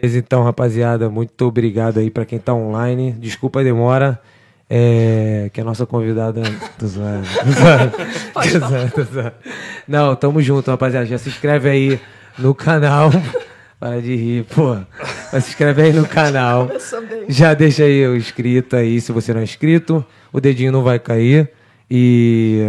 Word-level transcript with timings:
Beleza, 0.00 0.18
então, 0.18 0.44
rapaziada, 0.44 1.10
muito 1.10 1.44
obrigado 1.44 1.98
aí 1.98 2.08
pra 2.08 2.24
quem 2.24 2.38
tá 2.38 2.54
online. 2.54 3.10
Desculpa 3.12 3.60
a 3.60 3.62
demora. 3.64 4.20
É, 4.70 5.50
que 5.52 5.60
a 5.60 5.64
nossa 5.64 5.84
convidada. 5.86 6.42
Tô 6.78 6.86
zoando, 6.86 7.26
tô 7.26 7.50
zoando, 7.50 7.92
tô 8.32 8.68
zoando, 8.68 8.92
tô 8.92 9.02
zoando. 9.02 9.32
Não, 9.88 10.14
tamo 10.14 10.40
junto, 10.40 10.70
rapaziada. 10.70 11.04
Já 11.06 11.18
se 11.18 11.28
inscreve 11.28 11.68
aí 11.68 12.00
no 12.38 12.54
canal. 12.54 13.10
Para 13.80 14.00
de 14.00 14.14
rir, 14.14 14.44
pô. 14.44 14.76
Mas 15.32 15.44
se 15.44 15.50
inscreve 15.50 15.82
aí 15.82 15.92
no 15.92 16.06
canal. 16.06 16.68
Já 17.28 17.54
deixa 17.54 17.84
aí 17.84 18.06
o 18.06 18.16
inscrito 18.16 18.76
aí, 18.76 19.00
se 19.00 19.10
você 19.10 19.32
não 19.32 19.40
é 19.40 19.44
inscrito. 19.44 20.04
O 20.32 20.40
dedinho 20.40 20.70
não 20.70 20.82
vai 20.82 20.98
cair. 20.98 21.50
E, 21.90 22.60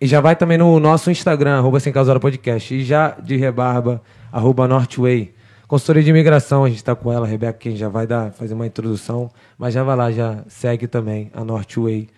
e 0.00 0.06
já 0.06 0.20
vai 0.20 0.34
também 0.34 0.58
no 0.58 0.80
nosso 0.80 1.10
Instagram, 1.10 1.58
arroba 1.58 1.78
Sem 1.78 1.92
Causa 1.92 2.10
Hora 2.10 2.20
Podcast. 2.20 2.74
E 2.74 2.82
já 2.82 3.16
de 3.22 3.36
rebarba, 3.36 4.00
arroba 4.32 4.66
Northway. 4.66 5.32
Consultoria 5.72 6.02
de 6.02 6.10
imigração, 6.10 6.64
a 6.64 6.68
gente 6.68 6.84
tá 6.84 6.94
com 6.94 7.10
ela, 7.10 7.26
Rebeca, 7.26 7.54
quem 7.54 7.74
já 7.74 7.88
vai 7.88 8.06
dar, 8.06 8.30
fazer 8.32 8.52
uma 8.52 8.66
introdução. 8.66 9.30
Mas 9.56 9.72
já 9.72 9.82
vai 9.82 9.96
lá, 9.96 10.12
já 10.12 10.44
segue 10.46 10.86
também 10.86 11.30
a 11.32 11.42
Northway 11.42 12.10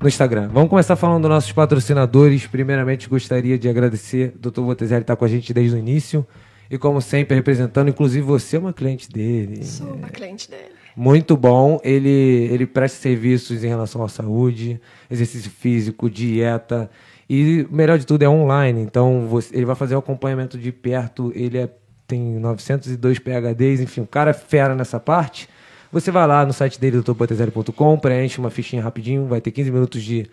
no 0.00 0.08
Instagram. 0.08 0.48
Vamos 0.48 0.70
começar 0.70 0.96
falando 0.96 1.20
dos 1.20 1.28
nossos 1.30 1.52
patrocinadores. 1.52 2.46
Primeiramente, 2.46 3.10
gostaria 3.10 3.58
de 3.58 3.68
agradecer 3.68 4.32
o 4.34 4.50
Dr. 4.50 4.62
Botezelli 4.62 5.02
estar 5.02 5.14
com 5.14 5.26
a 5.26 5.28
gente 5.28 5.52
desde 5.52 5.76
o 5.76 5.78
início. 5.78 6.26
E 6.70 6.78
como 6.78 7.02
sempre, 7.02 7.34
representando, 7.36 7.90
inclusive 7.90 8.22
você 8.24 8.56
é 8.56 8.58
uma 8.60 8.72
cliente 8.72 9.10
dele. 9.10 9.62
Sou 9.62 9.92
uma 9.92 10.08
cliente 10.08 10.50
dele. 10.50 10.72
Muito 10.96 11.36
bom. 11.36 11.78
Ele, 11.84 12.08
ele 12.50 12.64
presta 12.64 12.96
serviços 12.98 13.62
em 13.62 13.68
relação 13.68 14.02
à 14.02 14.08
saúde, 14.08 14.80
exercício 15.10 15.50
físico, 15.50 16.08
dieta. 16.08 16.88
E 17.28 17.66
o 17.70 17.76
melhor 17.76 17.98
de 17.98 18.06
tudo 18.06 18.22
é 18.22 18.28
online. 18.28 18.80
Então 18.80 19.26
você- 19.28 19.54
ele 19.54 19.66
vai 19.66 19.74
fazer 19.76 19.94
o 19.96 19.98
acompanhamento 19.98 20.56
de 20.56 20.72
perto. 20.72 21.30
Ele 21.34 21.58
é- 21.58 21.70
tem 22.06 22.20
902 22.38 23.18
PHDs, 23.18 23.80
enfim, 23.80 24.00
o 24.02 24.06
cara 24.06 24.30
é 24.30 24.34
fera 24.34 24.74
nessa 24.74 24.98
parte. 25.00 25.48
Você 25.90 26.10
vai 26.10 26.26
lá 26.26 26.44
no 26.46 26.52
site 26.52 26.80
dele, 26.80 26.96
doutorbotezelli.com, 26.96 27.98
preenche 27.98 28.38
uma 28.38 28.50
fichinha 28.50 28.82
rapidinho, 28.82 29.26
vai 29.26 29.40
ter 29.40 29.50
15 29.50 29.70
minutos 29.70 30.02
de 30.02 30.26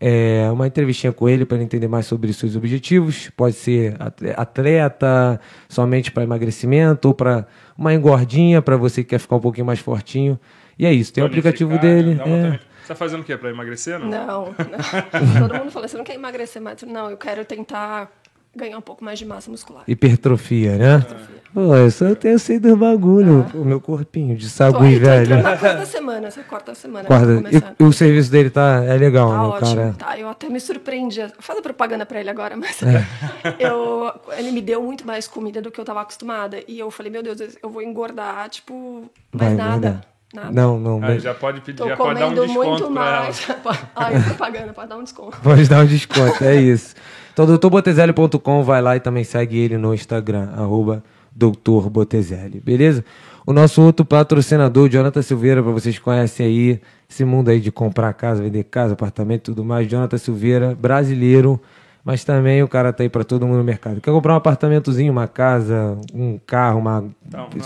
é, 0.00 0.48
uma 0.50 0.66
entrevistinha 0.66 1.12
com 1.12 1.28
ele 1.28 1.44
para 1.44 1.56
ele 1.58 1.64
entender 1.64 1.86
mais 1.86 2.06
sobre 2.06 2.32
seus 2.32 2.56
objetivos. 2.56 3.30
Pode 3.36 3.54
ser 3.54 3.94
atle- 4.00 4.34
atleta, 4.36 5.40
somente 5.68 6.10
para 6.10 6.22
emagrecimento, 6.22 7.08
ou 7.08 7.14
para 7.14 7.46
uma 7.76 7.92
engordinha, 7.94 8.60
para 8.62 8.76
você 8.76 9.02
que 9.04 9.10
quer 9.10 9.18
ficar 9.18 9.36
um 9.36 9.40
pouquinho 9.40 9.66
mais 9.66 9.78
fortinho. 9.80 10.38
E 10.78 10.86
é 10.86 10.92
isso, 10.92 11.12
tem 11.12 11.22
o 11.22 11.26
aplicativo 11.26 11.78
Tonificar, 11.78 12.26
dele. 12.26 12.56
é. 12.56 12.60
Você 12.82 12.88
tá 12.88 12.94
fazendo 12.96 13.20
o 13.20 13.24
quê? 13.24 13.36
Pra 13.36 13.48
emagrecer? 13.50 13.96
Não? 14.00 14.08
Não, 14.08 14.44
não. 14.46 14.54
Todo 15.48 15.58
mundo 15.58 15.70
fala, 15.70 15.86
você 15.86 15.96
não 15.96 16.02
quer 16.04 16.14
emagrecer 16.14 16.60
mais? 16.60 16.82
Não, 16.82 17.10
eu 17.10 17.16
quero 17.16 17.44
tentar 17.44 18.10
ganhar 18.54 18.78
um 18.78 18.82
pouco 18.82 19.04
mais 19.04 19.18
de 19.18 19.24
massa 19.26 19.50
muscular. 19.50 19.84
Hipertrofia, 19.86 20.76
né? 20.76 21.06
Pô, 21.54 21.74
eu 21.76 21.90
só 21.90 22.14
tenho 22.14 22.38
sei 22.38 22.58
dos 22.58 22.78
bagulho, 22.78 23.46
o 23.52 23.62
meu 23.62 23.78
corpinho 23.78 24.34
de 24.34 24.48
sagui, 24.48 24.86
aí, 24.86 24.98
tô 24.98 25.04
velho. 25.04 25.42
quarta 25.42 25.84
semana, 25.84 26.28
essa 26.28 26.42
quarta 26.42 26.74
semana. 26.74 27.06
Começar. 27.06 27.74
e, 27.78 27.82
e 27.82 27.86
o 27.86 27.92
serviço 27.92 28.30
dele 28.32 28.48
tá 28.48 28.82
é 28.82 28.96
legal, 28.96 29.28
Tá 29.28 29.34
né, 29.36 29.44
ótimo, 29.44 29.76
cara? 29.76 29.94
tá. 29.98 30.18
Eu 30.18 30.30
até 30.30 30.48
me 30.48 30.58
surpreendi. 30.58 31.20
Faz 31.40 31.58
a 31.58 31.62
propaganda 31.62 32.06
pra 32.06 32.20
ele 32.20 32.30
agora, 32.30 32.56
mas 32.56 32.82
É. 32.82 33.04
eu, 33.60 34.10
ele 34.38 34.50
me 34.50 34.62
deu 34.62 34.82
muito 34.82 35.06
mais 35.06 35.28
comida 35.28 35.60
do 35.60 35.70
que 35.70 35.78
eu 35.78 35.84
tava 35.84 36.00
acostumada. 36.00 36.58
E 36.66 36.78
eu 36.78 36.90
falei, 36.90 37.12
meu 37.12 37.22
Deus, 37.22 37.38
eu 37.62 37.68
vou 37.68 37.82
engordar, 37.82 38.48
tipo, 38.48 39.10
mais 39.30 39.48
Vai 39.54 39.54
nada. 39.54 39.76
engordar. 39.88 40.04
Nada. 40.32 40.50
Não, 40.50 40.78
não, 40.80 41.02
Ah, 41.04 41.18
já 41.18 41.34
pode 41.34 41.60
pedir, 41.60 41.76
Tô 41.78 41.88
já 41.88 41.96
pode 41.96 42.18
dar 42.18 42.26
um 42.26 42.30
comendo 42.30 42.46
desconto 42.46 42.68
muito 42.70 42.92
pra 42.94 43.06
ela. 43.06 43.20
mais. 43.24 43.46
Ai, 43.94 44.22
propaganda, 44.24 44.72
pode 44.72 44.88
dar 44.88 44.96
um 44.96 45.02
desconto. 45.02 45.36
Pode 45.42 45.68
dar 45.68 45.84
um 45.84 45.86
desconto, 45.86 46.42
é 46.44 46.56
isso. 46.56 46.94
Então, 47.32 47.44
doutorbotezelli.com, 47.46 48.62
vai 48.62 48.80
lá 48.82 48.96
e 48.96 49.00
também 49.00 49.24
segue 49.24 49.58
ele 49.58 49.76
no 49.76 49.94
Instagram, 49.94 50.50
arroba 50.56 51.02
Doutor 51.34 51.88
Botezelli, 51.88 52.60
beleza? 52.60 53.04
O 53.46 53.52
nosso 53.52 53.82
outro 53.82 54.04
patrocinador, 54.04 54.88
Jonathan 54.88 55.22
Silveira, 55.22 55.62
para 55.62 55.72
vocês 55.72 55.96
que 55.98 56.04
conhecem 56.04 56.46
aí, 56.46 56.80
esse 57.10 57.24
mundo 57.24 57.48
aí 57.50 57.58
de 57.58 57.72
comprar 57.72 58.12
casa, 58.12 58.42
vender 58.42 58.64
casa, 58.64 58.92
apartamento 58.92 59.50
e 59.50 59.54
tudo 59.54 59.64
mais. 59.64 59.88
Jonathan 59.88 60.16
Silveira, 60.18 60.74
brasileiro, 60.78 61.60
mas 62.04 62.24
também 62.24 62.62
o 62.62 62.68
cara 62.68 62.92
tá 62.92 63.04
aí 63.04 63.08
para 63.08 63.22
todo 63.22 63.46
mundo 63.46 63.58
no 63.58 63.64
mercado. 63.64 64.00
Quer 64.00 64.10
comprar 64.10 64.34
um 64.34 64.36
apartamentozinho, 64.36 65.12
uma 65.12 65.28
casa, 65.28 65.96
um 66.12 66.36
carro, 66.38 66.80
uma 66.80 67.08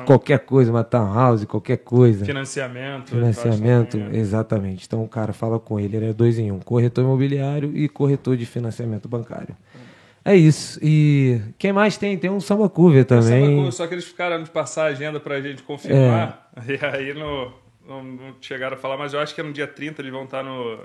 qualquer 0.04 0.40
coisa, 0.40 0.70
uma 0.70 0.84
townhouse, 0.84 1.46
qualquer 1.46 1.78
coisa. 1.78 2.24
Financiamento. 2.24 3.10
Financiamento, 3.10 3.96
é. 3.96 4.16
exatamente. 4.16 4.84
Então 4.86 5.02
o 5.02 5.08
cara 5.08 5.32
fala 5.32 5.58
com 5.58 5.80
ele, 5.80 5.96
ele 5.96 6.10
é 6.10 6.12
dois 6.12 6.38
em 6.38 6.52
um, 6.52 6.60
corretor 6.60 7.02
imobiliário 7.02 7.74
e 7.74 7.88
corretor 7.88 8.36
de 8.36 8.44
financiamento 8.44 9.08
bancário. 9.08 9.56
É 10.22 10.36
isso. 10.36 10.78
E 10.82 11.40
quem 11.56 11.72
mais 11.72 11.96
tem? 11.96 12.18
Tem 12.18 12.28
um 12.28 12.40
samba 12.40 12.68
cover 12.68 13.06
também. 13.06 13.64
Só, 13.66 13.70
só 13.70 13.86
que 13.86 13.94
eles 13.94 14.04
ficaram 14.04 14.42
de 14.42 14.50
passar 14.50 14.84
a 14.84 14.86
agenda 14.88 15.18
pra 15.18 15.40
gente 15.40 15.62
confirmar. 15.62 16.50
É. 16.56 16.56
E 16.66 16.84
aí 16.84 17.12
no, 17.12 17.52
não, 17.86 18.02
não 18.02 18.34
chegaram 18.40 18.76
a 18.76 18.78
falar, 18.78 18.96
mas 18.96 19.12
eu 19.12 19.20
acho 19.20 19.34
que 19.34 19.40
é 19.40 19.44
no 19.44 19.52
dia 19.52 19.66
30 19.66 20.00
eles 20.00 20.10
vão 20.10 20.24
estar 20.24 20.42
no, 20.42 20.78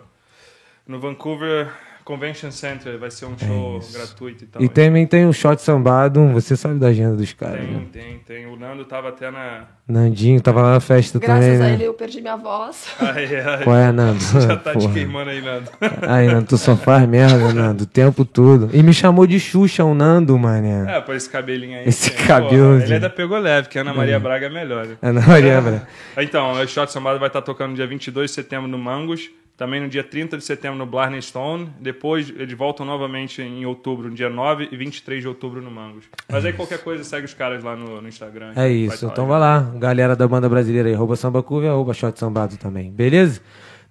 no 0.86 1.00
Vancouver 1.00 1.72
Convention 2.04 2.52
Center. 2.52 2.98
Vai 2.98 3.12
ser 3.12 3.26
um 3.26 3.38
show 3.38 3.80
gratuito 3.94 4.44
e 4.44 4.48
tal. 4.48 4.62
É 4.62 4.66
E 4.66 4.70
também 4.70 5.06
tem 5.08 5.26
o 5.26 5.34
shot 5.34 5.62
sambado, 5.62 6.28
você 6.30 6.56
sabe 6.58 6.80
da 6.80 6.88
agenda 6.88 7.16
dos 7.16 7.34
caras. 7.34 7.60
Tem, 7.62 7.68
Né? 7.72 7.82
tem, 7.92 8.18
tem. 8.20 8.46
O 8.48 8.56
Nando 8.56 8.84
tava 8.86 9.10
até 9.10 9.30
na. 9.32 9.66
Nandinho 9.88 10.40
tava 10.40 10.62
lá 10.62 10.72
na 10.74 10.80
festa 10.80 11.20
Graças 11.20 11.44
também, 11.44 11.58
a 11.58 11.60
né? 11.70 11.74
ele 11.74 11.84
eu 11.84 11.94
perdi 11.94 12.22
minha 12.22 12.38
voz. 12.38 12.88
Ai, 13.00 13.36
ai, 13.36 13.64
Qual 13.64 13.76
é, 13.76 13.92
Nando? 13.92 14.20
Já 14.40 14.56
tá 14.56 14.72
te 14.72 14.80
Porra. 14.80 14.94
queimando 14.94 15.30
aí, 15.30 15.42
Nando. 15.42 15.70
Aí, 16.08 16.28
Nando, 16.28 16.46
tu 16.48 16.58
só 16.58 16.78
faz 16.78 17.06
merda, 17.10 17.54
Nando, 17.54 17.84
o 17.84 17.88
tempo 17.88 18.24
todo. 18.24 18.70
E 18.74 18.82
me 18.82 18.94
chamou 18.94 19.28
de 19.28 19.38
Xuxa, 19.40 19.84
o 19.84 19.94
Nando, 19.94 20.38
mané. 20.40 20.96
É, 20.98 21.02
por 21.02 21.14
esse 21.16 21.30
cabelinho 21.30 21.78
aí. 21.78 21.88
Esse 21.90 22.10
Pô, 22.12 22.24
cabelo 22.26 22.76
Ele 22.76 22.86
de- 22.86 22.94
ainda 22.94 23.10
pegou 23.10 23.38
leve, 23.38 23.68
que 23.68 23.78
a 23.78 23.82
Ana 23.82 23.94
Maria 23.94 24.18
Braga 24.20 24.46
é 24.46 24.50
melhor. 24.50 24.88
É, 25.02 25.12
não 25.12 25.22
lembra? 25.28 25.86
Então, 26.18 26.54
o 26.54 26.68
Shot 26.68 26.90
Sambado 26.92 27.20
vai 27.20 27.28
estar 27.28 27.42
tocando 27.42 27.72
no 27.72 27.76
dia 27.76 27.88
22 27.88 28.30
de 28.32 28.36
setembro 28.36 28.70
no 28.70 28.78
Mangos, 28.78 29.30
também 29.62 29.80
no 29.80 29.88
dia 29.88 30.04
30 30.04 30.40
de 30.40 30.44
setembro 30.44 30.80
no 30.80 30.88
Blarney 30.88 31.22
Stone, 31.22 31.70
depois 31.80 32.34
eles 32.36 32.58
voltam 32.58 32.84
novamente 32.84 33.44
em 33.44 33.64
outubro, 33.64 34.10
no 34.10 34.16
dia 34.16 34.28
9 34.28 34.70
e 34.72 34.76
23 34.76 35.22
de 35.22 35.28
outubro 35.28 35.62
no 35.62 35.70
Mangos. 35.70 36.06
Mas 36.28 36.44
aí 36.44 36.52
qualquer 36.52 36.80
coisa 36.80 37.04
segue 37.04 37.28
os 37.28 37.36
caras 37.36 37.64
lá 37.64 37.76
no, 37.76 38.02
no 38.02 38.08
Instagram. 38.08 38.54
É 38.56 38.68
isso, 38.68 39.06
então 39.06 39.28
vai 39.28 39.40
lá, 39.40 39.60
galera 39.76 40.16
da 40.16 40.28
banda 40.28 40.50
brasileira 40.50 40.90
aí, 40.90 40.96
arroba 40.96 41.16
samba 41.16 41.44
curva 41.44 41.68
e 41.68 41.70
arroba 41.70 41.94
shot 41.94 42.18
sambado 42.18 42.58
também, 42.58 42.90
beleza? 42.90 43.40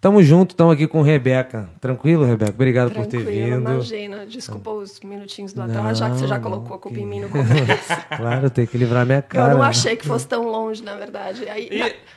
Tamo 0.00 0.22
junto, 0.22 0.54
tamo 0.56 0.70
aqui 0.70 0.86
com 0.86 1.02
Rebeca. 1.02 1.68
Tranquilo, 1.78 2.24
Rebeca? 2.24 2.52
Obrigado 2.52 2.90
por 2.90 3.04
ter 3.04 3.18
Tranquilo, 3.22 3.58
vindo. 3.58 3.70
imagina. 3.70 4.24
Desculpa 4.24 4.70
os 4.70 4.98
minutinhos 5.00 5.52
do 5.52 5.60
atraso, 5.60 6.00
já 6.00 6.08
que 6.08 6.16
você 6.16 6.26
já 6.26 6.36
Não, 6.36 6.42
colocou 6.42 6.74
a 6.76 6.78
culpa 6.78 6.96
que- 6.96 7.02
em 7.02 7.06
mim 7.06 7.20
no 7.20 7.28
começo. 7.28 7.50
Claro, 8.16 8.48
tem 8.48 8.64
que 8.66 8.78
livrar 8.78 9.04
minha 9.04 9.18
Eu 9.18 9.22
cara. 9.24 9.52
não 9.52 9.60
né? 9.60 9.66
achei 9.66 9.96
que 9.96 10.06
fosse 10.06 10.26
tão 10.26 10.48
longe, 10.48 10.82
na 10.82 10.94
verdade. 10.94 11.46
Aí, 11.50 11.68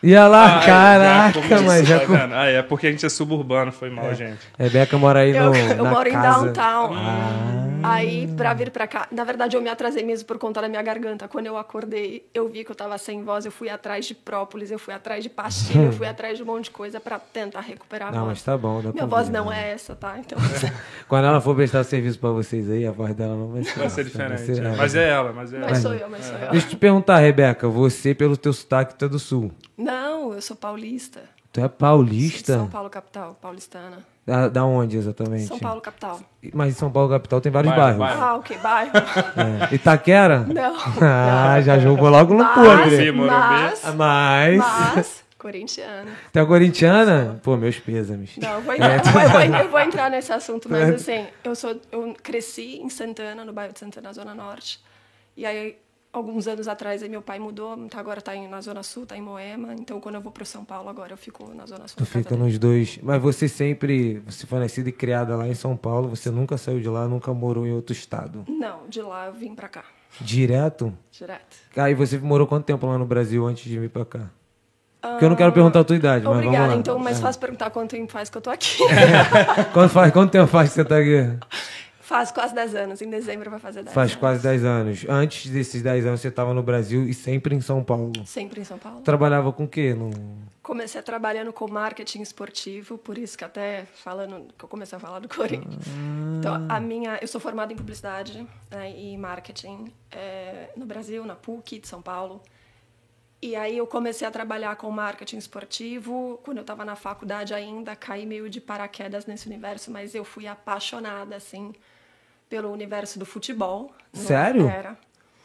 E- 0.01 0.07
Ia 0.11 0.27
lá, 0.27 0.45
Ah, 0.45 0.59
já 0.61 0.65
caraca, 0.65 1.61
mas 1.61 1.85
já. 1.87 1.99
tá 1.99 2.05
com-? 2.05 2.13
Ah, 2.33 2.45
é 2.47 2.61
porque 2.61 2.87
a 2.87 2.91
gente 2.91 3.05
é 3.05 3.09
suburbano, 3.09 3.69
foi 3.73 3.89
mal, 3.89 4.13
gente. 4.15 4.39
Rebeca 4.57 4.97
mora 4.97 5.19
aí 5.19 5.35
Eu, 5.35 5.47
no. 5.47 5.55
eu 5.77 5.83
na 5.83 5.89
moro 5.91 6.07
em 6.07 6.13
casa. 6.13 6.45
downtown. 6.45 6.93
Ah. 6.95 7.59
Aí, 7.85 8.27
pra 8.37 8.53
vir 8.53 8.71
pra 8.71 8.87
cá, 8.87 9.09
na 9.11 9.25
verdade, 9.25 9.57
eu 9.57 9.61
me 9.61 9.69
atrasei 9.69 10.05
mesmo 10.05 10.25
por 10.25 10.37
conta 10.37 10.61
da 10.61 10.69
minha 10.69 10.81
garganta. 10.81 11.27
Quando 11.27 11.47
eu 11.47 11.57
acordei, 11.57 12.25
eu 12.33 12.47
vi 12.47 12.63
que 12.63 12.71
eu 12.71 12.75
tava 12.75 12.97
sem 12.97 13.21
voz, 13.25 13.45
eu 13.45 13.51
fui 13.51 13.67
atrás 13.69 14.05
de 14.05 14.15
própolis, 14.15 14.71
eu 14.71 14.79
fui 14.79 14.93
atrás 14.93 15.21
de 15.21 15.29
pastilha, 15.29 15.87
eu 15.87 15.91
fui 15.91 16.07
atrás 16.07 16.37
de 16.37 16.43
um 16.43 16.45
monte 16.45 16.65
de 16.65 16.71
coisa 16.71 17.01
pra 17.01 17.19
tentar 17.19 17.59
recuperar 17.73 18.09
a 18.09 18.11
Não, 18.11 18.19
voz. 18.25 18.29
mas 18.29 18.43
tá 18.43 18.57
bom. 18.57 18.81
Dá 18.81 18.91
Minha 18.91 19.05
voz 19.05 19.27
ver, 19.27 19.33
não 19.33 19.49
né? 19.49 19.69
é 19.69 19.73
essa, 19.73 19.95
tá? 19.95 20.15
Então, 20.19 20.37
Quando 21.07 21.25
ela 21.25 21.41
for 21.41 21.55
prestar 21.55 21.83
serviço 21.83 22.17
pra 22.19 22.29
vocês 22.29 22.69
aí, 22.69 22.85
a 22.87 22.91
voz 22.91 23.13
dela 23.13 23.35
não 23.35 23.47
vai 23.49 23.63
ser. 23.63 23.77
Vai 23.79 23.89
ser 23.89 24.01
essa, 24.01 24.03
diferente. 24.09 24.41
ser- 24.45 24.63
é. 24.65 24.75
Mas 24.75 24.95
é 24.95 25.09
ela, 25.09 25.33
mas 25.33 25.53
é 25.53 25.57
ela. 25.57 25.67
mas 25.69 25.77
sou 25.79 25.93
eu, 25.93 26.09
mas 26.09 26.25
sou 26.25 26.37
eu. 26.37 26.51
Deixa 26.51 26.65
eu 26.67 26.69
te 26.71 26.75
perguntar, 26.77 27.17
Rebeca, 27.19 27.67
você, 27.67 28.13
pelo 28.15 28.35
teu 28.37 28.53
sotaque, 28.53 28.95
tu 28.95 29.05
é 29.05 29.09
do 29.09 29.19
sul. 29.19 29.51
Não, 29.77 30.33
eu 30.33 30.41
sou 30.41 30.55
paulista. 30.55 31.21
Tu 31.51 31.59
é 31.61 31.67
paulista? 31.67 32.53
São 32.57 32.67
Paulo, 32.67 32.89
capital, 32.89 33.37
paulistana. 33.39 33.97
Da, 34.25 34.47
da 34.47 34.63
onde 34.65 34.95
exatamente? 34.97 35.45
São 35.47 35.59
Paulo, 35.59 35.81
capital. 35.81 36.19
Mas 36.53 36.69
em 36.73 36.77
São 36.77 36.89
Paulo, 36.89 37.09
capital, 37.09 37.41
tem 37.41 37.51
vários 37.51 37.75
Bairro, 37.75 37.99
bairros. 37.99 38.19
bairro. 38.19 38.33
Ah, 38.33 38.37
ok, 38.39 38.57
bairro. 38.57 38.91
É. 39.69 39.75
Itaquera? 39.75 40.39
Não. 40.47 40.73
Ah, 41.01 41.61
já 41.61 41.77
jogou 41.77 42.09
logo 42.09 42.33
no 42.33 42.43
Mas, 42.43 42.55
podre. 42.55 43.11
Mas, 43.11 43.95
Mas. 43.95 44.57
mas, 44.57 45.22
corintiana. 45.43 46.09
Tu 46.31 46.39
é 46.39 46.45
corintiana? 46.45 47.39
Pô, 47.43 47.55
meus 47.57 47.77
pêsames. 47.79 48.37
Não, 48.37 48.53
eu 48.55 48.61
vou, 48.61 48.73
É. 48.73 48.77
entrar, 48.77 49.23
eu, 49.23 49.29
vou, 49.29 49.59
eu 49.59 49.69
vou 49.69 49.79
entrar 49.79 50.09
nesse 50.09 50.31
assunto, 50.31 50.69
mas 50.69 50.89
assim, 50.89 51.27
eu, 51.43 51.53
sou, 51.55 51.79
eu 51.91 52.15
cresci 52.23 52.77
em 52.81 52.89
Santana, 52.89 53.43
no 53.45 53.51
bairro 53.53 53.73
de 53.73 53.79
Santana, 53.79 54.07
na 54.07 54.13
Zona 54.13 54.33
Norte. 54.33 54.79
E 55.35 55.45
aí, 55.45 55.77
alguns 56.11 56.47
anos 56.47 56.67
atrás, 56.67 57.03
aí 57.03 57.09
meu 57.09 57.21
pai 57.21 57.39
mudou, 57.39 57.75
então 57.77 57.99
agora 57.99 58.21
tá 58.21 58.33
na 58.35 58.61
Zona 58.61 58.83
Sul, 58.83 59.05
tá 59.05 59.17
em 59.17 59.21
Moema. 59.21 59.73
Então, 59.73 59.99
quando 59.99 60.15
eu 60.15 60.21
vou 60.21 60.31
pro 60.31 60.45
São 60.45 60.63
Paulo, 60.63 60.87
agora 60.89 61.11
eu 61.13 61.17
fico 61.17 61.53
na 61.53 61.65
Zona 61.65 61.87
Sul. 61.87 61.97
Tu 61.97 62.05
fica 62.05 62.29
dele. 62.31 62.43
nos 62.43 62.57
dois. 62.57 62.97
Mas 63.03 63.21
você 63.21 63.47
sempre. 63.47 64.19
Você 64.25 64.47
foi 64.47 64.59
nascida 64.59 64.87
e 64.89 64.91
criada 64.91 65.35
lá 65.35 65.47
em 65.47 65.55
São 65.55 65.75
Paulo, 65.75 66.09
você 66.09 66.29
nunca 66.31 66.57
saiu 66.57 66.79
de 66.79 66.87
lá, 66.87 67.07
nunca 67.07 67.33
morou 67.33 67.67
em 67.67 67.73
outro 67.73 67.91
estado. 67.93 68.45
Não, 68.47 68.87
de 68.87 69.01
lá 69.01 69.25
eu 69.27 69.33
vim 69.33 69.53
pra 69.53 69.67
cá, 69.67 69.83
Direto? 70.21 70.93
direto. 71.11 71.57
Aí 71.75 71.93
você 71.95 72.17
morou 72.17 72.45
quanto 72.47 72.65
tempo 72.65 72.85
lá 72.87 72.97
no 72.97 73.05
Brasil 73.05 73.45
antes 73.45 73.63
de 73.65 73.77
vir 73.79 73.89
pra 73.89 74.05
cá? 74.05 74.29
Porque 75.11 75.25
eu 75.25 75.29
não 75.29 75.35
quero 75.35 75.51
perguntar 75.51 75.81
a 75.81 75.83
tua 75.83 75.95
idade, 75.95 76.23
mas 76.23 76.33
vamos 76.33 76.45
Obrigada, 76.47 76.73
lá. 76.73 76.79
então 76.79 76.97
mais 76.97 77.19
É. 77.19 77.21
fácil 77.21 77.41
perguntar 77.41 77.69
quanto 77.69 77.91
tempo 77.91 78.11
faz 78.11 78.29
que 78.29 78.37
eu 78.37 78.41
tô 78.41 78.49
aqui. 78.49 78.77
Quanto, 79.73 79.89
faz, 79.91 80.11
quanto 80.13 80.31
tempo 80.31 80.47
faz 80.47 80.69
que 80.69 80.75
você 80.75 80.85
tá 80.85 80.97
aqui? 80.97 81.37
Faz 81.99 82.31
quase 82.31 82.53
10 82.53 82.75
anos. 82.75 83.01
Em 83.01 83.09
dezembro 83.09 83.49
vai 83.49 83.59
fazer 83.59 83.81
10 83.83 83.93
Faz 83.93 84.11
anos. 84.11 84.19
quase 84.19 84.43
10 84.43 84.63
anos. 84.65 85.05
Antes 85.09 85.49
desses 85.51 85.81
10 85.81 86.05
anos 86.05 86.21
você 86.21 86.27
estava 86.27 86.53
no 86.53 86.61
Brasil 86.63 87.03
e 87.07 87.13
sempre 87.13 87.55
em 87.55 87.61
São 87.61 87.83
Paulo. 87.83 88.11
Sempre 88.25 88.61
em 88.61 88.63
São 88.63 88.77
Paulo. 88.77 89.01
Trabalhava 89.01 89.51
com 89.51 89.63
o 89.63 89.67
quê? 89.67 89.93
No... 89.93 90.09
Comecei 90.61 91.01
trabalhando 91.01 91.51
com 91.51 91.69
marketing 91.69 92.21
esportivo, 92.21 92.97
por 92.97 93.17
isso 93.17 93.37
que 93.37 93.43
até 93.43 93.85
falando 94.03 94.45
que 94.57 94.63
eu 94.63 94.69
comecei 94.69 94.95
a 94.97 94.99
falar 94.99 95.19
do 95.19 95.27
Corinthians. 95.27 95.85
Então, 96.39 96.65
a 96.69 96.79
minha, 96.79 97.17
eu 97.21 97.27
sou 97.27 97.41
formada 97.41 97.73
em 97.73 97.75
publicidade 97.75 98.47
né, 98.71 98.93
e 98.95 99.17
marketing 99.17 99.91
é, 100.11 100.69
no 100.77 100.85
Brasil, 100.85 101.25
na 101.25 101.35
PUC 101.35 101.79
de 101.79 101.87
São 101.87 102.01
Paulo. 102.01 102.41
E 103.43 103.57
aí 103.57 103.77
eu 103.77 103.85
comecei 103.85 104.25
a 104.25 104.31
trabalhar 104.31 104.73
com 104.77 104.89
marketing 104.89 105.35
esportivo. 105.35 106.39
Quando 106.45 106.59
eu 106.59 106.61
estava 106.61 106.85
na 106.85 106.95
faculdade 106.95 107.53
ainda, 107.53 107.93
caí 107.93 108.25
meio 108.25 108.49
de 108.49 108.61
paraquedas 108.61 109.25
nesse 109.25 109.47
universo, 109.47 109.91
mas 109.91 110.15
eu 110.15 110.23
fui 110.23 110.47
apaixonada 110.47 111.35
assim 111.35 111.73
pelo 112.47 112.71
universo 112.71 113.19
do 113.19 113.25
futebol. 113.25 113.91
Sério? 114.13 114.69
Era. 114.69 114.97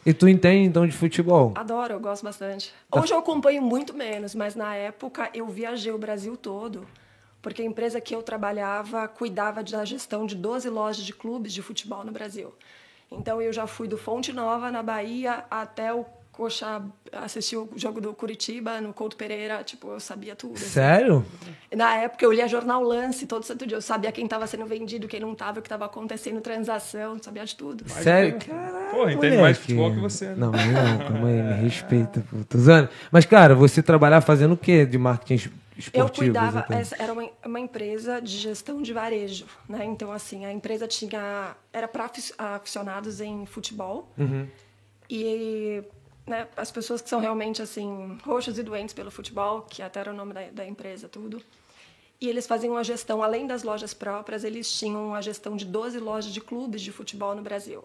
E 0.05 0.13
tu 0.13 0.29
entende 0.29 0.69
então 0.69 0.87
de 0.87 0.95
futebol? 0.95 1.51
Adoro, 1.57 1.95
eu 1.95 1.99
gosto 1.99 2.23
bastante. 2.23 2.73
Hoje 2.89 3.13
eu 3.13 3.19
acompanho 3.19 3.61
muito 3.61 3.93
menos, 3.93 4.33
mas 4.33 4.55
na 4.55 4.73
época 4.73 5.29
eu 5.33 5.47
viajei 5.47 5.91
o 5.91 5.97
Brasil 5.97 6.37
todo, 6.37 6.87
porque 7.41 7.61
a 7.61 7.65
empresa 7.65 7.99
que 7.99 8.15
eu 8.15 8.23
trabalhava 8.23 9.09
cuidava 9.09 9.61
da 9.61 9.83
gestão 9.83 10.25
de 10.25 10.35
12 10.35 10.69
lojas 10.69 11.03
de 11.03 11.11
clubes 11.11 11.51
de 11.51 11.61
futebol 11.61 12.05
no 12.05 12.13
Brasil. 12.13 12.53
Então 13.11 13.41
eu 13.41 13.51
já 13.51 13.67
fui 13.67 13.89
do 13.89 13.97
Fonte 13.97 14.31
Nova, 14.31 14.71
na 14.71 14.81
Bahia, 14.81 15.43
até 15.51 15.93
o 15.93 16.05
Coxa, 16.39 16.81
assisti 17.11 17.57
o 17.57 17.67
jogo 17.75 17.99
do 17.99 18.13
Curitiba, 18.13 18.79
no 18.79 18.93
Couto 18.93 19.17
Pereira, 19.17 19.61
tipo, 19.61 19.89
eu 19.89 19.99
sabia 19.99 20.37
tudo. 20.37 20.55
assim. 20.55 20.67
Sério? 20.69 21.25
Na 21.75 21.95
época 21.97 22.23
eu 22.23 22.31
lia 22.31 22.47
jornal 22.47 22.81
Lance 22.81 23.25
todo 23.27 23.43
santo 23.43 23.67
dia, 23.67 23.75
eu 23.75 23.81
sabia 23.81 24.09
quem 24.09 24.23
estava 24.23 24.47
sendo 24.47 24.65
vendido, 24.65 25.05
quem 25.05 25.19
não 25.19 25.33
estava, 25.33 25.59
o 25.59 25.61
que 25.61 25.65
estava 25.67 25.83
acontecendo, 25.83 26.39
transação, 26.39 27.21
sabia 27.21 27.43
de 27.43 27.53
tudo. 27.57 27.83
Sério? 27.89 28.39
Porra, 28.89 29.11
entende 29.11 29.35
mais 29.37 29.57
futebol 29.57 29.91
que 29.93 29.99
você. 29.99 30.27
né? 30.27 30.35
Não, 30.37 30.51
não, 30.53 30.97
calma 31.09 31.27
aí, 31.27 31.41
me 31.43 31.53
respeita, 31.55 32.23
pô. 32.31 32.37
Tô. 32.47 32.57
Mas, 33.11 33.25
cara, 33.25 33.53
você 33.53 33.83
trabalhava 33.83 34.25
fazendo 34.25 34.53
o 34.53 34.57
quê 34.57 34.85
de 34.85 34.97
marketing? 34.97 35.51
Eu 35.93 36.07
cuidava, 36.07 36.65
essa 36.69 36.95
era 36.97 37.11
uma, 37.11 37.29
uma 37.45 37.59
empresa 37.59 38.21
de 38.21 38.37
gestão 38.37 38.81
de 38.81 38.93
varejo, 38.93 39.45
né? 39.67 39.83
Então, 39.83 40.09
assim, 40.09 40.45
a 40.45 40.53
empresa 40.53 40.87
tinha, 40.87 41.53
era 41.73 41.87
para 41.89 42.09
aficionados 42.37 43.19
em 43.19 43.45
futebol 43.45 44.09
Uhum. 44.17 44.47
e 45.09 45.83
né, 46.29 46.47
as 46.55 46.71
pessoas 46.71 47.01
que 47.01 47.09
são 47.09 47.19
realmente, 47.19 47.61
assim, 47.61 48.17
roxos 48.23 48.57
e 48.57 48.63
doentes 48.63 48.93
pelo 48.93 49.11
futebol, 49.11 49.63
que 49.63 49.81
até 49.81 49.99
era 49.99 50.11
o 50.11 50.15
nome 50.15 50.33
da, 50.33 50.41
da 50.51 50.65
empresa, 50.65 51.09
tudo. 51.09 51.41
E 52.21 52.27
eles 52.27 52.45
faziam 52.45 52.77
a 52.77 52.83
gestão, 52.83 53.23
além 53.23 53.47
das 53.47 53.63
lojas 53.63 53.93
próprias, 53.93 54.43
eles 54.43 54.71
tinham 54.71 55.15
a 55.15 55.21
gestão 55.21 55.55
de 55.55 55.65
12 55.65 55.99
lojas 55.99 56.31
de 56.31 56.41
clubes 56.41 56.81
de 56.81 56.91
futebol 56.91 57.33
no 57.33 57.41
Brasil. 57.41 57.83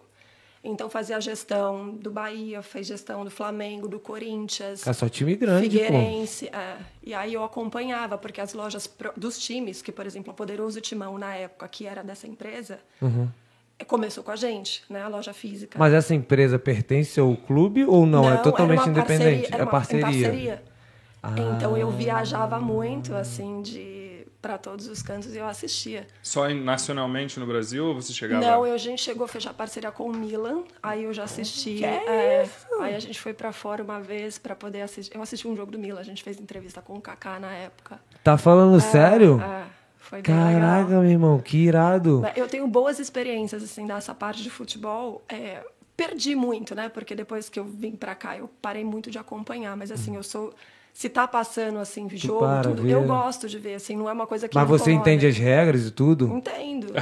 Então, 0.67 0.89
fazia 0.89 1.17
a 1.17 1.19
gestão 1.19 1.91
do 1.91 2.09
Bahia, 2.09 2.61
fez 2.63 2.87
gestão 2.87 3.23
do 3.23 3.29
Flamengo, 3.29 3.87
do 3.87 3.99
Corinthians. 3.99 4.85
É 4.85 4.93
só 4.93 5.07
time 5.07 5.35
grande. 5.35 5.69
Figueirense, 5.69 6.47
é. 6.47 6.77
E 7.03 7.13
aí 7.13 7.35
eu 7.35 7.43
acompanhava, 7.43 8.17
porque 8.17 8.41
as 8.41 8.53
lojas 8.53 8.89
dos 9.15 9.37
times, 9.37 9.81
que, 9.83 9.91
por 9.91 10.07
exemplo, 10.07 10.31
a 10.31 10.33
Poderoso 10.33 10.81
Timão, 10.81 11.19
na 11.19 11.35
época, 11.35 11.67
que 11.67 11.85
era 11.85 12.03
dessa 12.03 12.27
empresa, 12.27 12.79
eh, 13.01 13.27
começou 13.83 14.23
com 14.23 14.31
a 14.31 14.35
gente, 14.35 14.83
né? 14.89 15.01
A 15.01 15.07
loja 15.07 15.33
física. 15.33 15.77
Mas 15.77 15.93
essa 15.93 16.15
empresa 16.15 16.57
pertence 16.57 17.19
ao 17.19 17.35
clube 17.35 17.83
ou 17.83 18.05
não? 18.05 18.23
é 18.25 18.33
era 18.33 18.37
totalmente 18.37 18.79
uma 18.79 18.89
independente? 18.89 19.49
Parceria, 19.49 19.49
era 19.53 19.57
é 19.57 19.65
uma- 19.65 19.71
parceria. 19.71 19.99
em 19.99 20.03
parceria. 20.03 20.63
Então 21.57 21.73
Ah. 21.75 21.79
eu 21.79 21.89
viajava 21.91 22.59
muito, 22.59 23.15
assim, 23.15 23.61
de 23.61 24.05
para 24.41 24.59
todos 24.59 24.87
os 24.87 25.01
cantos 25.01 25.33
e 25.33 25.39
eu 25.39 25.47
assistia. 25.47 26.05
Só 26.21 26.47
nacionalmente 26.49 27.39
no 27.39 27.47
Brasil 27.47 27.83
ou 27.83 27.95
você 27.95 28.13
chegava? 28.13 28.45
Não, 28.45 28.63
eu, 28.67 28.75
a 28.75 28.77
gente 28.77 29.01
chegou 29.01 29.25
a 29.25 29.27
fechar 29.27 29.51
parceria 29.55 29.89
com 29.91 30.03
o 30.03 30.13
Milan, 30.15 30.63
aí 30.83 31.05
eu 31.05 31.11
já 31.11 31.23
assisti. 31.23 31.83
é, 31.83 32.47
aí 32.79 32.93
a 32.93 32.99
gente 32.99 33.19
foi 33.19 33.33
para 33.33 33.51
fora 33.51 33.81
uma 33.83 33.99
vez 33.99 34.37
para 34.37 34.55
poder 34.55 34.81
assistir. 34.83 35.15
Eu 35.15 35.21
assisti 35.23 35.47
um 35.47 35.55
jogo 35.55 35.71
do 35.71 35.79
Milan, 35.79 35.99
a 35.99 36.03
gente 36.03 36.21
fez 36.21 36.39
entrevista 36.39 36.79
com 36.79 36.93
o 36.93 37.01
Kaká 37.01 37.39
na 37.39 37.51
época. 37.53 37.99
Tá 38.23 38.37
falando 38.37 38.79
sério? 38.79 39.41
É, 39.41 39.63
foi 40.05 40.21
bem 40.21 40.35
legal. 40.35 40.61
Caraca, 40.61 40.99
meu 40.99 41.09
irmão, 41.09 41.39
que 41.39 41.57
irado. 41.57 42.21
Eu 42.35 42.47
tenho 42.47 42.67
boas 42.67 42.99
experiências 42.99 43.63
assim 43.63 43.85
dessa 43.87 44.13
parte 44.13 44.43
de 44.43 44.49
futebol. 44.49 45.23
É, 45.27 45.63
perdi 45.97 46.35
muito, 46.35 46.75
né? 46.75 46.89
Porque 46.89 47.15
depois 47.15 47.49
que 47.49 47.59
eu 47.59 47.65
vim 47.65 47.91
pra 47.91 48.13
cá, 48.13 48.37
eu 48.37 48.49
parei 48.61 48.83
muito 48.83 49.09
de 49.09 49.17
acompanhar. 49.17 49.75
Mas 49.75 49.91
assim, 49.91 50.15
eu 50.15 50.23
sou 50.23 50.53
se 50.95 51.09
tá 51.09 51.27
passando 51.27 51.77
assim 51.77 52.07
jogo, 52.13 52.39
para 52.39 52.61
tudo, 52.69 52.83
ver. 52.83 52.91
eu 52.91 53.03
gosto 53.03 53.49
de 53.49 53.59
ver. 53.59 53.73
Assim, 53.75 53.97
não 53.97 54.09
é 54.09 54.13
uma 54.13 54.25
coisa 54.25 54.47
que 54.47 54.55
Mas 54.55 54.65
você 54.65 54.91
incomoda. 54.91 55.11
entende 55.11 55.27
as 55.27 55.37
regras 55.37 55.87
e 55.87 55.91
tudo? 55.91 56.27
Entendo, 56.33 56.87
entendo. 56.87 56.93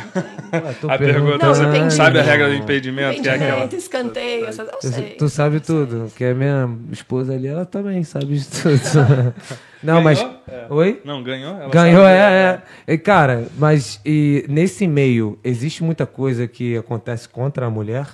Ué, 0.51 0.73
tô 0.81 0.89
A 0.89 0.97
perguntando. 0.97 0.97
pergunta 0.97 1.45
Não, 1.45 1.53
você 1.53 1.63
entendi. 1.63 1.93
sabe 1.93 2.19
a 2.19 2.23
regra 2.23 2.49
do 2.49 2.55
impedimento, 2.55 3.21
que 3.21 3.29
é 3.29 3.31
aquela. 3.33 3.49
Impedimento, 3.51 3.75
escanteio, 3.75 4.45
essas, 4.47 4.67
eu 4.83 4.91
sei. 4.91 5.09
Tu 5.11 5.29
sabe 5.29 5.59
tudo, 5.59 6.11
que 6.15 6.25
a 6.25 6.33
minha 6.33 6.75
esposa 6.91 7.33
ali, 7.35 7.45
ela 7.47 7.65
também 7.67 8.03
sabe 8.03 8.35
de 8.39 8.47
tudo. 8.47 9.35
Não, 9.83 10.01
mas. 10.01 10.17
Ganhou? 10.19 10.39
É. 10.47 10.65
Oi? 10.73 11.01
Não, 11.05 11.21
ganhou? 11.21 11.55
Ela 11.55 11.69
Ganhou, 11.69 12.01
sabe, 12.03 12.15
é, 12.17 12.61
é. 12.87 12.93
E, 12.93 12.97
Cara, 12.97 13.45
mas 13.59 14.01
e 14.03 14.43
nesse 14.49 14.87
meio, 14.87 15.37
existe 15.43 15.83
muita 15.83 16.07
coisa 16.07 16.47
que 16.47 16.75
acontece 16.75 17.29
contra 17.29 17.67
a 17.67 17.69
mulher? 17.69 18.07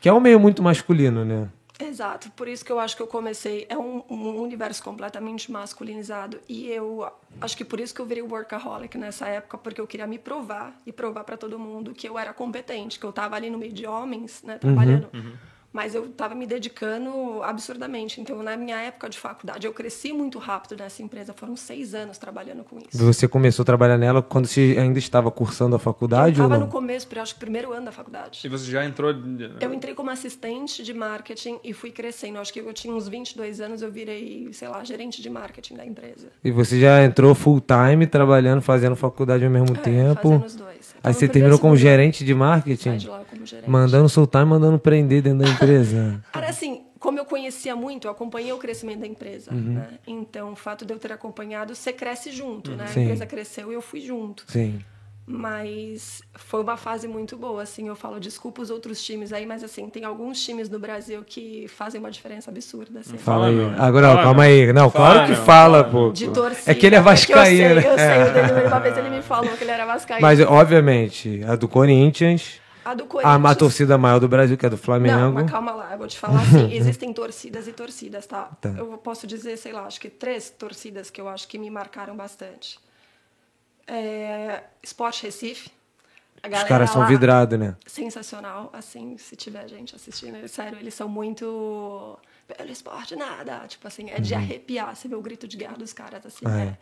Que 0.00 0.08
é 0.08 0.12
um 0.14 0.20
meio 0.20 0.40
muito 0.40 0.62
masculino, 0.62 1.26
né? 1.26 1.46
Exato, 1.78 2.30
por 2.32 2.46
isso 2.46 2.64
que 2.64 2.70
eu 2.70 2.78
acho 2.78 2.96
que 2.96 3.02
eu 3.02 3.06
comecei. 3.06 3.66
É 3.68 3.76
um, 3.76 4.02
um 4.08 4.40
universo 4.40 4.82
completamente 4.82 5.50
masculinizado. 5.50 6.40
E 6.48 6.68
eu 6.68 7.10
acho 7.40 7.56
que 7.56 7.64
por 7.64 7.80
isso 7.80 7.92
que 7.94 8.00
eu 8.00 8.06
virei 8.06 8.22
workaholic 8.22 8.96
nessa 8.96 9.26
época, 9.26 9.58
porque 9.58 9.80
eu 9.80 9.86
queria 9.86 10.06
me 10.06 10.18
provar 10.18 10.80
e 10.86 10.92
provar 10.92 11.24
para 11.24 11.36
todo 11.36 11.58
mundo 11.58 11.92
que 11.92 12.08
eu 12.08 12.18
era 12.18 12.32
competente, 12.32 12.98
que 12.98 13.04
eu 13.04 13.10
estava 13.10 13.34
ali 13.34 13.50
no 13.50 13.58
meio 13.58 13.72
de 13.72 13.86
homens, 13.86 14.42
né, 14.42 14.56
trabalhando. 14.58 15.08
Mas 15.74 15.92
eu 15.92 16.06
estava 16.06 16.36
me 16.36 16.46
dedicando 16.46 17.42
absurdamente. 17.42 18.20
Então, 18.20 18.40
na 18.44 18.56
minha 18.56 18.76
época 18.80 19.08
de 19.10 19.18
faculdade, 19.18 19.66
eu 19.66 19.72
cresci 19.72 20.12
muito 20.12 20.38
rápido 20.38 20.76
nessa 20.78 21.02
empresa. 21.02 21.32
Foram 21.32 21.56
seis 21.56 21.96
anos 21.96 22.16
trabalhando 22.16 22.62
com 22.62 22.78
isso. 22.78 22.96
Você 23.04 23.26
começou 23.26 23.64
a 23.64 23.66
trabalhar 23.66 23.98
nela 23.98 24.22
quando 24.22 24.46
você 24.46 24.76
ainda 24.78 25.00
estava 25.00 25.32
cursando 25.32 25.74
a 25.74 25.76
Eu 25.76 25.80
faculdade 25.80 26.40
ou 26.40 26.46
estava 26.46 26.64
no 26.64 26.70
começo, 26.70 27.08
acho 27.20 27.34
que 27.34 27.40
primeiro 27.40 27.72
ano 27.72 27.86
da 27.86 27.90
faculdade. 27.92 28.40
E 28.44 28.48
você 28.48 28.70
já 28.70 28.84
entrou. 28.84 29.12
Eu 29.60 29.74
entrei 29.74 29.94
como 29.94 30.10
assistente 30.10 30.80
de 30.84 30.94
marketing 30.94 31.58
e 31.64 31.72
fui 31.72 31.90
crescendo. 31.90 32.38
Acho 32.38 32.52
que 32.52 32.60
eu 32.60 32.72
tinha 32.72 32.94
uns 32.94 33.08
22 33.08 33.60
anos, 33.60 33.82
eu 33.82 33.90
virei, 33.90 34.50
sei 34.52 34.68
lá, 34.68 34.84
gerente 34.84 35.20
de 35.20 35.28
marketing 35.28 35.74
da 35.74 35.84
empresa. 35.84 36.28
E 36.44 36.52
você 36.52 36.78
já 36.80 37.02
entrou 37.02 37.34
full 37.34 37.60
time, 37.60 38.06
trabalhando, 38.06 38.62
fazendo 38.62 38.94
faculdade 38.94 39.44
ao 39.44 39.50
mesmo 39.50 39.74
É, 39.76 39.80
tempo. 39.80 40.22
fazendo 40.22 40.44
os 40.46 40.54
dois. 40.54 40.73
Aí 41.04 41.12
você 41.12 41.26
no 41.26 41.32
terminou 41.32 41.58
como 41.58 41.76
gerente 41.76 42.24
de 42.24 42.34
marketing? 42.34 42.96
de 42.96 43.08
lá 43.08 43.22
como 43.28 43.44
gerente. 43.44 43.68
Mandando 43.68 44.08
soltar 44.08 44.42
e 44.42 44.46
mandando 44.48 44.78
prender 44.78 45.20
dentro 45.22 45.40
da 45.40 45.50
empresa. 45.50 46.24
Cara, 46.32 46.48
assim, 46.48 46.82
como 46.98 47.18
eu 47.18 47.26
conhecia 47.26 47.76
muito, 47.76 48.06
eu 48.06 48.10
acompanhei 48.10 48.52
o 48.52 48.58
crescimento 48.58 49.00
da 49.00 49.06
empresa. 49.06 49.52
Uhum. 49.52 49.74
Né? 49.74 49.98
Então, 50.06 50.52
o 50.52 50.56
fato 50.56 50.86
de 50.86 50.94
eu 50.94 50.98
ter 50.98 51.12
acompanhado, 51.12 51.74
você 51.74 51.92
cresce 51.92 52.32
junto, 52.32 52.70
né? 52.70 52.86
Sim. 52.86 53.00
A 53.00 53.02
empresa 53.02 53.26
cresceu 53.26 53.70
e 53.70 53.74
eu 53.74 53.82
fui 53.82 54.00
junto. 54.00 54.44
Sim. 54.48 54.80
Mas 55.26 56.20
foi 56.34 56.60
uma 56.60 56.76
fase 56.76 57.08
muito 57.08 57.36
boa, 57.36 57.62
assim. 57.62 57.88
Eu 57.88 57.96
falo, 57.96 58.20
desculpa 58.20 58.60
os 58.60 58.68
outros 58.70 59.02
times 59.02 59.32
aí, 59.32 59.46
mas 59.46 59.64
assim, 59.64 59.88
tem 59.88 60.04
alguns 60.04 60.42
times 60.44 60.68
no 60.68 60.78
Brasil 60.78 61.24
que 61.26 61.66
fazem 61.68 61.98
uma 61.98 62.10
diferença 62.10 62.50
absurda, 62.50 63.00
assim. 63.00 63.16
Fala 63.16 63.46
aí. 63.46 63.58
Agora, 63.78 64.08
Fala, 64.08 64.22
calma 64.22 64.42
aí. 64.42 64.72
Não, 64.72 64.90
Fala, 64.90 65.14
claro 65.14 65.26
que 65.26 65.34
fala, 65.34 65.44
Fala, 65.44 65.84
pô. 65.84 66.12
De 66.12 66.28
torcida. 66.30 66.70
É 66.70 66.74
que 66.74 66.84
ele 66.86 66.96
é 66.96 66.98
Eu 66.98 67.02
sei, 67.04 67.12
vascaíno. 67.12 67.80
eu 67.80 67.98
sei, 67.98 68.04
É. 68.04 68.24
o 68.24 68.32
dele, 68.54 68.66
uma 68.68 68.80
vez 68.80 68.98
ele 68.98 69.08
me 69.10 69.22
falou 69.22 69.50
que 69.56 69.64
ele 69.64 69.70
era 69.70 69.86
vascaíno. 69.86 70.20
Mas, 70.20 70.40
obviamente, 70.40 71.42
a 71.48 71.56
do 71.56 71.68
Corinthians, 71.68 72.60
a 72.84 72.92
do 72.92 73.04
a, 73.04 73.06
Corinthians... 73.06 73.44
a 73.46 73.54
torcida 73.54 73.96
maior 73.96 74.18
do 74.18 74.28
Brasil, 74.28 74.58
que 74.58 74.66
é 74.66 74.68
do 74.70 74.76
Flamengo. 74.76 75.16
Não, 75.18 75.32
mas 75.32 75.50
calma 75.50 75.72
lá, 75.72 75.92
eu 75.92 75.98
vou 75.98 76.06
te 76.06 76.18
falar 76.18 76.42
assim, 76.42 76.70
existem 76.76 77.12
torcidas 77.14 77.66
e 77.66 77.72
torcidas, 77.72 78.26
tá? 78.26 78.50
Tá. 78.60 78.74
Eu 78.76 78.98
posso 78.98 79.26
dizer, 79.26 79.56
sei 79.56 79.72
lá, 79.72 79.86
acho 79.86 79.98
que 79.98 80.10
três 80.10 80.50
torcidas 80.50 81.08
que 81.08 81.18
eu 81.18 81.28
acho 81.28 81.48
que 81.48 81.56
me 81.58 81.70
marcaram 81.70 82.14
bastante. 82.14 82.78
É, 83.86 84.62
Sport 84.82 85.22
Recife. 85.22 85.70
A 86.42 86.48
Os 86.48 86.64
caras 86.64 86.90
são 86.90 87.06
vidrados, 87.06 87.58
né? 87.58 87.74
Sensacional, 87.86 88.68
assim, 88.72 89.16
se 89.16 89.34
tiver 89.34 89.66
gente 89.68 89.96
assistindo, 89.96 90.46
sério, 90.48 90.78
eles 90.78 90.92
são 90.94 91.08
muito... 91.08 92.18
Pelo 92.46 92.70
esporte, 92.70 93.16
nada. 93.16 93.60
Tipo 93.66 93.88
assim, 93.88 94.10
é 94.10 94.20
de 94.20 94.34
arrepiar. 94.34 94.94
Você 94.94 95.08
vê 95.08 95.14
o 95.14 95.22
grito 95.22 95.48
de 95.48 95.56
guerra 95.56 95.76
dos 95.78 95.94
caras, 95.94 96.26
assim, 96.26 96.44
Uhum. 96.46 96.52
Ah, 96.52 96.60
é. 96.64 96.78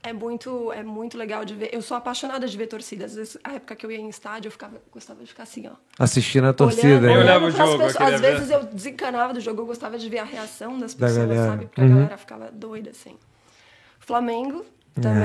É 0.00 0.12
muito, 0.12 0.72
é 0.72 0.82
muito 0.84 1.16
legal 1.18 1.44
de 1.44 1.54
ver. 1.56 1.70
Eu 1.72 1.82
sou 1.82 1.96
apaixonada 1.96 2.46
de 2.46 2.56
ver 2.56 2.68
torcidas. 2.68 3.10
Às 3.12 3.16
vezes, 3.16 3.38
a 3.42 3.54
época 3.54 3.74
que 3.74 3.84
eu 3.84 3.90
ia 3.90 3.98
em 3.98 4.08
estádio, 4.08 4.46
eu 4.48 4.52
ficava, 4.52 4.80
gostava 4.92 5.20
de 5.22 5.26
ficar 5.28 5.42
assim, 5.42 5.66
ó. 5.68 5.72
Assistindo 5.98 6.46
a 6.46 6.52
torcida. 6.52 6.86
Olhando, 6.86 7.02
né? 7.06 7.14
Eu 7.16 7.20
olhava 7.20 7.44
olhando 7.46 7.62
o 7.62 7.66
jogo, 7.72 7.84
pessoas. 7.84 8.14
Às 8.14 8.20
ver. 8.20 8.32
vezes 8.34 8.50
eu 8.50 8.62
desencanava 8.64 9.32
do 9.34 9.40
jogo, 9.40 9.62
eu 9.62 9.66
gostava 9.66 9.98
de 9.98 10.08
ver 10.08 10.18
a 10.18 10.24
reação 10.24 10.78
das 10.78 10.94
Da 10.94 11.06
pessoas, 11.08 11.28
galera. 11.28 11.50
sabe? 11.50 11.66
Porque 11.66 11.80
Uhum. 11.80 11.86
a 11.90 11.94
galera 11.94 12.16
ficava 12.16 12.50
doida, 12.52 12.90
assim. 12.90 13.16
Flamengo 13.98 14.64
também. 14.98 15.22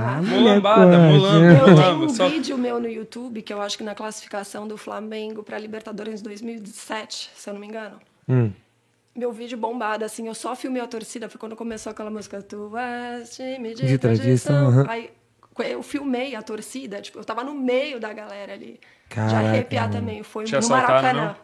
Ah, 0.00 0.20
né? 0.20 0.38
Mulambada, 0.38 0.98
mulamba, 0.98 1.70
Eu 1.70 1.74
tenho 2.08 2.26
um 2.26 2.30
vídeo 2.30 2.58
meu 2.58 2.80
no 2.80 2.88
YouTube 2.88 3.42
que 3.42 3.52
eu 3.52 3.60
acho 3.60 3.76
que 3.78 3.84
na 3.84 3.94
classificação 3.94 4.66
do 4.68 4.76
Flamengo 4.76 5.42
para 5.42 5.58
Libertadores 5.58 6.22
2007, 6.22 7.30
se 7.34 7.48
eu 7.50 7.54
não 7.54 7.60
me 7.60 7.66
engano. 7.66 7.98
Hum. 8.28 8.50
Meu 9.16 9.32
vídeo 9.32 9.58
bombado, 9.58 10.04
assim, 10.04 10.28
eu 10.28 10.34
só 10.34 10.54
filmei 10.54 10.80
a 10.80 10.86
torcida, 10.86 11.28
foi 11.28 11.40
quando 11.40 11.56
começou 11.56 11.90
aquela 11.90 12.10
música 12.10 12.40
Tu 12.40 12.76
és 12.76 13.34
time 13.34 13.74
de, 13.74 13.86
De 13.86 13.98
tradição, 13.98 14.54
tradição. 14.54 14.68
aham. 14.68 14.86
Aí 14.88 15.10
Eu 15.62 15.82
filmei 15.82 16.34
a 16.34 16.42
torcida, 16.42 17.00
tipo, 17.00 17.18
eu 17.18 17.24
tava 17.24 17.42
no 17.44 17.54
meio 17.54 17.98
da 17.98 18.12
galera 18.12 18.52
ali. 18.52 18.78
Caraca, 19.08 19.30
Já 19.30 19.38
arrepiar 19.38 19.90
também. 19.90 20.22
Foi 20.22 20.44
Te 20.44 20.54
no 20.54 20.68
Maracanã. 20.68 21.34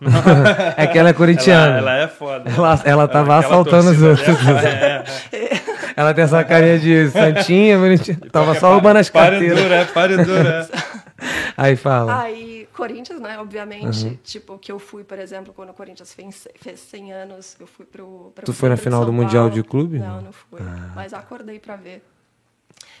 Não. 0.00 0.10
É 0.76 0.86
que 0.86 0.98
ela 0.98 1.08
é 1.08 1.12
corintiana. 1.12 1.78
Ela, 1.78 1.92
ela 1.94 2.04
é 2.04 2.08
foda. 2.08 2.50
Ela, 2.50 2.82
ela 2.84 3.08
tava 3.08 3.38
Aquela 3.38 3.60
assaltando 3.60 3.90
os 3.90 4.02
outros. 4.02 4.44
dela, 4.44 4.60
é, 4.60 5.04
Ela 5.96 6.12
tem 6.12 6.24
essa 6.24 6.44
carinha 6.44 6.78
de 6.78 7.08
santinha, 7.10 7.78
bonitinha. 7.78 8.18
Tava 8.30 8.54
só 8.56 8.72
roubando 8.72 8.98
as 8.98 9.08
Pare 9.08 9.30
carteiras. 9.30 9.62
dura, 9.62 9.74
é, 9.76 9.84
pare 9.86 10.16
dura. 10.24 10.68
Aí 11.56 11.76
fala. 11.76 12.22
Aí, 12.22 12.68
Corinthians, 12.74 13.20
né, 13.20 13.38
obviamente, 13.38 14.18
tipo, 14.24 14.58
que 14.58 14.70
eu 14.70 14.78
fui, 14.78 15.04
por 15.04 15.18
exemplo, 15.18 15.54
quando 15.54 15.70
o 15.70 15.74
Corinthians 15.74 16.12
fez, 16.12 16.48
fez 16.60 16.80
100 16.80 17.12
anos, 17.12 17.56
eu 17.60 17.66
fui 17.66 17.86
pro... 17.86 18.32
pro 18.34 18.44
Tu 18.44 18.52
foi 18.52 18.68
na 18.68 18.76
final 18.76 19.04
do 19.06 19.12
Mundial 19.12 19.48
de 19.48 19.62
clube? 19.62 19.98
Não, 19.98 20.20
não 20.20 20.32
fui. 20.32 20.60
Mas 20.94 21.14
acordei 21.14 21.58
pra 21.58 21.76
ver. 21.76 22.02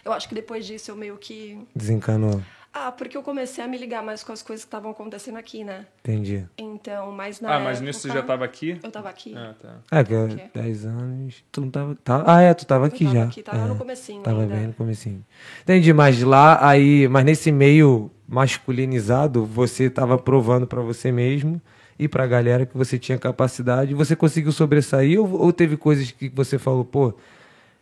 Eu 0.04 0.12
acho 0.12 0.28
que 0.28 0.34
depois 0.34 0.66
disso 0.66 0.90
eu 0.90 0.96
meio 0.96 1.16
que... 1.16 1.58
Desencanou. 1.74 2.40
Ah, 2.76 2.90
porque 2.90 3.16
eu 3.16 3.22
comecei 3.22 3.62
a 3.62 3.68
me 3.68 3.78
ligar 3.78 4.02
mais 4.02 4.24
com 4.24 4.32
as 4.32 4.42
coisas 4.42 4.64
que 4.64 4.66
estavam 4.66 4.90
acontecendo 4.90 5.36
aqui, 5.38 5.62
né? 5.62 5.86
Entendi. 6.00 6.44
Então, 6.58 7.12
mas 7.12 7.40
na 7.40 7.54
Ah, 7.54 7.60
mas 7.60 7.80
nisso 7.80 8.00
você 8.00 8.08
já 8.08 8.14
época- 8.14 8.26
tava 8.32 8.44
aqui? 8.44 8.80
Eu 8.82 8.90
tava 8.90 9.08
aqui. 9.08 9.32
Ah, 9.36 9.54
tá. 9.62 9.76
Ah, 9.92 10.02
que 10.02 10.12
é 10.12 10.50
10 10.52 10.84
anos. 10.84 11.44
Tu 11.52 11.60
não 11.60 11.70
tava. 11.70 11.94
tá- 12.02 12.24
Ah, 12.26 12.40
é, 12.42 12.52
tu 12.52 12.66
tava 12.66 12.86
aqui 12.86 13.04
tava 13.04 13.16
já. 13.16 13.24
aqui, 13.26 13.42
tava 13.44 13.58
É, 13.58 13.66
no 13.68 13.76
comecinho 13.76 14.22
Tava 14.22 14.40
ainda. 14.42 14.56
bem 14.56 14.66
no 14.66 14.72
comecinho. 14.72 15.24
Entendi, 15.62 15.92
mas 15.92 16.20
lá, 16.22 16.66
aí. 16.68 17.06
Mas 17.06 17.24
nesse 17.24 17.52
meio 17.52 18.10
masculinizado, 18.28 19.44
você 19.44 19.88
tava 19.88 20.18
provando 20.18 20.66
pra 20.66 20.80
você 20.82 21.12
mesmo 21.12 21.60
e 21.98 22.08
pra 22.08 22.26
galera 22.26 22.66
que 22.66 22.76
você 22.76 22.98
tinha 22.98 23.16
capacidade. 23.18 23.94
Você 23.94 24.16
conseguiu 24.16 24.50
sobressair 24.50 25.20
ou, 25.20 25.40
ou 25.40 25.52
teve 25.52 25.76
coisas 25.76 26.10
que 26.10 26.28
você 26.28 26.58
falou, 26.58 26.84
pô. 26.84 27.14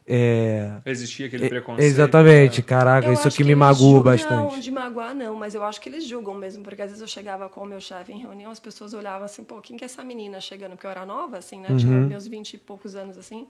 É. 0.06 0.80
Existia 0.85 1.26
aquele 1.26 1.47
é- 1.47 1.49
preconceito. 1.49 1.87
Exatamente, 1.87 2.61
né? 2.61 2.66
caraca, 2.66 3.06
Eu 3.06 3.12
isso 3.12 3.28
aqui 3.28 3.37
que 3.38 3.44
me 3.44 3.75
julgam- 3.75 4.02
bastante. 4.02 4.52
Não, 4.54 4.59
de 4.61 4.71
magoar 4.71 5.14
não, 5.14 5.35
mas 5.37 5.54
eu 5.54 5.62
acho 5.62 5.80
que 5.80 5.88
eles 5.88 6.04
julgam 6.06 6.35
mesmo, 6.35 6.62
porque 6.64 6.82
às 6.82 6.88
vezes 6.88 7.00
eu 7.00 7.06
chegava 7.09 7.49
com 7.49 7.61
o 7.62 7.66
meu 7.66 7.80
chefe 7.80 8.12
em 8.12 8.18
reunião, 8.18 8.50
as 8.50 8.59
pessoas 8.61 8.92
olhavam 8.94 9.25
assim, 9.25 9.44
pô, 9.44 9.61
quem 9.61 9.76
que 9.76 9.85
é 9.85 9.87
essa 9.87 10.02
menina 10.02 10.40
chegando? 10.40 10.73
Porque 10.73 10.87
eu 10.87 10.90
era 10.90 11.06
nova, 11.06 11.38
assim, 11.38 11.61
né? 11.61 11.68
Tinha 11.78 11.92
Uhum. 11.92 12.06
meus 12.09 12.26
vinte 12.26 12.54
e 12.54 12.59
poucos 12.59 12.94
anos, 12.97 13.16
assim. 13.16 13.47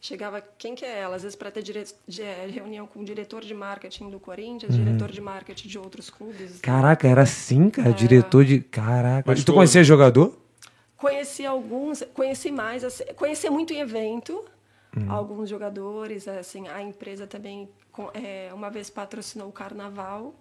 Chegava, 0.00 0.42
quem 0.58 0.74
que 0.74 0.84
é 0.84 1.00
ela? 1.00 1.16
Às 1.16 1.22
vezes 1.22 1.34
para 1.36 1.50
ter 1.50 1.62
dire... 1.62 1.84
de- 2.06 2.22
eh, 2.22 2.48
reunião 2.52 2.86
com 2.86 3.00
o 3.00 3.04
diretor 3.04 3.42
de 3.42 3.54
marketing 3.54 4.10
do 4.10 4.20
Corinthians, 4.20 4.74
Uhum. 4.76 4.84
diretor 4.84 5.10
de 5.10 5.20
marketing 5.20 5.68
de 5.68 5.78
outros 5.78 6.10
clubes. 6.10 6.60
Caraca, 6.60 7.08
era 7.08 7.22
assim, 7.22 7.68
cara, 7.70 7.92
diretor 7.92 8.44
de. 8.44 8.60
Caraca. 8.60 9.24
Mas 9.26 9.40
E 9.40 9.42
tu 9.42 9.52
tu- 9.52 9.54
conhecia 9.54 9.82
jogador? 9.82 10.38
Conheci 10.96 11.44
alguns, 11.44 12.02
conheci 12.14 12.50
mais, 12.50 12.84
assim, 12.84 13.04
conheci 13.16 13.48
muito 13.50 13.72
em 13.72 13.80
evento, 13.80 14.42
Uhum. 14.96 15.12
alguns 15.12 15.50
jogadores, 15.50 16.26
assim, 16.26 16.66
a 16.68 16.82
empresa 16.82 17.26
também 17.26 17.68
é, 18.14 18.50
uma 18.54 18.70
vez 18.70 18.88
patrocinou 18.88 19.48
o 19.48 19.52
Carnaval 19.52 20.34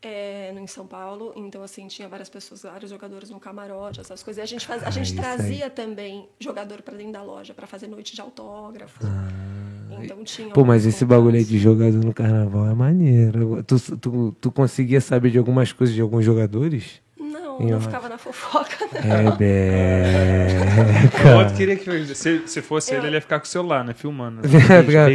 é, 0.00 0.52
em 0.52 0.66
São 0.66 0.86
Paulo, 0.86 1.32
então 1.34 1.62
assim 1.62 1.88
tinha 1.88 2.08
várias 2.08 2.28
pessoas, 2.28 2.62
vários 2.62 2.90
jogadores 2.90 3.30
no 3.30 3.40
camarote, 3.40 4.00
essas 4.00 4.22
coisas. 4.22 4.40
E 4.40 4.42
a 4.42 4.46
gente 4.46 4.66
faz, 4.66 4.84
a 4.84 4.90
gente 4.90 5.12
isso 5.12 5.20
aí. 5.20 5.36
trazia 5.36 5.70
também 5.70 6.28
jogador 6.38 6.82
para 6.82 6.96
dentro 6.96 7.12
da 7.12 7.22
loja 7.22 7.52
para 7.52 7.66
fazer 7.66 7.88
noite 7.88 8.14
de 8.14 8.20
autógrafo. 8.20 9.00
então 10.00 10.22
tinha. 10.22 10.48
Ah. 10.48 10.52
Pô, 10.52 10.64
mas 10.64 10.86
esse 10.86 11.04
bagulho 11.04 11.36
aí 11.36 11.44
de 11.44 11.58
jogador 11.58 12.04
no 12.04 12.14
carnaval 12.14 12.68
é 12.68 12.74
maneiro. 12.74 13.62
Tu, 13.64 13.96
tu, 13.96 14.36
tu 14.40 14.52
conseguia 14.52 15.00
saber 15.00 15.30
de 15.30 15.38
algumas 15.38 15.72
coisas 15.72 15.94
de 15.94 16.00
alguns 16.00 16.24
jogadores? 16.24 17.02
Não, 17.64 17.76
off. 17.76 17.86
ficava 17.86 18.08
na 18.08 18.18
fofoca. 18.18 18.76
Não. 19.04 19.30
Rebeca. 19.30 21.28
O 21.34 21.38
outro 21.38 21.54
queria 21.56 21.76
que 21.76 22.14
se, 22.14 22.46
se 22.46 22.62
fosse 22.62 22.94
ele, 22.94 23.06
ele 23.08 23.16
ia 23.16 23.20
ficar 23.20 23.38
com 23.40 23.44
o 23.46 23.48
celular, 23.48 23.84
né? 23.84 23.94
Filmando. 23.94 24.42
né? 24.48 24.58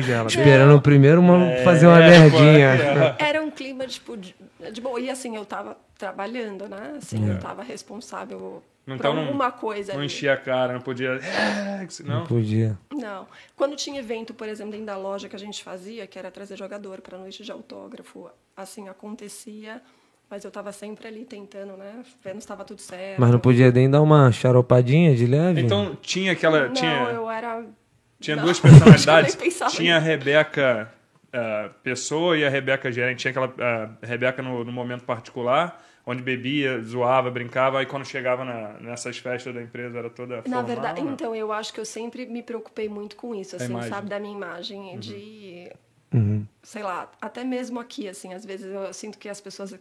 Ela. 0.10 0.28
Esperando 0.28 0.76
o 0.76 0.82
primeiro 0.82 1.22
mano 1.22 1.46
fazer 1.64 1.88
uma 1.88 2.02
É, 2.04 2.20
merdinha. 2.20 2.68
é. 2.70 3.16
Era 3.24 3.42
um 3.42 3.50
clima, 3.52 3.86
tipo, 3.88 4.18
de, 4.18 4.36
de 4.72 4.82
boa. 4.82 5.00
E 5.00 5.10
assim, 5.10 5.36
eu 5.36 5.46
tava 5.46 5.78
trabalhando, 5.98 6.68
né? 6.68 6.96
Assim, 6.98 7.30
eu 7.30 7.40
tava 7.40 7.64
responsável 7.64 8.62
Não, 8.86 8.98
por 8.98 9.14
não- 9.14 9.22
alguma 9.26 9.52
coisa 9.52 9.94
Não 9.94 10.00
ali. 10.00 10.08
enchia 10.08 10.34
a 10.34 10.38
cara, 10.38 10.74
não 10.74 10.82
podia. 10.82 11.10
É, 11.12 11.88
Não 12.04 12.20
Não. 12.20 12.26
podia. 12.26 12.78
Não. 12.92 13.28
Quando 13.56 13.76
tinha 13.76 14.00
evento, 14.00 14.34
por 14.34 14.48
exemplo, 14.50 14.72
dentro 14.72 14.88
da 14.88 14.98
loja 14.98 15.30
que 15.30 15.36
a 15.36 15.40
gente 15.40 15.64
fazia, 15.64 16.06
que 16.08 16.18
era 16.20 16.30
trazer 16.32 16.58
jogador 16.58 17.00
para 17.02 17.18
noite 17.18 17.44
de 17.44 17.52
autógrafo, 17.52 18.30
assim, 18.58 18.90
acontecia. 18.90 19.82
Mas 20.34 20.44
eu 20.44 20.50
tava 20.50 20.72
sempre 20.72 21.08
ali 21.08 21.26
tentando, 21.26 21.78
né? 21.78 22.04
Vendo 22.24 22.34
se 22.34 22.40
estava 22.40 22.66
tudo 22.66 22.82
certo. 22.82 23.22
Mas 23.22 23.30
não 23.30 23.38
podia 23.38 23.72
nem 23.72 23.88
dar 23.88 24.02
uma 24.02 24.32
charopadinha 24.32 25.16
de 25.16 25.28
leve? 25.28 25.62
Então 25.62 25.96
tinha 26.02 26.32
aquela. 26.32 26.70
Não, 26.70 26.74
tinha 26.74 26.92
eu 27.12 27.30
era... 27.30 27.64
tinha 28.20 28.36
não, 28.36 28.44
duas 28.46 28.58
personalidades. 28.60 29.38
Tinha 29.70 29.98
a. 29.98 30.00
Rebeca 30.00 30.92
ah, 31.32 31.70
pessoa 31.84 32.36
e 32.36 32.44
a 32.44 32.50
Rebeca 32.50 32.92
gerente. 32.92 33.20
Tinha 33.20 33.30
aquela 33.30 33.54
ah, 33.60 33.92
Rebeca 34.02 34.42
no, 34.42 34.64
no 34.64 34.72
momento 34.72 35.04
particular, 35.04 35.80
onde 36.04 36.24
bebia, 36.24 36.82
zoava, 36.82 37.30
brincava. 37.30 37.78
Aí 37.78 37.86
quando 37.86 38.04
chegava 38.04 38.44
na- 38.44 38.80
nessas 38.80 39.20
festas 39.20 39.54
da 39.54 39.62
empresa 39.62 40.00
era 40.00 40.10
toda 40.10 40.38
Na 40.38 40.42
formal, 40.42 40.66
verdade, 40.66 41.04
né? 41.04 41.12
então, 41.12 41.36
eu 41.36 41.54
acho 41.54 41.72
que 41.72 41.80
eu 41.80 41.86
sempre 41.86 42.26
me 42.26 42.42
preocupei 42.42 42.90
muito 42.90 43.16
com 43.16 43.36
isso, 43.36 43.56
assim, 43.56 43.80
sabe? 43.84 44.10
Da 44.10 44.20
minha 44.20 44.34
imagem, 44.34 44.98
de... 44.98 45.72
Uhum. 46.12 46.44
Sei 46.64 46.82
lá, 46.82 47.12
até 47.22 47.44
mesmo 47.44 47.80
aqui, 47.80 48.08
assim, 48.08 48.34
às 48.34 48.44
vezes 48.44 48.66
eu 48.66 48.92
sinto 48.94 49.18
que 49.18 49.30
as 49.30 49.42
pessoas, 49.42 49.76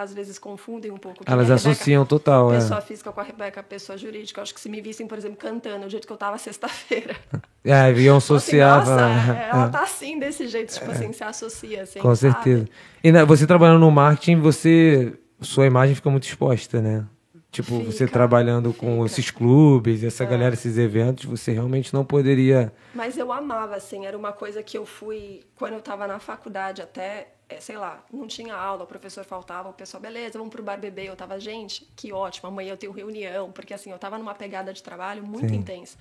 às 0.00 0.14
vezes, 0.14 0.38
confundem 0.38 0.90
um 0.90 0.96
pouco. 0.96 1.24
Elas 1.26 1.50
é 1.50 1.54
Rebeca 1.54 1.70
associam 1.70 2.06
total, 2.06 2.52
é. 2.52 2.56
Pessoa 2.58 2.80
física 2.80 3.10
com 3.12 3.20
a 3.20 3.24
Rebeca, 3.24 3.62
pessoa 3.62 3.98
jurídica. 3.98 4.40
Eu 4.40 4.42
acho 4.42 4.54
que 4.54 4.60
se 4.60 4.68
me 4.68 4.80
vissem, 4.80 5.06
por 5.06 5.18
exemplo, 5.18 5.36
cantando, 5.36 5.84
do 5.86 5.90
jeito 5.90 6.06
que 6.06 6.12
eu 6.12 6.16
tava 6.16 6.38
sexta-feira. 6.38 7.16
É, 7.64 7.92
iam 8.00 8.16
Assim, 8.16 8.34
associar. 8.34 8.78
nossa, 8.78 8.96
fala- 8.96 9.38
ela 9.38 9.66
é. 9.66 9.68
tá 9.68 9.82
assim, 9.82 10.18
desse 10.18 10.46
jeito, 10.46 10.72
tipo 10.72 10.90
assim, 10.90 11.12
se 11.12 11.22
associa, 11.22 11.82
assim, 11.82 11.98
Com 11.98 12.14
sabe? 12.14 12.32
certeza. 12.34 12.68
E 13.04 13.12
né, 13.12 13.24
você 13.26 13.46
trabalhando 13.46 13.80
no 13.80 13.90
marketing, 13.90 14.40
você 14.40 15.12
sua 15.40 15.66
imagem 15.66 15.94
fica 15.94 16.08
muito 16.08 16.22
exposta, 16.26 16.80
né? 16.80 17.04
Tipo, 17.50 17.78
você 17.80 18.06
Fica, 18.06 18.12
trabalhando 18.12 18.72
com 18.72 18.92
fica. 19.02 19.06
esses 19.06 19.30
clubes, 19.30 20.02
essa 20.04 20.24
galera, 20.24 20.54
esses 20.54 20.78
eventos, 20.78 21.24
você 21.26 21.52
realmente 21.52 21.92
não 21.92 22.04
poderia. 22.06 22.72
Mas 22.94 23.18
eu 23.18 23.30
amava, 23.32 23.76
assim, 23.76 24.06
era 24.06 24.16
uma 24.16 24.32
coisa 24.32 24.62
que 24.62 24.78
eu 24.78 24.86
fui, 24.86 25.40
quando 25.56 25.72
eu 25.74 25.78
estava 25.80 26.06
na 26.06 26.18
faculdade 26.18 26.80
até, 26.80 27.28
é, 27.48 27.60
sei 27.60 27.78
lá, 27.78 28.04
não 28.12 28.26
tinha 28.26 28.54
aula, 28.54 28.84
o 28.84 28.86
professor 28.86 29.24
faltava, 29.24 29.70
o 29.70 29.72
pessoal, 29.72 30.00
beleza, 30.00 30.38
vamos 30.38 30.52
pro 30.52 30.62
bar 30.62 30.78
beber. 30.78 31.06
Eu 31.06 31.16
tava, 31.16 31.40
gente, 31.40 31.90
que 31.96 32.12
ótimo, 32.12 32.48
amanhã 32.48 32.72
eu 32.72 32.76
tenho 32.76 32.92
reunião, 32.92 33.50
porque 33.50 33.72
assim, 33.72 33.90
eu 33.90 33.98
tava 33.98 34.18
numa 34.18 34.34
pegada 34.34 34.72
de 34.72 34.82
trabalho 34.82 35.22
muito 35.22 35.48
Sim. 35.48 35.56
intensa. 35.56 35.96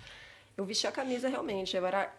Eu 0.58 0.66
vestia 0.66 0.90
a 0.90 0.94
camisa 0.94 1.30
realmente, 1.30 1.78
eu 1.78 1.86
era 1.86 2.14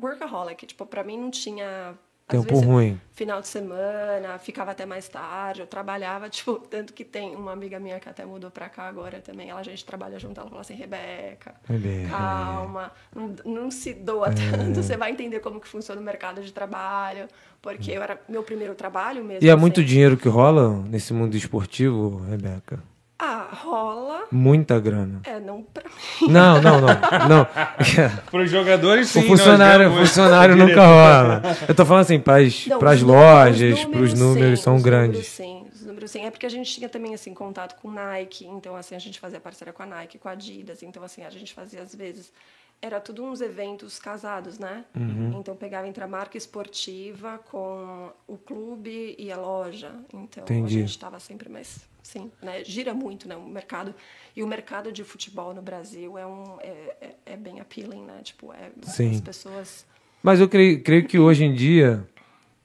workaholic, 0.00 0.66
tipo, 0.66 0.86
pra 0.86 1.04
mim 1.04 1.18
não 1.18 1.30
tinha... 1.30 1.98
Tempo 2.26 2.58
ruim. 2.58 2.98
Final 3.12 3.42
de 3.42 3.48
semana, 3.48 4.38
ficava 4.38 4.70
até 4.70 4.86
mais 4.86 5.06
tarde, 5.08 5.60
eu 5.60 5.66
trabalhava, 5.66 6.28
tipo, 6.30 6.58
tanto 6.58 6.94
que 6.94 7.04
tem 7.04 7.36
uma 7.36 7.52
amiga 7.52 7.78
minha 7.78 8.00
que 8.00 8.08
até 8.08 8.24
mudou 8.24 8.50
pra 8.50 8.68
cá 8.68 8.84
agora 8.84 9.20
também, 9.20 9.50
ela, 9.50 9.60
a 9.60 9.62
gente 9.62 9.84
trabalha 9.84 10.18
junto, 10.18 10.40
ela 10.40 10.48
falou 10.48 10.62
assim, 10.62 10.74
Rebeca, 10.74 11.54
Rebeca, 11.68 12.08
calma, 12.08 12.92
não, 13.14 13.34
não 13.44 13.70
se 13.70 13.92
doa 13.92 14.30
tanto, 14.32 14.82
você 14.82 14.96
vai 14.96 15.10
entender 15.10 15.40
como 15.40 15.60
que 15.60 15.68
funciona 15.68 16.00
o 16.00 16.04
mercado 16.04 16.42
de 16.42 16.50
trabalho, 16.50 17.28
porque 17.60 17.90
eu 17.90 18.02
era 18.02 18.18
meu 18.26 18.42
primeiro 18.42 18.74
trabalho 18.74 19.22
mesmo. 19.22 19.44
E 19.44 19.48
é 19.48 19.52
assim. 19.52 19.60
muito 19.60 19.84
dinheiro 19.84 20.16
que 20.16 20.28
rola 20.28 20.82
nesse 20.88 21.12
mundo 21.12 21.36
esportivo, 21.36 22.22
Rebeca? 22.28 22.82
Ah, 23.16 23.48
rola, 23.52 24.26
Muita 24.32 24.80
grana. 24.80 25.20
é, 25.24 25.38
não 25.38 25.62
pra 25.62 25.84
mim. 25.88 26.32
Não, 26.32 26.60
não, 26.60 26.80
não. 26.80 26.88
não. 27.28 27.46
Para 28.30 28.42
os 28.42 28.50
jogadores, 28.50 29.08
sim. 29.08 29.20
o 29.20 29.22
funcionário, 29.28 29.90
funcionário 29.96 30.56
nunca 30.56 30.84
rola. 30.84 31.42
Eu 31.68 31.74
tô 31.74 31.86
falando 31.86 32.02
assim, 32.02 32.18
pras, 32.18 32.66
Não, 32.66 32.78
pras 32.78 32.96
os 32.96 33.02
lojas, 33.02 33.84
números, 33.84 33.84
pros 33.84 34.14
números 34.20 34.58
sim, 34.58 34.64
são 34.64 34.74
os 34.74 34.82
grandes. 34.82 35.16
Números, 35.18 35.28
sim, 35.28 35.66
os 35.72 35.86
números 35.86 36.10
sim. 36.10 36.26
É 36.26 36.30
porque 36.30 36.44
a 36.44 36.48
gente 36.50 36.74
tinha 36.74 36.88
também 36.88 37.14
assim 37.14 37.32
contato 37.32 37.80
com 37.80 37.88
Nike, 37.90 38.46
então 38.46 38.74
assim 38.74 38.96
a 38.96 38.98
gente 38.98 39.20
fazia 39.20 39.38
parceria 39.38 39.72
com 39.72 39.84
a 39.84 39.86
Nike, 39.86 40.18
com 40.18 40.28
a 40.28 40.32
Adidas, 40.32 40.82
então 40.82 41.02
assim 41.04 41.22
a 41.22 41.30
gente 41.30 41.54
fazia 41.54 41.82
às 41.82 41.94
vezes 41.94 42.32
era 42.82 43.00
tudo 43.00 43.24
uns 43.24 43.40
eventos 43.40 43.98
casados, 43.98 44.58
né? 44.58 44.84
Uhum. 44.94 45.38
Então 45.38 45.54
pegava 45.56 45.86
entre 45.86 46.02
a 46.02 46.08
marca 46.08 46.36
esportiva 46.36 47.40
com 47.50 48.10
o 48.26 48.36
clube 48.36 49.14
e 49.18 49.32
a 49.32 49.36
loja. 49.36 49.92
Então 50.12 50.42
Entendi. 50.42 50.78
a 50.78 50.80
gente 50.80 50.90
estava 50.90 51.18
sempre 51.18 51.48
mais 51.48 51.80
sim, 52.04 52.30
né? 52.40 52.62
Gira 52.64 52.94
muito, 52.94 53.26
né? 53.26 53.34
O 53.34 53.44
mercado 53.48 53.92
e 54.36 54.42
o 54.42 54.46
mercado 54.46 54.92
de 54.92 55.02
futebol 55.02 55.52
no 55.52 55.60
Brasil 55.62 56.16
é 56.16 56.24
um 56.26 56.58
é, 56.60 56.96
é, 57.00 57.14
é 57.32 57.36
bem 57.36 57.58
appealing, 57.58 58.04
né? 58.04 58.20
Tipo 58.22 58.52
é 58.52 58.70
Sim. 58.82 59.10
as 59.10 59.20
pessoas 59.20 59.84
Mas 60.22 60.38
eu 60.38 60.48
creio, 60.48 60.82
creio 60.82 61.06
que 61.08 61.18
hoje 61.18 61.44
em 61.44 61.52
dia, 61.54 62.06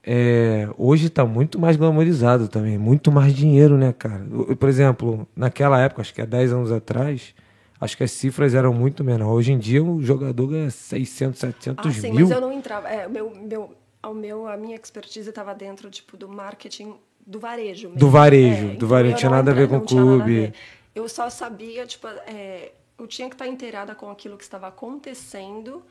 é, 0.03 0.67
hoje 0.77 1.07
está 1.07 1.25
muito 1.25 1.57
mais 1.59 1.75
glamorizado 1.77 2.47
também, 2.47 2.77
muito 2.77 3.11
mais 3.11 3.33
dinheiro, 3.33 3.77
né, 3.77 3.93
cara? 3.93 4.25
Eu- 4.31 4.55
Por 4.55 4.69
exemplo, 4.69 5.27
naquela 5.35 5.79
época, 5.81 6.01
acho 6.01 6.13
que 6.13 6.21
há 6.21 6.25
10 6.25 6.51
anos 6.53 6.71
atrás, 6.71 7.33
acho 7.79 7.95
que 7.97 8.03
as 8.03 8.11
cifras 8.11 8.53
eram 8.53 8.73
muito 8.73 9.03
menores. 9.03 9.33
Hoje 9.35 9.51
em 9.53 9.57
dia, 9.59 9.83
o 9.83 10.01
jogador 10.01 10.47
ganha 10.47 10.69
600, 10.69 11.39
700 11.39 11.85
Ah, 11.85 11.91
sim, 11.93 12.11
mil. 12.11 12.27
mas 12.27 12.31
eu 12.31 12.41
não 12.41 12.51
entrava. 12.51 12.87
É, 12.89 13.07
o 13.07 13.09
meu, 13.09 13.29
meu, 13.35 13.75
ao 14.01 14.13
meu, 14.13 14.47
a 14.47 14.55
minha 14.57 14.75
expertise 14.75 15.29
estava 15.29 15.53
dentro 15.53 15.89
tipo 15.89 16.15
do 16.17 16.27
marketing 16.29 16.95
do 17.29 17.39
varejo. 17.39 17.89
Mesmo. 17.89 17.99
Do 17.99 18.09
varejo, 18.09 18.71
É, 18.71 18.75
do 18.75 18.87
varejo, 18.87 19.13
eu 19.13 19.17
tinha 19.17 19.29
não 19.29 19.37
nada 19.37 19.51
a 19.51 19.53
ver 19.53 19.67
com 19.67 19.75
não 19.75 19.85
tinha 19.85 20.01
a 20.01 20.05
clube. 20.05 20.53
Eu 20.95 21.07
só 21.07 21.29
sabia, 21.29 21.85
tipo, 21.85 22.07
é, 22.07 22.71
eu 22.97 23.07
tinha 23.07 23.29
que 23.29 23.35
estar 23.35 23.47
inteirada 23.47 23.93
com 23.95 24.09
aquilo 24.09 24.37
que 24.37 24.43
estava 24.43 24.67
acontecendo 24.67 25.83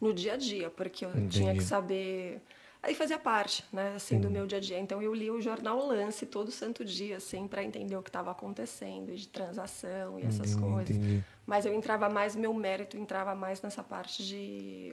no 0.00 0.12
dia 0.14 0.34
a 0.34 0.36
dia, 0.36 0.70
porque 0.70 1.04
eu 1.04 1.10
tinha 1.28 1.50
Entendi. 1.50 1.58
que 1.58 1.64
saber 1.64 2.40
Aí 2.82 2.94
fazia 2.94 3.18
parte, 3.18 3.64
né, 3.72 3.94
assim, 3.96 4.20
do 4.20 4.30
meu 4.30 4.46
dia 4.46 4.58
a 4.58 4.60
dia. 4.60 4.78
Então 4.78 5.00
eu 5.00 5.14
li 5.14 5.30
o 5.30 5.40
jornal 5.40 5.86
Lance 5.86 6.26
todo 6.26 6.50
santo 6.50 6.84
dia, 6.84 7.16
assim, 7.16 7.48
para 7.48 7.64
entender 7.64 7.96
o 7.96 8.02
que 8.02 8.10
estava 8.10 8.30
acontecendo, 8.30 9.14
de 9.16 9.26
transação 9.26 10.18
e 10.18 10.24
essas 10.26 10.54
Hum, 10.54 10.60
coisas. 10.60 10.94
entendi. 10.94 11.24
Mas 11.46 11.64
eu 11.64 11.72
entrava 11.72 12.10
mais, 12.10 12.36
meu 12.36 12.52
mérito 12.52 12.98
entrava 12.98 13.34
mais 13.34 13.62
nessa 13.62 13.82
parte 13.82 14.22
de, 14.22 14.92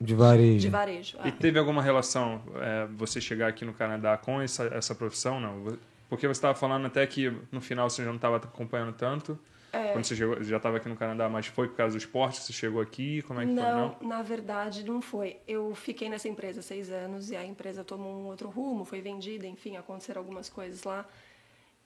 De 0.00 0.14
varejo. 0.14 0.58
de 0.58 0.68
varejo. 0.68 1.18
E 1.24 1.28
é. 1.28 1.30
teve 1.30 1.58
alguma 1.58 1.82
relação 1.82 2.42
é, 2.56 2.86
você 2.96 3.20
chegar 3.20 3.48
aqui 3.48 3.64
no 3.64 3.72
Canadá 3.72 4.16
com 4.16 4.40
essa, 4.40 4.64
essa 4.66 4.94
profissão, 4.94 5.40
não? 5.40 5.78
Porque 6.08 6.26
você 6.26 6.38
estava 6.38 6.54
falando 6.54 6.86
até 6.86 7.06
que 7.06 7.32
no 7.50 7.60
final 7.60 7.88
você 7.88 8.02
já 8.02 8.08
não 8.08 8.16
estava 8.16 8.36
acompanhando 8.36 8.92
tanto. 8.92 9.38
É. 9.72 9.92
Quando 9.92 10.04
você 10.04 10.16
chegou, 10.16 10.42
já 10.42 10.56
estava 10.56 10.76
aqui 10.76 10.88
no 10.88 10.96
Canadá, 10.96 11.28
mas 11.28 11.46
foi 11.46 11.68
por 11.68 11.76
causa 11.76 11.96
do 11.96 11.98
esporte 11.98 12.40
que 12.40 12.46
você 12.46 12.52
chegou 12.52 12.80
aqui? 12.80 13.22
Como 13.22 13.40
é 13.40 13.46
que 13.46 13.54
foi? 13.54 13.62
Não, 13.62 13.96
na 14.00 14.22
verdade 14.22 14.84
não 14.84 15.02
foi. 15.02 15.36
Eu 15.46 15.74
fiquei 15.74 16.08
nessa 16.08 16.28
empresa 16.28 16.62
seis 16.62 16.90
anos 16.90 17.30
e 17.30 17.36
a 17.36 17.44
empresa 17.44 17.84
tomou 17.84 18.14
um 18.14 18.26
outro 18.26 18.48
rumo, 18.48 18.84
foi 18.84 19.00
vendida, 19.00 19.46
enfim, 19.46 19.76
aconteceram 19.76 20.20
algumas 20.20 20.48
coisas 20.48 20.84
lá. 20.84 21.06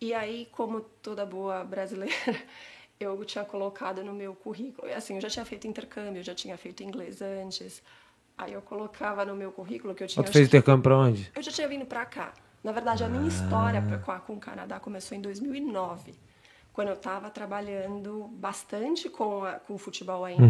E 0.00 0.14
aí, 0.14 0.48
como 0.52 0.80
toda 0.80 1.26
boa 1.26 1.64
brasileira, 1.64 2.14
eu 3.00 3.24
tinha 3.24 3.44
colocado 3.44 4.04
no 4.04 4.12
meu 4.12 4.34
currículo. 4.34 4.92
Assim, 4.92 5.14
eu 5.14 5.20
já 5.22 5.30
tinha 5.30 5.44
feito 5.44 5.66
intercâmbio, 5.66 6.22
já 6.22 6.34
tinha 6.34 6.56
feito 6.58 6.82
inglês 6.82 7.22
antes. 7.22 7.82
Aí 8.36 8.52
eu 8.52 8.60
colocava 8.60 9.24
no 9.24 9.34
meu 9.34 9.50
currículo 9.50 9.94
que 9.94 10.02
eu 10.04 10.06
tinha. 10.06 10.22
Tu 10.22 10.30
fez 10.32 10.46
intercâmbio 10.48 10.82
pra 10.82 10.96
onde? 10.98 11.32
eu 11.34 11.42
já 11.42 11.50
tinha 11.50 11.66
vindo 11.66 11.86
para 11.86 12.04
cá. 12.04 12.32
Na 12.62 12.72
verdade, 12.72 13.02
a 13.02 13.08
minha 13.08 13.26
história 13.26 13.80
pra- 13.80 13.96
com, 13.98 14.18
com 14.20 14.32
o 14.34 14.38
Canadá 14.40 14.78
começou 14.78 15.16
em 15.16 15.20
2009, 15.22 16.14
quando 16.74 16.88
eu 16.88 16.94
estava 16.94 17.30
trabalhando 17.30 18.28
bastante 18.34 19.08
com, 19.08 19.44
a- 19.44 19.52
com 19.54 19.74
o 19.74 19.78
futebol 19.78 20.22
ainda. 20.26 20.42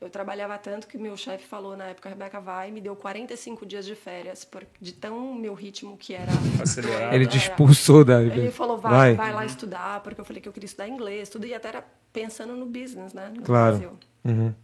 Eu 0.00 0.08
trabalhava 0.08 0.56
tanto 0.56 0.86
que 0.86 0.96
meu 0.96 1.14
chefe 1.14 1.46
falou 1.46 1.76
na 1.76 1.84
época, 1.84 2.08
Rebeca, 2.08 2.40
vai, 2.40 2.70
e 2.70 2.72
me 2.72 2.80
deu 2.80 2.96
45 2.96 3.66
dias 3.66 3.84
de 3.84 3.94
férias, 3.94 4.46
por, 4.46 4.66
de 4.80 4.92
tão 4.92 5.34
meu 5.34 5.52
ritmo 5.52 5.96
que 5.96 6.14
era. 6.14 6.32
Acelerado. 6.62 7.14
Ele 7.14 7.26
te 7.26 7.36
expulsou 7.36 8.02
da. 8.02 8.22
Ele 8.22 8.50
falou, 8.50 8.78
vai, 8.78 9.14
vai, 9.14 9.32
lá 9.32 9.44
estudar, 9.44 10.00
porque 10.02 10.20
eu 10.20 10.24
falei 10.24 10.40
que 10.40 10.48
eu 10.48 10.52
queria 10.52 10.66
estudar 10.66 10.88
inglês, 10.88 11.28
tudo, 11.28 11.46
e 11.46 11.52
até 11.52 11.68
era 11.68 11.84
pensando 12.12 12.56
no 12.56 12.64
business, 12.64 13.12
né, 13.12 13.30
no 13.34 13.42
Claro. 13.42 13.76
Brasil. 13.76 13.98
Uhum. 14.24 14.54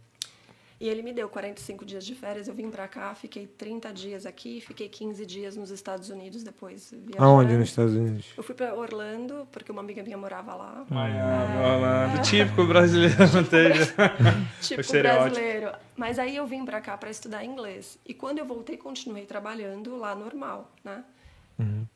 E 0.79 0.87
ele 0.87 1.01
me 1.01 1.11
deu 1.11 1.27
45 1.27 1.83
dias 1.83 2.05
de 2.05 2.13
férias, 2.13 2.47
eu 2.47 2.53
vim 2.53 2.69
pra 2.69 2.87
cá, 2.87 3.15
fiquei 3.15 3.47
30 3.47 3.91
dias 3.91 4.25
aqui, 4.27 4.61
fiquei 4.61 4.87
15 4.87 5.25
dias 5.25 5.55
nos 5.57 5.71
Estados 5.71 6.09
Unidos 6.09 6.43
depois 6.43 6.91
viajando. 6.91 7.23
Aonde 7.23 7.57
nos 7.57 7.69
Estados 7.69 7.95
Unidos? 7.95 8.27
Eu 8.37 8.43
fui 8.43 8.53
pra 8.53 8.75
Orlando, 8.75 9.47
porque 9.51 9.71
uma 9.71 9.81
amiga 9.81 10.03
minha 10.03 10.17
morava 10.17 10.53
lá. 10.53 10.85
Miami, 10.87 11.57
Orlando. 11.57 12.21
Típico 12.21 12.65
brasileiro, 12.65 13.17
não 13.33 13.43
tem. 13.43 13.71
Tipo 14.61 14.81
estereótipo. 14.81 15.31
brasileiro. 15.31 15.71
Mas 15.95 16.19
aí 16.19 16.35
eu 16.35 16.45
vim 16.45 16.63
pra 16.63 16.79
cá 16.79 16.95
pra 16.95 17.09
estudar 17.09 17.43
inglês. 17.43 17.97
E 18.05 18.13
quando 18.13 18.37
eu 18.37 18.45
voltei, 18.45 18.77
continuei 18.77 19.25
trabalhando 19.25 19.97
lá 19.97 20.13
normal, 20.13 20.71
né? 20.83 21.03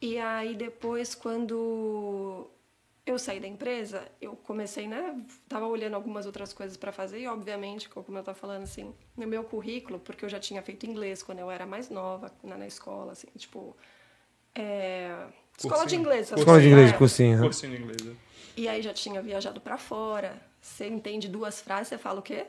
E 0.01 0.17
aí 0.17 0.55
depois, 0.55 1.13
quando 1.13 2.49
eu 3.05 3.17
saí 3.17 3.39
da 3.39 3.47
empresa, 3.47 4.03
eu 4.21 4.35
comecei, 4.35 4.87
né? 4.87 5.15
Tava 5.49 5.65
olhando 5.65 5.95
algumas 5.95 6.25
outras 6.25 6.53
coisas 6.53 6.77
para 6.77 6.91
fazer 6.91 7.19
e, 7.19 7.27
obviamente, 7.27 7.89
como 7.89 8.17
eu 8.17 8.23
tava 8.23 8.37
falando, 8.37 8.63
assim, 8.63 8.93
no 9.17 9.25
meu 9.27 9.43
currículo, 9.43 9.99
porque 9.99 10.23
eu 10.23 10.29
já 10.29 10.39
tinha 10.39 10.61
feito 10.61 10.85
inglês 10.85 11.23
quando 11.23 11.39
eu 11.39 11.49
era 11.49 11.65
mais 11.65 11.89
nova, 11.89 12.31
na, 12.43 12.57
na 12.57 12.67
escola, 12.67 13.11
assim, 13.13 13.27
tipo... 13.37 13.75
é, 14.55 15.15
escola 15.57 15.75
de 15.77 15.81
Cursinho. 15.81 15.99
inglês. 16.01 16.21
essas 16.27 16.39
Escola 16.39 16.61
de 16.61 16.67
inglês 16.67 16.89
é. 16.89 16.91
de 16.91 16.97
cursinho. 16.97 17.37
né? 17.37 17.43
Cursinho 17.43 17.75
de 17.75 17.81
inglês. 17.83 18.01
né? 18.03 18.13
E 18.57 18.67
aí 18.67 18.81
já 18.81 18.93
tinha 18.93 19.21
viajado 19.21 19.59
para 19.61 19.77
fora. 19.77 20.33
Você 20.61 20.87
entende 20.87 21.27
duas 21.27 21.59
frases, 21.61 21.87
você 21.87 21.97
fala 21.97 22.19
o 22.19 22.21
quê? 22.21 22.45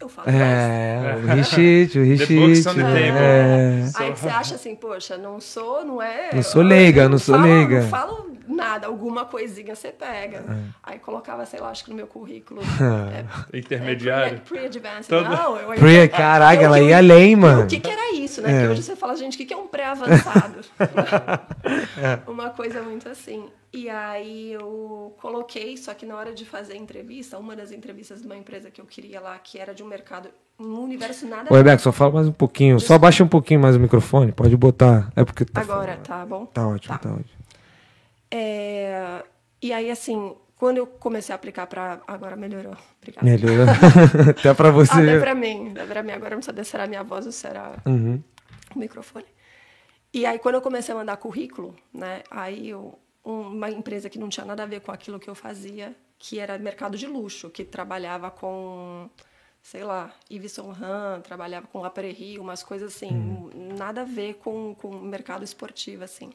Eu 0.00 0.08
falo 0.08 0.28
É, 0.30 1.16
o 1.22 1.26
Richite, 1.36 1.98
o. 1.98 2.04
É. 2.04 3.82
Aí 3.96 4.10
você 4.10 4.28
acha 4.28 4.54
assim, 4.56 4.74
poxa, 4.74 5.16
não 5.16 5.40
sou, 5.40 5.84
não 5.84 6.00
é. 6.02 6.30
Não 6.34 6.42
sou 6.42 6.62
leiga, 6.62 7.08
não 7.08 7.18
sou 7.18 7.36
falo- 7.36 7.46
leiga. 7.46 7.82
Não 7.82 7.88
falo 7.88 8.33
nada, 8.48 8.86
alguma 8.86 9.24
coisinha 9.24 9.74
você 9.74 9.88
pega. 9.90 10.38
É. 10.38 10.56
Aí 10.82 10.98
colocava, 10.98 11.44
sei 11.46 11.60
lá, 11.60 11.68
acho 11.70 11.84
que 11.84 11.90
no 11.90 11.96
meu 11.96 12.06
currículo. 12.06 12.60
é, 13.52 13.58
Intermediário. 13.58 14.36
é, 14.36 14.40
pre- 14.40 14.58
Pre-advanced. 14.58 15.08
Todo- 15.08 15.28
Não, 15.28 15.56
eu 15.56 15.68
Pre, 15.78 16.08
caraca, 16.08 16.60
eu- 16.62 16.66
ela 16.66 16.78
eu- 16.80 16.88
ia 16.88 16.98
além, 16.98 17.36
mano. 17.36 17.62
O 17.64 17.66
que, 17.66 17.80
que 17.80 17.90
era 17.90 18.14
isso, 18.14 18.40
né? 18.42 18.48
Porque 18.50 18.64
É. 18.66 18.68
hoje 18.70 18.82
você 18.82 18.96
fala, 18.96 19.16
gente, 19.16 19.34
o 19.34 19.36
que, 19.38 19.44
que 19.46 19.54
é 19.54 19.56
um 19.56 19.66
pré-avançado? 19.66 20.60
Uma 22.26 22.50
coisa 22.50 22.82
muito 22.82 23.08
assim. 23.08 23.46
E 23.72 23.88
aí 23.90 24.52
eu 24.52 25.14
coloquei, 25.20 25.76
só 25.76 25.92
que 25.94 26.06
na 26.06 26.14
hora 26.16 26.32
de 26.32 26.44
fazer 26.44 26.74
a 26.74 26.76
entrevista, 26.76 27.38
uma 27.38 27.56
das 27.56 27.72
entrevistas 27.72 28.20
de 28.20 28.26
uma 28.26 28.36
empresa 28.36 28.70
que 28.70 28.80
eu 28.80 28.84
queria 28.86 29.20
lá, 29.20 29.36
que 29.38 29.58
era 29.58 29.74
de 29.74 29.82
um 29.82 29.86
mercado, 29.86 30.28
um 30.60 30.78
universo 30.78 31.26
nada 31.26 31.52
Ô, 31.52 31.56
Rebeca, 31.56 31.78
só 31.78 31.90
fala 31.90 32.12
mais 32.12 32.28
um 32.28 32.32
pouquinho. 32.32 32.78
Só 32.78 32.96
baixa 32.96 33.24
um 33.24 33.28
pouquinho 33.28 33.58
mais 33.58 33.74
o 33.74 33.80
microfone. 33.80 34.30
Pode 34.30 34.56
botar. 34.56 35.10
É 35.16 35.24
porque 35.24 35.44
tá. 35.44 35.60
Agora, 35.62 35.80
fora. 35.94 35.96
tá 36.04 36.24
bom? 36.24 36.46
Tá 36.46 36.68
ótimo, 36.68 36.94
Tá. 36.94 36.98
tá 37.00 37.08
ótimo. 37.14 37.43
É, 38.38 39.22
E 39.62 39.72
aí, 39.72 39.90
assim, 39.90 40.34
quando 40.56 40.78
eu 40.78 40.86
comecei 40.86 41.32
a 41.32 41.36
aplicar 41.36 41.66
para 41.66 42.00
Agora 42.06 42.34
melhorou. 42.36 42.76
Obrigada. 42.98 43.24
Melhorou. 43.26 43.66
Até 44.30 44.52
pra 44.54 44.70
você. 44.70 44.92
Até 44.92 45.20
pra 45.20 45.34
mim. 45.34 45.70
Até 45.70 45.86
pra 45.86 46.02
mim. 46.02 46.12
Agora 46.12 46.34
não 46.34 46.42
sabia 46.42 46.64
se 46.64 46.74
era 46.76 46.84
a 46.84 46.86
minha 46.88 47.02
voz 47.04 47.26
ou 47.26 47.32
se 47.32 47.46
era 47.46 47.76
Uhum. 47.86 48.22
o 48.74 48.78
microfone. 48.78 49.24
E 50.12 50.26
aí, 50.26 50.38
quando 50.38 50.56
eu 50.56 50.60
comecei 50.62 50.94
a 50.94 50.98
mandar 50.98 51.16
currículo, 51.16 51.74
né? 51.92 52.22
Aí 52.30 52.68
eu, 52.70 52.98
um- 53.24 53.40
uma 53.48 53.70
empresa 53.70 54.10
que 54.10 54.18
não 54.18 54.28
tinha 54.28 54.44
nada 54.46 54.62
a 54.64 54.66
ver 54.66 54.80
com 54.80 54.92
aquilo 54.92 55.18
que 55.18 55.28
eu 55.30 55.34
fazia, 55.34 55.94
que 56.18 56.38
era 56.38 56.58
mercado 56.58 56.96
de 56.96 57.06
luxo, 57.06 57.50
que 57.50 57.64
trabalhava 57.64 58.30
com, 58.30 59.08
sei 59.62 59.82
lá, 59.82 60.12
Yves 60.30 60.52
Saint 60.52 60.68
Laurent, 60.68 61.22
trabalhava 61.22 61.66
com 61.66 61.80
La 61.80 61.90
Prairie, 61.90 62.38
umas 62.38 62.62
coisas 62.62 62.94
assim, 62.94 63.50
nada 63.78 64.02
a 64.02 64.04
ver 64.04 64.34
com 64.34 64.74
com 64.74 64.88
o 64.90 65.02
mercado 65.02 65.42
esportivo, 65.44 66.04
assim. 66.04 66.30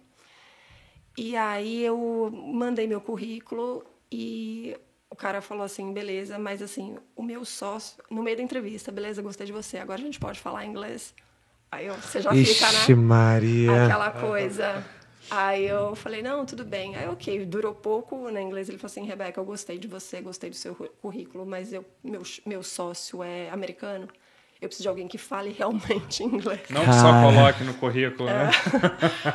E 1.20 1.36
aí 1.36 1.84
eu 1.84 2.32
mandei 2.32 2.88
meu 2.88 3.02
currículo 3.02 3.84
e 4.10 4.74
o 5.10 5.16
cara 5.18 5.42
falou 5.42 5.66
assim, 5.66 5.92
beleza, 5.92 6.40
mas 6.40 6.62
assim, 6.62 6.96
o 7.14 7.22
meu 7.22 7.44
sócio, 7.44 8.02
no 8.10 8.24
meio 8.24 8.38
da 8.38 8.44
entrevista, 8.44 8.90
beleza, 8.90 9.22
gostei 9.22 9.46
de 9.46 9.52
você, 9.52 9.80
agora 9.80 10.00
a 10.00 10.04
gente 10.06 10.18
pode 10.18 10.40
falar 10.40 10.66
inglês. 10.66 11.14
Aí 11.70 11.88
eu, 11.88 11.96
você 11.96 12.22
já 12.22 12.32
fica, 12.32 12.70
Ixi, 12.70 12.96
né? 12.96 13.02
Maria. 13.02 13.84
Aquela 13.84 14.12
coisa. 14.12 14.82
Aí 15.30 15.68
eu 15.68 15.94
falei, 15.94 16.24
não, 16.24 16.46
tudo 16.46 16.64
bem. 16.64 16.96
Aí, 16.96 17.10
ok, 17.10 17.46
durou 17.46 17.74
pouco 17.74 18.32
na 18.32 18.42
inglês. 18.42 18.70
Ele 18.70 18.78
falou 18.78 18.90
assim, 18.90 19.06
Rebeca, 19.06 19.42
eu 19.42 19.46
gostei 19.46 19.78
de 19.78 19.90
você, 19.90 20.22
gostei 20.22 20.50
do 20.50 20.56
seu 20.56 20.74
currículo, 20.74 21.46
mas 21.46 21.74
eu, 21.74 21.84
meu, 22.02 22.22
meu 22.46 22.64
sócio 22.64 23.22
é 23.22 23.50
americano. 23.50 24.08
Eu 24.62 24.70
preciso 24.70 24.84
de 24.84 24.90
alguém 24.90 25.08
que 25.10 25.18
fale 25.18 25.52
realmente 25.60 26.24
inglês. 26.24 26.62
Não 26.70 26.86
que 26.86 26.94
só 26.94 27.12
coloque 27.22 27.66
no 27.66 27.74
currículo, 27.74 28.30
né? 28.30 28.52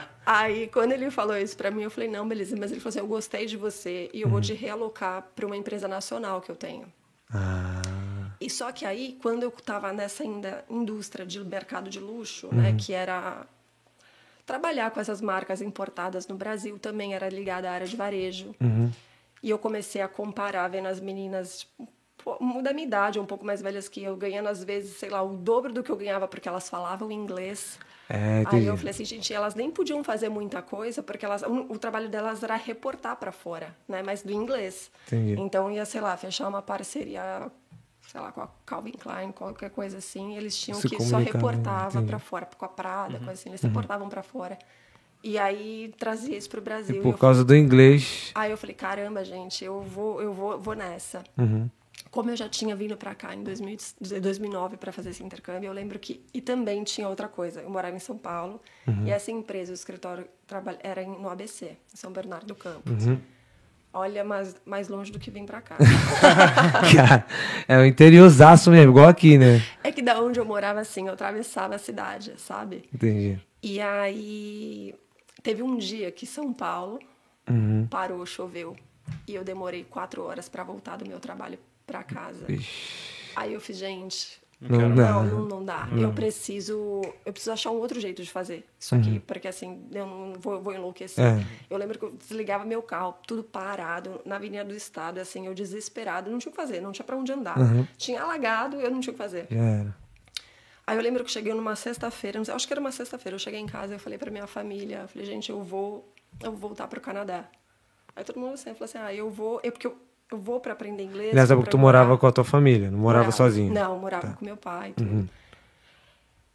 Aí, 0.27 0.69
quando 0.69 0.93
ele 0.93 1.11
falou 1.11 1.37
isso 1.37 1.57
pra 1.57 1.71
mim, 1.71 1.83
eu 1.83 1.91
falei, 1.91 2.09
não, 2.09 2.27
beleza. 2.27 2.57
Mas 2.59 2.71
ele 2.71 2.81
falou 2.81 2.91
assim, 2.91 2.99
eu 3.01 3.07
gostei 3.07 3.47
de 3.47 3.57
você 3.57 4.11
e 4.13 4.23
eu 4.23 4.29
vou 4.29 4.41
te 4.41 4.55
realocar 4.55 5.23
para 5.35 5.45
uma 5.47 5.57
empresa 5.57 5.87
nacional 5.87 6.41
que 6.41 6.51
eu 6.51 6.57
tenho. 6.57 6.91
Ah, 7.33 7.83
E 8.41 8.49
só 8.49 8.73
que 8.73 8.85
aí, 8.85 9.19
quando 9.21 9.43
eu 9.43 9.49
estava 9.51 9.93
nessa 9.93 10.23
ainda 10.23 10.65
indústria 10.71 11.27
de 11.27 11.43
mercado 11.45 11.91
de 11.91 12.01
luxo, 12.01 12.49
né, 12.55 12.75
que 12.79 12.93
era 12.93 13.47
trabalhar 14.47 14.91
com 14.91 15.01
essas 15.01 15.21
marcas 15.21 15.61
importadas 15.63 16.27
no 16.27 16.37
Brasil, 16.37 16.79
também 16.79 17.15
era 17.15 17.29
ligada 17.29 17.69
à 17.69 17.73
área 17.73 17.87
de 17.87 17.97
varejo. 17.97 18.55
E 19.43 19.51
eu 19.51 19.59
comecei 19.59 20.01
a 20.01 20.09
comparar, 20.09 20.69
vendo 20.69 20.89
as 20.89 21.01
meninas 21.01 21.61
tipo, 21.61 21.89
da 22.63 22.73
minha 22.73 22.87
idade, 22.87 23.19
um 23.19 23.27
pouco 23.27 23.45
mais 23.45 23.61
velhas 23.61 23.89
que 23.89 24.03
eu, 24.03 24.17
ganhando 24.17 24.49
às 24.49 24.65
vezes, 24.65 24.97
sei 24.97 25.11
lá, 25.11 25.23
o 25.23 25.37
dobro 25.37 25.73
do 25.73 25.83
que 25.83 25.91
eu 25.91 25.97
ganhava 25.97 26.27
porque 26.27 26.49
elas 26.49 26.69
falavam 26.69 27.11
inglês. 27.11 27.79
É, 28.09 28.17
Aí 28.17 28.43
entendi. 28.43 28.67
eu 28.67 28.77
falei 28.77 28.91
assim, 28.91 29.05
gente, 29.05 29.33
elas 29.33 29.55
nem 29.55 29.71
podiam 29.71 30.05
fazer 30.05 30.29
muita 30.29 30.61
coisa, 30.61 31.03
porque 31.03 31.25
elas, 31.25 31.43
o, 31.43 31.73
o 31.73 31.79
trabalho 31.79 32.09
delas 32.09 32.43
era 32.43 32.55
reportar 32.55 33.17
para 33.17 33.33
fora, 33.33 33.75
né? 33.89 34.03
Mas 34.03 34.23
do 34.23 34.33
inglês. 34.33 34.91
Entendi. 35.07 35.41
Então 35.41 35.71
ia, 35.71 35.85
sei 35.85 36.01
lá, 36.01 36.17
fechar 36.17 36.49
uma 36.49 36.61
parceria, 36.61 37.51
sei 38.09 38.21
lá, 38.21 38.31
com 38.31 38.43
a 38.43 38.49
Calvin 38.67 38.93
Klein, 38.93 39.33
qualquer 39.33 39.71
coisa 39.71 39.99
assim. 39.99 40.37
Eles 40.37 40.57
tinham 40.57 40.79
Se 40.81 40.89
que 40.89 41.03
só 41.03 41.19
né? 41.19 41.25
reportava 41.33 42.03
para 42.03 42.19
fora, 42.19 42.47
com 42.57 42.65
a 42.65 42.69
Prada, 42.69 43.17
coisa 43.19 43.33
assim. 43.33 43.49
Eles 43.49 43.63
reportavam 43.63 44.09
para 44.09 44.23
fora. 44.23 44.59
E 45.23 45.39
aí 45.39 45.91
trazia 45.99 46.37
isso 46.37 46.51
pro 46.51 46.61
Brasil. 46.61 46.97
E 46.97 46.99
E 46.99 47.03
por 47.03 47.15
eu 47.15 47.19
causa 47.19 47.43
do 47.43 47.57
inglês. 47.57 48.31
Aí 48.35 48.51
eu 48.51 48.59
falei, 48.59 48.75
caramba, 48.75 49.25
gente, 49.25 49.65
eu 49.65 49.81
vou, 49.81 50.21
eu 50.21 50.35
vou, 50.35 50.61
vou 50.61 50.75
nessa. 50.75 51.25
Uhum. 51.39 51.71
Como 52.14 52.31
eu 52.31 52.37
já 52.37 52.48
tinha 52.48 52.77
vindo 52.77 52.96
para 52.96 53.12
cá 53.12 53.35
em 53.35 53.42
2000 53.42 53.77
2009 54.22 54.77
para 54.77 54.92
fazer 54.92 55.11
esse 55.11 55.20
intercâmbio, 55.24 55.66
eu 55.66 55.72
lembro 55.72 55.98
que 55.98 56.24
e 56.33 56.40
também 56.40 56.85
tinha 56.85 57.09
outra 57.09 57.27
coisa. 57.27 57.61
Eu 57.61 57.68
morava 57.68 57.96
em 57.96 57.98
São 57.98 58.16
Paulo 58.16 58.61
Uhum. 58.87 59.05
e 59.07 59.11
essa 59.11 59.33
empresa, 59.33 59.72
o 59.72 59.74
escritório 59.74 60.24
era 60.81 61.03
no 61.03 61.29
ABC, 61.29 61.77
em 61.92 61.96
São 61.96 62.12
Bernardo 62.12 62.46
do 62.46 62.55
Campo. 62.55 62.88
Uhum. 62.88 63.18
Olha, 63.92 64.22
mais, 64.22 64.55
mais 64.64 64.87
longe 64.88 65.11
do 65.11 65.18
que 65.18 65.29
vim 65.29 65.44
para 65.44 65.61
cá. 65.61 65.77
Cara, 66.94 67.27
é 67.66 67.77
o 67.79 67.85
interiorzaço 67.85 68.70
mesmo, 68.70 68.92
igual 68.92 69.09
aqui, 69.09 69.37
né? 69.37 69.61
é 69.83 69.90
que 69.90 70.00
da 70.00 70.20
onde 70.20 70.38
eu 70.38 70.44
morava 70.44 70.79
assim, 70.81 71.09
eu 71.09 71.14
atravessava 71.14 71.74
a 71.74 71.79
cidade, 71.79 72.35
sabe? 72.38 72.88
Entendi. 72.94 73.40
E 73.61 73.81
aí 73.81 74.94
teve 75.42 75.64
um 75.64 75.77
dia 75.77 76.12
que 76.12 76.27
São 76.27 76.53
Paulo 76.53 77.00
Uhum. 77.50 77.88
parou, 77.90 78.24
choveu 78.24 78.77
e 79.29 79.35
eu 79.35 79.42
demorei 79.42 79.83
quatro 79.85 80.22
horas 80.22 80.48
para 80.48 80.62
voltar 80.62 80.96
do 80.96 81.07
meu 81.07 81.18
trabalho 81.18 81.59
para 81.87 82.03
casa. 82.03 82.51
Ixi. 82.51 83.33
Aí 83.37 83.53
eu 83.53 83.61
fiz, 83.61 83.77
gente, 83.77 84.40
Não. 84.61 84.88
Não, 84.88 85.25
não, 85.25 85.44
não 85.47 85.64
dá. 85.64 85.88
Eu 85.97 86.12
preciso, 86.12 87.03
eu 87.27 87.33
preciso 87.33 87.53
achar 87.53 87.70
um 87.70 87.77
outro 87.77 88.01
jeito 88.01 88.23
de 88.23 88.31
fazer 88.31 88.64
isso 88.79 88.94
aqui, 88.94 89.20
porque 89.20 89.49
assim, 89.49 89.87
eu 89.92 90.07
não 90.07 90.33
vou, 90.35 90.61
vou 90.62 90.73
enlouquecer. 90.73 91.23
É. 91.23 91.47
Eu 91.68 91.77
lembro 91.77 91.99
que 91.99 92.05
eu 92.05 92.12
desligava 92.12 92.64
meu 92.64 92.81
carro, 92.83 93.14
tudo 93.27 93.42
parado, 93.42 94.20
na 94.25 94.37
Avenida 94.37 94.64
do 94.64 94.75
Estado, 94.75 95.18
assim, 95.18 95.47
eu 95.47 95.55
desesperado, 95.55 96.31
não 96.31 96.38
tinha 96.38 96.51
o 96.51 96.55
que 96.55 96.61
fazer, 96.61 96.81
não 96.81 96.92
tinha 96.92 97.05
pra 97.05 97.16
onde 97.16 97.33
andar. 97.33 97.57
Tinha 97.99 98.23
alagado, 98.23 98.81
eu 98.81 98.90
não 98.90 99.01
tinha 99.01 99.11
o 99.11 99.14
que 99.14 99.23
fazer. 99.23 99.47
Já 99.51 99.62
era. 99.62 99.97
Aí 100.87 100.97
eu 100.97 101.03
lembro 101.03 101.25
que 101.25 101.31
cheguei 101.31 101.53
numa 101.55 101.75
sexta-feira, 101.77 102.38
não 102.38 102.44
sei, 102.44 102.55
acho 102.55 102.66
que 102.66 102.73
era 102.73 102.81
uma 102.81 102.92
sexta-feira, 102.92 103.35
eu 103.35 103.38
cheguei 103.38 103.59
em 103.59 103.66
casa 103.66 103.94
e 103.94 103.97
eu 103.97 103.99
falei 103.99 104.18
pra 104.18 104.31
minha 104.31 104.47
família, 104.47 105.01
eu 105.03 105.09
falei, 105.09 105.27
gente, 105.27 105.51
eu 105.51 105.62
vou, 105.62 106.11
eu 106.42 106.51
vou 106.53 106.61
voltar 106.61 106.87
pro 106.88 107.01
Canadá. 107.01 107.44
Aí 108.14 108.23
todo 108.23 108.38
mundo 108.38 108.55
assim, 108.55 108.73
falou 108.75 108.85
assim, 108.85 108.99
ah, 108.99 109.12
eu 109.12 109.31
vou, 109.31 109.61
é 109.62 109.70
porque 109.70 109.87
eu, 109.87 109.97
eu 110.31 110.39
vou 110.39 110.61
pra 110.61 110.73
aprender 110.73 111.03
inglês. 111.05 111.35
Nessa 111.35 111.53
época 111.55 111.71
tu 111.71 111.79
morar- 111.79 112.01
morava 112.01 112.19
com 112.19 112.27
a 112.27 112.33
tua 112.33 112.45
família, 112.45 112.91
não 112.91 112.99
morava, 112.99 113.31
sozinho. 113.31 113.73
Tá. 113.73 113.81
Não, 113.89 113.99
morava 113.99 114.33
com 114.35 114.45
meu 114.45 114.57
pai. 114.57 114.93
Tudo. 114.97 115.29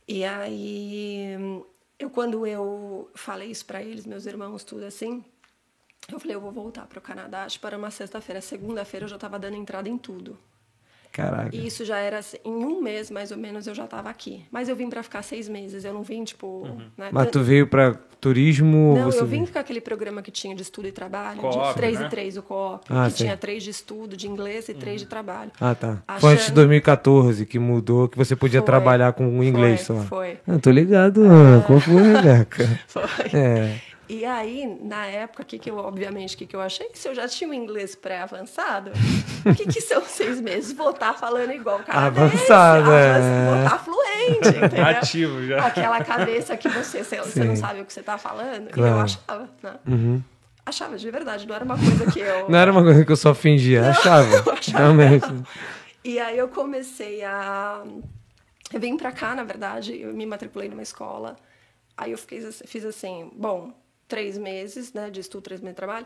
E 0.07 0.23
aí, 0.25 1.35
eu 1.99 2.09
quando 2.09 2.45
eu 2.47 3.09
falei 3.13 3.51
isso 3.51 3.65
pra 3.65 3.81
eles, 3.81 4.05
meus 4.05 4.25
irmãos, 4.25 4.63
tudo 4.63 4.83
assim, 4.85 5.23
eu 6.11 6.19
falei, 6.19 6.35
eu 6.35 6.41
vou 6.41 6.51
voltar 6.51 6.87
pro 6.87 6.99
Canadá, 6.99 7.43
acho 7.43 7.57
que 7.57 7.61
para 7.61 7.77
uma 7.77 7.91
sexta-feira. 7.91 8.41
Segunda-feira 8.41 9.05
eu 9.05 9.09
já 9.09 9.17
tava 9.17 9.37
dando 9.37 9.55
entrada 9.55 9.87
em 9.87 9.97
tudo. 9.97 10.37
Caraca. 11.11 11.49
E 11.55 11.65
isso 11.65 11.83
já 11.83 11.97
era 11.97 12.19
assim, 12.19 12.37
em 12.45 12.51
um 12.53 12.81
mês 12.81 13.09
mais 13.09 13.31
ou 13.31 13.37
menos 13.37 13.65
eu 13.67 13.73
já 13.75 13.85
estava 13.85 14.09
aqui. 14.09 14.45
Mas 14.51 14.69
eu 14.69 14.75
vim 14.75 14.89
para 14.89 15.01
ficar 15.03 15.21
seis 15.23 15.49
meses, 15.49 15.83
eu 15.83 15.93
não 15.93 16.03
vim 16.03 16.23
tipo. 16.23 16.67
Né? 16.97 17.09
Mas 17.11 17.29
tu 17.31 17.41
veio 17.41 17.65
pra 17.67 17.95
turismo 18.21 18.77
ou 18.89 18.95
Não, 18.95 19.05
você 19.11 19.21
eu 19.21 19.25
vim 19.25 19.45
com 19.45 19.57
aquele 19.57 19.79
programa 19.81 20.21
que 20.21 20.29
tinha 20.29 20.53
de 20.55 20.61
estudo 20.61 20.87
e 20.87 20.91
trabalho, 20.91 21.39
de 21.41 21.73
três 21.73 21.99
né? 21.99 22.05
e 22.05 22.09
três, 22.09 22.37
o 22.37 22.43
co-op, 22.43 22.85
Ah, 22.89 23.05
que 23.05 23.17
sei. 23.17 23.25
tinha 23.27 23.37
três 23.37 23.63
de 23.63 23.69
estudo, 23.69 24.15
de 24.17 24.27
inglês 24.27 24.67
e 24.69 24.73
três 24.73 24.99
de 25.01 25.07
trabalho. 25.07 25.51
Ah, 25.59 25.73
tá. 25.73 26.03
Achando- 26.07 26.21
Foi 26.21 26.33
antes 26.33 26.45
de 26.47 26.51
2014 26.53 27.45
que 27.45 27.57
mudou, 27.57 28.07
que 28.07 28.17
você 28.17 28.35
podia 28.35 28.59
Foi. 28.59 28.65
trabalhar 28.65 29.13
com 29.13 29.39
o 29.39 29.43
inglês 29.43 29.87
Foi, 29.87 29.95
só. 29.97 30.03
foi. 30.03 30.37
Ah, 30.47 30.59
tô 30.59 30.69
ligado, 30.69 31.23
ah. 31.25 31.63
qual 31.65 31.79
foi, 31.79 32.01
Rebeca? 32.01 32.79
Foi. 32.87 33.03
É. 33.33 33.79
E 34.09 34.25
aí, 34.25 34.65
na 34.81 35.05
época, 35.05 35.43
que 35.43 35.59
que 35.59 35.69
eu, 35.69 35.77
obviamente, 35.77 36.33
o 36.33 36.37
que, 36.39 36.47
que 36.47 36.55
eu 36.55 36.61
achei? 36.61 36.89
Se 36.95 37.07
eu 37.07 37.13
já 37.13 37.27
tinha 37.27 37.47
um 37.47 37.53
inglês 37.53 37.95
pré-avançado, 37.95 38.91
o 39.45 39.53
que, 39.53 39.67
que 39.67 39.79
são 39.79 40.01
seis 40.03 40.41
meses? 40.41 40.73
Voltar 40.73 41.13
falando 41.13 41.51
igual 41.51 41.79
o 41.79 41.83
cara. 41.83 42.07
Avançado, 42.07 42.91
é. 42.91 43.19
Voltar 43.59 43.79
fluente, 43.85 44.47
entendeu? 44.65 44.85
Ativo 44.85 45.45
já. 45.45 45.63
Aquela 45.63 46.03
cabeça 46.03 46.57
que 46.57 46.67
você, 46.67 47.03
você, 47.03 47.17
você 47.17 47.43
não 47.43 47.55
sabe 47.55 47.81
o 47.81 47.85
que 47.85 47.93
você 47.93 48.01
tá 48.01 48.17
falando. 48.17 48.69
E 48.69 48.73
Claro. 48.73 48.95
eu 48.95 48.99
achava, 48.99 49.49
né? 49.61 50.21
Achava 50.65 50.97
de 50.97 51.11
verdade, 51.11 51.47
não 51.47 51.55
era 51.55 51.63
uma 51.63 51.77
coisa 51.77 52.11
que 52.11 52.19
eu... 52.19 52.49
Não 52.49 52.57
era 52.57 52.71
uma 52.71 52.83
coisa 52.83 53.05
que 53.05 53.11
eu 53.11 53.15
só 53.17 53.35
fingia, 53.35 53.89
achava. 53.91 54.27
eu 54.45 54.53
achava 54.53 54.77
Realmente. 54.79 55.27
E 56.03 56.17
aí 56.19 56.37
eu 56.37 56.47
comecei 56.47 57.23
a. 57.23 57.83
Eu 58.73 58.79
vim 58.79 58.97
pra 58.97 59.11
cá, 59.11 59.35
na 59.35 59.43
verdade, 59.43 59.99
eu 60.01 60.13
me 60.13 60.25
matriculei 60.25 60.67
numa 60.69 60.81
escola. 60.81 61.35
Aí 61.97 62.11
eu 62.11 62.17
fiquei, 62.17 62.41
fiz 62.65 62.85
assim, 62.85 63.29
bom, 63.35 63.73
três 64.09 64.37
meses 64.37 64.91
né, 64.91 65.09
de 65.09 65.21
estudo, 65.21 65.43
três 65.43 65.61
meses 65.61 65.73
de 65.75 65.77
trabalho. 65.77 66.05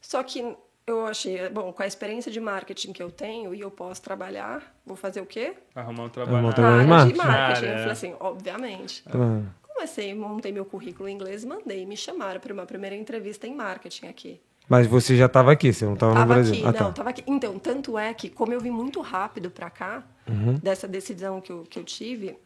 Só 0.00 0.22
que 0.22 0.56
eu 0.86 1.06
achei, 1.06 1.48
bom, 1.50 1.72
com 1.72 1.82
a 1.82 1.86
experiência 1.86 2.32
de 2.32 2.40
marketing 2.40 2.92
que 2.92 3.02
eu 3.02 3.10
tenho 3.10 3.54
e 3.54 3.60
eu 3.60 3.70
posso 3.70 4.00
trabalhar, 4.00 4.74
vou 4.86 4.96
fazer 4.96 5.20
o 5.20 5.26
quê? 5.26 5.54
Arrumar 5.74 6.04
um 6.04 6.06
Arrumar 6.06 6.06
um 6.06 6.10
trabalho. 6.10 6.42
Na 6.46 6.52
trabalho. 6.52 6.74
área 6.74 7.12
de 7.12 7.18
marketing. 7.18 7.26
marketing. 7.26 7.66
Ah, 7.66 7.68
Eu 7.68 7.72
é. 7.74 7.78
falei 7.78 7.92
assim, 7.92 8.14
obviamente. 8.18 9.02
Claro. 9.02 9.46
Comecei, 9.74 10.14
montei 10.14 10.52
meu 10.52 10.64
currículo 10.64 11.08
em 11.08 11.14
inglês, 11.14 11.44
mandei, 11.44 11.84
me 11.86 11.96
chamaram 11.96 12.40
para 12.40 12.52
uma 12.52 12.64
primeira 12.66 12.94
entrevista 12.96 13.46
em 13.46 13.54
marketing 13.54 14.06
aqui. 14.06 14.40
Mas 14.68 14.86
você 14.86 15.16
já 15.16 15.26
estava 15.26 15.50
aqui, 15.52 15.72
você 15.72 15.84
não 15.84 15.94
estava 15.94 16.14
no 16.14 16.24
Brasil. 16.26 16.54
aqui, 16.54 16.66
ah, 16.66 16.72
tá. 16.72 16.84
não, 16.84 16.92
tava 16.92 17.10
aqui. 17.10 17.22
Então, 17.26 17.58
tanto 17.58 17.98
é 17.98 18.14
que, 18.14 18.28
como 18.30 18.52
eu 18.52 18.60
vim 18.60 18.70
muito 18.70 19.00
rápido 19.00 19.50
pra 19.50 19.68
cá, 19.70 20.04
Uhum. 20.28 20.54
dessa 20.54 20.86
decisão 20.86 21.40
que 21.40 21.50
eu, 21.50 21.64
que 21.68 21.78
eu 21.80 21.84
tive, 21.84 22.38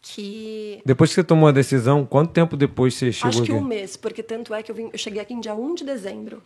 que. 0.00 0.80
Depois 0.84 1.10
que 1.10 1.14
você 1.14 1.24
tomou 1.24 1.48
a 1.48 1.52
decisão, 1.52 2.04
quanto 2.04 2.32
tempo 2.32 2.56
depois 2.56 2.94
você 2.94 3.12
chegou 3.12 3.28
acho 3.28 3.42
que 3.42 3.52
aqui? 3.52 3.60
um 3.60 3.64
mês, 3.64 3.96
porque 3.96 4.22
tanto 4.22 4.54
é 4.54 4.62
que 4.62 4.70
eu, 4.70 4.74
vim, 4.74 4.90
eu 4.92 4.98
cheguei 4.98 5.20
aqui 5.20 5.34
em 5.34 5.40
dia 5.40 5.54
1 5.54 5.74
de 5.74 5.84
dezembro. 5.84 6.42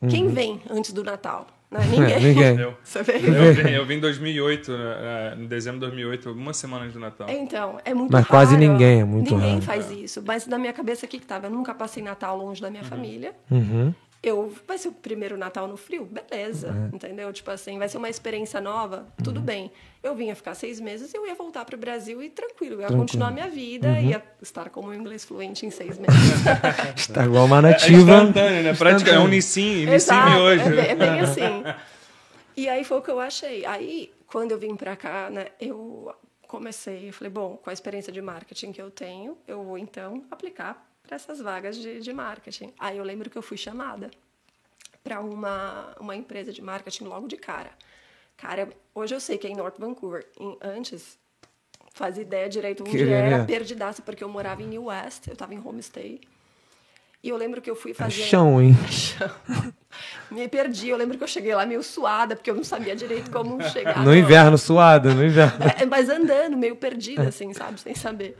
Uhum. 0.00 0.08
Quem 0.08 0.28
vem 0.28 0.60
antes 0.70 0.92
do 0.92 1.02
Natal? 1.02 1.46
Né? 1.70 1.80
Ninguém. 1.90 2.14
É, 2.14 2.20
ninguém. 2.20 2.60
Eu. 2.60 2.74
Você 2.84 3.02
vê? 3.02 3.14
Eu 3.14 3.54
vim, 3.54 3.70
eu 3.74 3.86
vim 3.86 3.94
em 3.94 4.00
2008, 4.00 4.70
né, 4.70 5.36
em 5.38 5.46
dezembro 5.46 5.80
de 5.80 5.86
2008, 5.86 6.30
uma 6.30 6.52
semana 6.52 6.84
antes 6.84 6.94
do 6.94 7.00
Natal. 7.00 7.28
Então, 7.28 7.78
é 7.84 7.92
muito 7.92 8.12
Mas 8.12 8.20
raro. 8.22 8.30
quase 8.30 8.56
ninguém, 8.56 9.00
é 9.00 9.04
muito 9.04 9.34
Ninguém 9.34 9.54
raro. 9.54 9.62
faz 9.62 9.90
isso. 9.90 10.22
Mas 10.24 10.46
na 10.46 10.58
minha 10.58 10.72
cabeça, 10.72 11.04
o 11.06 11.08
que 11.08 11.18
que 11.18 11.26
tava? 11.26 11.46
Eu 11.46 11.50
nunca 11.50 11.74
passei 11.74 12.02
Natal 12.02 12.36
longe 12.36 12.60
da 12.62 12.70
minha 12.70 12.84
família. 12.84 13.32
Uhum. 13.50 13.92
Eu, 14.26 14.54
vai 14.66 14.78
ser 14.78 14.88
o 14.88 14.92
primeiro 14.92 15.36
Natal 15.36 15.68
no 15.68 15.76
frio? 15.76 16.06
Beleza, 16.06 16.68
É. 16.90 16.96
entendeu? 16.96 17.30
Tipo 17.30 17.50
assim, 17.50 17.78
vai 17.78 17.88
ser 17.90 17.98
uma 17.98 18.08
experiência 18.08 18.58
nova? 18.58 19.06
Tudo 19.22 19.38
Uhum. 19.40 19.44
bem. 19.44 19.72
Eu 20.02 20.14
vinha 20.14 20.34
ficar 20.34 20.54
seis 20.54 20.80
meses 20.80 21.12
e 21.12 21.16
eu 21.16 21.26
ia 21.26 21.34
voltar 21.34 21.64
para 21.66 21.76
o 21.76 21.78
Brasil 21.78 22.22
e 22.22 22.30
tranquilo, 22.30 22.76
eu 22.76 22.80
ia 22.80 22.86
continuar 22.88 23.30
minha 23.30 23.48
vida, 23.48 23.88
Uhum. 23.88 24.00
ia 24.00 24.22
estar 24.40 24.70
como 24.70 24.88
um 24.88 24.94
inglês 24.94 25.24
fluente 25.24 25.66
em 25.66 25.70
seis 25.70 25.98
meses. 25.98 26.16
Está 26.96 27.24
igual 27.26 27.44
uma 27.44 27.58
É 27.58 27.62
nativa. 27.62 27.98
instantâneo, 28.00 28.62
né? 28.62 28.74
Prática, 28.74 29.10
é 29.10 29.18
um 29.18 29.28
Nissim, 29.28 29.84
Nissim 29.86 30.14
hoje. 30.40 30.62
é 30.62 30.70
bem, 30.70 30.86
é 30.90 30.94
bem 30.94 31.20
assim. 31.20 31.64
E 32.56 32.66
aí 32.68 32.82
foi 32.84 32.98
o 32.98 33.02
que 33.02 33.10
eu 33.10 33.20
achei. 33.20 33.66
Aí, 33.66 34.10
quando 34.26 34.52
eu 34.52 34.58
vim 34.58 34.74
para 34.74 34.96
cá, 34.96 35.28
né, 35.30 35.48
eu 35.60 36.14
comecei, 36.48 37.08
eu 37.08 37.12
falei, 37.12 37.30
bom, 37.30 37.56
com 37.56 37.68
a 37.68 37.72
experiência 37.72 38.12
de 38.12 38.22
marketing 38.22 38.72
que 38.72 38.80
eu 38.80 38.90
tenho, 38.90 39.36
eu 39.46 39.62
vou 39.64 39.76
então 39.76 40.22
aplicar 40.30 40.86
para 41.06 41.16
essas 41.16 41.40
vagas 41.40 41.76
de, 41.76 42.00
de 42.00 42.12
marketing. 42.12 42.72
Aí 42.78 42.96
eu 42.96 43.04
lembro 43.04 43.28
que 43.30 43.36
eu 43.36 43.42
fui 43.42 43.56
chamada 43.56 44.10
para 45.02 45.20
uma, 45.20 45.94
uma 46.00 46.16
empresa 46.16 46.52
de 46.52 46.62
marketing 46.62 47.04
logo 47.04 47.28
de 47.28 47.36
cara. 47.36 47.70
Cara, 48.36 48.68
hoje 48.94 49.14
eu 49.14 49.20
sei 49.20 49.38
que 49.38 49.46
é 49.46 49.50
em 49.50 49.56
North 49.56 49.78
Vancouver. 49.78 50.26
Em- 50.40 50.58
antes, 50.62 51.18
fazia 51.92 52.22
ideia 52.22 52.48
direito 52.48 52.82
onde 52.82 52.90
Queria, 52.90 53.16
era, 53.16 53.38
né? 53.38 53.44
perdidaça, 53.44 54.02
porque 54.02 54.24
eu 54.24 54.28
morava 54.28 54.62
em 54.62 54.66
New 54.66 54.86
West, 54.86 55.26
eu 55.28 55.34
estava 55.34 55.54
em 55.54 55.60
homestay. 55.64 56.20
E 57.22 57.28
eu 57.30 57.36
lembro 57.38 57.62
que 57.62 57.70
eu 57.70 57.76
fui 57.76 57.94
fazer... 57.94 58.22
chão, 58.22 58.60
hein? 58.60 58.74
Chão. 58.90 59.30
Me 60.30 60.46
perdi. 60.46 60.88
Eu 60.90 60.96
lembro 60.98 61.16
que 61.16 61.24
eu 61.24 61.28
cheguei 61.28 61.54
lá 61.54 61.64
meio 61.64 61.82
suada, 61.82 62.36
porque 62.36 62.50
eu 62.50 62.54
não 62.54 62.64
sabia 62.64 62.94
direito 62.94 63.30
como 63.30 63.62
chegar. 63.62 64.04
No 64.04 64.14
inverno, 64.14 64.58
suada, 64.58 65.14
no 65.14 65.24
inverno. 65.24 65.64
É, 65.80 65.86
mas 65.86 66.10
andando, 66.10 66.54
meio 66.54 66.76
perdida, 66.76 67.28
assim, 67.28 67.52
sabe? 67.54 67.80
Sem 67.80 67.94
saber. 67.94 68.36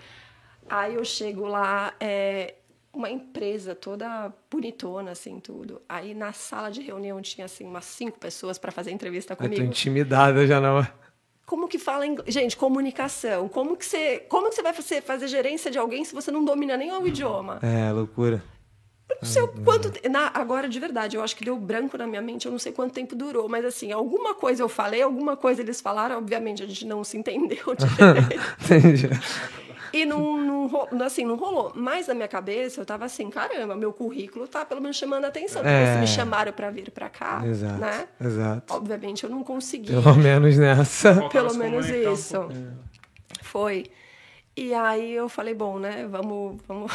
Aí 0.68 0.94
eu 0.94 1.04
chego 1.04 1.46
lá, 1.46 1.94
é, 2.00 2.54
uma 2.92 3.10
empresa 3.10 3.74
toda 3.74 4.32
bonitona, 4.50 5.10
assim, 5.10 5.40
tudo. 5.40 5.82
Aí 5.88 6.14
na 6.14 6.32
sala 6.32 6.70
de 6.70 6.80
reunião 6.80 7.20
tinha, 7.20 7.44
assim, 7.44 7.64
umas 7.64 7.84
cinco 7.84 8.18
pessoas 8.18 8.58
para 8.58 8.72
fazer 8.72 8.90
entrevista 8.90 9.32
Eu 9.32 9.36
tô 9.36 9.44
comigo. 9.44 9.62
intimidada 9.62 10.46
já 10.46 10.60
não. 10.60 10.86
Como 11.46 11.68
que 11.68 11.78
fala 11.78 12.06
inglês? 12.06 12.32
Gente, 12.32 12.56
comunicação. 12.56 13.48
Como 13.48 13.76
que 13.76 13.84
você, 13.84 14.20
como 14.28 14.48
que 14.48 14.54
você 14.54 14.62
vai 14.62 14.72
fazer, 14.72 15.02
fazer 15.02 15.28
gerência 15.28 15.70
de 15.70 15.78
alguém 15.78 16.04
se 16.04 16.14
você 16.14 16.30
não 16.30 16.44
domina 16.44 16.76
nem 16.76 16.90
o 16.92 17.06
idioma? 17.06 17.58
É, 17.62 17.92
loucura. 17.92 18.42
Eu 19.10 19.16
não 19.20 19.28
sei 19.28 19.42
o 19.42 19.48
quanto. 19.48 19.92
Na, 20.08 20.30
agora, 20.32 20.66
de 20.66 20.80
verdade, 20.80 21.16
eu 21.16 21.22
acho 21.22 21.36
que 21.36 21.44
deu 21.44 21.56
branco 21.58 21.98
na 21.98 22.06
minha 22.06 22.22
mente, 22.22 22.46
eu 22.46 22.52
não 22.52 22.58
sei 22.58 22.72
quanto 22.72 22.94
tempo 22.94 23.14
durou, 23.14 23.46
mas 23.48 23.62
assim, 23.64 23.92
alguma 23.92 24.34
coisa 24.34 24.62
eu 24.62 24.68
falei, 24.68 25.02
alguma 25.02 25.36
coisa 25.36 25.60
eles 25.60 25.80
falaram, 25.80 26.16
obviamente 26.16 26.62
a 26.62 26.66
gente 26.66 26.86
não 26.86 27.04
se 27.04 27.18
entendeu. 27.18 27.58
Entendi. 28.64 29.08
E 29.94 30.04
não, 30.04 30.36
não, 30.90 31.06
assim, 31.06 31.24
não 31.24 31.36
rolou. 31.36 31.72
Mas 31.74 32.08
na 32.08 32.14
minha 32.14 32.26
cabeça 32.28 32.80
eu 32.80 32.84
tava 32.84 33.04
assim, 33.04 33.30
caramba, 33.30 33.76
meu 33.76 33.92
currículo 33.92 34.48
tá 34.48 34.64
pelo 34.64 34.80
menos 34.80 34.96
chamando 34.96 35.24
a 35.24 35.28
atenção. 35.28 35.62
Porque 35.62 35.74
É. 35.74 35.94
se 35.94 36.00
me 36.00 36.06
chamaram 36.06 36.52
para 36.52 36.70
vir 36.70 36.90
para 36.90 37.08
cá, 37.08 37.42
Exato. 37.46 37.78
né? 37.80 38.08
Exato. 38.20 38.74
Obviamente 38.74 39.24
eu 39.24 39.30
não 39.30 39.44
consegui. 39.44 39.92
Pelo 39.92 40.14
menos 40.16 40.58
nessa. 40.58 41.28
Pelo 41.28 41.54
menos 41.54 41.88
um 41.88 42.12
isso. 42.12 42.34
pouco. 42.34 42.54
Foi. 43.42 43.84
E 44.56 44.72
aí 44.74 45.12
eu 45.12 45.28
falei, 45.28 45.54
bom, 45.54 45.78
né, 45.78 46.06
vamos, 46.08 46.60
vamos, 46.66 46.92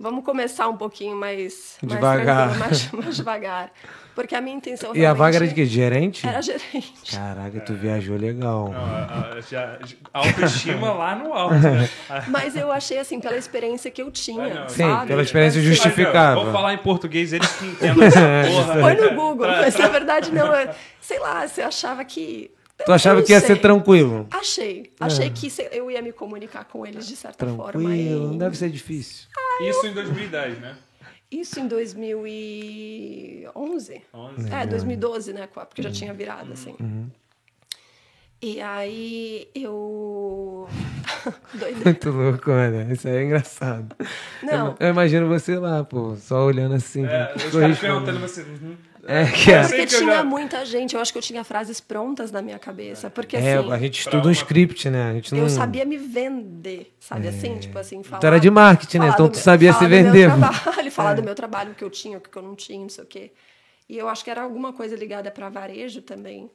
vamos 0.00 0.24
começar 0.24 0.66
um 0.68 0.76
pouquinho 0.76 1.14
mais, 1.16 1.76
mais 1.82 1.94
Devagar. 1.94 2.48
tranquilo, 2.48 2.58
mais, 2.58 2.90
mais 3.04 3.16
devagar. 3.16 3.70
Porque 4.14 4.34
a 4.34 4.40
minha 4.40 4.56
intenção 4.56 4.94
E 4.94 5.06
a 5.06 5.12
vaga 5.14 5.36
era 5.36 5.46
de 5.46 5.54
quê? 5.54 5.64
Gerente? 5.64 6.26
Era 6.26 6.42
gerente. 6.42 6.92
Caraca, 7.14 7.60
tu 7.60 7.74
viajou 7.74 8.16
legal. 8.16 8.68
Não, 8.70 8.74
a- 8.76 9.34
a- 9.36 9.40
já- 9.40 9.78
a 10.12 10.18
autoestima 10.18 10.92
lá 10.92 11.14
no 11.14 11.32
alto, 11.32 11.54
né? 11.54 11.88
Mas 12.28 12.56
eu 12.56 12.72
achei, 12.72 12.98
assim, 12.98 13.20
pela 13.20 13.36
experiência 13.36 13.90
que 13.90 14.02
eu 14.02 14.10
tinha, 14.10 14.44
Ah, 14.44 14.54
não. 14.62 14.68
Sim, 14.68 14.82
sabe? 14.82 15.06
pela 15.06 15.22
experiência 15.22 15.62
justificável. 15.62 16.40
Vamos 16.40 16.52
falar 16.52 16.74
em 16.74 16.78
português, 16.78 17.32
eles 17.32 17.50
que 17.52 17.64
entendem 17.68 18.04
essa 18.08 18.20
porra. 18.20 18.80
Foi 18.80 18.94
no 18.94 19.14
Google, 19.14 19.46
mas 19.48 19.76
na 19.76 19.88
verdade 19.88 20.32
não. 20.32 20.52
eu- 20.54 20.70
Sei 21.00 21.18
lá, 21.18 21.46
você 21.46 21.62
achava 21.62 22.04
que... 22.04 22.50
Tu 22.84 22.92
achava 22.92 23.22
que 23.22 23.30
ia 23.32 23.40
sei. 23.40 23.48
ser 23.48 23.56
tranquilo? 23.60 24.26
Achei. 24.30 24.90
Achei 24.98 25.28
que 25.28 25.50
se- 25.50 25.68
eu 25.70 25.90
ia 25.90 26.00
me 26.00 26.12
comunicar 26.12 26.64
com 26.64 26.86
eles 26.86 27.06
de 27.06 27.14
certa 27.14 27.46
forma. 27.46 27.72
Tranquilo, 27.72 28.28
não 28.28 28.38
deve 28.38 28.56
ser 28.56 28.70
difícil. 28.70 29.26
Isso 29.68 29.86
em 29.86 29.92
2010, 29.92 30.58
né? 30.60 30.76
Isso 31.30 31.60
em 31.60 31.68
2011. 31.68 34.02
11. 34.12 34.52
É, 34.52 34.66
2012, 34.66 35.32
né? 35.32 35.48
Porque 35.52 35.82
já 35.82 35.90
tinha 35.90 36.10
Uhum. 36.10 36.16
virado, 36.16 36.52
assim. 36.52 36.74
E 38.42 38.60
aí 38.60 39.48
eu. 39.54 40.68
Doideira. 41.54 41.84
Muito 41.84 42.10
louco, 42.10 42.50
olha. 42.50 42.88
Isso 42.92 43.06
aí 43.06 43.16
é 43.16 43.24
engraçado. 43.24 43.94
Não. 44.42 44.68
Eu, 44.68 44.76
eu 44.80 44.88
imagino 44.88 45.28
você 45.28 45.56
lá, 45.58 45.84
pô, 45.84 46.16
só 46.16 46.44
olhando 46.46 46.74
assim. 46.74 47.04
É, 47.04 47.32
os 47.36 47.42
correspondendo. 47.44 47.60
caras 47.60 47.78
perguntando 47.80 48.18
você. 48.20 48.40
uhum. 48.42 48.76
É, 49.06 49.24
que 49.30 49.50
é. 49.50 49.62
Porque 49.62 49.86
tinha 49.86 50.16
já- 50.16 50.24
muita 50.24 50.64
gente, 50.64 50.94
eu 50.94 51.00
acho 51.00 51.10
que 51.12 51.18
eu 51.18 51.22
tinha 51.22 51.42
frases 51.42 51.80
prontas 51.80 52.30
na 52.30 52.42
minha 52.42 52.58
cabeça. 52.58 53.08
Porque 53.08 53.36
É, 53.36 53.56
assim, 53.58 53.72
a 53.72 53.78
gente 53.78 53.98
estuda 54.00 54.28
um 54.28 54.30
script, 54.30 54.90
né? 54.90 55.10
A 55.10 55.12
gente 55.14 55.34
não... 55.34 55.40
eu 55.42 55.48
sabia 55.48 55.84
me 55.84 55.96
vender, 55.96 56.92
sabe 57.00 57.28
assim? 57.28 57.56
Tipo 57.58 57.78
assim, 57.78 58.02
falar. 58.02 58.20
Tu 58.20 58.26
era 58.26 58.38
de 58.40 58.50
marketing, 58.50 58.98
né? 58.98 59.08
Então 59.08 59.28
tu 59.28 59.34
meu- 59.36 59.42
sabia 59.42 59.72
se 59.72 59.78
falar 59.78 59.88
do 59.88 59.94
meu 59.94 60.04
vender. 60.12 60.26
trabalho, 60.28 60.90
falar 60.92 61.10
É. 61.12 61.14
do 61.14 61.22
meu 61.22 61.34
trabalho, 61.34 61.72
o 61.72 61.74
que 61.74 61.84
eu 61.84 61.90
tinha, 61.90 62.18
o 62.18 62.20
que 62.20 62.36
eu 62.36 62.42
não 62.42 62.54
tinha, 62.54 62.78
não 62.80 62.88
sei 62.88 63.04
o 63.04 63.06
quê. 63.06 63.30
E 63.88 63.96
eu 63.98 64.08
acho 64.08 64.22
que 64.22 64.30
era 64.30 64.42
alguma 64.42 64.72
coisa 64.72 64.94
ligada 64.94 65.30
para 65.30 65.48
varejo 65.48 66.02
também. 66.02 66.50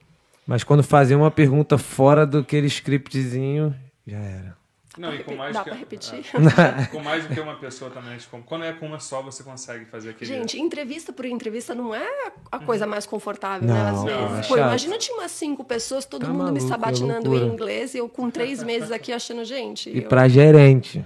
Mas 0.47 0.63
quando 0.63 0.83
fazia 0.83 1.17
uma 1.17 1.31
pergunta 1.31 1.77
fora 1.77 2.25
do 2.25 2.37
aquele 2.39 2.67
scriptzinho, 2.67 3.75
já 4.05 4.17
era. 4.19 4.57
Não, 4.97 5.13
e 5.13 5.23
com 5.23 5.35
mais 5.35 5.53
Dá 5.53 5.63
que, 5.63 5.69
pra 5.69 5.77
repetir? 5.79 6.19
é, 6.19 6.85
com 6.91 6.99
mais 7.01 7.25
do 7.25 7.33
que 7.33 7.39
uma 7.39 7.55
pessoa 7.55 7.91
também. 7.91 8.17
Tipo, 8.17 8.41
quando 8.45 8.65
é 8.65 8.73
com 8.73 8.85
uma 8.87 8.99
só, 8.99 9.21
você 9.21 9.43
consegue 9.43 9.85
fazer 9.85 10.11
aquele. 10.11 10.29
Gente, 10.31 10.59
entrevista 10.59 11.11
por 11.11 11.25
entrevista 11.25 11.75
não 11.75 11.93
é 11.93 12.07
a 12.51 12.59
coisa 12.59 12.85
mais 12.87 13.05
confortável, 13.05 13.67
né? 13.67 13.73
Não, 13.73 13.87
Às 13.87 14.03
não, 14.03 14.27
vezes. 14.29 14.45
é 14.45 14.47
Pô, 14.47 14.57
imagina 14.57 14.97
tinha 14.97 15.17
umas 15.17 15.31
cinco 15.31 15.63
pessoas, 15.63 16.05
todo 16.05 16.21
Tá 16.21 16.27
mundo 16.29 16.37
me 16.39 16.59
maluco, 16.59 16.65
é 16.65 16.67
sabatinando 16.67 17.35
em 17.35 17.47
inglês 17.47 17.93
e 17.93 17.97
eu 17.97 18.07
com 18.09 18.29
três 18.29 18.61
meses 18.63 18.91
aqui 18.91 19.11
achando, 19.13 19.43
gente. 19.43 19.89
E 19.89 19.97
eu- 20.03 20.07
pra 20.07 20.27
gerente. 20.27 21.03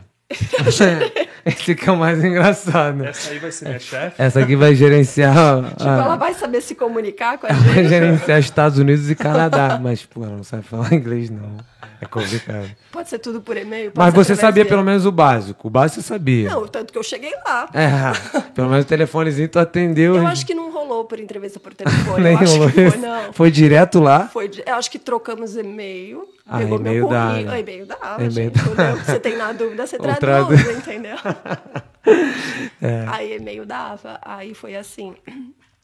Esse 1.46 1.74
que 1.76 1.90
é 1.90 1.92
o 1.92 1.98
mais 1.98 2.24
engraçado. 2.24 3.04
Essa 3.06 3.32
aí 3.32 3.40
vai 3.40 3.52
ser 3.52 3.66
minha 3.68 3.80
chefe. 3.80 4.22
Essa 4.22 4.40
aqui 4.42 4.56
vai 4.56 4.76
gerenciar. 4.76 5.64
Tipo, 5.72 5.84
ela 5.84 6.14
a- 6.14 6.18
vai 6.18 6.34
saber 6.34 6.62
se 6.62 6.76
comunicar 6.76 7.38
com 7.38 7.48
a 7.48 7.54
vai 7.54 7.76
gente. 7.76 7.90
gerenciar 7.90 8.40
Estados 8.40 8.78
Unidos 8.78 9.10
e 9.10 9.16
Canadá. 9.16 9.80
Mas, 9.82 10.06
pô, 10.06 10.24
ela 10.24 10.36
não 10.36 10.44
sabe 10.44 10.64
falar 10.64 10.94
inglês, 10.94 11.30
não. 11.30 11.58
É 12.02 12.06
complicado. 12.06 12.70
Pode 12.92 13.10
ser 13.10 13.20
tudo 13.20 13.42
por 13.42 13.58
e-mail. 13.58 13.92
pode 13.92 14.06
Mas 14.06 14.14
você 14.14 14.36
sabia 14.36 14.66
pelo 14.66 14.84
menos 14.84 15.06
o 15.06 15.12
básico. 15.12 15.68
O 15.68 15.72
básico 15.72 16.02
você 16.02 16.08
sabia. 16.08 16.50
Não, 16.50 16.66
tanto 16.68 16.94
que 16.94 17.00
eu 17.00 17.04
cheguei 17.04 17.34
lá. 17.46 17.68
É, 17.74 17.90
pelo 18.56 18.70
menos 18.70 18.86
o 18.86 18.88
telefonezinho 18.88 19.50
tu 19.50 19.60
atendeu. 19.60 20.16
Eu 20.16 20.28
acho 20.28 20.46
que 20.46 20.54
não 20.54 20.72
rolou 20.72 21.04
por 21.06 21.20
entrevista 21.20 21.60
por 21.60 21.74
telefone. 21.74 22.24
Nem 22.24 22.34
eu 22.34 22.40
acho 22.40 22.54
rolou 22.54 22.70
foi, 22.70 22.98
não. 22.98 23.34
Foi 23.34 23.52
direto 23.52 24.00
lá. 24.00 24.28
Foi, 24.32 24.50
eu 24.66 24.76
acho 24.76 24.90
que 24.92 25.00
trocamos 25.00 25.58
e-mail. 25.58 26.24
Ah, 26.50 26.58
pegou 26.58 26.80
e-mail 26.80 27.08
meu 27.08 27.08
currículo. 27.08 27.52
né? 27.52 27.60
E-mail 27.60 27.86
dá, 27.86 27.98
E-mail 28.18 28.32
gente. 28.32 28.60
entendeu? 28.60 28.96
Você 28.98 29.20
tem 29.20 29.38
na 29.38 29.52
dúvida, 29.54 29.86
você 29.88 29.98
traduz, 29.98 30.20
tradu- 30.64 30.78
entendeu? 30.78 31.16
Aí 33.12 33.36
e-mail 33.36 33.66
dava. 33.66 34.20
Aí 34.22 34.54
foi 34.54 34.76
assim. 34.76 35.16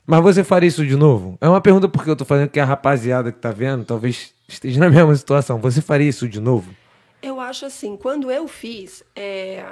Mas 0.06 0.22
você 0.22 0.44
faria 0.44 0.68
isso 0.68 0.86
de 0.86 0.96
novo? 0.96 1.38
É 1.42 1.48
uma 1.50 1.62
pergunta 1.62 1.88
porque 1.88 2.10
eu 2.10 2.16
tô 2.16 2.26
fazendo 2.26 2.50
que 2.50 2.60
a 2.60 2.66
rapaziada 2.66 3.32
que 3.32 3.40
tá 3.40 3.52
vendo 3.52 3.86
talvez 3.86 4.34
esteja 4.48 4.80
na 4.80 4.90
mesma 4.92 5.16
situação. 5.16 5.60
Você 5.60 5.82
faria 5.82 6.08
isso 6.10 6.28
de 6.28 6.40
novo? 6.40 6.74
Eu 7.22 7.40
acho 7.40 7.66
assim, 7.66 7.98
quando 7.98 8.30
eu 8.32 8.48
fiz, 8.48 9.04
é, 9.16 9.64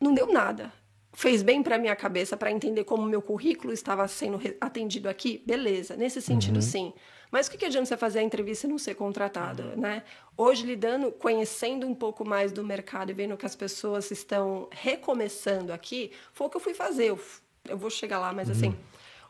não 0.00 0.12
deu 0.12 0.32
nada. 0.32 0.72
Fez 1.12 1.42
bem 1.42 1.62
para 1.62 1.78
minha 1.78 1.94
cabeça 1.94 2.36
para 2.36 2.50
entender 2.50 2.82
como 2.82 3.04
meu 3.06 3.22
currículo 3.22 3.72
estava 3.72 4.06
sendo 4.08 4.40
atendido 4.60 5.08
aqui, 5.08 5.40
beleza. 5.46 5.94
Nesse 5.96 6.20
sentido, 6.20 6.60
sim. 6.60 6.92
Mas 7.34 7.48
o 7.48 7.50
que, 7.50 7.58
que 7.58 7.64
adianta 7.64 7.86
você 7.86 7.96
fazer 7.96 8.20
a 8.20 8.22
entrevista 8.22 8.64
e 8.64 8.70
não 8.70 8.78
ser 8.78 8.94
contratado, 8.94 9.76
né? 9.76 10.04
Hoje 10.36 10.64
lidando, 10.64 11.10
conhecendo 11.10 11.84
um 11.84 11.92
pouco 11.92 12.24
mais 12.24 12.52
do 12.52 12.62
mercado 12.62 13.10
e 13.10 13.12
vendo 13.12 13.36
que 13.36 13.44
as 13.44 13.56
pessoas 13.56 14.08
estão 14.12 14.68
recomeçando 14.70 15.72
aqui, 15.72 16.12
foi 16.32 16.46
o 16.46 16.50
que 16.50 16.56
eu 16.56 16.60
fui 16.60 16.74
fazer. 16.74 17.06
Eu, 17.06 17.20
eu 17.68 17.76
vou 17.76 17.90
chegar 17.90 18.20
lá, 18.20 18.32
mas 18.32 18.48
assim, 18.48 18.76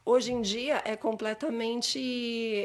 Hoje 0.06 0.32
em 0.34 0.42
dia 0.42 0.82
é 0.84 0.96
completamente. 0.96 1.98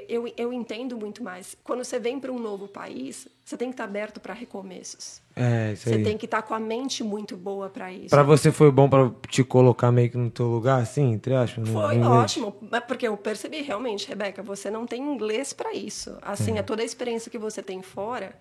Eu, 0.09 0.29
eu 0.35 0.51
entendo 0.51 0.97
muito 0.97 1.23
mais. 1.23 1.55
Quando 1.63 1.83
você 1.85 1.97
vem 1.97 2.19
para 2.19 2.31
um 2.31 2.37
novo 2.39 2.67
país, 2.67 3.27
você 3.45 3.55
tem 3.55 3.69
que 3.69 3.75
estar 3.75 3.85
aberto 3.85 4.19
para 4.19 4.33
recomeços. 4.33 5.21
É, 5.35 5.71
isso 5.71 5.87
Você 5.87 5.95
aí. 5.95 6.03
tem 6.03 6.17
que 6.17 6.25
estar 6.25 6.41
com 6.41 6.53
a 6.53 6.59
mente 6.59 7.01
muito 7.01 7.37
boa 7.37 7.69
para 7.69 7.93
isso. 7.93 8.09
Pra 8.09 8.23
você 8.23 8.51
foi 8.51 8.69
bom 8.69 8.89
pra 8.89 9.09
te 9.29 9.41
colocar 9.43 9.89
meio 9.89 10.09
que 10.09 10.17
no 10.17 10.29
teu 10.29 10.47
lugar, 10.47 10.81
assim, 10.81 11.13
entre 11.13 11.33
aspas? 11.33 11.65
no- 11.69 11.73
Foi 11.79 11.95
inglês? 11.95 12.11
ótimo, 12.11 12.51
porque 12.85 13.07
eu 13.07 13.15
percebi 13.15 13.61
realmente, 13.61 14.07
Rebeca, 14.09 14.43
você 14.43 14.69
não 14.69 14.85
tem 14.85 15.01
inglês 15.01 15.53
para 15.53 15.73
isso. 15.73 16.17
Assim, 16.21 16.57
é 16.57 16.61
toda 16.61 16.81
a 16.81 16.85
experiência 16.85 17.31
que 17.31 17.37
você 17.37 17.63
tem 17.63 17.81
fora, 17.81 18.35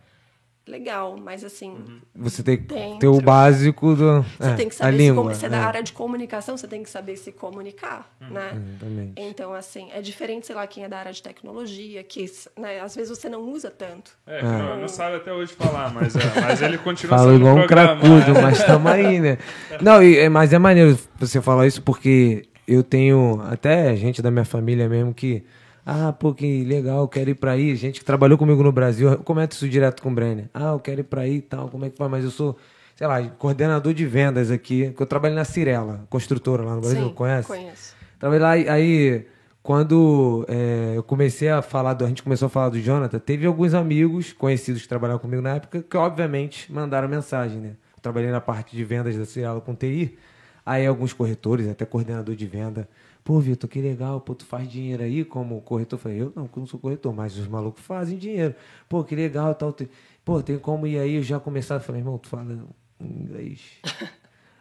legal, 0.68 1.16
mas 1.16 1.42
assim, 1.42 1.76
Você 2.14 2.42
tem 2.42 2.57
que 2.59 2.74
ter 2.98 3.09
o 3.09 3.20
básico 3.20 3.94
do. 3.94 4.22
você 4.38 4.50
é, 4.50 4.54
tem 4.54 4.68
que 4.68 4.74
a 4.74 4.78
saber 4.78 4.96
se 4.96 5.02
língua. 5.02 5.33
é 5.42 5.48
da 5.48 5.59
área 5.61 5.83
de 5.83 5.92
comunicação, 5.92 6.57
você 6.57 6.68
tem 6.68 6.83
que 6.83 6.90
saber 6.90 7.16
se 7.16 7.33
comunicar, 7.33 8.09
né? 8.20 8.52
Exatamente. 8.54 9.12
Então, 9.16 9.52
assim, 9.54 9.88
é 9.92 10.00
diferente, 10.00 10.46
sei 10.46 10.54
lá, 10.54 10.66
quem 10.66 10.85
é 10.85 10.88
da 10.88 10.98
área 10.98 11.12
de 11.12 11.22
tecnologia, 11.22 12.02
que 12.04 12.24
né, 12.59 12.81
às 12.81 12.94
vezes 12.94 13.16
você 13.16 13.28
não 13.28 13.40
usa 13.42 13.70
tanto. 13.70 14.12
É, 14.26 14.38
que 14.40 14.44
não, 14.44 14.81
não 14.81 14.88
sabe 14.88 15.16
até 15.16 15.33
hoje 15.33 15.52
falar, 15.54 15.92
mas, 15.92 16.14
é, 16.14 16.40
mas 16.40 16.62
ele 16.62 16.78
continua 16.78 17.16
Fala 17.18 17.33
sendo 17.33 17.40
igual 17.40 17.57
um 17.64 17.66
cracudo, 17.66 18.38
é. 18.38 18.40
mas 18.42 18.62
tamo 18.64 18.88
aí, 18.88 19.20
né? 19.20 19.38
Não, 19.81 20.02
e, 20.02 20.18
é- 20.18 20.28
mas 20.28 20.52
é 20.52 20.59
maneiro 20.59 20.98
você 21.18 21.40
falar 21.40 21.66
isso 21.66 21.83
porque 21.83 22.48
eu 22.66 22.83
tenho 22.83 23.40
até 23.48 23.96
gente 23.96 24.20
da 24.20 24.31
minha 24.31 24.44
família 24.44 24.88
mesmo 24.88 25.14
que. 25.14 25.42
Ah, 25.90 26.12
pô, 26.12 26.35
que 26.35 26.64
legal, 26.64 27.09
quero 27.09 27.31
ir 27.31 27.35
pra 27.35 27.53
aí. 27.53 27.74
Gente 27.74 28.01
que 28.01 28.05
trabalhou 28.05 28.37
comigo 28.37 28.62
no 28.62 28.70
Brasil, 28.70 29.09
eu 29.09 29.18
comento 29.20 29.57
isso 29.57 29.66
direto 29.66 30.03
com 30.03 30.11
o 30.11 30.14
Brenner. 30.14 30.51
Ah, 30.53 30.72
eu 30.72 30.81
quero 30.81 31.01
ir 31.01 31.05
pra 31.05 31.22
aí 31.22 31.37
e 31.37 31.40
tal, 31.40 31.70
como 31.70 31.87
é 31.87 31.88
que 31.88 31.98
vai? 31.98 32.09
Mas 32.09 32.24
eu 32.24 32.31
sou, 32.31 32.59
sei 32.94 33.07
lá, 33.07 33.22
coordenador 33.22 33.94
de 33.94 34.05
vendas 34.05 34.51
aqui, 34.51 34.90
que 34.90 35.03
eu 35.03 35.07
trabalho 35.07 35.35
na 35.35 35.46
Cirela, 35.46 36.07
construtora 36.11 36.62
lá 36.62 36.74
no 36.74 36.83
Brasil, 36.83 37.09
Sim, 37.09 37.14
conhece? 37.14 37.48
conheço. 37.48 37.96
Trabalhei 38.18 38.66
lá, 38.66 38.72
aí 38.74 39.27
quando 39.62 40.44
é, 40.46 40.92
eu 40.94 41.03
comecei 41.03 41.48
a 41.48 41.62
falar, 41.62 41.94
do, 41.94 42.05
a 42.05 42.09
gente 42.09 42.22
começou 42.22 42.46
a 42.46 42.51
falar 42.51 42.68
do 42.68 42.79
Jonathan, 42.79 43.18
teve 43.18 43.46
alguns 43.46 43.72
amigos 43.72 44.35
conhecidos 44.35 44.83
que 44.83 44.88
trabalhavam 44.88 45.22
comigo 45.22 45.40
na 45.40 45.55
época 45.55 45.83
que 45.83 45.96
obviamente 45.96 46.70
mandaram 46.70 47.09
mensagem, 47.09 47.59
né? 47.61 47.70
Eu 47.96 48.03
trabalhei 48.03 48.31
na 48.31 48.42
parte 48.42 48.77
de 48.77 48.85
vendas 48.85 49.16
da 49.16 49.24
Cirela 49.24 49.62
com 49.62 49.74
TI, 49.74 50.18
aí 50.66 50.87
alguns 50.87 51.14
corretores, 51.14 51.66
até 51.66 51.87
coordenador 51.87 52.35
de 52.35 52.46
venda, 52.46 52.87
pô, 53.29 53.38
Vitor, 53.41 53.69
que 53.69 53.79
legal, 53.83 54.23
pô, 54.23 54.35
tu 54.35 54.47
faz 54.47 54.67
dinheiro 54.67 55.03
aí 55.03 55.23
como 55.23 55.61
corretor? 55.61 55.99
Eu 55.99 56.03
falei, 56.03 56.23
eu 56.23 56.33
não, 56.35 56.49
que 56.49 56.57
eu 56.57 56.61
não 56.62 56.67
sou 56.67 56.81
corretor, 56.81 57.12
mas 57.12 57.37
os 57.37 57.47
malucos 57.47 57.85
fazem 57.85 58.17
dinheiro. 58.17 58.55
Pô, 58.88 59.05
que 59.05 59.14
legal, 59.14 59.55
tal, 59.55 59.71
tem- 59.71 59.91
pô, 60.25 60.43
tem 60.43 60.59
como 60.59 60.87
ir 60.87 60.99
aí, 60.99 61.17
eu 61.17 61.23
já 61.23 61.38
começar, 61.38 61.75
eu 61.75 61.81
falei, 61.81 62.01
irmão, 62.01 62.17
tu 62.17 62.27
fala 62.27 62.59
inglês? 62.99 63.61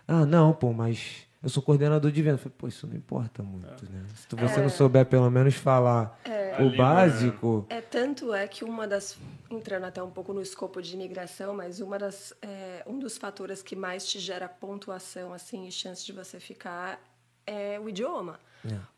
Ah, 0.10 0.25
não, 0.25 0.53
pô, 0.53 0.71
mas 0.73 1.25
eu 1.43 1.49
sou 1.49 1.62
coordenador 1.63 2.10
de 2.12 2.21
venda. 2.21 2.36
Eu 2.36 2.39
falei, 2.39 2.56
pô, 2.58 2.67
isso 2.69 2.88
não 2.88 2.95
importa 2.95 3.43
muito, 3.43 3.84
né? 3.91 4.03
Se 4.15 4.25
tu- 4.27 4.38
você 4.38 4.62
não 4.62 4.69
souber 4.69 5.06
pelo 5.06 5.30
menos 5.30 5.56
falar 5.56 6.17
A 6.58 6.63
o 6.63 6.75
básico. 6.77 7.65
É 7.69 7.82
tanto 7.82 8.34
é 8.34 8.47
que 8.47 8.63
uma 8.63 8.88
das 8.88 9.17
entrando 9.51 9.84
até 9.86 10.01
um 10.01 10.10
pouco 10.10 10.32
no 10.34 10.41
escopo 10.41 10.82
de 10.82 10.93
imigração, 10.93 11.53
mas 11.53 11.82
uma 11.82 11.97
das 11.99 12.34
é, 12.41 12.84
um 12.88 12.97
dos 12.99 13.17
fatores 13.17 13.62
que 13.62 13.75
mais 13.75 14.06
te 14.08 14.17
gera 14.17 14.47
pontuação 14.47 15.34
assim 15.34 15.67
e 15.67 15.71
chance 15.73 16.06
de 16.06 16.13
você 16.13 16.39
ficar 16.39 17.01
é 17.45 17.77
o 17.77 17.89
idioma. 17.89 18.39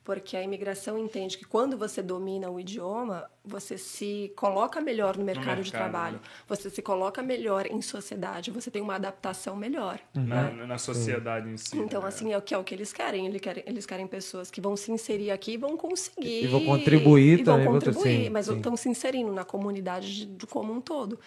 Porque 0.03 0.35
a 0.35 0.41
imigração 0.41 0.97
entende 0.97 1.37
que 1.37 1.45
quando 1.45 1.77
você 1.77 2.01
domina 2.01 2.49
o 2.49 2.59
idioma, 2.59 3.29
você 3.45 3.77
se 3.77 4.33
coloca 4.35 4.81
melhor 4.81 5.15
no 5.15 5.23
mercado, 5.23 5.57
de 5.61 5.71
mercado, 5.71 5.71
trabalho, 5.71 6.15
né? 6.15 6.21
você 6.47 6.67
se 6.69 6.81
coloca 6.81 7.21
melhor 7.21 7.67
em 7.67 7.79
sociedade, 7.79 8.49
você 8.49 8.71
tem 8.71 8.81
uma 8.81 8.95
adaptação 8.95 9.55
melhor. 9.55 9.99
Na, 10.15 10.49
na 10.51 10.77
sociedade 10.79 11.49
em 11.49 11.57
si. 11.57 11.77
Então, 11.77 12.01
né? 12.01 12.07
assim, 12.07 12.33
é 12.33 12.37
o 12.37 12.41
que 12.41 12.55
é 12.55 12.57
o 12.57 12.63
que 12.63 12.73
eles 12.73 12.91
querem. 12.91 13.27
Eles 13.27 13.39
querem, 13.39 13.63
eles 13.67 13.85
querem 13.85 14.07
pessoas 14.07 14.49
que 14.49 14.59
vão 14.59 14.75
se 14.75 14.91
inserir 14.91 15.29
aqui 15.29 15.51
e 15.51 15.57
vão 15.57 15.77
conseguir. 15.77 16.43
E 16.43 16.47
vão 16.47 16.65
contribuir 16.65 17.39
e 17.39 17.43
vão 17.43 17.53
também, 17.53 17.65
vão- 17.65 17.73
contribuir, 17.75 18.23
sim, 18.23 18.29
mas 18.29 18.47
sim. 18.47 18.57
estão 18.57 18.75
se 18.75 18.89
inserindo 18.89 19.31
na 19.31 19.45
comunidade 19.45 20.15
de, 20.15 20.25
de 20.25 20.47
como 20.47 20.73
um 20.73 20.81
todo. 20.81 21.19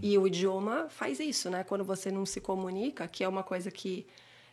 E 0.00 0.16
o 0.16 0.26
idioma 0.26 0.86
faz 0.88 1.20
isso, 1.20 1.50
né? 1.50 1.62
Quando 1.62 1.84
você 1.84 2.10
não 2.10 2.24
se 2.24 2.40
comunica, 2.40 3.06
que 3.06 3.22
é 3.22 3.28
uma 3.28 3.42
coisa 3.42 3.70
que 3.70 4.06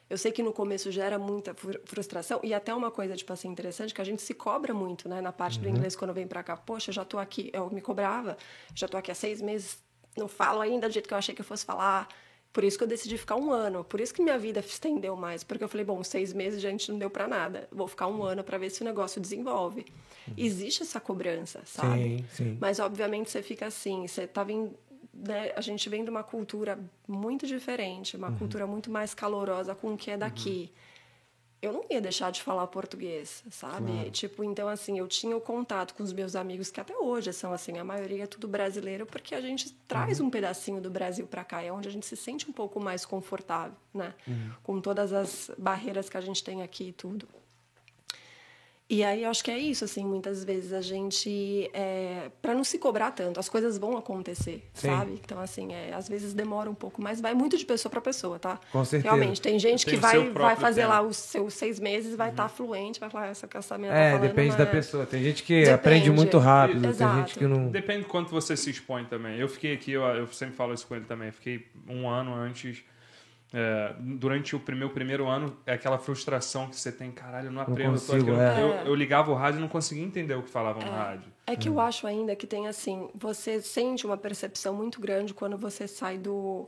eu 0.10 0.18
sei 0.18 0.32
que 0.32 0.42
no 0.44 0.54
começo 0.54 0.92
gera 0.92 1.18
muita 1.20 1.54
fru- 1.54 1.80
frustração 1.86 2.40
e 2.44 2.54
até 2.54 2.74
uma 2.74 2.90
coisa 2.92 3.16
tipo 3.16 3.32
assim 3.34 3.48
interessante 3.50 3.94
que 3.94 4.02
a 4.02 4.06
gente 4.06 4.22
se 4.22 4.34
cobra 4.34 4.74
muito, 4.74 5.08
né? 5.10 5.22
Na 5.22 5.32
parte 5.32 5.58
Uhum. 5.58 5.64
do 5.64 5.70
inglês 5.70 5.96
quando 5.96 6.14
vem 6.14 6.28
para 6.28 6.44
cá, 6.44 6.56
poxa, 6.58 6.90
eu 6.90 6.94
já 6.94 7.04
tô 7.06 7.18
aqui, 7.18 7.50
eu 7.54 7.70
me 7.70 7.82
cobrava, 7.82 8.38
já 8.74 8.88
tô 8.88 8.98
aqui 8.98 9.12
há 9.12 9.16
seis 9.16 9.42
meses, 9.42 9.78
não 10.18 10.28
falo 10.28 10.62
ainda 10.62 10.88
do 10.88 10.92
jeito 10.94 11.08
que 11.08 11.14
eu 11.14 11.18
achei 11.18 11.36
que 11.36 11.42
eu 11.42 11.46
fosse 11.46 11.66
falar. 11.66 12.08
Por 12.54 12.64
isso 12.64 12.76
que 12.78 12.84
eu 12.84 12.88
decidi 12.88 13.18
ficar 13.20 13.36
um 13.36 13.52
ano. 13.52 13.84
Por 13.84 14.02
isso 14.02 14.12
que 14.12 14.24
minha 14.24 14.38
vida 14.40 14.64
se 14.64 14.70
estendeu 14.70 15.16
mais. 15.16 15.44
Porque 15.44 15.64
eu 15.64 15.68
falei, 15.68 15.86
bom, 15.86 16.02
seis 16.04 16.34
meses, 16.34 16.60
gente, 16.60 16.90
não 16.92 16.98
deu 16.98 17.10
para 17.10 17.28
nada. 17.28 17.68
Vou 17.72 17.88
ficar 17.88 18.08
um 18.08 18.24
ano 18.24 18.44
para 18.44 18.58
ver 18.58 18.72
se 18.72 18.82
o 18.82 18.86
negócio 18.86 19.22
desenvolve. 19.22 19.86
Existe 20.36 20.82
essa 20.82 21.00
cobrança, 21.00 21.62
sabe? 21.66 22.18
Sim, 22.20 22.26
sim. 22.32 22.58
Mas, 22.60 22.80
obviamente, 22.80 23.30
você 23.30 23.44
fica 23.44 23.68
assim. 23.68 24.08
Você 24.08 24.26
tá 24.26 24.44
vindo... 24.44 24.74
Né? 25.18 25.52
A 25.56 25.62
gente 25.62 25.90
vem 25.90 26.04
de 26.04 26.10
uma 26.10 26.24
cultura 26.24 26.80
muito 27.08 27.48
diferente. 27.48 28.16
Uma 28.16 28.32
cultura 28.32 28.68
muito 28.68 28.92
mais 28.92 29.14
calorosa 29.14 29.74
com 29.74 29.94
o 29.94 29.98
que 29.98 30.12
é 30.12 30.18
daqui. 30.18 30.72
Eu 31.60 31.74
não 31.74 31.84
ia 31.90 32.00
deixar 32.00 32.32
de 32.32 32.44
falar 32.44 32.68
português, 32.68 33.44
sabe? 33.50 34.12
Tipo, 34.12 34.44
então, 34.44 34.68
assim, 34.68 35.00
eu 35.00 35.08
tinha 35.08 35.36
o 35.36 35.42
contato 35.42 35.96
com 35.96 36.04
os 36.04 36.14
meus 36.14 36.36
amigos, 36.36 36.70
que 36.70 36.80
até 36.80 36.96
hoje 36.96 37.34
são, 37.34 37.52
assim, 37.52 37.80
a 37.80 37.84
maioria 37.84 38.26
é 38.26 38.28
tudo 38.28 38.48
brasileiro, 38.48 39.08
porque 39.08 39.34
a 39.34 39.42
gente 39.42 39.74
traz 39.88 40.20
um 40.20 40.30
pedacinho 40.30 40.80
do 40.80 40.92
Brasil 40.92 41.26
para 41.26 41.44
cá, 41.44 41.64
é 41.64 41.72
onde 41.72 41.88
a 41.88 41.92
gente 41.92 42.06
se 42.06 42.16
sente 42.16 42.48
um 42.48 42.54
pouco 42.54 42.80
mais 42.80 43.08
confortável, 43.08 43.76
né? 43.92 44.14
Com 44.62 44.80
todas 44.80 45.12
as 45.12 45.50
barreiras 45.58 46.08
que 46.08 46.18
a 46.18 46.22
gente 46.22 46.44
tem 46.44 46.62
aqui 46.62 46.90
e 46.90 46.94
tudo. 46.94 47.28
E 48.90 49.04
aí 49.04 49.24
eu 49.24 49.30
acho 49.30 49.44
que 49.44 49.52
é 49.52 49.58
isso, 49.58 49.84
assim, 49.84 50.06
muitas 50.06 50.46
vezes 50.46 50.72
a 50.72 50.80
gente. 50.80 51.70
É, 51.74 52.32
para 52.42 52.54
não 52.56 52.64
se 52.64 52.80
cobrar 52.80 53.12
tanto, 53.12 53.38
as 53.38 53.50
coisas 53.50 53.78
vão 53.78 53.98
acontecer, 53.98 54.64
Sim. 54.74 54.88
sabe? 54.88 55.20
Então, 55.22 55.42
assim, 55.42 55.74
é, 55.74 55.94
às 55.94 56.08
vezes 56.08 56.34
demora 56.34 56.70
um 56.70 56.74
pouco, 56.74 57.02
mas 57.02 57.20
vai 57.20 57.34
muito 57.34 57.58
de 57.58 57.66
pessoa 57.66 57.90
para 57.92 58.00
pessoa, 58.00 58.40
tá? 58.40 58.58
Com 58.72 58.86
certeza. 58.86 59.14
Realmente, 59.14 59.42
tem 59.42 59.60
gente 59.60 59.86
Tem 59.86 59.96
que 59.96 60.00
vai, 60.00 60.30
vai 60.30 60.56
fazer 60.56 60.82
tempo. 60.84 60.94
lá 60.94 61.02
os 61.02 61.18
seus 61.18 61.54
seis 61.56 61.82
meses, 61.82 62.16
vai 62.16 62.30
estar 62.30 62.48
fluente, 62.48 62.98
vai 62.98 63.10
falar, 63.10 63.26
"Ah, 63.26 63.30
essa 63.32 63.50
essa 63.54 63.78
menina 63.78 63.94
É, 63.94 64.04
tá 64.12 64.18
falando 64.20 64.30
depende 64.30 64.50
não 64.52 64.58
da 64.58 64.64
é- 64.64 64.68
pessoa. 64.68 65.06
Tem 65.06 65.22
gente 65.22 65.44
que 65.44 65.54
Depende. 65.56 65.74
aprende 65.74 66.12
muito 66.12 66.38
rápido, 66.38 66.80
tem 66.80 66.90
Exato. 66.90 67.18
gente 67.18 67.38
que 67.40 67.46
não. 67.46 67.68
Depende 67.68 68.04
do 68.04 68.08
quanto 68.08 68.32
você 68.32 68.56
se 68.56 68.70
expõe 68.70 69.04
também. 69.04 69.38
Eu 69.38 69.50
fiquei 69.50 69.74
aqui, 69.74 69.92
eu, 69.92 70.02
eu 70.04 70.28
sempre 70.28 70.56
falo 70.56 70.74
isso 70.74 70.88
com 70.88 70.96
ele 70.96 71.04
também. 71.04 71.30
Fiquei 71.34 71.68
um 71.90 72.08
ano 72.08 72.34
antes. 72.34 72.86
É, 73.54 73.94
durante 74.00 74.56
o 74.56 74.62
meu 74.76 74.90
primeiro 74.90 75.28
ano, 75.28 75.56
é 75.66 75.74
aquela 75.74 75.98
frustração 75.98 76.68
que 76.68 76.76
você 76.76 76.92
tem, 76.92 77.12
caralho, 77.12 77.48
eu 77.48 77.52
não 77.52 77.62
aprendo. 77.62 77.96
eu 77.96 78.00
tô 78.02 78.14
consigo, 78.14 78.32
aqui, 78.36 78.60
eu- 78.62 78.74
é. 78.74 78.82
eu, 78.84 78.88
eu 78.88 78.96
ligava 78.96 79.32
o 79.32 79.36
rádio 79.36 79.60
e 79.60 79.62
não 79.62 79.70
conseguia 79.70 80.04
entender 80.04 80.36
o 80.36 80.44
que 80.44 80.50
falavam 80.50 80.82
no 80.84 80.92
rádio. 80.92 81.32
É 81.46 81.56
que 81.56 81.70
eu 81.70 81.80
acho 81.80 82.06
ainda 82.06 82.36
que 82.36 82.46
tem 82.46 82.68
assim, 82.68 83.10
você 83.16 83.62
sente 83.62 84.06
uma 84.06 84.18
percepção 84.18 84.74
muito 84.74 85.00
grande 85.00 85.34
quando 85.34 85.58
você 85.58 85.88
sai 85.88 86.18
do 86.18 86.68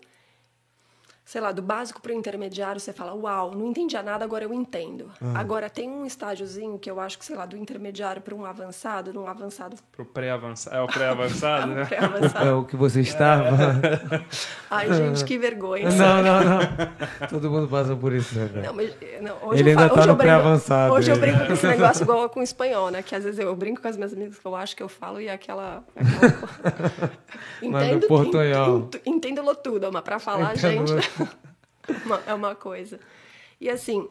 sei 1.30 1.40
lá, 1.40 1.52
do 1.52 1.62
básico 1.62 2.02
para 2.02 2.12
o 2.12 2.16
intermediário, 2.16 2.82
você 2.82 2.92
fala, 2.92 3.14
uau, 3.14 3.52
não 3.54 3.68
entendia 3.68 4.02
nada, 4.02 4.26
agora 4.26 4.46
eu 4.46 4.52
entendo. 4.52 5.12
Agora 5.36 5.70
tem 5.70 5.88
um 5.88 6.04
estágiozinho 6.04 6.80
que 6.80 6.90
eu 6.90 7.00
acho 7.00 7.20
que, 7.20 7.26
sei 7.26 7.36
lá, 7.36 7.46
do 7.46 7.56
intermediário 7.56 8.20
para 8.20 8.34
um 8.34 8.44
avançado, 8.44 9.14
num 9.14 9.28
avançado 9.28 9.78
Pro 9.92 10.04
pré-avançado. 10.04 10.76
É 10.76 10.82
o 10.82 10.88
pré-avançado, 10.88 11.68
né? 11.76 11.82
É 11.84 11.86
pré-avançado. 11.86 12.58
o 12.58 12.66
que 12.66 12.76
você 12.76 13.02
estava. 13.02 13.56
Ai, 14.72 14.92
gente, 14.92 15.24
que 15.24 15.38
vergonha. 15.38 15.92
não, 15.92 16.24
não, 16.24 16.44
não. 16.44 17.28
Todo 17.30 17.52
mundo 17.52 17.68
passa 17.68 17.96
por 17.96 18.12
isso, 18.12 18.34
né, 18.34 18.50
cara? 18.52 18.66
Não, 18.66 18.74
mas, 18.74 18.92
não, 19.22 19.50
hoje 19.50 19.62
Ele 19.62 19.70
eu 19.70 19.78
ainda 19.78 19.94
tá 19.94 20.00
hoje 20.00 20.08
no 20.08 20.18
pré-avançado, 20.18 20.94
Hoje 20.96 21.12
eu 21.12 21.18
brinco 21.20 21.46
com 21.46 21.54
esse 21.54 21.68
negócio 21.70 22.04
igual 22.06 22.28
com 22.30 22.40
o 22.40 22.44
espanhol, 22.44 22.90
né? 22.90 23.04
Que 23.04 23.14
às 23.14 23.24
vezes 23.24 23.40
eu 23.40 23.56
brinco 23.56 23.84
com 23.84 23.88
as 23.88 23.96
minhas 23.96 24.14
amigas 24.14 24.40
que 24.40 24.48
eu 24.48 24.56
acho 24.56 24.76
que 24.76 24.82
eu 24.82 24.90
falo 24.90 25.22
e 25.22 25.28
é 25.28 25.34
aquela. 25.34 25.84
aquela... 25.96 27.12
Mas 27.62 27.72
no 27.72 27.78
entendo, 27.78 28.08
portunhol. 28.08 28.78
entendo, 28.80 29.02
entendo 29.06 29.56
tudo, 29.56 29.92
mas 29.92 30.02
para 30.02 30.18
falar, 30.18 30.56
Entendo 30.56 30.88
gente, 30.88 31.19
é 32.26 32.34
uma 32.34 32.56
coisa. 32.56 33.00
E 33.60 33.70
assim, 33.70 34.08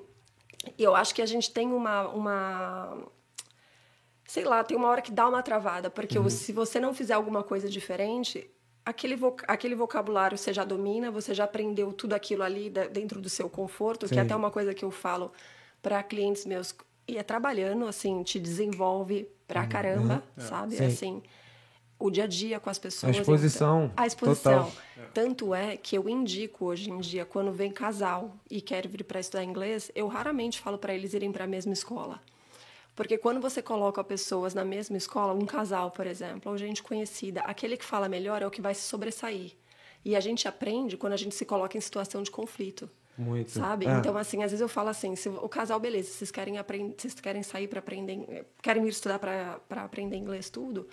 eu 0.78 0.94
acho 0.94 1.14
que 1.14 1.22
a 1.22 1.26
gente 1.26 1.50
tem 1.50 1.72
uma. 1.72 2.08
uma 2.08 2.98
sei 4.26 4.44
lá, 4.44 4.62
tem 4.62 4.76
uma 4.76 4.88
hora 4.88 5.00
que 5.00 5.10
dá 5.10 5.26
uma 5.28 5.42
travada, 5.42 5.88
porque 5.90 6.18
Uhum. 6.18 6.28
se 6.28 6.52
você 6.52 6.78
não 6.78 6.92
fizer 6.92 7.14
alguma 7.14 7.42
coisa 7.42 7.68
diferente, 7.68 8.48
aquele, 8.84 9.16
voc- 9.16 9.44
aquele 9.48 9.74
vocabulário 9.74 10.36
você 10.36 10.52
já 10.52 10.64
domina, 10.64 11.10
você 11.10 11.32
já 11.32 11.44
aprendeu 11.44 11.92
tudo 11.92 12.12
aquilo 12.12 12.42
ali 12.42 12.68
dentro 12.70 13.20
do 13.20 13.28
seu 13.28 13.48
conforto, 13.48 14.06
que 14.06 14.14
Sim. 14.14 14.20
é 14.20 14.22
até 14.22 14.36
uma 14.36 14.50
coisa 14.50 14.74
que 14.74 14.84
eu 14.84 14.90
falo 14.90 15.32
para 15.80 16.02
clientes 16.02 16.44
meus. 16.44 16.74
E 17.06 17.16
é 17.16 17.22
trabalhando, 17.22 17.86
assim, 17.86 18.22
te 18.22 18.38
desenvolve 18.38 19.26
pra 19.46 19.66
caramba, 19.66 20.22
sabe? 20.36 20.76
Sim. 20.76 20.84
Assim, 20.84 21.22
o 21.98 22.10
dia 22.10 22.24
a 22.24 22.26
dia 22.26 22.60
com 22.60 22.70
as 22.70 22.78
pessoas. 22.78 23.16
A 23.16 23.20
exposição, 23.20 23.84
então- 23.84 23.92
a 23.96 24.06
exposição. 24.06 24.64
total. 24.64 24.82
Tanto 25.12 25.54
é 25.54 25.76
que 25.76 25.96
eu 25.96 26.08
indico 26.08 26.66
hoje 26.66 26.90
em 26.90 26.98
dia, 26.98 27.24
quando 27.24 27.50
vem 27.50 27.70
casal 27.70 28.36
e 28.50 28.60
quer 28.60 28.86
vir 28.86 29.02
para 29.04 29.18
estudar 29.18 29.42
inglês, 29.42 29.90
eu 29.94 30.06
raramente 30.06 30.60
falo 30.60 30.78
para 30.78 30.94
eles 30.94 31.14
irem 31.14 31.32
para 31.32 31.44
a 31.44 31.46
mesma 31.46 31.72
escola. 31.72 32.20
Porque 32.94 33.16
quando 33.16 33.40
você 33.40 33.62
coloca 33.62 34.02
pessoas 34.02 34.54
na 34.54 34.64
mesma 34.64 34.96
escola, 34.96 35.32
um 35.32 35.46
casal, 35.46 35.90
por 35.90 36.06
exemplo, 36.06 36.50
ou 36.50 36.58
gente 36.58 36.82
conhecida, 36.82 37.40
aquele 37.42 37.76
que 37.76 37.84
fala 37.84 38.08
melhor 38.08 38.42
é 38.42 38.46
o 38.46 38.50
que 38.50 38.60
vai 38.60 38.74
se 38.74 38.82
sobressair. 38.82 39.52
E 40.04 40.16
a 40.16 40.20
gente 40.20 40.46
aprende 40.48 40.96
quando 40.96 41.12
a 41.12 41.16
gente 41.16 41.34
se 41.34 41.44
coloca 41.44 41.76
em 41.76 41.80
situação 41.80 42.22
de 42.22 42.30
conflito. 42.30 42.90
Muito. 43.16 43.50
Sabe? 43.50 43.86
É. 43.86 43.90
Então, 43.90 44.16
assim, 44.16 44.42
às 44.44 44.52
vezes 44.52 44.60
eu 44.60 44.68
falo 44.68 44.88
assim: 44.88 45.16
se 45.16 45.28
o 45.28 45.48
casal, 45.48 45.80
beleza, 45.80 46.10
vocês 46.10 46.30
querem, 46.30 46.56
aprender, 46.56 46.94
vocês 46.96 47.14
querem 47.14 47.42
sair 47.42 47.66
para 47.66 47.80
aprender, 47.80 48.46
querem 48.62 48.82
vir 48.82 48.90
estudar 48.90 49.18
para 49.18 49.60
aprender 49.82 50.16
inglês, 50.16 50.48
tudo, 50.48 50.88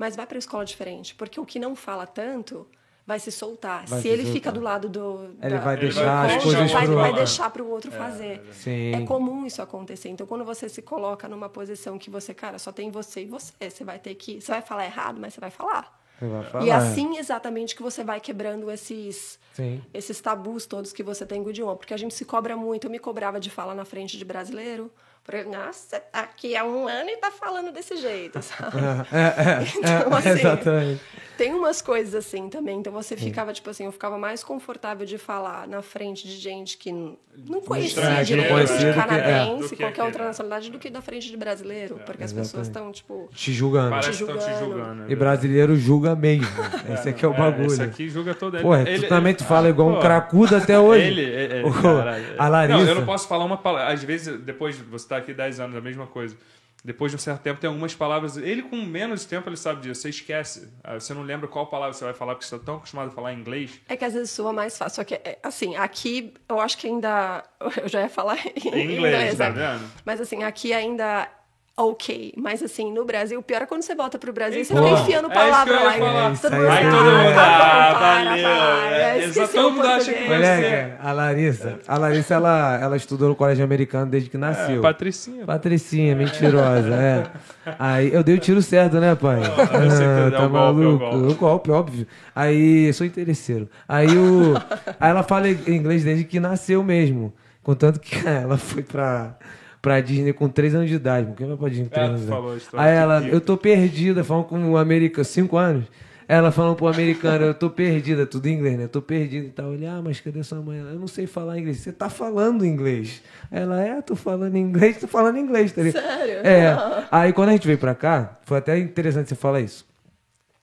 mas 0.00 0.16
vai 0.16 0.26
para 0.26 0.38
escola 0.38 0.64
diferente. 0.64 1.14
Porque 1.14 1.38
o 1.38 1.44
que 1.44 1.58
não 1.58 1.76
fala 1.76 2.06
tanto 2.06 2.66
vai 3.06 3.18
se 3.18 3.30
soltar. 3.30 3.86
Vai 3.86 3.98
se 3.98 4.02
se 4.02 4.08
ele 4.08 4.22
soltar. 4.22 4.32
fica 4.32 4.50
do 4.52 4.60
lado 4.60 4.88
do. 4.88 5.30
Ele 5.42 5.54
da- 5.56 5.60
vai 5.60 5.76
do 5.76 5.80
deixar 5.82 6.24
as 6.24 6.32
cônjuge, 6.32 6.56
coisas 6.56 6.72
vai, 6.72 6.84
pro 6.86 6.94
vai 6.94 7.04
outro. 7.10 7.16
deixar 7.24 7.50
para 7.50 7.62
o 7.62 7.70
outro 7.70 7.92
fazer. 7.92 8.42
Sim. 8.52 8.94
É 8.94 9.04
comum 9.04 9.44
isso 9.46 9.60
acontecer. 9.60 10.08
Então, 10.08 10.26
quando 10.26 10.44
você 10.44 10.68
se 10.70 10.80
coloca 10.80 11.28
numa 11.28 11.48
posição 11.50 11.98
que 11.98 12.08
você, 12.08 12.32
cara, 12.32 12.58
só 12.58 12.72
tem 12.72 12.90
você 12.90 13.22
e 13.22 13.26
você, 13.26 13.52
você 13.70 13.84
vai 13.84 13.98
ter 13.98 14.14
que. 14.14 14.40
Você 14.40 14.50
vai 14.52 14.62
falar 14.62 14.86
errado, 14.86 15.20
mas 15.20 15.34
você 15.34 15.40
vai 15.40 15.50
falar. 15.50 16.00
Você 16.18 16.26
vai 16.28 16.44
falar. 16.44 16.64
E 16.66 16.70
assim 16.70 17.16
exatamente 17.18 17.74
que 17.76 17.82
você 17.82 18.02
vai 18.04 18.20
quebrando 18.20 18.70
esses 18.70 19.38
Sim. 19.54 19.82
esses 19.92 20.20
tabus 20.20 20.66
todos 20.66 20.92
que 20.92 21.02
você 21.02 21.24
tem 21.26 21.42
com 21.42 21.48
o 21.48 21.50
idioma, 21.50 21.76
porque 21.76 21.94
a 21.94 21.96
gente 21.96 22.14
se 22.14 22.24
cobra 22.24 22.56
muito. 22.56 22.86
Eu 22.86 22.90
me 22.90 22.98
cobrava 22.98 23.38
de 23.40 23.50
falar 23.50 23.74
na 23.74 23.84
frente 23.84 24.16
de 24.18 24.24
brasileiro. 24.24 24.90
Porque, 25.30 25.44
nossa, 25.48 26.00
tá 26.00 26.20
aqui 26.22 26.56
há 26.56 26.64
um 26.64 26.88
ano 26.88 27.08
e 27.08 27.16
tá 27.18 27.30
falando 27.30 27.70
desse 27.70 27.96
jeito, 27.96 28.42
sabe? 28.42 28.78
É, 29.12 29.60
é, 29.60 29.62
Então, 29.78 30.12
é, 30.12 30.18
assim, 30.18 30.28
exatamente. 30.30 31.00
Tem 31.40 31.54
umas 31.54 31.80
coisas 31.80 32.14
assim 32.14 32.50
também. 32.50 32.80
Então 32.80 32.92
você 32.92 33.16
ficava, 33.16 33.50
tipo 33.50 33.70
assim, 33.70 33.86
eu 33.86 33.92
ficava 33.92 34.18
mais 34.18 34.44
confortável 34.44 35.06
de 35.06 35.16
falar 35.16 35.66
na 35.66 35.80
frente 35.80 36.28
de 36.28 36.36
gente 36.36 36.76
que 36.76 36.92
não 36.92 37.62
conhecia 37.62 38.02
direito, 38.22 38.26
que 38.26 38.36
não 38.36 38.42
de 38.42 38.48
conhecia 38.50 38.76
que- 38.78 38.84
é. 38.84 38.92
canadense, 38.92 39.68
que 39.70 39.76
qualquer 39.76 39.86
aqui, 39.86 40.00
outra 40.02 40.18
né? 40.20 40.26
nacionalidade, 40.26 40.70
do 40.70 40.78
que 40.78 40.90
da 40.90 41.00
frente 41.00 41.30
de 41.30 41.36
brasileiro. 41.38 41.98
Porque 42.04 42.22
as 42.22 42.30
pessoas 42.30 42.66
estão, 42.66 42.92
tipo. 42.92 43.26
Te 43.32 43.54
julgando. 43.54 43.88
Parece 43.88 44.22
que 44.22 44.30
estão 44.30 44.36
te 44.36 44.58
julgando. 44.58 44.64
julgando. 44.74 45.02
é 45.04 45.12
E 45.12 45.16
brasileiro 45.16 45.76
julga 45.76 46.14
mesmo. 46.14 46.46
Esse 46.92 47.08
aqui 47.08 47.24
é 47.24 47.28
o 47.28 47.32
bagulho. 47.32 47.68
Esse 47.72 47.82
aqui 47.84 48.10
julga 48.10 48.34
todo 48.34 48.56
ele. 48.58 48.62
Pô, 48.62 48.76
ele, 48.76 48.98
tu 49.04 49.08
também 49.08 49.32
tu 49.34 49.44
fala 49.46 49.68
ah, 49.68 49.70
igual 49.70 49.88
um 49.88 49.98
cracudo 49.98 50.54
até 50.56 50.76
hoje. 50.78 51.06
Ele, 51.06 51.24
é, 51.24 51.60
é, 51.60 51.64
Ô, 51.64 51.72
caralho. 51.72 52.34
a 52.38 52.48
Larissa. 52.48 52.78
Não, 52.80 52.86
eu 52.86 52.94
não 52.96 53.06
posso 53.06 53.26
falar 53.26 53.46
uma 53.46 53.56
palavra. 53.56 53.94
Às 53.94 54.04
vezes, 54.04 54.38
depois, 54.42 54.76
você 54.76 55.08
tá 55.08 55.16
aqui 55.16 55.32
10 55.32 55.58
anos, 55.58 55.74
a 55.74 55.80
mesma 55.80 56.06
coisa. 56.06 56.36
Depois 56.84 57.12
de 57.12 57.16
um 57.16 57.18
certo 57.18 57.42
tempo, 57.42 57.60
tem 57.60 57.68
algumas 57.68 57.94
palavras. 57.94 58.36
Ele, 58.38 58.62
com 58.62 58.76
menos 58.76 59.24
tempo, 59.26 59.48
ele 59.48 59.56
sabe 59.56 59.82
disso. 59.82 60.00
Você 60.00 60.08
esquece. 60.08 60.72
Ah, 60.82 60.94
Você 60.94 61.12
não 61.12 61.22
lembra 61.22 61.46
qual 61.46 61.66
palavra 61.66 61.92
você 61.92 62.04
vai 62.04 62.14
falar, 62.14 62.34
porque 62.34 62.46
você 62.46 62.54
está 62.54 62.64
tão 62.64 62.76
acostumado 62.76 63.08
a 63.08 63.10
falar 63.10 63.34
inglês. 63.34 63.78
É 63.88 63.96
que 63.96 64.04
às 64.04 64.14
vezes 64.14 64.30
soa 64.30 64.52
mais 64.52 64.78
fácil. 64.78 64.96
Só 64.96 65.04
que, 65.04 65.14
é, 65.14 65.38
assim, 65.42 65.76
aqui 65.76 66.32
eu 66.48 66.58
acho 66.60 66.78
que 66.78 66.86
ainda. 66.86 67.44
Eu 67.82 67.88
já 67.88 68.00
ia 68.00 68.08
falar 68.08 68.38
em 68.46 68.68
Em 68.68 68.94
inglês, 68.96 69.36
tá 69.36 69.50
né? 69.50 69.76
vendo? 69.76 69.90
Mas 70.04 70.20
assim, 70.20 70.42
aqui 70.42 70.72
ainda. 70.72 71.28
Ok, 71.76 72.34
mas 72.36 72.62
assim, 72.62 72.92
no 72.92 73.06
Brasil, 73.06 73.38
o 73.40 73.42
pior 73.42 73.62
é 73.62 73.66
quando 73.66 73.80
você 73.82 73.94
volta 73.94 74.18
pro 74.18 74.34
Brasil, 74.34 74.62
você 74.62 74.74
Pô, 74.74 74.82
fica 74.82 75.00
enfiando 75.00 75.30
é 75.30 75.34
palavra 75.34 75.72
eu 75.72 75.80
ia 75.80 76.12
lá. 76.12 76.28
e 76.28 76.32
Isso 76.34 76.42
todo 76.42 76.52
mundo 76.56 76.66
é 76.66 76.70
Aí 76.70 76.84
todo 76.84 77.04
mundo, 77.04 77.34
tá 77.34 77.46
bom, 77.46 77.64
ah, 77.64 77.94
para, 77.94 78.24
valeu, 78.24 78.42
para. 78.42 78.90
é, 78.90 79.28
o 79.28 79.48
todo 79.48 79.70
mundo 79.72 79.86
acha 79.86 80.12
que. 80.12 80.24
Moleque, 80.24 80.92
a 81.00 81.12
Larissa. 81.12 81.78
A 81.88 81.96
Larissa, 81.98 82.34
ela, 82.34 82.78
ela 82.82 82.96
estudou 82.98 83.28
no 83.30 83.34
colégio 83.34 83.64
americano 83.64 84.10
desde 84.10 84.28
que 84.28 84.36
nasceu. 84.36 84.78
É, 84.78 84.82
Patricinha. 84.82 85.46
Patricinha, 85.46 86.14
mentirosa, 86.14 86.94
é. 86.94 87.22
Aí 87.78 88.12
eu 88.12 88.22
dei 88.22 88.34
o 88.34 88.38
tiro 88.38 88.60
certo, 88.60 89.00
né, 89.00 89.14
pai? 89.14 89.38
eu 89.40 89.90
sei 89.90 90.06
que 90.06 90.26
é 90.26 90.30
tá 90.36 90.42
é 90.42 90.46
o 90.46 90.50
maluco? 90.50 90.98
golpe. 90.98 91.16
O 91.16 91.34
golpe, 91.34 91.70
óbvio. 91.70 92.06
Aí, 92.34 92.88
eu 92.88 92.92
sou 92.92 93.06
interesseiro. 93.06 93.70
Aí, 93.88 94.08
o, 94.18 94.54
aí 95.00 95.10
ela 95.10 95.22
fala 95.22 95.48
inglês 95.48 96.04
desde 96.04 96.24
que 96.24 96.38
nasceu 96.38 96.84
mesmo. 96.84 97.32
Contanto 97.62 98.00
que 98.00 98.16
ela 98.28 98.58
foi 98.58 98.82
pra, 98.82 99.36
pra 99.80 100.00
Disney 100.00 100.32
com 100.32 100.48
3 100.48 100.74
anos 100.74 100.88
de 100.88 100.96
idade. 100.96 101.26
Por 101.26 101.36
que 101.36 101.44
vai 101.44 101.56
pra 101.56 101.68
Disney 101.68 101.84
com 101.84 101.90
3 101.90 102.04
É, 102.04 102.08
anos 102.08 102.20
de 102.20 102.26
idade? 102.26 102.42
falou 102.42 102.84
Aí 102.84 102.94
ela, 102.94 103.26
eu 103.26 103.40
tô 103.40 103.56
perdida, 103.56 104.22
falando 104.24 104.44
com 104.44 104.58
um 104.58 104.76
americano, 104.76 105.24
5 105.24 105.56
anos. 105.56 105.84
Ela 106.28 106.52
falando 106.52 106.76
pro 106.76 106.86
americano, 106.86 107.44
eu 107.46 107.54
tô 107.54 107.68
perdida, 107.68 108.24
tudo 108.24 108.46
em 108.46 108.52
inglês, 108.52 108.78
né? 108.78 108.84
Eu 108.84 108.88
tô 108.88 109.02
perdida 109.02 109.46
e 109.46 109.50
tal. 109.50 109.74
Ele, 109.74 109.84
ah, 109.84 110.00
mas 110.00 110.20
cadê 110.20 110.44
sua 110.44 110.60
mãe? 110.60 110.78
Ela, 110.78 110.90
eu 110.90 110.98
não 111.00 111.08
sei 111.08 111.26
falar 111.26 111.58
inglês. 111.58 111.78
Você 111.78 111.90
tá 111.90 112.08
falando 112.08 112.64
inglês. 112.64 113.20
Ela, 113.50 113.82
é, 113.82 114.00
tô 114.00 114.14
falando 114.14 114.56
inglês, 114.56 114.98
tô 114.98 115.08
falando 115.08 115.38
inglês, 115.38 115.72
tá 115.72 115.82
ligado? 115.82 116.00
Sério? 116.04 116.34
É. 116.46 116.76
Aí 117.10 117.32
quando 117.32 117.48
a 117.48 117.52
gente 117.52 117.66
veio 117.66 117.78
pra 117.78 117.96
cá, 117.96 118.38
foi 118.44 118.58
até 118.58 118.78
interessante 118.78 119.28
você 119.28 119.34
falar 119.34 119.60
isso. 119.60 119.84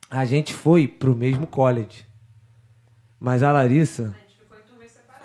A 0.10 0.24
gente 0.24 0.54
foi 0.54 0.88
pro 0.88 1.14
mesmo 1.14 1.46
college. 1.46 2.06
Mas 3.20 3.44
a 3.44 3.52
Larissa. 3.52 4.16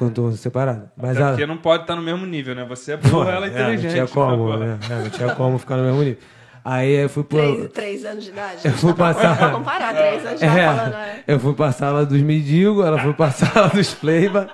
Em 0.07 0.11
turma 0.11 0.33
separada. 0.33 0.93
Mas 0.97 1.17
Até 1.17 1.25
a, 1.25 1.29
porque 1.29 1.47
não 1.47 1.57
pode 1.57 1.83
estar 1.85 1.97
no 1.97 2.03
mesmo 2.03 2.25
nível, 2.27 2.55
né? 2.55 2.65
Você 2.69 2.93
é 2.93 2.97
Pô, 2.97 3.09
burra, 3.09 3.33
ela 3.33 3.47
é 3.47 3.49
inteligente. 3.51 3.85
não 3.85 3.91
tinha 3.93 4.07
como, 4.09 4.57
né? 4.57 4.79
É, 4.91 4.95
não 5.03 5.11
tinha 5.11 5.35
como 5.35 5.59
ficar 5.59 5.77
no 5.77 5.85
mesmo 5.85 6.03
nível. 6.03 6.19
Aí 6.65 6.93
eu 6.93 7.09
fui 7.09 7.25
pro. 7.25 7.39
Três, 7.39 7.73
três 7.73 8.05
anos 8.05 8.25
de 8.25 8.31
idade. 8.31 8.59
Eu 8.65 8.73
fui 8.73 8.91
Dá 8.91 8.97
pra- 8.97 9.15
passar- 9.15 9.37
pra 9.39 9.51
comparar, 9.51 9.95
três 9.95 10.25
anos 10.27 10.39
de 10.41 10.47
idade 10.47 10.77
falando, 10.79 10.95
É, 10.95 10.99
é. 11.09 11.25
eu 11.27 11.41
fui 11.41 11.55
pra 11.55 11.73
sala 11.73 12.07
dos 12.07 12.21
mendigos, 12.23 12.85
ela 12.87 12.99
foi 13.01 13.13
pra 13.15 13.31
sala 13.33 13.69
dos 13.69 13.93
pleiba. 13.95 14.49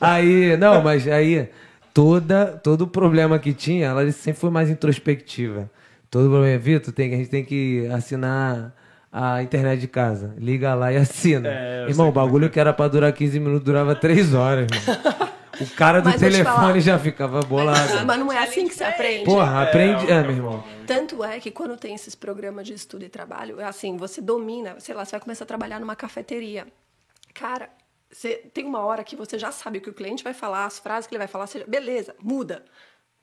Aí, 0.00 0.56
não, 0.56 0.82
mas 0.82 1.06
aí 1.06 1.48
toda, 1.92 2.46
todo 2.46 2.82
o 2.82 2.86
problema 2.86 3.38
que 3.38 3.52
tinha, 3.52 3.88
ela 3.88 4.10
sempre 4.12 4.40
foi 4.40 4.50
mais 4.50 4.70
introspectiva. 4.70 5.70
Todo 6.10 6.28
problema, 6.30 6.58
Vitor, 6.58 6.92
tem, 6.92 7.12
a 7.14 7.16
gente 7.18 7.28
tem 7.30 7.44
que 7.44 7.86
assinar 7.92 8.74
a 9.12 9.42
internet 9.42 9.78
de 9.80 9.88
casa. 9.88 10.34
Liga 10.38 10.74
lá 10.74 10.90
e 10.92 10.96
assina. 10.96 11.48
É, 11.50 11.86
Irmão, 11.88 12.08
o 12.08 12.12
bagulho 12.12 12.48
que 12.48 12.58
era 12.58 12.72
pra 12.72 12.88
durar 12.88 13.12
15 13.12 13.38
minutos 13.38 13.64
durava 13.64 13.94
3 13.94 14.32
horas, 14.34 14.66
irmão. 14.70 15.22
O 15.60 15.66
cara 15.76 16.00
do 16.00 16.10
te 16.10 16.18
telefone 16.18 16.44
falar. 16.44 16.80
já 16.80 16.98
ficava 16.98 17.40
bolado. 17.40 18.06
Mas 18.06 18.18
não 18.18 18.32
é 18.32 18.38
assim 18.38 18.66
que 18.66 18.74
se 18.74 18.82
aprende. 18.82 19.24
Porra, 19.26 19.62
aprende. 19.62 20.10
É, 20.10 20.14
É, 20.14 20.22
meu 20.22 20.30
irmão. 20.30 20.64
Tanto 20.86 21.22
é 21.22 21.38
que 21.38 21.50
quando 21.50 21.76
tem 21.76 21.94
esses 21.94 22.14
programas 22.14 22.66
de 22.66 22.72
estudo 22.72 23.04
e 23.04 23.08
trabalho, 23.08 23.60
é 23.60 23.64
assim, 23.64 23.96
você 23.98 24.22
domina, 24.22 24.76
sei 24.78 24.94
lá, 24.94 25.04
você 25.04 25.12
vai 25.12 25.20
começar 25.20 25.44
a 25.44 25.46
trabalhar 25.46 25.78
numa 25.78 25.94
cafeteria. 25.94 26.66
Cara, 27.34 27.68
você 28.10 28.36
tem 28.52 28.64
uma 28.64 28.80
hora 28.80 29.04
que 29.04 29.14
você 29.14 29.38
já 29.38 29.52
sabe 29.52 29.78
o 29.78 29.80
que 29.82 29.90
o 29.90 29.94
cliente 29.94 30.24
vai 30.24 30.32
falar, 30.34 30.64
as 30.64 30.78
frases 30.78 31.06
que 31.06 31.14
ele 31.14 31.18
vai 31.18 31.28
falar, 31.28 31.46
você, 31.46 31.64
beleza, 31.64 32.14
muda. 32.20 32.64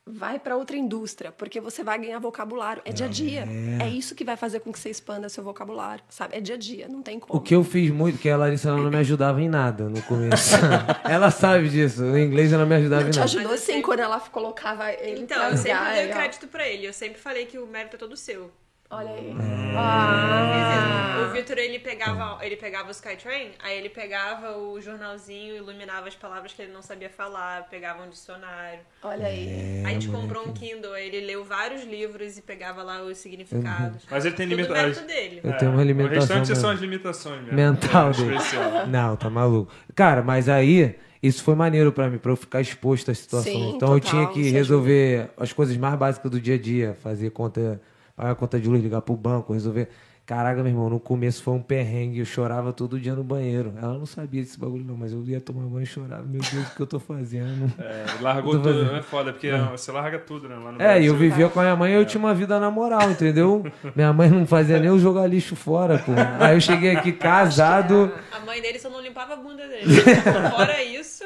Vai 0.06 0.40
para 0.40 0.56
outra 0.56 0.76
indústria, 0.76 1.32
porque 1.32 1.60
você 1.62 1.84
vai 1.84 2.00
ganhar 2.00 2.20
vocabulário. 2.20 2.82
É 2.86 2.92
dia 2.92 3.06
a 3.06 3.10
dia. 3.10 3.48
É. 3.82 3.88
isso 3.88 4.16
que 4.16 4.24
vai 4.24 4.36
fazer 4.36 4.60
com 4.60 4.72
que 4.72 4.80
você 4.80 4.90
expanda 4.90 5.30
seu 5.30 5.44
vocabulário, 5.44 6.04
sabe? 6.10 6.36
É 6.36 6.42
dia 6.42 6.56
a 6.56 6.58
dia, 6.58 6.88
não 6.88 7.02
tem 7.02 7.20
como. 7.20 7.40
O 7.40 7.44
que 7.44 7.56
eu 7.56 7.64
fiz 7.64 7.92
muito, 7.92 8.18
que 8.18 8.30
a 8.30 8.38
Larissa 8.38 8.70
ela 8.70 8.82
não 8.82 8.90
me 8.90 8.98
ajudava 8.98 9.42
em 9.42 9.50
nada 9.50 9.90
no 9.90 10.02
começo. 10.04 10.56
ela 11.08 11.32
sabe 11.32 11.70
disso. 11.70 12.04
O 12.04 12.18
inglês 12.18 12.52
ela 12.52 12.64
não 12.64 12.70
me 12.70 12.76
ajudava 12.76 13.02
não, 13.04 13.10
em 13.10 13.12
te 13.12 13.20
nada. 13.20 13.32
ajudou 13.32 13.58
sim 13.58 13.82
quando 13.82 14.00
ela 14.00 14.20
colocava 14.20 14.92
ele 14.92 15.22
Então, 15.22 15.42
eu 15.50 15.58
sempre 15.58 15.94
dei 15.94 16.08
crédito 16.10 16.48
para 16.48 16.68
ele. 16.68 16.88
Eu 16.88 16.94
sempre 16.94 17.20
falei 17.20 17.46
que 17.46 17.58
o 17.58 17.68
mérito 17.68 17.96
é 17.96 18.00
todo 18.00 18.16
seu. 18.18 18.52
Olha 18.92 19.12
aí. 19.12 19.30
É. 19.40 19.76
Ah. 19.78 21.26
O 21.28 21.32
Vitor, 21.32 21.58
ele 21.60 21.78
pegava, 21.80 22.44
ele 22.44 22.56
pegava 22.56 22.88
o 22.88 22.92
Skytrain, 22.92 23.52
aí 23.64 23.78
ele 23.78 23.90
pegava 23.90 24.58
o 24.58 24.82
jornalzinho, 24.82 25.56
iluminava 25.56 26.08
as 26.08 26.16
palavras 26.16 26.54
que 26.54 26.62
ele 26.62 26.72
não 26.72 26.82
sabia 26.82 27.10
falar, 27.10 27.68
pegava 27.70 28.04
um 28.04 28.10
dicionário. 28.10 28.80
Olha 29.04 29.28
aí. 29.28 29.48
É, 29.48 29.84
aí 29.86 29.86
a 29.86 29.90
gente 29.92 30.08
comprou 30.10 30.48
um 30.48 30.54
Kindle, 30.54 30.94
aí 30.94 31.08
ele 31.08 31.26
leu 31.28 31.44
vários 31.46 31.84
livros 31.84 32.38
e 32.38 32.42
pegava 32.42 32.82
lá 32.82 33.04
os 33.04 33.18
significados. 33.18 34.06
Mas 34.10 34.26
ele 34.26 34.36
tem 34.36 34.48
limitações. 34.48 35.00
dele. 35.02 35.42
Eu 35.44 35.58
tenho 35.58 35.72
uma 35.72 35.84
limitação 35.84 36.18
O 36.18 36.20
restante 36.22 36.48
mesmo. 36.50 36.56
são 36.56 36.70
as 36.72 36.80
limitações 36.80 37.42
mesmo. 37.42 37.56
mental 37.56 38.10
É, 38.10 38.14
dele. 38.14 38.36
especial. 38.38 38.88
Não, 38.88 39.16
tá 39.16 39.30
maluco. 39.30 39.72
Cara, 39.94 40.24
mas 40.24 40.50
aí 40.50 40.96
isso 41.22 41.44
foi 41.44 41.54
maneiro 41.54 41.92
pra 41.92 42.10
mim, 42.10 42.18
pra 42.18 42.32
eu 42.32 42.36
ficar 42.36 42.60
exposto 42.62 43.12
às 43.12 43.20
situações. 43.20 43.54
Sim, 43.54 43.74
então 43.76 43.94
eu 43.94 44.00
total, 44.00 44.12
tinha 44.12 44.28
que 44.34 44.50
resolver 44.50 45.30
as 45.38 45.54
coisas 45.54 45.78
mais 45.78 45.96
básicas 45.96 46.32
do 46.32 46.40
dia 46.42 46.56
a 46.56 46.60
dia, 46.60 46.98
fazer 47.04 47.30
conta, 47.32 47.80
pagar 48.20 48.32
a 48.34 48.36
conta 48.36 48.60
de 48.60 48.68
luz, 48.68 48.82
ligar 48.84 49.02
pro 49.02 49.16
banco, 49.16 49.54
resolver. 49.54 49.90
Caraca, 50.30 50.62
meu 50.62 50.68
irmão, 50.72 50.92
no 50.92 51.00
começo 51.00 51.42
foi 51.42 51.56
um 51.56 51.60
perrengue, 51.62 52.20
eu 52.20 52.26
chorava 52.26 52.72
todo 52.72 53.00
dia 53.00 53.16
no 53.16 53.24
banheiro. 53.24 53.74
Ela 53.82 53.98
não 53.98 54.06
sabia 54.06 54.44
desse 54.44 54.60
bagulho 54.60 54.84
não, 54.84 54.96
mas 54.96 55.12
eu 55.12 55.24
ia 55.26 55.42
tomar 55.42 55.64
banho 55.64 55.82
e 55.82 55.88
chorava. 55.88 56.22
Meu 56.22 56.40
Deus, 56.40 56.68
o 56.68 56.76
que 56.76 56.82
eu 56.84 56.86
tô 56.86 57.00
fazendo? 57.00 57.74
É, 57.82 58.06
largou 58.22 58.52
tudo, 58.54 58.72
fazendo. 58.72 58.96
é 58.96 59.02
foda, 59.02 59.32
porque 59.34 59.50
você 59.72 59.92
larga 59.92 60.20
tudo, 60.20 60.48
né? 60.48 60.56
Lá 60.64 60.72
no 60.72 60.80
É, 60.80 61.02
e 61.02 61.08
eu 61.08 61.14
Brasil. 61.14 61.30
vivia 61.32 61.50
com 61.50 61.60
a 61.60 61.64
minha 61.64 61.76
mãe 61.76 61.92
e 61.94 61.96
eu 61.96 62.06
tinha 62.06 62.20
uma 62.20 62.36
vida 62.36 62.60
na 62.60 62.70
moral, 62.70 63.10
entendeu? 63.10 63.66
Minha 63.96 64.14
mãe 64.14 64.30
não 64.30 64.46
fazia 64.46 64.78
nem 64.78 64.90
eu 64.90 65.00
jogar 65.00 65.26
lixo 65.26 65.56
fora, 65.56 65.98
pô. 65.98 66.12
Aí 66.40 66.56
eu 66.56 66.62
cheguei 66.62 66.96
aqui 66.96 67.12
casado. 67.18 68.12
A 68.32 68.46
mãe 68.46 68.62
dele 68.62 68.78
só 68.78 68.90
não 68.92 69.02
limpava 69.02 69.34
a 69.34 69.36
bunda 69.38 69.68
dele. 69.68 69.86
Fora 70.56 70.84
isso, 70.84 71.24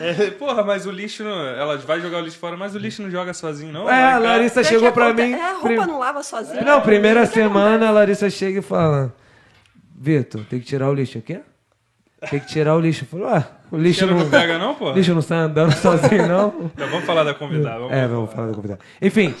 É, 0.00 0.30
porra, 0.30 0.62
mas 0.62 0.86
o 0.86 0.92
lixo 0.92 1.24
não. 1.24 1.40
Ela 1.48 1.76
vai 1.78 2.00
jogar 2.00 2.18
o 2.18 2.20
lixo 2.20 2.38
fora, 2.38 2.56
mas 2.56 2.74
o 2.74 2.78
lixo 2.78 3.02
não 3.02 3.10
joga 3.10 3.34
sozinho, 3.34 3.72
não. 3.72 3.90
É, 3.90 4.12
a. 4.12 4.18
Larissa 4.18 4.62
chegou 4.62 4.92
pra 4.92 5.12
mim. 5.12 5.32
É, 5.32 5.42
a 5.42 5.52
roupa 5.54 5.66
prim- 5.66 5.76
não 5.76 5.98
lava 5.98 6.22
sozinha. 6.22 6.62
Não, 6.62 6.80
primeira 6.80 7.26
semana 7.26 7.88
a 7.88 7.90
Larissa 7.90 8.30
chega 8.44 8.58
e 8.58 8.62
fala: 8.62 9.14
Vitor, 9.96 10.44
tem 10.44 10.60
que 10.60 10.66
tirar 10.66 10.90
o 10.90 10.94
lixo 10.94 11.18
aqui? 11.18 11.38
Tem 12.30 12.40
que 12.40 12.46
tirar 12.46 12.74
o 12.76 12.80
lixo. 12.80 13.04
Eu 13.04 13.08
falei, 13.08 13.26
ué, 13.26 13.46
o 13.70 13.76
lixo 13.76 14.06
não, 14.06 14.18
não 14.18 14.30
pega, 14.30 14.58
não, 14.58 14.74
pô? 14.74 14.90
o 14.90 14.92
lixo 14.96 15.14
não 15.14 15.20
sai 15.22 15.38
andando 15.38 15.72
sozinho, 15.76 16.26
não? 16.26 16.70
Então, 16.74 16.88
vamos 16.88 17.04
falar 17.04 17.22
da 17.24 17.34
convidada. 17.34 17.78
Vamos 17.80 17.92
É, 17.92 18.06
vamos 18.08 18.32
falar 18.32 18.46
da 18.48 18.54
convidada. 18.54 18.80
Enfim, 19.02 19.34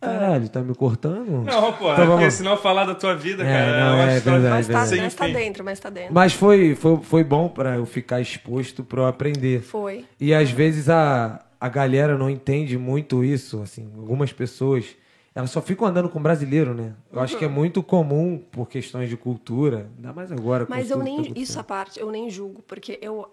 caralho, 0.00 0.48
tá 0.48 0.60
me 0.62 0.74
cortando? 0.74 1.42
Não, 1.44 1.72
pô, 1.74 1.92
Então 1.92 1.92
é 1.92 1.94
porque 1.96 2.06
vamos. 2.06 2.34
senão 2.34 2.56
falar 2.56 2.86
da 2.86 2.94
tua 2.94 3.14
vida, 3.14 3.42
É, 3.44 3.46
cara. 3.46 3.80
não, 3.90 3.98
é 4.00 4.06
que- 4.18 4.24
verdade, 4.30 4.42
Mas 4.54 4.66
tá, 4.68 4.72
verdade. 4.84 5.02
mas 5.02 5.14
tá 5.14 5.26
dentro, 5.28 5.64
mas 5.64 5.80
tá 5.80 5.90
dentro. 5.90 6.14
Mas 6.14 6.32
foi, 6.32 6.74
foi, 6.74 6.96
foi 7.02 7.22
bom 7.24 7.46
pra 7.48 7.76
eu 7.76 7.84
ficar 7.84 8.20
exposto, 8.22 8.82
pra 8.82 9.02
eu 9.02 9.06
aprender. 9.06 9.60
Foi. 9.60 10.06
E 10.18 10.32
às 10.32 10.50
vezes 10.50 10.88
a, 10.88 11.44
a 11.60 11.68
galera 11.68 12.16
não 12.16 12.30
entende 12.30 12.78
muito 12.78 13.22
isso, 13.22 13.60
assim, 13.60 13.86
algumas 13.98 14.32
pessoas, 14.32 14.86
elas 15.34 15.50
só 15.50 15.62
ficam 15.62 15.86
andando 15.86 16.08
com 16.08 16.20
brasileiro, 16.20 16.74
né? 16.74 16.94
Eu 17.12 17.20
acho 17.20 17.38
que 17.38 17.44
é 17.44 17.48
muito 17.48 17.82
comum 17.82 18.38
por 18.50 18.68
questões 18.68 19.08
de 19.08 19.16
cultura, 19.16 19.88
ainda 19.96 20.12
mais 20.12 20.32
agora. 20.32 20.66
com 20.66 20.72
Mas 20.72 20.90
eu 20.90 20.98
que 20.98 21.04
nem. 21.04 21.24
tá 21.24 21.32
Isso 21.36 21.58
a 21.60 21.62
parte, 21.64 22.00
eu 22.00 22.10
nem 22.10 22.28
julgo, 22.28 22.62
porque 22.62 22.98
eu. 23.00 23.30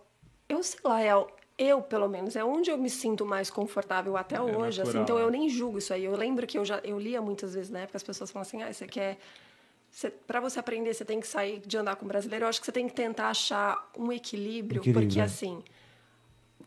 Eu 0.48 0.64
sei 0.64 0.80
lá, 0.84 1.02
é, 1.02 1.12
eu, 1.58 1.82
pelo 1.82 2.08
menos, 2.08 2.36
é 2.36 2.44
onde 2.44 2.70
eu 2.70 2.78
me 2.78 2.90
sinto 2.90 3.26
mais 3.26 3.50
confortável 3.50 4.16
até 4.16 4.40
hoje. 4.40 4.82
assim, 4.82 5.00
então 5.00 5.18
né? 5.18 5.24
eu 5.24 5.32
nem 5.32 5.50
julgo 5.50 5.80
isso 5.80 5.92
aí. 5.92 6.06
Eu 6.06 6.16
lembro 6.16 6.46
que 6.46 6.58
eu 6.58 6.64
já 6.64 6.80
eu 6.84 7.00
lia 7.00 7.20
muitas 7.20 7.56
vezes 7.56 7.72
na 7.72 7.80
época, 7.80 7.98
as 7.98 8.04
pessoas 8.04 8.30
falam 8.30 8.44
assim, 8.44 8.62
ah, 8.62 8.72
você 8.72 8.86
quer. 8.86 9.18
Para 10.28 10.40
você 10.40 10.60
aprender, 10.60 10.94
você 10.94 11.04
tem 11.04 11.20
que 11.20 11.28
sair 11.28 11.62
de 11.66 11.76
andar 11.76 11.96
com 11.96 12.06
brasileiro. 12.06 12.46
Eu 12.46 12.50
acho 12.50 12.60
que 12.60 12.66
você 12.66 12.72
tem 12.72 12.88
que 12.88 12.94
tentar 12.94 13.30
achar 13.30 13.90
um 13.98 14.12
equilíbrio, 14.12 14.82
Equilíbrio, 14.82 14.94
porque 14.94 15.20
é. 15.20 15.24
assim. 15.24 15.64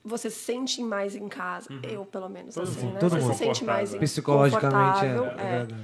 Você 0.05 0.31
se 0.31 0.39
sente 0.39 0.83
mais 0.83 1.15
em 1.15 1.29
casa, 1.29 1.69
eu 1.83 2.05
pelo 2.07 2.29
menos, 2.29 2.57
assim, 2.57 2.87
né? 2.87 2.99
todo 2.99 3.11
você 3.11 3.21
mundo. 3.21 3.33
se 3.33 3.39
sente 3.39 3.65
mais 3.65 3.91
Confortável. 3.91 4.01
Psicologicamente, 4.01 5.05
é- 5.05 5.09
confortável, 5.15 5.27
é 5.39 5.59
verdade. 5.59 5.75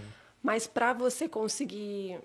mas 0.42 0.66
para 0.66 0.92
você 0.94 1.28
conseguir 1.28 2.18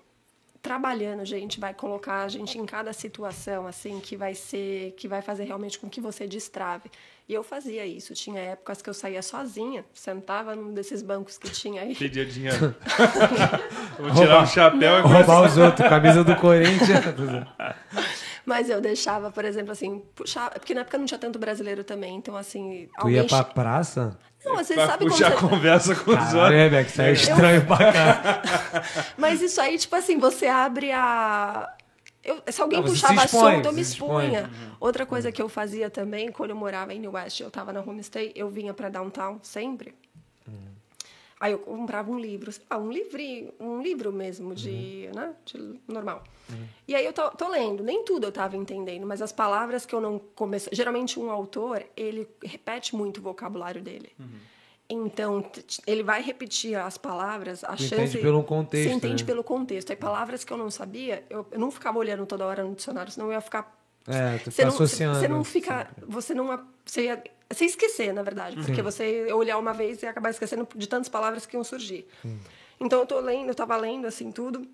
trabalhando, 0.62 1.24
gente, 1.24 1.58
vai 1.58 1.74
colocar 1.74 2.22
a 2.22 2.28
gente 2.28 2.56
em 2.56 2.64
cada 2.64 2.92
situação 2.92 3.66
assim 3.66 3.98
que 3.98 4.16
vai 4.16 4.32
ser, 4.32 4.92
que 4.96 5.08
vai 5.08 5.20
fazer 5.20 5.42
realmente 5.44 5.76
com 5.78 5.88
que 5.90 6.00
você 6.00 6.26
destrave. 6.26 6.88
E 7.28 7.34
eu 7.34 7.42
fazia 7.42 7.84
isso. 7.86 8.14
Tinha 8.14 8.38
épocas 8.40 8.80
que 8.82 8.88
eu 8.90 8.94
saía 8.94 9.22
sozinha, 9.22 9.84
sentava 9.94 10.54
num 10.54 10.72
desses 10.72 11.02
bancos 11.02 11.36
que 11.38 11.50
tinha 11.50 11.82
aí. 11.82 11.94
Pedia 11.96 12.24
dinheiro. 12.26 12.74
Vou 13.98 14.14
tirar 14.14 14.42
um 14.42 14.46
chapéu 14.46 14.98
e 14.98 15.00
Roubar 15.02 15.42
os 15.46 15.56
outros, 15.56 15.88
camisa 15.88 16.22
do 16.24 16.36
Corinthians. 16.36 17.04
Mas 18.44 18.68
eu 18.68 18.80
deixava, 18.80 19.30
por 19.30 19.44
exemplo, 19.44 19.72
assim, 19.72 20.02
puxar, 20.14 20.50
porque 20.50 20.74
na 20.74 20.80
época 20.80 20.98
não 20.98 21.06
tinha 21.06 21.18
tanto 21.18 21.38
brasileiro 21.38 21.84
também, 21.84 22.16
então 22.16 22.36
assim, 22.36 22.88
tu 23.00 23.08
ia 23.08 23.24
pra 23.24 23.38
che- 23.44 23.52
praça? 23.54 24.18
Não, 24.44 24.56
você 24.56 24.74
pra 24.74 24.86
sabe 24.88 24.98
como 25.04 25.10
puxar 25.12 25.30
você... 25.30 25.36
a 25.36 25.48
conversa 25.48 25.94
com 25.94 26.10
os 26.10 26.34
outros. 26.34 26.52
é, 26.52 26.68
Beck, 26.68 26.88
isso 26.90 27.02
é 27.02 27.12
estranho 27.12 27.64
pra 27.66 27.78
cá. 27.92 28.42
Mas 29.16 29.40
isso 29.40 29.60
aí, 29.60 29.78
tipo 29.78 29.94
assim, 29.94 30.18
você 30.18 30.46
abre 30.46 30.90
a. 30.90 31.72
Eu, 32.24 32.40
se 32.50 32.60
alguém 32.62 32.80
você 32.82 32.90
puxava 32.90 33.24
expõe, 33.24 33.52
assunto, 33.52 33.66
eu 33.66 33.70
você 33.70 33.76
me 33.76 33.80
expunha. 33.82 34.50
Outra 34.80 35.04
coisa 35.06 35.30
que 35.32 35.40
eu 35.42 35.48
fazia 35.48 35.88
também, 35.90 36.30
quando 36.32 36.50
eu 36.50 36.56
morava 36.56 36.92
em 36.94 36.98
New 37.00 37.12
West, 37.12 37.40
eu 37.40 37.50
tava 37.50 37.72
na 37.72 37.80
homestay, 37.80 38.32
eu 38.34 38.48
vinha 38.48 38.72
pra 38.74 38.88
downtown 38.88 39.38
sempre. 39.42 39.94
Aí 41.42 41.50
eu 41.50 41.58
comprava 41.58 42.08
um 42.08 42.18
livro, 42.20 42.52
sei 42.52 42.62
lá, 42.70 42.78
um 42.78 42.92
livrinho, 42.92 43.52
um 43.58 43.82
livro 43.82 44.12
mesmo 44.12 44.54
de, 44.54 45.10
né, 45.12 45.34
de 45.44 45.80
normal. 45.88 46.22
E 46.86 46.94
aí 46.94 47.04
eu 47.04 47.12
tô, 47.12 47.28
tô 47.30 47.48
lendo, 47.48 47.82
nem 47.82 48.04
tudo 48.04 48.28
eu 48.28 48.32
tava 48.32 48.56
entendendo, 48.56 49.04
mas 49.04 49.20
as 49.20 49.32
palavras 49.32 49.84
que 49.84 49.92
eu 49.92 50.00
não 50.00 50.20
comecei, 50.36 50.72
geralmente 50.72 51.18
um 51.18 51.28
autor, 51.32 51.84
ele 51.96 52.28
repete 52.44 52.94
muito 52.94 53.18
o 53.18 53.22
vocabulário 53.22 53.82
dele. 53.82 54.12
Então, 54.88 55.42
t- 55.42 55.62
t- 55.62 55.82
ele 55.86 56.02
vai 56.02 56.22
repetir 56.22 56.76
as 56.78 56.96
palavras, 56.96 57.64
a 57.64 57.74
Tu 57.74 57.84
chance... 57.84 57.94
entende 58.04 58.18
pelo 58.18 58.42
contexto, 58.44 58.88
Você 58.90 58.94
entende 58.94 59.22
né? 59.24 59.26
pelo 59.26 59.42
contexto. 59.42 59.90
Aí 59.90 59.96
palavras 59.96 60.44
que 60.44 60.52
eu 60.52 60.56
não 60.56 60.70
sabia, 60.70 61.24
eu, 61.30 61.44
eu 61.50 61.58
não 61.58 61.70
ficava 61.72 61.98
olhando 61.98 62.24
toda 62.26 62.46
hora 62.46 62.62
no 62.62 62.74
dicionário, 62.74 63.10
senão 63.10 63.26
eu 63.28 63.32
ia 63.32 63.40
ficar... 63.40 63.81
É, 64.06 64.38
tu 64.38 64.44
Você 64.44 64.50
fica 64.50 64.62
não, 64.64 64.74
associando. 64.74 65.18
você 65.18 65.28
não 65.28 65.44
fica... 65.44 65.90
Você 66.06 66.34
não... 66.34 66.66
Você 66.84 67.04
ia, 67.04 67.22
você 67.50 67.64
ia 67.64 67.70
esquecer, 67.70 68.12
na 68.12 68.22
verdade. 68.22 68.56
Porque 68.56 68.82
você 68.82 69.26
ia 69.26 69.36
olhar 69.36 69.58
uma 69.58 69.72
vez 69.72 70.02
e 70.02 70.06
acabar 70.06 70.30
esquecendo 70.30 70.66
de 70.74 70.88
tantas 70.88 71.08
palavras 71.08 71.46
que 71.46 71.56
iam 71.56 71.64
surgir. 71.64 72.06
Então, 72.80 73.00
eu 73.00 73.06
tô 73.06 73.20
lendo, 73.20 73.48
eu 73.48 73.54
tava 73.54 73.76
lendo, 73.76 74.06
assim, 74.06 74.32
tudo. 74.32 74.66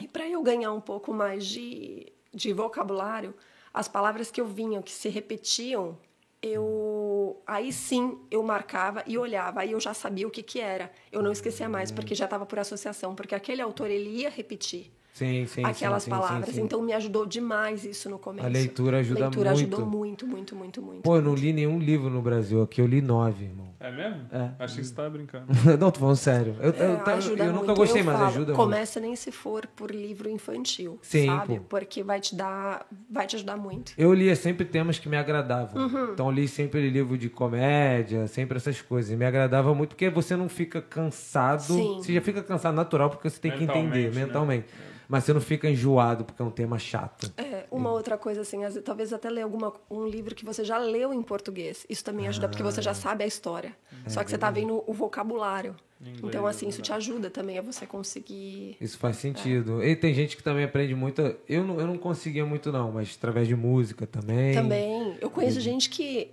E 0.00 0.08
para 0.08 0.28
eu 0.28 0.42
ganhar 0.42 0.72
um 0.72 0.80
pouco 0.80 1.12
mais 1.12 1.46
de, 1.46 2.12
de 2.34 2.52
vocabulário, 2.52 3.34
as 3.72 3.88
palavras 3.88 4.30
que 4.30 4.40
eu 4.40 4.46
vinham, 4.46 4.82
que 4.82 4.92
se 4.92 5.08
repetiam, 5.08 5.98
eu 6.42 7.42
aí 7.46 7.72
sim 7.72 8.18
eu 8.30 8.42
marcava 8.42 9.02
e 9.06 9.16
olhava, 9.18 9.60
aí 9.60 9.72
eu 9.72 9.80
já 9.80 9.94
sabia 9.94 10.26
o 10.26 10.30
que 10.30 10.42
que 10.42 10.60
era. 10.60 10.90
Eu 11.10 11.22
não 11.22 11.32
esquecia 11.32 11.68
mais 11.68 11.90
porque 11.90 12.14
já 12.14 12.26
estava 12.26 12.44
por 12.46 12.58
associação, 12.58 13.14
porque 13.14 13.34
aquele 13.34 13.62
autor 13.62 13.90
ele 13.90 14.08
ia 14.08 14.30
repetir 14.30 14.92
Sim, 15.16 15.46
sim, 15.46 15.64
aquelas 15.64 16.02
sim, 16.02 16.10
palavras. 16.10 16.50
sim, 16.50 16.56
sim. 16.56 16.62
Então 16.62 16.82
me 16.82 16.92
ajudou 16.92 17.24
demais 17.24 17.86
isso 17.86 18.10
no 18.10 18.18
começo. 18.18 18.46
A 18.46 18.50
leitura 18.50 18.98
ajuda 18.98 19.20
leitura 19.20 19.50
muito. 19.54 19.60
ajudou 19.62 19.86
muito, 19.86 20.26
muito, 20.26 20.54
muito, 20.54 20.82
muito. 20.82 21.00
Pô, 21.00 21.16
eu 21.16 21.22
não 21.22 21.34
li 21.34 21.54
nenhum 21.54 21.78
livro 21.78 22.10
no 22.10 22.20
Brasil. 22.20 22.60
Aqui 22.60 22.82
eu 22.82 22.86
li 22.86 23.00
nove, 23.00 23.46
irmão. 23.46 23.64
É 23.80 23.90
mesmo? 23.90 24.26
É. 24.30 24.50
Achei 24.58 24.80
que 24.82 24.84
você 24.88 24.94
tava 24.94 25.08
brincando. 25.08 25.46
não, 25.80 25.90
tô 25.90 26.00
falando 26.00 26.16
sério. 26.16 26.54
Eu, 26.60 26.70
eu, 26.70 26.92
É, 26.92 26.96
tá- 26.96 27.14
ajuda 27.14 27.44
eu 27.44 27.52
nunca 27.52 27.66
muito. 27.66 27.78
gostei, 27.78 28.02
Eu 28.02 28.04
mas 28.04 28.14
falo, 28.14 28.26
ajuda 28.26 28.46
muito. 28.46 28.56
Começa 28.56 29.00
nem 29.00 29.16
se 29.16 29.32
for 29.32 29.66
por 29.74 29.90
livro 29.90 30.28
infantil, 30.28 30.98
Sim, 31.00 31.26
sabe? 31.26 31.60
pô. 31.60 31.64
Porque 31.66 32.02
vai 32.02 32.20
te 32.20 32.34
dar, 32.36 32.86
vai 33.10 33.26
te 33.26 33.36
ajudar 33.36 33.56
muito. 33.56 33.92
Eu 33.96 34.12
lia 34.12 34.36
sempre 34.36 34.66
temas 34.66 34.98
que 34.98 35.08
me 35.08 35.16
agradavam. 35.16 35.82
Uhum. 35.82 36.12
Então 36.12 36.26
eu 36.26 36.32
li 36.32 36.46
sempre 36.46 36.90
livro 36.90 37.16
de 37.16 37.30
comédia, 37.30 38.26
sempre 38.26 38.58
essas 38.58 38.82
coisas. 38.82 39.10
E 39.12 39.16
me 39.16 39.24
agradava 39.24 39.74
muito 39.74 39.90
porque 39.90 40.10
você 40.10 40.36
não 40.36 40.48
fica 40.48 40.82
cansado. 40.82 41.62
Sim. 41.62 41.96
Você 42.02 42.12
já 42.12 42.20
fica 42.20 42.42
cansado 42.42 42.74
natural 42.74 43.08
porque 43.08 43.30
você 43.30 43.40
tem 43.40 43.52
que 43.52 43.64
entender 43.64 44.10
Mentalmente, 44.10 44.14
né? 44.18 44.24
mentalmente. 44.26 44.66
Mas 45.08 45.24
você 45.24 45.32
não 45.32 45.40
fica 45.40 45.68
enjoado 45.68 46.24
porque 46.24 46.42
é 46.42 46.44
um 46.44 46.50
tema 46.50 46.78
chato. 46.78 47.32
É, 47.36 47.64
uma 47.70 47.90
outra 47.90 48.16
coisa 48.16 48.40
assim, 48.40 48.60
talvez 48.84 49.12
até 49.12 49.30
ler 49.30 49.42
alguma, 49.42 49.72
um 49.90 50.06
livro 50.06 50.34
que 50.34 50.44
você 50.44 50.64
já 50.64 50.78
leu 50.78 51.12
em 51.12 51.22
português. 51.22 51.86
Isso 51.88 52.04
também 52.04 52.26
ajuda 52.26 52.48
porque 52.48 52.62
você 52.62 52.82
já 52.82 52.94
sabe 52.94 53.24
a 53.24 53.26
história. 53.26 53.76
Só 54.06 54.22
que 54.24 54.30
você 54.30 54.38
tá 54.38 54.50
vendo 54.50 54.82
o 54.86 54.92
vocabulário. 54.92 55.74
então 56.22 56.46
assim, 56.46 56.68
isso 56.68 56.82
te 56.82 56.92
ajuda 56.92 57.30
também 57.30 57.58
a 57.58 57.62
você 57.62 57.86
conseguir 57.86 58.76
Isso 58.80 58.98
faz 58.98 59.16
sentido. 59.16 59.82
E 59.82 59.96
tem 59.96 60.12
gente 60.12 60.36
que 60.36 60.42
também 60.42 60.64
aprende 60.64 60.94
muito. 60.94 61.22
Eu 61.48 61.64
não, 61.64 61.80
eu 61.80 61.86
não 61.86 61.96
conseguia 61.98 62.44
muito, 62.44 62.70
não, 62.70 62.92
mas 62.92 63.14
através 63.16 63.48
de 63.48 63.56
música 63.56 64.06
também. 64.06 64.54
também. 64.54 65.16
Eu 65.20 65.30
conheço 65.30 65.60
gente 65.60 65.88
que 65.88 66.32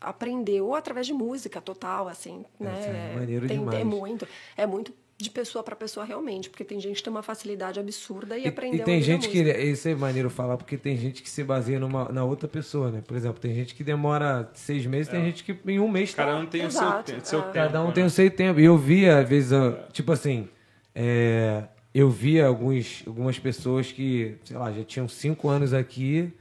aprendeu 0.00 0.74
através 0.74 1.06
de 1.06 1.12
música 1.12 1.60
total, 1.60 2.08
assim, 2.08 2.44
né? 2.58 3.12
é 3.14 3.18
maneiro 3.18 3.48
Tem- 3.48 3.58
demais. 3.58 3.80
É 3.80 3.84
muito, 3.84 4.28
é 4.56 4.66
muito 4.66 4.92
de 5.20 5.28
pessoa 5.30 5.64
para 5.64 5.74
pessoa 5.74 6.06
realmente, 6.06 6.48
porque 6.48 6.62
tem 6.62 6.78
gente 6.80 6.98
que 6.98 7.02
tem 7.02 7.10
uma 7.10 7.24
facilidade 7.24 7.80
absurda 7.80 8.38
e, 8.38 8.44
E, 8.44 8.48
aprendeu 8.48 8.80
e 8.80 8.84
tem 8.84 8.94
a 8.94 8.98
ouvir 8.98 9.10
a 9.10 9.14
gente 9.14 9.28
que. 9.28 9.42
Isso 9.42 9.88
é 9.88 9.94
maneiro 9.96 10.30
falar, 10.30 10.56
porque 10.56 10.76
tem 10.76 10.96
gente 10.96 11.22
que 11.22 11.28
se 11.28 11.42
baseia 11.42 11.80
numa, 11.80 12.08
na 12.10 12.24
outra 12.24 12.46
pessoa, 12.46 12.90
né? 12.92 13.02
Por 13.04 13.16
exemplo, 13.16 13.40
tem 13.40 13.52
gente 13.52 13.74
que 13.74 13.82
demora 13.82 14.48
seis 14.54 14.86
meses, 14.86 15.08
tem 15.08 15.24
gente 15.24 15.42
que 15.42 15.58
em 15.66 15.80
um 15.80 15.88
mês 15.88 16.14
tá. 16.14 16.24
Cada 16.24 16.38
um 16.38 16.46
tem 16.46 16.64
o 16.64 16.70
seu, 16.70 16.82
Exato, 16.82 17.12
te- 17.20 17.28
seu 17.28 17.40
é. 17.40 17.42
tempo. 17.42 17.54
Cada 17.54 17.82
um 17.82 17.88
né? 17.88 17.92
tem 17.94 18.04
o 18.04 18.10
seu 18.10 18.30
tempo. 18.30 18.60
E 18.60 18.64
eu 18.64 18.78
via, 18.78 19.18
às 19.18 19.28
vezes, 19.28 19.50
eu- 19.50 19.76
tipo 19.92 20.12
assim, 20.12 20.48
é, 20.94 21.64
eu 21.92 22.08
via 22.08 22.46
alguns, 22.46 23.02
algumas 23.04 23.40
pessoas 23.40 23.90
que, 23.90 24.36
sei 24.44 24.56
lá, 24.56 24.70
já 24.72 24.84
tinham 24.84 25.08
cinco 25.08 25.48
anos 25.48 25.74
aqui 25.74 26.32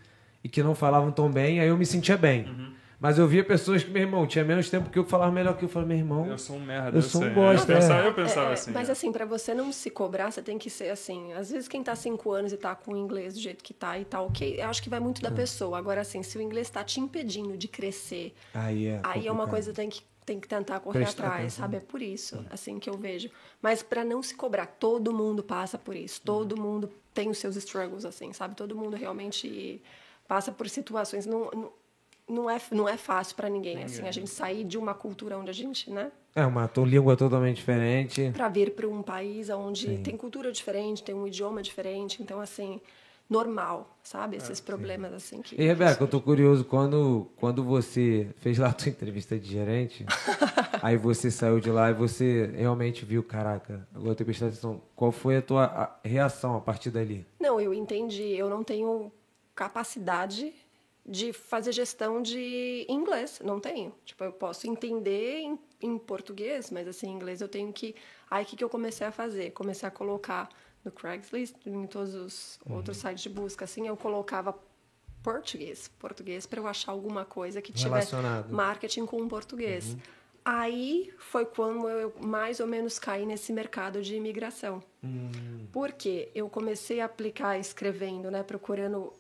e 0.44 0.48
que 0.50 0.62
não 0.62 0.76
falavam 0.76 1.12
tão 1.12 1.32
bem, 1.32 1.60
aí 1.60 1.68
eu 1.68 1.78
me 1.78 1.86
sentia 1.86 2.16
bem. 2.16 2.46
Uhum. 2.46 2.77
Mas 3.00 3.20
eu 3.20 3.28
via 3.28 3.44
pessoas 3.44 3.84
que, 3.84 3.92
meu 3.92 4.02
irmão, 4.02 4.26
tinha 4.26 4.44
menos 4.44 4.70
tempo 4.72 4.90
que 4.90 4.98
eu 4.98 5.04
que 5.04 5.10
falava 5.12 5.32
melhor 5.32 5.56
que 5.56 5.64
eu. 5.64 5.68
Eu 5.68 5.72
falei, 5.72 5.88
meu 5.90 5.98
irmão, 5.98 6.26
Eu 6.26 6.38
sou 6.38 6.56
um 6.56 6.60
merda. 6.60 6.98
Eu 6.98 7.02
sou 7.04 7.22
um 7.22 7.26
sei. 7.26 7.34
bosta, 7.34 7.72
Eu 7.72 7.76
pensava, 7.78 8.02
é. 8.04 8.08
eu 8.08 8.14
pensava 8.14 8.50
É, 8.50 8.54
assim. 8.54 8.72
Mas 8.72 8.90
é. 8.90 8.92
assim, 8.92 9.12
pra 9.12 9.24
você 9.26 9.54
não 9.54 9.72
se 9.72 9.90
cobrar, 9.92 10.32
você 10.32 10.42
tem 10.42 10.58
que 10.58 10.70
ser 10.70 10.90
assim. 10.90 11.32
Às 11.34 11.52
vezes 11.52 11.68
quem 11.68 11.84
tá 11.84 11.96
cinco 11.96 12.32
anos 12.32 12.52
e 12.54 12.58
tá 12.58 12.74
com 12.74 12.94
o 12.94 12.98
inglês 12.98 13.36
do 13.36 13.40
jeito 13.40 13.64
que 13.64 13.74
tá 13.74 14.00
e 14.00 14.06
tá 14.06 14.20
ok, 14.22 14.60
eu 14.60 14.68
acho 14.68 14.82
que 14.82 14.90
vai 14.90 15.00
muito 15.00 15.20
Hum. 15.20 15.24
da 15.24 15.32
pessoa. 15.32 15.78
Agora, 15.78 16.02
assim, 16.02 16.24
se 16.24 16.38
o 16.38 16.42
inglês 16.42 16.70
tá 16.72 16.84
te 16.84 17.00
impedindo 17.00 17.56
de 17.56 17.68
crescer, 17.68 18.34
aí 18.54 18.88
é. 18.88 19.00
aí 19.04 19.28
é 19.28 19.32
uma 19.32 19.48
coisa 19.48 19.70
que 19.70 19.76
tem 19.76 19.90
que, 19.90 20.02
tem 20.26 20.40
que 20.40 20.48
tentar 20.48 20.80
correr 20.80 21.00
Prestar 21.02 21.24
atrás, 21.26 21.40
atenção. 21.42 21.64
sabe? 21.66 21.78
É 21.78 21.80
por 21.80 22.02
isso, 22.02 22.44
assim, 22.50 22.80
que 22.80 22.90
eu 22.90 22.98
vejo. 22.98 23.30
Mas 23.62 23.84
pra 23.84 24.04
não 24.04 24.24
se 24.24 24.34
cobrar, 24.36 24.66
todo 24.66 25.14
mundo 25.14 25.44
passa 25.44 25.78
por 25.78 25.96
isso. 25.96 26.20
Todo 26.26 26.60
mundo 26.60 26.90
tem 27.14 27.30
os 27.30 27.38
seus 27.38 27.56
struggles, 27.58 28.06
assim, 28.06 28.34
sabe? 28.34 28.56
Todo 28.56 28.76
mundo 28.76 28.98
realmente 28.98 29.82
passa 30.28 30.52
por 30.52 30.68
situações. 30.68 31.26
Não, 31.28 31.50
não, 31.54 31.72
não, 32.30 32.50
é, 32.50 32.60
não 32.72 32.88
é 32.88 32.98
fácil 32.98 33.36
pra 33.36 33.50
ninguém, 33.50 33.84
assim, 33.84 34.08
a 34.08 34.12
gente 34.12 34.30
sair 34.30 34.64
de 34.64 34.78
uma 34.78 34.94
cultura 34.94 35.38
onde 35.38 35.50
a 35.50 35.54
gente, 35.54 35.90
né? 35.90 36.12
É 36.36 36.46
uma 36.46 36.70
língua 36.86 37.16
totalmente 37.16 37.58
diferente. 37.58 38.32
para 38.32 38.50
vir 38.50 38.76
para 38.76 38.88
um 38.88 39.02
país 39.02 39.50
onde 39.50 39.98
tem 40.00 40.16
cultura 40.16 40.52
diferente, 40.52 41.04
tem 41.04 41.16
um 41.16 41.26
idioma 41.26 41.64
diferente, 41.64 42.22
então 42.22 42.40
assim, 42.40 42.80
normal, 43.30 43.98
sabe? 44.04 44.38
Esses 44.38 44.60
problemas 44.60 45.14
assim 45.14 45.42
que 45.42 45.60
E, 45.60 45.66
Rebeca, 45.66 46.04
eu 46.04 46.08
tô 46.08 46.22
curioso, 46.22 46.64
quando, 46.64 47.28
quando 47.38 47.64
você 47.64 48.30
fez 48.38 48.58
lá 48.58 48.68
a 48.68 48.74
tua 48.74 48.90
entrevista 48.90 49.38
de 49.38 49.50
gerente, 49.50 50.06
aí 50.82 50.98
você 50.98 51.32
saiu 51.32 51.60
de 51.60 51.72
lá 51.72 51.90
e 51.90 51.94
você 51.94 52.52
realmente 52.56 53.04
viu, 53.04 53.24
caraca, 53.24 53.88
agora 53.94 54.12
eu 54.12 54.16
tenho 54.16 54.18
que 54.18 54.24
prestar 54.26 54.48
atenção. 54.48 54.82
Qual 54.96 55.12
foi 55.12 55.38
a 55.38 55.42
tua 55.42 56.00
reação 56.04 56.56
a 56.56 56.62
partir 56.62 56.92
dali? 56.92 57.26
Não, 57.40 57.60
eu 57.60 57.74
entendi, 57.74 58.36
eu 58.36 58.50
não 58.50 58.64
tenho 58.64 59.12
capacidade 59.56 60.54
de 61.08 61.32
fazer 61.32 61.72
gestão 61.72 62.22
de 62.22 62.86
inglês, 62.90 63.40
não 63.44 63.60
tenho. 63.60 63.94
Tipo, 64.04 64.26
eu 64.26 64.34
posso 64.34 64.68
entender 64.68 65.40
em, 65.40 65.60
em 65.82 65.98
português, 65.98 66.70
mas 66.70 66.88
assim, 66.88 67.08
em 67.08 67.14
inglês 67.14 67.40
eu 67.40 67.48
tenho 67.48 67.72
que 67.72 67.96
Aí 68.30 68.44
o 68.44 68.48
que 68.48 68.56
que 68.56 68.64
eu 68.64 68.70
comecei 68.70 69.08
a 69.08 69.12
fazer? 69.12 69.52
Comecei 69.52 69.88
a 69.88 69.92
colocar 69.92 70.50
no 70.84 70.92
Craigslist, 70.92 71.56
em 71.66 71.88
todos 71.88 72.14
os 72.14 72.60
outros 72.70 72.98
sites 72.98 73.24
de 73.24 73.30
busca 73.30 73.66
assim, 73.66 73.88
eu 73.88 73.98
colocava 73.98 74.58
português, 75.24 75.90
português 76.00 76.46
para 76.46 76.60
eu 76.60 76.68
achar 76.68 76.92
alguma 76.92 77.26
coisa 77.26 77.62
que 77.62 77.72
tivesse 77.72 78.16
marketing 78.50 79.06
com 79.06 79.28
português. 79.28 79.98
Aí 80.46 81.14
foi 81.18 81.46
quando 81.46 81.90
eu 81.90 82.14
mais 82.22 82.62
ou 82.62 82.68
menos 82.68 82.98
caí 82.98 83.26
nesse 83.26 83.52
mercado 83.52 84.02
de 84.02 84.16
imigração. 84.16 84.82
Porque 85.72 86.32
eu 86.34 86.50
comecei 86.50 87.02
a 87.02 87.06
aplicar 87.06 87.58
escrevendo, 87.58 88.32
né, 88.32 88.44
procurando 88.44 89.12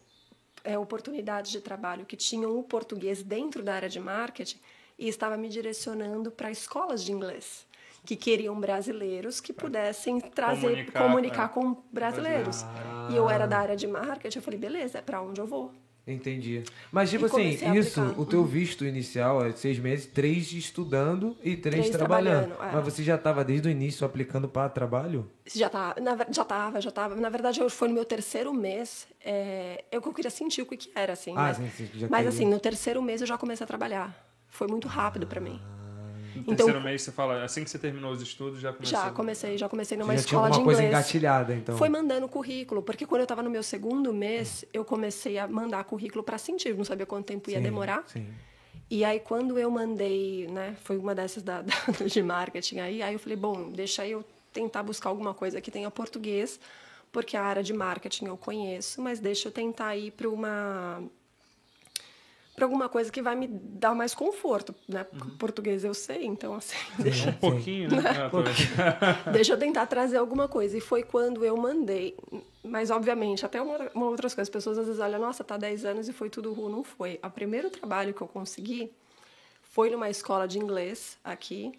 é, 0.68 0.78
oportunidades 0.78 1.49
de 1.49 1.61
trabalho 1.61 2.05
que 2.05 2.18
tinham 2.18 2.59
o 2.59 2.61
português 2.61 3.24
dentro 3.24 3.63
da 3.63 3.74
área 3.74 3.88
de 3.88 3.99
marketing 3.99 4.59
e 4.99 5.07
estava 5.07 5.38
me 5.38 5.47
direcionando 5.47 6.30
para 6.30 6.51
escolas 6.51 7.03
de 7.03 7.13
inglês 7.13 7.65
que 8.05 8.15
queriam 8.15 8.57
brasileiros 8.59 9.41
que 9.41 9.51
pudessem 9.51 10.20
trazer 10.20 10.68
Comunicar, 10.68 11.03
comunicar, 11.03 11.45
é. 11.45 11.47
com 11.49 11.84
brasileiros. 11.91 12.63
E 13.11 13.15
eu 13.15 13.30
era 13.30 13.45
da 13.45 13.59
área 13.59 13.76
de 13.76 13.88
marketing, 13.88 14.38
eu 14.38 14.41
falei, 14.41 14.59
beleza, 14.59 14.99
é 14.99 15.01
para 15.01 15.22
onde 15.22 15.41
eu 15.41 15.47
vou? 15.47 15.74
Entendi. 16.08 16.64
Mas, 16.89 17.10
tipo 17.10 17.26
E 17.26 17.28
assim, 17.28 17.49
isso, 17.76 17.99
aplicar. 18.01 18.20
o 18.22 18.26
teu 18.26 18.45
visto 18.45 18.86
inicial 18.86 19.45
é 19.45 19.51
seis 19.51 19.78
meses, 19.78 20.05
três 20.05 20.53
estudando 20.53 21.36
e 21.43 21.58
três, 21.58 21.86
Três 21.86 21.89
trabalhando. 21.89 22.47
trabalhando, 22.55 22.70
é. 22.72 22.76
Mas 22.82 22.86
você 22.86 23.03
já 23.03 23.16
estava 23.16 23.43
desde 23.43 23.68
o 23.68 23.72
início 23.72 24.05
aplicando 24.05 24.47
para 24.47 24.70
trabalho? 24.70 25.30
Já 25.53 25.68
tá, 25.70 25.95
na, 26.01 26.16
ver- 26.16 26.28
já 26.32 26.45
tava, 26.45 26.80
já 26.80 26.91
tava. 26.91 27.16
Na 27.16 27.30
verdade, 27.30 27.60
eu 27.60 27.70
foi 27.70 27.89
no 27.89 27.93
meu 27.93 28.05
terceiro 28.05 28.53
mês. 28.53 29.05
É, 29.24 29.84
eu 29.91 30.01
que 30.01 30.08
eu 30.08 30.14
queria 30.14 30.32
sentir 30.32 30.62
o 30.62 30.66
que, 30.66 30.78
que 30.78 30.91
era, 30.95 31.12
assim. 31.12 31.32
Ah, 31.32 31.53
mas 31.53 31.58
sim, 31.58 31.70
sim, 31.76 32.08
mas 32.10 32.26
assim, 32.26 32.45
no 32.45 32.60
terceiro 32.60 33.01
mês 33.01 33.20
eu 33.20 33.28
já 33.28 33.38
comecei 33.38 33.66
a 33.66 33.68
trabalhar. 33.68 34.26
Foi 34.47 34.68
muito 34.68 34.88
rápido 34.88 35.28
para 35.28 35.41
mim. 35.41 35.60
No 36.38 36.41
Então- 36.43 36.55
terceiro 36.55 36.81
mês 36.81 37.01
você 37.01 37.11
fala, 37.11 37.43
assim 37.43 37.63
que 37.63 37.69
você 37.69 37.77
terminou 37.79 38.11
os 38.11 38.21
estudos, 38.21 38.59
já 38.59 38.71
começou. 38.73 38.97
Já 38.99 39.11
comecei, 39.11 39.57
já 39.57 39.69
comecei 39.69 39.97
numa 39.97 40.15
já 40.15 40.23
tinha 40.23 40.25
escola 40.38 40.49
de 40.49 40.57
alguma 40.57 40.73
inglês. 40.73 40.89
coisa 40.91 40.99
engatilhada, 41.01 41.53
então. 41.55 41.77
Foi 41.77 41.89
mandando 41.89 42.27
currículo, 42.27 42.81
porque 42.81 43.05
quando 43.05 43.19
eu 43.21 43.25
estava 43.25 43.43
no 43.43 43.49
meu 43.49 43.63
segundo 43.63 44.13
mês, 44.13 44.65
eu 44.73 44.83
comecei 44.85 45.38
a 45.38 45.47
mandar 45.47 45.83
currículo 45.83 46.23
para 46.23 46.38
sentir, 46.38 46.75
não 46.75 46.83
sabia 46.85 47.05
quanto 47.05 47.25
tempo 47.25 47.49
ia 47.49 47.57
Sim, 47.57 47.63
demorar. 47.63 48.03
Sim. 48.07 48.27
E 48.89 49.03
aí, 49.03 49.19
quando 49.19 49.59
eu 49.59 49.69
mandei, 49.69 50.47
né, 50.47 50.75
foi 50.83 50.97
uma 50.97 51.13
dessas 51.13 51.43
da, 51.43 51.61
da- 51.61 52.05
de 52.05 52.23
marketing 52.23 52.79
aí, 52.79 53.01
aí 53.01 53.13
eu 53.13 53.19
falei, 53.19 53.35
bom, 53.38 53.69
deixa 53.71 54.07
eu 54.07 54.23
tentar 54.53 54.81
buscar 54.83 55.09
alguma 55.09 55.33
coisa 55.33 55.59
que 55.59 55.69
tenha 55.69 55.91
português, 55.91 56.59
porque 57.11 57.35
a 57.35 57.43
área 57.43 57.61
de 57.63 57.73
marketing 57.73 58.25
eu 58.25 58.38
conheço, 58.38 59.01
mas 59.01 59.19
deixa 59.19 59.47
eu 59.49 59.51
tentar 59.51 59.95
ir 59.95 60.11
para 60.11 60.29
uma 60.29 61.03
para 62.58 62.66
alguma 62.66 62.89
coisa 62.89 63.12
que 63.12 63.22
vai 63.22 63.36
me 63.36 63.45
dar 63.47 63.93
mais 63.93 64.16
conforto, 64.16 64.74
né? 64.89 65.05
Português 65.38 65.84
eu 65.84 65.93
sei, 65.93 66.26
então 66.26 66.55
assim, 66.55 66.76
deixa, 66.97 67.30
Um 67.30 67.34
pouquinho, 67.34 67.88
né? 67.91 68.01
Ah, 68.10 68.30
tô- 68.32 68.41
deixa 69.32 69.53
eu 69.53 69.60
tentar 69.60 69.86
trazer 69.86 70.18
alguma 70.18 70.47
coisa. 70.47 70.76
E 70.76 70.82
foi 70.82 71.03
quando 71.03 71.45
eu 71.45 71.55
mandei. 71.55 72.18
Mas, 72.64 72.89
obviamente, 72.89 73.45
até 73.45 73.62
uma, 73.62 73.78
uma 73.93 74.08
outras 74.08 74.34
coisas. 74.34 74.49
As 74.49 74.51
pessoas 74.51 74.80
às 74.80 74.88
vezes 74.88 74.99
olham, 74.99 75.20
nossa, 75.20 75.43
tá 75.43 75.55
10 75.55 75.86
anos 75.86 76.10
e 76.10 76.14
foi 76.14 76.32
tudo 76.32 76.51
ruim. 76.51 76.72
Não 76.72 76.84
foi. 76.84 77.20
O 77.24 77.30
primeiro 77.30 77.70
trabalho 77.70 78.12
que 78.12 78.22
eu 78.22 78.28
consegui 78.28 78.91
foi 79.62 79.91
numa 79.91 80.10
escola 80.10 80.47
de 80.47 80.58
inglês 80.58 81.16
aqui. 81.24 81.72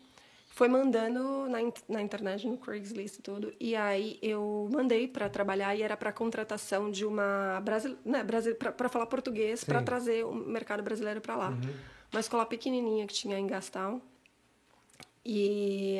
Foi 0.58 0.66
mandando 0.66 1.48
na, 1.48 1.58
na 1.88 2.02
internet, 2.02 2.44
no 2.44 2.56
Craigslist 2.56 3.20
e 3.20 3.22
tudo. 3.22 3.54
E 3.60 3.76
aí 3.76 4.18
eu 4.20 4.68
mandei 4.72 5.06
para 5.06 5.28
trabalhar 5.28 5.72
e 5.76 5.84
era 5.84 5.96
para 5.96 6.10
contratação 6.10 6.90
de 6.90 7.06
uma 7.06 7.60
brasileira, 7.60 8.00
né, 8.04 8.24
para 8.76 8.88
falar 8.88 9.06
português, 9.06 9.62
para 9.62 9.80
trazer 9.80 10.24
o 10.24 10.34
mercado 10.34 10.82
brasileiro 10.82 11.20
para 11.20 11.36
lá. 11.36 11.56
Uma 12.10 12.18
escola 12.18 12.44
pequenininha 12.44 13.06
que 13.06 13.14
tinha 13.14 13.38
em 13.38 13.46
Gastown. 13.46 14.00
E 15.24 15.98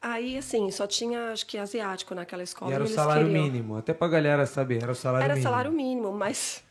aí, 0.00 0.38
assim, 0.38 0.70
só 0.70 0.86
tinha, 0.86 1.32
acho 1.32 1.44
que, 1.44 1.58
asiático 1.58 2.14
naquela 2.14 2.42
escola. 2.42 2.70
E 2.70 2.74
era 2.74 2.84
o 2.84 2.88
salário 2.88 3.26
queriam. 3.26 3.44
mínimo. 3.44 3.76
Até 3.76 3.92
pra 3.92 4.08
galera 4.08 4.46
saber, 4.46 4.82
era 4.82 4.92
o 4.92 4.94
salário 4.94 5.24
Era 5.26 5.34
mínimo. 5.34 5.50
salário 5.50 5.72
mínimo, 5.72 6.12
mas 6.12 6.64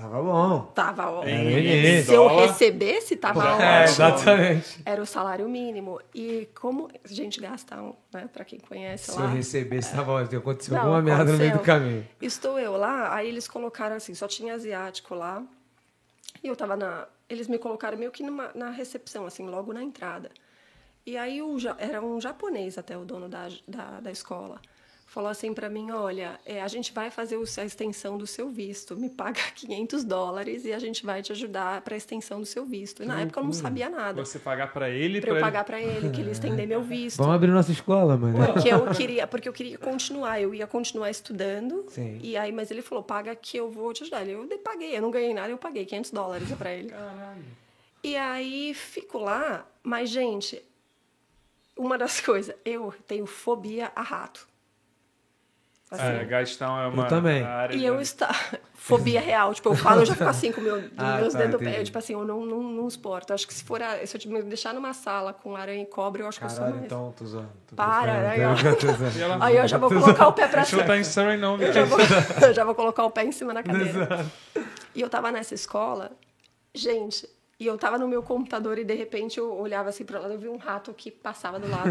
Tava 0.00 0.22
bom. 0.22 0.62
tava 0.74 1.30
em 1.30 2.02
Se 2.02 2.14
eu 2.14 2.26
recebesse, 2.28 3.16
tava 3.16 3.42
É, 3.44 3.82
ótimo. 3.82 3.84
exatamente. 3.84 4.80
Era 4.84 5.02
o 5.02 5.06
salário 5.06 5.48
mínimo. 5.48 6.00
E 6.14 6.48
como 6.58 6.88
a 7.04 7.08
gente 7.08 7.40
gasta, 7.40 7.76
um, 7.80 7.94
né, 8.12 8.28
pra 8.32 8.44
quem 8.44 8.58
conhece 8.58 9.12
Se 9.12 9.18
lá. 9.18 9.26
eu 9.26 9.30
recebesse, 9.30 9.94
tava 9.94 10.12
ótimo. 10.12 10.38
Aconteceu 10.40 10.74
Não, 10.74 10.80
alguma 10.82 11.02
merda 11.02 11.32
no 11.32 11.38
meio 11.38 11.52
do 11.52 11.60
caminho. 11.60 12.06
Estou 12.20 12.58
eu 12.58 12.76
lá, 12.76 13.14
aí 13.14 13.28
eles 13.28 13.46
colocaram 13.46 13.96
assim, 13.96 14.14
só 14.14 14.26
tinha 14.26 14.54
asiático 14.54 15.14
lá. 15.14 15.42
E 16.42 16.48
eu 16.48 16.56
tava 16.56 16.76
na. 16.76 17.06
Eles 17.28 17.46
me 17.48 17.58
colocaram 17.58 17.96
meio 17.98 18.10
que 18.10 18.22
numa, 18.22 18.50
na 18.54 18.70
recepção, 18.70 19.26
assim, 19.26 19.46
logo 19.46 19.72
na 19.72 19.82
entrada. 19.82 20.30
E 21.06 21.16
aí 21.16 21.40
o, 21.42 21.56
era 21.78 22.00
um 22.02 22.20
japonês 22.20 22.76
até 22.76 22.96
o 22.96 23.04
dono 23.04 23.28
da, 23.28 23.48
da, 23.66 24.00
da 24.00 24.10
escola. 24.10 24.60
Falou 25.12 25.28
assim 25.28 25.52
para 25.52 25.68
mim, 25.68 25.90
olha, 25.90 26.38
é, 26.46 26.62
a 26.62 26.68
gente 26.68 26.92
vai 26.92 27.10
fazer 27.10 27.36
o- 27.36 27.42
a 27.58 27.64
extensão 27.64 28.16
do 28.16 28.28
seu 28.28 28.48
visto, 28.48 28.96
me 28.96 29.08
paga 29.10 29.40
500 29.56 30.04
dólares 30.04 30.64
e 30.64 30.72
a 30.72 30.78
gente 30.78 31.04
vai 31.04 31.20
te 31.20 31.32
ajudar 31.32 31.80
para 31.80 31.94
a 31.94 31.98
extensão 31.98 32.38
do 32.38 32.46
seu 32.46 32.64
visto. 32.64 33.02
E 33.02 33.06
na 33.06 33.20
época 33.22 33.40
eu 33.40 33.44
não 33.44 33.52
sabia 33.52 33.88
nada. 33.90 34.24
Você 34.24 34.38
pagar 34.38 34.72
pra 34.72 34.88
ele, 34.88 35.20
Para 35.20 35.30
eu 35.30 35.34
pra 35.34 35.40
pagar 35.40 35.64
para 35.64 35.80
ele, 35.80 36.10
que 36.10 36.20
ele 36.20 36.30
estender 36.30 36.64
meu 36.64 36.80
visto. 36.84 37.16
Vamos 37.18 37.34
abrir 37.34 37.48
nossa 37.50 37.72
escola, 37.72 38.16
mano. 38.16 38.38
Porque 38.52 38.68
eu 38.68 38.86
queria, 38.94 39.26
porque 39.26 39.48
eu 39.48 39.52
queria 39.52 39.76
continuar, 39.78 40.40
eu 40.40 40.54
ia 40.54 40.64
continuar 40.68 41.10
estudando. 41.10 41.86
Sim. 41.88 42.20
E 42.22 42.36
aí, 42.36 42.52
mas 42.52 42.70
ele 42.70 42.80
falou, 42.80 43.02
paga 43.02 43.34
que 43.34 43.56
eu 43.56 43.68
vou 43.68 43.92
te 43.92 44.04
ajudar. 44.04 44.24
Eu 44.28 44.46
paguei, 44.58 44.96
eu 44.96 45.02
não 45.02 45.10
ganhei 45.10 45.34
nada, 45.34 45.50
eu 45.50 45.58
paguei 45.58 45.84
500 45.86 46.12
dólares 46.12 46.48
para 46.52 46.72
ele. 46.72 46.94
E 48.04 48.16
aí 48.16 48.72
fico 48.74 49.18
lá, 49.18 49.66
mas 49.82 50.08
gente, 50.08 50.62
uma 51.76 51.98
das 51.98 52.20
coisas, 52.22 52.54
eu 52.64 52.94
tenho 53.08 53.26
fobia 53.26 53.90
a 53.96 54.02
rato. 54.02 54.48
Assim, 55.90 56.04
É, 56.04 56.24
Gastão 56.24 56.80
é 56.80 56.86
uma 56.86 57.06
também. 57.06 57.42
área 57.42 57.74
e 57.74 57.78
de- 57.80 57.84
eu 57.84 58.00
está 58.00 58.28
fobia 58.74 59.20
real, 59.20 59.52
tipo, 59.52 59.70
eu 59.70 59.74
falo, 59.74 60.02
eu 60.02 60.06
já 60.06 60.14
fico 60.14 60.28
assim 60.30 60.52
com 60.52 60.60
meu, 60.60 60.76
Ah, 60.96 61.16
meus 61.18 61.32
tá, 61.32 61.40
dedos 61.40 61.58
do 61.60 61.64
pé, 61.64 61.82
tipo 61.82 61.98
assim, 61.98 62.12
eu 62.12 62.24
não, 62.24 62.46
não, 62.46 62.62
não 62.62 62.88
suporto. 62.88 63.32
Acho 63.32 63.44
que 63.46 63.52
se 63.52 63.64
for, 63.64 63.82
a- 63.82 64.06
se 64.06 64.16
eu 64.16 64.20
te- 64.20 64.28
me 64.28 64.40
deixar 64.42 64.72
numa 64.72 64.92
sala 64.92 65.32
com 65.32 65.56
aranha 65.56 65.82
e 65.82 65.86
cobra, 65.86 66.22
eu 66.22 66.28
acho 66.28 66.38
que 66.38 66.44
eu 66.44 66.48
sou 66.48 66.58
Caralho, 66.58 66.74
mais. 66.76 66.86
então, 66.86 67.12
tô 67.18 67.24
zoando. 67.26 67.48
Tô 67.66 67.74
Para, 67.74 68.20
né, 68.20 68.36
Aí 69.40 69.56
eu 69.56 69.66
já 69.66 69.78
vou 69.78 69.90
colocar 69.90 70.28
o 70.28 70.32
pé 70.32 70.46
pra 70.46 70.60
Deixa 70.62 70.76
eu 70.76 70.80
estar 70.82 70.96
em 70.96 71.02
Surrey, 71.04 71.36
não, 71.36 71.60
eu 71.60 71.72
já, 71.72 71.84
vou, 71.84 71.98
eu 72.42 72.54
já 72.54 72.64
vou 72.64 72.74
colocar 72.76 73.04
o 73.04 73.10
pé 73.10 73.24
em 73.24 73.32
cima 73.32 73.52
da 73.52 73.62
cadeira. 73.62 74.26
E 74.94 75.00
eu 75.00 75.08
tava 75.10 75.32
nessa 75.32 75.54
escola, 75.54 76.12
gente, 76.72 77.28
e 77.58 77.66
eu 77.66 77.76
tava 77.76 77.98
no 77.98 78.06
meu 78.06 78.22
computador 78.22 78.78
e 78.78 78.84
de 78.84 78.94
repente 78.94 79.38
eu 79.38 79.52
olhava 79.58 79.88
assim 79.88 80.04
pra 80.04 80.20
lá, 80.20 80.28
eu 80.28 80.38
vi 80.38 80.48
um 80.48 80.56
rato 80.56 80.94
que 80.94 81.10
passava 81.10 81.58
do 81.58 81.68
lado. 81.68 81.90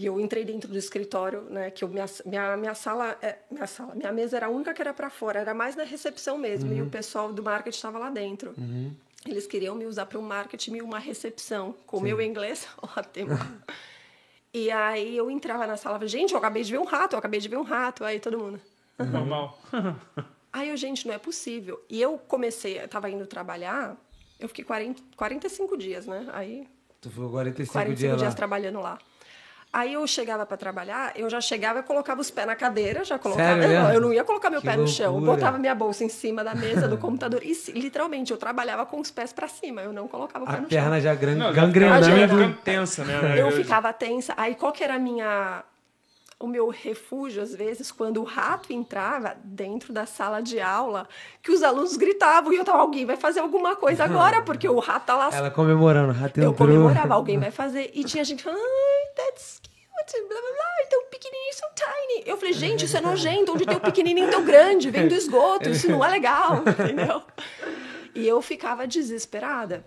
E 0.00 0.06
eu 0.06 0.18
entrei 0.18 0.46
dentro 0.46 0.66
do 0.72 0.78
escritório, 0.78 1.42
né? 1.50 1.70
Que 1.70 1.84
eu, 1.84 1.88
minha, 1.88 2.06
minha, 2.24 2.56
minha 2.56 2.74
sala, 2.74 3.18
é, 3.20 3.36
minha 3.50 3.66
sala, 3.66 3.94
minha 3.94 4.10
mesa 4.10 4.38
era 4.38 4.46
a 4.46 4.48
única 4.48 4.72
que 4.72 4.80
era 4.80 4.94
para 4.94 5.10
fora, 5.10 5.40
era 5.40 5.52
mais 5.52 5.76
na 5.76 5.84
recepção 5.84 6.38
mesmo. 6.38 6.72
E 6.72 6.80
o 6.80 6.88
pessoal 6.88 7.30
do 7.30 7.42
marketing 7.42 7.76
estava 7.76 7.98
lá 7.98 8.08
dentro. 8.08 8.54
Eles 9.26 9.46
queriam 9.46 9.74
me 9.74 9.84
usar 9.84 10.06
para 10.06 10.18
um 10.18 10.22
marketing 10.22 10.76
e 10.76 10.80
uma 10.80 10.98
recepção. 10.98 11.74
Com 11.86 11.98
o 11.98 12.00
meu 12.00 12.18
inglês, 12.18 12.66
ótimo. 12.96 13.32
e 14.54 14.70
aí 14.70 15.14
eu 15.14 15.30
entrava 15.30 15.66
na 15.66 15.76
sala, 15.76 16.08
gente, 16.08 16.32
eu 16.32 16.38
acabei 16.38 16.62
de 16.64 16.72
ver 16.72 16.78
um 16.78 16.86
rato, 16.86 17.12
eu 17.12 17.18
acabei 17.18 17.38
de 17.38 17.48
ver 17.50 17.58
um 17.58 17.62
rato. 17.62 18.02
Aí 18.02 18.18
todo 18.18 18.38
mundo. 18.38 18.58
Normal. 18.98 19.60
Aí 20.50 20.70
eu, 20.70 20.76
gente, 20.78 21.06
não 21.06 21.14
é 21.14 21.18
possível. 21.18 21.78
E 21.90 22.00
eu 22.00 22.16
comecei, 22.16 22.80
eu 22.80 22.88
tava 22.88 23.08
indo 23.08 23.24
trabalhar, 23.26 23.96
eu 24.38 24.48
fiquei 24.48 24.64
40, 24.64 25.00
45 25.14 25.76
dias, 25.76 26.06
né? 26.06 26.26
Aí 26.32 26.66
Tu 27.00 27.08
ficou 27.08 27.30
45, 27.30 27.72
45 27.72 27.96
dias 27.98 28.18
dias 28.18 28.32
lá. 28.32 28.36
trabalhando 28.36 28.80
lá. 28.80 28.98
Aí 29.72 29.92
eu 29.92 30.04
chegava 30.04 30.44
para 30.44 30.56
trabalhar, 30.56 31.12
eu 31.14 31.30
já 31.30 31.40
chegava 31.40 31.78
e 31.78 31.82
colocava 31.84 32.20
os 32.20 32.28
pés 32.28 32.44
na 32.44 32.56
cadeira, 32.56 33.04
já 33.04 33.18
colocava. 33.20 33.62
Sério 33.62 33.80
não, 33.82 33.92
eu 33.92 34.00
não 34.00 34.12
ia 34.12 34.24
colocar 34.24 34.50
meu 34.50 34.60
Que 34.60 34.66
pé 34.66 34.76
no 34.76 34.88
chão, 34.88 35.06
eu 35.06 35.12
loucura. 35.12 35.32
botava 35.36 35.58
minha 35.58 35.74
bolsa 35.76 36.02
em 36.02 36.08
cima 36.08 36.42
da 36.42 36.56
mesa 36.56 36.88
do 36.88 36.98
computador 36.98 37.40
e 37.44 37.52
literalmente 37.78 38.32
eu 38.32 38.36
trabalhava 38.36 38.84
com 38.84 38.98
os 38.98 39.12
pés 39.12 39.32
para 39.32 39.46
cima, 39.46 39.80
eu 39.82 39.92
não 39.92 40.08
colocava 40.08 40.44
o 40.44 40.48
pé 40.48 40.54
A 40.56 40.60
no 40.60 40.66
perna 40.66 40.90
chão. 40.96 41.00
já 41.00 41.14
gran... 41.14 41.34
Não, 41.36 41.46
já 41.54 41.62
gangrenando. 41.62 42.04
ficando 42.04 42.56
tensa, 42.64 43.04
né? 43.04 43.40
Eu 43.40 43.52
ficava 43.52 43.92
tensa. 43.92 44.34
Aí 44.36 44.56
qual 44.56 44.72
que 44.72 44.82
era 44.82 44.94
a 44.96 44.98
minha 44.98 45.62
o 46.40 46.48
meu 46.48 46.70
refúgio 46.70 47.42
às 47.42 47.54
vezes 47.54 47.92
quando 47.92 48.18
o 48.18 48.24
rato 48.24 48.72
entrava 48.72 49.36
dentro 49.44 49.92
da 49.92 50.06
sala 50.06 50.40
de 50.40 50.58
aula, 50.58 51.06
que 51.42 51.52
os 51.52 51.62
alunos 51.62 51.98
gritavam 51.98 52.50
e 52.52 52.56
eu 52.56 52.64
tava 52.64 52.78
alguém 52.78 53.04
vai 53.04 53.16
fazer 53.16 53.40
alguma 53.40 53.76
coisa 53.76 54.04
agora 54.04 54.40
porque 54.42 54.66
o 54.66 54.78
rato 54.78 55.04
tá 55.04 55.16
lá 55.16 55.28
Ela 55.32 55.50
comemorando, 55.50 56.12
o 56.12 56.14
rato 56.14 56.40
Eu 56.40 56.50
entrou. 56.50 56.66
comemorava, 56.66 57.14
alguém 57.14 57.38
vai 57.38 57.50
fazer. 57.50 57.90
E 57.92 58.02
tinha 58.04 58.24
gente 58.24 58.42
falando, 58.42 58.58
ai, 58.58 59.14
that's 59.26 59.60
cute, 59.62 60.22
blá 60.28 60.40
blá 60.40 60.50
blá, 60.50 60.88
tão 60.88 61.04
pequenininho, 61.10 61.54
so 61.54 61.66
tiny. 61.74 62.22
Eu 62.26 62.36
falei, 62.38 62.54
gente, 62.54 62.86
isso 62.86 62.96
é 62.96 63.00
nojento, 63.02 63.52
onde 63.52 63.66
tem 63.66 63.76
um 63.76 63.80
pequenininho 63.80 64.30
tão 64.30 64.42
grande, 64.42 64.90
vem 64.90 65.06
do 65.08 65.14
esgoto, 65.14 65.68
isso 65.68 65.90
não 65.90 66.02
é 66.02 66.08
legal, 66.08 66.62
entendeu? 66.66 67.22
E 68.14 68.26
eu 68.26 68.40
ficava 68.40 68.86
desesperada. 68.86 69.84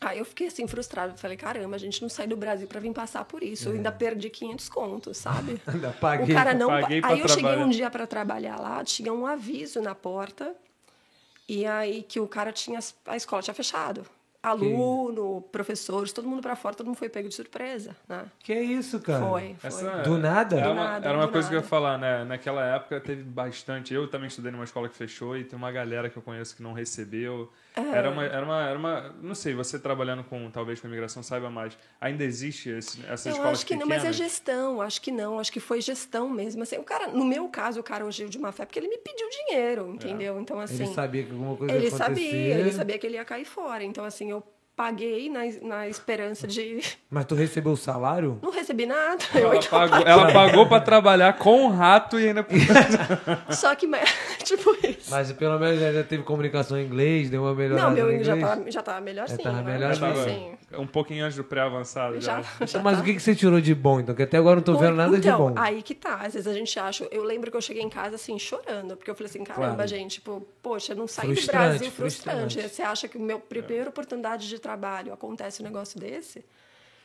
Aí 0.00 0.18
eu 0.18 0.24
fiquei 0.24 0.46
assim, 0.46 0.66
frustrada. 0.68 1.16
Falei, 1.16 1.36
caramba, 1.36 1.74
a 1.74 1.78
gente 1.78 2.00
não 2.02 2.08
sai 2.08 2.26
do 2.26 2.36
Brasil 2.36 2.68
pra 2.68 2.78
vir 2.78 2.92
passar 2.92 3.24
por 3.24 3.42
isso. 3.42 3.68
Eu 3.68 3.74
ainda 3.74 3.90
perdi 3.90 4.30
500 4.30 4.68
contos, 4.68 5.16
sabe? 5.16 5.60
Ainda 5.66 5.90
paguei. 5.90 6.34
O 6.34 6.38
cara 6.38 6.54
não. 6.54 6.68
Paguei 6.68 7.00
pra 7.00 7.10
aí 7.10 7.20
eu 7.20 7.28
cheguei 7.28 7.42
trabalhar. 7.42 7.66
um 7.66 7.68
dia 7.70 7.90
para 7.90 8.06
trabalhar 8.06 8.60
lá, 8.60 8.84
tinha 8.84 9.12
um 9.12 9.26
aviso 9.26 9.82
na 9.82 9.94
porta, 9.96 10.54
e 11.48 11.66
aí 11.66 12.02
que 12.02 12.20
o 12.20 12.28
cara 12.28 12.52
tinha. 12.52 12.78
A 13.06 13.16
escola 13.16 13.42
tinha 13.42 13.54
fechado. 13.54 14.04
Aluno, 14.40 15.42
professores, 15.52 16.12
todo 16.12 16.28
mundo 16.28 16.40
para 16.40 16.54
fora, 16.54 16.74
todo 16.74 16.86
mundo 16.86 16.96
foi 16.96 17.08
pego 17.08 17.28
de 17.28 17.34
surpresa, 17.34 17.96
né? 18.08 18.24
Que 18.38 18.54
isso, 18.54 19.00
cara? 19.00 19.26
Foi, 19.26 19.56
foi. 19.58 19.68
Essa- 19.68 20.02
Do 20.02 20.16
nada? 20.16 20.56
Era 20.56 20.66
Do 20.68 20.72
uma, 20.74 20.84
nada, 20.84 21.08
era 21.08 21.18
uma 21.18 21.26
do 21.26 21.32
coisa 21.32 21.48
que 21.48 21.54
eu 21.54 21.58
ia 21.58 21.60
nada. 21.60 21.68
falar, 21.68 21.98
né? 21.98 22.24
Naquela 22.24 22.64
época 22.64 23.00
teve 23.00 23.22
bastante. 23.24 23.92
Eu 23.92 24.06
também 24.08 24.28
estudei 24.28 24.52
numa 24.52 24.62
escola 24.64 24.88
que 24.88 24.94
fechou 24.96 25.36
e 25.36 25.42
tem 25.44 25.56
uma 25.58 25.72
galera 25.72 26.08
que 26.08 26.16
eu 26.16 26.22
conheço 26.22 26.54
que 26.56 26.62
não 26.62 26.72
recebeu. 26.72 27.50
É. 27.78 27.96
Era, 27.96 28.10
uma, 28.10 28.24
era, 28.24 28.44
uma, 28.44 28.62
era 28.68 28.78
uma. 28.78 29.14
Não 29.22 29.34
sei, 29.34 29.54
você 29.54 29.78
trabalhando 29.78 30.24
com 30.24 30.50
talvez 30.50 30.80
com 30.80 30.88
imigração 30.88 31.22
saiba 31.22 31.48
mais. 31.48 31.76
Ainda 32.00 32.24
existe 32.24 32.68
esse, 32.70 33.00
essas 33.06 33.26
Eu 33.26 33.32
escolas 33.32 33.52
acho 33.58 33.66
que 33.66 33.74
não, 33.74 33.86
pequenas? 33.86 34.04
mas 34.04 34.20
é 34.20 34.24
gestão, 34.24 34.80
acho 34.82 35.00
que 35.00 35.12
não, 35.12 35.38
acho 35.38 35.52
que 35.52 35.60
foi 35.60 35.80
gestão 35.80 36.28
mesmo. 36.28 36.62
Assim, 36.62 36.76
o 36.78 36.82
cara, 36.84 37.08
no 37.08 37.24
meu 37.24 37.48
caso, 37.48 37.80
o 37.80 37.82
cara 37.82 38.04
hoje 38.04 38.28
de 38.28 38.36
uma 38.38 38.50
fé 38.52 38.64
porque 38.66 38.78
ele 38.78 38.88
me 38.88 38.98
pediu 38.98 39.28
dinheiro, 39.30 39.88
entendeu? 39.94 40.40
Então, 40.40 40.58
assim. 40.58 40.84
Ele 40.84 40.94
sabia 40.94 41.22
que 41.24 41.30
alguma 41.30 41.56
coisa 41.56 41.72
Ele 41.74 41.84
ia 41.84 41.88
acontecer. 41.88 42.04
sabia, 42.04 42.54
ele 42.58 42.72
sabia 42.72 42.98
que 42.98 43.06
ele 43.06 43.14
ia 43.16 43.24
cair 43.24 43.44
fora. 43.44 43.84
Então, 43.84 44.04
assim, 44.04 44.30
eu 44.30 44.42
paguei 44.78 45.28
na, 45.28 45.40
na 45.60 45.88
esperança 45.88 46.46
de. 46.46 46.80
Mas 47.10 47.24
tu 47.24 47.34
recebeu 47.34 47.72
o 47.72 47.76
salário? 47.76 48.38
Não 48.40 48.52
recebi 48.52 48.86
nada. 48.86 49.24
Eu 49.34 49.40
Ela 49.40 49.54
ainda 49.54 49.66
pagou, 49.68 49.98
ela 50.06 50.32
pagou 50.32 50.66
pra 50.68 50.80
trabalhar 50.80 51.32
com 51.32 51.66
o 51.66 51.68
rato 51.68 52.18
e 52.18 52.28
ainda. 52.28 52.46
Só 53.50 53.74
que, 53.74 53.88
mas- 53.88 54.08
tipo 54.44 54.70
isso. 54.86 55.10
Mas 55.10 55.32
pelo 55.32 55.58
menos 55.58 55.80
já 55.80 56.04
teve 56.04 56.22
comunicação 56.22 56.78
em 56.78 56.84
inglês, 56.86 57.28
deu 57.28 57.42
uma 57.42 57.54
melhorada 57.56 57.88
Não, 57.88 57.94
meu 57.94 58.06
inglês 58.06 58.26
já 58.28 58.36
tava, 58.36 58.70
já 58.70 58.82
tava 58.82 59.00
melhorzinho. 59.00 59.38
Já 59.42 59.50
tava 59.50 59.62
né? 59.62 59.96
Tava 59.96 60.12
assim, 60.12 60.52
um 60.72 60.86
pouquinho 60.86 61.24
antes 61.24 61.36
do 61.36 61.44
pré-avançado 61.44 62.20
já. 62.20 62.42
já, 62.42 62.66
já 62.66 62.82
Mas 62.82 62.96
tá. 62.96 63.02
o 63.02 63.04
que, 63.04 63.14
que 63.14 63.20
você 63.20 63.34
tirou 63.34 63.60
de 63.60 63.74
bom, 63.74 64.00
então? 64.00 64.14
Que 64.14 64.22
até 64.24 64.36
agora 64.36 64.54
eu 64.54 64.56
não 64.56 64.62
tô 64.62 64.76
vendo 64.78 64.96
nada 64.96 65.18
de 65.18 65.26
então, 65.28 65.52
bom. 65.52 65.54
aí 65.60 65.82
que 65.82 65.94
tá. 65.94 66.16
Às 66.16 66.34
vezes 66.34 66.46
a 66.46 66.52
gente 66.52 66.78
acha. 66.78 67.08
Eu 67.10 67.22
lembro 67.24 67.50
que 67.50 67.56
eu 67.56 67.60
cheguei 67.60 67.82
em 67.82 67.88
casa 67.88 68.16
assim, 68.16 68.38
chorando, 68.38 68.96
porque 68.96 69.10
eu 69.10 69.14
falei 69.14 69.30
assim, 69.30 69.42
caramba, 69.44 69.74
Claro. 69.76 69.88
gente, 69.88 70.12
tipo, 70.16 70.46
poxa, 70.62 70.94
não 70.94 71.06
saí 71.06 71.28
Frustrante, 71.34 71.46
do 71.46 71.68
Brasil 71.70 71.90
frustrante. 71.90 72.38
frustrante. 72.54 72.74
Você 72.74 72.82
acha 72.82 73.08
que 73.08 73.16
o 73.16 73.20
meu 73.20 73.40
primeira 73.40 73.88
oportunidade 73.88 74.48
de 74.48 74.58
trabalho 74.58 75.12
acontece 75.12 75.62
um 75.62 75.64
negócio 75.64 75.98
desse? 75.98 76.44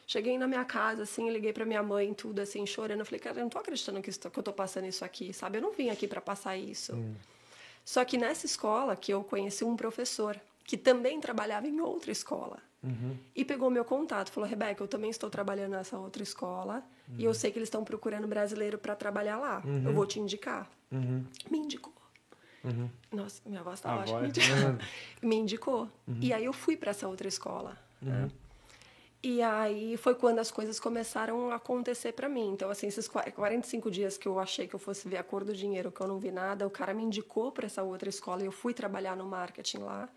Cheguei 0.05 0.37
na 0.37 0.45
minha 0.47 0.65
casa, 0.65 1.03
assim, 1.03 1.29
liguei 1.31 1.53
pra 1.53 1.63
minha 1.65 1.81
mãe, 1.81 2.13
tudo 2.13 2.39
assim, 2.41 2.65
chorando. 2.65 2.99
Eu 2.99 3.05
falei, 3.05 3.19
cara, 3.21 3.37
eu 3.37 3.43
não 3.43 3.49
tô 3.49 3.57
acreditando 3.59 4.01
que, 4.01 4.09
isso- 4.09 4.19
que 4.19 4.37
eu 4.37 4.43
tô 4.43 4.51
passando 4.51 4.85
isso 4.85 5.05
aqui, 5.05 5.31
sabe? 5.33 5.59
Eu 5.59 5.61
não 5.61 5.71
vim 5.71 5.89
aqui 5.89 6.07
pra 6.07 6.19
passar 6.19 6.57
isso. 6.57 6.93
Só 7.85 8.03
que 8.03 8.17
nessa 8.17 8.45
escola 8.45 8.95
que 8.97 9.13
eu 9.13 9.23
conheci 9.23 9.63
um 9.63 9.75
professor 9.77 10.37
que 10.65 10.77
também 10.77 11.19
trabalhava 11.19 11.67
em 11.67 11.79
outra 11.81 12.11
escola. 12.11 12.57
E 13.33 13.45
pegou 13.45 13.69
meu 13.69 13.85
contato, 13.85 14.29
falou: 14.29 14.49
Rebeca, 14.49 14.83
eu 14.83 14.87
também 14.89 15.09
estou 15.09 15.29
trabalhando 15.29 15.71
nessa 15.71 15.97
outra 15.97 16.21
escola 16.21 16.83
e 17.17 17.23
eu 17.23 17.33
sei 17.33 17.49
que 17.49 17.57
eles 17.57 17.67
estão 17.67 17.81
procurando 17.83 18.27
brasileiro 18.27 18.77
para 18.77 18.93
trabalhar 18.93 19.37
lá. 19.37 19.63
Eu 19.85 19.93
vou 19.93 20.05
te 20.05 20.19
indicar. 20.19 20.69
Me 20.91 21.57
indicou. 21.59 21.93
Nossa, 23.11 23.41
minha 23.45 23.63
voz 23.63 23.79
tá 23.79 23.93
A 23.93 23.97
baixa. 23.97 24.11
voz. 24.13 24.31
Me 25.21 25.35
indicou. 25.37 25.89
E 26.21 26.31
aí 26.33 26.43
eu 26.45 26.53
fui 26.53 26.75
para 26.77 26.91
essa 26.91 27.07
outra 27.07 27.27
escola. 27.27 27.77
né? 28.01 28.29
E 29.25 29.41
aí 29.41 29.95
foi 29.95 30.15
quando 30.15 30.39
as 30.39 30.51
coisas 30.51 30.79
começaram 30.81 31.49
a 31.49 31.55
acontecer 31.55 32.11
para 32.11 32.27
mim. 32.27 32.49
Então, 32.51 32.69
assim, 32.69 32.87
esses 32.87 33.07
qua- 33.07 33.23
45 33.31 33.89
dias 33.89 34.17
que 34.17 34.27
eu 34.27 34.37
achei 34.37 34.67
que 34.67 34.73
eu 34.75 34.79
fosse 34.79 35.07
ver 35.07 35.15
a 35.15 35.23
cor 35.23 35.45
do 35.45 35.53
dinheiro, 35.53 35.91
que 35.93 36.01
eu 36.01 36.07
não 36.07 36.19
vi 36.19 36.29
nada, 36.29 36.67
o 36.67 36.69
cara 36.69 36.93
me 36.93 37.03
indicou 37.03 37.49
para 37.49 37.65
essa 37.65 37.81
outra 37.83 38.09
escola 38.09 38.41
e 38.43 38.45
eu 38.45 38.51
fui 38.51 38.73
trabalhar 38.73 39.15
no 39.15 39.25
marketing 39.25 39.77
lá 39.77 40.09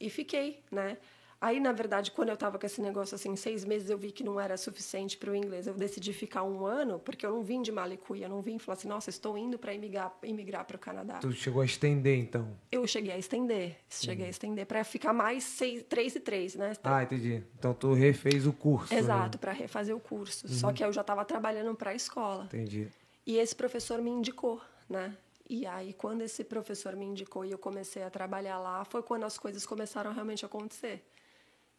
e 0.00 0.10
fiquei, 0.10 0.58
né? 0.70 0.96
Aí, 1.40 1.58
na 1.58 1.72
verdade, 1.72 2.10
quando 2.10 2.28
eu 2.28 2.36
tava 2.36 2.58
com 2.58 2.66
esse 2.66 2.82
negócio 2.82 3.14
assim, 3.14 3.34
seis 3.34 3.64
meses, 3.64 3.88
eu 3.88 3.96
vi 3.96 4.12
que 4.12 4.22
não 4.22 4.38
era 4.38 4.58
suficiente 4.58 5.16
para 5.16 5.30
o 5.30 5.34
inglês. 5.34 5.66
Eu 5.66 5.72
decidi 5.72 6.12
ficar 6.12 6.42
um 6.42 6.66
ano, 6.66 6.98
porque 6.98 7.24
eu 7.24 7.30
não 7.30 7.42
vim 7.42 7.62
de 7.62 7.72
Malicuia, 7.72 8.26
eu 8.26 8.28
não 8.28 8.42
vim 8.42 8.56
e 8.56 8.58
falar 8.58 8.76
assim, 8.76 8.88
nossa, 8.88 9.08
estou 9.08 9.38
indo 9.38 9.58
para 9.58 9.72
imigrar, 9.72 10.14
imigrar 10.22 10.66
para 10.66 10.76
o 10.76 10.78
Canadá 10.78 11.18
Tu 11.18 11.32
chegou 11.32 11.62
a 11.62 11.64
estender, 11.64 12.18
então. 12.18 12.46
eu 12.70 12.86
cheguei 12.86 13.12
a 13.12 13.16
estender, 13.18 13.76
cheguei 13.88 14.26
a 14.26 14.28
estender 14.28 14.66
para 14.66 14.84
ficar 14.84 15.14
mais 15.14 15.42
seis, 15.44 15.82
três 15.88 16.14
e 16.14 16.20
três, 16.20 16.54
né? 16.56 16.74
Ah, 16.84 17.02
entendi. 17.02 17.42
Então 17.58 17.72
tu 17.72 17.94
refez 17.94 18.46
o 18.46 18.52
curso. 18.52 18.92
né? 18.92 19.00
Exato, 19.00 19.38
para 19.38 19.52
refazer 19.52 19.96
o 19.96 20.00
curso. 20.00 20.46
Só 20.46 20.72
que 20.72 20.84
eu 20.84 20.92
já 20.92 21.00
estava 21.00 21.24
trabalhando 21.24 21.74
para 21.74 21.92
a 21.92 21.94
escola. 21.94 22.44
Entendi. 22.44 22.88
E 23.26 23.38
esse 23.38 23.56
professor 23.56 24.02
me 24.02 24.10
indicou, 24.10 24.60
né? 24.88 25.16
E 25.48 25.66
aí, 25.66 25.92
quando 25.92 26.20
esse 26.22 26.44
professor 26.44 26.94
me 26.94 27.04
indicou 27.04 27.44
e 27.44 27.50
eu 27.50 27.58
comecei 27.58 28.02
a 28.04 28.10
trabalhar 28.10 28.58
lá, 28.58 28.84
foi 28.84 29.02
quando 29.02 29.24
as 29.24 29.36
coisas 29.36 29.66
começaram 29.66 30.10
a 30.10 30.12
realmente 30.12 30.44
acontecer. 30.46 31.02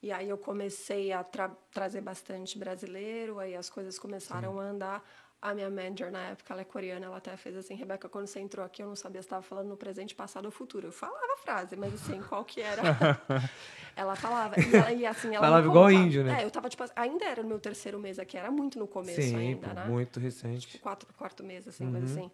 E 0.02 0.12
aí 0.12 0.28
eu 0.30 0.38
comecei 0.38 1.12
a 1.12 1.24
tra- 1.24 1.56
trazer 1.72 2.02
bastante 2.02 2.58
brasileiro, 2.58 3.38
aí 3.40 3.56
as 3.56 3.70
coisas 3.70 4.00
começaram 4.00 4.60
a 4.60 4.64
andar. 4.64 5.04
A 5.40 5.56
minha 5.56 5.70
manager, 5.72 6.12
na 6.12 6.20
época, 6.30 6.54
ela 6.54 6.62
é 6.62 6.66
coreana, 6.66 7.08
ela 7.08 7.18
até 7.18 7.36
fez 7.36 7.56
assim, 7.56 7.74
Rebeca, 7.74 8.08
quando 8.08 8.28
você 8.28 8.40
entrou 8.40 8.64
aqui, 8.64 8.84
eu 8.84 8.88
não 8.88 8.96
sabia 8.96 9.22
se 9.22 9.26
estava 9.26 9.42
falando 9.42 9.70
no 9.70 9.78
presente, 9.78 10.14
passado 10.14 10.46
ou 10.46 10.52
futuro. 10.52 10.88
Eu 10.88 10.92
falava 10.92 11.34
a 11.34 11.38
frase, 11.38 11.76
mas 11.76 11.94
assim, 11.96 12.22
qual 12.22 12.46
que 12.46 12.62
era? 12.62 12.82
ela 13.96 14.16
falava. 14.16 14.60
E, 14.60 14.76
ela, 14.76 14.92
e 14.94 15.06
assim, 15.06 15.30
ela 15.30 15.48
Falava 15.48 15.68
igual 15.68 15.92
índio, 15.92 16.24
né? 16.24 16.42
É, 16.42 16.46
eu 16.46 16.52
tava, 16.52 16.70
tipo, 16.70 16.84
ainda 16.96 17.26
era 17.26 17.42
no 17.42 17.50
meu 17.50 17.60
terceiro 17.60 18.00
mês 18.00 18.20
aqui, 18.20 18.38
era 18.38 18.52
muito 18.52 18.78
no 18.78 18.88
começo 18.88 19.22
Sim, 19.22 19.36
ainda, 19.36 19.70
pô, 19.70 19.74
né? 19.74 19.86
muito 19.86 20.20
recente. 20.20 20.78
quatro, 20.80 21.12
quarto 21.16 21.44
mês, 21.44 21.68
assim, 21.68 21.86
mas 21.86 22.04
assim. 22.04 22.32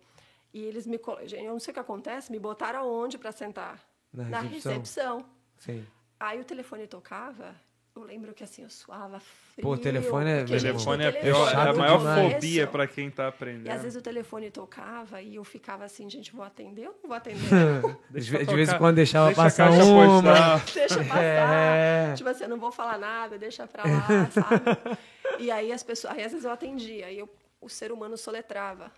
E 0.53 0.63
eles 0.63 0.85
me. 0.85 0.99
eu 1.31 1.51
não 1.51 1.59
sei 1.59 1.71
o 1.71 1.73
que 1.73 1.79
acontece, 1.79 2.31
me 2.31 2.39
botaram 2.39 2.79
aonde 2.79 3.17
para 3.17 3.31
sentar? 3.31 3.81
Na 4.13 4.39
recepção. 4.41 4.71
recepção. 4.73 5.25
Sim. 5.57 5.85
Aí 6.19 6.39
o 6.39 6.43
telefone 6.43 6.87
tocava, 6.87 7.55
eu 7.95 8.03
lembro 8.03 8.33
que 8.33 8.43
assim, 8.43 8.63
eu 8.63 8.69
suava 8.69 9.19
frio. 9.19 9.63
Pô, 9.63 9.73
o 9.73 9.77
telefone 9.77 10.29
é- 10.29 10.43
Telefone 10.43 11.03
é, 11.03 11.11
pior, 11.11 11.47
é 11.47 11.51
chato 11.51 11.67
a 11.69 11.73
maior 11.73 11.97
demais. 11.99 12.33
fobia 12.33 12.67
pra 12.67 12.87
quem 12.87 13.09
tá 13.11 13.23
E 13.23 13.27
aprendendo. 13.27 13.69
às 13.71 13.81
vezes 13.83 13.97
o 13.97 14.01
telefone 14.01 14.49
tocava 14.51 15.21
e 15.21 15.35
eu 15.35 15.43
ficava 15.43 15.85
assim, 15.85 16.09
gente, 16.09 16.31
vou 16.33 16.43
atender 16.43 16.87
ou 16.87 16.93
não 17.01 17.09
vou 17.09 17.13
atender? 17.17 17.39
De, 18.09 18.31
vez 18.55 18.69
em 18.73 18.77
quando 18.77 18.95
deixava 18.95 19.27
Deixa 19.27 19.41
a 19.41 19.43
passar 19.45 19.71
uma. 19.71 20.57
deixa 20.73 21.03
passar. 21.03 21.21
É. 21.23 22.13
Tipo 22.15 22.29
assim, 22.29 22.43
eu 22.43 22.49
não 22.49 22.59
vou 22.59 22.71
falar 22.71 22.97
nada, 22.97 23.37
deixa 23.37 23.67
pra 23.67 23.83
lá, 23.83 24.29
sabe? 24.31 24.97
E 25.39 25.51
aí 25.51 25.71
as 25.71 25.83
pessoas, 25.83 26.13
aí 26.15 26.23
às 26.23 26.31
vezes 26.31 26.45
eu 26.45 26.51
atendia, 26.51 27.05
aí 27.07 27.19
eu, 27.19 27.29
o 27.61 27.69
ser 27.69 27.91
humano 27.91 28.17
soletrava. 28.17 28.91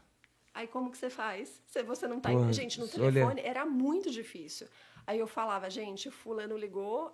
Aí 0.53 0.67
como 0.67 0.89
que 0.91 0.97
você 0.97 1.09
faz? 1.09 1.61
Se 1.67 1.83
você 1.83 2.07
não 2.07 2.19
tá. 2.19 2.29
Porra, 2.29 2.53
gente, 2.53 2.79
no 2.79 2.85
olha. 2.85 2.93
telefone 3.11 3.41
era 3.43 3.65
muito 3.65 4.09
difícil. 4.09 4.67
Aí 5.09 5.17
eu 5.17 5.25
falava, 5.25 5.67
gente, 5.71 6.11
fulano 6.11 6.55
ligou, 6.55 7.11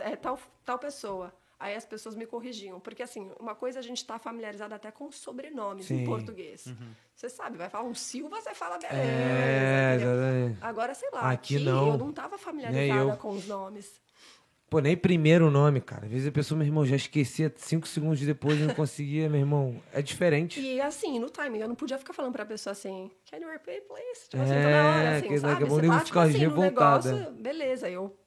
é 0.00 0.16
tal, 0.16 0.36
tal 0.64 0.80
pessoa. 0.80 1.32
Aí 1.60 1.76
as 1.76 1.86
pessoas 1.86 2.16
me 2.16 2.26
corrigiam. 2.26 2.80
Porque, 2.80 3.04
assim, 3.04 3.30
uma 3.38 3.54
coisa 3.54 3.78
a 3.78 3.82
gente 3.82 3.98
está 3.98 4.18
familiarizado 4.18 4.74
até 4.74 4.90
com 4.90 5.12
sobrenomes 5.12 5.86
Sim. 5.86 6.02
em 6.02 6.04
português. 6.04 6.66
Você 7.14 7.28
sabe, 7.28 7.56
vai 7.56 7.70
falar 7.70 7.84
um 7.84 7.94
Silva, 7.94 8.40
você 8.40 8.52
fala 8.52 8.78
beleza. 8.78 9.00
É. 9.00 10.56
Agora, 10.60 10.92
sei 10.92 11.08
lá, 11.12 11.30
Aqui 11.30 11.54
aqui, 11.54 11.64
não. 11.64 11.92
eu 11.92 11.98
não 11.98 12.10
estava 12.10 12.36
familiarizada 12.36 13.16
com 13.16 13.30
os 13.30 13.46
nomes. 13.46 14.00
Pô, 14.74 14.80
nem 14.80 14.96
primeiro 14.96 15.52
nome, 15.52 15.80
cara. 15.80 16.04
Às 16.06 16.10
vezes 16.10 16.26
a 16.26 16.32
pessoa, 16.32 16.58
meu 16.58 16.66
irmão, 16.66 16.84
já 16.84 16.96
esquecia 16.96 17.52
cinco 17.56 17.86
segundos 17.86 18.20
depois 18.20 18.58
e 18.58 18.64
não 18.64 18.74
conseguia, 18.74 19.28
meu 19.28 19.38
irmão. 19.38 19.80
É 19.92 20.02
diferente. 20.02 20.60
E 20.60 20.80
assim, 20.80 21.20
no 21.20 21.30
timing, 21.30 21.60
eu 21.60 21.68
não 21.68 21.76
podia 21.76 21.96
ficar 21.96 22.12
falando 22.12 22.32
pra 22.32 22.44
pessoa 22.44 22.72
assim, 22.72 23.08
can 23.30 23.36
you 23.36 23.48
repeat, 23.48 23.82
please? 23.86 24.28
Tipo 24.28 24.42
assim, 24.42 24.52
É, 24.52 24.62
toda 24.64 24.76
hora, 24.84 25.16
assim, 25.16 25.28
que 25.28 25.34
daqui 25.34 25.46
a 25.46 25.48
sabe? 25.48 25.60
pouco 25.60 25.74
Você 25.74 25.78
o 25.78 25.82
nego 25.82 25.94
bate 25.94 26.06
fica 26.06 26.22
assim 26.22 26.38
revoltada. 26.38 27.12
negócio, 27.12 27.32
beleza. 27.40 27.88
Eu 27.88 28.18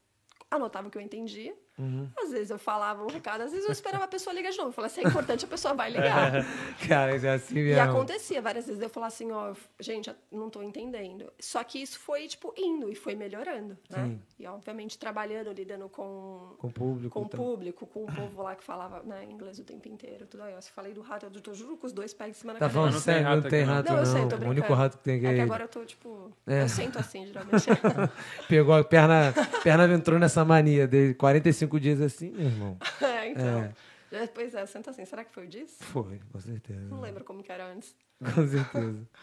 anotava 0.50 0.88
o 0.88 0.90
que 0.92 0.98
eu 0.98 1.02
entendia. 1.02 1.54
Uhum. 1.80 2.10
Às 2.18 2.32
vezes 2.32 2.50
eu 2.50 2.58
falava 2.58 3.04
um 3.04 3.08
recado, 3.08 3.42
às 3.42 3.52
vezes 3.52 3.66
eu 3.66 3.72
esperava 3.72 4.06
a 4.06 4.08
pessoa 4.08 4.34
ligar 4.34 4.52
de 4.52 4.58
novo. 4.58 4.70
Eu 4.70 4.74
falava, 4.74 4.94
se 4.94 5.00
é 5.00 5.04
importante, 5.04 5.46
a 5.46 5.48
pessoa 5.48 5.74
vai 5.76 5.92
ligar. 5.92 6.32
Cara, 6.88 7.16
é 7.16 7.30
assim 7.36 7.60
E 7.60 7.64
mesmo. 7.64 7.82
acontecia 7.82 8.42
várias 8.42 8.66
vezes 8.66 8.82
eu 8.82 8.90
falar 8.90 9.08
assim, 9.08 9.32
ó, 9.32 9.54
gente, 9.80 10.10
eu 10.10 10.16
não 10.32 10.50
tô 10.50 10.64
entendendo. 10.64 11.32
Só 11.40 11.64
que 11.64 11.80
isso 11.82 12.00
foi, 12.00 12.28
tipo, 12.28 12.54
indo 12.58 12.90
e 12.92 12.96
foi 12.96 13.14
melhorando, 13.16 13.78
né? 13.90 14.06
Sim. 14.06 14.22
E, 14.40 14.48
obviamente, 14.48 14.98
trabalhando, 14.98 15.52
lidando 15.52 15.88
com, 15.90 16.56
Com 16.58 16.68
o 16.68 16.72
público. 16.72 17.10
com 17.20 17.26
o 17.26 17.30
tá. 17.30 17.38
público, 17.38 17.86
com 17.88 18.04
o 18.06 18.08
povo 18.12 18.42
lá 18.42 18.56
que 18.56 18.64
falava 18.64 19.04
né, 19.04 19.26
inglês 19.30 19.60
o 19.60 19.64
tempo 19.64 19.88
inteiro. 19.88 20.26
Tudo 20.26 20.44
aí, 20.44 20.54
ó. 20.56 20.62
Se 20.62 20.72
falei 20.72 20.94
do 20.94 21.02
rato, 21.02 21.26
eu 21.28 21.42
tô, 21.42 21.54
juro 21.54 21.78
com 21.78 21.86
os 21.86 21.94
dois 21.94 22.14
pés 22.14 22.32
em 22.32 22.34
cima 22.40 22.54
da 22.54 22.60
Tá 22.60 22.70
falando 22.70 22.94
Não 22.94 23.02
tem 23.02 23.02
sério, 23.02 23.24
não 23.24 23.36
rato 23.36 23.50
tem 23.50 23.64
rato, 23.64 23.86
Não, 23.88 23.94
não. 23.94 24.00
eu 24.02 24.06
sei, 24.06 24.20
tô 24.22 24.26
o 24.26 24.28
brincando. 24.30 24.50
único 24.50 24.74
rato 24.74 24.98
que 24.98 25.04
tem 25.04 25.18
aqui 25.18 25.26
É 25.28 25.30
é 25.32 25.36
que 25.36 25.42
agora 25.42 25.64
eu 25.64 25.68
tô, 25.68 25.86
tipo... 25.86 26.32
É. 26.48 26.64
Eu 26.64 26.70
sento 26.70 26.98
assim, 26.98 27.26
geralmente. 27.28 27.66
Pegou 28.50 28.74
a 28.74 28.84
perna, 28.84 29.34
perna 29.64 29.94
entrou 29.94 30.18
nessa 30.20 30.44
mania 30.46 30.88
de 30.88 31.14
45 31.16 31.67
dias 31.80 32.00
assim, 32.02 32.32
meu 32.32 32.46
irmão. 32.46 32.78
é, 33.02 33.30
então. 33.30 33.74
Já- 34.12 34.28
Pois 34.34 34.56
é, 34.56 34.62
eu 34.62 34.68
sento 34.68 34.90
assim. 34.90 35.04
Será 35.04 35.26
que 35.26 35.34
foi 35.34 35.48
disso? 35.48 35.84
Foi, 35.84 36.20
com 36.32 36.40
certeza. 36.40 36.80
Não 36.80 37.02
lembro 37.02 37.26
como 37.26 37.44
que 37.44 37.52
era 37.52 37.66
antes. 37.68 37.94
Com 38.20 38.48
certeza. 38.48 39.08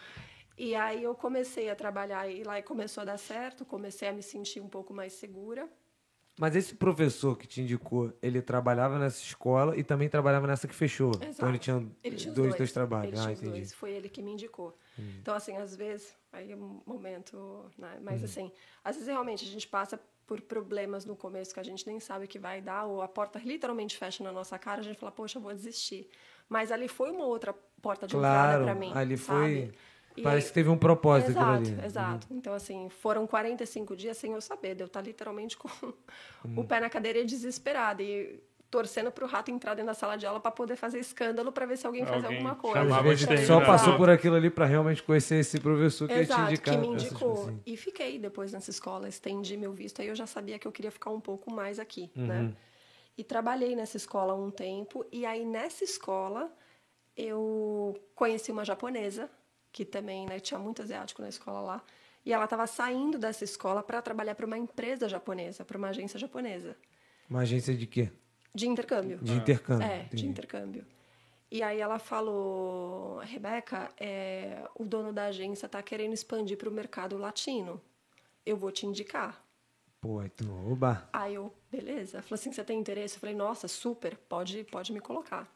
E 0.57 0.73
aí 0.73 1.03
eu 1.03 1.13
comecei 1.13 1.69
a 1.69 1.75
trabalhar 1.75 2.29
e 2.29 2.41
lá 2.43 2.61
começou 2.61 3.01
a 3.01 3.05
dar 3.05 3.17
certo. 3.17 3.65
Comecei 3.65 4.07
a 4.07 4.13
me 4.13 4.23
sentir 4.23 4.61
um 4.61 4.69
pouco 4.69 4.93
mais 4.93 5.11
segura. 5.11 5.69
Mas 6.39 6.55
esse 6.55 6.75
professor 6.75 7.37
que 7.37 7.45
te 7.45 7.59
indicou, 7.61 8.13
ele 8.21 8.41
trabalhava 8.41 8.97
nessa 8.97 9.21
escola 9.21 9.77
e 9.77 9.83
também 9.83 10.07
trabalhava 10.07 10.47
nessa 10.47 10.65
que 10.65 10.73
fechou. 10.73 11.11
Então 11.15 11.27
Exato. 11.27 11.45
ele 11.51 11.59
tinha 11.59 11.85
Ele 12.01 12.15
tinha 12.15 12.33
dois, 12.33 12.47
dois, 12.47 12.57
dois 12.57 12.71
trabalhos. 12.71 13.19
Ele 13.19 13.27
ah, 13.27 13.31
entendi. 13.33 13.51
dois. 13.51 13.73
Foi 13.73 13.91
ele 13.91 14.07
que 14.07 14.21
me 14.21 14.31
indicou. 14.31 14.77
Então, 14.97 15.33
assim, 15.35 15.57
às 15.57 15.75
vezes, 15.75 16.15
aí 16.31 16.53
é 16.53 16.55
um 16.55 16.81
momento, 16.85 17.69
né? 17.77 17.97
Mas 18.01 18.19
Uhum. 18.19 18.25
assim, 18.25 18.51
às 18.81 18.95
vezes 18.95 19.09
realmente 19.09 19.43
a 19.43 19.47
gente 19.49 19.67
passa 19.67 19.99
por 20.25 20.41
problemas 20.41 21.05
no 21.05 21.15
começo 21.15 21.53
que 21.53 21.59
a 21.59 21.63
gente 21.63 21.85
nem 21.85 21.99
sabe 21.99 22.25
o 22.25 22.27
que 22.27 22.39
vai 22.39 22.61
dar, 22.61 22.85
ou 22.85 23.01
a 23.01 23.07
porta 23.07 23.39
literalmente 23.43 23.95
fecha 23.97 24.23
na 24.23 24.31
nossa 24.31 24.57
cara, 24.57 24.81
a 24.81 24.83
gente 24.83 24.97
fala, 24.99 25.11
poxa, 25.11 25.37
eu 25.37 25.41
vou 25.41 25.53
desistir. 25.53 26.09
Mas 26.49 26.71
ali 26.71 26.87
foi 26.87 27.11
uma 27.11 27.25
outra 27.25 27.53
porta 27.81 28.07
de 28.07 28.13
Claro, 28.15 28.63
entrada 28.63 28.63
para 28.63 28.75
mim. 28.75 28.91
ali 28.95 29.17
sabe? 29.17 29.39
foi. 29.39 29.71
E 30.17 30.21
Parece 30.21 30.45
aí- 30.47 30.49
que 30.51 30.53
teve 30.53 30.69
um 30.69 30.77
propósito 30.77 31.31
Exato, 31.31 31.45
aquilo 31.51 31.67
ali. 31.71 31.79
Uhum. 31.81 31.85
exato. 31.85 32.27
Então, 32.31 32.53
assim, 32.53 32.89
foram 32.89 33.27
45 33.27 33.95
dias 33.97 34.15
sem 34.17 34.31
eu 34.31 34.39
saber, 34.41 34.73
de 34.73 34.81
eu 34.81 34.87
estar 34.87 35.01
literalmente 35.01 35.57
com 35.57 35.67
Uhum. 36.45 36.59
o 36.59 36.63
pé 36.63 36.79
na 36.79 36.89
cadeira 36.89 37.19
e 37.19 37.25
desesperada. 37.25 38.01
E 38.01 38.39
torcendo 38.75 39.09
pro 39.09 39.25
rato 39.25 39.49
entrar 39.51 39.73
dentro 39.73 39.87
da 39.87 39.93
sala 39.93 40.17
de 40.17 40.25
aula 40.25 40.37
para 40.39 40.51
poder 40.51 40.75
fazer 40.75 40.99
escândalo 40.99 41.49
para 41.49 41.65
ver 41.65 41.77
se 41.77 41.87
alguém 41.87 42.03
fazia 42.05 42.27
Alguém 42.27 42.39
alguma 42.39 42.55
coisa. 42.55 42.81
Às 42.97 43.03
vezes 43.03 43.25
de 43.27 43.45
só 43.45 43.63
passou 43.63 43.95
por 43.95 44.09
aquilo 44.09 44.35
ali 44.35 44.49
pra 44.49 44.65
realmente 44.65 45.01
conhecer 45.01 45.35
esse 45.35 45.61
professor 45.61 46.07
que 46.09 46.13
ia 46.13 46.19
te 46.19 46.23
Exato, 46.25 46.41
indicar. 46.51 46.73
que 46.75 46.81
me 46.81 46.87
indicou. 46.87 47.43
assim. 47.43 47.61
E 47.65 47.77
fiquei 47.77 48.19
depois 48.19 48.51
nessa 48.51 48.69
escola, 48.69 49.07
estendi 49.07 49.55
meu 49.55 49.71
visto. 49.71 50.01
Aí 50.01 50.09
eu 50.09 50.15
já 50.15 50.27
sabia 50.27 50.59
que 50.59 50.67
eu 50.67 50.71
queria 50.73 50.91
ficar 50.91 51.09
um 51.11 51.21
pouco 51.21 51.53
mais 51.53 51.79
aqui, 51.79 52.11
Uhum. 52.17 52.25
né? 52.27 52.53
E 53.17 53.23
trabalhei 53.23 53.77
nessa 53.77 53.95
escola 53.95 54.35
um 54.35 54.51
tempo. 54.51 55.05
E 55.09 55.25
aí, 55.25 55.45
nessa 55.45 55.85
escola, 55.85 56.51
eu 57.15 57.97
conheci 58.13 58.51
uma 58.51 58.65
japonesa, 58.65 59.29
que 59.71 59.85
também 59.85 60.25
né, 60.25 60.37
tinha 60.39 60.59
muito 60.59 60.81
asiático 60.81 61.21
na 61.21 61.29
escola 61.29 61.61
lá. 61.61 61.83
E 62.25 62.33
ela 62.33 62.43
estava 62.43 62.67
saindo 62.67 63.17
dessa 63.17 63.43
escola 63.45 63.81
para 63.81 64.01
trabalhar 64.01 64.35
para 64.35 64.45
uma 64.45 64.57
empresa 64.57 65.07
japonesa, 65.07 65.63
para 65.63 65.77
uma 65.77 65.89
agência 65.89 66.19
japonesa, 66.19 66.75
Uma 67.29 67.41
agência 67.41 67.73
de 67.73 67.87
quê? 67.87 68.09
De 68.55 68.67
intercâmbio. 68.67 69.19
De 69.21 69.33
intercâmbio. 69.33 69.85
É, 69.85 70.03
entendi. 70.03 70.23
de 70.23 70.29
intercâmbio. 70.29 70.85
E 71.51 71.61
aí 71.61 71.79
ela 71.79 71.99
falou, 71.99 73.19
Rebeca, 73.19 73.91
é, 73.99 74.67
o 74.75 74.85
dono 74.85 75.13
da 75.13 75.25
agência 75.25 75.65
está 75.65 75.81
querendo 75.83 76.13
expandir 76.13 76.57
para 76.57 76.69
o 76.69 76.71
mercado 76.71 77.17
latino. 77.17 77.81
Eu 78.45 78.57
vou 78.57 78.71
te 78.71 78.85
indicar. 78.85 79.43
Pô, 80.01 80.19
aí 80.19 80.29
tu, 80.29 80.49
oba. 80.71 81.07
Aí 81.11 81.35
eu, 81.35 81.53
beleza. 81.69 82.21
Falou 82.21 82.35
assim, 82.35 82.51
você 82.51 82.63
tem 82.63 82.79
interesse? 82.79 83.15
Eu 83.15 83.19
falei, 83.19 83.35
nossa, 83.35 83.67
super, 83.67 84.17
pode, 84.17 84.63
pode 84.63 84.93
me 84.93 84.99
colocar. 84.99 85.51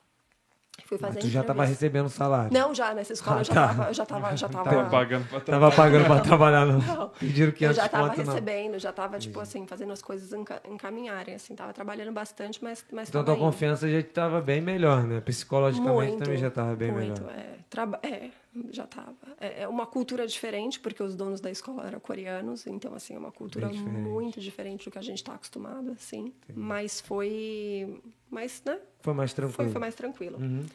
Fui 0.85 0.97
Mas 1.01 1.09
fazer 1.09 1.19
tu 1.19 1.27
já 1.27 1.41
tava 1.43 1.59
entrevista. 1.63 1.85
recebendo 1.85 2.09
salário. 2.09 2.51
Não, 2.53 2.73
já 2.73 2.93
nessa 2.93 3.13
escola 3.13 3.37
Ah, 3.37 3.41
eu 3.41 3.43
já 3.45 3.53
tá. 3.53 3.67
tava, 3.67 3.87
eu 3.89 3.93
já 3.93 4.05
tava, 4.05 4.35
já 4.37 4.49
tava, 4.49 4.69
Tava 4.69 4.89
pagando 4.89 5.27
pra 5.27 5.39
Tava 5.41 5.71
pagando 5.71 6.05
pra 6.05 6.19
trabalhar, 6.19 6.65
não. 6.65 6.79
Não. 6.79 7.09
Pediram 7.09 7.51
500 7.51 7.77
eu 7.77 7.83
já 7.83 7.89
tava 7.89 8.09
conto, 8.09 8.17
não. 8.25 8.25
recebendo, 8.33 8.79
já 8.79 8.91
tava, 8.91 9.19
tipo 9.19 9.39
assim, 9.39 9.65
fazendo 9.67 9.93
as 9.93 10.01
coisas 10.01 10.31
enca- 10.33 10.61
encaminharem, 10.69 11.35
assim, 11.35 11.55
tava 11.55 11.73
trabalhando 11.73 12.11
bastante, 12.11 12.63
mas, 12.63 12.85
mas 12.91 13.09
Então 13.09 13.23
tua 13.23 13.33
indo. 13.35 13.39
confiança 13.43 13.89
já 13.89 14.01
tava 14.03 14.41
bem 14.41 14.61
melhor, 14.61 15.03
né? 15.03 15.21
Psicologicamente 15.21 16.11
Muito, 16.11 16.23
também 16.23 16.37
já 16.37 16.49
tava 16.51 16.75
bem 16.75 16.91
muito, 16.91 17.23
melhor. 17.23 17.37
É, 17.37 17.55
traba- 17.69 17.99
é, 18.03 18.29
já 18.71 18.85
tava. 18.87 19.13
É, 19.39 19.63
é 19.63 19.67
uma 19.67 19.85
cultura 19.85 20.25
diferente, 20.27 20.79
porque 20.79 21.01
os 21.03 21.15
donos 21.15 21.39
da 21.39 21.51
escola 21.51 21.85
eram 21.87 21.99
coreanos, 21.99 22.65
então, 22.67 22.93
assim, 22.95 23.15
é 23.15 23.19
uma 23.19 23.31
cultura 23.31 23.67
diferente. 23.69 23.99
muito 23.99 24.39
diferente 24.39 24.85
do 24.85 24.91
que 24.91 24.97
a 24.97 25.01
gente 25.01 25.17
está 25.17 25.33
acostumado, 25.33 25.91
assim. 25.91 26.33
Mas 26.53 26.99
foi... 27.01 28.01
Mas, 28.29 28.61
né? 28.65 28.79
Foi 29.01 29.13
mais 29.13 29.33
tranquilo. 29.33 29.55
Foi, 29.55 29.69
foi 29.69 29.81
mais 29.81 29.95
tranquilo. 29.95 30.37
Uhum. 30.37 30.65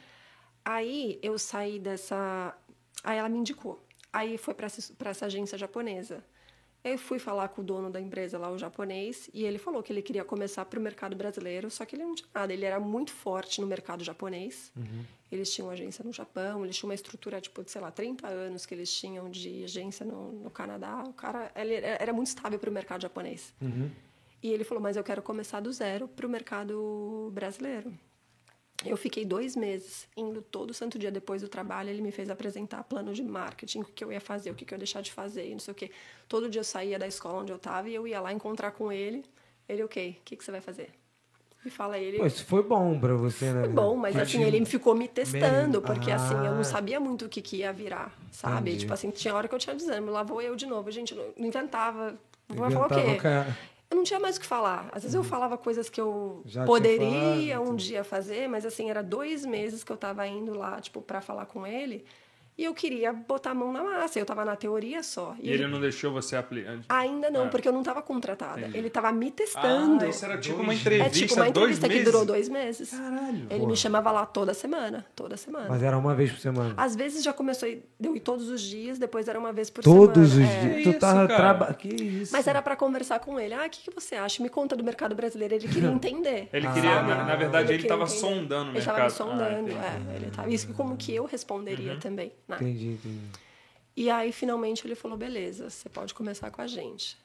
Aí 0.65 1.19
eu 1.23 1.39
saí 1.39 1.79
dessa. 1.79 2.57
Aí 3.03 3.19
ela 3.19 3.29
me 3.29 3.39
indicou. 3.39 3.85
Aí 4.13 4.39
foi 4.39 4.55
para 4.55 4.67
essa, 4.67 5.27
agência 5.27 5.59
japonesa. 5.59 6.25
Eu 6.83 6.99
fui 6.99 7.19
falar 7.19 7.49
com 7.49 7.63
o 7.63 7.65
dono 7.65 7.91
da 7.91 8.01
empresa 8.01 8.39
lá, 8.39 8.51
o 8.51 8.59
japonês, 8.59 9.31
e 9.33 9.43
ele 9.45 9.59
falou 9.59 9.83
que 9.83 9.91
ele 9.91 10.03
queria 10.03 10.23
começar 10.23 10.67
para 10.67 10.79
o 10.79 10.83
mercado 10.83 11.17
brasileiro, 11.17 11.71
só 11.71 11.85
que 11.87 11.97
ele 11.97 12.05
não 12.05 12.15
tinha 12.15 12.29
nada. 12.35 12.53
Ele 12.53 12.65
era 12.65 12.79
muito 12.79 13.11
forte 13.11 13.61
no 13.61 13.67
mercado 13.67 14.05
japonês. 14.05 14.71
Eles 15.33 15.53
tinham 15.53 15.71
agência 15.71 16.05
no 16.05 16.13
Japão, 16.13 16.63
eles 16.63 16.77
tinham 16.77 16.91
uma 16.91 16.95
estrutura, 16.95 17.41
tipo, 17.41 17.65
de, 17.65 17.71
sei 17.71 17.81
lá, 17.81 17.91
30 17.91 18.29
anos 18.29 18.67
que 18.67 18.75
eles 18.75 18.93
tinham 18.93 19.31
de 19.31 19.65
agência 19.65 20.05
no, 20.05 20.33
no 20.33 20.51
Canadá. 20.51 21.03
O 21.07 21.13
cara 21.15 21.51
ele 21.57 21.75
era 21.75 22.13
muito 22.13 22.29
estável 22.29 22.59
para 22.59 22.71
o 22.71 22.73
mercado 22.73 23.01
japonês. 23.03 23.53
E 24.45 24.53
ele 24.53 24.63
falou, 24.63 24.83
mas 24.83 24.95
eu 24.95 25.03
quero 25.03 25.23
começar 25.23 25.59
do 25.61 25.73
zero 25.73 26.07
para 26.07 26.27
o 26.27 26.29
mercado 26.29 27.31
brasileiro. 27.33 27.91
Eu 28.85 28.95
fiquei 28.95 29.25
dois 29.25 29.57
meses 29.57 30.07
indo 30.15 30.43
todo 30.43 30.75
santo 30.75 30.99
dia 30.99 31.11
depois 31.11 31.41
do 31.41 31.49
trabalho. 31.49 31.89
Ele 31.89 32.03
me 32.03 32.13
fez 32.13 32.29
apresentar 32.29 32.85
plano 32.85 33.15
de 33.15 33.23
marketing, 33.23 33.81
o 33.81 33.85
que 33.87 34.05
eu 34.05 34.13
ia 34.13 34.21
fazer, 34.21 34.51
o 34.51 34.55
que 34.55 34.65
eu 34.65 34.77
ia 34.77 34.79
deixar 34.79 35.01
de 35.01 35.11
fazer, 35.11 35.49
e 35.49 35.53
não 35.53 35.59
sei 35.61 35.73
o 35.73 35.75
quê. 35.75 35.91
Todo 36.29 36.51
dia 36.51 36.61
eu 36.61 36.65
saía 36.65 36.99
da 36.99 37.07
escola 37.07 37.41
onde 37.41 37.53
eu 37.53 37.57
estava 37.57 37.89
e 37.89 37.95
eu 37.95 38.07
ia 38.07 38.21
lá 38.21 38.35
encontrar 38.35 38.73
com 38.73 38.93
ele. 38.93 39.25
Ele, 39.67 39.83
ok, 39.83 40.19
o 40.21 40.25
que, 40.27 40.37
que 40.37 40.45
você 40.45 40.51
vai 40.51 40.61
fazer? 40.61 40.91
Me 41.65 41.71
fala 41.71 41.97
ele. 41.99 42.19
Pô, 42.19 42.27
isso 42.27 42.45
foi 42.45 42.63
bom 42.63 43.01
pra 43.01 43.15
você, 43.15 43.51
né? 43.51 43.61
Foi 43.61 43.71
bom, 43.71 43.97
mas 43.97 44.15
assim, 44.15 44.43
ele 44.43 44.63
ficou 44.67 44.95
me 44.95 45.09
testando, 45.09 45.81
porque 45.81 46.11
assim, 46.11 46.35
eu 46.35 46.53
Ah. 46.53 46.55
não 46.55 46.65
sabia 46.65 47.01
muito 47.01 47.25
o 47.25 47.29
que, 47.31 47.41
que 47.41 47.57
ia 47.59 47.73
virar, 47.73 48.15
sabe? 48.31 48.69
Entendi. 48.69 48.81
Tipo 48.81 48.93
assim, 48.93 49.09
tinha 49.11 49.35
hora 49.35 49.49
que 49.49 49.55
eu 49.55 49.59
tinha 49.59 49.75
desânimo, 49.75 50.11
lá 50.11 50.23
vou 50.23 50.43
eu 50.43 50.55
de 50.55 50.67
novo. 50.67 50.91
Gente, 50.91 51.15
não 51.15 51.33
inventava. 51.39 52.15
Vou 52.47 52.71
falar 52.71 52.87
o 52.87 52.89
quê? 52.91 53.15
ca- 53.17 53.47
Eu 53.91 53.97
não 53.99 54.05
tinha 54.05 54.19
mais 54.19 54.37
o 54.37 54.41
que 54.41 54.47
falar. 54.47 54.89
Às 54.93 55.03
vezes 55.03 55.15
eu 55.15 55.23
falava 55.23 55.57
coisas 55.59 55.89
que 55.89 56.01
eu 56.01 56.07
Uhum. 56.09 56.43
Já 56.47 56.65
poderia 56.65 57.55
falado, 57.55 57.63
um 57.63 57.71
tudo. 57.71 57.77
dia 57.77 58.03
fazer, 58.05 58.49
mas 58.49 58.65
assim, 58.67 58.91
era 58.91 59.03
dois 59.03 59.45
meses 59.47 59.85
que 59.85 59.93
eu 59.93 59.97
tava 59.97 60.27
indo 60.27 60.57
lá, 60.57 60.81
tipo, 60.81 61.01
pra 61.03 61.21
falar 61.21 61.47
com 61.47 61.67
ele. 61.67 62.05
E 62.57 62.65
eu 62.65 62.73
queria 62.73 63.13
botar 63.13 63.51
a 63.51 63.55
mão 63.55 63.73
na 63.73 63.83
massa. 63.83 64.19
Eu 64.21 64.25
tava 64.25 64.45
na 64.45 64.55
teoria 64.55 65.03
só. 65.03 65.35
E 65.41 65.51
ele 65.51 65.67
não 65.67 65.81
deixou 65.81 66.13
você 66.13 66.37
aplicar. 66.37 66.79
Ainda 66.89 67.29
não, 67.29 67.47
Ah. 67.47 67.49
porque 67.49 67.67
eu 67.67 67.73
não 67.73 67.83
tava 67.83 68.01
contratada. 68.01 68.61
Entendi. 68.61 68.79
Ele 68.79 68.89
tava 68.91 69.11
me 69.11 69.31
testando. 69.33 70.05
Ah, 70.05 70.09
isso 70.09 70.25
era 70.25 70.39
tipo 70.39 70.63
uma 70.63 70.73
entrevista, 70.73 71.09
É 71.09 71.11
tipo 71.11 71.35
uma 71.35 71.49
entrevista 71.49 71.89
que 71.89 72.01
durou 72.05 72.21
meses? 72.21 72.27
dois 72.27 72.49
meses. 72.49 72.91
Caralho. 72.91 73.47
Ele 73.51 73.67
me 73.67 73.77
chamava 73.77 74.13
lá 74.13 74.25
toda 74.25 74.55
semana. 74.55 75.05
Toda 75.17 75.37
semana. 75.37 75.67
Mas 75.69 75.83
era 75.83 75.99
uma 75.99 76.15
vez 76.15 76.31
por 76.31 76.39
semana. 76.39 76.75
Às 76.77 76.95
vezes 76.95 77.25
já 77.25 77.33
começou 77.33 77.69
deu 77.99 78.15
ir 78.15 78.21
todos 78.21 78.49
os 78.49 78.61
dias, 78.61 78.99
depois 79.01 79.27
era 79.27 79.39
uma 79.39 79.53
vez 79.53 79.69
por 79.69 79.83
Todos 79.83 80.31
semana. 80.31 80.49
os 80.51 80.55
É. 80.57 80.61
dias. 80.61 80.77
Que 80.77 80.83
Tu 80.85 80.91
isso, 80.91 80.99
tava 81.01 81.27
cara? 81.27 81.37
trabalhando. 81.37 81.77
Que 81.77 81.89
isso? 81.89 82.33
Mas 82.33 82.47
era 82.47 82.63
pra 82.63 82.77
conversar 82.77 83.19
com 83.19 83.41
ele. 83.41 83.53
Ah, 83.55 83.67
o 83.67 83.71
que, 83.71 83.91
que 83.91 83.95
você 83.95 84.15
acha? 84.15 84.41
Me 84.41 84.49
conta 84.49 84.77
do 84.77 84.85
mercado 84.85 85.15
brasileiro. 85.17 85.55
Ele 85.55 85.67
queria 85.67 85.89
entender. 85.91 86.49
Ele 86.53 86.67
Ah, 86.69 86.73
queria, 86.73 86.91
sabe? 86.95 87.09
na, 87.09 87.25
na 87.25 87.35
verdade, 87.37 87.73
ele, 87.73 87.83
queria 87.83 87.97
tava 87.97 88.05
entender. 88.05 88.21
sondando 88.21 88.71
o 88.71 88.77
Ele 88.77 88.85
tava 88.85 88.99
mercado. 89.01 89.11
me 89.11 89.11
sondando, 89.11 89.73
Ah, 89.81 90.13
é. 90.13 90.17
Ele 90.17 90.31
tava, 90.31 90.51
isso 90.51 90.67
que 90.69 90.73
como 90.73 90.97
que 90.97 91.13
eu 91.13 91.25
responderia 91.25 91.97
também. 91.97 92.33
Né? 92.49 92.57
Entendi, 92.61 92.89
entendi. 92.93 93.21
E 93.97 94.11
aí, 94.11 94.33
finalmente, 94.33 94.87
ele 94.87 94.95
falou, 94.95 95.17
beleza, 95.17 95.71
você 95.71 95.89
pode 95.89 96.13
começar 96.15 96.51
com 96.51 96.61
a 96.61 96.67
gente. 96.67 97.17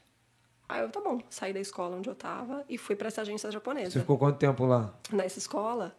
Aí 0.67 0.81
eu, 0.81 0.89
tá 0.89 1.01
bom, 1.01 1.19
saí 1.29 1.51
da 1.51 1.59
escola 1.59 1.97
onde 1.97 2.07
eu 2.07 2.13
tava 2.15 2.63
e 2.69 2.77
fui 2.77 2.95
pra 2.95 3.07
essa 3.07 3.21
agência 3.21 3.51
japonesa. 3.51 3.89
Você 3.91 3.99
ficou 4.01 4.17
quanto 4.19 4.37
tempo 4.37 4.65
lá? 4.65 4.93
Nessa 5.11 5.39
escola, 5.39 5.95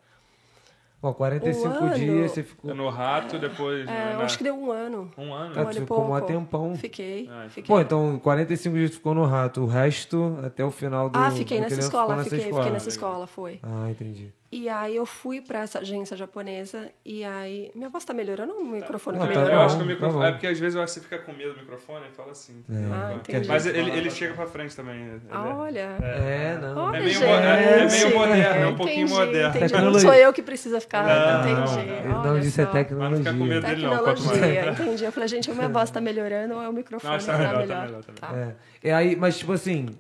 Ó, 1.03 1.15
45 1.15 1.67
Um 1.67 1.73
ano. 1.87 1.95
dias 1.95 2.31
você 2.31 2.43
ficou. 2.43 2.75
No 2.75 2.91
rato, 2.91 3.39
depois. 3.39 3.81
é, 3.81 3.91
né, 3.91 4.13
eu 4.13 4.19
na- 4.19 4.25
acho 4.25 4.37
que 4.37 4.45
deu 4.45 4.55
um 4.55 4.71
ano. 4.71 5.11
Um 5.17 5.33
ano. 5.33 5.55
Ah, 5.57 5.61
um 5.61 5.63
ano 5.63 5.71
e 5.71 5.81
ficou 5.81 6.05
mó 6.05 6.21
tempão. 6.21 6.77
Fiquei, 6.77 7.27
Ah, 7.33 7.47
fiquei. 7.49 7.65
Pô, 7.75 7.81
então 7.81 8.19
45 8.19 8.77
dias 8.77 8.91
ficou 8.91 9.15
no 9.15 9.25
rato. 9.25 9.63
O 9.63 9.67
resto, 9.67 10.39
até 10.45 10.63
o 10.63 10.71
final 10.71 11.09
do. 11.09 11.19
ah, 11.19 11.31
fiquei 11.31 11.59
nessa 11.59 11.81
escola, 11.81 12.03
ficou 12.03 12.17
nessa 12.17 12.25
fiquei, 12.31 12.45
escola. 12.45 12.63
fiquei 12.63 12.73
nessa 12.75 12.89
escola, 12.91 13.27
foi. 13.27 13.59
Ah, 13.63 13.91
entendi. 13.91 14.31
E 14.53 14.69
aí 14.69 14.97
eu 14.97 15.07
fui 15.07 15.41
pra 15.41 15.61
essa 15.61 15.79
agência 15.79 16.17
japonesa 16.17 16.91
e 17.05 17.23
aí... 17.25 17.71
Minha 17.73 17.89
voz 17.89 18.05
tá 18.05 18.13
melhorando 18.13 18.53
ou 18.53 18.63
o 18.63 18.67
microfone 18.67 19.17
Não, 19.17 19.29
que 19.29 19.33
tá 19.33 19.39
eu 19.39 19.45
melhorou? 19.45 19.65
acho 19.65 19.77
que 19.77 19.83
o 19.85 19.87
microfone. 19.87 20.23
tá 20.23 20.29
é 20.29 20.33
porque 20.33 20.47
às 20.49 20.59
vezes 20.59 20.75
você 20.75 21.01
fica 21.01 21.19
com 21.19 21.33
medo 21.33 21.55
do 21.55 21.61
microfone 21.61 22.07
e 22.11 22.17
fala 22.17 22.33
assim. 22.33 22.65
Ah, 22.93 23.15
entendi. 23.15 23.47
Mas 23.47 23.65
ele, 23.67 23.93
ele 23.93 24.11
chega 24.11 24.35
pra 24.35 24.49
frente 24.49 24.75
também. 24.75 25.03
ele 25.07 25.15
é- 25.15 25.21
Ah, 25.31 25.55
olha. 25.57 25.89
É, 26.03 26.59
não. 26.61 26.77
Ó, 26.79 26.93
É 26.93 26.99
É 26.99 27.01
meio, 27.01 27.13
Gente, 27.15 27.25
mo- 27.27 27.35
é 27.35 27.87
meio 27.87 28.19
moderno, 28.19 28.61
é 28.65 28.67
um 28.67 28.75
pouquinho 28.77 28.99
entendi, 29.07 29.15
moderno. 29.21 29.49
Entendi. 29.51 29.61
Não 29.61 29.69
Tecnologia. 29.69 30.01
sou 30.11 30.15
eu 30.15 30.33
que 30.33 30.43
precisa 30.43 30.81
ficar. 30.81 31.05
Não, 31.07 31.41
entendi. 31.53 31.91
O 31.91 32.09
nome 32.09 32.29
Olha 32.31 32.41
disso 32.41 32.61
é. 32.61 32.65
Mas 32.65 32.75
não 32.75 32.83
fica 32.83 32.95
com 32.97 32.99
tecnologia. 33.09 33.33
medo 33.45 33.67
dele, 33.67 33.83
não. 33.87 34.05
Tecnologia, 34.05 34.71
entendi. 34.73 35.05
Eu 35.05 35.13
falei, 35.13 35.29
gente, 35.29 35.49
a 35.49 35.55
minha 35.55 35.69
voz 35.69 35.91
tá 35.93 36.01
melhorando 36.01 36.55
ou 36.55 36.63
é 36.63 36.69
o 36.69 36.73
microfone 36.73 37.13
Não, 37.13 37.21
que 37.21 37.27
tá 37.27 37.33
tá 37.33 37.39
melhor, 37.39 37.53
tá 37.53 37.59
melhor? 37.61 37.87
melhor, 37.87 38.03
tá 38.03 38.13
Tá. 38.29 38.37
É. 38.37 38.55
E 38.83 38.91
aí, 38.91 39.15
mas 39.15 39.39
tipo 39.39 39.53
assim, 39.53 39.97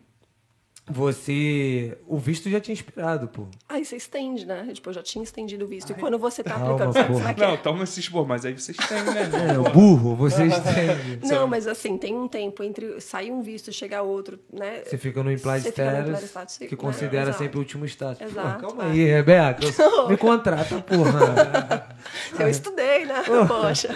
você. 0.90 1.96
O 2.06 2.18
visto 2.18 2.50
já 2.50 2.60
tinha 2.60 2.72
inspirado, 2.72 3.28
pô. 3.28 3.46
Aí 3.68 3.84
você 3.84 3.96
estende, 3.96 4.46
né? 4.46 4.68
Tipo, 4.72 4.90
eu 4.90 4.94
já 4.94 5.02
tinha 5.02 5.22
estendido 5.22 5.64
o 5.64 5.68
visto. 5.68 5.90
E 5.92 5.94
quando 5.94 6.18
você 6.18 6.42
tá 6.42 6.50
Calma, 6.50 6.66
aplicando, 6.66 6.92
sabe 6.92 7.12
porra. 7.12 7.30
é? 7.30 7.34
Não, 7.36 7.56
toma 7.56 7.84
esses 7.84 8.08
pô, 8.08 8.24
mas 8.24 8.44
aí 8.44 8.52
vocês 8.52 8.76
têm, 8.76 9.02
né? 9.02 9.54
É, 9.54 9.58
o 9.58 9.64
burro, 9.64 10.16
você 10.16 10.44
estende. 10.46 11.26
Não, 11.26 11.46
mas 11.46 11.66
assim, 11.66 11.96
tem 11.96 12.14
um 12.16 12.28
tempo 12.28 12.62
entre 12.62 13.00
sair 13.00 13.30
um 13.30 13.40
visto 13.42 13.68
e 13.68 13.72
chegar 13.72 14.02
outro, 14.02 14.38
né? 14.52 14.82
Você 14.84 14.98
fica 14.98 15.22
no 15.22 15.30
implied 15.32 15.62
Você 15.62 15.70
status, 15.70 16.58
que 16.58 16.64
né? 16.64 16.76
considera 16.76 17.30
Exato. 17.30 17.38
sempre 17.38 17.56
o 17.56 17.60
último 17.60 17.84
status. 17.86 18.18
Pô, 18.18 18.24
Exato, 18.24 18.66
calma 18.66 18.84
é. 18.84 18.90
aí, 18.90 19.04
Rebeca. 19.04 19.60
Me 20.08 20.16
contrata, 20.16 20.80
porra. 20.80 21.88
Eu 22.38 22.48
estudei, 22.48 23.04
né? 23.04 23.22
Poxa. 23.46 23.88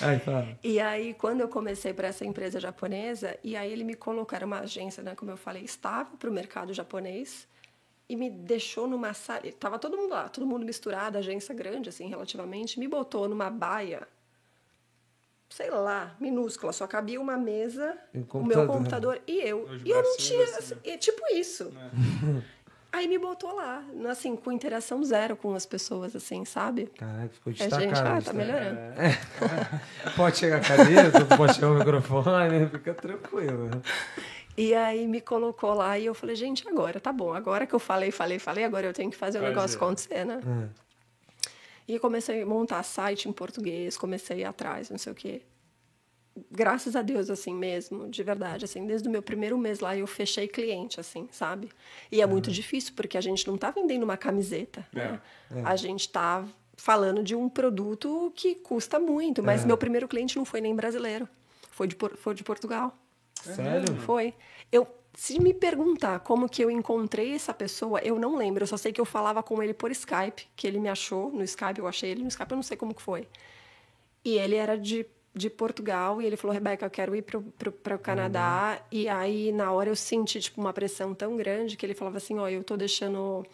Aí, 0.00 0.18
fala. 0.20 0.48
E 0.62 0.80
aí, 0.80 1.14
quando 1.14 1.40
eu 1.40 1.48
comecei 1.48 1.92
para 1.92 2.08
essa 2.08 2.24
empresa 2.24 2.58
japonesa, 2.60 3.36
e 3.42 3.56
aí 3.56 3.70
ele 3.70 3.84
me 3.84 3.94
colocou, 3.94 4.36
era 4.36 4.46
uma 4.46 4.60
agência, 4.60 5.02
né, 5.02 5.14
como 5.14 5.30
eu 5.30 5.36
falei, 5.36 5.62
estável 5.62 6.16
para 6.18 6.30
o 6.30 6.32
mercado 6.32 6.72
japonês, 6.72 7.46
e 8.08 8.16
me 8.16 8.28
deixou 8.28 8.88
numa 8.88 9.12
sala, 9.14 9.42
tava 9.58 9.78
todo 9.78 9.96
mundo 9.96 10.10
lá, 10.10 10.28
todo 10.28 10.46
mundo 10.46 10.64
misturado, 10.64 11.16
agência 11.18 11.54
grande, 11.54 11.88
assim, 11.88 12.08
relativamente, 12.08 12.78
me 12.78 12.88
botou 12.88 13.28
numa 13.28 13.48
baia, 13.50 14.06
sei 15.48 15.70
lá, 15.70 16.16
minúscula, 16.18 16.72
só 16.72 16.86
cabia 16.86 17.20
uma 17.20 17.36
mesa, 17.36 17.96
o 18.32 18.42
meu 18.44 18.66
computador. 18.66 19.20
e 19.26 19.40
eu. 19.40 19.68
E 19.84 19.90
eu 19.90 20.02
não 20.02 20.16
tinha, 20.16 20.44
assim, 20.44 20.74
assim, 20.74 20.74
é 20.84 20.96
tipo 20.96 21.22
isso. 21.34 21.72
Aí 22.92 23.06
me 23.06 23.18
botou 23.18 23.54
lá, 23.54 23.84
assim, 24.08 24.34
com 24.34 24.50
interação 24.50 25.02
zero 25.04 25.36
com 25.36 25.54
as 25.54 25.64
pessoas, 25.64 26.16
assim, 26.16 26.44
sabe? 26.44 26.86
Caraca, 26.86 27.28
ficou 27.28 27.52
É, 27.52 27.56
destacado. 27.56 27.82
gente, 27.82 27.98
ah, 28.00 28.20
tá 28.20 28.32
né? 28.32 28.44
melhorando. 28.44 28.80
Pode 30.16 30.36
chegar 30.38 30.56
a 30.56 30.60
cadeira, 30.60 31.10
pode 31.36 31.54
chegar 31.54 31.70
o 31.70 31.74
microfone, 31.74 32.68
fica 32.68 32.92
tranquilo. 32.94 33.66
né? 33.66 33.80
E 34.56 34.74
aí 34.74 35.06
me 35.06 35.20
colocou 35.20 35.72
lá 35.72 35.96
e 35.98 36.06
eu 36.06 36.14
falei, 36.14 36.34
gente, 36.34 36.66
agora 36.68 36.98
tá 36.98 37.12
bom. 37.12 37.32
Agora 37.32 37.64
que 37.66 37.74
eu 37.74 37.78
falei, 37.78 38.10
falei, 38.10 38.38
falei, 38.40 38.64
agora 38.64 38.86
eu 38.88 38.92
tenho 38.92 39.10
que 39.10 39.16
fazer 39.16 39.38
o 39.38 39.42
Fazer. 39.42 39.54
negócio 39.54 39.76
acontecer, 39.76 40.24
né? 40.26 40.40
É. 40.66 40.68
E 41.86 41.98
comecei 41.98 42.42
a 42.42 42.46
montar 42.46 42.82
site 42.82 43.28
em 43.28 43.32
português, 43.32 43.96
comecei 43.96 44.38
a 44.38 44.40
ir 44.40 44.44
atrás, 44.44 44.90
não 44.90 44.98
sei 44.98 45.12
o 45.12 45.16
quê. 45.16 45.42
Graças 46.50 46.94
a 46.94 47.02
Deus, 47.02 47.28
assim 47.28 47.54
mesmo, 47.54 48.08
de 48.08 48.22
verdade, 48.22 48.64
assim, 48.64 48.86
desde 48.86 49.08
o 49.08 49.10
meu 49.10 49.22
primeiro 49.22 49.58
mês 49.58 49.80
lá 49.80 49.96
eu 49.96 50.06
fechei 50.06 50.46
cliente, 50.46 51.00
assim, 51.00 51.28
sabe? 51.30 51.68
E 52.10 52.22
é 52.22 52.26
muito 52.26 52.50
difícil, 52.50 52.92
porque 52.94 53.18
a 53.18 53.20
gente 53.20 53.46
não 53.46 53.58
tá 53.58 53.70
vendendo 53.70 54.04
uma 54.04 54.16
camiseta, 54.16 54.86
né? 54.92 55.20
A 55.64 55.76
gente 55.76 56.08
tá 56.08 56.44
falando 56.76 57.22
de 57.22 57.34
um 57.34 57.48
produto 57.48 58.32
que 58.34 58.54
custa 58.54 58.98
muito, 58.98 59.42
mas 59.42 59.64
meu 59.64 59.76
primeiro 59.76 60.08
cliente 60.08 60.36
não 60.36 60.44
foi 60.44 60.60
nem 60.60 60.74
brasileiro, 60.74 61.28
foi 61.70 61.86
de, 61.86 61.96
foi 62.16 62.34
de 62.34 62.42
Portugal. 62.44 62.96
Sério? 63.42 63.96
Foi. 63.96 64.34
Eu, 64.70 64.86
se 65.14 65.40
me 65.40 65.52
perguntar 65.52 66.20
como 66.20 66.48
que 66.48 66.62
eu 66.62 66.70
encontrei 66.70 67.34
essa 67.34 67.52
pessoa, 67.52 68.00
eu 68.00 68.18
não 68.18 68.36
lembro. 68.36 68.62
Eu 68.62 68.66
só 68.66 68.76
sei 68.76 68.92
que 68.92 69.00
eu 69.00 69.04
falava 69.04 69.42
com 69.42 69.62
ele 69.62 69.74
por 69.74 69.90
Skype, 69.90 70.46
que 70.54 70.66
ele 70.66 70.78
me 70.78 70.88
achou 70.88 71.30
no 71.30 71.42
Skype, 71.42 71.78
eu 71.78 71.86
achei 71.86 72.10
ele 72.10 72.22
no 72.22 72.28
Skype, 72.28 72.50
eu 72.50 72.56
não 72.56 72.62
sei 72.62 72.76
como 72.76 72.94
que 72.94 73.02
foi. 73.02 73.26
E 74.24 74.36
ele 74.36 74.56
era 74.56 74.78
de, 74.78 75.06
de 75.34 75.48
Portugal 75.48 76.20
e 76.20 76.26
ele 76.26 76.36
falou, 76.36 76.52
Rebeca, 76.54 76.84
eu 76.84 76.90
quero 76.90 77.14
ir 77.14 77.22
pro, 77.22 77.42
pro, 77.42 77.72
pro 77.72 77.98
Canadá. 77.98 78.80
E 78.90 79.08
aí, 79.08 79.52
na 79.52 79.72
hora, 79.72 79.88
eu 79.88 79.96
senti, 79.96 80.40
tipo, 80.40 80.60
uma 80.60 80.72
pressão 80.72 81.14
tão 81.14 81.36
grande 81.36 81.76
que 81.76 81.86
ele 81.86 81.94
falava 81.94 82.16
assim, 82.16 82.38
ó, 82.38 82.48
eu 82.48 82.64
tô 82.64 82.76
deixando 82.76 83.44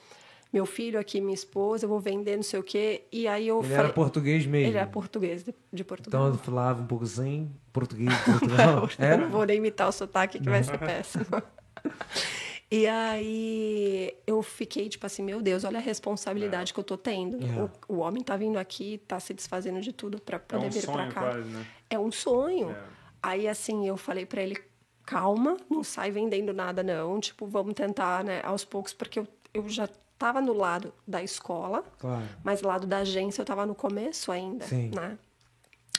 meu 0.53 0.65
filho 0.65 0.99
aqui, 0.99 1.21
minha 1.21 1.35
esposa, 1.35 1.85
eu 1.85 1.89
vou 1.89 2.01
vender 2.01 2.37
não 2.37 2.43
sei 2.43 2.59
o 2.59 2.63
quê. 2.63 3.03
E 3.13 3.29
aí 3.29 3.49
eu 3.49 3.59
Ele 3.59 3.69
falei... 3.69 3.85
era 3.85 3.93
português 3.93 4.47
mesmo. 4.47 4.69
Ele 4.69 4.79
era 4.79 4.87
português 4.87 5.43
de, 5.45 5.55
de 5.73 5.85
Portugal. 5.85 6.29
Então 6.29 6.35
eu 6.35 6.43
falava 6.43 6.83
um 6.83 6.87
pouco 6.87 7.05
assim, 7.05 7.51
português 7.73 8.09
de 8.17 8.25
Portugal. 8.25 8.89
Eu 8.99 9.05
é? 9.05 9.17
não 9.17 9.29
vou 9.29 9.45
nem 9.45 9.59
imitar 9.59 9.89
o 9.89 9.93
sotaque, 9.93 10.39
que 10.39 10.49
vai 10.49 10.63
ser 10.63 10.79
péssimo. 10.79 11.27
E 12.71 12.87
aí 12.87 14.17
eu 14.27 14.43
fiquei 14.43 14.89
tipo 14.89 15.07
assim, 15.07 15.23
meu 15.23 15.41
Deus, 15.41 15.63
olha 15.65 15.79
a 15.79 15.83
responsabilidade 15.83 16.75
que 16.75 16.81
eu 16.81 16.85
tô 16.85 16.97
tendo. 16.97 17.37
É. 17.45 17.63
O, 17.89 17.95
o 17.97 17.99
homem 17.99 18.23
tá 18.23 18.37
vindo 18.37 18.57
aqui, 18.59 18.99
tá 19.07 19.21
se 19.21 19.33
desfazendo 19.33 19.81
de 19.81 19.93
tudo 19.93 20.21
para 20.21 20.37
É 20.37 20.39
poder 20.41 20.67
um 20.67 20.71
vir 20.71 20.87
para 20.87 21.09
cá. 21.09 21.21
quase, 21.21 21.49
né? 21.49 21.67
É 21.89 21.99
um 21.99 22.11
sonho. 22.11 22.71
É. 22.71 22.83
Aí 23.23 23.47
assim, 23.49 23.87
eu 23.87 23.97
falei 23.97 24.27
para 24.27 24.43
ele, 24.43 24.57
calma, 25.05 25.57
não 25.71 25.85
sai 25.85 26.11
vendendo 26.11 26.53
nada 26.53 26.83
não, 26.83 27.21
tipo, 27.21 27.47
vamos 27.47 27.75
tentar, 27.75 28.25
né, 28.25 28.41
aos 28.45 28.65
poucos, 28.65 28.93
porque 28.93 29.19
eu, 29.21 29.29
eu 29.55 29.69
já 29.69 29.89
tava 30.19 30.41
no 30.41 30.53
lado 30.53 30.93
da 31.07 31.23
escola, 31.23 31.85
Claro. 31.99 32.25
mas 32.43 32.61
do 32.61 32.69
lado 32.69 32.87
da 32.87 32.99
agência 32.99 33.43
eu 33.43 33.47
tava 33.47 33.65
no 33.67 33.75
começo 33.75 34.31
ainda, 34.33 34.65
Sim. 34.67 34.91
né? 34.95 35.19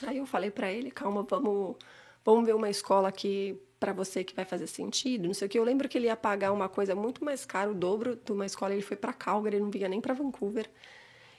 Aí 0.06 0.18
eu 0.18 0.26
falei 0.26 0.50
pra 0.50 0.70
ele, 0.70 0.90
calma, 0.90 1.22
vamos, 1.28 1.76
vamos 2.24 2.44
ver 2.46 2.54
uma 2.54 2.68
escola 2.70 3.10
que 3.12 3.58
para 3.78 3.92
você 3.92 4.24
que 4.24 4.34
vai 4.34 4.44
fazer 4.44 4.66
sentido, 4.66 5.26
não 5.26 5.34
sei 5.34 5.46
o 5.46 5.48
que. 5.48 5.58
Eu 5.58 5.64
lembro 5.64 5.88
que 5.88 5.96
ele 5.96 6.06
ia 6.06 6.16
pagar 6.16 6.52
uma 6.52 6.68
coisa 6.68 6.94
muito 6.94 7.24
mais 7.24 7.44
cara, 7.44 7.70
o 7.70 7.74
dobro 7.74 8.18
de 8.24 8.32
uma 8.32 8.46
escola. 8.46 8.72
Ele 8.72 8.82
foi 8.82 8.96
para 8.96 9.12
Calgary, 9.12 9.56
ele 9.56 9.64
não 9.64 9.70
vinha 9.70 9.88
nem 9.88 10.00
para 10.00 10.14
Vancouver. 10.14 10.68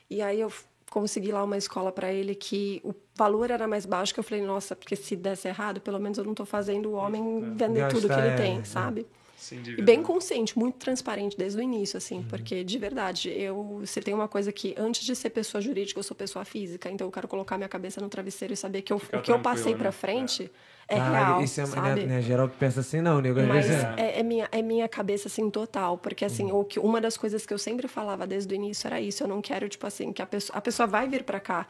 E 0.08 0.22
aí 0.22 0.40
eu 0.40 0.52
consegui 0.90 1.30
lá 1.30 1.44
uma 1.44 1.56
escola 1.56 1.92
para 1.92 2.12
ele 2.12 2.34
que 2.34 2.80
o 2.84 2.92
valor 3.14 3.50
era 3.50 3.68
mais 3.68 3.86
baixo, 3.86 4.12
que 4.12 4.18
eu 4.18 4.24
falei, 4.24 4.44
nossa, 4.44 4.74
porque 4.74 4.96
se 4.96 5.14
desse 5.14 5.46
errado, 5.46 5.80
pelo 5.80 6.00
menos 6.00 6.18
eu 6.18 6.24
não 6.24 6.34
tô 6.34 6.44
fazendo 6.44 6.90
o 6.90 6.92
homem 6.94 7.54
vender 7.54 7.88
tudo 7.88 8.08
que 8.08 8.14
ele 8.14 8.28
é, 8.28 8.36
tem, 8.36 8.58
é. 8.58 8.64
sabe? 8.64 9.06
Sim, 9.36 9.56
E 9.60 9.62
bem 9.62 9.74
verdade. 9.74 10.02
consciente, 10.02 10.58
muito 10.58 10.74
transparente 10.76 11.34
desde 11.34 11.58
o 11.58 11.62
início, 11.62 11.96
assim, 11.96 12.22
porque 12.28 12.62
de 12.62 12.78
verdade, 12.78 13.30
eu 13.30 13.80
se 13.86 13.98
tem 14.02 14.12
uma 14.12 14.28
coisa 14.28 14.52
que 14.52 14.74
antes 14.76 15.02
de 15.02 15.16
ser 15.16 15.30
pessoa 15.30 15.62
jurídica, 15.62 15.98
eu 15.98 16.02
sou 16.02 16.14
pessoa 16.14 16.44
física, 16.44 16.90
então 16.90 17.06
eu 17.06 17.10
quero 17.10 17.26
colocar 17.26 17.56
minha 17.56 17.68
cabeça 17.68 18.02
no 18.02 18.08
travesseiro 18.10 18.52
e 18.52 18.56
saber 18.56 18.82
que 18.82 18.92
eu, 18.92 18.98
Ficar 18.98 19.18
o 19.18 19.22
que 19.22 19.32
eu 19.32 19.40
passei 19.40 19.72
tranquila, 19.72 19.78
para 19.78 19.86
né? 19.86 19.92
frente 19.92 20.42
é, 20.42 20.50
Caralho, 20.96 21.26
real, 21.26 21.42
isso 21.42 21.60
é, 21.60 21.66
sabe? 21.66 22.00
né, 22.00 22.06
né, 22.06 22.22
geral 22.22 22.48
que 22.48 22.56
pensa 22.56 22.80
assim, 22.80 23.00
não, 23.00 23.20
nego. 23.20 23.40
Mas 23.42 23.70
é. 23.70 23.94
é, 23.96 24.20
é 24.20 24.22
minha, 24.22 24.48
é 24.50 24.62
minha 24.62 24.88
cabeça, 24.88 25.28
assim, 25.28 25.48
total. 25.50 25.96
Porque, 25.98 26.24
assim, 26.24 26.50
o 26.50 26.64
que, 26.64 26.78
uma 26.78 27.00
das 27.00 27.16
coisas 27.16 27.46
que 27.46 27.54
eu 27.54 27.58
sempre 27.58 27.86
falava 27.88 28.26
desde 28.26 28.52
o 28.52 28.56
início 28.56 28.86
era 28.86 29.00
isso. 29.00 29.22
Eu 29.22 29.28
não 29.28 29.40
quero, 29.40 29.68
tipo 29.68 29.86
assim, 29.86 30.12
que 30.12 30.20
a 30.20 30.26
pessoa, 30.26 30.58
a 30.58 30.60
pessoa 30.60 30.86
vai 30.86 31.08
vir 31.08 31.22
pra 31.22 31.40
cá. 31.40 31.66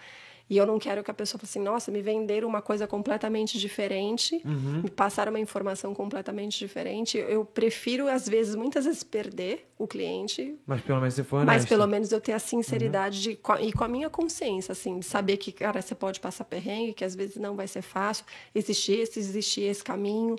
E 0.51 0.57
eu 0.59 0.67
não 0.67 0.79
quero 0.81 1.05
que 1.05 1.11
a 1.11 1.15
pessoa 1.15 1.39
fale 1.39 1.49
assim, 1.49 1.61
nossa, 1.61 1.91
me 1.93 2.03
venderam 2.03 2.49
uma 2.49 2.61
coisa 2.61 2.85
completamente 2.87 3.57
diferente, 3.59 4.43
Uhum. 4.45 4.83
me 4.83 4.91
passaram 4.91 5.31
uma 5.31 5.39
informação 5.39 5.95
completamente 5.95 6.59
diferente. 6.59 7.17
Eu 7.17 7.45
prefiro, 7.45 8.09
às 8.09 8.29
vezes, 8.29 8.57
muitas 8.57 8.85
vezes, 8.85 9.05
perder 9.05 9.67
o 9.79 9.87
cliente 9.87 10.57
Mas 10.67 10.83
pelo 10.83 10.99
menos 11.01 11.15
você 11.15 11.25
foi 11.25 11.39
mas 11.39 11.49
honesto. 11.49 11.69
pelo 11.69 11.87
menos 11.87 12.13
eu 12.13 12.21
ter 12.21 12.33
a 12.33 12.39
sinceridade 12.39 13.23
de, 13.23 13.37
co- 13.37 13.57
e 13.59 13.73
com 13.73 13.85
a 13.85 13.89
minha 13.89 14.11
consciência, 14.11 14.73
assim, 14.73 14.99
de 14.99 15.07
saber 15.07 15.37
que, 15.39 15.53
cara, 15.53 15.81
você 15.81 15.95
pode 15.95 16.21
passar 16.21 16.45
perrengue, 16.45 16.93
que 16.93 17.05
às 17.05 17.15
vezes 17.15 17.37
não 17.37 17.55
vai 17.57 17.67
ser 17.69 17.81
fácil, 17.81 18.25
existe 18.55 18.93
esse, 18.93 19.19
existe 19.21 19.61
esse 19.63 19.83
caminho. 19.85 20.37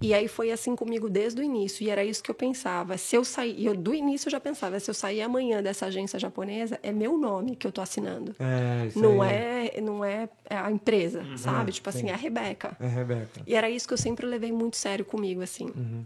E 0.00 0.12
aí 0.14 0.28
foi 0.28 0.52
assim 0.52 0.76
comigo 0.76 1.08
desde 1.08 1.40
o 1.40 1.44
início. 1.44 1.84
E 1.84 1.90
era 1.90 2.04
isso 2.04 2.22
que 2.22 2.30
eu 2.30 2.34
pensava. 2.34 2.96
Se 2.98 3.16
eu 3.16 3.24
sair, 3.24 3.54
e 3.58 3.66
eu 3.66 3.74
do 3.74 3.94
início 3.94 4.28
eu 4.28 4.32
já 4.32 4.38
pensava, 4.40 4.78
se 4.78 4.90
eu 4.90 4.94
sair 4.94 5.22
amanhã 5.22 5.62
dessa 5.62 5.86
agência 5.86 6.18
japonesa, 6.18 6.78
é 6.82 6.92
meu 6.92 7.16
nome 7.18 7.56
que 7.56 7.66
eu 7.66 7.72
tô 7.72 7.80
assinando. 7.80 8.34
É, 8.38 8.86
isso 8.86 9.00
Não 9.00 9.22
aí. 9.22 9.37
É, 9.38 9.80
não 9.80 10.04
é 10.04 10.28
a 10.50 10.70
empresa, 10.70 11.24
sabe? 11.36 11.72
Tipo 11.72 11.88
assim, 11.88 12.00
sim. 12.02 12.10
é 12.10 12.14
a 12.14 12.16
Rebeca. 12.16 12.76
É, 12.80 12.86
Rebeca. 12.86 13.40
E 13.46 13.54
era 13.54 13.68
isso 13.70 13.86
que 13.86 13.94
eu 13.94 13.98
sempre 13.98 14.26
levei 14.26 14.52
muito 14.52 14.76
sério 14.76 15.04
comigo, 15.04 15.40
assim. 15.42 15.66
Uhum. 15.66 16.04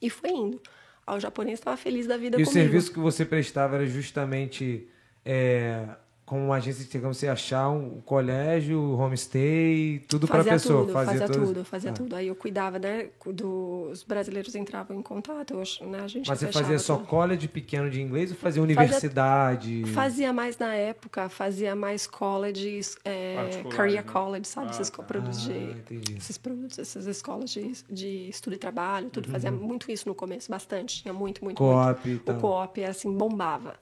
E 0.00 0.10
foi 0.10 0.30
indo. 0.30 0.60
Aí 1.06 1.16
O 1.16 1.20
japonês 1.20 1.58
estava 1.58 1.76
feliz 1.76 2.06
da 2.06 2.16
vida 2.16 2.36
E 2.38 2.42
o 2.42 2.44
comigo. 2.46 2.52
serviço 2.52 2.92
que 2.92 2.98
você 2.98 3.24
prestava 3.24 3.76
era 3.76 3.86
justamente 3.86 4.88
é, 5.24 5.86
como 6.26 6.44
uma 6.46 6.56
agência 6.56 6.84
de 6.84 6.98
como 6.98 7.14
você 7.14 7.28
achar 7.28 7.70
um 7.70 8.00
colégio, 8.00 8.98
homestay, 8.98 10.02
tudo 10.08 10.26
para 10.26 10.36
a 10.36 10.38
fazia 10.40 10.52
pessoa. 10.54 10.80
tudo, 10.82 10.92
fazia 10.92 11.20
todas- 11.20 11.36
tudo, 11.48 11.64
fazia 11.64 11.90
Ah. 11.90 11.94
tudo. 11.94 12.16
Aí 12.16 12.26
eu 12.26 12.34
cuidava, 12.34 12.80
né? 12.80 13.10
Dos 13.24 14.02
brasileiros 14.02 14.54
entravam 14.56 14.98
em 14.98 15.02
contato, 15.02 15.54
né? 15.82 16.00
A 16.02 16.08
gente 16.08 16.28
Mas 16.28 16.40
você 16.40 16.50
fazia 16.50 16.78
só 16.80 16.96
tudo. 16.96 17.06
college 17.06 17.46
pequeno 17.46 17.88
de 17.88 18.02
inglês 18.02 18.32
ou 18.32 18.36
fazia 18.36 18.60
universidade? 18.60 19.84
Fazia 19.94 20.32
mais 20.32 20.58
na 20.58 20.74
época, 20.74 21.28
fazia 21.28 21.76
mais 21.76 22.08
college, 22.08 22.80
é, 23.04 23.36
Particular, 23.36 23.76
career 23.76 24.04
né? 24.04 24.12
college, 24.12 24.46
sabe? 24.48 24.66
Ah, 24.66 24.70
esses 24.72 24.90
tá. 24.90 25.02
produtos 25.04 25.42
de. 25.42 25.52
Ah. 25.52 26.16
Esses 26.18 26.36
produtos, 26.36 26.78
essas 26.78 27.06
escolas 27.06 27.50
de, 27.50 27.70
de 27.88 28.28
estudo 28.28 28.54
e 28.54 28.58
trabalho, 28.58 29.10
tudo. 29.10 29.30
Fazia 29.30 29.52
muito 29.52 29.90
isso 29.92 30.08
no 30.08 30.14
começo, 30.14 30.50
bastante. 30.50 31.02
Tinha 31.02 31.14
muito, 31.14 31.44
muito, 31.44 31.62
Uhum. 31.62 31.70
Co-op 31.72 32.00
e 32.04 32.08
muito. 32.10 32.28
Uhum. 32.32 32.36
O 32.36 32.40
co-op 32.40 32.84
assim, 32.84 33.12
bombava. 33.16 33.76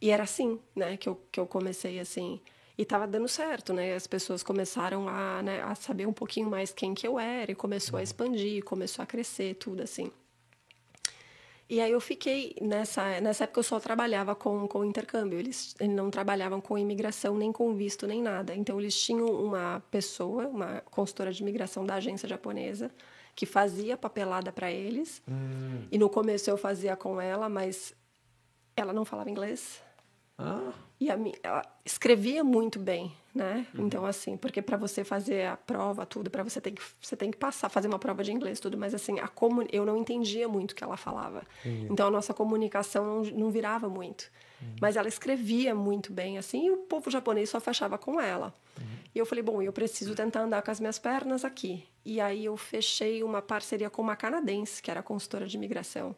E 0.00 0.10
era 0.10 0.22
assim, 0.22 0.58
né, 0.74 0.96
que 0.96 1.08
eu, 1.08 1.20
que 1.30 1.38
eu 1.38 1.46
comecei 1.46 2.00
assim. 2.00 2.40
E 2.78 2.84
tava 2.84 3.06
dando 3.06 3.28
certo, 3.28 3.74
né? 3.74 3.94
As 3.94 4.06
pessoas 4.06 4.42
começaram 4.42 5.06
a, 5.08 5.42
né, 5.42 5.60
a 5.62 5.74
saber 5.74 6.06
um 6.06 6.12
pouquinho 6.12 6.48
mais 6.48 6.72
quem 6.72 6.94
que 6.94 7.06
eu 7.06 7.18
era 7.18 7.52
e 7.52 7.54
começou 7.54 7.94
Uhum. 7.94 8.00
a 8.00 8.02
expandir, 8.02 8.64
começou 8.64 9.02
a 9.02 9.06
crescer, 9.06 9.54
tudo 9.56 9.82
assim. 9.82 10.10
E 11.68 11.80
aí 11.80 11.92
eu 11.92 12.00
fiquei 12.00 12.56
nessa 12.60 13.20
nessa 13.20 13.44
época 13.44 13.60
eu 13.60 13.64
só 13.64 13.78
trabalhava 13.78 14.34
com 14.34 14.66
com 14.66 14.84
intercâmbio. 14.84 15.38
Eles, 15.38 15.74
eles 15.78 15.94
não 15.94 16.10
trabalhavam 16.10 16.60
com 16.60 16.76
imigração 16.76 17.36
nem 17.36 17.52
com 17.52 17.74
visto 17.74 18.06
nem 18.08 18.20
nada. 18.22 18.54
Então 18.56 18.80
eles 18.80 18.98
tinham 19.00 19.26
uma 19.26 19.80
pessoa, 19.90 20.48
uma 20.48 20.80
consultora 20.90 21.30
de 21.32 21.42
imigração 21.42 21.84
da 21.84 21.94
agência 21.96 22.28
japonesa 22.28 22.90
que 23.36 23.46
fazia 23.46 23.96
papelada 23.96 24.50
para 24.50 24.70
eles. 24.70 25.22
Hum. 25.28 25.86
E 25.92 25.96
no 25.98 26.08
começo 26.10 26.50
eu 26.50 26.56
fazia 26.56 26.96
com 26.96 27.20
ela, 27.20 27.48
mas 27.48 27.94
ela 28.76 28.92
não 28.92 29.04
falava 29.04 29.30
inglês. 29.30 29.80
Ah, 30.42 30.72
E 31.00 31.10
a 31.10 31.18
ela 31.42 31.62
escrevia 31.84 32.42
muito 32.44 32.78
bem, 32.78 33.12
né? 33.34 33.66
Então 33.74 34.04
assim, 34.04 34.36
porque 34.36 34.60
para 34.62 34.76
você 34.76 35.02
fazer 35.04 35.46
a 35.46 35.56
prova, 35.56 36.04
tudo, 36.06 36.28
para 36.30 36.42
você 36.42 36.60
tem 36.60 36.74
que 36.74 36.82
você 37.00 37.16
tem 37.16 37.30
que 37.30 37.38
passar, 37.38 37.68
fazer 37.68 37.88
uma 37.88 37.98
prova 37.98 38.22
de 38.22 38.32
inglês, 38.32 38.60
tudo, 38.60 38.76
mas 38.76 38.94
assim, 38.94 39.18
a 39.18 39.26
comu- 39.28 39.66
eu 39.72 39.84
não 39.86 39.96
entendia 39.96 40.46
muito 40.48 40.72
o 40.72 40.74
que 40.74 40.84
ela 40.84 40.96
falava. 40.96 41.42
Então 41.90 42.06
a 42.08 42.10
nossa 42.10 42.34
comunicação 42.34 43.04
não, 43.06 43.22
não 43.32 43.50
virava 43.50 43.88
muito. 43.88 44.30
Mas 44.80 44.96
ela 44.96 45.08
escrevia 45.08 45.74
muito 45.74 46.12
bem, 46.12 46.36
assim, 46.36 46.66
e 46.66 46.70
o 46.70 46.76
povo 46.76 47.10
japonês 47.10 47.48
só 47.48 47.58
fechava 47.60 47.96
com 47.96 48.20
ela. 48.20 48.52
E 49.14 49.18
eu 49.18 49.24
falei, 49.26 49.42
bom, 49.42 49.60
eu 49.62 49.72
preciso 49.72 50.14
tentar 50.14 50.42
andar 50.42 50.60
com 50.62 50.70
as 50.70 50.78
minhas 50.78 50.98
pernas 50.98 51.44
aqui. 51.44 51.84
E 52.04 52.20
aí 52.20 52.44
eu 52.44 52.56
fechei 52.56 53.22
uma 53.24 53.40
parceria 53.42 53.88
com 53.90 54.02
uma 54.02 54.14
canadense, 54.16 54.82
que 54.82 54.90
era 54.90 55.02
consultora 55.02 55.46
de 55.46 55.56
imigração. 55.56 56.14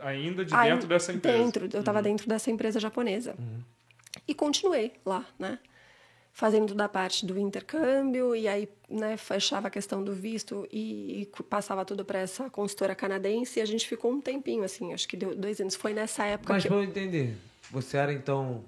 Ainda 0.00 0.44
de 0.44 0.54
dentro 0.54 0.88
dessa 0.88 1.12
empresa. 1.12 1.38
Dentro, 1.38 1.68
eu 1.72 1.80
estava 1.80 2.02
dentro 2.02 2.28
dessa 2.28 2.50
empresa 2.50 2.78
japonesa. 2.78 3.34
E 4.26 4.34
continuei 4.34 4.92
lá, 5.04 5.24
né? 5.38 5.58
Fazendo 6.32 6.74
da 6.74 6.88
parte 6.88 7.26
do 7.26 7.36
intercâmbio, 7.38 8.36
e 8.36 8.46
aí 8.46 8.68
né, 8.88 9.16
fechava 9.16 9.66
a 9.66 9.70
questão 9.70 10.04
do 10.04 10.12
visto 10.14 10.68
e, 10.70 11.22
e 11.22 11.42
passava 11.44 11.84
tudo 11.84 12.04
para 12.04 12.20
essa 12.20 12.48
consultora 12.48 12.94
canadense. 12.94 13.58
E 13.58 13.62
a 13.62 13.66
gente 13.66 13.88
ficou 13.88 14.12
um 14.12 14.20
tempinho, 14.20 14.62
assim, 14.62 14.92
acho 14.92 15.08
que 15.08 15.16
deu 15.16 15.34
dois 15.34 15.60
anos. 15.60 15.74
Foi 15.74 15.92
nessa 15.92 16.24
época 16.24 16.52
mas 16.52 16.64
que. 16.64 16.72
entender, 16.72 17.34
você 17.70 17.96
era 17.96 18.12
então. 18.12 18.64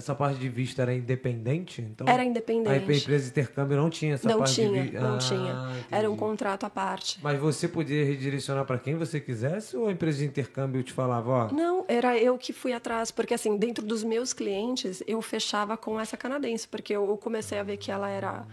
Essa 0.00 0.14
parte 0.14 0.38
de 0.38 0.48
visto 0.48 0.80
era 0.80 0.94
independente? 0.94 1.82
Então, 1.82 2.08
Era 2.08 2.22
A 2.22 2.24
independente. 2.24 2.90
empresa 3.02 3.24
de 3.24 3.30
intercâmbio 3.30 3.76
não 3.76 3.90
tinha 3.90 4.14
essa 4.14 4.26
não 4.26 4.38
parte 4.38 4.54
tinha, 4.54 4.68
de 4.70 4.80
visto. 4.80 4.94
não 4.98 5.14
Ah, 5.16 5.18
tinha. 5.18 5.58
Era 5.90 6.10
um 6.10 6.16
contrato 6.16 6.64
à 6.64 6.70
parte. 6.70 7.18
Mas 7.22 7.38
você 7.38 7.68
podia 7.68 8.02
redirecionar 8.02 8.64
para 8.64 8.78
quem 8.78 8.96
você 8.96 9.20
quisesse 9.20 9.76
ou 9.76 9.88
a 9.88 9.92
empresa 9.92 10.18
de 10.18 10.24
intercâmbio 10.24 10.82
te 10.82 10.90
falava, 10.94 11.30
ó, 11.30 11.52
Não, 11.52 11.84
era 11.86 12.16
eu 12.16 12.38
que 12.38 12.50
fui 12.50 12.72
atrás, 12.72 13.10
porque 13.10 13.34
assim, 13.34 13.58
dentro 13.58 13.84
dos 13.84 14.02
meus 14.02 14.32
clientes, 14.32 15.02
eu 15.06 15.20
fechava 15.20 15.76
com 15.76 16.00
essa 16.00 16.16
canadense, 16.16 16.66
porque 16.66 16.96
eu 16.96 17.14
comecei 17.18 17.58
a 17.58 17.62
ver 17.62 17.76
que 17.76 17.90
ela 17.92 18.08
era 18.08 18.32
pa- 18.32 18.46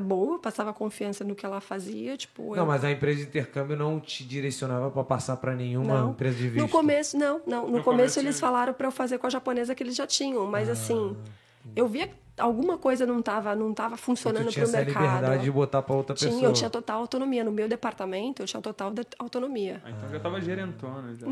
boa, 0.00 0.38
passava 0.38 0.72
confiança 0.72 1.24
no 1.24 1.34
que 1.34 1.44
ela 1.46 1.60
fazia, 1.60 2.16
tipo, 2.16 2.50
Não, 2.50 2.62
eu... 2.62 2.66
mas 2.66 2.84
a 2.84 2.90
empresa 2.90 3.20
de 3.20 3.26
intercâmbio 3.28 3.76
não 3.76 3.98
te 3.98 4.22
direcionava 4.24 4.90
para 4.90 5.04
passar 5.04 5.36
para 5.38 5.54
nenhuma 5.54 6.00
Não. 6.02 6.10
empresa 6.10 6.36
de 6.36 6.48
visto. 6.48 6.62
No 6.62 6.68
começo, 6.68 7.16
não, 7.16 7.40
não. 7.46 7.62
No, 7.66 7.78
No 7.78 7.82
começo 7.82 7.84
começo, 7.84 8.20
eles 8.20 8.34
sim. 8.36 8.40
falaram 8.40 8.74
para 8.74 8.86
eu 8.86 8.92
fazer 8.92 9.18
com 9.18 9.26
a 9.26 9.30
japonesa 9.30 9.74
que 9.74 9.82
eles 9.82 9.96
já 9.96 10.06
tinham, 10.06 10.46
Ah, 10.46 10.50
mas 10.50 10.68
assim, 10.68 11.16
eu 11.74 11.86
via 11.88 12.08
que 12.08 12.14
alguma 12.36 12.76
coisa 12.76 13.06
não 13.06 13.20
estava 13.20 13.54
não 13.54 13.72
tava 13.72 13.96
funcionando 13.96 14.48
tinha 14.50 14.64
pro 14.66 14.74
essa 14.74 14.84
mercado. 14.84 15.04
liberdade 15.04 15.42
de 15.44 15.50
botar 15.52 15.82
para 15.82 15.94
outra 15.94 16.16
Tinha, 16.16 16.32
pessoa. 16.32 16.48
eu 16.48 16.52
tinha 16.52 16.68
total 16.68 16.98
autonomia. 17.00 17.44
No 17.44 17.52
meu 17.52 17.68
departamento, 17.68 18.42
eu 18.42 18.46
tinha 18.46 18.60
total 18.60 18.92
autonomia. 19.20 19.80
Ah, 19.84 19.90
então 19.90 20.08
já 20.10 20.18
tava 20.18 20.40
gerentona. 20.40 21.14
Já. 21.14 21.26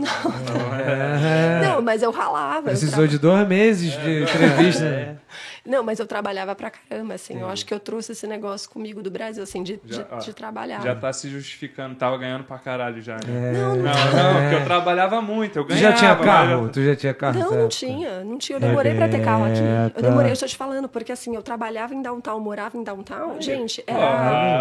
É. 0.81 1.61
Não, 1.67 1.83
mas 1.83 2.03
eu 2.03 2.11
ralava. 2.13 2.59
eu 2.59 2.63
Precisou 2.79 3.07
de 3.09 3.19
dois 3.19 3.47
meses 3.49 3.93
de 3.93 4.23
entrevista. 4.23 4.85
né? 4.89 5.19
Não, 5.65 5.83
mas 5.83 5.99
eu 6.01 6.07
trabalhava 6.07 6.55
pra 6.55 6.71
caramba, 6.71 7.15
assim. 7.15 7.41
Eu 7.41 7.49
acho 7.49 7.65
que 7.65 7.73
eu 7.73 7.79
trouxe 7.79 8.13
esse 8.13 8.27
negócio 8.27 8.69
comigo 8.69 9.03
do 9.03 9.11
Brasil, 9.11 9.43
assim, 9.43 9.63
de, 9.63 9.81
Já, 9.85 10.03
de, 10.03 10.07
ó, 10.11 10.19
de 10.19 10.33
trabalhar. 10.35 10.81
Já 10.83 10.95
tá 10.95 11.13
se 11.13 11.29
justificando. 11.29 11.95
Tava 11.95 12.19
ganhando 12.19 12.45
pra 12.45 12.59
caralho 12.59 13.01
já. 13.01 13.15
É. 13.17 13.27
Né? 13.27 13.53
Não, 13.53 13.77
não, 13.77 13.83
Não, 13.85 13.85
não, 13.85 14.41
porque 14.41 14.55
eu 14.57 14.65
trabalhava 14.65 15.23
muito. 15.23 15.59
Eu 15.59 15.65
Tu 15.65 15.69
ganhava. 15.69 15.91
já 15.91 15.97
tinha 15.97 16.17
carro? 16.17 16.51
eu- 16.65 16.69
Tu 16.71 16.83
já 16.85 16.97
tinha 16.97 17.15
carro? 17.15 17.39
não, 17.39 17.51
não 17.53 17.69
tinha, 17.69 18.25
não 18.25 18.39
tinha. 18.39 18.57
Eu 18.57 18.61
demorei 18.61 18.95
pra 18.95 19.09
ter 19.09 19.23
carro 19.23 19.45
aqui. 19.45 19.61
Eu 19.97 20.03
demorei, 20.03 20.31
eu 20.31 20.35
estou 20.35 20.49
te 20.49 20.57
falando, 20.57 20.89
porque 20.89 21.13
assim, 21.13 21.35
eu 21.37 21.43
trabalhava 21.43 21.95
em 21.95 22.03
downtown, 22.03 22.41
morava 22.41 22.77
em 22.77 22.83
downtown. 22.83 23.41
Gente, 23.41 23.85
Ah, 23.87 23.93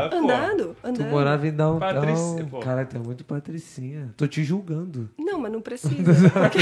era 0.03 0.09
pô. 0.09 0.15
andando, 0.17 0.75
andando. 0.83 0.97
Tu 0.97 1.09
morava 1.09 1.47
em 1.47 1.51
downtown. 1.51 1.79
Patrícia, 1.93 2.45
pô. 2.49 2.59
Cara, 2.59 2.85
tu 2.85 2.97
é 2.97 2.99
muito 2.99 3.23
patricinha. 3.25 4.13
Tô 4.17 4.27
te 4.27 4.43
julgando. 4.43 5.09
Não, 5.17 5.39
mas 5.39 5.51
não 5.51 5.61
precisa. 5.61 6.29
Porque, 6.29 6.59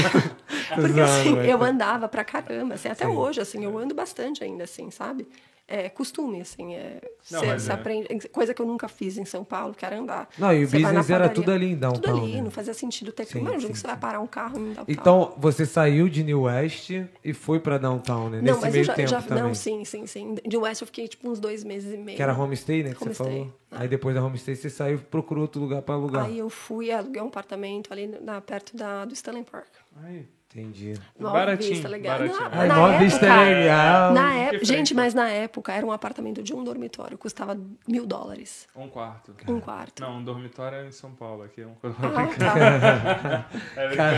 porque 0.74 1.00
assim, 1.00 1.34
mas 1.36 1.48
eu 1.48 1.58
tá- 1.58 1.64
andava 1.66 2.08
pra 2.08 2.24
caramba, 2.24 2.74
assim, 2.74 2.88
até 2.88 3.06
hoje, 3.06 3.40
assim, 3.40 3.64
eu 3.64 3.76
ando 3.78 3.94
bastante 3.94 4.29
ainda, 4.42 4.64
assim, 4.64 4.90
sabe? 4.90 5.26
É 5.72 5.88
costume, 5.88 6.40
assim, 6.40 6.74
é, 6.74 7.00
Não, 7.30 7.38
cê- 7.60 7.70
é. 7.70 7.72
aprende, 7.72 8.28
coisa 8.30 8.52
que 8.52 8.60
eu 8.60 8.66
nunca 8.66 8.88
fiz 8.88 9.16
em 9.16 9.24
São 9.24 9.44
Paulo, 9.44 9.72
que 9.72 9.84
era 9.84 9.96
andar. 10.00 10.28
Não, 10.36 10.52
e 10.52 10.64
o 10.64 10.68
Cê 10.68 10.80
business 10.80 11.08
era 11.10 11.28
tudo 11.28 11.52
ali 11.52 11.70
em 11.70 11.76
downtown, 11.76 12.00
Tudo 12.02 12.24
ali, 12.24 12.34
né? 12.34 12.42
não 12.42 12.50
fazia 12.50 12.74
sentido 12.74 13.12
ter 13.12 13.24
que... 13.24 13.34
Sim, 13.34 13.38
Imagina 13.38 13.60
sim, 13.68 13.72
que 13.74 13.78
você 13.78 13.86
vai 13.86 13.96
parar 13.96 14.18
um 14.18 14.26
carro 14.26 14.58
em 14.58 14.72
downtown. 14.72 14.84
Então, 14.88 15.32
você 15.38 15.64
saiu 15.64 16.08
de 16.08 16.24
New 16.24 16.42
West 16.42 16.90
e 17.24 17.32
foi 17.32 17.60
pra 17.60 17.78
downtown, 17.78 18.30
né? 18.30 18.38
não, 18.38 18.42
Nesse 18.54 18.60
mas 18.62 18.72
meio 18.72 18.80
eu 18.80 18.84
já, 18.84 18.94
tempo 18.94 19.08
já 19.10 19.22
também. 19.22 19.44
não, 19.44 19.54
sim, 19.54 19.84
sim, 19.84 20.06
sim. 20.08 20.34
De 20.44 20.56
West 20.56 20.80
eu 20.80 20.86
fiquei 20.88 21.06
tipo 21.06 21.30
uns 21.30 21.38
dois 21.38 21.62
meses 21.62 21.94
e 21.94 21.96
meio. 21.96 22.16
Que 22.16 22.22
era 22.24 22.36
homestay, 22.36 22.82
né? 22.82 22.90
Que 22.90 22.96
você 22.98 23.04
Homestay. 23.04 23.26
falou. 23.38 23.54
Aí 23.70 23.86
depois 23.86 24.12
da 24.16 24.24
homestay 24.24 24.56
você 24.56 24.68
saiu 24.68 24.96
e 24.96 24.98
procurou 24.98 25.42
outro 25.42 25.60
lugar 25.60 25.82
pra 25.82 25.94
alugar. 25.94 26.24
Aí 26.24 26.36
eu 26.36 26.50
fui 26.50 26.90
aluguei 26.90 27.22
um 27.22 27.28
apartamento 27.28 27.92
ali 27.92 28.08
na, 28.08 28.40
perto 28.40 28.76
da, 28.76 29.04
do 29.04 29.14
Stanley 29.14 29.44
Park. 29.44 29.68
Aí. 30.02 30.26
Entendi. 30.52 30.94
Nova 31.16 31.34
Baratinho, 31.38 31.70
Vista, 31.74 31.88
legal. 31.88 32.18
baratinho. 32.18 32.40
Na, 32.50 32.58
Ai, 32.60 32.66
na 32.68 32.74
Nova 32.74 32.88
época, 32.94 33.04
Vista 33.04 33.26
é 33.26 33.54
legal. 33.60 34.12
Na 34.12 34.34
época, 34.34 34.64
gente, 34.64 34.94
mas 34.94 35.14
na 35.14 35.28
época 35.28 35.72
era 35.72 35.86
um 35.86 35.92
apartamento 35.92 36.42
de 36.42 36.52
um 36.52 36.64
dormitório, 36.64 37.16
custava 37.16 37.56
mil 37.86 38.04
dólares. 38.04 38.66
Um 38.74 38.88
quarto. 38.88 39.32
Um 39.46 39.60
quarto. 39.60 40.00
Não, 40.02 40.16
um 40.16 40.24
dormitório 40.24 40.78
é 40.78 40.86
em 40.88 40.90
São 40.90 41.12
Paulo. 41.12 41.44
Aqui 41.44 41.60
é 41.62 41.66
um 41.68 41.76
Ah, 41.84 42.26
tá. 42.36 43.46
É, 43.80 43.88
Cara. 43.94 44.16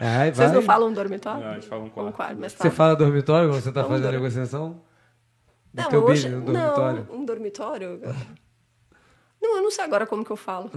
Ai, 0.00 0.32
Vocês 0.32 0.50
não 0.52 0.62
falam 0.62 0.92
dormitório? 0.92 1.44
Não, 1.44 1.50
a 1.50 1.54
gente 1.54 1.68
fala 1.68 1.84
um 1.84 1.90
quarto. 1.90 2.08
Um 2.08 2.12
quarto, 2.12 2.36
mas 2.40 2.52
Você 2.52 2.58
tá. 2.64 2.70
fala 2.72 2.96
dormitório 2.96 3.48
quando 3.50 3.62
você 3.62 3.70
tá 3.70 3.82
Não, 3.82 3.88
fazendo 3.88 4.02
dormi- 4.04 4.18
negociação? 4.18 4.80
Do 5.72 5.82
Não, 5.82 5.90
teu 5.90 6.04
hoje, 6.04 6.28
business 6.28 6.34
no 6.44 6.52
dormitório? 6.52 7.06
não, 7.08 7.18
um 7.20 7.24
dormitório. 7.24 8.00
Não, 9.40 9.58
eu 9.58 9.62
não 9.62 9.70
sei 9.70 9.84
agora 9.84 10.06
como 10.06 10.24
que 10.24 10.30
eu 10.30 10.36
falo. 10.36 10.70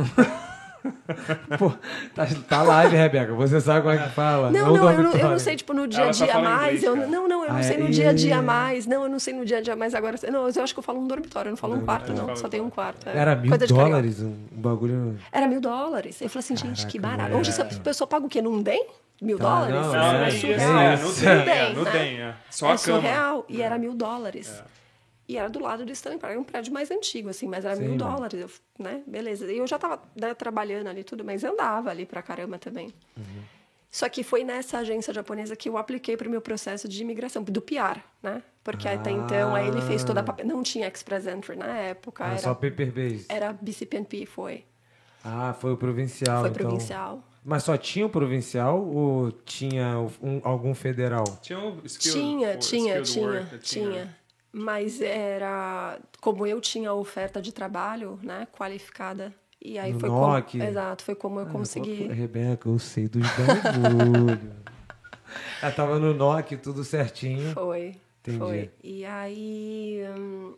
Pô, 1.57 1.71
tá, 2.15 2.27
tá 2.47 2.61
live, 2.63 2.95
Rebeca. 2.95 3.33
Você 3.33 3.59
sabe 3.61 3.81
como 3.81 3.93
é 3.93 3.97
que 3.97 4.09
fala. 4.13 4.51
Não, 4.51 4.73
um 4.73 4.77
não, 4.77 4.91
eu 4.91 5.03
não, 5.03 5.13
eu 5.13 5.29
não 5.29 5.39
sei, 5.39 5.55
tipo, 5.55 5.73
no 5.73 5.87
dia 5.87 6.03
a 6.03 6.05
tá 6.07 6.11
dia 6.11 6.39
mais. 6.39 6.83
inglês, 6.83 6.83
eu, 6.83 6.95
não, 6.95 7.27
não, 7.27 7.43
eu 7.43 7.49
não 7.51 7.57
Ah, 7.59 7.63
sei 7.63 7.77
no 7.77 7.87
é? 7.87 7.89
dia 7.89 8.09
a 8.09 8.13
dia 8.13 8.41
mais. 8.41 8.85
Não, 8.85 9.03
eu 9.03 9.09
não 9.09 9.19
sei 9.19 9.33
no 9.33 9.45
dia 9.45 9.57
a 9.57 9.61
dia 9.61 9.75
mais 9.75 9.93
agora. 9.95 10.17
Não, 10.31 10.47
eu 10.49 10.63
acho 10.63 10.73
que 10.73 10.79
eu 10.79 10.83
falo 10.83 10.99
um 10.99 11.07
dormitório, 11.07 11.49
eu 11.49 11.51
não 11.51 11.57
falo 11.57 11.75
um 11.75 11.81
quarto, 11.85 12.13
não. 12.13 12.35
Só 12.35 12.47
tem 12.47 12.61
um 12.61 12.69
quarto. 12.69 13.07
é. 13.09 13.17
Era 13.17 13.35
mil 13.35 13.57
dólares 13.67 14.21
um, 14.21 14.33
bagulho. 14.51 15.17
Era 15.31 15.47
mil 15.47 15.61
dólares. 15.61 16.21
Eu 16.21 16.29
falei 16.29 16.39
assim, 16.43 16.55
gente, 16.55 16.85
que 16.87 16.99
Caraca, 16.99 17.17
barato. 17.23 17.37
Hoje 17.39 17.49
essa 17.49 17.65
pessoa 17.65 18.07
paga 18.07 18.25
o 18.25 18.29
quê? 18.29 18.41
Num 18.41 18.61
DEM? 18.61 18.85
Mil 19.19 19.39
Tá, 19.39 19.43
dólares? 19.65 19.75
não, 19.75 19.93
Não, 19.93 19.99
É, 20.13 20.25
é, 20.25 20.29
isso. 20.29 20.45
é 20.45 20.51
É, 20.51 20.95
no 20.97 21.11
DEM, 21.13 21.29
é, 21.29 21.45
DEM, 21.65 21.73
no 21.75 21.83
né? 21.83 21.91
DEM, 21.91 22.21
é. 22.21 22.33
Só 22.51 22.67
é 22.69 22.73
a 22.73 22.77
cama. 22.77 22.97
surreal. 23.01 23.45
E 23.49 23.61
era 23.63 23.77
mil 23.79 23.93
dólares. 23.95 24.63
E 25.27 25.35
era 25.37 25.49
do 25.49 25.59
lado 25.59 25.85
do 25.85 25.91
Stanley 25.91 26.19
Park, 26.19 26.31
era 26.31 26.39
um 26.39 26.43
prédio 26.43 26.71
mais 26.73 26.89
antigo, 26.89 27.27
assim, 27.29 27.47
mas 27.47 27.65
era 27.65 27.75
Sim, 27.75 27.81
mil 27.81 27.97
mano. 27.97 28.11
dólares, 28.15 28.39
eu, 28.39 28.49
né? 28.83 29.03
Beleza. 29.05 29.51
E 29.51 29.57
eu 29.57 29.67
já 29.67 29.77
tava 29.77 30.01
né, 30.15 30.33
trabalhando 30.33 30.87
ali 30.87 31.03
tudo, 31.03 31.23
mas 31.25 31.43
andava 31.43 31.89
ali 31.89 32.05
pra 32.05 32.21
caramba 32.21 32.57
também. 32.57 32.93
Uhum. 33.17 33.43
Só 33.91 34.07
que 34.07 34.23
foi 34.23 34.43
nessa 34.43 34.77
agência 34.79 35.13
japonesa 35.13 35.55
que 35.55 35.67
eu 35.67 35.77
apliquei 35.77 36.15
para 36.15 36.27
o 36.27 36.31
meu 36.31 36.39
processo 36.41 36.87
de 36.87 37.01
imigração, 37.01 37.43
do 37.43 37.61
PR, 37.61 37.99
né? 38.21 38.41
Porque 38.63 38.87
até 38.87 39.11
então, 39.11 39.55
aí 39.55 39.67
ele 39.67 39.81
fez 39.81 40.03
toda 40.03 40.19
a 40.19 40.23
papel... 40.23 40.45
Não 40.45 40.61
tinha 40.61 40.87
Express 40.87 41.25
Entry 41.27 41.55
na 41.55 41.67
época, 41.77 42.23
Ah, 42.25 42.29
era, 42.31 42.37
só 42.39 42.53
paper 42.53 42.91
base. 42.91 43.25
era 43.29 43.53
BCPNP, 43.53 44.25
foi. 44.25 44.65
Ah, 45.23 45.53
foi 45.59 45.71
o 45.73 45.77
provincial. 45.77 46.41
Foi 46.41 46.49
então. 46.51 46.67
provincial. 46.69 47.23
Mas 47.43 47.63
só 47.63 47.77
tinha 47.77 48.05
o 48.05 48.09
provincial 48.09 48.85
ou 48.85 49.31
tinha 49.31 49.97
um- 50.21 50.41
algum 50.43 50.73
federal? 50.75 51.23
Tinha 51.41 51.59
o 51.59 51.81
skill, 51.85 52.13
Tinha, 52.13 52.55
o 52.55 52.57
tinha, 52.59 52.99
skilled 53.01 53.11
tinha, 53.13 53.27
worker, 53.27 53.59
tinha. 53.59 54.17
Mas 54.57 55.01
era 55.01 55.99
como 56.19 56.45
eu 56.47 56.59
tinha 56.59 56.91
oferta 56.93 57.41
de 57.41 57.51
trabalho, 57.51 58.19
né, 58.23 58.47
qualificada. 58.51 59.33
E 59.61 59.77
aí 59.77 59.93
No 59.93 59.99
foi 59.99 60.09
NOC. 60.09 60.51
como, 60.51 60.63
exato, 60.63 61.03
foi 61.03 61.15
como 61.15 61.39
eu 61.39 61.45
Ah, 61.45 61.49
consegui. 61.49 62.07
Rebeca, 62.07 62.67
eu 62.69 62.79
sei 62.79 63.07
dos 63.07 63.21
bagulho. 63.29 64.39
Ela 65.61 65.71
tava 65.71 65.99
no 65.99 66.13
NOC, 66.13 66.57
tudo 66.57 66.83
certinho. 66.83 67.51
Foi, 67.53 67.95
Entendi. 68.21 68.37
foi. 68.39 68.71
E 68.83 69.05
aí 69.05 70.01
hum, 70.17 70.55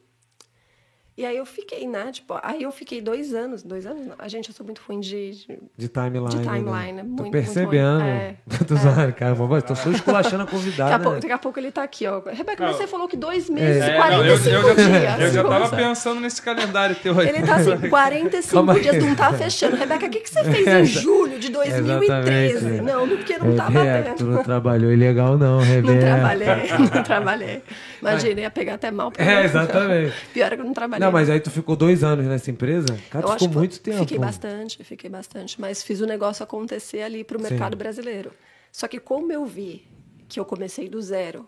e 1.22 1.26
aí 1.26 1.36
eu 1.38 1.46
fiquei, 1.46 1.86
né, 1.88 2.10
tipo, 2.12 2.40
aí 2.42 2.64
eu 2.64 2.72
fiquei 2.72 3.02
dois 3.02 3.34
anos, 3.34 3.62
dois 3.62 3.86
anos, 3.86 4.08
não. 4.08 4.16
a 4.18 4.28
gente, 4.28 4.48
eu 4.50 4.56
sou 4.56 4.66
muito 4.66 4.82
ruim 4.88 5.00
de, 5.02 5.32
de- 5.32 5.60
De 5.78 5.88
timeline. 5.90 6.30
De 6.30 6.38
né? 6.38 6.44
timeline, 6.44 7.00
é 7.00 7.04
Tô 7.04 7.08
muito, 7.10 7.32
percebendo. 7.32 8.00
muito 8.00 8.04
ruim. 8.04 8.10
É, 8.60 8.64
Tô 8.66 8.76
zoando, 8.76 9.14
cara. 9.14 9.36
Mas 9.36 9.64
tô 9.64 9.76
só 9.76 9.90
esculachando 9.90 10.44
a 10.44 10.46
Daqui 10.46 10.56
a, 10.56 10.60
convidada. 10.60 11.04
pouco, 11.04 11.20
daqui 11.20 11.34
a 11.34 11.38
pouco 11.38 11.60
ele 11.60 11.72
tá 11.72 11.84
aqui, 11.84 12.08
ó. 12.08 12.22
Rebeca, 12.26 12.66
Não. 12.66 12.74
você 12.74 12.88
falou 12.88 13.08
que 13.08 13.18
dois 13.18 13.50
meses, 13.50 13.82
É, 13.84 13.92
não, 13.94 14.02
45 14.02 14.50
eu, 14.50 14.62
eu 14.62 14.76
já, 14.76 14.76
dias. 14.76 15.20
eu 15.22 15.32
já 15.34 15.44
tava 15.44 15.76
pensando 15.76 16.22
nesse 16.22 16.42
calendário 16.42 16.96
teu 16.96 17.20
aí. 17.20 17.30
Ele 17.30 17.42
tá 17.46 17.56
assim, 17.56 17.78
45 17.90 18.54
Calma 18.54 18.80
dias, 18.80 19.04
não 19.04 19.16
tá 19.16 19.34
fechando. 19.34 19.76
Rebeca, 19.76 20.06
o 20.06 20.10
que, 20.10 20.20
que 20.22 20.30
você 20.30 20.44
fez 20.44 20.68
em 20.68 20.86
julho 20.86 21.38
de 21.40 21.50
2013? 21.50 22.54
Exatamente. 22.56 22.82
Não, 22.82 23.08
porque 23.08 23.38
não 23.38 23.56
tá 23.56 23.68
Rebeca, 23.68 24.04
tu 24.04 24.10
batendo. 24.10 24.32
não 24.32 24.44
trabalhou 24.44 24.92
ilegal 24.92 25.38
não, 25.38 25.60
Rebeca. 25.60 25.94
Não 25.94 26.00
trabalhei, 26.00 26.48
não 26.94 27.04
trabalhei. 27.04 27.64
Imagina, 28.02 28.42
ia 28.42 28.52
pegar 28.52 28.76
até 28.76 28.90
mal. 28.92 29.12
É, 29.18 29.40
eu- 29.40 29.44
exatamente. 29.46 30.14
Pior 30.34 30.54
é 30.54 30.56
que 30.56 30.62
eu 30.62 30.66
não 30.66 30.74
trabalhei. 30.74 31.06
Não, 31.06 31.09
mas 31.12 31.30
aí 31.30 31.40
tu 31.40 31.50
ficou 31.52 31.76
dois 31.76 32.04
anos 32.04 32.26
nessa 32.26 32.50
empresa? 32.52 32.98
Cara, 33.10 33.26
tu 33.28 33.34
ficou 33.34 33.50
muito 33.50 33.80
tempo. 33.80 34.00
Fiquei 34.00 34.18
bastante, 34.20 34.84
fiquei 34.84 35.10
bastante. 35.10 35.60
Mas 35.60 35.84
fiz 35.84 36.02
o 36.02 36.06
negócio 36.06 36.44
acontecer 36.44 37.02
ali 37.02 37.24
pro 37.24 37.42
mercado 37.42 37.74
Sim. 37.74 37.78
brasileiro. 37.78 38.32
Só 38.72 38.88
que 38.88 39.00
como 39.00 39.32
eu 39.32 39.46
vi 39.46 39.86
que 40.28 40.40
eu 40.40 40.46
comecei 40.46 40.88
do 40.90 41.02
zero 41.02 41.48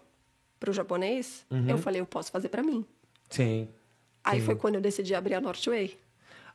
pro 0.60 0.74
japonês, 0.74 1.46
Uhum. 1.52 1.70
eu 1.70 1.78
falei, 1.78 2.02
eu 2.02 2.06
posso 2.06 2.32
fazer 2.32 2.50
para 2.50 2.62
mim. 2.64 2.86
Sim. 3.30 3.68
Aí 4.24 4.40
Sim. 4.40 4.46
foi 4.46 4.56
quando 4.56 4.76
eu 4.76 4.82
decidi 4.82 5.14
abrir 5.16 5.36
a 5.36 5.42
Northway. 5.42 5.98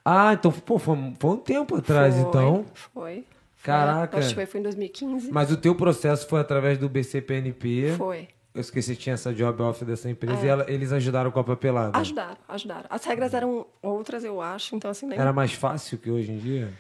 Ah, 0.05 0.33
então, 0.35 0.53
pô, 0.53 0.79
foi, 0.79 0.97
foi 1.19 1.31
um 1.31 1.37
tempo 1.37 1.75
atrás, 1.77 2.15
Foi, 2.15 2.23
então. 2.29 2.65
Foi. 2.75 3.25
Caraca. 3.63 4.23
Foi, 4.23 4.47
foi 4.47 4.61
em 4.61 4.63
2015. 4.63 5.33
Mas 5.33 5.51
o 5.51 5.57
teu 5.57 5.75
processo 5.75 6.29
foi 6.29 6.39
através 6.41 6.79
do 6.79 6.89
BCPNP. 6.89 7.95
Foi. 7.97 8.29
Eu 8.57 8.61
esqueci 8.63 8.97
que 8.97 9.03
tinha 9.03 9.15
essa 9.15 9.33
job 9.35 9.63
offer 9.63 9.87
dessa 9.87 10.09
empresa 10.11 10.41
É. 10.43 10.45
e 10.47 10.49
ela- 10.49 10.65
eles 10.69 10.91
ajudaram 10.93 11.31
com 11.31 11.39
a 11.39 11.45
papelada. 11.45 11.97
Ajudaram, 11.99 12.39
ajudaram. 12.49 12.87
As 12.89 13.05
regras 13.05 13.35
eram 13.35 13.67
outras, 13.83 14.25
eu 14.25 14.41
acho, 14.41 14.75
então 14.75 14.91
assim, 14.91 15.07
nem 15.07 15.19
Era 15.19 15.33
mais 15.33 15.53
fácil 15.53 15.99
que 15.99 16.11
hoje 16.11 16.33
em 16.33 16.39
dia? 16.39 16.73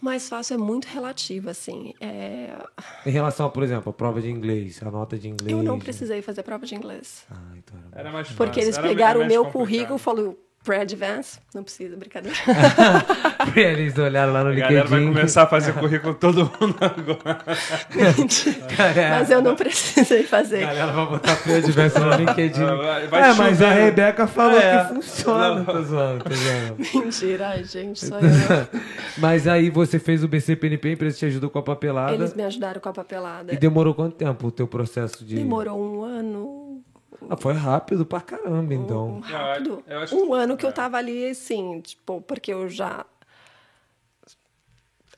mais 0.00 0.28
fácil 0.28 0.54
é 0.54 0.56
muito 0.58 0.84
relativo, 0.86 1.50
assim. 1.50 1.92
É, 2.00 2.50
Em 3.04 3.10
relação, 3.10 3.50
por 3.50 3.62
exemplo, 3.64 3.90
a 3.90 3.92
prova 3.92 4.20
de 4.20 4.30
inglês, 4.30 4.80
a 4.82 4.90
nota 4.90 5.18
de 5.18 5.28
inglês. 5.28 5.50
Eu 5.50 5.62
não 5.62 5.76
né? 5.76 5.82
precisei 5.82 6.22
fazer 6.22 6.42
prova 6.44 6.64
de 6.66 6.74
inglês. 6.74 7.24
Ah, 7.30 7.34
então 7.56 7.76
era. 7.90 8.00
Era 8.00 8.12
mais 8.12 8.28
Porque 8.28 8.44
fácil. 8.60 8.62
eles 8.62 8.78
Era- 8.78 8.86
pegaram 8.88 9.22
o 9.22 9.26
meu 9.26 9.42
mais 9.42 9.52
currículo 9.52 9.96
e 9.96 9.98
complicado. 9.98 10.16
falaram 10.16 10.36
pre-advance. 10.64 11.38
Não 11.54 11.62
precisa, 11.62 11.96
brincadeira. 11.96 12.36
Eles 13.56 13.96
olharam 13.96 14.32
lá 14.32 14.44
no 14.44 14.50
A 14.50 14.54
galera 14.54 14.84
vai 14.86 14.98
LinkedIn. 15.00 15.14
começar 15.16 15.42
a 15.44 15.46
fazer 15.46 15.72
currículo 15.72 16.14
todo 16.14 16.50
mundo 16.60 16.76
agora. 16.80 17.38
Mas 19.18 19.30
eu 19.30 19.40
não 19.42 19.54
precisei 19.56 20.24
fazer. 20.24 20.64
A 20.64 20.74
galera 20.74 20.92
vai 20.92 21.06
botar 21.06 21.36
pre-advance 21.36 21.98
no 21.98 22.10
LinkedIn. 22.12 22.64
Vai- 22.64 23.06
vai 23.06 23.30
é, 23.30 23.34
mas 23.34 23.62
a. 23.62 23.70
Rebeca 23.70 24.26
falou 24.26 24.58
É. 24.58 24.84
que 24.84 24.94
funciona. 24.94 25.54
Não. 25.56 25.64
Tô 25.64 25.82
zoando, 25.82 26.24
tô 26.24 26.34
zoando. 26.34 26.76
Mentira, 27.04 27.48
ai, 27.48 27.64
gente, 27.64 28.04
só 28.04 28.16
eu. 28.18 28.28
Mas 29.18 29.46
aí 29.48 29.70
você 29.70 29.98
fez 29.98 30.22
o 30.22 30.28
BCPNP, 30.28 30.88
a 30.88 30.92
empresa 30.92 31.16
te 31.18 31.26
ajudou 31.26 31.48
com 31.50 31.58
a 31.58 31.62
papelada. 31.62 32.12
Eles 32.14 32.34
me 32.34 32.42
ajudaram 32.44 32.80
com 32.80 32.88
a 32.88 32.92
papelada. 32.92 33.52
E 33.52 33.56
demorou 33.56 33.94
quanto 33.94 34.14
tempo 34.16 34.46
o 34.48 34.50
teu 34.50 34.66
processo 34.66 35.24
de. 35.24 35.36
Demorou 35.36 35.78
um 35.80 36.02
ano. 36.04 36.57
Ah, 37.28 37.36
foi 37.36 37.52
rápido 37.54 38.06
pra 38.06 38.20
caramba, 38.20 38.72
então. 38.74 39.08
Um 39.16 39.20
rápido. 39.20 39.82
eu 39.86 39.98
acho 40.00 40.16
um 40.16 40.26
que- 40.28 40.32
ano 40.34 40.56
que 40.56 40.64
eu 40.64 40.70
é. 40.70 40.72
tava 40.72 40.96
ali, 40.98 41.28
assim, 41.28 41.80
tipo, 41.80 42.20
porque 42.22 42.52
eu 42.52 42.68
já. 42.68 43.04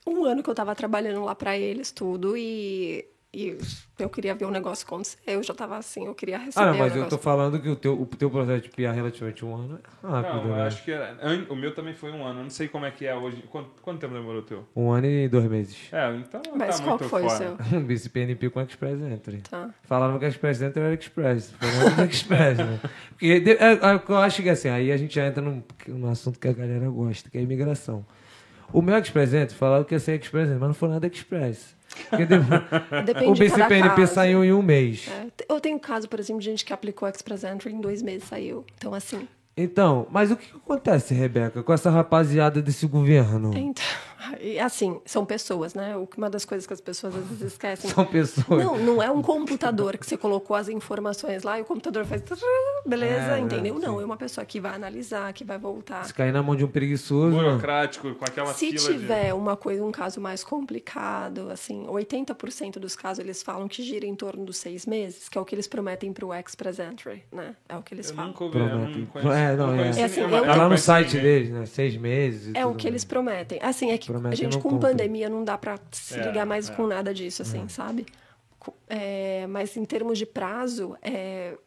Um 0.05 0.25
ano 0.25 0.41
que 0.41 0.49
eu 0.49 0.55
tava 0.55 0.73
trabalhando 0.75 1.23
lá 1.23 1.35
pra 1.35 1.57
eles, 1.57 1.91
tudo, 1.91 2.35
e, 2.35 3.05
e 3.33 3.57
eu 3.97 4.09
queria 4.09 4.35
ver 4.35 4.43
o 4.43 4.51
negócio 4.51 4.85
acontecer. 4.85 5.17
Eu 5.25 5.41
já 5.41 5.53
tava 5.53 5.77
assim, 5.77 6.05
eu 6.05 6.13
queria 6.13 6.37
receber. 6.37 6.65
Ah, 6.65 6.71
não, 6.71 6.77
mas 6.77 6.93
o 6.93 6.97
eu 6.97 7.07
tô 7.07 7.17
falando 7.17 7.61
que 7.61 7.69
o 7.69 7.77
teu, 7.77 7.99
o 8.01 8.05
teu 8.05 8.29
processo 8.29 8.63
de 8.63 8.69
PR 8.69 8.91
relativamente 8.93 9.45
um 9.45 9.55
ano 9.55 9.79
é 10.03 10.07
rápido, 10.07 10.35
Não, 10.35 10.47
eu 10.49 10.55
né? 10.57 10.63
acho 10.67 10.83
que 10.83 10.91
era. 10.91 11.17
O 11.49 11.55
meu 11.55 11.73
também 11.73 11.93
foi 11.93 12.11
um 12.11 12.25
ano. 12.25 12.41
Eu 12.41 12.43
não 12.43 12.49
sei 12.49 12.67
como 12.67 12.85
é 12.85 12.91
que 12.91 13.05
é 13.05 13.15
hoje. 13.15 13.41
Quanto, 13.49 13.69
quanto 13.81 13.99
tempo 14.01 14.13
demorou 14.13 14.41
o 14.41 14.43
teu? 14.43 14.67
Um 14.75 14.91
ano 14.91 15.07
e 15.07 15.29
dois 15.29 15.45
meses. 15.45 15.77
É, 15.93 16.13
então 16.15 16.41
Mas 16.55 16.77
tá 16.79 16.83
qual 16.83 16.97
muito 16.97 17.09
foi 17.09 17.21
fora. 17.21 17.33
o 17.33 17.37
seu? 17.37 17.57
Um 17.79 17.83
BCPNP 17.85 18.49
com 18.49 18.61
Express 18.61 19.01
Entry. 19.01 19.37
Tá. 19.49 19.69
Falaram 19.83 20.19
que 20.19 20.25
Express 20.25 20.61
Entry 20.61 20.81
era 20.81 20.93
Express. 20.93 21.51
Foi 21.51 21.71
muito 21.71 21.95
do 21.95 22.03
Express, 22.11 22.57
né? 22.57 22.79
Porque 23.11 23.57
é, 23.59 23.63
é, 23.63 24.03
eu 24.09 24.17
acho 24.17 24.43
que 24.43 24.49
assim, 24.49 24.67
aí 24.67 24.91
a 24.91 24.97
gente 24.97 25.15
já 25.15 25.25
entra 25.25 25.41
num, 25.41 25.63
num 25.87 26.09
assunto 26.09 26.37
que 26.37 26.49
a 26.49 26.53
galera 26.53 26.89
gosta, 26.89 27.29
que 27.29 27.37
é 27.37 27.39
a 27.39 27.43
imigração. 27.43 28.05
O 28.73 28.81
meu 28.81 28.97
Express 28.97 29.33
Entry 29.33 29.55
falaram 29.55 29.85
que 29.85 29.95
ia 29.95 29.99
ser 29.99 30.19
Express 30.19 30.47
Entry, 30.47 30.59
mas 30.59 30.67
não 30.67 30.73
foi 30.75 30.89
nada 30.89 31.07
Express. 31.07 31.79
O 33.27 33.33
BCPNP 33.33 34.07
saiu 34.07 34.43
em 34.43 34.51
um 34.51 34.61
mês. 34.61 35.07
É, 35.09 35.27
eu 35.49 35.59
tenho 35.59 35.79
caso, 35.79 36.07
por 36.07 36.19
exemplo, 36.19 36.41
de 36.41 36.45
gente 36.45 36.65
que 36.65 36.73
aplicou 36.73 37.07
Express 37.07 37.43
Entry 37.43 37.73
em 37.73 37.81
dois 37.81 38.01
meses 38.01 38.27
saiu. 38.27 38.65
Então, 38.77 38.93
assim. 38.93 39.27
Então, 39.55 40.07
mas 40.09 40.31
o 40.31 40.37
que 40.37 40.55
acontece, 40.55 41.13
Rebeca, 41.13 41.61
com 41.61 41.73
essa 41.73 41.89
rapaziada 41.89 42.61
desse 42.61 42.87
governo? 42.87 43.51
Então, 43.55 43.83
assim, 44.63 45.01
são 45.05 45.25
pessoas, 45.25 45.73
né? 45.73 45.95
O 45.97 46.05
que- 46.07 46.17
Uma 46.17 46.29
das 46.29 46.45
coisas 46.45 46.67
que 46.67 46.73
as 46.73 46.81
pessoas 46.81 47.15
às 47.15 47.23
vezes 47.25 47.41
esquecem. 47.53 47.89
São 47.89 48.05
pessoas. 48.05 48.63
Não, 48.63 48.77
não 48.77 49.01
é 49.03 49.09
um 49.09 49.21
computador 49.21 49.97
que 49.97 50.05
você 50.05 50.15
colocou 50.17 50.55
as 50.55 50.69
informações 50.69 51.43
lá 51.43 51.57
e 51.57 51.61
o 51.61 51.65
computador 51.65 52.05
faz. 52.05 52.21
Beleza, 52.85 53.37
É, 53.37 53.39
entendeu? 53.39 53.75
né, 53.75 53.87
Não, 53.87 53.95
sim. 53.97 54.01
é 54.03 54.05
uma 54.05 54.17
pessoa 54.17 54.45
que 54.45 54.59
vai 54.59 54.73
analisar, 54.75 55.31
que 55.33 55.43
vai 55.43 55.57
voltar. 55.57 56.03
Se 56.05 56.13
cair 56.13 56.31
na 56.31 56.41
mão 56.43 56.55
de 56.55 56.63
um 56.63 56.67
preguiçoso. 56.67 57.35
Burocrático, 57.35 58.13
com 58.15 58.25
aquela 58.25 58.53
Se 58.53 58.71
fila 58.71 58.93
tiver 58.97 59.33
uma 59.33 59.55
coisa, 59.57 59.83
um 59.83 59.91
caso 59.91 60.19
mais 60.21 60.43
complicado, 60.43 61.49
assim, 61.49 61.85
80% 61.87 62.79
dos 62.79 62.95
casos 62.95 63.19
eles 63.23 63.41
falam 63.43 63.67
que 63.67 63.81
gira 63.83 64.05
em 64.05 64.15
torno 64.15 64.45
dos 64.45 64.57
seis 64.57 64.85
meses, 64.85 65.27
que 65.29 65.37
é 65.37 65.41
o 65.41 65.45
que 65.45 65.53
eles 65.55 65.67
prometem 65.67 66.11
para 66.13 66.25
o 66.25 66.33
Express 66.33 66.79
Entry, 66.79 67.23
né? 67.31 67.55
É 67.67 67.75
o 67.75 67.81
que 67.81 67.93
eles 67.93 68.07
de. 68.07 68.11
Eu 68.11 68.15
falam. 68.15 68.31
nunca 68.31 68.43
ouvi, 68.43 68.57
não 68.59 68.67
Prometem. 68.69 69.05
conheço. 69.05 69.31
É, 69.31 69.55
não, 69.55 69.73
é. 69.73 69.77
conheço 69.77 69.99
É 69.99 70.03
assim, 70.03 70.21
ninguém, 70.21 70.37
eu 70.37 70.45
mas 70.45 70.55
Tá 70.55 70.61
lá 70.63 70.69
no 70.69 70.77
site 70.77 71.17
deles, 71.19 71.49
né? 71.49 71.65
Seis 71.65 71.95
meses. 71.97 72.53
e 72.53 72.57
É 72.57 72.65
o 72.65 72.73
que 72.75 72.87
eles 72.87 73.03
prometem. 73.05 73.59
Assim, 73.61 73.91
é 73.91 73.97
que 73.97 74.10
Prometem 74.11 74.31
a 74.31 74.35
gente 74.35 74.53
não 74.53 74.61
com 74.61 74.69
cumprem. 74.71 74.91
pandemia 74.91 75.29
não 75.29 75.43
dá 75.43 75.57
pra 75.57 75.79
se 75.91 76.19
É, 76.19 76.23
ligar 76.23 76.45
mais 76.45 76.69
é. 76.69 76.73
com 76.73 76.85
nada 76.87 77.13
disso, 77.13 77.41
assim, 77.41 77.67
sabe? 77.69 78.05
É, 78.87 79.47
mas 79.47 79.75
em 79.77 79.85
termos 79.85 80.17
de 80.17 80.25
prazo, 80.25 80.95
é, 81.01 81.57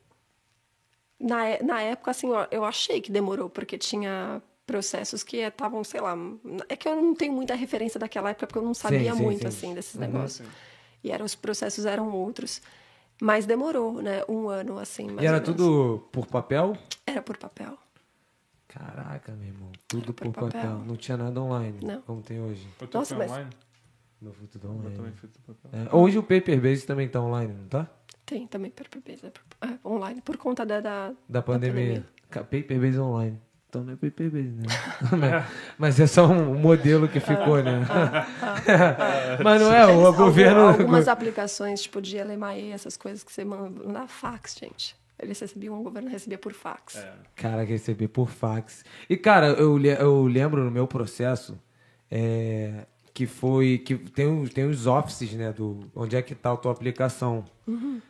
na, 1.18 1.48
é- 1.48 1.62
na 1.62 1.80
época, 1.82 2.10
assim, 2.10 2.30
ó, 2.30 2.46
eu 2.50 2.64
achei 2.64 3.00
que 3.00 3.10
demorou, 3.10 3.48
porque 3.48 3.78
tinha 3.78 4.42
processos 4.66 5.22
que 5.22 5.38
estavam, 5.38 5.82
sei 5.84 6.00
lá... 6.00 6.16
É 6.68 6.76
que 6.76 6.88
eu 6.88 6.96
não 6.96 7.14
tenho 7.14 7.32
muita 7.32 7.54
referência 7.54 7.98
daquela 8.00 8.30
época, 8.30 8.46
porque 8.46 8.58
eu 8.58 8.62
não 8.64 8.74
sabia 8.74 9.14
sim, 9.14 9.22
muito, 9.22 9.42
sim. 9.42 9.46
assim, 9.48 9.74
desses 9.74 9.94
Uhum. 9.94 10.00
negócios. 10.00 10.48
E 11.02 11.10
eram, 11.10 11.24
os 11.26 11.34
processos 11.34 11.84
eram 11.84 12.10
outros. 12.10 12.62
Mas 13.20 13.44
demorou, 13.46 14.00
né? 14.02 14.22
Um 14.28 14.48
ano, 14.48 14.78
assim, 14.78 15.06
mais 15.08 15.22
E 15.22 15.26
era 15.26 15.36
ou 15.36 15.42
menos. 15.42 15.56
tudo 15.56 16.08
por 16.10 16.26
papel? 16.26 16.76
Era 17.06 17.20
por 17.22 17.36
papel. 17.36 17.76
Caraca, 18.74 19.32
meu 19.32 19.46
irmão. 19.48 19.70
Tudo 19.86 20.12
por 20.12 20.32
papel. 20.32 20.48
papel. 20.50 20.78
Não 20.84 20.96
tinha 20.96 21.16
nada 21.16 21.40
online, 21.40 21.78
Não. 21.82 22.00
como 22.02 22.20
tem 22.22 22.40
hoje. 22.40 22.66
Nossa, 22.92 23.14
mas- 23.16 23.30
online? 23.30 23.50
Meu 24.20 24.32
foi 24.32 24.46
tudo 24.48 24.66
Eu 24.68 24.72
online. 24.72 24.96
também 24.96 25.12
papel. 25.12 25.86
É, 25.92 25.94
Hoje 25.94 26.18
o 26.18 26.22
Paper 26.22 26.60
Base 26.60 26.86
também 26.86 27.08
tá 27.08 27.20
online, 27.20 27.52
não 27.52 27.68
tá? 27.68 27.86
Tem 28.24 28.46
também 28.46 28.70
por, 28.70 28.88
por- 28.88 29.02
é, 29.06 29.78
online, 29.86 30.20
por 30.22 30.36
conta 30.38 30.64
da, 30.64 30.80
da, 30.80 31.12
Da 31.28 31.42
pandemia. 31.42 32.04
pandemia. 32.30 32.60
Paper 32.62 32.80
Base 32.80 32.98
online. 32.98 33.38
Então 33.68 33.84
não 33.84 33.92
é 33.92 33.96
Paper 33.96 34.30
Base, 34.30 34.48
né? 34.48 34.64
Mas 35.78 36.00
é 36.00 36.06
só 36.06 36.26
um 36.26 36.54
modelo 36.58 37.06
que 37.08 37.20
ficou, 37.20 37.62
né? 37.62 37.82
Mas 39.44 39.60
não 39.60 39.72
é, 39.74 39.86
o 39.86 40.12
governo. 40.14 40.60
algum- 40.68 40.80
Algumas 40.82 41.06
aplicações, 41.08 41.82
tipo 41.82 42.00
de 42.00 42.16
LMAE, 42.22 42.70
essas 42.72 42.96
coisas 42.96 43.22
que 43.22 43.32
você 43.32 43.44
manda 43.44 43.68
manda 43.84 44.06
fax, 44.08 44.56
gente. 44.58 44.96
Eles 45.18 45.38
recebiam, 45.38 45.78
o 45.78 45.82
governo 45.82 46.08
recebia 46.10 46.36
por 46.38 46.52
fax. 46.52 46.96
É. 46.96 47.12
Cara, 47.36 47.62
receber 47.64 48.08
por 48.08 48.28
fax. 48.28 48.84
E, 49.08 49.16
cara, 49.16 49.48
eu, 49.48 49.78
eu 49.80 50.24
lembro 50.26 50.64
no 50.64 50.70
meu 50.70 50.86
processo 50.88 51.58
é, 52.10 52.84
que 53.12 53.26
foi. 53.26 53.78
que 53.78 53.96
tem, 53.96 54.26
os- 54.26 54.50
tem 54.50 54.64
os 54.64 54.86
offices, 54.86 55.32
né? 55.34 55.52
Do, 55.52 55.80
onde 55.94 56.16
é 56.16 56.22
que 56.22 56.34
tá 56.34 56.52
a 56.52 56.56
tua 56.56 56.72
aplicação. 56.72 57.44
Uhum. 57.66 58.00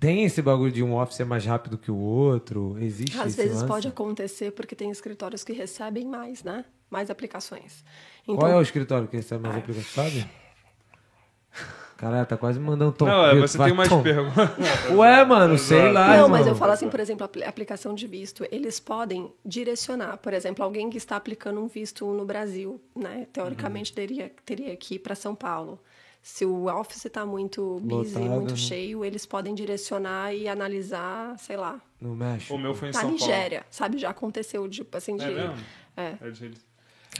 Tem 0.00 0.24
esse 0.24 0.40
bagulho 0.40 0.72
de 0.72 0.82
um 0.82 0.94
office 0.96 1.16
ser 1.16 1.24
mais 1.26 1.44
rápido 1.44 1.76
que 1.76 1.90
o 1.90 1.96
outro? 1.96 2.76
Existe 2.80 3.18
Às 3.18 3.28
esse 3.28 3.36
vezes 3.36 3.56
lance? 3.56 3.66
pode 3.66 3.88
acontecer 3.88 4.50
porque 4.52 4.74
tem 4.74 4.90
escritórios 4.90 5.44
que 5.44 5.52
recebem 5.52 6.06
mais, 6.06 6.42
né? 6.42 6.64
Mais 6.88 7.10
aplicações. 7.10 7.84
Então, 8.22 8.36
Qual 8.36 8.50
é 8.50 8.56
o 8.56 8.62
escritório 8.62 9.06
que 9.08 9.16
recebe 9.16 9.42
mais 9.42 9.56
aplicações, 9.58 9.92
sabe? 10.14 10.30
Caralho, 12.04 12.26
tá 12.26 12.36
quase 12.36 12.58
me 12.60 12.66
mandando 12.66 12.92
tom. 12.92 13.06
Não, 13.06 13.26
é, 13.26 13.34
você 13.40 13.56
vai, 13.56 13.68
tem 13.68 13.76
mais 13.76 13.88
tom. 13.88 14.02
perguntas. 14.02 14.50
Ué, 14.90 15.24
mano, 15.24 15.56
sei 15.56 15.90
lá. 15.90 16.08
Não, 16.08 16.14
irmão. 16.14 16.28
mas 16.28 16.46
eu 16.46 16.54
falo 16.54 16.72
assim, 16.72 16.88
por 16.90 17.00
exemplo, 17.00 17.24
a 17.24 17.26
apli- 17.26 17.44
aplicação 17.44 17.94
de 17.94 18.06
visto, 18.06 18.46
eles 18.52 18.78
podem 18.78 19.32
direcionar. 19.44 20.18
Por 20.18 20.34
exemplo, 20.34 20.62
alguém 20.62 20.90
que 20.90 20.98
está 20.98 21.16
aplicando 21.16 21.58
um 21.60 21.66
visto 21.66 22.04
no 22.12 22.26
Brasil, 22.26 22.78
né? 22.94 23.26
Teoricamente 23.32 23.90
Uhum. 23.92 23.94
teria, 23.94 24.32
teria 24.44 24.76
que 24.76 24.96
ir 24.96 24.98
para 24.98 25.14
São 25.14 25.34
Paulo. 25.34 25.80
Se 26.22 26.44
o 26.44 26.66
office 26.66 27.04
está 27.06 27.24
muito 27.24 27.80
busy, 27.82 28.14
Lotado, 28.18 28.30
muito 28.34 28.50
né? 28.50 28.56
cheio, 28.56 29.02
eles 29.04 29.24
podem 29.24 29.54
direcionar 29.54 30.34
e 30.34 30.46
analisar, 30.46 31.38
sei 31.38 31.56
lá, 31.56 31.80
No 32.00 32.14
México. 32.14 32.54
O 32.54 32.58
meu 32.58 32.74
foi 32.74 32.88
em 32.88 32.92
na 32.92 33.00
São 33.00 33.10
Nigéria, 33.12 33.64
sabe? 33.70 33.96
Já 33.98 34.10
aconteceu, 34.10 34.68
tipo 34.68 34.94
assim, 34.96 35.16
de, 35.16 35.24
Paulo. 35.24 35.38
É 35.38 35.48
mesmo? 35.48 35.64
é, 35.96 36.16
É 36.20 36.30
de... 36.30 36.50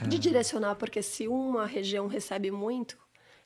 de 0.07 0.19
direcionar, 0.19 0.75
porque 0.75 1.01
se 1.01 1.27
uma 1.27 1.65
região 1.65 2.07
recebe 2.07 2.51
muito, 2.51 2.97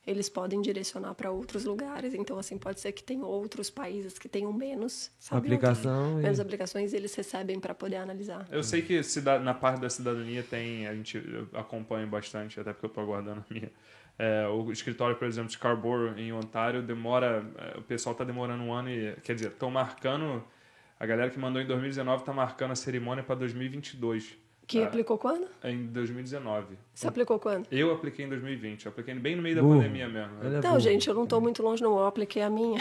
eles 0.09 0.27
podem 0.29 0.61
direcionar 0.61 1.13
para 1.13 1.29
outros 1.31 1.65
lugares. 1.65 2.13
Então, 2.13 2.39
assim, 2.39 2.57
pode 2.57 2.79
ser 2.79 2.91
que 2.91 3.03
tenham 3.03 3.23
outros 3.27 3.69
países 3.69 4.17
que 4.17 4.27
tenham 4.27 4.51
menos, 4.51 5.11
sabe? 5.19 5.47
Aplicação 5.47 6.19
e- 6.19 6.23
Menos 6.23 6.39
aplicações 6.39 6.93
e 6.93 6.95
eles 6.95 7.13
recebem 7.13 7.59
para 7.59 7.73
poder 7.75 7.97
analisar. 7.97 8.47
Eu 8.51 8.63
sei 8.63 8.81
que 8.81 8.99
na 9.43 9.53
parte 9.53 9.79
da 9.81 9.89
cidadania 9.89 10.43
tem, 10.43 10.87
a 10.87 10.93
gente 10.95 11.21
acompanha 11.53 12.07
bastante, 12.07 12.59
até 12.59 12.73
porque 12.73 12.85
eu 12.87 12.89
tô 12.89 12.99
aguardando 13.01 13.43
a 13.49 13.53
minha. 13.53 13.71
É, 14.17 14.45
o 14.47 14.69
escritório, 14.71 15.15
por 15.15 15.27
exemplo, 15.27 15.47
de 15.47 15.53
Scarborough, 15.53 16.17
em 16.17 16.33
Ontário, 16.33 16.81
demora. 16.81 17.45
é, 17.57 17.77
O 17.77 17.81
pessoal 17.81 18.13
tá 18.13 18.23
demorando 18.25 18.61
um 18.63 18.73
ano 18.73 18.89
e. 18.89 19.15
Quer 19.23 19.33
dizer, 19.35 19.49
estão 19.51 19.71
marcando. 19.71 20.43
A 20.99 21.05
galera 21.05 21.29
que 21.29 21.39
mandou 21.39 21.61
em 21.61 21.65
2019 21.65 22.25
tá 22.25 22.33
marcando 22.33 22.71
a 22.71 22.75
cerimônia 22.75 23.23
para 23.23 23.35
2022. 23.35 24.37
Que 24.69 24.81
É, 24.81 24.83
aplicou 24.83 25.17
quando? 25.17 25.47
Em 25.63 25.87
2019. 25.87 26.77
Você 26.93 27.07
aplicou 27.07 27.39
quando? 27.39 27.65
Eu 27.71 27.91
apliquei 27.91 28.23
em 28.25 28.29
2020, 28.29 28.85
eu 28.85 28.91
apliquei 28.91 29.15
bem 29.15 29.35
no 29.35 29.41
meio 29.41 29.55
da 29.55 29.63
Burro. 29.63 29.77
pandemia 29.77 30.07
mesmo. 30.07 30.31
Ele 30.43 30.57
é 30.57 30.61
Não, 30.61 30.79
gente, 30.79 31.07
eu 31.09 31.15
não 31.15 31.25
tô 31.25 31.41
muito 31.41 31.63
longe, 31.63 31.81
não. 31.81 31.97
Eu 31.97 32.05
apliquei 32.05 32.43
a 32.43 32.51
minha 32.51 32.79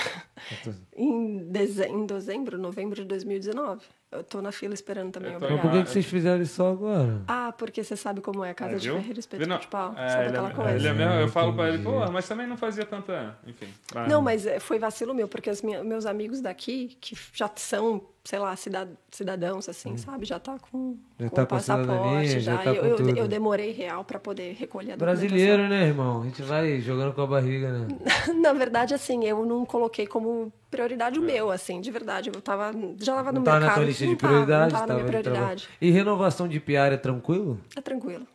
tô- 0.62 0.70
em, 0.94 1.38
deze... 1.50 1.84
em 1.86 2.04
dezembro, 2.04 2.58
novembro 2.58 2.94
de 2.96 3.04
2019. 3.06 3.80
Eu 4.12 4.22
tô 4.22 4.42
na 4.42 4.52
fila 4.52 4.74
esperando 4.74 5.12
também, 5.12 5.32
tô 5.38 5.48
Mas 5.48 5.60
por 5.60 5.70
que, 5.70 5.82
que 5.84 5.90
vocês 5.90 6.04
fizeram 6.04 6.42
isso 6.42 6.54
só 6.56 6.72
agora? 6.72 7.22
Ah, 7.26 7.52
porque 7.56 7.82
você 7.82 7.96
sabe 7.96 8.20
como 8.20 8.44
é 8.44 8.50
a 8.50 8.54
casa 8.54 8.74
É, 8.74 8.78
de 8.78 8.90
ferreiro 8.90 9.20
espeto 9.20 9.46
de 9.58 9.66
pau. 9.68 9.94
É, 9.96 10.08
sabe 10.08 10.20
ele, 10.24 10.28
aquela 10.30 10.50
é, 10.50 10.54
coisa? 10.54 10.70
ele 10.76 10.88
é 10.88 10.92
mesmo, 10.92 11.12
eu 11.14 11.28
falo 11.28 11.54
pra 11.54 11.68
ele, 11.68 11.82
pô, 11.82 12.10
mas 12.10 12.26
também 12.28 12.46
não 12.46 12.56
fazia 12.58 12.84
tanta. 12.84 13.38
Enfim. 13.46 13.68
vai. 13.94 14.08
Não, 14.08 14.20
mas 14.20 14.46
é, 14.46 14.60
foi 14.60 14.78
vacilo 14.78 15.14
meu, 15.14 15.26
porque 15.28 15.48
os 15.50 15.62
minha- 15.62 15.82
meus 15.84 16.04
amigos 16.06 16.40
daqui, 16.42 16.96
que 17.00 17.14
já 17.34 17.50
são, 17.56 18.02
sei 18.28 18.38
lá, 18.38 18.54
cida- 18.56 18.90
cidadãos, 19.10 19.70
assim, 19.70 19.96
sabe? 19.96 20.26
Já 20.26 20.38
tá 20.38 20.58
com, 20.70 20.98
Já 21.18 21.30
com 21.30 21.34
tá 21.34 21.46
com 21.46 21.48
passaporte, 21.48 22.40
já 22.40 22.56
já. 22.56 22.58
tá 22.58 22.74
eu, 22.74 22.84
eu, 22.98 23.16
eu 23.16 23.26
demorei 23.26 23.72
real 23.72 24.04
pra 24.04 24.18
poder 24.18 24.52
recolher 24.52 24.92
a 24.92 24.96
Brasileiro, 24.98 25.66
né, 25.66 25.86
irmão? 25.86 26.20
A 26.20 26.24
gente 26.26 26.42
vai 26.42 26.78
jogando 26.78 27.14
com 27.14 27.22
a 27.22 27.26
barriga, 27.26 27.72
né? 27.72 27.88
Na 28.36 28.52
verdade, 28.52 28.92
assim, 28.92 29.24
eu 29.24 29.46
não 29.46 29.64
coloquei 29.64 30.06
como 30.06 30.52
prioridade 30.70 31.18
o 31.18 31.22
meu, 31.22 31.50
assim, 31.50 31.80
de 31.80 31.90
verdade. 31.90 32.30
Eu 32.34 32.38
tava, 32.42 32.70
já 33.00 33.14
tava 33.14 33.32
no 33.32 33.38
Não 33.38 33.44
tá 33.44 33.52
mercado. 33.52 33.68
na 33.70 33.74
tua 33.76 33.84
lista 33.84 34.06
de 34.06 34.14
tava, 34.16 34.32
prioridades? 34.34 34.72
Tava 34.74 34.86
na 34.88 34.94
minha 34.94 35.06
tava 35.06 35.16
de 35.16 35.22
trabalho. 35.22 35.44
prioridade. 35.46 35.68
E 35.80 35.90
renovação 35.90 36.46
de 36.46 36.60
PR 36.60 36.92
é 36.92 36.96
tranquilo? 36.98 37.58
É 37.74 37.80
tranquilo. 37.80 38.26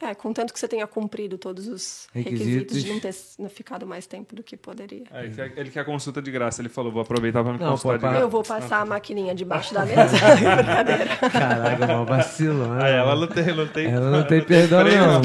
É. 0.00 0.08
É, 0.10 0.14
contanto 0.14 0.52
que 0.52 0.58
você 0.58 0.66
tenha 0.66 0.86
cumprido 0.86 1.36
todos 1.36 1.66
os 1.68 2.06
Requisitos. 2.14 2.46
requisitos, 2.46 2.84
de 2.84 2.92
não 2.92 3.00
ter 3.00 3.12
ficado 3.50 3.86
mais 3.86 4.06
tempo 4.06 4.34
do 4.34 4.42
que 4.42 4.56
poderia. 4.56 5.04
É, 5.12 5.24
ele, 5.26 5.34
quer, 5.34 5.52
ele 5.58 5.70
quer 5.70 5.84
consulta 5.84 6.22
de 6.22 6.30
graça, 6.30 6.62
ele 6.62 6.70
falou, 6.70 6.90
vou 6.90 7.02
aproveitar 7.02 7.42
pra 7.44 7.52
me 7.52 7.58
Não, 7.58 7.72
consultar 7.72 7.98
pô, 7.98 8.06
de 8.06 8.10
graça. 8.12 8.24
Eu 8.24 8.30
vou 8.30 8.42
passar 8.42 8.80
a 8.80 8.86
maquininha 8.86 9.34
debaixo 9.34 9.74
da 9.74 9.84
mesa. 9.86 10.16
Brincadeira. 10.56 11.16
Caraca, 11.30 11.86
mal 11.86 12.06
vacilo. 12.06 12.72
Ah, 12.72 12.88
ela 12.88 13.14
não 13.14 13.26
tem, 13.26 13.54
não 13.54 13.66
tem. 13.66 13.86
Ela 13.90 14.10
não 14.10 14.22
tem 14.26 14.40
perdão, 14.42 14.84
não. 14.84 15.20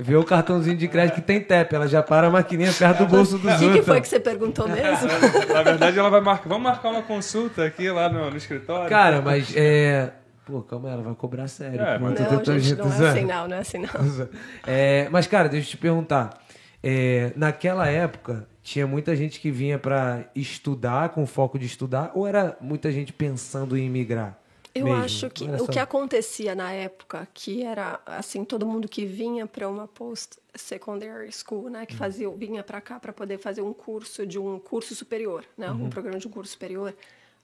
Vê 0.00 0.16
o 0.16 0.24
cartãozinho 0.24 0.76
de 0.76 0.88
crédito 0.88 1.14
que 1.16 1.20
tem 1.22 1.40
TEP, 1.40 1.74
ela 1.74 1.86
já 1.86 2.02
para 2.02 2.26
a 2.26 2.30
maquininha 2.30 2.72
perto 2.72 2.98
do 2.98 3.06
bolso 3.06 3.38
dos 3.38 3.54
O 3.54 3.58
que, 3.58 3.64
outros. 3.64 3.80
que 3.80 3.82
foi 3.86 4.00
que 4.00 4.08
você 4.08 4.18
perguntou 4.20 4.66
mesmo? 4.68 5.08
Na 5.52 5.62
verdade, 5.62 5.98
ela 5.98 6.10
vai 6.10 6.20
marcar. 6.20 6.48
Vamos 6.48 6.64
marcar 6.64 6.90
uma 6.90 7.02
consulta 7.02 7.64
aqui 7.64 7.88
lá 7.90 8.08
no, 8.08 8.30
no 8.30 8.36
escritório. 8.36 8.88
Cara, 8.88 9.20
mas 9.22 9.54
é. 9.56 10.10
Pô, 10.48 10.62
calma 10.62 10.88
aí, 10.88 10.94
ela 10.94 11.02
vai 11.02 11.14
cobrar 11.14 11.46
sério. 11.46 11.78
É, 11.78 11.98
mas- 11.98 12.18
Não, 12.18 12.58
gente, 12.58 12.74
não 12.78 12.90
é 12.90 13.08
assim 13.10 13.24
não, 13.26 13.46
não 13.48 13.56
é 13.56 13.60
assim 13.60 13.78
não. 13.78 13.90
É, 14.66 15.06
mas, 15.10 15.26
cara, 15.26 15.46
deixa 15.46 15.66
eu 15.66 15.70
te 15.72 15.76
perguntar. 15.76 16.42
É, 16.82 17.32
naquela 17.36 17.86
época, 17.86 18.48
tinha 18.62 18.86
muita 18.86 19.14
gente 19.14 19.40
que 19.40 19.50
vinha 19.50 19.78
pra 19.78 20.24
estudar, 20.34 21.10
com 21.10 21.26
foco 21.26 21.58
de 21.58 21.66
estudar, 21.66 22.12
ou 22.14 22.26
era 22.26 22.56
muita 22.62 22.90
gente 22.90 23.12
pensando 23.12 23.76
em 23.76 23.84
imigrar? 23.84 24.38
Eu 24.74 24.86
mesmo? 24.86 25.02
acho 25.02 25.30
que 25.30 25.44
o 25.44 25.66
que 25.68 25.78
acontecia 25.78 26.54
na 26.54 26.72
época, 26.72 27.28
que 27.34 27.62
era 27.62 28.00
assim, 28.06 28.42
todo 28.44 28.64
mundo 28.66 28.88
que 28.88 29.04
vinha 29.04 29.46
para 29.46 29.68
uma 29.68 29.86
post 29.86 30.38
secondary 30.54 31.30
school, 31.32 31.68
né, 31.68 31.84
que 31.84 31.94
Hum. 31.94 31.98
fazia, 31.98 32.30
vinha 32.30 32.62
para 32.62 32.80
cá 32.80 32.98
para 32.98 33.12
poder 33.12 33.38
fazer 33.38 33.60
um 33.60 33.72
curso 33.74 34.26
de 34.26 34.38
um 34.38 34.58
curso 34.58 34.94
superior, 34.94 35.44
né, 35.58 35.70
Uhum. 35.70 35.86
um 35.86 35.90
programa 35.90 36.18
de 36.18 36.26
um 36.26 36.30
curso 36.30 36.52
superior, 36.52 36.94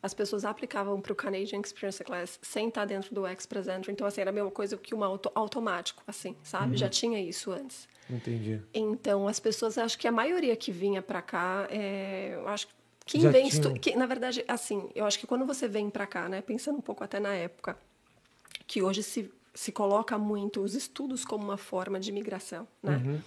as 0.05 0.13
pessoas 0.13 0.45
aplicavam 0.45 1.01
para 1.01 1.15
o 1.15 1.17
Canadian 1.17 1.63
Experience 1.65 2.05
Class 2.05 2.39
sem 2.43 2.69
estar 2.69 2.85
dentro 2.85 3.15
do 3.15 3.27
Express 3.27 3.67
Entry, 3.69 3.91
então 3.91 4.07
assim, 4.07 4.21
era 4.21 4.29
a 4.29 4.33
mesma 4.35 4.51
coisa 4.51 4.77
que 4.77 4.95
um 4.95 5.03
auto, 5.03 5.33
automático, 5.35 6.03
assim, 6.07 6.37
sabe? 6.43 6.73
Uhum. 6.73 6.77
Já 6.77 6.91
tinha 6.91 7.19
isso 7.19 7.51
antes. 7.51 7.89
Entendi. 8.11 8.61
Então, 8.75 9.27
as 9.27 9.41
pessoas, 9.41 9.79
acho 9.79 9.99
que 9.99 10.07
a 10.07 10.13
maioria 10.13 10.55
que 10.57 10.71
vinha 10.71 11.01
para 11.01 11.23
cá, 11.23 11.67
é, 11.71 12.33
eu 12.35 12.47
acho 12.49 12.67
que 12.67 12.75
quem 13.07 13.31
vem, 13.31 13.49
estu- 13.49 13.73
que, 13.81 13.97
na 13.97 14.05
verdade, 14.05 14.45
assim, 14.47 14.91
eu 14.95 15.07
acho 15.07 15.19
que 15.19 15.27
quando 15.27 15.47
você 15.47 15.67
vem 15.67 15.89
para 15.89 16.07
cá, 16.07 16.29
né, 16.29 16.43
pensando 16.43 16.77
um 16.77 16.83
pouco 16.83 17.03
até 17.03 17.19
na 17.19 17.33
época, 17.35 17.79
que 18.67 18.83
hoje 18.83 19.03
se, 19.03 19.33
se 19.55 19.73
coloca 19.73 20.19
muito 20.19 20.61
os 20.61 20.75
estudos 20.75 21.25
como 21.25 21.45
uma 21.45 21.57
forma 21.57 21.99
de 21.99 22.11
imigração, 22.11 22.69
né? 22.83 23.01
Uhum. 23.03 23.21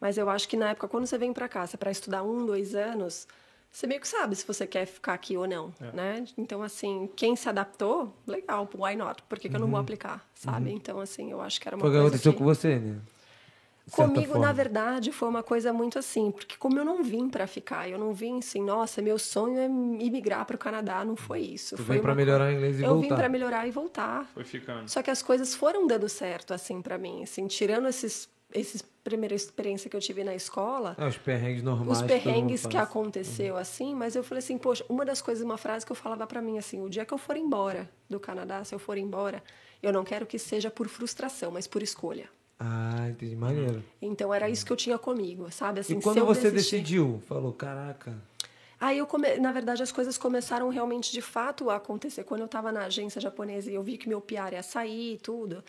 Mas 0.00 0.16
eu 0.16 0.30
acho 0.30 0.48
que 0.48 0.56
na 0.56 0.70
época, 0.70 0.86
quando 0.86 1.06
você 1.08 1.18
vem 1.18 1.32
para 1.32 1.48
cá, 1.48 1.66
se 1.66 1.74
é 1.74 1.78
para 1.78 1.90
estudar 1.90 2.22
um, 2.22 2.46
dois 2.46 2.76
anos, 2.76 3.26
você 3.76 3.88
meio 3.88 4.00
que 4.00 4.06
sabe 4.06 4.36
se 4.36 4.46
você 4.46 4.66
quer 4.68 4.86
ficar 4.86 5.14
aqui 5.14 5.36
ou 5.36 5.48
não, 5.48 5.74
É. 5.80 5.96
né? 5.96 6.24
Então, 6.38 6.62
assim, 6.62 7.10
quem 7.16 7.34
se 7.34 7.48
adaptou, 7.48 8.14
legal, 8.24 8.68
why 8.72 8.94
not? 8.94 9.20
Por 9.28 9.36
que, 9.38 9.48
que 9.48 9.56
eu 9.56 9.60
não 9.60 9.66
vou 9.68 9.80
aplicar, 9.80 10.24
sabe? 10.32 10.70
Então, 10.72 11.00
assim, 11.00 11.32
eu 11.32 11.40
acho 11.40 11.60
que 11.60 11.66
era 11.66 11.76
uma 11.76 11.84
Uhum. 11.84 11.90
Foi 11.90 11.90
o 11.90 11.92
que 11.92 11.98
coisa 12.02 12.08
aconteceu 12.16 12.32
que... 12.32 12.38
com 12.38 12.44
você, 12.44 12.78
né? 12.78 13.00
Comigo, 13.90 14.32
forma. 14.32 14.46
na 14.46 14.52
verdade, 14.52 15.12
foi 15.12 15.28
uma 15.28 15.42
coisa 15.42 15.70
muito 15.72 15.98
assim, 15.98 16.30
porque 16.30 16.56
como 16.56 16.78
eu 16.78 16.84
não 16.86 17.02
vim 17.02 17.28
para 17.28 17.46
ficar, 17.46 17.86
eu 17.86 17.98
não 17.98 18.14
vim 18.14 18.38
assim, 18.38 18.62
nossa, 18.62 19.02
meu 19.02 19.18
sonho 19.18 19.58
é 19.58 19.66
imigrar 19.66 20.46
para 20.46 20.56
o 20.56 20.58
Canadá, 20.58 21.04
não 21.04 21.16
foi 21.16 21.40
isso. 21.40 21.76
Tu 21.76 21.82
foi 21.82 21.94
veio 21.96 22.00
pra 22.02 22.12
uma 22.12 22.16
melhorar 22.16 22.48
o 22.48 22.52
inglês 22.52 22.80
e 22.80 22.82
Eu 22.82 22.94
vim 22.94 23.00
voltar. 23.02 23.16
para 23.16 23.28
melhorar 23.28 23.66
e 23.68 23.70
voltar. 23.70 24.24
Foi 24.32 24.42
ficando. 24.44 24.88
Só 24.88 25.02
que 25.02 25.10
as 25.10 25.20
coisas 25.20 25.54
foram 25.54 25.86
dando 25.86 26.08
certo 26.08 26.54
assim 26.54 26.80
para 26.80 26.96
mim, 26.96 27.24
assim, 27.24 27.46
tirando 27.46 27.86
esses 27.86 28.26
esses 28.54 28.82
primeira 29.02 29.34
experiência 29.34 29.90
que 29.90 29.94
eu 29.96 30.00
tive 30.00 30.24
na 30.24 30.34
escola, 30.34 30.96
É, 30.98 31.06
os 31.06 31.18
perrengues 31.18 31.62
normais. 31.62 32.00
os 32.00 32.06
perrengues 32.06 32.64
que 32.64 32.76
aconteceu 32.78 33.54
assim, 33.54 33.94
mas 33.94 34.16
eu 34.16 34.24
falei 34.24 34.38
assim, 34.38 34.56
poxa, 34.56 34.82
uma 34.88 35.04
das 35.04 35.20
coisas, 35.20 35.44
uma 35.44 35.58
frase 35.58 35.84
que 35.84 35.92
eu 35.92 35.96
falava 35.96 36.26
para 36.26 36.40
mim 36.40 36.56
assim, 36.56 36.80
o 36.82 36.88
dia 36.88 37.04
que 37.04 37.12
eu 37.12 37.18
for 37.18 37.36
embora 37.36 37.90
do 38.08 38.18
Canadá, 38.18 38.64
se 38.64 38.74
eu 38.74 38.78
for 38.78 38.96
embora, 38.96 39.42
eu 39.82 39.92
não 39.92 40.04
quero 40.04 40.24
que 40.24 40.38
seja 40.38 40.70
por 40.70 40.88
frustração, 40.88 41.50
mas 41.50 41.66
por 41.66 41.82
escolha. 41.82 42.30
Ah, 42.58 43.08
entendi. 43.10 43.36
Maneiro. 43.36 43.84
Então 44.00 44.32
era 44.32 44.48
isso 44.48 44.64
que 44.64 44.72
eu 44.72 44.76
tinha 44.76 44.96
comigo, 44.96 45.52
sabe? 45.52 45.80
Assim, 45.80 45.98
e 45.98 46.00
quando 46.00 46.24
você 46.24 46.50
desistir- 46.50 46.76
decidiu, 46.76 47.22
falou, 47.28 47.52
caraca, 47.52 48.16
Aí 48.80 48.98
eu 48.98 49.06
come... 49.06 49.36
na 49.38 49.52
verdade 49.52 49.82
as 49.82 49.92
coisas 49.92 50.16
começaram 50.18 50.68
realmente 50.70 51.12
de 51.12 51.20
fato 51.20 51.68
a 51.68 51.76
acontecer. 51.76 52.24
Quando 52.24 52.40
eu 52.40 52.46
estava 52.46 52.72
na 52.72 52.84
agência 52.86 53.20
japonesa 53.20 53.70
e 53.70 53.74
eu 53.74 53.82
vi 53.82 53.96
que 53.98 54.08
meu 54.08 54.20
PR 54.20 54.52
ia 54.52 54.62
sair 54.62 55.14
e 55.14 55.18
tudo, 55.18 55.62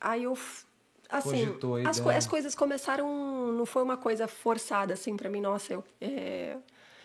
aí 0.00 0.24
eu 0.24 0.36
assim, 1.18 1.46
as, 1.88 2.00
co- 2.00 2.08
as 2.10 2.26
coisas 2.26 2.54
começaram, 2.54 3.52
não 3.52 3.66
foi 3.66 3.82
uma 3.82 3.96
coisa 3.96 4.26
forçada 4.26 4.94
assim 4.94 5.16
para 5.16 5.28
mim, 5.30 5.40
nossa, 5.40 5.72
eu 5.74 5.84
é, 6.00 6.56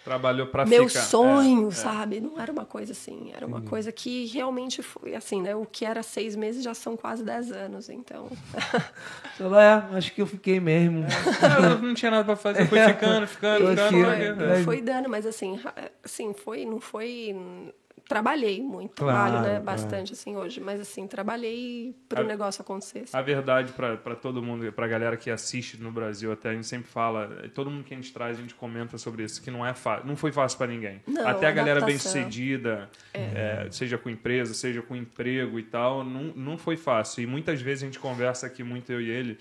Trabalhou 0.03 0.47
pra 0.47 0.65
meu 0.65 0.87
ficar. 0.87 1.01
sonho, 1.01 1.65
É, 1.65 1.67
é. 1.67 1.71
sabe? 1.71 2.21
Não 2.21 2.39
era 2.39 2.49
uma 2.49 2.63
coisa 2.63 2.93
assim, 2.93 3.31
era 3.35 3.45
uma 3.45 3.59
coisa 3.61 3.91
que 3.91 4.25
realmente 4.27 4.81
foi 4.81 5.13
assim, 5.13 5.41
né? 5.41 5.53
O 5.53 5.65
que 5.65 5.83
era 5.83 6.01
seis 6.01 6.33
meses 6.33 6.63
já 6.63 6.73
são 6.73 6.95
quase 6.95 7.25
dez 7.25 7.51
anos, 7.51 7.89
então. 7.89 8.29
falou, 9.37 9.59
é, 9.59 9.83
acho 9.91 10.13
que 10.13 10.21
eu 10.21 10.25
fiquei 10.25 10.61
mesmo. 10.61 11.05
Ah, 11.41 11.71
eu 11.71 11.79
não 11.79 11.93
tinha 11.93 12.09
nada 12.09 12.23
pra 12.23 12.37
fazer, 12.37 12.65
foi 12.67 12.79
ficando, 12.87 13.27
ficando, 13.27 13.65
ficando. 13.75 14.43
é. 14.43 14.63
foi 14.63 14.81
dando, 14.81 15.09
mas 15.09 15.25
assim, 15.25 15.59
assim, 16.01 16.33
foi, 16.33 16.63
não 16.65 16.79
foi. 16.79 17.35
Trabalhei 18.07 18.61
muito, 18.61 18.95
Claro, 18.95 19.31
trabalho, 19.31 19.41
né? 19.43 19.49
claro. 19.61 19.63
Bastante, 19.65 20.13
assim, 20.13 20.35
hoje. 20.35 20.59
Mas 20.61 20.79
assim, 20.79 21.07
trabalhei 21.07 21.93
para 22.07 22.21
o 22.21 22.23
A- 22.23 22.27
negócio 22.27 22.61
acontecer. 22.61 23.03
A 23.11 23.21
verdade 23.21 23.73
pra 23.73 23.97
pra 23.97 24.15
todo 24.15 24.41
mundo, 24.41 24.71
pra 24.71 24.87
galera 24.87 25.17
que 25.17 25.29
assiste 25.29 25.81
no 25.81 25.91
Brasil, 25.91 26.31
até 26.31 26.49
a 26.49 26.53
gente 26.53 26.67
sempre 26.67 26.87
fala, 26.89 27.49
todo 27.53 27.69
mundo 27.69 27.83
que 27.83 27.93
a 27.93 27.97
gente 27.97 28.13
traz, 28.13 28.37
a 28.37 28.41
gente 28.41 28.55
comenta 28.55 28.97
sobre 28.97 29.23
isso, 29.23 29.41
que 29.41 29.51
não 29.51 29.65
é 29.65 29.73
fácil, 29.73 30.07
não 30.07 30.15
foi 30.15 30.31
fácil 30.31 30.57
pra 30.57 30.67
ninguém. 30.67 31.01
Não, 31.07 31.27
até 31.27 31.47
a 31.47 31.51
galera 31.51 31.81
bem 31.81 31.95
adaptação. 31.95 32.11
sucedida, 32.21 32.89
é, 33.13 33.67
seja 33.71 33.97
com 33.97 34.09
empresa, 34.09 34.53
seja 34.53 34.81
com 34.81 34.95
emprego 34.95 35.59
e 35.59 35.63
tal, 35.63 36.03
não, 36.03 36.23
não 36.35 36.57
foi 36.57 36.77
fácil. 36.77 37.21
E 37.23 37.27
muitas 37.27 37.61
vezes 37.61 37.83
a 37.83 37.85
gente 37.87 37.99
conversa 37.99 38.47
aqui, 38.47 38.63
muito 38.63 38.91
eu 38.91 39.01
e 39.01 39.09
ele, 39.09 39.37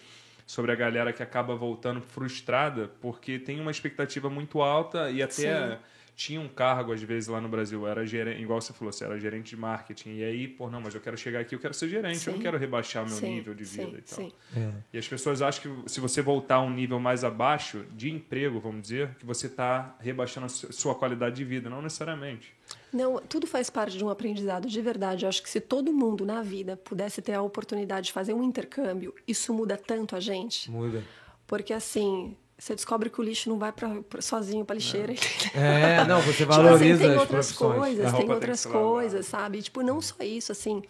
sobre 0.46 0.72
a 0.72 0.74
galera 0.74 1.12
que 1.12 1.22
acaba 1.22 1.54
voltando 1.56 2.00
frustrada 2.00 2.90
porque 3.00 3.38
tem 3.38 3.60
uma 3.60 3.70
expectativa 3.70 4.30
muito 4.30 4.60
alta 4.62 5.10
e 5.10 5.22
até 5.22 5.32
Sim. 5.72 5.78
Tinha 6.16 6.40
um 6.40 6.48
cargo 6.48 6.94
às 6.94 7.02
vezes 7.02 7.28
lá 7.28 7.40
no 7.42 7.48
Brasil, 7.48 7.86
era 7.86 8.06
gerente, 8.06 8.40
igual 8.40 8.58
você 8.58 8.72
falou, 8.72 8.90
você 8.90 9.04
era 9.04 9.20
gerente 9.20 9.50
de 9.50 9.56
marketing 9.56 10.16
e 10.16 10.24
aí, 10.24 10.48
pô, 10.48 10.70
não, 10.70 10.80
mas 10.80 10.94
eu 10.94 11.00
quero 11.02 11.14
chegar 11.16 11.40
aqui, 11.40 11.54
eu 11.54 11.58
quero 11.58 11.74
ser 11.74 11.90
gerente, 11.90 12.26
eu 12.26 12.32
não 12.32 12.38
Sim. 12.38 12.42
quero 12.42 12.56
rebaixar 12.56 13.04
meu 13.06 13.14
Sim, 13.18 13.34
nível 13.34 13.54
de 13.54 13.64
vida 13.64 13.84
sim, 13.90 13.98
e 13.98 14.00
tal. 14.00 14.18
sim. 14.18 14.32
É. 14.56 14.72
E 14.94 14.98
as 14.98 15.06
pessoas 15.06 15.42
acham 15.42 15.82
que 15.84 15.90
se 15.90 16.00
você 16.00 16.22
voltar 16.22 16.54
a 16.56 16.62
um 16.62 16.70
nível 16.70 16.98
mais 16.98 17.22
abaixo 17.22 17.84
de 17.94 18.10
emprego, 18.10 18.58
vamos 18.58 18.80
dizer, 18.80 19.14
que 19.18 19.26
você 19.26 19.46
está 19.46 19.94
rebaixando 20.00 20.46
a 20.46 20.48
su- 20.48 20.72
sua 20.72 20.94
qualidade 20.94 21.36
de 21.36 21.44
vida, 21.44 21.68
não 21.68 21.82
necessariamente. 21.82 22.50
Não, 22.90 23.18
tudo 23.20 23.46
faz 23.46 23.68
parte 23.68 23.98
de 23.98 24.02
um 24.02 24.08
aprendizado 24.08 24.66
de 24.68 24.80
verdade. 24.80 25.26
Eu 25.26 25.28
acho 25.28 25.42
que 25.42 25.50
se 25.50 25.60
todo 25.60 25.92
mundo 25.92 26.24
na 26.24 26.40
vida 26.42 26.78
pudesse 26.78 27.20
ter 27.20 27.34
a 27.34 27.42
oportunidade 27.42 28.06
de 28.06 28.12
fazer 28.14 28.32
um 28.32 28.42
intercâmbio, 28.42 29.14
isso 29.28 29.52
muda 29.52 29.76
tanto 29.76 30.16
a 30.16 30.20
gente. 30.20 30.70
Muda. 30.70 31.02
Porque 31.46 31.74
assim, 31.74 32.34
você 32.58 32.74
descobre 32.74 33.10
que 33.10 33.20
o 33.20 33.24
lixo 33.24 33.48
não 33.50 33.58
vai 33.58 33.70
pra, 33.72 34.02
pra- 34.08 34.22
sozinho 34.22 34.64
para 34.64 34.74
lixeira. 34.76 35.12
É, 35.54 36.04
não, 36.06 36.20
você 36.22 36.38
Tipo 36.44 36.52
valoriza 36.52 36.94
assim, 36.94 37.02
tem 37.02 37.10
as 37.14 37.20
outras 37.20 37.46
profissões. 37.52 37.78
coisas, 37.78 38.12
tem 38.12 38.20
tem 38.26 38.30
outras 38.34 38.66
coisas, 38.66 39.26
sabe? 39.26 39.62
Tipo, 39.62 39.82
não 39.82 40.00
só 40.00 40.14
isso, 40.22 40.52
assim, 40.52 40.82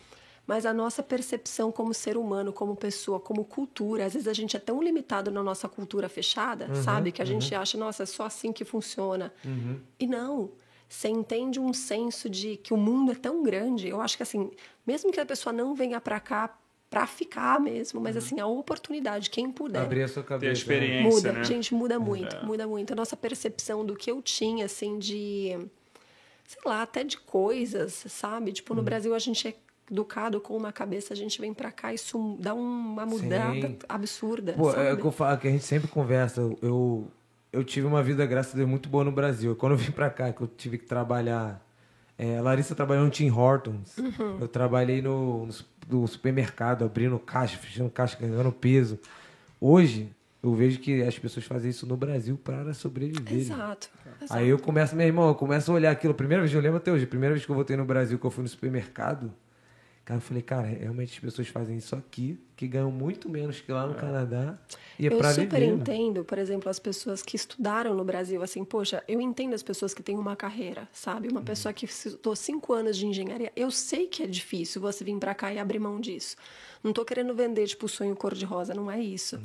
mas 0.46 0.64
a 0.64 0.72
nossa 0.72 1.02
percepção 1.02 1.72
como 1.72 1.92
ser 1.92 2.16
humano, 2.16 2.52
como 2.52 2.76
pessoa, 2.76 3.18
como 3.18 3.44
cultura. 3.44 4.06
Às 4.06 4.12
vezes 4.14 4.28
a 4.28 4.32
gente 4.32 4.56
é 4.56 4.60
tão 4.60 4.80
limitado 4.80 5.28
na 5.30 5.42
nossa 5.42 5.68
cultura 5.68 6.08
fechada, 6.08 6.66
Uhum, 6.68 6.82
sabe? 6.84 7.10
Que 7.10 7.20
a 7.20 7.24
gente 7.24 7.52
acha, 7.52 7.76
nossa, 7.76 8.04
é 8.04 8.06
só 8.06 8.26
assim 8.26 8.52
que 8.52 8.64
funciona. 8.64 9.32
E 9.98 10.06
não. 10.06 10.52
Você 10.88 11.08
entende 11.08 11.58
um 11.58 11.72
senso 11.72 12.30
de 12.30 12.56
que 12.58 12.72
o 12.72 12.76
mundo 12.76 13.10
é 13.10 13.16
tão 13.16 13.42
grande. 13.42 13.88
Eu 13.88 14.00
acho 14.00 14.16
que, 14.16 14.22
assim, 14.22 14.52
mesmo 14.86 15.10
que 15.10 15.18
a 15.18 15.26
pessoa 15.26 15.52
não 15.52 15.74
venha 15.74 16.00
pra 16.00 16.20
cá 16.20 16.56
pra 16.96 17.06
ficar 17.06 17.60
mesmo, 17.60 18.00
mas, 18.00 18.16
assim, 18.16 18.40
a 18.40 18.46
oportunidade, 18.46 19.28
quem 19.28 19.52
puder. 19.52 19.82
Abrir 19.82 20.02
a 20.04 20.08
sua 20.08 20.22
Ter 20.22 20.28
cabeça. 20.30 20.50
a 20.50 20.52
experiência, 20.54 21.10
Muda, 21.10 21.32
né? 21.32 21.44
gente, 21.44 21.74
muda 21.74 21.98
muito, 21.98 22.36
muda 22.46 22.66
muito. 22.66 22.90
A 22.94 22.96
nossa 22.96 23.14
percepção 23.14 23.84
do 23.84 23.94
que 23.94 24.10
eu 24.10 24.22
tinha, 24.22 24.64
assim, 24.64 24.98
de. 24.98 25.58
Sei 26.46 26.62
lá, 26.64 26.80
até 26.80 27.04
de 27.04 27.18
coisas, 27.18 27.92
sabe? 28.08 28.50
Tipo, 28.52 28.72
Uhum. 28.72 28.78
no 28.78 28.82
Brasil 28.82 29.14
a 29.14 29.18
gente 29.18 29.46
é 29.46 29.54
educado 29.90 30.40
com 30.40 30.56
uma 30.56 30.72
cabeça, 30.72 31.12
a 31.12 31.16
gente 31.16 31.38
vem 31.38 31.52
pra 31.52 31.70
cá 31.70 31.92
e 31.92 31.96
isso 31.96 32.36
dá 32.40 32.54
uma 32.54 33.04
mudada 33.04 33.52
Sim. 33.68 33.78
absurda. 33.88 34.54
Pô, 34.54 34.70
sabe? 34.70 34.86
é 34.88 34.92
o 34.94 34.96
que 34.96 35.04
eu 35.04 35.12
falo, 35.12 35.36
que 35.38 35.48
a 35.48 35.50
gente 35.50 35.64
sempre 35.64 35.88
conversa. 35.88 36.40
Eu, 36.62 37.08
eu 37.52 37.62
tive 37.62 37.86
uma 37.86 38.02
vida, 38.02 38.24
graças 38.24 38.54
a 38.54 38.56
Deus, 38.56 38.68
muito 38.70 38.88
boa 38.88 39.04
no 39.04 39.12
Brasil. 39.12 39.54
Quando 39.54 39.72
eu 39.72 39.78
vim 39.78 39.90
pra 39.92 40.08
cá, 40.08 40.32
que 40.32 40.40
eu 40.40 40.46
tive 40.48 40.78
que 40.78 40.86
trabalhar. 40.86 41.60
É, 42.18 42.38
a 42.38 42.42
Larissa 42.42 42.74
trabalhou 42.74 43.04
no 43.04 43.10
Tim 43.10 43.30
Hortons. 43.30 43.96
Uhum. 43.98 44.38
Eu 44.40 44.48
trabalhei 44.48 45.02
no, 45.02 45.46
no 45.46 45.52
su- 45.52 45.66
no 45.88 46.06
supermercado, 46.08 46.84
abrindo 46.84 47.18
caixa, 47.18 47.56
fechando 47.58 47.90
caixa, 47.90 48.16
ganhando 48.18 48.50
peso. 48.50 48.98
Hoje, 49.60 50.10
eu 50.42 50.54
vejo 50.54 50.78
que 50.80 51.02
as 51.02 51.18
pessoas 51.18 51.44
fazem 51.44 51.70
isso 51.70 51.86
no 51.86 51.96
Brasil 51.96 52.38
para 52.42 52.72
sobreviver. 52.74 53.38
Exato. 53.38 53.88
exato. 54.22 54.32
Aí 54.40 54.48
eu 54.48 54.58
começo, 54.58 54.96
meu 54.96 55.06
irmão, 55.06 55.28
eu 55.28 55.34
começo 55.34 55.70
a 55.70 55.74
olhar 55.74 55.90
aquilo. 55.90 56.14
Primeira 56.14 56.42
vez, 56.42 56.54
eu 56.54 56.60
lembro 56.60 56.78
até 56.78 56.90
hoje, 56.90 57.04
a 57.04 57.06
primeira 57.08 57.34
vez 57.34 57.44
que 57.44 57.50
eu 57.50 57.54
voltei 57.54 57.76
no 57.76 57.84
Brasil, 57.84 58.18
que 58.18 58.24
eu 58.24 58.30
fui 58.30 58.42
no 58.42 58.48
supermercado, 58.48 59.32
cara, 60.06 60.18
eu 60.18 60.22
falei, 60.22 60.42
cara, 60.42 60.68
realmente 60.68 61.14
as 61.14 61.18
pessoas 61.18 61.48
fazem 61.48 61.76
isso 61.76 61.96
aqui, 61.96 62.38
que 62.56 62.68
ganham 62.68 62.92
muito 62.92 63.28
menos 63.28 63.60
que 63.60 63.72
lá 63.72 63.88
no 63.88 63.94
Canadá. 63.96 64.56
E 64.96 65.06
é 65.06 65.12
eu 65.12 65.18
pra 65.18 65.34
super 65.34 65.58
viver. 65.58 65.66
né? 65.66 65.82
entendo, 65.82 66.24
por 66.24 66.38
exemplo, 66.38 66.70
as 66.70 66.78
pessoas 66.78 67.22
que 67.22 67.34
estudaram 67.34 67.92
no 67.92 68.04
Brasil, 68.04 68.40
assim, 68.40 68.64
poxa, 68.64 69.02
eu 69.08 69.20
entendo 69.20 69.52
as 69.52 69.64
pessoas 69.64 69.92
que 69.92 70.04
têm 70.04 70.16
uma 70.16 70.36
carreira, 70.36 70.88
sabe? 70.92 71.26
Uhum. 71.26 71.32
Uma 71.32 71.42
pessoa 71.42 71.72
que 71.72 71.86
estudou 71.86 72.36
cinco 72.36 72.72
anos 72.72 72.96
de 72.96 73.04
engenharia, 73.04 73.52
eu 73.56 73.68
sei 73.68 74.06
que 74.06 74.22
é 74.22 74.26
difícil 74.28 74.80
você 74.80 75.02
vir 75.02 75.18
pra 75.18 75.34
cá 75.34 75.52
e 75.52 75.58
abrir 75.58 75.80
mão 75.80 76.00
disso. 76.00 76.36
Não 76.84 76.92
tô 76.92 77.04
querendo 77.04 77.34
vender, 77.34 77.66
tipo, 77.66 77.86
o 77.86 77.88
sonho 77.88 78.14
cor-de-rosa, 78.14 78.72
não 78.72 78.88
é 78.88 79.00
isso. 79.00 79.36
Uhum. 79.36 79.42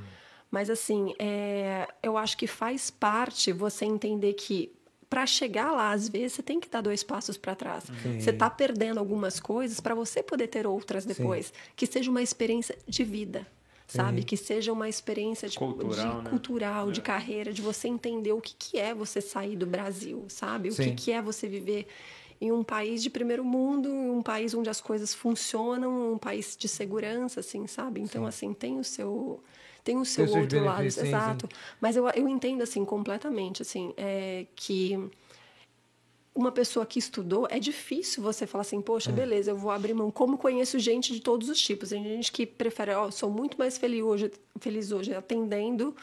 Mas, 0.52 0.70
assim, 0.70 1.16
é, 1.18 1.88
eu 2.04 2.20
acho 2.20 2.38
que 2.38 2.46
faz 2.46 2.92
parte 2.92 3.52
você 3.52 3.86
entender 3.86 4.34
que 4.34 4.72
para 5.12 5.26
chegar 5.26 5.74
lá, 5.74 5.92
às 5.92 6.08
vezes, 6.08 6.32
você 6.32 6.42
tem 6.42 6.58
que 6.58 6.70
dar 6.70 6.80
dois 6.80 7.04
passos 7.04 7.36
para 7.36 7.54
trás. 7.54 7.84
Você 8.18 8.32
tá 8.32 8.50
perdendo 8.50 8.98
algumas 8.98 9.42
coisas 9.42 9.82
para 9.82 9.94
você 9.94 10.24
poder 10.24 10.48
ter 10.48 10.66
outras 10.66 11.04
depois. 11.04 11.52
Que 11.76 11.86
seja 11.86 12.10
uma 12.10 12.22
experiência 12.22 12.78
de 12.88 13.04
vida, 13.04 13.46
sabe? 13.86 14.24
Que 14.24 14.38
seja 14.38 14.72
uma 14.72 14.88
experiência 14.88 15.50
de 15.50 15.60
Cultural, 15.60 16.18
de, 16.20 16.24
né? 16.24 16.30
cultural, 16.30 16.92
de 16.94 17.02
carreira, 17.02 17.52
de 17.52 17.62
você 17.62 17.90
entender 17.90 18.32
o 18.32 18.40
que, 18.40 18.56
que 18.58 18.80
é 18.80 18.96
você 18.96 19.20
sair 19.20 19.58
do 19.58 19.66
Brasil, 19.66 20.24
sabe? 20.30 20.70
O 20.70 20.76
que, 20.76 20.84
Sim. 20.86 20.96
que 20.96 21.12
é 21.12 21.22
você 21.22 21.46
viver 21.46 21.88
em 22.40 22.54
um 22.54 22.64
país 22.64 23.04
de 23.04 23.10
primeiro 23.10 23.44
mundo, 23.44 23.90
em 23.90 24.12
um 24.12 24.22
país 24.22 24.54
onde 24.54 24.70
as 24.70 24.80
coisas 24.80 25.14
funcionam, 25.14 26.14
um 26.14 26.18
país 26.18 26.56
de 26.58 26.70
segurança, 26.70 27.42
assim, 27.42 27.68
sabe? 27.68 28.00
Então, 28.00 28.26
assim, 28.26 28.54
tem 28.54 28.80
o 28.80 28.84
seu 28.84 29.44
tem 29.84 29.98
o 29.98 30.06
seu 30.06 30.28
seus 30.28 30.38
outro 30.38 30.64
lado, 30.64 30.90
sim, 30.90 31.08
exato. 31.08 31.50
Mas 31.80 31.96
eu, 31.96 32.08
eu 32.10 32.28
entendo 32.28 32.62
assim 32.62 32.86
completamente 32.86 33.62
assim 33.62 33.94
é, 33.98 34.46
que 34.56 35.10
uma 36.34 36.52
pessoa 36.52 36.86
que 36.86 36.98
estudou, 36.98 37.48
é 37.50 37.60
difícil 37.60 38.24
você 38.24 38.48
falar 38.48 38.62
assim, 38.62 38.82
poxa, 38.82 39.12
beleza, 39.12 39.52
eu 39.52 39.58
vou 39.58 39.70
abrir 39.70 39.94
mão. 39.94 40.10
Como 40.10 40.38
conheço 40.38 40.80
gente 40.80 41.14
de 41.14 41.20
todos 41.20 41.50
os 41.50 41.60
tipos. 41.60 41.90
Tem 41.90 42.04
gente 42.04 42.32
que 42.32 42.46
prefere, 42.46 42.94
ó, 42.94 43.12
sou 43.12 43.30
muito 43.30 43.58
mais 43.58 43.78
feliz 43.78 44.02
hoje, 44.02 44.32
feliz 44.60 44.92
hoje 44.92 45.14
atendendo, 45.14 45.96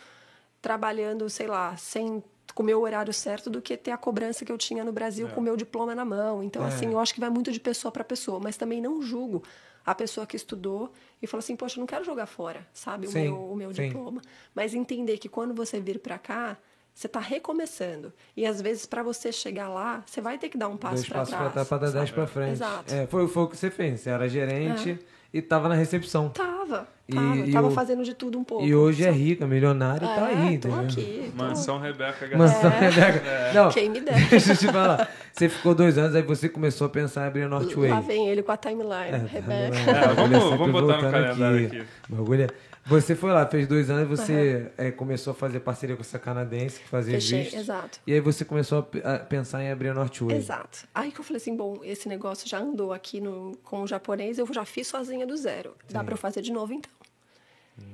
trabalhando, 0.61 1.29
sei 1.31 1.47
lá, 1.47 1.77
sem 1.77 2.23
com 2.55 2.63
o 2.63 2.67
meu 2.67 2.81
horário 2.83 3.13
certo 3.13 3.49
do 3.49 3.63
que 3.63 3.77
ter 3.77 3.93
a 3.93 3.97
cobrança 3.97 4.45
que 4.45 4.51
eu 4.51 4.59
tinha 4.59 4.83
no 4.83 4.93
Brasil 4.93 5.29
com 5.29 5.41
o 5.41 5.43
meu 5.43 5.57
diploma 5.57 5.95
na 5.95 6.05
mão. 6.05 6.43
Então, 6.43 6.65
assim, 6.65 6.87
eu 6.87 6.99
acho 6.99 7.15
que 7.15 7.21
vai 7.21 7.31
muito 7.31 7.53
de 7.53 7.61
pessoa 7.61 7.93
para 7.93 8.03
pessoa, 8.03 8.41
mas 8.41 8.57
também 8.57 8.81
não 8.81 9.01
julgo 9.01 9.43
a 9.91 9.95
pessoa 9.95 10.27
que 10.27 10.37
estudou 10.37 10.93
e 11.23 11.27
fala 11.27 11.39
assim, 11.41 11.57
poxa, 11.57 11.79
eu 11.79 11.81
não 11.81 11.87
quero 11.87 12.05
jogar 12.05 12.27
fora, 12.27 12.67
sabe, 12.73 13.07
o 13.07 13.11
Sim, 13.11 13.23
meu, 13.23 13.37
o 13.53 13.57
meu 13.57 13.73
sim. 13.75 13.87
diploma. 13.89 14.21
Mas 14.55 14.75
entender 14.75 15.19
que 15.19 15.29
quando 15.29 15.55
você 15.55 15.81
vir 15.81 15.99
para 15.99 16.19
cá, 16.19 16.57
você 16.95 17.07
está 17.07 17.21
recomeçando. 17.21 18.13
E 18.37 18.45
às 18.45 18.61
vezes, 18.61 18.85
para 18.85 19.03
você 19.03 19.33
chegar 19.33 19.69
lá, 19.69 20.03
você 20.05 20.21
vai 20.21 20.37
ter 20.37 20.49
que 20.49 20.59
dar 20.59 20.69
um 20.69 20.77
passo 20.77 20.97
Dois 20.97 21.09
para 21.09 21.19
passos 21.21 21.35
trás. 21.35 21.43
pra 21.45 21.53
trás 21.53 21.69
para 21.69 21.79
dar 21.79 21.91
dez 21.91 22.11
pra 22.11 22.27
frente. 22.27 22.53
Exato. 22.53 22.95
É, 22.95 23.07
foi, 23.07 23.27
foi 23.29 23.43
o 23.45 23.49
que 23.49 23.57
você 23.57 23.71
fez. 23.71 24.01
Você 24.01 24.11
era 24.11 24.29
gerente 24.29 24.99
e 25.33 25.43
tava 25.43 25.69
na 25.69 25.75
recepção. 25.75 26.29
Tava, 26.31 26.89
E- 27.09 27.15
tava. 27.15 27.37
e 27.37 27.53
tava 27.53 27.67
o- 27.69 27.71
fazendo 27.71 28.03
de 28.03 28.15
tudo 28.15 28.39
um 28.39 28.45
pouco. 28.45 28.65
E 28.65 28.75
hoje 28.75 29.03
é 29.03 29.07
sabe? 29.07 29.19
rica, 29.19 29.47
milionária 29.47 30.05
e 30.05 30.09
tá 30.09 30.31
É, 30.31 30.35
aí, 30.35 30.59
tô 30.59 30.69
entendeu? 30.69 30.79
aqui. 30.87 31.33
tô- 31.37 31.43
Mansão 31.45 31.79
Rebeca 31.79 32.27
Garcia. 32.27 32.37
Mansão 32.39 32.71
Rebeca. 32.71 33.23
Não, 33.55 33.71
Quem 33.71 33.91
me 33.91 34.01
dera. 34.03 34.19
deixa 34.31 34.53
eu 34.53 34.57
te 34.57 34.67
falar. 34.67 35.09
Você 35.33 35.49
ficou 35.49 35.75
dois 35.75 35.97
anos, 35.99 36.15
aí 36.17 36.23
você 36.23 36.49
começou 36.49 36.87
a 36.87 36.91
pensar 36.91 37.25
em 37.25 37.27
abrir 37.29 37.43
a 37.43 37.49
Northway. 37.49 37.91
Lá 37.91 38.01
vem 38.01 38.29
ele 38.29 38.43
com 38.43 38.53
a 38.53 38.57
timeline, 38.57 39.27
Rebeca. 39.31 39.91
É, 39.91 40.15
vamos- 40.15 40.53
é 40.53 40.57
vamos 40.57 40.73
botar 40.73 40.97
no 41.03 41.11
calendário 41.11 41.67
aqui. 41.67 41.83
Bagulho 42.09 42.43
é- 42.43 42.49
Você 42.89 43.15
foi 43.15 43.31
lá, 43.33 43.47
fez 43.47 43.67
dois 43.67 43.91
anos, 43.91 44.09
você 44.09 44.73
é, 44.79 44.91
começou 44.91 45.33
a 45.33 45.35
fazer 45.35 45.61
parceria 45.61 45.95
com 45.95 46.01
essa 46.01 46.19
canadense 46.19 46.81
que 46.81 46.89
fazia 46.89 47.15
Fechei, 47.15 47.43
vistos. 47.43 47.61
exato. 47.61 48.01
E 48.07 48.13
aí 48.15 48.21
você 48.21 48.45
começou 48.45 48.79
a 48.79 48.83
pe- 48.83 49.03
a, 49.05 49.19
pensar 49.19 49.63
em 49.63 49.71
abrir 49.71 49.89
a 49.91 49.95
Northway. 49.95 50.37
Exato. 50.37 50.89
Aí 50.95 51.13
que 51.13 51.21
eu 51.21 51.25
falei 51.25 51.37
assim, 51.37 51.55
bom, 51.55 51.81
esse 51.85 52.09
negócio 52.09 52.49
já 52.49 52.59
andou 52.59 52.93
aqui 52.93 53.21
no, 53.21 53.57
com 53.63 53.83
o 53.83 53.87
japonês, 53.87 54.39
eu 54.39 54.47
já 54.53 54.65
fiz 54.65 54.87
sozinha 54.87 55.27
do 55.27 55.37
zero. 55.37 55.75
Dá 55.91 56.03
para 56.03 56.15
eu 56.15 56.19
fazer 56.19 56.41
de 56.41 56.51
novo 56.53 56.73
então. 56.73 56.91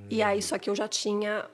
E 0.08 0.22
aí, 0.22 0.40
só 0.40 0.56
que 0.58 0.70
eu 0.70 0.74
já 0.74 0.88
tinha, 0.88 1.44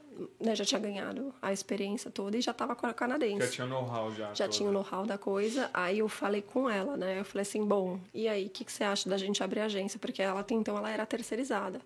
né, 0.40 0.54
já 0.54 0.64
tinha 0.64 0.80
ganhado 0.80 1.32
a 1.40 1.52
experiência 1.52 2.10
toda 2.10 2.36
e 2.36 2.40
já 2.40 2.50
estava 2.52 2.74
com 2.74 2.86
a 2.86 2.92
canadense. 2.94 3.40
Já 3.46 3.48
tinha 3.50 3.66
know-how 3.66 4.10
já. 4.12 4.32
já 4.34 4.44
todo. 4.44 4.52
tinha 4.54 4.68
o 4.68 4.72
know-how 4.72 5.06
da 5.06 5.16
coisa. 5.18 5.70
Aí 5.72 5.98
eu 6.00 6.08
falei 6.08 6.42
com 6.42 6.68
ela, 6.68 6.96
né? 6.96 7.20
Eu 7.20 7.24
falei 7.24 7.42
assim, 7.42 7.64
bom, 7.64 7.98
e 8.12 8.28
aí, 8.28 8.46
o 8.46 8.50
que, 8.50 8.64
que 8.64 8.72
você 8.72 8.84
acha 8.84 9.08
da 9.08 9.16
gente 9.16 9.42
abrir 9.42 9.60
a 9.60 9.64
agência? 9.66 9.98
Porque 9.98 10.22
ela 10.22 10.40
até 10.40 10.54
então 10.54 10.76
ela 10.76 10.90
era 10.90 11.04
terceirizada. 11.06 11.80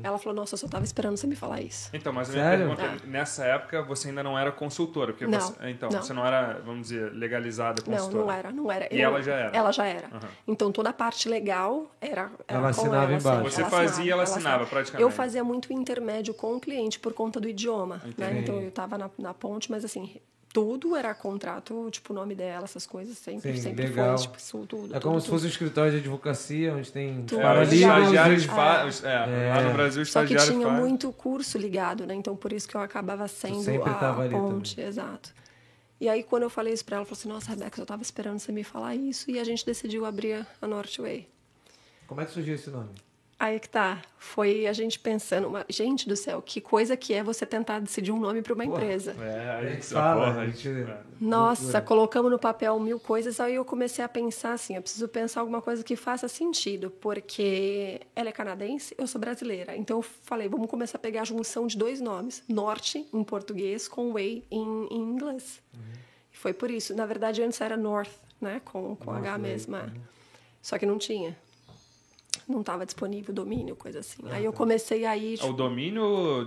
Ela 0.00 0.16
falou, 0.16 0.36
nossa, 0.36 0.54
eu 0.54 0.58
só 0.58 0.68
tava 0.68 0.84
esperando 0.84 1.16
você 1.16 1.26
me 1.26 1.34
falar 1.34 1.60
isso. 1.60 1.90
Então, 1.92 2.12
mas 2.12 2.30
a 2.30 2.32
minha 2.32 2.48
pergunta, 2.56 2.82
é, 2.82 2.96
nessa 3.04 3.44
época 3.44 3.82
você 3.82 4.10
ainda 4.10 4.22
não 4.22 4.38
era 4.38 4.52
consultora, 4.52 5.12
porque 5.12 5.26
Não, 5.26 5.40
você, 5.40 5.54
então, 5.70 5.90
não. 5.90 6.00
você 6.00 6.12
não 6.12 6.24
era, 6.24 6.60
vamos 6.64 6.82
dizer, 6.82 7.12
legalizada 7.12 7.82
Não, 7.84 7.96
consultora. 7.96 8.24
não 8.24 8.32
era, 8.32 8.52
não 8.52 8.70
era. 8.70 8.94
E 8.94 9.00
Eu- 9.00 9.08
ela 9.10 9.20
já 9.22 9.34
era? 9.34 9.56
Ela 9.56 9.72
já 9.72 9.84
era. 9.84 10.08
Então 10.46 10.70
toda 10.70 10.90
a 10.90 10.92
parte 10.92 11.28
legal 11.28 11.90
era, 12.00 12.30
era 12.46 12.58
Ela 12.58 12.68
assinava 12.68 12.96
ela, 12.96 13.14
embaixo. 13.18 13.46
assim, 13.48 13.62
Você 13.62 13.64
fazia, 13.68 14.12
ela 14.12 14.22
assinava, 14.22 14.66
praticamente. 14.66 15.02
Eu 15.02 15.10
fazia 15.10 15.42
muito 15.42 15.72
intermédio 15.72 16.32
com 16.32 16.54
o 16.54 16.60
cliente 16.60 17.00
por 17.00 17.12
conta 17.12 17.40
do 17.40 17.48
idioma, 17.48 17.61
né? 17.86 18.00
Entendi. 18.06 18.38
Então 18.40 18.60
eu 18.60 18.70
tava 18.70 18.96
na, 18.98 19.10
na 19.18 19.32
ponte, 19.34 19.70
mas 19.70 19.84
assim, 19.84 20.16
tudo 20.52 20.94
era 20.94 21.14
contrato, 21.14 21.88
tipo 21.90 22.12
o 22.12 22.16
nome 22.16 22.34
dela, 22.34 22.64
essas 22.64 22.86
coisas 22.86 23.16
sempre, 23.16 23.54
Sim, 23.54 23.60
sempre 23.62 23.86
legal. 23.86 24.16
foi, 24.18 24.26
tipo, 24.26 24.36
isso, 24.38 24.66
tudo. 24.66 24.94
É 24.94 25.00
como 25.00 25.14
tudo, 25.14 25.22
se 25.24 25.28
fosse 25.30 25.46
um 25.46 25.48
escritório 25.48 25.92
de 25.92 25.98
advocacia, 25.98 26.74
onde 26.74 26.92
tem 26.92 27.24
Tudo. 27.24 27.40
É, 27.40 27.62
os 27.62 27.72
estagiários 27.72 28.44
fa- 28.44 28.84
os- 28.86 29.02
é, 29.02 29.18
Lá 29.48 29.62
no 29.62 29.72
Brasil, 29.72 30.04
Só 30.04 30.20
que 30.22 30.28
tinha 30.36 30.38
faz. 30.38 30.78
muito 30.78 31.10
curso 31.12 31.56
ligado, 31.56 32.06
né? 32.06 32.14
Então 32.14 32.36
por 32.36 32.52
isso 32.52 32.68
que 32.68 32.74
eu 32.76 32.80
acabava 32.82 33.26
sendo 33.28 33.62
sempre 33.62 33.88
a, 33.90 33.94
tava 33.94 34.26
a 34.26 34.28
ponte, 34.28 34.80
exato. 34.80 35.32
E 36.00 36.08
aí 36.08 36.22
quando 36.22 36.42
eu 36.42 36.50
falei 36.50 36.74
isso 36.74 36.84
pra 36.84 36.96
ela, 36.96 37.02
ela 37.02 37.06
falou 37.06 37.18
assim: 37.18 37.28
"Nossa, 37.28 37.50
Rebeca, 37.50 37.80
eu 37.80 37.86
tava 37.86 38.02
esperando 38.02 38.38
você 38.38 38.52
me 38.52 38.64
falar 38.64 38.94
isso" 38.94 39.30
e 39.30 39.38
a 39.38 39.44
gente 39.44 39.64
decidiu 39.64 40.04
abrir 40.04 40.46
a 40.60 40.66
Northway. 40.66 41.28
Como 42.06 42.20
é 42.20 42.26
que 42.26 42.32
surgiu 42.32 42.54
esse 42.56 42.68
nome? 42.68 42.90
Aí 43.44 43.58
que 43.58 43.68
tá. 43.68 44.00
Foi 44.16 44.68
a 44.68 44.72
gente 44.72 45.00
pensando, 45.00 45.48
uma- 45.48 45.66
gente 45.68 46.08
do 46.08 46.14
céu, 46.14 46.40
que 46.40 46.60
coisa 46.60 46.96
que 46.96 47.12
é 47.12 47.24
você 47.24 47.44
tentar 47.44 47.80
decidir 47.80 48.12
um 48.12 48.20
nome 48.20 48.40
para 48.40 48.54
uma 48.54 48.64
empresa. 48.64 49.16
É, 49.20 49.50
a 49.50 49.64
gente 49.68 49.84
fala, 49.86 50.26
porra, 50.26 50.40
a 50.42 50.46
gente- 50.46 50.68
é. 50.68 51.00
Nossa, 51.20 51.80
colocamos 51.82 52.30
no 52.30 52.38
papel 52.38 52.78
mil 52.78 53.00
coisas, 53.00 53.40
aí 53.40 53.56
eu 53.56 53.64
comecei 53.64 54.04
a 54.04 54.08
pensar 54.08 54.52
assim, 54.52 54.76
eu 54.76 54.80
preciso 54.82 55.08
pensar 55.08 55.40
alguma 55.40 55.60
coisa 55.60 55.82
que 55.82 55.96
faça 55.96 56.28
sentido, 56.28 56.88
porque 56.88 58.00
ela 58.14 58.28
é 58.28 58.32
canadense, 58.32 58.94
eu 58.96 59.08
sou 59.08 59.20
brasileira. 59.20 59.74
Então 59.76 59.96
eu 59.98 60.02
falei, 60.02 60.48
vamos 60.48 60.68
começar 60.70 60.98
a 60.98 61.00
pegar 61.00 61.22
a 61.22 61.24
junção 61.24 61.66
de 61.66 61.76
dois 61.76 62.00
nomes, 62.00 62.44
Norte 62.48 63.04
em 63.12 63.24
português 63.24 63.88
com 63.88 64.12
Way 64.12 64.44
em, 64.52 64.86
em 64.88 65.00
inglês. 65.00 65.60
E 66.32 66.36
foi 66.36 66.52
por 66.52 66.70
isso. 66.70 66.94
Na 66.94 67.06
verdade, 67.06 67.42
antes 67.42 67.60
era 67.60 67.76
North, 67.76 68.12
né, 68.40 68.60
com, 68.64 68.94
com 68.94 69.10
H 69.10 69.20
North 69.20 69.40
Way, 69.42 69.50
mesmo. 69.50 69.74
é. 69.74 69.90
Só 70.62 70.78
que 70.78 70.86
não 70.86 70.96
tinha. 70.96 71.36
Não 72.52 72.60
estava 72.60 72.84
disponível 72.84 73.34
domínio, 73.34 73.74
coisa 73.74 74.00
assim. 74.00 74.22
Aí 74.30 74.44
eu 74.44 74.52
comecei 74.52 75.04
a 75.06 75.16
ir... 75.16 75.40
É 75.40 75.44
O 75.44 75.52
domínio, 75.52 76.02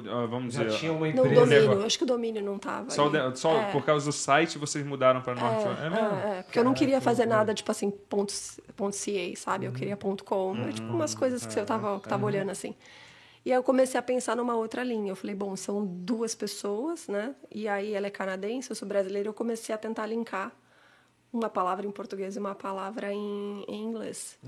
ah, 0.10 0.26
vamos 0.28 0.54
Já 0.54 0.64
dizer... 0.64 0.78
tinha 0.78 0.92
uma 0.94 1.02
Não, 1.02 1.26
empresa. 1.26 1.42
domínio. 1.42 1.62
negócio. 1.62 1.86
Acho 1.86 1.98
que 1.98 2.04
o 2.04 2.08
domínio 2.08 2.44
não 2.44 2.60
tava. 2.60 2.90
Só, 2.92 3.10
de- 3.10 3.38
só 3.40 3.58
É. 3.58 3.72
por 3.72 3.84
causa 3.84 4.06
do 4.06 4.12
site 4.14 4.58
vocês 4.58 4.86
mudaram 4.86 5.22
para 5.22 5.36
Norte. 5.36 5.66
É, 5.82 5.90
mesmo? 5.90 6.06
É, 6.06 6.40
é, 6.40 6.44
porque 6.44 6.60
eu 6.60 6.64
não 6.64 6.74
queria 6.74 7.02
fazer 7.02 7.26
nada, 7.26 7.54
tipo 7.54 7.72
assim, 7.72 7.90
ponto, 7.90 8.34
ponto 8.76 8.96
.ca, 8.96 9.36
sabe? 9.36 9.66
Eu 9.66 9.72
queria 9.74 9.98
ponto 9.98 10.24
.com. 10.24 10.56
é, 10.58 10.72
tipo, 10.72 10.88
umas 10.94 11.16
coisas 11.16 11.46
que 11.46 11.60
eu 11.60 11.66
tava, 11.66 12.00
que 12.00 12.08
tava 12.08 12.26
olhando 12.26 12.52
assim. 12.52 12.76
E 13.44 13.52
aí 13.52 13.58
eu 13.58 13.64
comecei 13.64 14.00
a 14.00 14.02
pensar 14.02 14.36
numa 14.36 14.56
outra 14.56 14.84
linha. 14.84 15.12
Eu 15.12 15.16
falei, 15.16 15.36
bom, 15.36 15.56
são 15.56 15.86
duas 15.86 16.34
pessoas, 16.34 17.08
né? 17.08 17.36
E 17.52 17.68
aí 17.68 17.94
ela 17.94 18.08
é 18.08 18.10
canadense, 18.10 18.70
eu 18.72 18.76
sou 18.76 18.88
brasileira. 18.88 19.30
Eu 19.30 19.34
comecei 19.34 19.74
a 19.74 19.78
tentar 19.78 20.06
linkar 20.08 20.52
uma 21.32 21.50
palavra 21.50 21.86
em 21.86 21.92
português 21.92 22.36
e 22.36 22.40
uma 22.40 22.56
palavra 22.56 23.14
em, 23.14 23.64
em 23.68 23.84
inglês. 23.84 24.40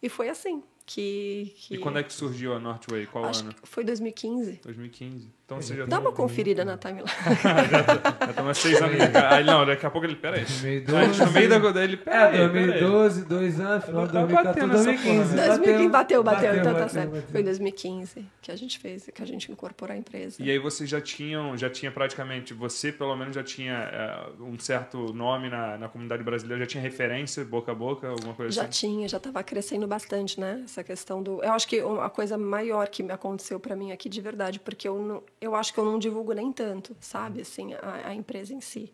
E 0.00 0.08
foi 0.08 0.28
assim 0.28 0.62
que... 0.88 1.54
que 1.56 1.74
E 1.74 1.78
quando 1.78 1.98
é 1.98 2.02
que 2.02 2.12
surgiu 2.12 2.54
a 2.54 2.58
Northway? 2.58 3.06
Qual 3.06 3.26
Acho 3.26 3.42
ano? 3.42 3.54
foi 3.62 3.84
2015. 3.84 4.60
2015. 4.64 5.28
Então 5.48 5.62
já 5.62 5.86
Dá 5.86 5.98
uma 5.98 6.12
conferida 6.12 6.62
na 6.62 6.76
timeline. 6.76 7.08
Já 7.08 8.28
estamos 8.28 8.50
há 8.50 8.54
seis 8.54 8.82
anos. 8.82 9.00
Aí, 9.30 9.44
não, 9.44 9.64
daqui 9.64 9.86
a 9.86 9.90
pouco 9.90 10.06
ele... 10.06 10.14
Pera 10.14 10.36
aí. 10.36 10.44
2012. 10.44 10.96
A 10.98 11.04
gente 11.06 11.24
no 11.24 11.32
meio 11.32 11.72
da... 11.72 11.84
Ele, 11.84 11.96
pera 11.96 12.16
É, 12.16 12.42
aí, 12.42 12.48
pera 12.50 12.60
aí. 12.60 12.80
2012, 12.80 13.24
dois 13.24 13.58
anos, 13.58 13.84
final 13.86 14.06
de 14.06 14.12
Tá 14.12 14.18
2014, 14.20 14.44
batendo 14.44 14.74
essa 14.74 14.84
2015. 14.84 15.30
porra, 15.30 15.40
né? 15.40 15.46
2015, 15.56 15.88
bateu, 15.88 16.22
bateu, 16.22 16.52
então 16.52 16.64
tá 16.64 16.72
bateu, 16.72 16.88
certo. 16.90 17.10
bateu. 17.12 17.28
Foi 17.30 17.40
em 17.40 17.44
2015 17.44 18.26
que 18.42 18.52
a 18.52 18.56
gente 18.56 18.78
fez, 18.78 19.10
que 19.14 19.22
a 19.22 19.26
gente 19.26 19.50
incorporou 19.50 19.94
a 19.94 19.98
empresa. 19.98 20.36
E 20.42 20.50
aí 20.50 20.58
vocês 20.58 20.88
já 20.90 21.00
tinham, 21.00 21.56
já 21.56 21.70
tinha 21.70 21.90
praticamente, 21.90 22.52
você 22.52 22.92
pelo 22.92 23.16
menos 23.16 23.34
já 23.34 23.42
tinha 23.42 23.72
é, 23.72 24.42
um 24.42 24.58
certo 24.58 25.14
nome 25.14 25.48
na, 25.48 25.78
na 25.78 25.88
comunidade 25.88 26.22
brasileira, 26.22 26.64
já 26.64 26.66
tinha 26.66 26.82
referência, 26.82 27.42
boca 27.42 27.72
a 27.72 27.74
boca, 27.74 28.06
alguma 28.08 28.34
coisa 28.34 28.52
Já 28.52 28.62
assim? 28.62 28.70
tinha, 28.72 29.08
já 29.08 29.16
estava 29.16 29.42
crescendo 29.42 29.86
bastante, 29.86 30.38
né? 30.38 30.60
essa 30.64 30.84
questão 30.84 31.22
do. 31.22 31.42
Eu 31.42 31.52
acho 31.52 31.66
que 31.66 31.80
a 31.80 32.10
coisa 32.10 32.36
maior 32.36 32.88
que 32.88 33.02
me 33.02 33.12
aconteceu 33.12 33.58
para 33.58 33.74
mim 33.74 33.92
aqui 33.92 34.10
de 34.10 34.20
verdade, 34.20 34.60
porque 34.60 34.86
eu, 34.86 34.98
não, 34.98 35.22
eu 35.40 35.54
acho 35.54 35.72
que 35.72 35.78
eu 35.80 35.84
não 35.84 35.98
divulgo 35.98 36.32
nem 36.32 36.52
tanto, 36.52 36.96
sabe, 37.00 37.40
assim, 37.42 37.74
a, 37.74 38.08
a 38.08 38.14
empresa 38.14 38.52
em 38.54 38.60
si. 38.60 38.92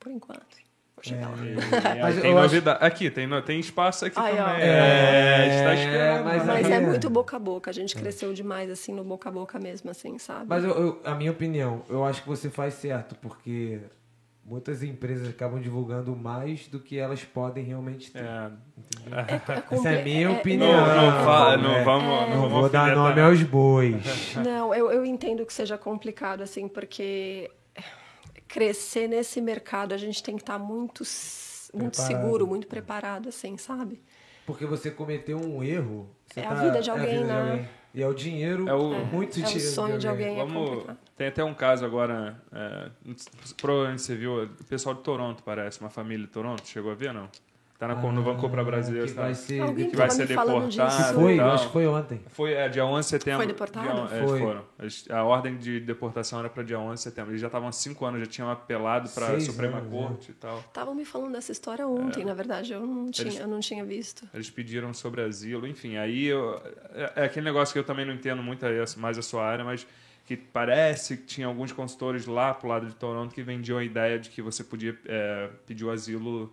Por 0.00 0.10
enquanto. 0.12 0.64
Vou 0.96 1.02
chegar 1.02 1.28
lá. 1.30 1.36
E- 1.44 1.98
e- 1.98 2.02
Mas 2.02 2.20
tem 2.20 2.30
eu 2.30 2.38
acho- 2.38 2.46
novidade. 2.54 2.84
Aqui, 2.84 3.10
tem, 3.10 3.28
tem 3.42 3.58
espaço 3.60 4.04
aqui 4.04 4.18
Ai, 4.18 4.36
também. 4.36 4.62
É, 4.62 5.34
a 5.34 5.48
gente 5.48 5.64
tá 5.64 5.74
esperando. 5.74 6.24
mas 6.24 6.46
né? 6.46 6.52
Mas 6.52 6.70
é 6.70 6.80
muito 6.80 7.10
boca 7.10 7.36
a 7.36 7.38
boca. 7.38 7.70
A 7.70 7.74
gente 7.74 7.96
cresceu 7.96 8.32
demais, 8.32 8.70
assim, 8.70 8.92
no 8.92 9.02
boca 9.04 9.28
a 9.28 9.32
boca 9.32 9.58
mesmo, 9.58 9.90
assim, 9.90 10.18
sabe? 10.18 10.46
Mas 10.48 10.62
eu- 10.64 10.70
eu- 10.70 11.00
a 11.04 11.14
minha 11.14 11.30
opinião, 11.32 11.82
eu 11.88 12.04
acho 12.04 12.22
que 12.22 12.28
você 12.28 12.48
faz 12.50 12.74
certo, 12.74 13.14
porque 13.16 13.80
muitas 14.44 14.82
empresas 14.82 15.28
acabam 15.28 15.60
divulgando 15.60 16.14
mais 16.14 16.68
do 16.68 16.78
que 16.78 16.98
elas 16.98 17.24
podem 17.24 17.64
realmente 17.64 18.10
ter. 18.12 18.22
É. 18.24 18.50
Essa 19.70 19.88
é 19.90 20.00
a 20.00 20.04
minha 20.04 20.26
é- 20.28 20.30
opinião. 20.30 20.70
Não, 20.86 21.10
não, 21.12 21.24
fa- 21.24 21.56
não 21.56 21.72
É. 21.76 21.84
vamos, 21.84 22.28
não 22.30 22.40
vamos 22.42 22.50
vou 22.52 22.68
dar 22.68 22.94
nome 22.94 23.20
aos 23.20 23.42
bois. 23.42 24.34
Não, 24.44 24.74
eu, 24.74 24.90
eu 24.90 25.04
entendo 25.04 25.44
que 25.46 25.52
seja 25.52 25.76
complicado, 25.78 26.42
assim, 26.42 26.68
porque 26.68 27.50
crescer 28.48 29.08
nesse 29.08 29.40
mercado 29.40 29.92
a 29.94 29.96
gente 29.96 30.22
tem 30.22 30.36
que 30.36 30.42
estar 30.42 30.58
muito, 30.58 31.02
muito 31.72 31.96
Preparado. 31.96 32.06
seguro, 32.06 32.46
muito 32.46 32.66
preparado, 32.66 33.28
assim, 33.28 33.56
sabe? 33.56 34.00
Porque 34.46 34.66
você 34.66 34.90
cometeu 34.90 35.38
um 35.38 35.62
erro. 35.62 36.08
você 36.26 36.40
É 36.40 36.46
a 36.46 36.54
vida 36.54 36.80
de 36.80 36.90
alguém, 36.90 37.24
né? 37.24 37.68
E 37.94 38.02
é 38.02 38.08
o 38.08 38.12
dinheiro, 38.12 38.68
É 38.68 38.74
o- 38.74 39.04
muito 39.06 39.38
É 39.38 39.42
o 39.42 39.46
dinheiro. 39.46 39.70
sonho 39.72 39.98
de 39.98 40.08
alguém, 40.08 40.34
é 40.34 40.44
Vamos, 40.44 40.68
complicado. 40.70 40.98
tem 41.16 41.26
até 41.28 41.44
um 41.44 41.54
caso 41.54 41.84
agora, 41.84 42.36
é, 42.52 42.90
provavelmente 43.60 44.02
você 44.02 44.16
viu, 44.16 44.42
o 44.44 44.48
pessoal 44.64 44.96
de 44.96 45.02
Toronto 45.02 45.42
parece, 45.44 45.80
uma 45.80 45.90
família 45.90 46.26
de 46.26 46.32
Toronto, 46.32 46.66
chegou 46.66 46.90
a 46.90 46.94
ver 46.96 47.14
não? 47.14 47.28
Tá 47.88 47.94
na, 47.94 48.12
no 48.12 48.22
Banco 48.22 48.48
para 48.50 48.64
Brasileiro, 48.64 49.06
Ah, 49.06 49.08
que 49.08 49.14
tá? 49.14 49.22
vai 49.22 49.34
ser. 49.34 49.60
Alguém 49.60 49.90
que 49.90 49.96
vai 49.96 50.06
tava 50.08 50.16
ser 50.18 50.26
deportado. 50.26 50.68
disso. 50.68 50.78
Que 51.08 51.14
foi, 51.14 51.40
acho 51.40 51.66
que 51.66 51.72
foi 51.72 51.86
ontem. 51.86 52.20
Foi, 52.28 52.52
é, 52.52 52.68
dia 52.68 52.84
11 52.86 53.00
de 53.06 53.10
setembro. 53.10 53.38
Foi 53.38 53.46
deportado? 53.46 54.08
Dia, 54.08 54.16
é, 54.18 54.26
Foi. 54.26 54.38
foram. 54.40 54.64
A 55.10 55.22
ordem 55.24 55.56
de 55.56 55.80
deportação 55.80 56.38
era 56.40 56.48
para 56.48 56.62
dia 56.62 56.78
11 56.78 56.94
de 56.94 57.00
setembro. 57.00 57.30
Eles 57.32 57.40
já 57.40 57.48
estavam 57.48 57.68
há 57.68 57.72
cinco 57.72 58.04
anos, 58.04 58.20
já 58.20 58.26
tinham 58.26 58.50
apelado 58.50 59.08
para 59.10 59.28
a 59.28 59.40
Suprema 59.40 59.78
anos, 59.78 59.90
Corte 59.90 60.30
e 60.30 60.34
tal. 60.34 60.58
Estavam 60.60 60.94
me 60.94 61.04
falando 61.04 61.32
dessa 61.32 61.52
história 61.52 61.86
ontem, 61.86 62.24
na 62.24 62.34
verdade, 62.34 62.72
eu 62.72 62.86
não 62.86 63.10
tinha, 63.10 63.28
Eles- 63.28 63.40
eu 63.40 63.46
não 63.48 63.60
tinha 63.60 63.84
visto. 63.84 64.28
Eles 64.32 64.50
pediram 64.50 64.92
sobre 64.94 65.22
asilo, 65.22 65.66
enfim. 65.66 65.96
Aí 65.96 66.26
eu- 66.26 66.60
é, 66.94 67.12
é 67.16 67.24
aquele 67.24 67.44
negócio 67.44 67.72
que 67.72 67.78
eu 67.78 67.84
também 67.84 68.04
não 68.06 68.14
entendo 68.14 68.42
muito 68.42 68.64
mais 68.98 69.18
a 69.18 69.22
sua 69.22 69.44
área, 69.44 69.64
mas 69.64 69.86
que 70.26 70.36
parece 70.38 71.18
que 71.18 71.24
tinha 71.24 71.46
alguns 71.46 71.70
consultores 71.70 72.24
lá 72.26 72.54
pro 72.54 72.66
lado 72.66 72.86
de 72.86 72.94
Toronto 72.94 73.34
que 73.34 73.42
vendiam 73.42 73.76
a 73.76 73.84
ideia 73.84 74.18
de 74.18 74.30
que 74.30 74.40
você 74.40 74.64
podia 74.64 74.98
é, 75.06 75.50
pedir 75.66 75.84
o 75.84 75.90
asilo 75.90 76.50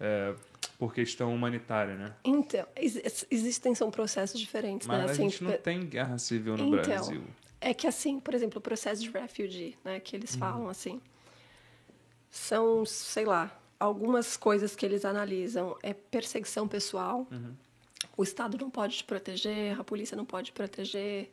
é, 0.00 0.32
por 0.78 0.94
questão 0.94 1.34
humanitária, 1.34 1.94
né? 1.96 2.14
Então, 2.24 2.66
ex- 2.76 3.26
existem, 3.30 3.74
são 3.74 3.90
processos 3.90 4.38
diferentes, 4.40 4.86
Mas 4.86 4.98
né? 4.98 5.02
a 5.04 5.10
Assim, 5.10 5.22
gente 5.30 5.42
não 5.44 5.52
tem 5.58 5.80
guerra 5.86 6.18
civil 6.18 6.56
no 6.56 6.64
Então, 6.66 6.82
Brasil. 6.82 7.24
É 7.60 7.74
que 7.74 7.86
assim, 7.86 8.20
por 8.20 8.34
exemplo, 8.34 8.58
o 8.58 8.62
processo 8.62 9.02
de 9.02 9.10
refugee, 9.10 9.76
né, 9.84 9.98
que 9.98 10.14
Uhum. 10.16 10.20
eles 10.20 10.36
falam 10.36 10.68
assim, 10.68 11.00
são, 12.30 12.84
sei 12.84 13.24
lá, 13.24 13.56
algumas 13.80 14.36
coisas 14.36 14.76
que 14.76 14.84
eles 14.84 15.04
analisam 15.04 15.76
é 15.82 15.92
perseguição 15.92 16.68
pessoal. 16.68 17.26
Uhum. 17.30 17.54
O 18.16 18.22
Estado 18.22 18.56
não 18.60 18.70
pode 18.70 18.98
te 18.98 19.04
proteger, 19.04 19.78
a 19.78 19.84
polícia 19.84 20.16
não 20.16 20.24
pode 20.24 20.46
te 20.46 20.52
proteger. 20.52 21.30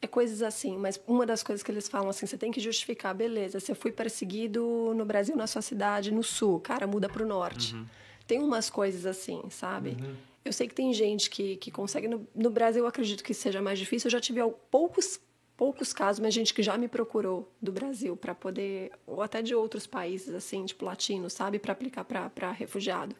É 0.00 0.06
coisas 0.08 0.42
assim, 0.42 0.76
mas 0.76 1.00
uma 1.06 1.24
das 1.24 1.44
coisas 1.44 1.62
que 1.62 1.70
eles 1.70 1.88
falam 1.88 2.08
assim, 2.08 2.26
você 2.26 2.36
tem 2.36 2.50
que 2.50 2.58
justificar, 2.60 3.14
beleza, 3.14 3.60
se 3.60 3.70
eu 3.70 3.76
fui 3.76 3.92
perseguido 3.92 4.92
no 4.96 5.04
Brasil, 5.04 5.36
na 5.36 5.46
sua 5.46 5.62
cidade, 5.62 6.10
no 6.10 6.24
sul, 6.24 6.58
cara, 6.58 6.88
muda 6.88 7.08
pro 7.08 7.24
norte. 7.24 7.74
Uhum. 7.74 7.86
Tem 8.26 8.38
umas 8.40 8.70
coisas 8.70 9.04
assim, 9.06 9.42
sabe? 9.50 9.96
Eu 10.44 10.52
sei 10.52 10.66
que 10.68 10.74
tem 10.74 10.92
gente 10.92 11.30
que, 11.30 11.56
que 11.56 11.70
consegue. 11.70 12.08
No, 12.08 12.26
no 12.34 12.50
Brasil, 12.50 12.82
eu 12.82 12.88
acredito 12.88 13.22
que 13.22 13.32
seja 13.34 13.60
mais 13.62 13.78
difícil. 13.78 14.08
Eu 14.08 14.12
já 14.12 14.20
tive 14.20 14.40
poucos, 14.70 15.20
poucos 15.56 15.92
casos, 15.92 16.18
mas 16.20 16.34
gente 16.34 16.52
que 16.52 16.62
já 16.62 16.76
me 16.76 16.88
procurou 16.88 17.52
do 17.60 17.70
Brasil 17.70 18.16
para 18.16 18.34
poder. 18.34 18.90
Ou 19.06 19.22
até 19.22 19.40
de 19.42 19.54
outros 19.54 19.86
países, 19.86 20.34
assim, 20.34 20.64
tipo 20.64 20.84
latinos, 20.84 21.32
sabe? 21.32 21.58
Para 21.58 21.72
aplicar 21.72 22.04
para 22.04 22.50
refugiado. 22.50 23.14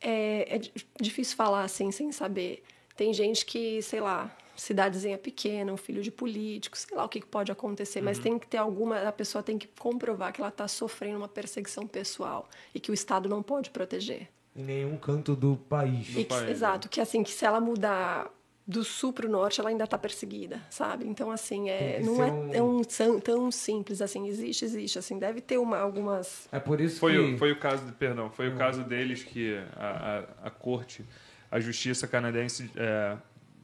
É, 0.00 0.56
é 0.56 0.58
di- 0.58 0.72
difícil 1.00 1.36
falar 1.36 1.62
assim, 1.62 1.90
sem 1.92 2.10
saber. 2.10 2.62
Tem 2.96 3.12
gente 3.12 3.44
que, 3.46 3.80
sei 3.82 4.00
lá, 4.00 4.34
cidadezinha 4.60 5.16
pequena, 5.16 5.72
um 5.72 5.76
filho 5.76 6.02
de 6.02 6.10
político, 6.10 6.76
sei 6.76 6.94
lá 6.94 7.04
o 7.04 7.08
que 7.08 7.24
pode 7.24 7.50
acontecer, 7.50 8.02
mas 8.02 8.18
tem 8.18 8.38
que 8.38 8.46
ter 8.46 8.58
alguma. 8.58 9.00
A 9.08 9.12
pessoa 9.12 9.42
tem 9.42 9.56
que 9.56 9.66
comprovar 9.78 10.32
que 10.32 10.40
ela 10.40 10.50
está 10.50 10.68
sofrendo 10.68 11.16
uma 11.16 11.28
perseguição 11.28 11.86
pessoal 11.86 12.46
e 12.74 12.78
que 12.78 12.90
o 12.90 12.94
Estado 12.94 13.28
não 13.28 13.42
pode 13.42 13.70
proteger. 13.70 14.28
Em 14.54 14.62
nenhum 14.62 14.96
canto 14.98 15.34
do 15.34 15.56
país. 15.56 16.10
E 16.10 16.12
que- 16.16 16.24
país, 16.26 16.42
né? 16.42 16.50
exato, 16.50 16.88
que 16.90 17.00
assim, 17.00 17.22
que 17.22 17.30
se 17.30 17.44
ela 17.44 17.58
mudar 17.60 18.30
do 18.66 18.84
sul 18.84 19.12
para 19.14 19.26
o 19.26 19.30
norte, 19.30 19.58
ela 19.60 19.70
ainda 19.70 19.84
está 19.84 19.96
perseguida, 19.96 20.60
sabe? 20.68 21.06
Então, 21.06 21.30
assim, 21.30 21.70
é, 21.70 22.00
não 22.02 22.22
é 22.22 22.30
um- 22.30 22.50
tão, 22.50 22.84
tão, 22.84 23.20
tão 23.20 23.50
simples 23.50 24.02
assim. 24.02 24.28
Existe, 24.28 24.64
existe, 24.64 24.98
assim, 24.98 25.18
deve 25.18 25.40
ter 25.40 25.56
uma, 25.58 25.78
algumas... 25.78 26.46
É 26.52 26.60
por 26.60 26.80
isso 26.80 27.00
Foi, 27.00 27.12
que. 27.12 27.34
o, 27.34 27.38
foi 27.38 27.52
o 27.52 27.58
caso, 27.58 27.84
de, 27.86 27.92
perdão, 27.92 28.30
foi 28.30 28.48
o 28.48 28.56
caso 28.56 28.84
deles 28.84 29.24
que 29.24 29.56
a, 29.76 30.24
a, 30.44 30.48
a 30.48 30.50
corte, 30.50 31.04
a 31.50 31.58
justiça 31.58 32.06
canadense, 32.06 32.70
é, 32.76 33.16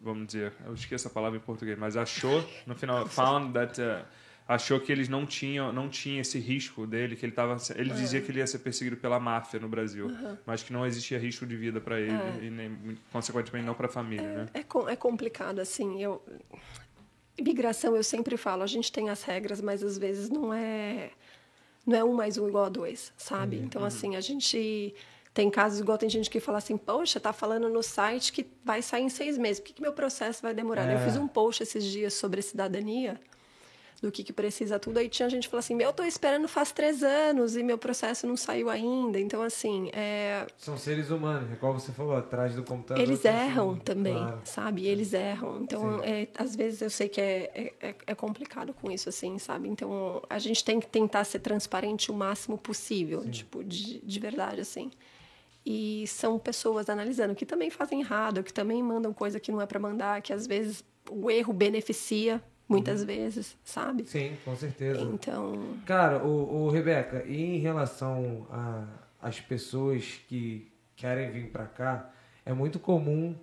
vamos 0.06 0.28
dizer, 0.28 0.52
eu 0.64 0.74
esqueço 0.74 1.08
a 1.08 1.10
palavra 1.10 1.36
em 1.38 1.40
português, 1.40 1.78
mas 1.78 1.96
achou, 1.96 2.44
no 2.66 2.74
final, 2.74 3.06
found 3.08 3.52
that, 3.52 3.80
uh, 3.80 4.04
achou 4.48 4.78
que 4.78 4.92
eles 4.92 5.08
não 5.08 5.26
tinham, 5.26 5.72
não 5.72 5.88
tinha 5.88 6.20
esse 6.20 6.38
risco 6.38 6.86
dele, 6.86 7.16
que 7.16 7.26
ele 7.26 7.32
tava, 7.32 7.56
ele 7.74 7.92
dizia 7.92 8.20
que 8.20 8.30
ele 8.30 8.38
ia 8.38 8.46
ser 8.46 8.60
perseguido 8.60 8.96
pela 8.96 9.18
máfia 9.18 9.58
no 9.58 9.68
Brasil, 9.68 10.08
mas 10.46 10.62
que 10.62 10.72
não 10.72 10.86
existia 10.86 11.18
risco 11.18 11.44
de 11.44 11.56
vida 11.56 11.80
para 11.80 12.00
ele 12.00 12.46
e 12.46 12.50
nem, 12.50 12.98
consequentemente 13.12 13.66
não 13.66 13.74
para 13.74 13.86
a 13.86 13.90
família, 13.90 14.44
né? 14.44 14.46
É, 14.54 14.60
é 14.60 14.96
complicado, 14.96 15.58
assim, 15.58 16.02
eu... 16.02 16.22
Imigração, 17.36 17.94
eu 17.94 18.02
sempre 18.02 18.36
falo, 18.38 18.62
a 18.62 18.66
gente 18.66 18.90
tem 18.90 19.10
as 19.10 19.22
regras, 19.22 19.60
mas 19.60 19.82
às 19.82 19.98
vezes 19.98 20.30
não 20.30 20.54
é... 20.54 21.10
Não 21.84 21.96
é 21.96 22.02
um 22.02 22.14
mais 22.14 22.38
um 22.38 22.48
igual 22.48 22.64
a 22.64 22.68
dois, 22.68 23.12
sabe? 23.16 23.56
Então, 23.56 23.84
assim, 23.84 24.16
a 24.16 24.20
gente... 24.20 24.94
Tem 25.36 25.50
casos 25.50 25.80
igual 25.80 25.98
tem 25.98 26.08
gente 26.08 26.30
que 26.30 26.40
fala 26.40 26.56
assim, 26.56 26.78
poxa, 26.78 27.20
tá 27.20 27.30
falando 27.30 27.68
no 27.68 27.82
site 27.82 28.32
que 28.32 28.46
vai 28.64 28.80
sair 28.80 29.02
em 29.02 29.10
seis 29.10 29.36
meses, 29.36 29.60
por 29.60 29.66
que, 29.66 29.74
que 29.74 29.82
meu 29.82 29.92
processo 29.92 30.40
vai 30.40 30.54
demorar? 30.54 30.90
Eu 30.90 30.96
É. 30.96 31.04
fiz 31.04 31.14
um 31.18 31.28
post 31.28 31.62
esses 31.62 31.84
dias 31.84 32.14
sobre 32.14 32.40
cidadania, 32.40 33.20
do 34.00 34.10
que, 34.10 34.22
que 34.24 34.32
precisa 34.32 34.78
tudo, 34.78 34.98
aí 34.98 35.08
tinha 35.10 35.28
gente 35.28 35.44
que 35.44 35.50
falou 35.50 35.58
assim, 35.60 35.74
meu, 35.74 35.88
eu 35.88 35.92
tô 35.92 36.04
esperando 36.04 36.46
faz 36.48 36.72
três 36.72 37.02
anos 37.02 37.54
e 37.54 37.62
meu 37.62 37.76
processo 37.76 38.26
não 38.26 38.34
saiu 38.36 38.70
ainda. 38.70 39.18
Então, 39.20 39.42
assim, 39.42 39.90
é, 39.92 40.46
São 40.56 40.78
seres 40.78 41.10
humanos, 41.10 41.50
é 41.52 41.56
como 41.56 41.78
você 41.80 41.92
falou, 41.92 42.16
atrás 42.16 42.54
do 42.54 42.62
computador. 42.62 43.02
eles 43.02 43.22
erram 43.24 43.74
sim, 43.74 43.80
também, 43.80 44.14
claro. 44.14 44.40
sabe? 44.44 44.86
Eles 44.86 45.12
erram. 45.12 45.60
Então, 45.62 45.98
Sim. 46.00 46.04
é, 46.06 46.28
às 46.38 46.56
vezes 46.56 46.80
eu 46.80 46.88
sei 46.90 47.08
que 47.10 47.20
é, 47.20 47.72
é, 47.80 47.94
é 48.06 48.14
complicado 48.14 48.72
com 48.74 48.90
isso, 48.90 49.08
assim, 49.10 49.38
sabe? 49.38 49.68
Então, 49.68 50.22
a 50.30 50.38
gente 50.38 50.64
tem 50.64 50.78
que 50.80 50.86
tentar 50.86 51.24
ser 51.24 51.40
transparente 51.40 52.10
o 52.10 52.14
máximo 52.14 52.56
possível, 52.56 53.22
tipo, 53.30 53.62
de, 53.64 53.98
de 54.00 54.20
verdade, 54.20 54.60
assim. 54.62 54.90
E 55.68 56.06
são 56.06 56.38
pessoas 56.38 56.88
analisando 56.88 57.34
que 57.34 57.44
também 57.44 57.70
fazem 57.70 58.00
errado, 58.00 58.42
que 58.44 58.52
também 58.52 58.80
mandam 58.80 59.12
coisa 59.12 59.40
que 59.40 59.50
não 59.50 59.60
é 59.60 59.66
para 59.66 59.80
mandar, 59.80 60.22
que 60.22 60.32
às 60.32 60.46
vezes 60.46 60.84
o 61.10 61.28
erro 61.28 61.52
beneficia, 61.52 62.40
muitas 62.68 63.00
Uhum. 63.00 63.06
vezes, 63.06 63.56
sabe? 63.64 64.04
Sim, 64.06 64.36
com 64.44 64.54
certeza. 64.54 65.00
Então, 65.00 65.76
Cara, 65.84 66.18
o, 66.24 66.66
o 66.66 66.70
Rebeca, 66.70 67.24
e 67.26 67.56
em 67.56 67.58
relação 67.58 68.46
às 69.20 69.40
pessoas 69.40 70.20
que 70.28 70.70
querem 70.94 71.30
vir 71.32 71.50
pra 71.50 71.66
cá, 71.66 72.10
é 72.44 72.52
muito 72.52 72.78
comum 72.78 73.34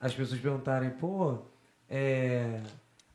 as 0.00 0.14
pessoas 0.14 0.40
perguntarem, 0.40 0.90
pô, 0.90 1.38
é, 1.90 2.60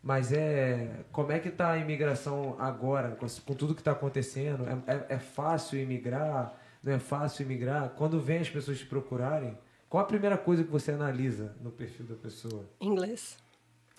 mas 0.04 0.32
é. 0.32 1.04
Como 1.12 1.32
é 1.32 1.40
que 1.40 1.50
tá 1.50 1.72
a 1.72 1.78
imigração 1.78 2.56
agora, 2.60 3.12
com, 3.12 3.26
com 3.28 3.54
tudo 3.56 3.74
que 3.76 3.84
tá 3.84 3.92
acontecendo? 3.92 4.66
É, 4.88 4.94
é, 4.94 5.06
é 5.16 5.20
fácil 5.20 5.80
imigrar? 5.80 6.58
Não 6.84 6.94
é 6.94 7.00
fácil 7.00 7.44
imigrar? 7.44 7.90
Quando 7.98 8.20
vem 8.20 8.40
as 8.40 8.50
pessoas 8.50 8.80
te 8.80 8.86
procurarem, 8.86 9.58
qual 9.90 10.04
a 10.04 10.08
primeira 10.08 10.38
coisa 10.38 10.64
que 10.64 10.72
você 10.72 10.92
analisa 10.92 11.56
no 11.62 11.72
perfil 11.72 12.06
da 12.06 12.16
pessoa? 12.16 12.66
inglês. 12.80 13.38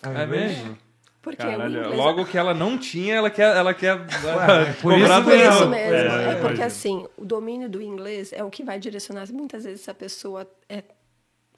Ah, 0.01 0.21
É 0.21 0.25
inglês? 0.25 0.57
mesmo? 0.57 0.77
Porque 1.21 1.41
o 1.41 1.45
Caralho, 1.49 1.79
inglês 1.79 1.95
logo 1.97 2.25
que 2.25 2.37
ela 2.37 2.53
não 2.53 2.77
tinha, 2.77 3.15
ela 3.15 3.29
quer, 3.29 3.55
ela 3.55 3.73
quer 3.73 3.95
por 4.81 4.91
cobrar 4.91 5.19
isso 5.21 5.23
Por 5.23 5.33
isso 5.37 5.69
mesmo. 5.69 5.93
é, 5.95 6.31
É, 6.31 6.35
porque 6.35 6.45
imagino. 6.61 6.63
assim, 6.65 7.07
o 7.15 7.23
domínio 7.23 7.69
do 7.69 7.81
inglês 7.81 8.33
é 8.33 8.43
o 8.43 8.49
que 8.49 8.61
vai 8.63 8.77
direcionar 8.77 9.31
muitas 9.31 9.63
vezes 9.63 9.87
a 9.87 9.93
pessoa 9.93 10.45
é, 10.67 10.83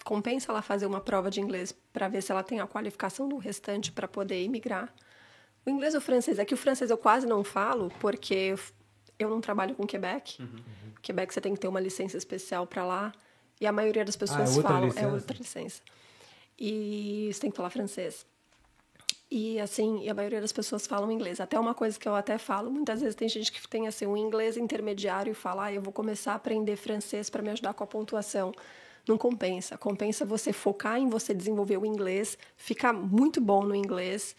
compensa 0.04 0.52
ela 0.52 0.62
fazer 0.62 0.86
uma 0.86 1.02
prova 1.02 1.32
de 1.32 1.42
inglês 1.42 1.74
para 1.92 2.08
ver 2.08 2.22
se 2.22 2.32
ela 2.32 2.44
tem 2.44 2.60
a 2.60 2.68
qualificação 2.68 3.28
do 3.28 3.38
restante 3.38 3.92
para 3.92 4.08
poder 4.08 4.44
imigrar. 4.44 4.94
O 5.66 5.70
inglês 5.72 5.96
ou 5.96 6.00
o 6.00 6.04
francês, 6.04 6.38
é 6.38 6.46
que 6.46 6.54
o 6.54 6.58
francês 6.58 6.92
eu 6.92 6.98
quase 6.98 7.26
não 7.26 7.44
falo 7.44 7.92
porque 8.00 8.54
eu, 9.20 9.30
não 9.30 9.42
trabalho 9.42 9.76
com 9.76 9.86
Quebec. 9.86 10.42
Uhum. 10.42 10.60
Quebec 11.02 11.34
você 11.34 11.42
tem 11.42 11.54
que 11.54 11.60
ter 11.60 11.68
uma 11.68 11.80
licença 11.80 12.18
especial 12.18 12.66
para 12.68 12.86
lá 12.86 13.14
e 13.60 13.66
a 13.68 13.72
maioria 13.72 14.04
das 14.04 14.16
pessoas 14.16 14.50
Ah, 14.50 14.54
é 14.54 14.56
outra 14.58 14.72
falam 14.74 14.88
licença? 14.88 15.06
é 15.06 15.12
outra 15.12 15.38
licença. 15.38 15.82
E 16.60 17.30
você 17.32 17.40
tem 17.42 17.52
que 17.52 17.58
falar 17.58 17.70
francês. 17.70 18.26
E 19.30 19.60
assim, 19.60 20.04
e 20.04 20.10
a 20.10 20.14
maioria 20.14 20.40
das 20.40 20.52
pessoas 20.52 20.86
falam 20.86 21.12
inglês. 21.12 21.40
Até 21.40 21.60
uma 21.60 21.74
coisa 21.74 22.00
que 22.00 22.08
eu 22.08 22.16
até 22.16 22.38
falo, 22.38 22.70
muitas 22.72 23.02
vezes 23.02 23.16
tem 23.16 23.28
gente 23.28 23.52
que 23.52 23.68
tem 23.68 23.88
assim 23.88 24.06
um 24.06 24.16
inglês 24.16 24.56
intermediário 24.56 25.32
e 25.32 25.34
fala: 25.34 25.66
ah, 25.66 25.74
"Eu 25.74 25.82
vou 25.82 25.92
começar 25.92 26.34
a 26.34 26.36
aprender 26.36 26.76
francês 26.76 27.30
para 27.30 27.42
me 27.42 27.50
ajudar 27.50 27.74
com 27.74 27.84
a 27.84 27.88
pontuação 27.88 28.54
Não 29.08 29.18
compensa. 29.20 29.78
Compensa 29.78 30.26
você 30.26 30.52
focar 30.52 30.98
em 30.98 31.08
você 31.08 31.32
desenvolver 31.32 31.78
o 31.78 31.86
inglês, 31.86 32.38
ficar 32.58 32.92
muito 32.92 33.40
bom 33.40 33.64
no 33.64 33.76
inglês. 33.76 34.36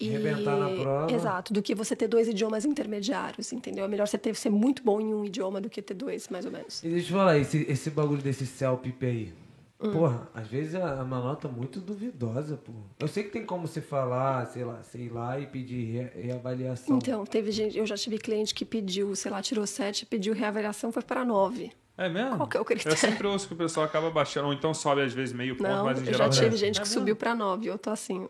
E... 0.00 0.08
Arrebentar 0.08 0.56
na 0.56 0.70
prova. 0.70 1.12
Exato, 1.12 1.52
do 1.52 1.62
que 1.62 1.74
você 1.74 1.94
ter 1.94 2.08
dois 2.08 2.26
idiomas 2.28 2.64
intermediários, 2.64 3.52
entendeu? 3.52 3.84
É 3.84 3.88
melhor 3.88 4.06
você 4.08 4.18
ter, 4.18 4.34
ser 4.34 4.50
muito 4.50 4.82
bom 4.82 5.00
em 5.00 5.14
um 5.14 5.24
idioma 5.24 5.60
do 5.60 5.70
que 5.70 5.80
ter 5.80 5.94
dois, 5.94 6.28
mais 6.28 6.44
ou 6.44 6.50
menos. 6.50 6.82
E 6.82 6.88
deixa 6.88 7.12
eu 7.12 7.16
falar, 7.18 7.38
esse, 7.38 7.64
esse 7.68 7.90
bagulho 7.90 8.20
desse 8.20 8.44
CELPIP 8.46 9.06
aí. 9.06 9.32
Hum. 9.80 9.92
Porra, 9.92 10.28
às 10.34 10.46
vezes 10.48 10.74
é 10.74 10.78
uma 10.84 11.20
nota 11.20 11.46
muito 11.48 11.80
duvidosa, 11.80 12.56
pô. 12.56 12.72
Eu 12.98 13.06
sei 13.08 13.24
que 13.24 13.30
tem 13.30 13.44
como 13.44 13.66
você 13.68 13.80
falar, 13.80 14.46
sei 14.46 14.64
lá, 14.64 14.82
sei 14.82 15.08
lá, 15.08 15.38
e 15.38 15.46
pedir 15.46 15.84
re- 15.84 16.22
reavaliação. 16.22 16.96
Então, 16.96 17.24
teve 17.26 17.50
gente, 17.52 17.76
eu 17.76 17.86
já 17.86 17.96
tive 17.96 18.18
cliente 18.18 18.54
que 18.54 18.64
pediu, 18.64 19.14
sei 19.14 19.30
lá, 19.30 19.42
tirou 19.42 19.66
sete, 19.66 20.06
pediu 20.06 20.32
reavaliação, 20.34 20.90
foi 20.90 21.02
para 21.02 21.24
nove. 21.24 21.70
É 21.96 22.08
mesmo? 22.08 22.36
Qual 22.36 22.48
que 22.48 22.56
é 22.56 22.60
o 22.60 22.64
critério? 22.64 22.92
Eu 22.92 22.96
sempre 22.96 23.26
ouço 23.26 23.46
que 23.46 23.54
o 23.54 23.56
pessoal 23.56 23.86
acaba 23.86 24.10
baixando, 24.10 24.48
ou 24.48 24.52
então 24.52 24.72
sobe 24.74 25.02
às 25.02 25.12
vezes 25.12 25.32
meio 25.34 25.56
ponto, 25.56 25.68
Não, 25.68 25.84
mas 25.84 25.98
em 25.98 26.06
eu 26.06 26.12
geral... 26.12 26.32
já 26.32 26.42
tive 26.42 26.54
é. 26.54 26.58
gente 26.58 26.78
É 26.80 26.82
que 26.82 26.88
mesmo? 26.88 27.00
subiu 27.00 27.14
para 27.16 27.34
nove. 27.34 27.66
Eu 27.68 27.78
tô 27.78 27.90
assim, 27.90 28.28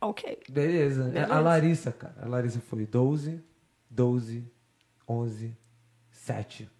ok. 0.00 0.38
Beleza. 0.48 1.04
É, 1.08 1.10
Beleza. 1.10 1.34
A 1.34 1.40
Larissa, 1.40 1.92
cara. 1.92 2.14
A 2.22 2.28
Larissa 2.28 2.60
foi 2.60 2.86
12, 2.86 3.40
12, 3.90 4.44
11, 5.08 5.56
7. 6.10 6.70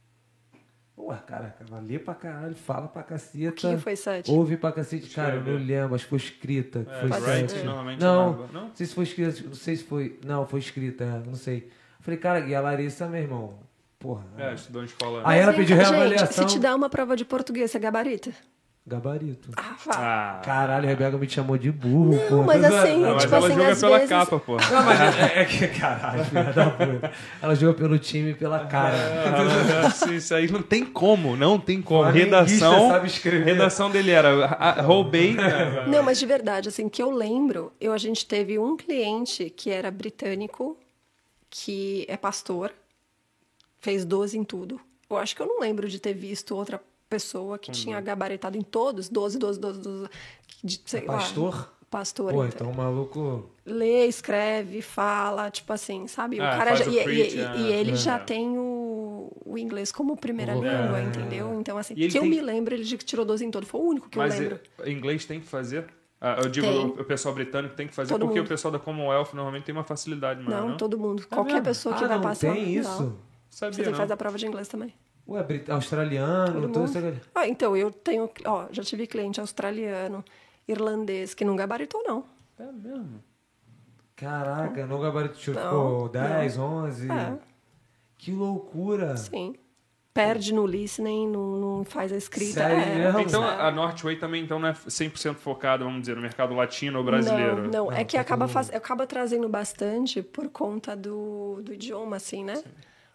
Ué, 0.99 1.17
caraca, 1.27 1.63
ela 1.69 1.79
lê 1.79 1.99
pra 1.99 2.15
caralho, 2.15 2.55
fala 2.55 2.89
pra 2.89 3.03
caceta. 3.03 3.51
O 3.51 3.53
que 3.53 3.77
foi 3.77 3.95
sete? 3.95 4.31
Ouve 4.31 4.57
pra 4.57 4.73
cacete. 4.73 5.15
Cara, 5.15 5.37
eu 5.37 5.45
não 5.45 5.63
lembro, 5.63 5.95
acho 5.95 6.05
que 6.05 6.11
foi 6.11 6.19
escrita. 6.19 6.87
É, 6.91 7.01
foi 7.01 7.09
Pode 7.11 7.23
writing 7.23 7.49
sete. 7.49 7.65
normalmente 7.67 8.01
Não, 8.01 8.33
é 8.33 8.53
não? 8.53 8.63
não 8.69 8.75
sei 8.75 8.87
se 8.87 8.95
foi 8.95 9.05
escrita, 9.05 9.43
não 9.45 9.55
sei 9.55 9.77
se 9.77 9.85
foi. 9.85 10.19
Não, 10.25 10.47
foi 10.47 10.59
escrita, 10.61 11.05
é, 11.05 11.23
não 11.27 11.35
sei. 11.35 11.71
Falei, 12.01 12.19
cara, 12.19 12.41
e 12.47 12.55
a 12.55 12.61
Larissa, 12.63 13.07
meu 13.07 13.21
irmão? 13.21 13.59
Porra. 13.99 14.25
É, 14.39 14.55
estudou 14.55 14.83
em 14.83 14.87
escola. 14.87 15.23
Aí 15.25 15.39
ela 15.39 15.53
pediu 15.53 15.77
cá, 15.77 15.83
reavaliação. 15.83 16.27
Gente, 16.29 16.51
se 16.51 16.57
te 16.57 16.59
dá 16.61 16.75
uma 16.75 16.89
prova 16.89 17.15
de 17.15 17.25
português, 17.27 17.71
você 17.71 17.79
gabarita? 17.79 18.33
Gabarito. 18.89 19.51
Ah, 19.57 19.75
vá. 19.85 19.93
Ah, 19.97 20.43
Caralho, 20.45 20.85
a 20.87 20.89
Rebeca 20.89 21.19
me 21.19 21.29
chamou 21.29 21.59
de 21.59 21.73
burro, 21.73 22.15
Não, 22.15 22.29
pô. 22.29 22.43
mas 22.45 22.63
assim, 22.63 23.01
não, 23.01 23.15
mas 23.15 23.23
tipo 23.25 23.35
ela 23.35 23.47
assim, 23.49 23.57
joga 23.57 23.77
pela 23.77 23.95
vezes- 23.99 24.09
capa, 24.09 24.39
pô. 24.39 24.53
Não, 24.57 24.83
mas 24.85 25.01
é, 25.01 25.41
é 25.43 25.45
que, 25.45 25.67
caralho, 25.69 26.25
filha 26.25 26.53
da 26.53 26.71
puta. 26.71 27.13
Ela 27.43 27.55
jogou 27.57 27.75
pelo 27.75 27.99
time 27.99 28.31
e 28.31 28.35
pela 28.35 28.65
cara. 28.67 28.95
Ah, 28.97 29.89
isso- 29.89 30.13
Isso 30.15 30.35
aí 30.37 30.49
não 30.49 30.63
tem 30.63 30.85
como, 30.85 31.37
não 31.37 31.59
tem 31.59 31.83
como. 31.83 32.03
Flamenguista 32.05 32.39
Redação. 32.45 32.89
sabe 32.91 33.07
escrever. 33.09 33.45
Redação 33.45 33.91
dele 33.91 34.13
era 34.13 34.29
a- 34.47 34.69
a- 34.79 34.83
roubei. 34.83 35.35
né? 35.35 35.87
Não, 35.89 36.05
mas 36.05 36.17
de 36.21 36.27
verdade, 36.27 36.69
assim, 36.69 36.89
que 36.89 37.03
eu 37.03 37.11
lembro, 37.11 37.73
eu, 37.81 37.93
a 37.93 37.99
gente 37.99 38.25
teve 38.25 38.57
um 38.57 38.77
cliente 38.77 39.51
que 39.51 39.69
era 39.69 39.91
britânico, 39.91 40.79
que 41.51 42.05
é 42.09 42.17
pastor, 42.17 42.73
fez 43.81 44.05
12 44.05 44.39
em 44.39 44.45
tudo. 44.45 44.81
Eu 45.11 45.17
acho 45.17 45.35
que 45.35 45.43
eu 45.43 45.47
não 45.47 45.59
lembro 45.59 45.89
de 45.89 45.99
ter 45.99 46.15
visto 46.15 46.55
outra 46.55 46.81
pessoa 47.09 47.59
que 47.59 47.71
tinha 47.71 48.01
gabaritado 48.01 48.57
em 48.57 48.63
todos, 48.63 49.09
12, 49.09 49.39
12, 49.39 49.61
12, 49.61 49.81
12. 49.81 50.09
De, 50.63 50.81
sei 50.85 51.05
lá, 51.05 51.15
Pastor? 51.15 51.73
pastor, 51.91 52.33
Pô, 52.33 52.45
então. 52.45 52.69
então 52.69 52.71
o 52.73 52.77
maluco. 52.77 53.51
Lê, 53.65 54.07
escreve, 54.07 54.83
fala, 54.83 55.51
tipo 55.51 55.73
assim, 55.73 56.07
sabe? 56.09 56.39
O 56.41 56.43
Ah, 56.45 56.57
cara 56.57 56.75
já, 56.77 56.85
o 56.87 56.93
e, 56.93 57.03
preach, 57.05 57.37
e- 57.37 57.41
é. 57.41 57.57
e 57.57 57.73
ele 57.73 57.93
É. 57.93 57.97
já 57.97 58.19
tem 58.19 58.59
o, 58.59 59.31
o 59.45 59.57
inglês 59.59 59.93
como 59.93 60.17
primeira 60.17 60.55
língua, 60.55 60.99
é. 61.01 61.05
entendeu? 61.05 61.59
Então, 61.61 61.79
assim, 61.79 61.95
que 61.95 62.05
eu 62.17 62.23
tem- 62.23 62.31
me 62.31 62.41
lembro, 62.41 62.75
ele 62.75 62.85
que 62.85 63.05
tirou 63.05 63.25
12 63.25 63.45
em 63.45 63.51
todo. 63.51 63.67
Foi 63.67 63.81
o 63.81 63.85
único 63.85 64.09
que 64.09 64.19
Mas 64.19 64.35
eu 64.35 64.41
lembro. 64.43 64.61
é- 64.81 64.91
inglês 64.91 65.25
tem 65.25 65.41
que 65.41 65.47
fazer? 65.47 65.87
Ah, 66.21 66.39
eu 66.43 66.49
digo, 66.49 66.67
Tem. 66.67 66.87
o, 66.87 67.05
pessoal 67.05 67.35
britânico 67.35 67.75
tem 67.77 67.87
que 67.87 67.95
fazer, 67.95 68.13
Todo 68.15 68.23
porque 68.23 68.39
mundo. 68.39 68.47
o 68.47 68.49
pessoal 68.49 68.73
da 68.73 68.79
Commonwealth 68.79 69.29
normalmente 69.35 69.65
tem 69.65 69.75
uma 69.75 69.85
facilidade 69.85 70.43
maior, 70.43 70.61
Não, 70.63 70.69
não? 70.71 70.77
todo 70.77 70.99
mundo. 70.99 71.23
É 71.23 71.27
Qualquer 71.35 71.53
mesmo? 71.55 71.65
pessoa 71.67 71.95
que 71.95 72.05
ah, 72.05 72.09
vai 72.09 72.17
não 72.17 72.23
passar. 72.25 72.53
tem 72.55 72.63
não. 72.65 72.81
isso? 72.81 73.19
Sabia, 73.51 73.73
Você 73.75 73.77
tem 73.77 73.85
que 73.85 73.91
não. 73.91 73.97
fazer 73.99 74.13
a 74.13 74.17
prova 74.17 74.39
de 74.39 74.47
inglês 74.47 74.67
também. 74.67 74.93
Ué, 75.29 75.43
brit- 75.43 75.71
australiano, 75.71 76.69
Todo 76.69 76.85
essa 76.85 77.01
galera. 77.01 77.21
Ah, 77.35 77.49
então, 77.49 77.77
eu 77.77 77.91
tenho. 77.91 78.31
Ó, 78.45 78.67
já 78.71 78.83
tive 78.83 79.07
cliente 79.07 79.41
australiano, 79.41 80.25
irlandês, 80.69 81.35
que 81.35 81.45
não 81.45 81.57
gabaritou, 81.57 82.03
não. 82.05 82.25
É 82.59 82.71
mesmo. 82.71 83.23
Caraca, 84.15 84.87
tirou 85.35 85.63
Não, 85.63 85.71
ficou 85.71 86.09
10, 86.09 86.59
11. 86.59 87.11
É. 87.11 87.39
Que 88.17 88.33
loucura. 88.33 89.17
Sim. 89.17 89.55
Perde 90.15 90.55
no 90.55 90.67
listening, 90.67 91.29
não, 91.29 91.57
não 91.57 91.85
faz 91.85 92.11
a 92.11 92.17
escrita. 92.17 92.55
Sério 92.55 92.83
é, 92.83 92.95
mesmo? 92.95 93.21
Então, 93.21 93.45
é. 93.45 93.61
a 93.61 93.71
Northway 93.71 94.17
também 94.17 94.43
então, 94.43 94.59
não 94.59 94.69
é 94.69 94.73
100% 94.73 95.35
focada, 95.35 95.85
vamos 95.85 96.01
dizer, 96.01 96.17
no 96.17 96.23
mercado 96.23 96.55
latino 96.55 96.99
ou 96.99 97.05
brasileiro? 97.05 97.65
Não, 97.65 97.87
não, 97.87 97.93
é 97.93 98.03
que 98.03 98.17
tá 98.17 98.23
acaba, 98.23 98.49
faz, 98.49 98.73
acaba 98.73 99.07
trazendo 99.07 99.47
bastante 99.47 100.23
por 100.23 100.49
conta 100.49 100.97
do, 100.97 101.61
do 101.63 101.75
idioma, 101.75 102.17
assim, 102.17 102.43
né? 102.43 102.63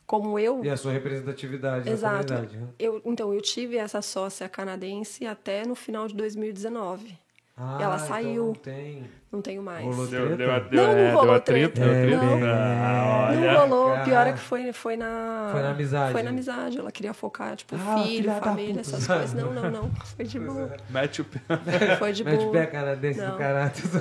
Como 0.06 0.38
eu. 0.38 0.64
E 0.64 0.70
a 0.70 0.76
sua 0.76 0.92
representatividade 0.92 1.90
Exato. 1.90 2.16
na 2.16 2.40
comunidade. 2.40 2.58
né? 2.58 2.68
Eu, 2.78 3.02
então, 3.06 3.34
eu 3.34 3.42
tive 3.42 3.78
essa 3.78 4.02
sócia 4.02 4.50
canadense 4.50 5.26
até 5.26 5.66
no 5.66 5.74
final 5.76 6.08
de 6.08 6.16
2019. 6.16 7.18
Ah, 7.56 7.78
Ela 7.82 7.96
então 7.96 8.08
saiu. 8.08 8.46
não 8.48 8.54
tem. 8.54 9.04
Não 9.32 9.42
tenho 9.42 9.62
mais. 9.62 9.86
Rolou 9.86 10.08
Deu, 10.08 10.36
deu, 10.36 10.52
a- 10.52 10.60
deu, 10.60 10.82
Não, 10.84 10.92
não 10.92 11.00
é, 11.00 11.08
deu 11.10 11.18
rolou 11.20 11.36
a 11.36 11.40
treta. 11.40 11.74
treta. 11.82 12.08
deu 12.08 12.20
a 12.20 12.26
Não. 12.26 12.48
Ah, 12.50 13.32
Não 13.34 13.42
olha. 13.42 13.60
rolou, 13.60 13.90
cara. 13.92 14.04
pior 14.04 14.28
é 14.28 14.34
que 14.34 14.40
foi, 14.40 14.74
foi 14.74 14.98
na. 14.98 15.50
Foi 15.52 15.62
na 15.62 15.70
amizade. 15.72 16.12
Foi 16.12 16.24
na 16.24 16.30
amizade. 16.32 16.78
Ela 16.80 16.92
queria 16.92 17.14
focar, 17.14 17.56
tipo, 17.56 17.76
Ah, 17.76 18.04
filho, 18.04 18.32
família, 18.34 18.82
essas 18.82 19.06
coisas. 19.08 19.34
Não, 19.34 19.54
não, 19.54 19.70
não. 19.72 19.92
Foi 20.16 20.26
de 20.26 20.40
boa. 20.40 20.76
Mete 20.90 21.22
o 21.22 21.26
pé. 21.26 21.40
Foi 22.00 22.12
de 22.12 22.24
Mete 22.24 22.40
boa. 22.42 22.52
pé 22.52 22.66
canadense 22.66 23.20
do 23.22 23.28
Não. 23.28 23.38
caráter. 23.38 23.84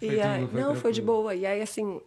E 0.00 0.06
Foi 0.08 0.14
de 0.16 0.20
aí, 0.20 0.38
boa, 0.40 0.48
foi 0.50 0.60
não, 0.60 0.74
foi 0.74 0.92
de 0.92 1.02
boa. 1.02 1.34
E 1.34 1.46
aí, 1.46 1.62
assim. 1.62 2.00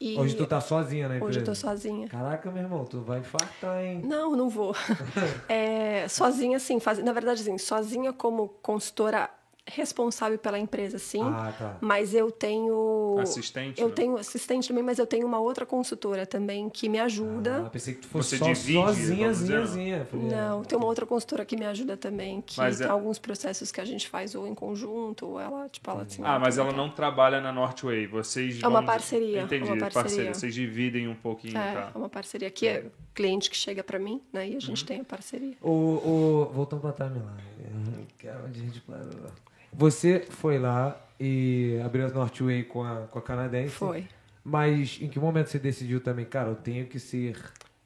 E 0.00 0.18
Hoje 0.18 0.34
tu 0.34 0.46
tá 0.46 0.62
sozinha 0.62 1.08
na 1.08 1.16
empresa? 1.16 1.30
Hoje 1.30 1.40
eu 1.40 1.44
tô 1.44 1.54
sozinha. 1.54 2.08
Caraca, 2.08 2.50
meu 2.50 2.62
irmão, 2.62 2.86
tu 2.86 3.02
vai 3.02 3.18
infartar, 3.18 3.84
hein? 3.84 4.00
Não, 4.02 4.34
não 4.34 4.48
vou. 4.48 4.74
É, 5.46 6.08
sozinha, 6.08 6.56
assim, 6.56 6.80
faz... 6.80 6.98
na 7.04 7.12
verdade, 7.12 7.42
assim, 7.42 7.58
sozinha 7.58 8.12
como 8.12 8.48
consultora 8.62 9.28
responsável 9.66 10.38
pela 10.38 10.58
empresa, 10.58 10.98
sim. 10.98 11.22
Ah, 11.22 11.52
tá. 11.56 11.76
Mas 11.80 12.14
eu 12.14 12.30
tenho. 12.30 13.16
Assistente, 13.20 13.80
Eu 13.80 13.88
né? 13.88 13.94
tenho 13.94 14.16
assistente 14.16 14.68
também, 14.68 14.82
mas 14.82 14.98
eu 14.98 15.06
tenho 15.06 15.26
uma 15.26 15.38
outra 15.38 15.64
consultora 15.66 16.26
também 16.26 16.68
que 16.68 16.88
me 16.88 16.98
ajuda. 16.98 17.64
Ah, 17.66 17.70
pensei 17.70 17.94
que 17.94 18.00
tu 18.00 18.08
fosse 18.08 18.30
Você 18.30 18.38
só 18.38 18.44
divide, 18.46 18.74
sozinha, 18.76 19.32
zinha, 19.64 20.04
Falei, 20.10 20.26
Não, 20.26 20.64
tem 20.64 20.76
uma 20.76 20.86
outra 20.86 21.06
consultora 21.06 21.44
que 21.44 21.56
me 21.56 21.64
ajuda 21.66 21.96
também, 21.96 22.40
que 22.40 22.58
Mas 22.58 22.78
tem 22.78 22.86
é- 22.86 22.90
alguns 22.90 23.18
processos 23.18 23.70
que 23.70 23.80
a 23.80 23.84
gente 23.84 24.08
faz 24.08 24.34
ou 24.34 24.46
em 24.46 24.54
conjunto, 24.54 25.26
ou 25.26 25.40
ela, 25.40 25.68
tipo, 25.68 25.90
ela 25.90 26.02
assim. 26.02 26.22
Ah, 26.24 26.38
mas 26.38 26.58
ela 26.58 26.72
não 26.72 26.90
trabalha 26.90 27.40
na 27.40 27.52
Northway. 27.52 28.06
Vocês 28.06 28.62
É 28.62 28.66
uma 28.68 28.82
parceria, 28.82 29.42
Entendi, 29.42 29.70
uma 29.70 29.88
parceria. 29.88 30.34
Vocês 30.34 30.54
dividem 30.54 31.06
um 31.08 31.14
pouquinho, 31.14 31.56
É, 31.58 31.72
tá? 31.72 31.92
é 31.94 31.98
uma 31.98 32.08
parceria 32.08 32.50
que 32.50 32.66
é 32.66 32.86
cliente 33.14 33.50
que 33.50 33.56
chega 33.56 33.82
pra 33.84 33.98
mim, 33.98 34.20
né? 34.32 34.46
E 34.48 34.50
a 34.52 34.54
Uhum. 34.54 34.60
gente 34.60 34.84
tem 34.84 35.00
a 35.00 35.04
parceria. 35.04 35.56
O, 35.60 35.70
o, 35.70 36.44
voltando 36.52 36.80
pra 36.80 36.92
timeline, 36.92 38.06
que 38.18 38.26
é 38.26 38.34
onde 38.44 38.60
a 38.60 38.64
gente 38.64 38.80
parou. 38.80 39.30
Você 39.72 40.20
foi 40.30 40.58
lá 40.58 41.00
e 41.18 41.80
abriu 41.84 42.06
a 42.06 42.08
Northway 42.08 42.64
com 42.64 42.82
a, 42.82 43.06
com 43.06 43.18
a 43.18 43.22
canadense. 43.22 43.74
Foi. 43.74 44.06
Mas 44.42 44.98
em 45.00 45.08
que 45.08 45.18
momento 45.18 45.48
você 45.48 45.58
decidiu 45.58 46.00
também, 46.00 46.24
cara, 46.24 46.48
eu 46.48 46.56
tenho 46.56 46.86
que 46.86 46.98
ser 46.98 47.36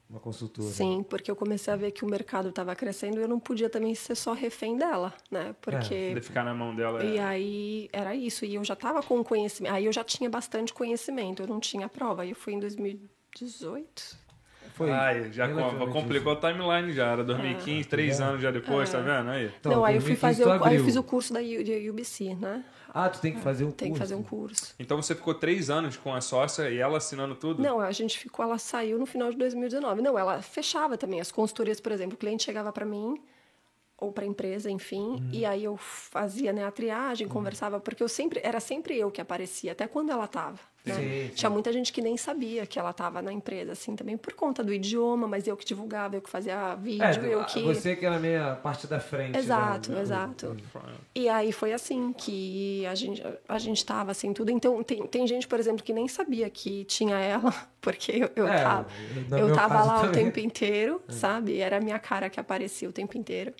uma 0.09 0.19
consultora? 0.19 0.69
Sim, 0.69 1.03
porque 1.07 1.29
eu 1.29 1.35
comecei 1.35 1.73
a 1.73 1.75
ver 1.75 1.91
que 1.91 2.05
o 2.05 2.07
mercado 2.09 2.49
estava 2.49 2.73
crescendo 2.75 3.19
e 3.19 3.23
eu 3.23 3.27
não 3.27 3.39
podia 3.39 3.69
também 3.69 3.93
ser 3.93 4.15
só 4.15 4.33
refém 4.33 4.77
dela, 4.77 5.13
né? 5.29 5.53
Porque 5.61 6.13
De 6.13 6.21
ficar 6.21 6.43
na 6.45 6.53
mão 6.53 6.73
dela. 6.73 7.03
é- 7.03 7.07
E 7.15 7.19
aí 7.19 7.89
era 7.91 8.15
isso. 8.15 8.45
E 8.45 8.55
eu 8.55 8.63
já 8.63 8.73
estava 8.73 9.03
com 9.03 9.21
conhecimento. 9.23 9.73
Aí 9.73 9.85
eu 9.85 9.91
já 9.91 10.03
tinha 10.03 10.29
bastante 10.29 10.73
conhecimento, 10.73 11.43
eu 11.43 11.47
não 11.47 11.59
tinha 11.59 11.89
prova. 11.89 12.21
Aí 12.21 12.29
eu 12.29 12.35
fui 12.35 12.53
em 12.53 12.59
2018. 12.59 14.17
Foi. 14.75 14.91
Ai, 14.91 15.31
já 15.31 15.47
com- 15.47 15.55
relativamente 15.55 15.93
complicou 15.93 16.33
a 16.33 16.35
timeline 16.35 16.91
já. 16.93 17.07
Era 17.07 17.23
2015, 17.23 17.87
três 17.87 18.19
anos 18.19 18.41
já 18.41 18.51
depois, 18.51 18.89
tá 18.91 18.99
vendo? 18.99 19.29
Aí. 19.29 19.49
Então, 19.59 19.71
não, 19.71 19.85
aí 19.85 19.95
eu 19.95 20.01
fui 20.01 20.09
2015 20.15 20.19
fazer 20.19 20.45
o, 20.45 20.63
aí 20.65 20.75
eu 20.75 20.83
fiz 20.83 20.95
o 20.97 21.03
curso 21.03 21.33
da 21.33 21.39
U- 21.39 21.63
de 21.63 21.89
UBC, 21.89 22.35
né? 22.35 22.63
Ah, 22.93 23.09
tu 23.09 23.19
tem 23.21 23.33
que 23.33 23.39
fazer 23.41 23.63
um 23.65 23.71
Tem 23.71 23.87
que 23.87 23.97
curso. 23.97 23.99
fazer 23.99 24.15
um 24.15 24.23
curso. 24.23 24.75
Então 24.79 25.01
você 25.01 25.15
ficou 25.15 25.33
três 25.33 25.69
anos 25.69 25.97
com 25.97 26.13
a 26.13 26.21
sócia 26.21 26.69
e 26.69 26.77
ela 26.77 26.97
assinando 26.97 27.35
tudo? 27.35 27.61
Não, 27.61 27.79
a 27.79 27.91
gente 27.91 28.17
ficou, 28.19 28.43
ela 28.43 28.57
saiu 28.57 28.97
no 28.99 29.05
final 29.05 29.29
de 29.31 29.37
2019. 29.37 30.01
Não, 30.01 30.17
ela 30.19 30.41
fechava 30.41 30.97
também 30.97 31.19
as 31.21 31.31
consultorias, 31.31 31.79
por 31.79 31.91
exemplo, 31.91 32.15
o 32.15 32.17
cliente 32.17 32.43
chegava 32.43 32.71
para 32.71 32.85
mim 32.85 33.17
ou 33.97 34.11
para 34.11 34.25
a 34.25 34.27
empresa, 34.27 34.69
enfim, 34.69 34.97
Uhum. 34.99 35.29
e 35.31 35.45
aí 35.45 35.63
eu 35.63 35.77
fazia 35.77 36.51
né, 36.51 36.65
a 36.65 36.71
triagem, 36.71 37.27
conversava, 37.29 37.79
porque 37.79 38.03
eu 38.03 38.09
sempre 38.09 38.41
era 38.43 38.59
sempre 38.59 38.97
eu 38.97 39.09
que 39.09 39.21
aparecia, 39.21 39.71
até 39.71 39.87
quando 39.87 40.09
ela 40.11 40.25
estava. 40.25 40.59
Né? 40.85 40.93
Sim, 40.95 41.01
sim. 41.29 41.31
Tinha 41.35 41.49
muita 41.49 41.73
gente 41.73 41.91
que 41.91 42.01
nem 42.01 42.15
sabia 42.15 42.65
que 42.65 42.77
ela 42.77 42.91
estava 42.91 43.21
na 43.21 43.33
empresa, 43.33 43.71
assim, 43.71 43.95
também 43.95 44.15
por 44.17 44.33
conta 44.33 44.63
do 44.63 44.71
idioma, 44.73 45.27
mas 45.27 45.47
eu 45.47 45.57
que 45.57 45.65
divulgava, 45.65 46.15
eu 46.15 46.21
que 46.21 46.29
fazia 46.29 46.75
vídeo, 46.75 47.03
É, 47.03 47.33
eu 47.33 47.43
que 47.45 47.63
você 47.63 47.95
que 47.95 48.05
era 48.05 48.19
meio 48.19 48.55
parte 48.57 48.85
da 48.85 48.99
frente. 48.99 49.37
Exato, 49.37 49.91
né? 49.91 50.01
exato. 50.01 50.55
E 51.15 51.27
aí 51.27 51.51
foi 51.51 51.73
assim 51.73 52.13
que 52.13 52.85
a 52.85 52.93
gente 52.95 53.23
a 53.47 53.57
gente 53.57 53.83
tava 53.85 54.11
assim 54.11 54.31
tudo. 54.33 54.51
Então 54.51 54.83
tem, 54.83 55.05
tem 55.07 55.25
gente, 55.27 55.47
por 55.47 55.59
exemplo, 55.59 55.83
que 55.83 55.93
nem 55.93 56.07
sabia 56.07 56.49
que 56.49 56.83
tinha 56.85 57.17
ela, 57.17 57.53
porque 57.81 58.11
eu, 58.11 58.29
eu 58.35 58.47
É, 58.47 58.61
tava 58.63 58.87
eu 59.39 59.53
tava 59.53 59.83
lá 59.83 59.97
o 59.99 60.05
também. 60.05 60.21
É. 60.21 60.23
tempo 60.25 60.39
inteiro, 60.39 61.01
sabe? 61.09 61.57
Era 61.59 61.77
a 61.77 61.81
minha 61.81 61.97
cara 61.99 62.29
que 62.29 62.39
aparecia 62.39 62.87
o 62.87 62.91
tempo 62.91 63.17
inteiro. 63.17 63.53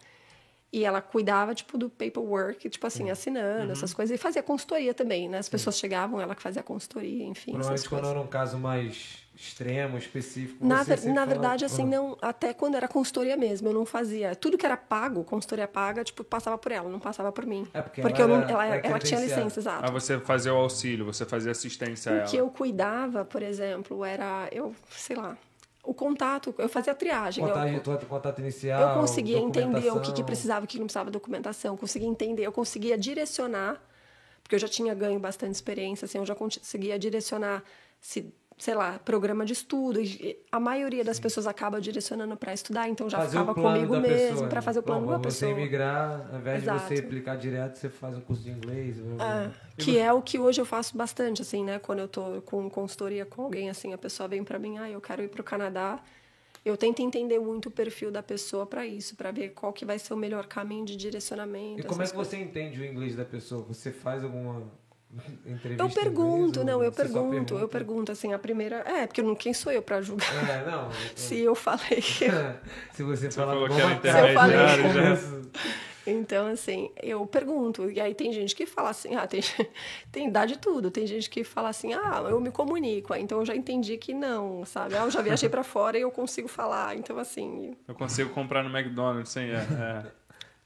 E 0.75 0.83
ela 0.83 1.01
cuidava, 1.01 1.55
tipo, 1.55 1.77
do 1.77 1.89
paperwork, 1.89 2.69
tipo 2.69 2.85
assim, 2.85 3.09
assinando 3.09 3.67
Uhum. 3.67 3.71
essas 3.71 3.93
coisas. 3.93 4.13
E 4.13 4.21
fazia 4.21 4.43
consultoria 4.43 4.93
também, 4.93 5.29
né? 5.29 5.37
As 5.37 5.47
pessoas 5.47 5.77
chegavam, 5.79 6.19
ela 6.19 6.35
que 6.35 6.41
fazia 6.41 6.59
a 6.59 6.63
consultoria, 6.65 7.23
enfim, 7.23 7.51
essas 7.51 7.85
Provavelmente 7.85 7.89
quando 7.89 8.07
era 8.09 8.19
um 8.19 8.27
caso 8.27 8.57
mais 8.57 9.23
extremo, 9.33 9.97
específico. 9.97 10.65
Na, 10.65 10.83
você 10.83 10.97
ver- 10.97 11.13
na 11.13 11.23
verdade, 11.25 11.63
assim, 11.63 11.83
"Ah, 11.83 11.87
não, 11.87 12.17
até 12.21 12.53
quando 12.53 12.75
era 12.75 12.89
consultoria 12.89 13.37
mesmo, 13.37 13.69
eu 13.69 13.73
não 13.73 13.85
fazia. 13.85 14.35
Tudo 14.35 14.57
que 14.57 14.65
era 14.65 14.75
pago, 14.75 15.23
consultoria 15.23 15.65
paga, 15.67 16.03
tipo, 16.03 16.25
passava 16.25 16.57
por 16.57 16.73
ela, 16.73 16.89
não 16.89 16.99
passava 16.99 17.31
por 17.31 17.45
mim. 17.45 17.65
É, 17.73 17.81
porque 17.81 18.01
porque 18.01 18.21
ela 18.21 18.33
eu 18.33 18.37
não, 18.41 18.49
ela, 18.49 18.65
ela 18.75 18.99
tinha 18.99 19.19
licença, 19.21 19.61
exato. 19.61 19.85
Ah, 19.85 19.89
você 19.91 20.19
fazia 20.19 20.53
o 20.53 20.57
auxílio, 20.57 21.05
você 21.05 21.23
fazia 21.25 21.51
assistência 21.51 22.11
a 22.11 22.15
O 22.15 22.17
ela. 22.19 22.27
que 22.27 22.35
eu 22.35 22.49
cuidava, 22.49 23.23
por 23.23 23.41
exemplo, 23.41 24.03
era, 24.03 24.49
eu, 24.51 24.75
sei 24.89 25.15
lá, 25.15 25.37
o 25.85 25.93
contato, 25.93 26.53
eu 26.57 26.67
fazia 26.69 26.93
a 26.93 26.95
triagem. 26.95 27.43
eu- 27.43 27.47
Contato, 27.53 27.67
contato, 27.83 28.05
contato 28.07 28.39
inicial. 28.39 28.81
Eu 28.95 29.01
conseguia 29.01 29.37
entender 29.37 29.89
o 29.91 29.99
que, 30.01 30.11
que 30.13 30.23
precisava, 30.23 30.65
o 30.65 30.67
que 30.67 30.77
não 30.79 30.85
precisava 30.85 31.09
de 31.09 31.13
documentação, 31.13 31.77
conseguia 31.77 32.07
entender, 32.07 32.43
eu 32.45 32.51
conseguia 32.51 32.97
direcionar, 32.97 33.81
porque 34.43 34.55
eu 34.55 34.59
já 34.59 34.67
tinha 34.67 34.93
ganho 34.93 35.19
bastante 35.19 35.53
experiência, 35.55 36.05
assim, 36.05 36.17
eu 36.17 36.25
já 36.25 36.35
conseguia 36.35 36.97
direcionar, 36.99 37.63
se, 37.99 38.33
sei 38.57 38.73
lá, 38.73 38.99
programa 38.99 39.45
de 39.45 39.53
estudo. 39.53 39.99
A 40.51 40.59
maioria 40.59 41.03
das 41.03 41.19
pessoas 41.19 41.45
acaba 41.45 41.81
direcionando 41.81 42.37
para 42.37 42.53
estudar, 42.53 42.87
então 42.87 43.09
já 43.09 43.17
Fazer 43.19 43.43
comigo 43.53 43.99
mesmo, 43.99 44.47
para 44.47 44.55
né? 44.55 44.61
fazer 44.61 44.79
o 44.79 44.83
plano 44.83 45.05
Bom, 45.05 45.11
da 45.11 45.19
pessoa. 45.19 45.51
você 45.51 45.59
imigrar, 45.59 46.29
ao 46.31 46.39
invés 46.39 46.63
de 46.63 46.69
você 46.69 46.93
Exato. 46.93 47.07
aplicar 47.07 47.35
direto, 47.35 47.75
você 47.75 47.89
faz 47.89 48.17
um 48.17 48.21
curso 48.21 48.43
de 48.43 48.51
inglês. 48.51 48.97
É, 48.99 49.51
que 49.77 49.97
é 49.97 50.11
o 50.11 50.21
que 50.21 50.39
hoje 50.39 50.61
eu 50.61 50.65
faço 50.65 50.97
bastante, 50.97 51.41
assim, 51.41 51.63
né? 51.63 51.79
Quando 51.79 51.99
eu 51.99 52.07
tô 52.07 52.41
com 52.43 52.69
consultoria 52.69 53.25
com 53.25 53.43
alguém, 53.43 53.69
assim, 53.69 53.93
a 53.93 53.97
pessoa 53.97 54.27
vem 54.27 54.43
para 54.43 54.57
mim, 54.57 54.77
ah, 54.77 54.89
eu 54.89 55.01
quero 55.01 55.21
ir 55.21 55.27
para 55.27 55.41
o 55.41 55.43
Canadá. 55.43 55.99
Eu 56.63 56.75
tento 56.75 56.99
entender 56.99 57.37
muito 57.37 57.67
o 57.67 57.71
perfil 57.71 58.09
da 58.09 58.23
pessoa 58.23 58.65
para 58.65 58.87
isso, 58.87 59.15
para 59.15 59.29
ver 59.31 59.49
qual 59.49 59.71
que 59.71 59.85
vai 59.85 59.99
ser 59.99 60.15
o 60.15 60.17
melhor 60.17 60.47
caminho 60.47 60.83
de 60.83 60.95
direcionamento. 60.95 61.81
E 61.81 61.83
como 61.83 62.01
é 62.01 62.05
que 62.07 62.13
coisas. 62.13 62.31
você 62.31 62.41
entende 62.41 62.81
o 62.81 62.85
inglês 62.85 63.15
da 63.15 63.23
pessoa? 63.23 63.61
Você 63.67 63.91
faz 63.91 64.23
alguma 64.23 64.63
entrevista? 65.45 65.83
Eu 65.83 65.89
pergunto, 65.89 66.59
inglês, 66.59 66.65
não, 66.65 66.83
eu 66.83 66.91
você 66.91 67.01
pergunto, 67.03 67.57
eu 67.57 67.67
pergunto, 67.67 68.11
assim, 68.11 68.33
a 68.33 68.39
primeira... 68.39 68.77
É, 68.85 69.07
porque 69.07 69.21
eu 69.21 69.25
não, 69.25 69.35
quem 69.35 69.53
sou 69.53 69.71
eu 69.71 69.81
para 69.81 70.01
julgar? 70.01 70.49
É, 70.49 70.69
não. 70.69 70.89
Se 71.15 71.39
eu 71.39 71.55
falei 71.55 72.01
que... 72.01 72.25
Se 72.93 73.03
você 73.03 73.31
falar 73.31 73.53
falou 73.53 73.67
que 73.69 73.75
era 73.75 73.89
matar, 73.89 74.31
intermediário 74.31 74.83
no 74.83 74.93
já. 74.93 75.01
começo. 75.01 75.51
Então, 76.07 76.47
assim, 76.47 76.91
eu 77.01 77.25
pergunto. 77.25 77.89
E 77.89 77.99
aí 77.99 78.13
tem 78.13 78.31
gente 78.31 78.55
que 78.55 78.65
fala 78.65 78.89
assim, 78.89 79.15
ah, 79.15 79.25
tem, 79.25 79.41
tem 80.11 80.29
dá 80.29 80.45
de 80.45 80.57
tudo. 80.57 80.91
Tem 80.91 81.07
gente 81.07 81.29
que 81.29 81.43
fala 81.43 81.69
assim, 81.69 81.93
ah, 81.93 82.23
eu 82.29 82.39
me 82.39 82.51
comunico. 82.51 83.13
Ah, 83.13 83.19
Então 83.19 83.39
eu 83.39 83.45
já 83.45 83.55
entendi 83.55 83.97
que 83.97 84.13
não, 84.13 84.63
sabe? 84.65 84.95
Ah, 84.95 85.03
eu 85.03 85.11
já 85.11 85.21
viajei 85.21 85.49
para 85.49 85.63
fora 85.63 85.97
e 85.97 86.01
eu 86.01 86.11
consigo 86.11 86.47
falar. 86.47 86.95
Então, 86.95 87.17
assim, 87.17 87.75
Eu 87.87 87.95
consigo 87.95 88.29
comprar 88.29 88.63
no 88.63 88.77
McDonald's, 88.77 89.29
sem 89.31 89.49
é, 89.49 89.55
é. 89.55 90.05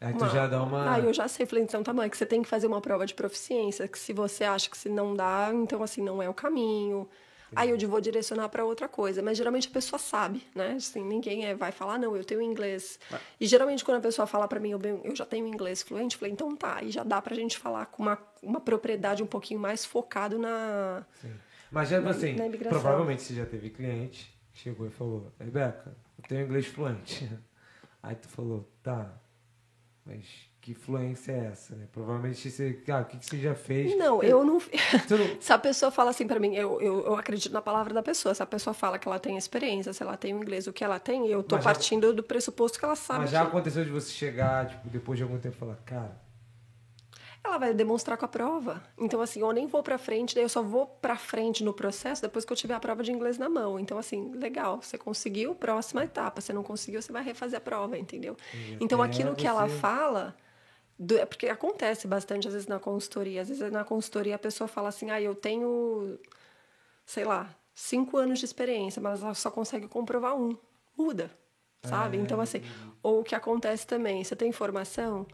Aí 0.02 0.14
tu 0.14 0.28
já 0.30 0.48
dá 0.48 0.64
uma. 0.64 0.96
Ah, 0.96 1.00
eu 1.00 1.14
já 1.14 1.28
sei. 1.28 1.46
Falei, 1.46 1.64
então 1.64 1.84
tá 1.84 1.92
bom, 1.92 2.02
é 2.02 2.10
que 2.10 2.18
você 2.18 2.26
tem 2.26 2.42
que 2.42 2.48
fazer 2.48 2.68
uma 2.68 2.80
prova 2.80 3.06
de 3.06 3.14
proficiência, 3.14 3.88
que 3.88 4.00
se 4.00 4.14
você 4.14 4.44
acha 4.44 4.70
que 4.70 4.78
se 4.78 4.90
não 4.90 5.14
dá, 5.14 5.52
então 5.54 5.84
assim, 5.84 6.02
não 6.02 6.22
é 6.22 6.30
o 6.30 6.34
caminho. 6.34 7.08
Aí 7.56 7.72
eu 7.72 7.90
vou 7.90 8.00
direcionar 8.00 8.48
para 8.50 8.64
outra 8.64 8.88
coisa. 8.88 9.24
Mas 9.24 9.36
geralmente 9.36 9.68
a 9.68 9.72
pessoa 9.72 9.98
sabe, 9.98 10.46
né? 10.54 10.74
Assim, 10.78 11.04
ninguém 11.04 11.48
é, 11.48 11.56
vai 11.56 11.72
falar, 11.72 11.98
não, 11.98 12.16
eu 12.16 12.24
tenho 12.24 12.44
inglês. 12.44 13.00
E 13.40 13.48
geralmente 13.48 13.84
quando 13.84 13.98
a 13.98 14.02
pessoa 14.02 14.28
fala 14.28 14.48
para 14.48 14.60
mim, 14.60 14.70
eu, 14.70 14.80
eu 15.04 15.16
já 15.16 15.26
tenho 15.26 15.48
inglês 15.48 15.82
fluente, 15.82 16.16
eu 16.16 16.20
falei, 16.20 16.34
então 16.34 16.56
tá. 16.56 16.84
E 16.84 16.92
já 16.92 17.04
dá 17.04 17.20
pra 17.20 17.36
gente 17.36 17.58
falar 17.58 17.88
com 17.88 18.04
uma, 18.04 18.20
uma 18.44 18.62
propriedade 18.62 19.24
um 19.24 19.28
pouquinho 19.28 19.60
mais 19.60 19.84
focado 19.84 20.38
na. 20.38 21.04
Sim. 21.22 21.34
Mas 21.72 21.90
já 21.90 22.00
assim, 22.08 22.36
na 22.36 22.46
provavelmente 22.70 23.24
você 23.24 23.34
já 23.34 23.46
teve 23.46 23.70
cliente 23.72 24.40
chegou 24.60 24.88
e 24.88 24.90
falou, 24.90 25.32
Rebeca, 25.40 25.96
eu 26.18 26.24
tenho 26.28 26.46
inglês 26.46 26.66
fluente. 26.68 27.30
Aí 28.04 28.16
tu 28.16 28.28
falou, 28.28 28.70
tá, 28.84 29.14
mas 30.10 30.26
que 30.61 30.73
fluência 30.73 31.31
é 31.31 31.45
essa? 31.52 31.73
Né? 31.76 31.88
Provavelmente 31.91 32.49
você. 32.52 32.77
Ah, 32.90 32.99
o 32.99 33.06
que, 33.06 33.18
que 33.18 33.26
você 33.26 33.38
já 33.38 33.56
fez? 33.56 33.98
Não, 33.98 34.22
eu 34.22 34.44
não. 34.44 34.60
Você 35.07 35.15
não- 35.18 35.38
Se 35.41 35.53
a 35.53 35.57
pessoa 35.57 35.90
fala 35.90 36.10
assim 36.10 36.27
pra 36.27 36.38
mim, 36.40 36.53
eu, 36.56 36.81
eu, 36.81 37.06
eu 37.06 37.15
acredito 37.15 37.53
na 37.53 37.61
palavra 37.61 37.94
da 37.94 38.03
pessoa. 38.03 38.36
Se 38.36 38.44
a 38.44 38.45
pessoa 38.45 38.73
fala 38.73 38.99
que 38.99 39.07
ela 39.07 39.19
tem 39.19 39.38
experiência, 39.38 39.94
se 39.94 40.03
ela 40.03 40.18
tem 40.18 40.34
o 40.34 40.38
inglês, 40.38 40.68
o 40.68 40.73
que 40.73 40.84
ela 40.84 40.99
tem, 40.99 41.27
eu 41.27 41.41
tô 41.41 41.56
já- 41.56 41.64
partindo 41.64 42.14
do 42.14 42.22
pressuposto 42.23 42.77
que 42.77 42.84
ela 42.86 42.95
sabe. 42.98 43.22
Mas 43.22 43.31
já 43.31 43.41
que- 43.41 43.48
aconteceu 43.48 43.86
de 43.86 43.91
você 43.91 44.11
chegar, 44.11 44.68
tipo, 44.68 44.90
depois 44.90 45.18
de 45.18 45.23
algum 45.23 45.40
tempo 45.40 45.56
e 45.56 45.60
falar, 45.60 45.76
cara, 45.86 46.11
Ela 47.50 47.58
vai 47.58 47.74
demonstrar 47.74 48.18
com 48.18 48.26
a 48.26 48.28
prova. 48.28 48.82
Então, 48.98 49.20
assim, 49.22 49.42
eu 49.42 49.52
nem 49.52 49.66
vou 49.68 49.82
pra 49.84 49.98
frente, 49.98 50.36
daí 50.36 50.44
eu 50.44 50.50
só 50.50 50.62
vou 50.62 50.86
pra 50.86 51.18
frente 51.18 51.64
no 51.64 51.74
processo 51.74 52.22
depois 52.22 52.46
que 52.46 52.54
eu 52.54 52.58
tiver 52.58 52.76
a 52.76 52.80
prova 52.80 53.02
de 53.04 53.12
inglês 53.12 53.38
na 53.38 53.50
mão. 53.50 53.80
Então, 53.80 53.98
assim, 53.98 54.32
legal, 54.36 54.82
você 54.82 54.98
conseguiu, 54.98 55.56
próxima 55.56 56.04
etapa. 56.04 56.42
Se 56.42 56.54
não 56.54 56.64
conseguiu, 56.64 57.02
você 57.02 57.12
vai 57.12 57.24
refazer 57.24 57.58
a 57.58 57.62
prova, 57.62 57.98
entendeu? 57.98 58.38
Então, 58.80 59.02
até 59.02 59.12
aquilo 59.14 59.36
que 59.36 59.48
ela 59.48 59.68
você- 59.68 59.76
fala. 59.78 60.36
do- 61.02 61.18
é 61.18 61.26
porque 61.26 61.48
acontece 61.48 62.06
bastante, 62.08 62.46
às 62.48 62.54
vezes, 62.54 62.68
na 62.68 62.78
consultoria. 62.78 63.42
Às 63.42 63.48
vezes, 63.48 63.72
na 63.72 63.84
consultoria, 63.86 64.36
a 64.36 64.40
pessoa 64.40 64.68
fala 64.68 64.90
assim: 64.90 65.10
ah, 65.10 65.22
eu 65.22 65.34
tenho, 65.34 66.20
sei 67.06 67.24
lá, 67.24 67.50
cinco 67.74 68.18
anos 68.18 68.40
de 68.40 68.46
experiência, 68.46 69.02
mas 69.02 69.24
ela 69.24 69.34
só 69.34 69.50
consegue 69.50 69.88
comprovar 69.88 70.36
um. 70.36 70.58
Muda, 70.98 71.32
sabe? 71.84 72.18
É. 72.18 72.20
Então, 72.20 72.42
assim, 72.42 72.62
ou 73.02 73.22
o 73.22 73.24
que 73.24 73.34
acontece 73.34 73.88
também, 73.88 74.22
você 74.24 74.36
tem 74.36 74.52
formação, 74.52 75.26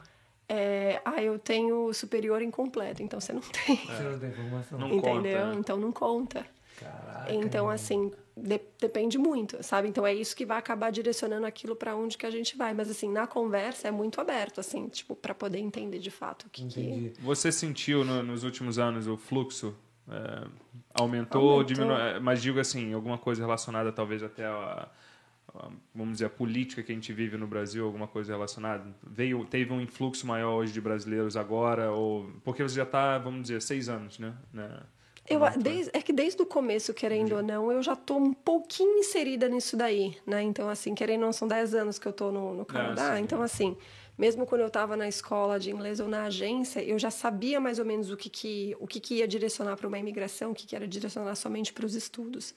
é, 0.48 1.02
ah, 1.06 1.22
eu 1.22 1.40
tenho 1.40 1.94
superior 1.94 2.42
incompleto, 2.42 3.02
então 3.02 3.20
você 3.20 3.34
não 3.34 3.42
tem. 3.66 3.76
você 3.78 4.04
não 4.04 4.20
tem 4.20 4.30
informação. 4.30 4.80
Não 4.80 4.88
entendeu? 4.94 5.14
conta, 5.16 5.46
né? 5.48 5.56
Então 5.58 5.78
não 5.78 5.92
conta. 5.92 6.46
Caraca. 6.80 7.34
Então, 7.34 7.66
mano. 7.66 7.76
assim, 7.76 8.12
de- 8.36 8.60
depende 8.80 9.18
muito, 9.18 9.64
sabe? 9.64 9.88
Então 9.88 10.06
é 10.06 10.14
isso 10.14 10.36
que 10.36 10.46
vai 10.46 10.58
acabar 10.58 10.92
direcionando 10.92 11.46
aquilo 11.46 11.76
para 11.76 11.96
onde 11.96 12.18
que 12.18 12.26
a 12.26 12.30
gente 12.30 12.58
vai. 12.58 12.74
Mas, 12.74 12.90
assim, 12.90 13.10
na 13.10 13.26
conversa 13.26 13.88
é 13.88 13.92
muito 13.92 14.20
aberto, 14.20 14.60
assim, 14.60 14.88
tipo, 14.90 15.16
para 15.16 15.34
poder 15.34 15.60
entender 15.60 16.00
de 16.00 16.12
fato 16.12 16.44
o 16.48 16.50
que, 16.50 16.66
que 16.68 16.82
Entendi. 16.82 17.14
Você 17.22 17.52
sentiu 17.52 18.04
no- 18.04 18.22
nos 18.22 18.44
últimos 18.44 18.78
anos 18.78 19.08
o 19.08 19.16
fluxo? 19.18 19.74
é, 20.08 20.48
aumentou, 20.94 21.42
Aumentou. 21.54 21.64
diminuiu? 21.64 21.98
é, 21.98 22.20
Mas 22.20 22.40
digo 22.42 22.60
assim, 22.60 22.94
alguma 22.94 23.18
coisa 23.18 23.42
relacionada 23.42 23.92
talvez 23.92 24.22
até 24.22 24.46
a, 24.46 24.52
a, 24.54 24.88
vamos 25.94 26.14
dizer, 26.14 26.26
a 26.26 26.30
política 26.30 26.84
que 26.84 26.92
a 26.92 26.96
gente 26.96 27.12
vive 27.14 27.38
no 27.38 27.48
Brasil, 27.48 27.86
alguma 27.86 28.08
coisa 28.08 28.34
relacionada? 28.34 28.86
Veio, 29.06 29.46
teve 29.46 29.72
um 29.72 29.82
influxo 29.82 30.26
maior 30.26 30.56
hoje 30.56 30.74
de 30.74 30.82
brasileiros 30.82 31.38
agora? 31.38 31.92
Ou, 31.92 32.30
porque 32.44 32.64
você 32.64 32.76
já 32.76 32.84
está, 32.84 33.18
vamos 33.18 33.44
dizer, 33.44 33.62
seis 33.62 33.90
anos, 33.90 34.20
né? 34.20 34.34
né? 34.54 34.82
Eu, 35.28 35.40
desde, 35.58 35.90
é 35.92 36.02
que 36.02 36.14
desde 36.14 36.40
o 36.42 36.46
começo, 36.46 36.94
querendo 36.94 37.36
ou 37.36 37.42
não, 37.42 37.72
eu 37.72 37.82
já 37.82 37.96
tô 37.96 38.16
um 38.18 38.32
pouquinho 38.32 39.00
inserida 39.00 39.50
nisso 39.50 39.76
daí, 39.76 40.16
né? 40.26 40.44
Então, 40.44 40.70
assim, 40.70 40.94
querendo 40.94 41.22
ou 41.22 41.26
não, 41.28 41.34
são 41.34 41.48
10 41.48 41.74
anos 41.74 41.98
que 41.98 42.08
eu 42.08 42.14
tô 42.14 42.32
no, 42.32 42.54
no 42.54 42.66
Canadá. 42.66 43.16
sim. 43.16 43.24
então, 43.24 43.42
assim, 43.42 43.76
mesmo 44.16 44.46
quando 44.46 44.62
eu 44.62 44.68
estava 44.68 44.96
na 44.96 45.08
escola 45.08 45.60
de 45.60 45.72
inglês 45.72 46.00
ou 46.00 46.08
na 46.08 46.26
agência, 46.26 46.82
eu 46.84 47.00
já 47.00 47.10
sabia 47.10 47.60
mais 47.60 47.80
ou 47.80 47.86
menos 47.86 48.12
o 48.12 48.18
que, 48.18 48.30
que, 48.30 48.76
o 48.80 48.86
que, 48.86 49.00
que 49.00 49.16
ia 49.16 49.28
direcionar 49.28 49.76
para 49.76 49.88
uma 49.88 49.98
imigração, 49.98 50.52
o 50.52 50.56
que, 50.56 50.68
que 50.68 50.76
era 50.76 50.88
direcionar 50.88 51.36
somente 51.36 51.74
para 51.74 51.88
os 51.88 51.96
estudos. 51.96 52.54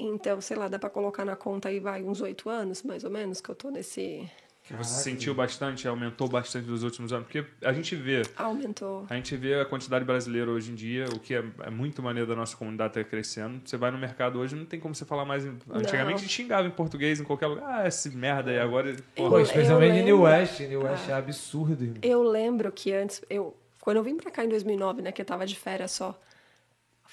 Então, 0.00 0.40
sei 0.40 0.56
lá, 0.56 0.68
dá 0.68 0.78
para 0.78 0.90
colocar 0.90 1.24
na 1.24 1.34
conta 1.36 1.68
aí, 1.68 1.80
vai, 1.80 2.02
uns 2.02 2.20
oito 2.20 2.48
anos, 2.48 2.82
mais 2.82 3.02
ou 3.04 3.10
menos, 3.10 3.40
que 3.40 3.48
eu 3.50 3.54
tô 3.54 3.70
nesse... 3.70 4.28
Que 4.62 4.74
você 4.74 4.90
Caraca. 4.90 5.02
sentiu 5.02 5.34
bastante, 5.34 5.88
aumentou 5.88 6.28
bastante 6.28 6.68
nos 6.68 6.82
últimos 6.82 7.10
anos? 7.10 7.26
Porque 7.26 7.42
a 7.64 7.72
gente 7.72 7.96
vê 7.96 8.20
Aumentou. 8.36 9.06
A 9.08 9.14
gente 9.14 9.34
vê 9.34 9.54
a 9.58 9.64
quantidade 9.64 10.04
brasileira 10.04 10.50
hoje 10.50 10.70
em 10.70 10.74
dia, 10.74 11.06
o 11.06 11.18
que 11.18 11.34
é, 11.34 11.42
é 11.62 11.70
muito 11.70 12.02
maneiro 12.02 12.28
da 12.28 12.36
nossa 12.36 12.54
comunidade 12.54 12.90
estar 12.90 13.04
crescendo. 13.08 13.62
Você 13.64 13.78
vai 13.78 13.90
no 13.90 13.96
mercado 13.96 14.38
hoje, 14.38 14.54
não 14.54 14.66
tem 14.66 14.78
como 14.78 14.94
você 14.94 15.06
falar 15.06 15.24
mais. 15.24 15.46
em- 15.46 15.56
Antigamente 15.70 16.16
a 16.16 16.18
gente 16.18 16.28
xingava 16.34 16.68
em 16.68 16.70
português 16.70 17.18
em 17.18 17.24
qualquer 17.24 17.46
lugar. 17.46 17.64
Ah, 17.66 17.88
esse 17.88 18.10
merda 18.10 18.50
aí 18.50 18.58
agora. 18.58 18.90
Eu- 18.90 19.30
Pô, 19.30 19.38
eu 19.38 19.42
especialmente 19.42 19.96
em 20.00 20.04
New 20.04 20.16
lembro- 20.22 20.30
West. 20.38 20.60
New 20.60 20.82
West 20.84 21.08
é 21.08 21.12
absurdo, 21.14 21.82
irmão. 21.84 21.98
Eu 22.02 22.22
lembro 22.22 22.70
que 22.70 22.92
antes, 22.92 23.24
eu, 23.30 23.56
quando 23.80 23.96
eu 23.96 24.02
vim 24.02 24.18
pra 24.18 24.30
cá 24.30 24.44
em 24.44 24.50
2009, 24.50 25.00
né, 25.00 25.12
que 25.12 25.22
eu 25.22 25.26
tava 25.26 25.46
de 25.46 25.56
férias 25.56 25.92
só, 25.92 26.14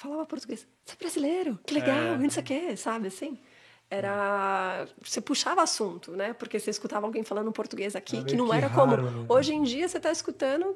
falava 0.06 0.26
português. 0.26 0.68
Você 0.86 0.94
é 0.94 0.98
brasileiro? 1.00 1.60
Que 1.66 1.74
legal, 1.74 1.98
É. 1.98 2.18
não 2.18 2.30
sei 2.30 2.42
o 2.44 2.46
quê, 2.46 2.78
sabe 2.78 3.08
assim? 3.08 3.40
Era. 3.90 4.88
Você 5.04 5.22
puxava 5.22 5.62
assunto, 5.62 6.12
né? 6.12 6.34
Porque 6.34 6.60
você 6.60 6.70
escutava 6.72 7.06
alguém 7.06 7.24
falando 7.24 7.52
português 7.52 7.96
aqui, 7.96 8.18
É 8.18 8.24
que 8.24 8.36
não 8.36 8.50
que 8.50 8.56
era 8.56 8.68
raro, 8.68 9.04
comum. 9.04 9.22
né? 9.22 9.26
Hoje 9.30 9.54
em 9.54 9.62
dia 9.64 9.88
você 9.88 10.00
tá 10.00 10.12
escutando, 10.12 10.76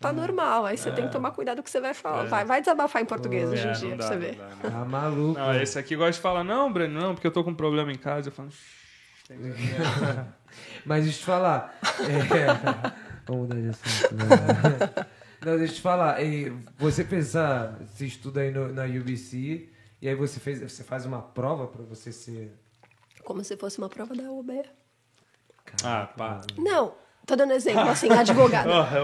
tá 0.00 0.12
normal. 0.12 0.64
Aí 0.66 0.76
você 0.76 0.90
tem 0.92 1.06
que 1.06 1.12
tomar 1.12 1.32
cuidado 1.32 1.56
com 1.56 1.62
o 1.62 1.64
que 1.64 1.70
você 1.70 1.80
vai 1.80 1.94
falar. 1.94 2.24
Vai, 2.26 2.44
vai 2.44 2.60
desabafar 2.60 3.02
em 3.02 3.06
português 3.06 3.50
hoje 3.50 3.66
em 3.66 3.70
É, 3.70 3.72
dia, 3.72 3.88
não 3.90 3.96
pra 3.96 4.06
dá, 4.06 4.12
você 4.12 4.18
ver. 4.18 4.34
dá, 4.36 4.48
não. 4.48 4.70
Tá 4.70 4.84
maluco. 4.84 5.38
Não, 5.38 5.54
esse 5.60 5.78
aqui 5.78 5.96
gosta 5.96 6.12
de 6.12 6.20
falar, 6.20 6.44
não, 6.44 6.72
Breno, 6.72 7.00
não, 7.00 7.14
porque 7.14 7.26
eu 7.26 7.32
tô 7.32 7.42
com 7.42 7.50
um 7.50 7.54
problema 7.56 7.90
em 7.92 7.98
casa. 7.98 8.28
Eu 8.28 8.32
falo, 8.32 8.50
"Shh, 8.52 9.26
tem 9.28 9.36
que- 9.38 9.44
Mas 10.86 11.02
deixa 11.04 11.18
eu 11.18 11.20
te 11.22 11.26
falar. 11.26 11.76
é, 12.06 12.92
Vamos 13.26 13.48
mudar 13.48 13.60
de 13.60 13.68
assunto. 13.70 14.14
né? 14.14 15.06
Não, 15.44 15.56
deixa 15.58 15.72
eu 15.72 15.76
te 15.76 15.80
falar. 15.82 16.22
e 16.22 16.50
Você 16.78 17.04
pensar, 17.04 17.78
você 17.86 18.06
estuda 18.06 18.40
aí 18.40 18.50
no- 18.50 18.72
na 18.72 18.84
UBC, 18.84 19.68
e 20.00 20.08
aí 20.08 20.14
você, 20.14 20.40
fez, 20.40 20.60
você 20.60 20.82
faz 20.82 21.04
uma 21.04 21.20
prova 21.22 21.66
pra 21.66 21.82
você 21.82 22.12
ser. 22.12 22.52
Como 23.24 23.42
se 23.44 23.56
fosse 23.56 23.78
uma 23.78 23.88
prova 23.88 24.14
da 24.14 24.30
UB. 24.30 24.62
Ah, 25.82 26.06
pá. 26.16 26.40
Não, 26.58 26.94
Tô 27.26 27.36
dando 27.36 27.52
exemplo, 27.52 27.88
assim, 27.88 28.10
advogado. 28.10 28.68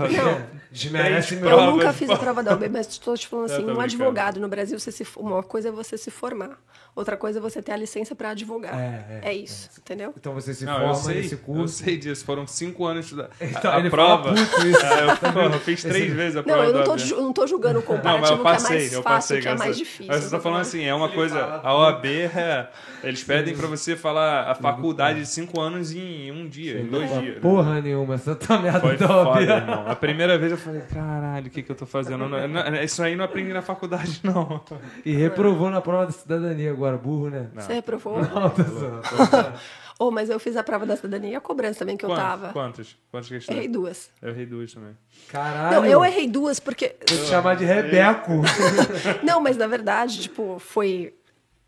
Eu 0.00 0.10
Não, 0.10 1.50
eu 1.50 1.72
nunca 1.72 1.92
fiz 1.92 2.08
a 2.08 2.16
prova 2.16 2.42
da 2.44 2.52
OAB, 2.52 2.68
mas 2.70 2.86
estou 2.88 3.16
te 3.16 3.26
falando 3.26 3.50
Eu 3.50 3.56
assim, 3.56 3.64
um 3.70 3.80
advogado 3.80 4.38
no 4.38 4.48
Brasil, 4.48 4.78
você 4.78 4.92
se, 4.92 5.04
uma 5.16 5.42
coisa 5.42 5.68
é 5.68 5.72
você 5.72 5.98
se 5.98 6.12
formar, 6.12 6.58
outra 6.94 7.16
coisa 7.16 7.38
é 7.40 7.42
você 7.42 7.60
ter 7.60 7.72
a 7.72 7.76
licença 7.76 8.14
para 8.14 8.30
advogar. 8.30 8.78
É, 8.78 9.20
é, 9.24 9.34
isso, 9.34 9.68
entendeu? 9.78 10.14
Então 10.16 10.32
você 10.32 10.54
se 10.54 10.64
Não, 10.64 10.74
eu 10.74 10.78
forma 10.80 10.94
sei, 10.94 11.14
nesse 11.16 11.34
eu 11.34 11.38
curso. 11.40 11.82
sei 11.82 11.96
disso. 11.96 12.24
Foram 12.24 12.46
cinco 12.46 12.86
anos 12.86 13.06
estudar. 13.06 13.30
Então, 13.40 13.70
a, 13.72 13.76
a 13.78 13.90
prova. 13.90 14.32
isso. 14.34 14.50
É, 14.90 15.44
eu, 15.46 15.52
eu 15.52 15.60
fiz 15.60 15.82
três 15.82 16.12
vezes 16.12 16.36
a 16.36 16.42
prova 16.42 16.58
Não, 16.62 16.68
eu 16.68 16.74
não 16.74 16.84
tô, 16.84 16.96
ju- 16.98 17.14
eu 17.16 17.22
não 17.22 17.32
tô 17.32 17.46
julgando 17.46 17.80
o 17.80 17.82
Não, 17.82 17.88
mas 17.88 18.30
comparativo, 18.30 18.32
eu 18.32 18.36
que 18.42 18.48
é 18.48 18.52
passei, 18.52 18.76
mais 18.76 18.92
eu 18.92 19.02
fácil, 19.02 19.16
passei. 19.16 19.40
que 19.40 19.48
é 19.48 19.56
mais 19.56 19.76
difícil. 19.76 20.06
Mas 20.08 20.24
você 20.24 20.30
tá 20.30 20.36
eu 20.36 20.40
falando 20.40 20.60
assim, 20.60 20.84
é 20.84 20.94
uma 20.94 21.08
coisa. 21.08 21.60
A 21.62 21.76
OAB 21.76 22.04
é. 22.06 22.68
Eles 23.02 23.24
pedem 23.24 23.56
pra 23.56 23.66
você 23.66 23.96
falar 23.96 24.50
a 24.50 24.54
faculdade 24.54 25.20
de 25.20 25.26
cinco 25.26 25.60
anos 25.60 25.92
em 25.92 26.30
um 26.30 26.46
dia, 26.48 26.80
em 26.80 26.86
dois 26.86 27.10
Não, 27.10 27.20
dias. 27.22 27.40
Porra 27.50 27.80
nenhuma, 27.80 28.14
essa 28.14 28.34
tá 28.34 28.58
merda 28.58 28.80
Foi 28.80 28.96
da 28.96 29.08
foda, 29.08 29.40
irmão. 29.40 29.84
A 29.88 29.96
primeira 29.96 30.38
vez 30.38 30.52
eu 30.52 30.58
falei, 30.58 30.82
caralho, 30.82 31.46
o 31.46 31.50
que, 31.50 31.62
que 31.62 31.70
eu 31.70 31.76
tô 31.76 31.86
fazendo? 31.86 32.28
Não- 32.28 32.48
não- 32.48 32.82
isso 32.82 33.02
aí 33.02 33.16
não 33.16 33.24
aprendi 33.24 33.52
na 33.52 33.62
faculdade, 33.62 34.20
não. 34.24 34.60
E 35.04 35.12
reprovou 35.14 35.70
na 35.70 35.80
prova 35.80 36.06
da 36.06 36.12
cidadania 36.12 36.70
agora, 36.70 36.96
burro, 36.96 37.30
né? 37.30 37.48
Você 37.54 37.74
reprovou? 37.74 38.18
Não, 38.20 38.50
tô 38.50 38.62
zoando. 38.62 39.02
Oh, 40.02 40.10
mas 40.10 40.30
eu 40.30 40.40
fiz 40.40 40.56
a 40.56 40.62
prova 40.62 40.86
da 40.86 40.96
cidadania 40.96 41.32
e 41.32 41.34
a 41.34 41.40
cobrança 41.42 41.80
também 41.80 41.94
que 41.94 42.06
eu 42.06 42.08
Quantas? 42.08 42.24
tava. 42.24 42.48
Quantas? 42.54 42.96
Quantas 43.10 43.28
questões? 43.28 43.54
Errei 43.54 43.68
duas. 43.68 44.10
Eu 44.22 44.30
errei 44.30 44.46
duas 44.46 44.72
também. 44.72 44.96
Caralho. 45.28 45.76
Não, 45.76 45.84
eu 45.84 46.02
errei 46.02 46.26
duas 46.26 46.58
porque. 46.58 46.96
Vou 47.06 47.18
te 47.18 47.26
chamar 47.26 47.54
de 47.56 47.66
Rebeco. 47.66 48.32
Não, 49.22 49.42
mas 49.42 49.58
na 49.58 49.66
verdade, 49.66 50.22
tipo, 50.22 50.58
foi. 50.58 51.12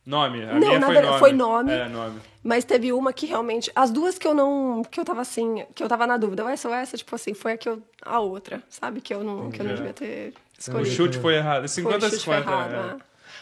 Nome. 0.04 0.42
A 0.42 0.54
Não, 0.54 0.58
minha 0.58 0.80
foi 0.80 0.94
verdade, 0.94 1.06
nome. 1.06 1.18
foi 1.18 1.32
nome. 1.32 1.72
É, 1.72 1.88
nome. 1.88 2.20
Mas 2.42 2.64
teve 2.64 2.92
uma 2.92 3.12
que 3.12 3.24
realmente. 3.26 3.70
As 3.74 3.90
duas 3.90 4.18
que 4.18 4.26
eu 4.26 4.34
não. 4.34 4.82
Que 4.90 4.98
eu 4.98 5.04
tava 5.04 5.20
assim. 5.20 5.64
Que 5.74 5.82
eu 5.82 5.88
tava 5.88 6.06
na 6.06 6.16
dúvida. 6.16 6.42
Essa 6.50 6.68
ou 6.68 6.74
essa, 6.74 6.96
tipo 6.96 7.14
assim, 7.14 7.34
foi 7.34 7.52
a 7.52 7.56
que 7.56 7.68
eu. 7.68 7.80
A 8.04 8.18
outra, 8.18 8.60
sabe? 8.68 9.00
Que 9.00 9.14
eu 9.14 9.22
não, 9.22 9.50
que 9.50 9.60
eu 9.60 9.64
não 9.64 9.74
devia 9.76 9.92
ter 9.92 10.34
O 10.34 10.60
escolhido. 10.60 10.90
chute 10.90 11.18
foi 11.18 11.36
errado. 11.36 11.60
Foi, 11.60 11.68
50 11.68 11.94
o 12.04 12.08
a 12.08 12.10
chute 12.10 12.24
foi 12.24 12.36
50. 12.38 12.50
errado, 12.52 12.72
é. 12.74 12.94
né? 12.94 12.98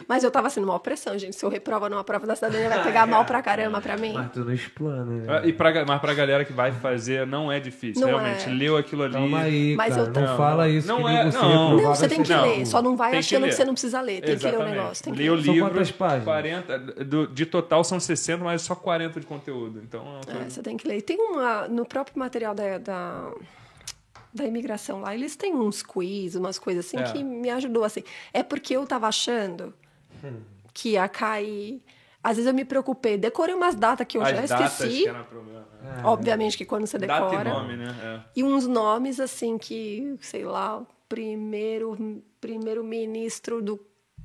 Mas 0.08 0.24
eu 0.24 0.30
tava 0.30 0.46
assim, 0.48 0.60
numa 0.60 0.78
pressão, 0.80 1.18
gente. 1.18 1.36
Se 1.36 1.44
eu 1.44 1.48
reprovo 1.50 1.88
numa 1.88 2.02
prova 2.04 2.26
da 2.26 2.34
cidadania, 2.34 2.68
vai 2.68 2.82
pegar 2.82 3.06
mal 3.06 3.24
pra 3.24 3.40
caramba 3.42 3.80
pra 3.80 3.96
mim. 3.96 4.12
Mas 4.14 4.32
tu 4.32 4.44
não 4.44 4.52
explana, 4.52 5.04
né? 5.04 5.24
Ah, 5.28 5.46
E 5.46 5.52
pra, 5.52 5.84
mas 5.84 6.00
pra 6.00 6.14
galera 6.14 6.44
que 6.44 6.52
vai 6.52 6.72
fazer, 6.72 7.26
não 7.26 7.50
é 7.50 7.60
difícil. 7.60 8.00
Não 8.02 8.08
Realmente, 8.18 8.48
é. 8.48 8.52
leu 8.52 8.76
aquilo 8.76 9.02
ali. 9.02 9.12
Calma 9.14 9.40
aí, 9.40 9.76
Mas 9.76 9.94
cara. 9.94 10.06
eu 10.08 10.12
tô- 10.12 10.20
Não 10.20 10.36
fala 10.36 10.68
isso 10.68 10.88
Não 10.88 10.98
que 11.04 11.08
é- 11.10 11.24
você 11.30 11.38
não. 11.38 11.48
reprovar 11.48 11.82
Não, 11.82 11.94
você 11.94 12.08
tem 12.08 12.22
que 12.22 12.30
Não, 12.30 12.42
ler. 12.42 12.66
Só 12.66 12.82
não 12.82 12.96
vai 12.96 13.10
tem 13.10 13.20
que 13.20 13.26
achando 13.26 13.40
que, 13.42 13.46
ler. 13.46 13.52
você 13.52 13.64
não 13.64 13.72
precisa 13.74 14.00
ler. 14.00 14.20
Tem 14.22 14.36
que 14.36 14.44
ler 14.44 14.50
o 14.50 14.54
Exatamente. 14.54 14.76
negócio. 14.76 15.04
Tem 15.04 15.12
que 15.14 15.18
Lê 15.22 15.30
o 15.30 15.34
ler. 15.34 15.44
São 15.44 15.54
livro. 15.54 15.70
quantas 15.70 15.90
páginas? 15.92 16.24
40, 16.24 16.78
do- 16.78 17.26
de 17.26 17.46
total 17.46 17.84
são 17.84 18.00
60, 18.00 18.42
mas 18.44 18.62
só 18.62 18.74
40 18.74 19.20
de 19.20 19.26
conteúdo. 19.26 19.80
Então, 19.82 20.00
é 20.00 20.32
uma 20.32 20.46
É, 20.46 20.50
você 20.50 20.62
tem 20.62 20.76
que 20.76 20.86
ler. 20.88 21.02
Tem 21.02 21.16
uma. 21.18 21.68
No 21.68 21.84
próprio 21.86 22.18
material 22.18 22.54
da. 22.54 22.78
da 22.78 23.30
da 24.32 24.44
imigração 24.44 25.00
lá, 25.00 25.12
eles 25.12 25.34
têm 25.34 25.52
uns 25.56 25.82
quiz, 25.82 26.36
umas 26.36 26.56
coisas 26.56 26.86
assim, 26.86 26.98
É. 26.98 27.02
que 27.02 27.20
me 27.24 27.50
ajudou, 27.50 27.82
assim. 27.82 28.04
É 28.32 28.44
porque 28.44 28.76
eu 28.76 28.86
tava 28.86 29.08
achando 29.08 29.74
que 30.74 30.90
ia 30.90 31.08
cair... 31.08 31.82
Às 32.22 32.36
vezes 32.36 32.46
eu 32.48 32.52
me 32.54 32.66
preocupei, 32.66 33.16
decorei 33.16 33.54
umas 33.54 33.74
datas 33.74 34.06
que 34.06 34.18
eu 34.18 34.22
As 34.22 34.28
já 34.30 34.44
esqueci. 34.44 35.04
que 35.04 35.12
problema. 35.30 35.64
né? 35.82 36.02
Obviamente 36.04 36.58
que 36.58 36.66
quando 36.66 36.86
você 36.86 36.98
Data 36.98 37.14
e 37.26 37.30
decora... 37.30 37.48
nome, 37.50 37.76
né? 37.78 37.94
É. 38.02 38.20
E 38.36 38.44
uns 38.44 38.66
nomes, 38.66 39.18
assim, 39.18 39.56
que, 39.56 40.18
sei 40.20 40.44
lá, 40.44 40.80
o 40.80 40.86
primeiro, 41.08 42.22
primeiro 42.38 42.84
ministro 42.84 43.62
do 43.62 43.80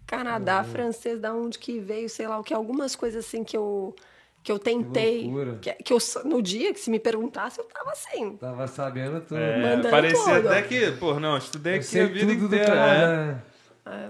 Canadá, 0.06 0.60
Uhum. 0.60 0.66
francês, 0.72 1.20
da 1.22 1.34
onde 1.34 1.58
que 1.58 1.80
veio, 1.80 2.10
sei 2.10 2.28
lá 2.28 2.38
o 2.38 2.44
que, 2.44 2.54
algumas 2.54 2.98
coisas 2.98 3.26
assim 3.26 3.46
que 3.46 3.56
eu, 3.56 3.96
que 4.44 4.52
eu 4.52 4.60
tentei. 4.60 5.32
Que, 5.62 5.72
que 5.76 5.94
eu, 5.94 5.98
no 6.26 6.42
dia 6.42 6.74
que 6.74 6.80
se 6.82 6.90
me 6.92 7.00
perguntasse, 7.00 7.60
eu 7.60 7.64
tava 7.66 7.92
assim. 7.92 8.36
Tava 8.36 8.68
sabendo 8.68 9.22
tudo. 9.22 9.40
É, 9.40 9.62
Mandando 9.62 9.90
parecia 9.90 10.36
tudo. 10.36 10.48
até 10.50 10.62
que, 10.64 10.92
pô, 10.92 11.18
não, 11.18 11.38
estudei 11.38 11.74
Eu 11.76 11.78
aqui 11.78 11.86
sei 11.86 12.02
a 12.04 12.08
vida 12.08 12.34
tudo 12.34 12.40
do 12.50 12.56
inteira. 12.56 12.66
é. 12.66 12.76
cara. 12.76 13.26
né? 13.26 13.42
É, 13.52 13.55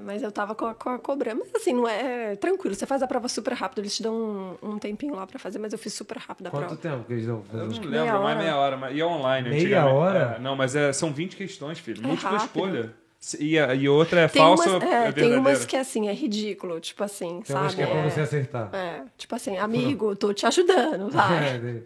mas 0.04 0.24
eu 0.24 0.32
tava 0.32 0.56
com 0.56 0.66
a, 0.66 0.74
com 0.74 0.90
a 0.90 0.98
cobrando. 1.00 1.40
Mas 1.42 1.56
assim, 1.62 1.74
não 1.74 1.88
é, 1.88 2.32
é 2.32 2.36
tranquilo. 2.36 2.74
Você 2.76 2.86
faz 2.86 3.02
a 3.04 3.08
prova 3.08 3.28
super 3.28 3.54
rápido, 3.54 3.80
eles 3.80 3.96
te 3.96 4.02
dão 4.04 4.58
um, 4.62 4.70
um 4.72 4.80
tempinho 4.80 5.14
lá 5.16 5.28
pra 5.28 5.38
fazer, 5.38 5.60
mas 5.60 5.74
eu 5.74 5.80
fiz 5.80 5.94
super 5.94 6.18
rápido 6.18 6.48
a 6.48 6.50
Quanto 6.52 6.76
prova. 6.76 6.82
tempo 6.82 7.04
que 7.06 7.14
eles 7.14 7.26
dão? 7.26 7.44
Eu 7.54 7.60
não 7.68 7.68
meia 7.68 8.04
lembro, 8.04 8.22
mais 8.24 8.36
hora. 8.36 8.36
meia 8.38 8.56
hora. 8.58 8.78
Mas, 8.78 8.96
e 8.96 9.02
é 9.02 9.06
online, 9.06 9.50
Meia 9.50 9.62
antigamente. 9.62 9.94
hora? 9.96 10.36
É, 10.38 10.40
não, 10.42 10.56
mas 10.56 10.76
é, 10.76 10.94
são 10.94 11.12
20 11.12 11.36
questões, 11.36 11.80
filho. 11.80 12.02
É 12.04 12.08
Múltipla 12.08 12.32
rápido. 12.32 12.46
escolha. 12.46 12.94
E, 13.40 13.58
a- 13.58 13.74
e 13.74 13.90
outra 13.90 14.22
é 14.22 14.28
Tem 14.28 14.40
falsa 14.42 14.70
umas, 14.70 14.84
ou 14.84 14.88
é, 14.90 15.08
é 15.08 15.12
tem 15.12 15.36
umas 15.36 15.66
que 15.66 15.76
é 15.76 15.80
assim, 15.80 16.08
é 16.08 16.14
ridículo, 16.14 16.80
tipo 16.80 17.04
assim, 17.04 17.42
Tem 17.42 17.56
umas 17.56 17.72
sabe? 17.72 17.76
que 17.76 17.82
é 17.82 17.88
pra 17.88 17.96
É- 18.06 18.10
você 18.10 18.22
acertar. 18.22 18.70
É, 18.76 19.02
tipo 19.18 19.34
assim, 19.36 19.58
amigo, 19.58 20.16
tô 20.16 20.32
te 20.32 20.46
ajudando, 20.46 21.10
vai. 21.10 21.56
É, 21.58 21.82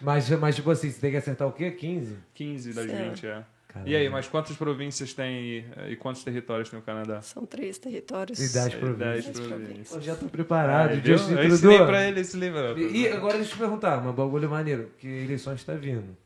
mas, 0.00 0.30
mas, 0.30 0.54
tipo 0.54 0.70
assim, 0.70 0.90
você 0.90 1.00
tem 1.00 1.10
que 1.10 1.16
acertar 1.16 1.48
o 1.48 1.52
quê? 1.52 1.72
15? 1.72 2.16
15 2.34 2.72
das 2.74 2.88
É. 2.88 3.08
20, 3.10 3.26
é. 3.26 3.42
Caramba. 3.74 3.90
E 3.90 3.96
aí, 3.96 4.08
mas 4.08 4.28
quantas 4.28 4.56
províncias 4.56 5.12
tem 5.12 5.64
aí, 5.76 5.92
e 5.92 5.96
quantos 5.96 6.22
territórios 6.22 6.70
tem 6.70 6.78
o 6.78 6.82
Canadá? 6.82 7.20
São 7.22 7.44
três 7.44 7.76
territórios. 7.76 8.38
E 8.38 8.52
10 8.52 8.74
É, 8.74 8.76
províncias. 8.78 9.24
10 9.36 9.48
províncias. 9.48 9.92
Eu 9.94 10.00
já 10.00 10.14
tô 10.14 10.26
preparado. 10.26 10.94
Justin 11.04 11.32
Eu 11.32 11.38
Trudeau. 11.38 11.46
ensinei 11.56 11.78
pra 11.84 12.08
ele 12.08 12.20
esse 12.20 12.36
livro. 12.36 12.78
E, 12.78 13.02
e 13.02 13.08
agora 13.08 13.34
deixa 13.34 13.50
eu 13.50 13.54
te 13.56 13.58
perguntar, 13.58 13.98
uma 13.98 14.12
bagulho 14.12 14.48
maneiro, 14.48 14.90
que 14.98 15.08
eleições 15.08 15.58
está 15.60 15.74
vindo. 15.74 16.16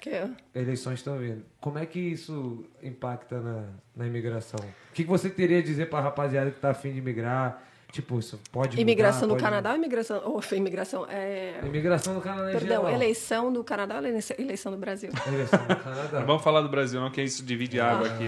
Que 0.00 0.10
é- 0.10 0.30
Eleições 0.54 1.00
estão 1.00 1.18
vindo. 1.18 1.42
Como 1.60 1.78
é 1.78 1.84
que 1.86 1.98
isso 1.98 2.64
impacta 2.82 3.40
na, 3.40 3.64
na 3.96 4.06
imigração? 4.06 4.60
O 4.60 4.92
que, 4.94 5.02
que 5.02 5.08
você 5.10 5.28
teria 5.30 5.58
a 5.58 5.62
dizer 5.62 5.88
pra 5.88 6.00
rapaziada 6.00 6.50
que 6.52 6.60
tá 6.60 6.70
afim 6.70 6.92
de 6.92 6.98
imigrar? 6.98 7.64
Tipo, 7.90 8.18
isso 8.18 8.38
pode 8.52 8.70
mudar, 8.70 8.82
Imigração 8.82 9.22
no 9.26 9.34
pode- 9.34 9.42
Canadá 9.44 9.70
ou 9.70 9.76
imigração. 9.76 10.22
Ou 10.24 10.42
imigração. 10.52 11.06
É... 11.08 11.58
Imigração 11.64 12.12
no 12.14 12.20
Canadá 12.20 12.50
em 12.50 12.52
Perdão, 12.52 12.82
geral. 12.82 12.94
eleição 12.94 13.52
do 13.52 13.64
Canadá 13.64 13.94
ou 13.98 14.04
eleição- 14.06 14.72
do 14.72 14.76
Brasil? 14.78 15.10
Eleição 15.26 15.58
no 15.60 15.76
Canadá. 15.76 16.20
Não 16.20 16.26
vamos 16.26 16.42
falar 16.42 16.60
do 16.60 16.68
Brasil, 16.68 17.00
não, 17.00 17.10
que 17.10 17.22
isso 17.22 17.42
divide 17.44 17.80
água 17.80 18.06
aqui. 18.06 18.24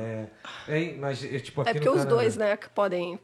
É, 0.00 0.26
é, 0.68 0.96
mas, 0.98 1.22
é, 1.24 1.38
tipo, 1.38 1.60
aqui 1.60 1.70
É 1.70 1.72
porque 1.74 1.86
no 1.86 1.92
os 1.92 1.98
Canadá. 1.98 2.16
dois, 2.16 2.36
né, 2.36 2.56
que 2.56 2.68
podem, 2.70 3.18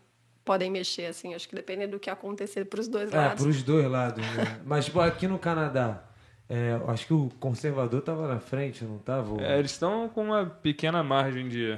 podem 0.44 0.70
mexer, 0.70 1.06
assim. 1.06 1.34
Acho 1.34 1.48
que 1.48 1.56
depende 1.56 1.86
do 1.88 1.98
que 1.98 2.09
acontecer 2.09 2.64
pros 2.66 2.86
dois 2.86 3.12
É, 3.12 3.16
lados. 3.16 3.42
pros 3.42 3.62
dois 3.64 3.86
lados. 3.90 4.24
Né? 4.24 4.60
Mas, 4.64 4.84
tipo, 4.84 5.01
aqui 5.01 5.26
no 5.26 5.38
Canadá, 5.40 6.05
é, 6.48 6.78
eu 6.80 6.88
acho 6.90 7.05
que 7.06 7.14
o 7.14 7.28
conservador 7.40 8.01
tava 8.01 8.28
na 8.28 8.38
frente, 8.38 8.84
não 8.84 8.98
tava? 8.98 9.42
É, 9.42 9.59
eles 9.59 9.72
estão 9.72 10.09
com 10.09 10.22
uma 10.24 10.46
pequena 10.46 11.02
margem 11.02 11.48
de, 11.48 11.76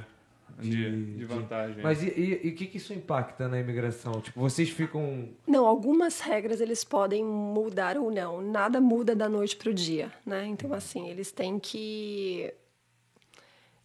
de, 0.59 0.69
De- 0.69 1.17
de 1.17 1.25
vantagem. 1.25 1.81
Mas 1.83 2.01
e, 2.03 2.07
o 2.07 2.55
que, 2.55 2.65
que 2.67 2.77
isso 2.77 2.93
impacta 2.93 3.47
na 3.47 3.59
imigração? 3.59 4.19
Tipo, 4.21 4.39
vocês 4.39 4.69
ficam. 4.69 5.29
Não, 5.47 5.65
algumas 5.65 6.19
regras 6.19 6.59
eles 6.61 6.83
podem 6.83 7.23
mudar 7.23 7.97
ou 7.97 8.09
não. 8.11 8.41
Nada 8.41 8.81
muda 8.81 9.15
da 9.15 9.29
noite 9.29 9.55
pro 9.55 9.73
dia, 9.73 10.11
né? 10.25 10.45
Então, 10.47 10.73
assim, 10.73 11.07
eles 11.09 11.31
têm 11.31 11.59
que 11.59 12.53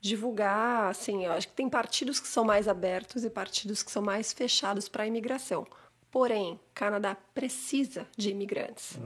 divulgar, 0.01 0.91
assim, 0.91 1.25
eu 1.25 1.33
acho 1.33 1.47
que 1.49 1.55
tem 1.55 1.69
partidos 1.69 2.19
que 2.19 2.27
são 2.27 2.45
mais 2.45 2.67
abertos 2.67 3.25
e 3.25 3.31
partidos 3.31 3.83
que 3.83 3.91
são 3.91 4.03
mais 4.03 4.33
fechados 4.33 4.89
para 4.89 5.05
a 5.05 5.07
imigração. 5.07 5.65
Porém, 6.11 6.59
Canadá 6.75 7.17
precisa 7.35 8.07
de 8.17 8.31
imigrantes. 8.31 8.99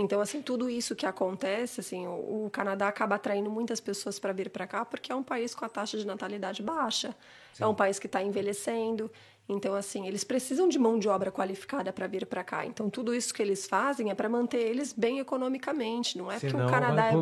Então, 0.00 0.20
assim, 0.20 0.40
tudo 0.40 0.70
isso 0.70 0.94
que 0.94 1.04
acontece, 1.04 1.80
assim, 1.80 2.06
o, 2.06 2.46
o 2.46 2.50
Canadá 2.50 2.86
acaba 2.86 3.16
atraindo 3.16 3.50
muitas 3.50 3.80
pessoas 3.80 4.18
para 4.18 4.32
vir 4.32 4.48
para 4.48 4.66
cá 4.66 4.84
porque 4.84 5.10
é 5.10 5.14
um 5.14 5.22
país 5.22 5.54
com 5.54 5.64
a 5.64 5.68
taxa 5.68 5.98
de 5.98 6.06
natalidade 6.06 6.62
baixa, 6.62 7.16
é 7.58 7.66
um 7.66 7.74
país 7.74 7.98
que 7.98 8.06
está 8.06 8.22
envelhecendo. 8.22 9.10
Então, 9.48 9.74
assim, 9.74 10.06
eles 10.06 10.24
precisam 10.24 10.68
de 10.68 10.78
mão 10.78 10.98
de 10.98 11.08
obra 11.08 11.32
qualificada 11.32 11.90
para 11.90 12.06
vir 12.06 12.26
para 12.26 12.44
cá. 12.44 12.66
Então, 12.66 12.90
tudo 12.90 13.14
isso 13.14 13.32
que 13.32 13.40
eles 13.40 13.66
fazem 13.66 14.10
é 14.10 14.14
para 14.14 14.28
manter 14.28 14.58
eles 14.58 14.92
bem 14.92 15.20
economicamente. 15.20 16.18
Não 16.18 16.30
é 16.30 16.34
porque 16.34 16.50
Senão 16.50 16.66
o 16.66 16.70
Canadá 16.70 17.06
é 17.06 17.12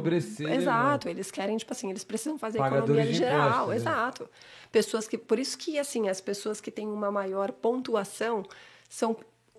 né? 0.43 0.57
exato. 0.57 1.09
Eles 1.09 1.31
querem 1.31 1.57
tipo 1.57 1.73
assim, 1.73 1.89
eles 1.89 2.03
precisam 2.03 2.37
fazer 2.37 2.59
Pagadores 2.59 2.91
economia 2.91 3.15
geral. 3.15 3.69
né? 3.69 3.77
Exato. 3.77 4.29
Pessoas 4.73 5.07
que, 5.07 5.17
por 5.17 5.39
isso 5.39 5.57
que 5.57 5.79
assim, 5.79 6.09
as 6.09 6.21
pessoas 6.21 6.61
que 6.61 6.71
têm 6.71 6.89
uma 6.89 7.13
maior 7.13 7.53
pontuação 7.53 8.43
são 8.89 9.17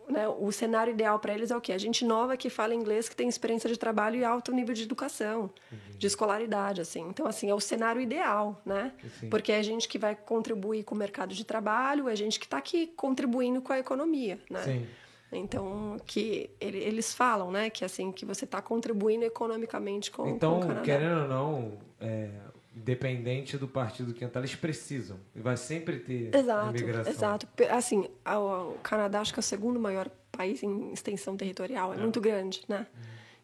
né, 0.07 0.27
o 0.27 0.51
cenário 0.51 0.91
ideal 0.93 1.19
para 1.19 1.34
eles 1.34 1.51
é 1.51 1.57
o 1.57 1.61
quê? 1.61 1.73
A 1.73 1.77
gente 1.77 2.05
nova 2.05 2.38
que 2.38 2.49
fala 2.49 2.73
inglês, 2.73 3.09
que 3.09 3.15
tem 3.15 3.27
experiência 3.27 3.69
de 3.69 3.77
trabalho 3.77 4.15
e 4.17 4.23
alto 4.23 4.51
nível 4.53 4.73
de 4.73 4.84
educação, 4.84 5.49
de 5.97 6.07
escolaridade, 6.07 6.79
assim. 6.81 7.01
Então, 7.09 7.27
assim, 7.27 7.49
é 7.49 7.53
o 7.53 7.59
cenário 7.59 7.99
ideal, 8.01 8.61
né? 8.65 8.93
Sim. 9.19 9.29
Porque 9.29 9.51
é 9.51 9.57
a 9.57 9.63
gente 9.63 9.88
que 9.88 9.97
vai 9.97 10.15
contribuir 10.15 10.84
com 10.84 10.95
o 10.95 10.97
mercado 10.97 11.34
de 11.35 11.43
trabalho, 11.43 12.07
é 12.07 12.11
a 12.11 12.15
gente 12.15 12.39
que 12.39 12.45
está 12.45 12.57
aqui 12.57 12.88
contribuindo 12.95 13.61
com 13.61 13.73
a 13.73 13.79
economia, 13.79 14.39
né? 14.49 14.61
Sim. 14.61 14.88
Então, 15.29 15.97
que 16.05 16.49
ele- 16.59 16.77
eles 16.77 17.13
falam, 17.13 17.51
né, 17.51 17.69
que 17.69 17.84
assim, 17.84 18.13
que 18.13 18.25
você 18.25 18.45
está 18.45 18.61
contribuindo 18.61 19.25
economicamente 19.25 20.09
com, 20.09 20.23
com 20.23 20.29
Então, 20.29 20.57
o 20.57 20.61
Canadá. 20.61 20.81
querendo 20.81 21.21
ou 21.23 21.27
não, 21.27 21.77
é, 21.99 22.29
independente 22.78 23.58
do 23.58 23.68
partido 23.68 24.14
que 24.14 24.24
entrar, 24.24 24.41
eles 24.41 24.56
precisam. 24.56 25.20
E 25.36 25.40
vai 25.40 25.58
sempre 25.58 25.99
ter 25.99 26.34
Exato, 26.34 26.78
imigração. 26.78 27.12
exato. 27.12 27.48
Assim, 27.72 28.08
o 28.26 28.74
Canadá 28.84 29.22
acho 29.22 29.34
que 29.34 29.40
é 29.40 29.41
o 29.41 29.44
segundo 29.44 29.80
maior 29.80 30.10
país 30.32 30.62
em 30.62 30.94
extensão 30.94 31.36
territorial, 31.36 31.94
é, 31.94 31.98
muito 31.98 32.22
grande, 32.22 32.62
né? 32.68 32.86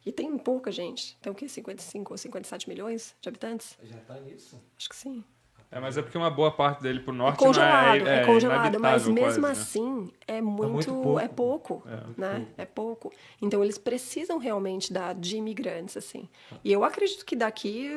E 0.06 0.12
tem 0.12 0.38
pouca 0.38 0.72
gente. 0.72 1.18
Tem 1.22 1.32
o 1.32 1.36
quê? 1.36 1.48
55 1.48 2.14
ou 2.14 2.18
57 2.18 2.68
milhões 2.68 3.16
de 3.22 3.30
habitantes? 3.30 3.78
Já 3.84 3.98
tá 4.00 4.20
nisso? 4.20 4.62
Acho 4.78 4.90
que 4.90 4.96
sim. 4.96 5.24
É, 5.72 5.80
mas 5.80 5.98
é 5.98 6.04
porque 6.04 6.18
uma 6.18 6.30
boa 6.30 6.52
parte 6.52 6.84
dele 6.84 7.00
pro 7.00 7.14
É 7.14 7.18
norte 7.18 7.40
congelado, 7.40 8.00
não 8.00 8.08
é, 8.08 8.22
é, 8.22 8.26
congelado, 8.26 8.80
mas 8.80 9.08
mesmo 9.08 9.42
quase, 9.42 9.42
né? 9.42 9.50
assim 9.50 10.12
é 10.28 10.40
muito, 10.40 10.72
muito 10.72 10.94
pouco. 10.94 11.20
é 11.20 11.28
pouco, 11.28 11.84
né? 12.16 12.46
É 12.58 12.66
pouco. 12.66 13.12
Então 13.42 13.64
eles 13.64 13.80
precisam 13.80 14.38
realmente 14.38 14.94
da 14.94 15.14
de 15.14 15.38
imigrantes 15.38 15.98
assim. 15.98 16.30
E 16.64 16.72
eu 16.72 16.84
acredito 16.84 17.26
que 17.26 17.36
daqui 17.36 17.90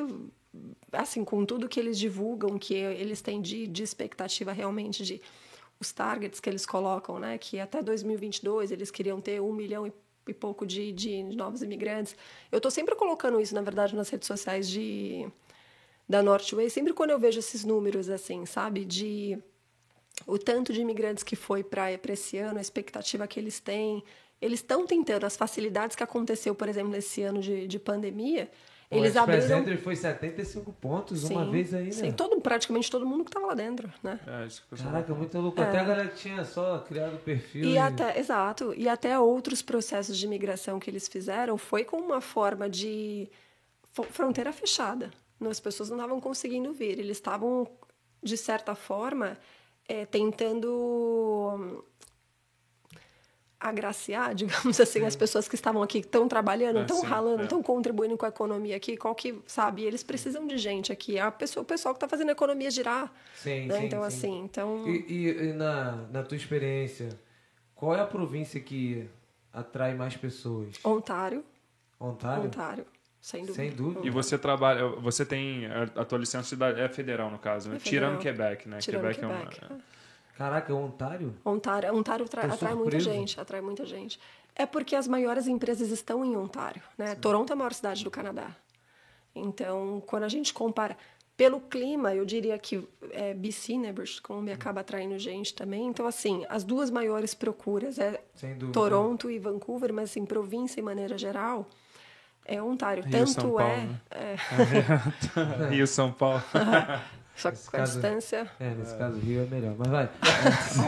assim, 0.93 1.24
com 1.24 1.45
tudo 1.45 1.69
que 1.69 1.78
eles 1.78 1.99
divulgam, 1.99 2.59
que 2.59 2.74
eles 2.74 3.20
têm 3.20 3.41
de, 3.41 3.66
de 3.66 3.83
expectativa 3.83 4.53
realmente 4.53 5.05
de 5.05 5.20
os 5.78 5.93
targets 5.93 6.41
que 6.41 6.49
eles 6.49 6.65
colocam, 6.65 7.19
né? 7.19 7.39
Que 7.39 7.61
até 7.61 7.83
2022 7.83 8.70
eles 8.70 8.91
queriam 8.91 9.20
ter 9.20 9.41
um 9.41 9.53
milhão 9.53 9.87
e, 9.87 9.93
e 10.28 10.35
pouco 10.35 10.66
de, 10.66 10.93
de 10.93 11.23
novos 11.23 11.62
imigrantes. 11.62 12.16
Eu 12.51 12.59
estou 12.59 12.70
sempre 12.70 12.95
colocando 12.95 13.41
isso, 13.41 13.55
na 13.55 13.62
verdade, 13.62 13.95
nas 13.95 14.09
redes 14.09 14.27
sociais 14.27 14.69
de 14.69 15.28
da 16.09 16.23
Northway, 16.23 16.70
sempre 16.70 16.93
quando 16.93 17.11
eu 17.11 17.19
vejo 17.19 17.41
esses 17.41 17.65
números 17.65 18.09
assim, 18.09 18.47
sabe, 18.47 18.85
de 18.85 19.37
o 20.24 20.39
tanto 20.39 20.73
de 20.73 20.81
imigrantes 20.81 21.24
que 21.24 21.35
foi 21.35 21.65
para 21.65 21.91
esse 21.93 22.39
ano, 22.39 22.59
a 22.59 22.62
expectativa 22.62 23.27
que 23.27 23.41
eles 23.41 23.59
têm, 23.59 24.05
eles 24.41 24.61
estão 24.61 24.87
tentando 24.87 25.24
as 25.24 25.37
facilidades 25.37 25.97
que 25.97 26.03
aconteceu, 26.03 26.55
por 26.55 26.69
exemplo, 26.69 26.93
nesse 26.93 27.23
ano 27.23 27.41
de, 27.41 27.66
de 27.66 27.78
pandemia, 27.78 28.49
eles 28.91 29.17
o 29.17 29.19
abriram 29.19 29.59
Entry 29.59 29.77
foi 29.77 29.97
75 29.97 30.73
pontos 30.75 31.25
uma 31.25 31.45
Sim, 31.45 31.51
vez 31.51 31.75
aí, 31.75 31.87
né? 31.87 31.91
Sim, 31.91 32.13
todo, 32.13 32.41
praticamente 32.41 32.91
todo 32.91 33.05
mundo 33.05 33.25
que 33.25 33.31
estava 33.31 33.47
lá 33.47 33.55
dentro, 33.55 33.93
né? 34.03 34.21
É, 34.27 34.47
isso 34.47 34.65
que 34.69 34.75
eu 34.75 34.79
Caraca, 34.79 35.15
muito 35.15 35.39
louco. 35.39 35.61
Até 35.61 35.81
a 35.81 35.85
galera 35.85 36.09
que 36.09 36.17
tinha 36.17 36.45
só 36.45 36.79
criado 36.79 37.15
o 37.15 37.19
perfil. 37.19 37.65
É. 37.65 37.73
E 37.73 37.79
até, 37.79 38.19
exato, 38.19 38.73
e 38.77 38.89
até 38.89 39.19
outros 39.19 39.61
processos 39.61 40.17
de 40.17 40.25
imigração 40.25 40.79
que 40.79 40.89
eles 40.89 41.09
fizeram 41.09 41.59
foi 41.59 41.85
com 41.85 41.97
uma 41.97 42.21
forma 42.21 42.71
de 42.71 43.29
fronteira 44.11 44.53
fechada. 44.53 45.11
As 45.41 45.61
pessoas 45.61 45.91
não 45.91 45.97
estavam 45.97 46.21
conseguindo 46.21 46.73
vir, 46.73 46.99
eles 46.99 47.17
estavam, 47.17 47.69
de 48.23 48.37
certa 48.37 48.75
forma, 48.75 49.37
eh, 49.89 50.07
tentando 50.07 51.85
agraciar, 53.59 54.35
digamos 54.37 54.78
assim, 54.81 55.05
as 55.05 55.16
pessoas 55.16 55.49
que 55.49 55.55
estavam 55.55 55.83
aqui, 55.83 56.01
que 56.01 56.07
estão 56.07 56.28
trabalhando, 56.28 56.78
É, 56.78 56.83
estão 56.83 56.99
sim, 57.01 57.07
ralando, 57.07 57.41
é. 57.41 57.45
estão 57.45 57.62
contribuindo 57.62 58.16
com 58.16 58.27
a 58.27 58.28
economia 58.28 58.77
aqui, 58.77 58.97
qual 58.97 59.15
que, 59.15 59.41
sabe, 59.47 59.83
eles 59.85 60.03
precisam 60.03 60.47
de 60.47 60.59
gente 60.59 60.93
aqui, 60.93 61.16
é 61.19 61.23
a 61.23 61.31
pessoa, 61.31 61.62
o 61.62 61.66
pessoal 61.66 61.95
que 61.95 61.97
está 61.97 62.09
fazendo 62.09 62.28
a 62.28 62.33
economia 62.33 62.70
girar, 62.70 63.12
Sim, 63.35 63.66
né? 63.66 63.78
sim, 63.81 63.87
então, 63.87 64.01
sim. 64.03 64.07
assim, 64.07 64.39
então... 64.45 64.85
E, 64.89 65.05
e- 65.09 65.49
e 65.49 65.53
na, 65.53 65.93
na 66.12 66.23
tua 66.23 66.37
experiência, 66.37 67.09
qual 67.74 67.95
é 67.95 68.01
a 68.01 68.07
província 68.07 68.61
que 68.61 69.09
atrai 69.53 69.95
mais 69.95 70.16
pessoas? 70.16 70.74
Ontário, 70.85 71.45
Ontário? 71.99 72.45
Ontário, 72.45 72.87
sem 73.20 73.41
dúvida. 73.41 73.55
Sem 73.62 73.70
dúvida. 73.73 74.07
E 74.07 74.11
você 74.11 74.37
trabalha, 74.37 74.87
você 74.87 75.24
tem 75.24 75.66
a, 75.66 75.83
a 76.01 76.05
tua 76.05 76.19
licença 76.19 76.55
de 76.55 76.81
é 76.81 76.89
federal 76.91 77.31
no 77.31 77.39
caso, 77.39 77.70
né? 77.70 77.77
É 77.77 77.78
federal. 77.78 78.11
Tirando 78.19 78.23
Quebec, 78.23 78.69
né? 78.69 78.78
Tirando 78.81 79.01
Quebec, 79.03 79.20
Quebec. 79.20 79.65
é 79.65 79.66
uma 79.74 79.81
Caraca, 80.37 80.75
Ontário? 80.75 81.35
Ontário, 81.45 81.95
Ontário 81.95 82.29
tra- 82.29 82.47
Tô 82.47 82.55
atrai 82.55 82.75
muita 82.75 83.01
gente, 83.01 83.41
atrai 83.41 83.61
muita 83.61 83.87
gente. 83.87 84.21
É 84.55 84.67
porque 84.67 84.95
as 84.95 85.09
maiores 85.09 85.47
empresas 85.47 85.91
estão 85.91 86.25
em 86.25 86.37
Ontário, 86.37 86.83
né? 86.97 87.15
Toronto 87.15 87.51
é 87.51 87.55
a 87.55 87.57
maior 87.57 87.73
cidade 87.73 88.05
do 88.05 88.11
Canadá. 88.11 88.51
Então, 89.35 90.03
quando 90.07 90.25
a 90.25 90.29
gente 90.29 90.53
compara 90.55 90.97
pelo 91.37 91.61
clima, 91.61 92.15
eu 92.15 92.25
diria 92.25 92.59
que 92.59 92.87
é, 93.11 93.35
BC, 93.35 93.77
né, 93.77 93.93
British 93.93 94.21
Columbia, 94.21 94.55
acaba 94.55 94.81
atraindo 94.81 95.19
gente 95.19 95.55
também. 95.55 95.87
Então, 95.87 96.07
assim, 96.07 96.45
as 96.49 96.65
duas 96.65 96.91
maiores 96.91 97.35
procuras 97.35 97.99
é. 97.99 98.23
Toronto 98.73 99.31
e 99.31 99.39
Vancouver, 99.39 99.93
mas 99.93 100.11
assim, 100.11 100.25
província 100.25 100.81
em 100.81 100.83
maneira 100.85 101.19
geral 101.19 101.67
é 102.47 102.63
Ontário. 102.63 103.03
Rio, 103.03 103.13
Tanto 103.13 103.31
São 103.31 103.51
Paulo, 103.51 103.61
é, 103.61 103.87
né? 103.87 104.01
é 104.11 105.69
Rio, 105.69 105.87
São 105.87 106.13
Paulo. 106.13 106.43
só 107.37 107.51
que 107.51 107.59
com 107.71 107.77
a 107.77 107.81
distância. 107.81 108.51
É, 108.59 108.71
nesse 108.71 108.97
caso 108.97 109.19
Rio 109.19 109.43
é 109.43 109.47
melhor. 109.47 109.75
Mas 109.79 109.89
vai. 109.89 110.09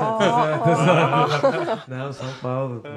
Ó, 0.00 1.84
Não, 1.88 2.12
São 2.12 2.32
Paulo. 2.40 2.80
pô. 2.82 2.88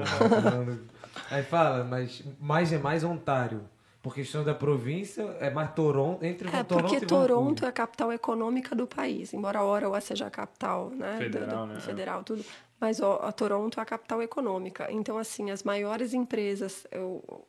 Aí 1.29 1.43
fala, 1.43 1.83
mas 1.83 2.23
mais 2.39 2.71
é 2.73 2.77
mais 2.77 3.03
Ontário. 3.03 3.61
Por 4.01 4.15
questão 4.15 4.43
da 4.43 4.55
província, 4.55 5.21
é 5.39 5.51
mais 5.51 5.71
Toronto, 5.75 6.23
entre 6.25 6.47
É, 6.47 6.63
Toronto 6.63 6.89
porque 6.89 7.05
e 7.05 7.07
Toronto 7.07 7.65
é 7.65 7.67
a 7.67 7.71
capital 7.71 8.11
econômica 8.11 8.75
do 8.75 8.87
país, 8.87 9.31
embora 9.31 9.61
Ottawa 9.63 10.01
seja 10.01 10.25
a 10.25 10.29
capital 10.31 10.89
né, 10.89 11.11
do- 11.13 11.17
Federal, 11.19 11.67
do- 11.67 11.73
né? 11.73 11.79
federal, 11.81 12.23
tudo. 12.23 12.43
Mas 12.79 12.99
ó, 12.99 13.19
a 13.21 13.31
Toronto 13.31 13.79
é 13.79 13.83
a 13.83 13.85
capital 13.85 14.19
econômica. 14.23 14.87
Então, 14.91 15.19
assim, 15.19 15.51
as 15.51 15.61
maiores 15.61 16.15
empresas, 16.15 16.87
o, 16.95 17.45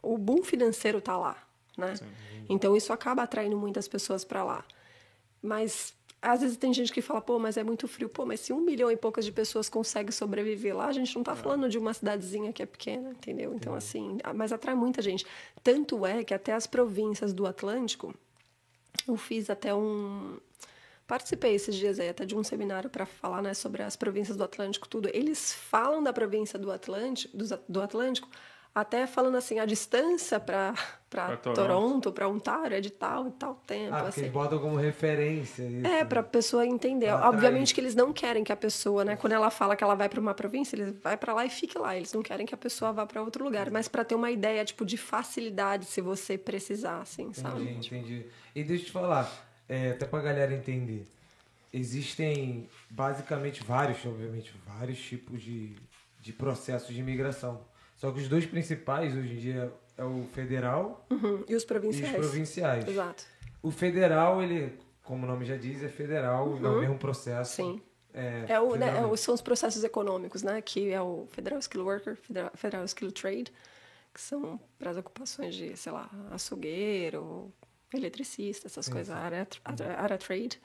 o 0.00 0.16
boom 0.16 0.44
financeiro 0.44 0.98
está 0.98 1.16
lá, 1.16 1.36
né? 1.76 1.94
Então, 2.48 2.76
isso 2.76 2.92
acaba 2.92 3.24
atraindo 3.24 3.56
muitas 3.58 3.88
pessoas 3.88 4.24
para 4.24 4.44
lá. 4.44 4.64
Mas, 5.42 5.92
às 6.20 6.40
vezes, 6.40 6.56
tem 6.56 6.72
gente 6.72 6.92
que 6.92 7.02
fala, 7.02 7.20
pô, 7.20 7.38
mas 7.38 7.56
é 7.56 7.64
muito 7.64 7.88
frio. 7.88 8.08
Pô, 8.08 8.24
mas 8.24 8.40
se 8.40 8.52
um 8.52 8.60
milhão 8.60 8.90
e 8.90 8.96
poucas 8.96 9.24
de 9.24 9.32
pessoas 9.32 9.68
conseguem 9.68 10.12
sobreviver 10.12 10.76
lá, 10.76 10.86
a 10.86 10.92
gente 10.92 11.12
não 11.14 11.22
está 11.22 11.34
falando 11.34 11.68
de 11.68 11.78
uma 11.78 11.92
cidadezinha 11.92 12.52
que 12.52 12.62
é 12.62 12.66
pequena, 12.66 13.10
entendeu? 13.10 13.52
Então, 13.54 13.74
assim, 13.74 14.18
a- 14.22 14.32
mas 14.32 14.52
atrai 14.52 14.74
muita 14.74 15.02
gente. 15.02 15.26
Tanto 15.62 16.06
é 16.06 16.22
que 16.22 16.32
até 16.32 16.52
as 16.52 16.66
províncias 16.66 17.32
do 17.32 17.46
Atlântico, 17.46 18.14
eu 19.06 19.16
fiz 19.16 19.50
até 19.50 19.74
um. 19.74 20.38
Participei 21.06 21.54
esses 21.54 21.74
dias 21.74 21.98
aí 21.98 22.08
até 22.08 22.24
de 22.24 22.34
um 22.36 22.44
seminário 22.44 22.88
para 22.88 23.04
falar 23.04 23.42
né, 23.42 23.52
sobre 23.52 23.82
as 23.82 23.96
províncias 23.96 24.36
do 24.36 24.44
Atlântico, 24.44 24.88
tudo. 24.88 25.10
Eles 25.12 25.52
falam 25.52 26.02
da 26.02 26.12
província 26.12 26.58
do 26.58 26.70
Atlântico, 26.70 27.36
do 27.68 27.82
Atlântico 27.82 28.28
até 28.74 29.06
falando 29.06 29.36
assim, 29.36 29.58
a 29.58 29.66
distância 29.66 30.40
para 30.40 30.74
Toronto. 31.54 32.10
Para 32.10 32.26
Ontário, 32.26 32.74
é 32.74 32.80
de 32.80 32.90
tal 32.90 33.28
e 33.28 33.30
tal 33.32 33.54
tempo. 33.66 33.94
Ah, 33.94 33.98
porque 33.98 34.08
assim. 34.08 34.20
eles 34.22 34.32
botam 34.32 34.58
como 34.58 34.76
referência 34.76 35.62
isso. 35.62 35.86
É, 35.86 36.04
para 36.04 36.20
a 36.20 36.22
pessoa 36.22 36.66
entender. 36.66 37.10
Obviamente 37.10 37.74
que 37.74 37.80
eles 37.80 37.94
não 37.94 38.12
querem 38.14 38.42
que 38.42 38.50
a 38.50 38.56
pessoa, 38.56 39.04
né, 39.04 39.14
quando 39.16 39.34
ela 39.34 39.50
fala 39.50 39.76
que 39.76 39.84
ela 39.84 39.94
vai 39.94 40.08
para 40.08 40.18
uma 40.18 40.32
província, 40.32 40.74
eles 40.74 40.94
vai 41.02 41.18
para 41.18 41.34
lá 41.34 41.44
e 41.44 41.50
fique 41.50 41.76
lá. 41.76 41.94
Eles 41.94 42.14
não 42.14 42.22
querem 42.22 42.46
que 42.46 42.54
a 42.54 42.58
pessoa 42.58 42.92
vá 42.92 43.04
para 43.04 43.22
outro 43.22 43.44
lugar, 43.44 43.70
mas 43.70 43.88
para 43.88 44.04
ter 44.04 44.14
uma 44.14 44.30
ideia 44.30 44.64
tipo 44.64 44.86
de 44.86 44.96
facilidade 44.96 45.84
se 45.84 46.00
você 46.00 46.38
precisar, 46.38 47.00
assim, 47.00 47.30
sabe? 47.34 47.62
Entendi, 47.62 47.94
entendi. 47.94 48.26
E 48.54 48.64
deixa 48.64 48.84
eu 48.84 48.86
te 48.86 48.92
falar, 48.92 49.30
é, 49.68 49.90
até 49.90 50.06
pra 50.06 50.20
galera 50.20 50.54
entender. 50.54 51.06
Existem 51.70 52.68
basicamente 52.88 53.62
vários, 53.62 54.04
obviamente, 54.06 54.54
vários 54.66 54.98
tipos 54.98 55.42
de, 55.42 55.74
de 56.20 56.32
processos 56.32 56.94
de 56.94 57.00
imigração. 57.00 57.71
Só 58.02 58.10
que 58.10 58.18
os 58.18 58.26
dois 58.28 58.44
principais 58.44 59.14
hoje 59.16 59.34
em 59.34 59.36
dia 59.36 59.72
é 59.96 60.02
o 60.02 60.24
federal 60.32 61.06
Uhum. 61.08 61.44
E 61.48 61.54
os 61.54 61.62
e 61.62 61.66
provinciais. 61.66 62.12
os 62.18 62.26
provinciais. 62.26 62.88
Exato. 62.88 63.24
O 63.62 63.70
federal, 63.70 64.42
ele, 64.42 64.76
como 65.04 65.24
o 65.24 65.28
nome 65.28 65.44
já 65.44 65.56
diz, 65.56 65.84
é 65.84 65.88
federal, 65.88 66.48
é 66.60 66.68
o 66.68 66.80
mesmo 66.80 66.98
processo. 66.98 67.62
Uhum. 67.62 67.74
Sim. 67.74 67.82
É, 68.12 68.46
É 68.48 68.60
o, 68.60 68.74
né, 68.74 68.88
é 68.88 69.16
são 69.16 69.32
os 69.32 69.40
processos 69.40 69.84
econômicos, 69.84 70.42
né? 70.42 70.60
Que 70.60 70.90
é 70.90 71.00
o 71.00 71.28
Federal 71.30 71.60
Skill 71.60 71.84
Worker, 71.84 72.16
Federal, 72.16 72.50
Federal 72.56 72.84
Skill 72.86 73.12
Trade, 73.12 73.52
que 74.12 74.20
são 74.20 74.58
para 74.80 74.90
as 74.90 74.96
ocupações 74.96 75.54
de, 75.54 75.76
sei 75.76 75.92
lá, 75.92 76.10
açougueiro, 76.32 77.52
eletricista, 77.94 78.66
essas 78.66 78.88
coisas, 78.88 79.14
área, 79.14 79.46
a 79.64 80.02
área 80.02 80.18
trade, 80.18 80.60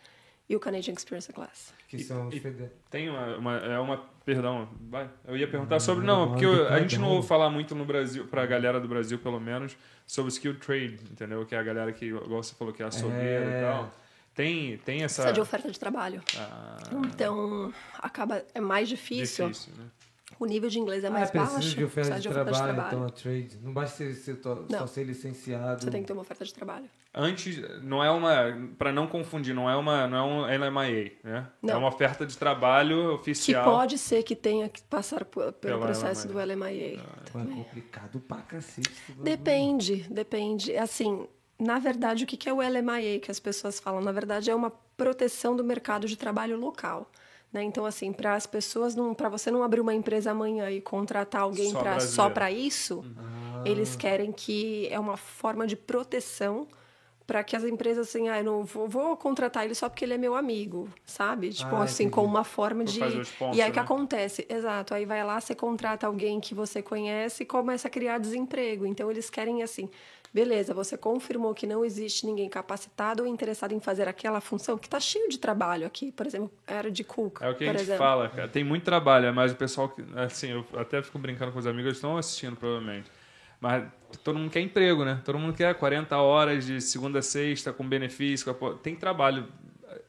e 0.50 0.56
o 0.56 0.60
Canadian 0.60 0.94
Experience 0.94 1.32
Class. 1.34 1.74
que 1.88 2.00
são 2.00 2.28
os 2.28 2.36
e- 2.36 2.40
federais. 2.40 2.72
Tem 2.90 3.10
uma, 3.10 3.38
uma- 3.38 3.58
é 3.58 3.80
uma, 3.80 3.98
perdão, 4.26 4.68
vai. 4.90 5.10
Eu 5.26 5.38
ia 5.38 5.48
perguntar 5.48 5.80
sobre 5.80 6.06
não, 6.06 6.30
porque 6.32 6.46
eu- 6.46 6.68
a 6.68 6.80
gente 6.80 6.98
não 6.98 7.10
ouve 7.10 7.28
falar 7.28 7.50
muito 7.50 7.74
no 7.76 7.86
Brasil, 7.86 8.26
pra 8.28 8.46
galera 8.46 8.80
do 8.80 8.88
Brasil 8.88 9.18
pelo 9.20 9.40
menos, 9.40 9.76
sobre 10.06 10.32
skill 10.32 10.58
trade, 10.60 11.00
entendeu? 11.12 11.46
Que 11.46 11.56
é 11.56 11.58
a 11.60 11.64
galera 11.64 11.92
que, 11.94 12.06
igual 12.06 12.42
você 12.44 12.54
falou 12.56 12.74
que 12.74 12.82
é 12.84 12.86
açougueiro 12.86 13.50
É. 13.50 13.60
e 13.60 13.64
tal. 13.64 13.92
Tem, 14.36 14.78
tem 14.80 15.04
essa 15.04 15.24
Precisa 15.24 15.34
de 15.34 15.42
oferta 15.42 15.72
de 15.72 15.80
trabalho. 15.80 16.22
ah, 16.38 16.78
Então, 17.08 17.74
acaba, 17.98 18.44
é 18.54 18.60
mais 18.62 18.88
difícil. 18.88 19.48
difícil, 19.48 19.74
né? 19.78 19.86
O 20.40 20.46
nível 20.46 20.70
de 20.70 20.80
inglês 20.80 21.04
é 21.04 21.08
Ah, 21.08 21.12
mais 21.12 21.32
precisa 21.32 21.54
baixo. 21.54 21.76
de 21.76 21.84
oferta 21.84 22.12
precisa 22.12 22.30
de, 22.30 22.52
trabalho, 22.52 22.88
então 22.88 23.04
a 23.06 23.10
trade. 23.10 23.58
Não 23.64 23.74
basta 23.74 23.96
ser, 23.98 24.14
ser 24.14 24.36
to- 24.36 24.66
só 24.70 24.80
Não. 24.80 24.88
ser 24.88 25.04
licenciado. 25.04 25.84
Você 25.84 25.90
tem 25.90 26.02
que 26.02 26.08
ter 26.08 26.14
uma 26.14 26.22
oferta 26.22 26.46
de 26.46 26.54
trabalho. 26.54 26.86
Antes, 27.14 27.60
não 27.84 28.04
é 28.04 28.12
uma, 28.12 28.36
Pra 28.78 28.92
não 28.92 29.08
confundir, 29.08 29.54
não 29.56 29.68
é 29.70 29.76
uma, 29.76 30.08
não 30.08 30.18
é 30.18 30.22
um 30.56 30.66
LMIA, 30.66 31.14
né? 31.24 31.48
É 31.64 31.68
Não. 31.68 31.80
uma 31.80 31.88
oferta 31.88 32.26
de 32.26 32.38
trabalho 32.38 33.08
Que 33.10 33.32
oficial. 33.32 33.66
pode 33.66 33.98
ser 33.98 34.22
que 34.24 34.36
tenha 34.36 34.70
que 34.70 34.82
passar 34.84 35.26
por- 35.26 35.52
pelo 35.54 35.80
Pela 35.80 35.86
processo 35.88 36.28
LMIA. 36.28 36.46
do 36.46 36.54
LMIA. 36.54 37.00
Pô, 37.32 37.40
é 37.40 37.46
complicado 37.46 38.20
pra 38.20 38.38
cacete. 38.38 38.92
Depende, 39.24 40.06
depende. 40.10 40.76
Assim, 40.78 41.28
na 41.60 41.80
verdade, 41.80 42.24
o 42.24 42.28
que 42.28 42.38
que 42.38 42.48
é 42.48 42.54
o 42.54 42.62
LMIA 42.62 43.20
que 43.20 43.32
as 43.32 43.40
pessoas 43.40 43.80
falam? 43.80 44.02
Na 44.02 44.12
verdade, 44.12 44.52
é 44.52 44.56
uma 44.56 44.70
proteção 44.96 45.56
do 45.56 45.64
mercado 45.64 46.08
de 46.08 46.16
trabalho 46.16 46.58
local. 46.60 47.10
Né? 47.58 47.64
Então, 47.64 47.86
assim, 47.88 48.14
para 48.14 48.36
as 48.36 48.46
pessoas 48.46 48.96
não, 48.96 49.16
para 49.16 49.30
você 49.30 49.50
não 49.50 49.64
abrir 49.64 49.82
uma 49.82 49.94
empresa 49.96 50.30
amanhã 50.32 50.70
e 50.70 50.80
contratar 50.80 51.42
alguém 51.42 51.72
Só 51.72 51.80
pra, 51.80 52.00
só 52.00 52.30
para 52.30 52.52
isso, 52.52 53.04
Ah. 53.18 53.24
eles 53.66 53.96
querem 53.96 54.32
que 54.32 54.88
é 54.92 55.00
uma 55.00 55.18
forma 55.18 55.66
de 55.66 55.76
proteção 55.76 56.68
para 57.26 57.44
que 57.44 57.56
as 57.58 57.64
empresas 57.64 58.08
assim, 58.08 58.30
ah, 58.30 58.38
eu 58.38 58.44
não 58.44 58.64
vou, 58.64 58.88
vou, 58.88 59.18
contratar 59.18 59.66
ele 59.66 59.76
só 59.76 59.90
porque 59.90 60.06
ele 60.06 60.14
é 60.14 60.18
meu 60.18 60.34
amigo, 60.36 60.88
sabe? 61.06 61.50
Tipo 61.52 61.76
Ah, 61.76 61.84
assim, 61.84 62.04
entendi. 62.04 62.12
como 62.16 62.28
uma 62.28 62.44
forma 62.44 62.84
Por 62.86 62.92
de 62.92 63.22
sponsor, 63.22 63.58
E 63.58 63.62
aí 63.62 63.70
o 63.70 63.74
que 63.74 63.80
né? 63.80 63.86
acontece? 63.86 64.46
Exato, 64.48 64.94
aí 64.94 65.04
vai 65.06 65.24
lá, 65.26 65.42
você 65.42 65.54
contrata 65.56 66.08
alguém 66.08 66.40
que 66.40 66.54
você 66.56 66.82
conhece 66.82 67.44
e 67.44 67.46
começa 67.46 67.88
a 67.88 67.92
criar 67.92 68.18
desemprego. 68.20 68.86
Então 68.86 69.10
eles 69.12 69.30
querem 69.30 69.62
assim, 69.64 69.90
beleza, 70.34 70.74
você 70.74 70.98
confirmou 70.98 71.54
que 71.54 71.66
não 71.68 71.84
existe 71.84 72.26
ninguém 72.26 72.48
capacitado 72.50 73.24
ou 73.24 73.28
interessado 73.30 73.74
em 73.74 73.80
fazer 73.80 74.08
aquela 74.08 74.40
função 74.42 74.78
que 74.78 74.88
tá 74.90 75.00
cheio 75.00 75.28
de 75.30 75.38
trabalho 75.38 75.86
aqui, 75.88 76.12
por 76.12 76.26
exemplo, 76.26 76.52
era 76.66 76.90
de 76.92 77.04
cook, 77.04 77.42
É 77.42 77.50
o 77.50 77.56
que 77.56 77.64
a 77.64 77.68
gente 77.72 77.82
exemplo. 77.82 77.98
fala, 77.98 78.30
cara. 78.30 78.48
Tem 78.48 78.64
muito 78.64 78.84
trabalho, 78.84 79.34
mas 79.34 79.52
o 79.52 79.56
pessoal, 79.56 79.90
que- 79.90 80.04
assim, 80.16 80.52
eu 80.52 80.66
até 80.76 81.02
fico 81.02 81.18
brincando 81.20 81.52
com 81.52 81.60
os 81.60 81.68
amigos, 81.68 81.94
estão 81.94 82.18
assistindo 82.18 82.56
provavelmente. 82.56 83.10
Mas 83.60 83.86
todo 84.24 84.38
mundo 84.38 84.52
quer 84.52 84.62
emprego, 84.62 85.04
né? 85.04 85.20
Todo 85.26 85.40
mundo 85.40 85.56
quer 85.56 85.74
40 85.74 86.18
horas 86.18 86.64
de 86.66 86.80
segunda 86.80 87.20
a 87.20 87.22
sexta 87.24 87.74
com 87.74 87.84
benefício. 87.88 88.54
Tem 88.84 88.96
trabalho. 88.96 89.48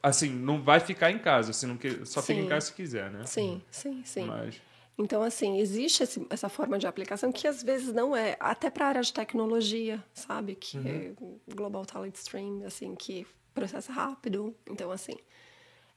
Assim, 0.02 0.28
não 0.28 0.60
vai 0.62 0.80
ficar 0.80 1.10
em 1.10 1.18
casa. 1.18 1.54
Se 1.54 1.66
não 1.66 1.76
quer, 1.78 2.04
só 2.04 2.20
fica 2.20 2.38
em 2.40 2.42
Sim. 2.42 2.48
casa 2.48 2.66
se 2.66 2.72
quiser, 2.74 3.10
né? 3.10 3.24
Sim, 3.24 3.62
sim, 3.70 4.02
sim. 4.04 4.26
Mas, 4.26 4.60
Então, 4.98 5.22
assim, 5.22 5.58
existe 5.60 6.02
esse- 6.02 6.26
essa 6.28 6.48
forma 6.48 6.76
de 6.78 6.86
aplicação 6.86 7.30
que 7.30 7.46
às 7.46 7.62
vezes 7.62 7.92
não 7.94 8.16
é, 8.16 8.36
até 8.40 8.68
para 8.68 8.86
a 8.86 8.88
área 8.88 9.00
de 9.02 9.12
tecnologia, 9.12 10.02
sabe? 10.12 10.56
Que 10.56 10.76
é 10.78 11.12
Global 11.54 11.86
Talent 11.86 12.16
Stream, 12.16 12.64
assim, 12.66 12.94
que 12.96 13.24
processa 13.54 13.92
rápido. 13.92 14.54
Então, 14.68 14.90
assim, 14.90 15.14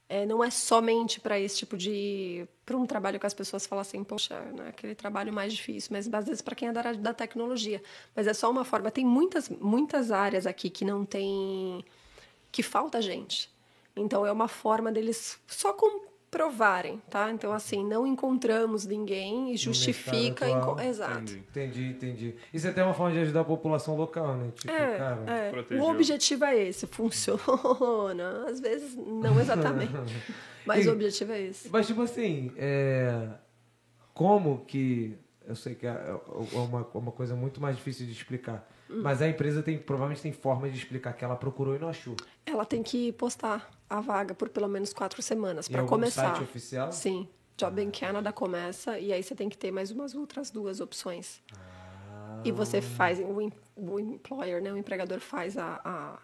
é, 0.07 0.26
não 0.26 0.44
é 0.44 0.52
somente 0.52 1.19
para 1.19 1.40
esse 1.40 1.57
tipo 1.57 1.76
de. 1.78 2.48
para 2.65 2.78
um 2.78 2.86
trabalho 2.86 3.19
que 3.19 3.26
as 3.26 3.34
pessoas 3.34 3.65
falam 3.65 3.82
assim, 3.82 4.03
poxa, 4.03 4.40
né, 4.40 4.68
aquele 4.69 4.94
trabalho 4.94 5.34
mais 5.34 5.52
difícil, 5.53 5.90
mas 5.94 6.07
às 6.14 6.26
vezes 6.26 6.41
para 6.41 6.53
quem 6.53 6.68
é 6.68 6.72
da 6.72 6.82
área 6.82 6.94
da 6.95 7.14
tecnologia. 7.14 7.82
Mas 8.15 8.28
é 8.28 8.34
só 8.34 8.52
uma 8.52 8.64
forma. 8.64 8.91
Tem 8.91 9.06
muitas, 9.06 9.49
muitas 9.49 10.11
áreas 10.11 10.45
aqui 10.45 10.69
que 10.69 10.86
não 10.86 11.03
tem. 11.06 11.84
que 12.52 12.61
falta 12.61 13.02
gente. 13.02 13.49
Então 13.95 14.26
é 14.26 14.32
uma 14.32 14.48
forma 14.48 14.91
deles 14.91 15.40
só 15.48 15.73
comprovarem, 16.36 17.02
tá? 17.10 17.30
Então, 17.30 17.52
assim, 17.52 17.86
não 17.86 18.08
encontramos 18.08 18.86
ninguém 18.86 19.53
e 19.53 19.58
justifica. 19.58 20.49
enco- 20.49 20.72
atual, 20.72 20.80
Exato. 20.80 21.20
entendi. 21.20 21.38
Entendi, 21.49 21.84
entendi. 21.90 22.36
Isso 22.53 22.68
é 22.68 22.70
até 22.70 22.82
uma 22.84 22.94
forma 22.94 23.12
de 23.14 23.20
ajudar 23.20 23.41
a 23.41 23.44
população 23.44 23.98
local, 23.98 24.36
né? 24.38 24.49
Tipo, 24.56 24.72
É, 24.72 24.98
cara. 24.98 25.20
é. 25.28 25.76
O 25.78 25.84
objetivo 25.90 26.45
é 26.45 26.58
esse, 26.58 26.88
funciona. 26.88 27.41
Às 28.48 28.62
vezes 28.62 28.95
não 28.95 29.40
exatamente, 29.41 29.91
mas 30.66 30.86
E- 30.86 30.90
o 30.90 30.94
objetivo 30.94 31.34
é 31.34 31.41
esse. 31.41 31.70
Mas, 31.70 31.86
tipo 31.86 32.02
assim, 32.02 32.52
é... 32.58 33.28
como 34.14 34.64
que. 34.66 35.18
Eu 35.45 35.56
sei 35.56 35.76
que 35.76 35.86
é 35.86 35.90
é 35.90 36.58
uma, 36.58 36.88
uma 36.94 37.12
coisa 37.12 37.36
muito 37.36 37.60
mais 37.60 37.76
difícil 37.76 38.06
de 38.06 38.14
explicar. 38.14 38.66
Mas 38.93 39.22
a 39.22 39.27
empresa 39.30 39.61
tem, 39.63 39.77
provavelmente 39.77 40.22
tem 40.22 40.31
forma 40.31 40.69
de 40.69 40.77
explicar 40.77 41.13
que 41.13 41.23
ela 41.23 41.35
procurou 41.35 41.76
e 41.76 41.80
não 41.80 41.88
achou. 41.89 42.15
Ela 42.45 42.65
tem 42.65 42.81
que 42.84 43.11
postar 43.13 43.69
a 43.89 44.01
vaga 44.01 44.34
por 44.34 44.49
pelo 44.49 44.68
menos 44.68 44.91
quatro 44.93 45.22
semanas 45.22 45.69
Em 45.69 45.72
para 45.72 45.84
começar. 45.85 46.35
site 46.35 46.43
oficial? 46.43 46.91
Sim. 46.91 47.27
Job 47.57 47.81
in 47.81 47.91
Canada 47.91 48.31
começa 48.34 48.97
e 48.99 49.13
aí 49.13 49.22
você 49.22 49.35
tem 49.35 49.47
que 49.47 49.57
ter 49.57 49.72
mais 49.72 49.91
umas 49.91 50.15
outras 50.15 50.49
duas 50.49 50.80
opções. 50.80 51.41
E 52.43 52.51
você 52.51 52.77
Ah. 52.77 52.81
faz, 52.81 53.19
o, 53.19 53.51
o 53.76 53.99
employer, 53.99 54.61
né, 54.63 54.73
o 54.73 54.77
empregador 54.77 55.19
faz 55.19 55.57
a, 55.57 55.80
a, 55.85 56.19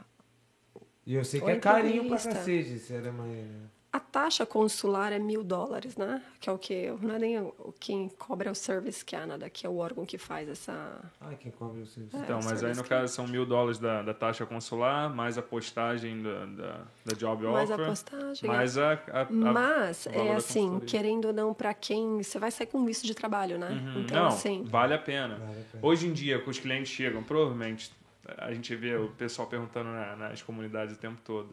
E 1.06 1.14
eu 1.14 1.23
sei 1.23 1.39
que 1.39 1.49
é 1.52 1.57
carinho 1.60 2.07
pra 2.07 2.18
cacete, 2.18 2.80
sério, 2.80 3.14
mas... 3.14 3.45
A 3.92 4.00
taxa 4.02 4.46
consular 4.46 5.14
é 5.14 5.18
mil 5.18 5.44
dólares, 5.44 5.96
né? 5.96 6.22
Que 6.42 6.50
é 6.50 6.52
o 6.54 6.58
que 6.58 6.92
não 7.02 7.16
é 7.16 7.20
nem 7.20 7.40
o, 7.40 7.74
quem 7.80 8.10
cobra 8.10 8.50
é 8.50 8.52
o 8.52 8.56
Service 8.56 9.04
Canada, 9.04 9.50
que 9.50 9.66
é 9.66 9.70
o 9.70 9.78
órgão 9.78 10.06
que 10.06 10.18
faz 10.18 10.48
essa. 10.50 11.00
Ai, 11.22 11.36
quem 11.40 11.52
cobre 11.54 11.82
o 11.82 11.86
serviço. 11.86 12.16
É, 12.18 12.20
então, 12.20 12.40
o 12.40 12.44
mas 12.44 12.52
aí 12.52 12.58
serviço 12.60 12.78
no 12.82 12.84
que- 12.84 12.90
caso 12.90 13.14
são 13.14 13.26
mil 13.28 13.46
dólares 13.46 13.80
da, 13.80 14.02
da 14.04 14.14
taxa 14.14 14.46
consular, 14.46 15.10
mais 15.10 15.38
a 15.38 15.42
postagem 15.42 16.22
da, 16.22 16.46
da, 16.46 16.82
da 17.06 17.14
job 17.16 17.46
Mais 17.46 17.72
a 17.72 17.76
offer. 17.76 17.88
postagem, 17.88 18.48
Mais 18.50 18.78
a, 18.78 18.92
a, 18.94 19.22
a- 19.22 19.28
Mas 19.32 20.06
é 20.08 20.34
assim, 20.36 20.80
querendo 20.82 21.26
ou 21.30 21.34
não, 21.34 21.54
para 21.54 21.74
quem 21.74 22.22
você 22.22 22.38
vai 22.38 22.52
sair 22.52 22.68
com 22.68 22.86
visto 22.86 23.06
de 23.06 23.16
trabalho, 23.16 23.58
né? 23.58 23.70
Uhum. 23.70 24.02
Então 24.02 24.20
não, 24.24 24.28
assim, 24.28 24.64
vale 24.68 24.94
a 24.94 25.00
pena. 25.00 25.36
Vale 25.38 25.62
a 25.62 25.72
pena. 25.72 25.80
Hoje 25.82 26.08
em 26.08 26.14
dia, 26.14 26.40
que 26.42 26.50
os 26.50 26.60
clientes 26.60 26.92
chegam, 26.92 27.24
provavelmente, 27.24 27.90
a 28.38 28.52
gente 28.54 28.76
vê 28.76 28.96
o 28.98 29.08
pessoal 29.12 29.48
perguntando 29.48 29.90
na- 29.90 30.16
nas 30.18 30.42
comunidades 30.42 30.94
o 30.96 31.00
tempo 31.00 31.20
todo. 31.24 31.48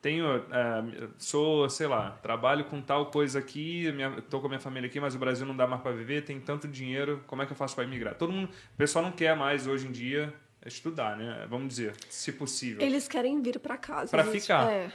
Tenho, 0.00 0.26
eh, 0.36 1.08
sou, 1.18 1.68
sei 1.70 1.86
lá, 1.86 2.12
trabalho 2.22 2.64
com 2.64 2.80
tal 2.80 3.06
coisa 3.06 3.38
aqui, 3.38 3.90
minha, 3.92 4.10
tô 4.22 4.40
com 4.40 4.46
a 4.46 4.48
minha 4.50 4.60
família 4.60 4.88
aqui, 4.88 5.00
mas 5.00 5.14
o 5.14 5.18
Brasil 5.18 5.46
não 5.46 5.56
dá 5.56 5.66
mais 5.66 5.82
para 5.82 5.92
viver, 5.92 6.24
tem 6.24 6.40
tanto 6.40 6.66
dinheiro, 6.68 7.22
como 7.26 7.42
é 7.42 7.46
que 7.46 7.52
eu 7.52 7.56
faço 7.56 7.74
para 7.74 7.84
imigrar? 7.84 8.14
Todo 8.14 8.32
mundo, 8.32 8.48
o 8.48 8.76
pessoal 8.76 9.04
não 9.04 9.12
quer 9.12 9.36
mais 9.36 9.66
hoje 9.66 9.86
em 9.86 9.92
dia 9.92 10.32
estudar, 10.66 11.16
né? 11.16 11.46
Vamos 11.48 11.68
dizer, 11.68 11.94
se 12.08 12.32
possível. 12.32 12.84
eles 12.84 13.06
querem 13.08 13.40
vir 13.40 13.58
para 13.58 13.76
casa. 13.76 14.16
Gente. 14.24 14.40
ficar. 14.40 14.70
É. 14.70 14.92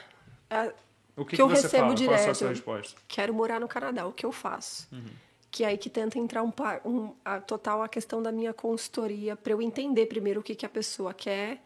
É, 0.49 0.73
o 1.15 1.23
que, 1.23 1.31
que 1.31 1.35
que 1.37 1.41
eu 1.41 1.47
recebo 1.47 1.71
fala? 1.71 1.95
Qual 1.95 2.13
a 2.15 2.17
sua- 2.17 2.33
direto. 2.33 2.47
resposta? 2.49 3.01
quero 3.07 3.33
morar 3.33 3.59
no 3.59 3.67
Canadá, 3.67 4.05
o 4.05 4.11
que 4.11 4.25
eu 4.25 4.31
faço? 4.31 4.87
Uhum. 4.91 5.05
Que 5.49 5.63
é 5.63 5.67
aí 5.67 5.77
que 5.77 5.89
tenta 5.89 6.17
entrar 6.17 6.41
um, 6.43 6.51
um 6.83 7.13
a 7.23 7.39
total 7.39 7.83
a 7.83 7.87
questão 7.87 8.21
da 8.23 8.31
minha 8.31 8.53
consultoria 8.53 9.35
para 9.35 9.53
eu 9.53 9.61
entender 9.61 10.07
primeiro 10.07 10.39
o 10.39 10.43
que, 10.43 10.55
que 10.55 10.65
a 10.65 10.69
pessoa 10.69 11.13
quer, 11.13 11.63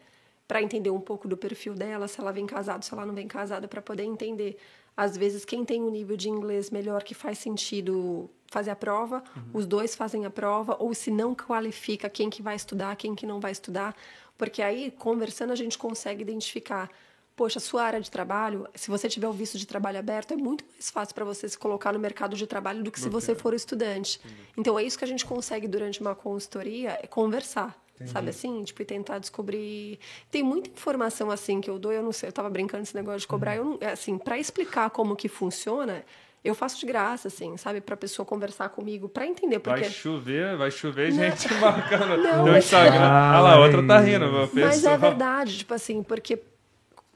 para 0.48 0.62
entender 0.62 0.90
um 0.90 1.00
pouco 1.00 1.28
do 1.28 1.36
perfil 1.36 1.74
dela, 1.74 2.08
se 2.08 2.18
ela 2.18 2.32
vem 2.32 2.46
casada, 2.46 2.82
se 2.82 2.92
ela 2.92 3.04
não 3.04 3.14
vem 3.14 3.28
casada, 3.28 3.68
para 3.68 3.82
poder 3.82 4.04
entender. 4.04 4.56
Às 4.96 5.16
vezes, 5.16 5.44
quem 5.44 5.64
tem 5.64 5.82
um 5.82 5.90
nível 5.90 6.16
de 6.16 6.28
inglês 6.30 6.70
melhor 6.70 7.04
que 7.04 7.14
faz 7.14 7.38
sentido 7.38 8.28
fazer 8.50 8.70
a 8.70 8.76
prova, 8.76 9.22
Uhum. 9.36 9.42
os 9.52 9.66
dois 9.66 9.94
fazem 9.94 10.24
a 10.24 10.30
prova, 10.30 10.74
ou 10.80 10.94
se 10.94 11.10
não 11.10 11.34
qualifica 11.34 12.08
quem 12.08 12.30
que 12.30 12.40
vai 12.42 12.56
estudar, 12.56 12.96
quem 12.96 13.14
que 13.14 13.26
não 13.26 13.38
vai 13.38 13.52
estudar, 13.52 13.94
porque 14.38 14.62
aí, 14.62 14.90
conversando, 14.90 15.52
a 15.52 15.56
gente 15.56 15.76
consegue 15.76 16.22
identificar 16.22 16.88
poxa, 17.36 17.60
sua 17.60 17.84
área 17.84 18.00
de 18.00 18.10
trabalho, 18.10 18.66
se 18.74 18.90
você 18.90 19.08
tiver 19.08 19.28
o 19.28 19.32
visto 19.32 19.56
de 19.56 19.64
trabalho 19.64 19.96
aberto, 19.96 20.32
é 20.34 20.36
muito 20.36 20.64
mais 20.72 20.90
fácil 20.90 21.14
para 21.14 21.24
você 21.24 21.48
se 21.48 21.56
colocar 21.56 21.92
no 21.92 21.98
mercado 22.00 22.34
de 22.34 22.44
trabalho 22.48 22.82
do 22.82 22.90
que 22.90 22.98
se 22.98 23.08
você 23.08 23.32
for 23.32 23.54
estudante. 23.54 24.20
Então 24.56 24.76
é 24.76 24.82
isso 24.82 24.98
que 24.98 25.04
a 25.04 25.06
gente 25.06 25.24
consegue 25.24 25.68
durante 25.68 26.00
uma 26.00 26.16
consultoria, 26.16 26.98
é 27.00 27.06
conversar. 27.06 27.80
Sabe 28.06 28.30
assim? 28.30 28.62
Tipo, 28.64 28.82
e 28.82 28.84
tentar 28.84 29.18
descobrir. 29.18 29.98
Tem 30.30 30.42
muita 30.42 30.70
informação 30.70 31.30
assim 31.30 31.60
que 31.60 31.68
eu 31.68 31.78
dou, 31.78 31.92
eu 31.92 32.02
não 32.02 32.12
sei, 32.12 32.28
eu 32.28 32.32
tava 32.32 32.48
brincando 32.48 32.82
esse 32.84 32.94
negócio 32.94 33.20
de 33.20 33.26
cobrar. 33.26 33.56
Eu 33.56 33.64
não, 33.64 33.78
assim, 33.92 34.16
para 34.18 34.38
explicar 34.38 34.88
como 34.90 35.16
que 35.16 35.28
funciona, 35.28 36.04
eu 36.44 36.54
faço 36.54 36.78
de 36.78 36.86
graça, 36.86 37.26
assim, 37.28 37.56
sabe? 37.56 37.80
Pra 37.80 37.96
pessoa 37.96 38.24
conversar 38.24 38.68
comigo, 38.68 39.08
para 39.08 39.26
entender. 39.26 39.58
Porque 39.58 39.80
Vai 39.80 39.90
chover, 39.90 40.56
vai 40.56 40.70
chover 40.70 41.10
gente 41.10 41.52
marcando 41.60 42.16
Não, 42.22 42.46
no 42.46 42.52
mas- 42.52 42.64
Instagram. 42.64 43.00
Ah, 43.02 43.32
Olha 43.34 43.40
lá, 43.42 43.54
a 43.54 43.60
outra 43.60 43.86
tá 43.86 43.98
rindo. 43.98 44.24
a 44.24 44.30
Mas 44.30 44.50
pessoa- 44.50 44.92
é 44.92 44.96
verdade, 44.98 45.58
tipo 45.58 45.74
assim, 45.74 46.02
porque 46.02 46.38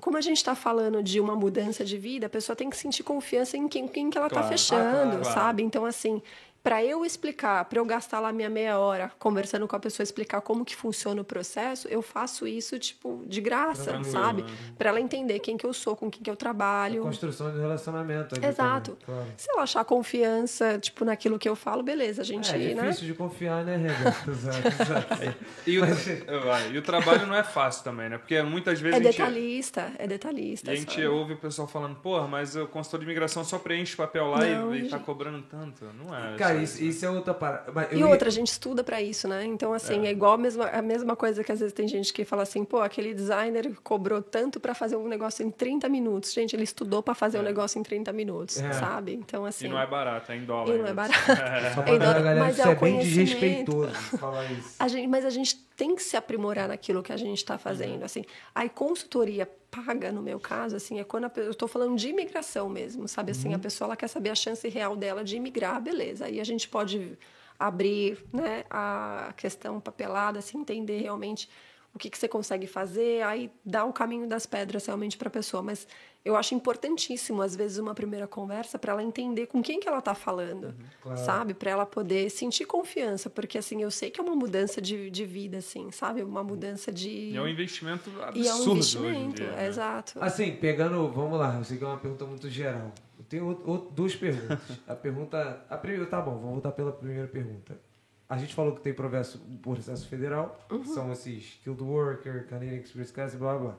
como 0.01 0.17
a 0.17 0.21
gente 0.21 0.39
está 0.39 0.57
falando 0.57 1.01
de 1.01 1.21
uma 1.21 1.37
mudança 1.37 1.85
de 1.85 1.97
vida, 1.97 2.27
a 2.27 2.29
pessoa 2.29 2.57
tem 2.57 2.69
que 2.69 2.77
sentir 2.77 3.05
confiança 3.05 3.57
em 3.57 3.69
quem, 3.69 3.87
quem 3.87 4.11
que 4.11 4.19
ela 4.19 4.27
está 4.27 4.41
Claro. 4.41 4.53
fechando, 4.53 4.81
Ah, 4.89 4.91
claro, 5.03 5.11
claro. 5.21 5.25
sabe? 5.35 5.63
Então, 5.63 5.87
assim, 5.87 6.21
para 6.63 6.85
eu 6.85 7.05
explicar, 7.05 7.65
para 7.65 7.79
eu 7.81 7.85
gastar 7.85 8.21
lá 8.21 8.33
minha 8.33 8.49
meia 8.49 8.79
hora 8.79 9.11
conversando 9.19 9.67
com 9.67 9.75
a 9.75 9.81
pessoa, 9.81 10.05
explicar 10.05 10.41
como 10.41 10.65
que 10.65 10.77
funciona 10.77 11.21
o 11.21 11.25
processo, 11.25 11.89
eu 11.89 12.01
faço 12.03 12.47
isso, 12.47 12.79
tipo, 12.79 13.25
de 13.27 13.41
graça, 13.41 13.91
Tranquilo, 13.91 14.13
sabe? 14.13 14.43
né? 14.43 14.49
Para 14.79 14.91
ela 14.91 15.01
entender 15.01 15.39
quem 15.41 15.57
que 15.57 15.67
eu 15.67 15.73
sou, 15.73 15.97
com 15.97 16.11
quem 16.11 16.23
que 16.23 16.31
eu 16.31 16.35
A 16.35 16.37
trabalho. 16.37 17.03
construção 17.03 17.51
de 17.53 17.59
relacionamento. 17.59 18.35
Exato. 18.45 18.93
também, 18.93 19.05
claro. 19.25 19.33
Se 19.37 19.51
ela 19.51 19.63
achar 19.63 19.85
confiança, 19.85 20.79
tipo, 20.79 21.05
naquilo 21.05 21.39
que 21.39 21.49
eu 21.49 21.57
falo, 21.57 21.83
beleza, 21.83 22.23
a 22.23 22.25
gente, 22.25 22.51
É, 22.55 22.71
é 22.71 22.75
né? 22.75 22.83
difícil 22.89 23.07
de 23.09 23.15
confiar, 23.15 23.65
né, 23.65 23.77
Rebeca? 23.77 24.13
Exato, 24.31 24.69
exato. 24.69 25.37
E 25.67 25.79
o, 25.79 25.85
e 26.73 26.79
o 26.79 26.83
trabalho 26.83 27.27
não 27.27 27.35
é 27.35 27.43
fácil 27.43 27.83
também, 27.85 28.09
né? 28.09 28.19
Porque 28.19 28.41
muitas 28.43 28.81
vezes 28.81 28.97
É 28.97 29.01
a 29.01 29.03
gente, 29.05 29.19
detalhista, 29.19 29.93
é 29.99 30.07
detalhista. 30.07 30.71
a 30.71 30.75
gente 30.75 30.91
sabe? 30.95 31.07
ouve 31.07 31.33
o 31.35 31.37
pessoal 31.37 31.67
falando, 31.67 31.97
porra, 31.97 32.27
mas 32.29 32.55
o 32.57 32.67
consultor 32.67 33.01
de 33.01 33.07
imigração 33.07 33.45
só 33.45 33.59
preenche 33.59 33.97
papel 33.97 34.27
lá 34.29 34.39
Não, 34.45 34.75
e, 34.75 34.87
e 34.87 34.89
tá 34.89 34.99
cobrando 34.99 35.43
tanto. 35.43 35.85
Não 35.99 36.15
é. 36.15 36.37
Cara, 36.37 36.52
só 36.55 36.59
isso, 36.61 36.83
isso 36.85 37.05
é 37.07 37.11
outra 37.11 37.35
parada. 37.35 37.89
E 37.93 37.99
ia- 37.99 38.07
outra, 38.07 38.29
a 38.29 38.33
gente 38.33 38.49
estuda 38.49 38.83
pra 38.85 39.01
isso, 39.03 39.27
né? 39.29 39.45
Então, 39.45 39.73
assim, 39.73 40.07
é. 40.07 40.11
igual 40.11 40.33
a 40.35 40.39
mesma, 40.39 40.67
a 40.67 40.83
mesma 40.83 41.15
coisa 41.17 41.43
que 41.45 41.51
às 41.53 41.61
vezes 41.61 41.73
tem 41.73 41.87
gente 41.89 42.13
que 42.13 42.25
fala 42.25 42.43
assim, 42.43 42.65
pô, 42.65 42.81
aquele 42.81 43.13
designer 43.15 43.71
cobrou 43.83 44.23
tanto 44.23 44.61
pra 44.61 44.75
fazer 44.75 44.97
um 44.97 45.09
negócio 45.09 45.45
em 45.47 45.51
30 45.51 45.89
minutos. 45.89 46.33
Gente, 46.33 46.55
ele 46.57 46.65
estudou 46.65 47.03
pra 47.03 47.15
fazer 47.15 47.39
um 47.39 47.43
negócio 47.43 47.79
em 47.79 47.83
30 47.83 48.13
minutos, 48.13 48.59
É. 48.61 48.73
sabe? 48.73 49.13
Então, 49.15 49.45
assim. 49.45 49.67
E 49.67 49.69
não 49.69 49.79
é 49.81 49.87
barato, 49.87 50.31
é 50.33 50.37
em 50.37 50.45
dólar. 50.45 50.75
e 50.75 50.79
não 50.79 50.87
é 50.87 50.93
barato. 50.95 51.19
Só 51.75 51.81
É 51.81 51.85
pra 51.85 51.95
em 51.95 51.99
dólar, 51.99 52.15
galera 52.15 52.41
mas 52.41 52.59
é 52.59 52.63
isso 52.63 52.69
o 52.69 52.73
é 52.73 52.75
bem 52.75 52.95
conhecimento. 52.95 53.25
desrespeitoso 53.25 53.95
falar 54.19 54.51
isso. 54.53 54.75
A 54.79 54.89
gente, 54.89 55.07
mas 55.09 55.25
a 55.25 55.31
gente 55.31 55.57
tem 55.77 55.95
que 55.97 56.03
se 56.03 56.17
aprimorar 56.17 56.69
naquilo 56.69 57.03
que 57.03 57.13
a 57.13 57.17
gente 57.17 57.39
está 57.39 57.57
fazendo, 57.59 58.05
assim. 58.05 58.25
Aí 58.55 58.69
consultoria 58.69 59.49
paga, 59.73 60.13
no 60.13 60.21
meu 60.21 60.39
caso, 60.39 60.77
assim, 60.77 61.01
é 61.01 61.05
quando 61.05 61.25
a, 61.25 61.33
eu 61.37 61.53
estou 61.53 61.67
falando 61.67 61.97
de 61.97 62.11
imigração 62.11 62.69
mesmo, 62.69 63.09
sabe? 63.09 63.33
Assim, 63.33 63.55
a 63.55 63.59
pessoa 63.59 63.87
ela 63.89 63.97
quer 63.97 64.09
saber 64.09 64.29
a 64.29 64.35
chance 64.35 64.69
real 64.69 64.95
dela 64.95 65.25
de 65.25 65.37
imigrar, 65.37 65.81
beleza. 65.81 66.27
Aí 66.27 66.39
a 66.39 66.45
gente 66.45 66.69
pode 66.69 67.19
abrir, 67.59 68.23
né, 68.31 68.65
a 68.69 69.33
questão 69.35 69.81
papelada, 69.81 70.39
assim, 70.39 70.59
entender 70.59 71.01
realmente 71.01 71.49
o 71.95 71.99
que, 71.99 72.11
que 72.11 72.19
você 72.19 72.29
consegue 72.29 72.67
fazer, 72.67 73.23
aí 73.23 73.51
dá 73.65 73.85
o 73.85 73.93
caminho 73.93 74.27
das 74.27 74.45
pedras 74.45 74.85
realmente 74.87 75.17
para 75.17 75.29
a 75.29 75.31
pessoa. 75.31 75.63
Mas 75.63 75.87
eu 76.25 76.37
acho 76.37 76.55
importantíssimo, 76.55 77.43
às 77.43 77.57
vezes, 77.57 77.79
uma 77.79 77.95
primeira 77.95 78.27
conversa 78.29 78.79
para 78.79 78.93
ela 78.93 79.03
entender 79.03 79.47
com 79.47 79.61
quem 79.63 79.81
que 79.81 79.89
ela 79.89 79.99
está 79.99 80.15
falando, 80.15 80.67
Uhum, 80.67 80.75
claro. 81.03 81.19
sabe? 81.19 81.55
Para 81.55 81.71
ela 81.73 81.85
poder 81.87 82.31
sentir 82.31 82.65
confiança, 82.65 83.29
porque 83.29 83.59
assim, 83.59 83.83
eu 83.83 83.91
sei 83.91 84.11
que 84.11 84.21
é 84.21 84.23
uma 84.23 84.37
mudança 84.37 84.81
de, 84.81 85.11
de 85.11 85.25
vida, 85.25 85.59
assim, 85.59 85.91
sabe? 85.91 86.23
Uma 86.23 86.45
mudança 86.45 86.93
de. 86.93 87.09
E 87.11 87.37
é 87.37 87.41
um 87.43 87.49
investimento 87.49 88.09
absurdo 88.23 88.39
E 88.39 88.47
é 88.47 88.55
um 88.55 88.57
hoje 88.59 88.69
em 88.69 88.73
investimento, 88.73 89.43
dia, 89.43 89.51
né? 89.53 89.67
exato. 89.67 90.19
Assim, 90.23 90.55
pegando, 90.57 91.09
vamos 91.09 91.39
lá, 91.39 91.57
eu 91.59 91.65
sei 91.65 91.77
que 91.79 91.85
é 91.85 91.87
uma 91.87 91.99
pergunta 91.99 92.25
muito 92.25 92.49
geral. 92.49 92.93
Eu 93.19 93.25
tenho 93.25 93.49
out- 93.49 93.63
out- 93.69 93.89
duas 93.93 94.15
perguntas. 94.15 94.59
A 94.87 94.95
pergunta, 94.95 95.65
a 95.69 95.77
primeira, 95.77 96.07
tá 96.07 96.21
bom, 96.21 96.33
vamos 96.33 96.51
voltar 96.53 96.73
pela 96.73 96.93
primeira 96.93 97.27
pergunta. 97.27 97.77
A 98.29 98.37
gente 98.39 98.55
falou 98.55 98.75
que 98.75 98.81
tem 98.81 98.95
processo, 98.95 99.39
processo 99.61 100.07
federal, 100.09 100.59
Uhum. 100.71 100.81
que 100.81 100.89
são 100.89 101.13
esses 101.13 101.43
skilled 101.45 101.83
worker, 101.83 102.47
Canadian 102.49 102.77
Express 102.79 103.11
Class, 103.11 103.35
blá 103.35 103.53
blá. 103.59 103.61
blá. 103.73 103.79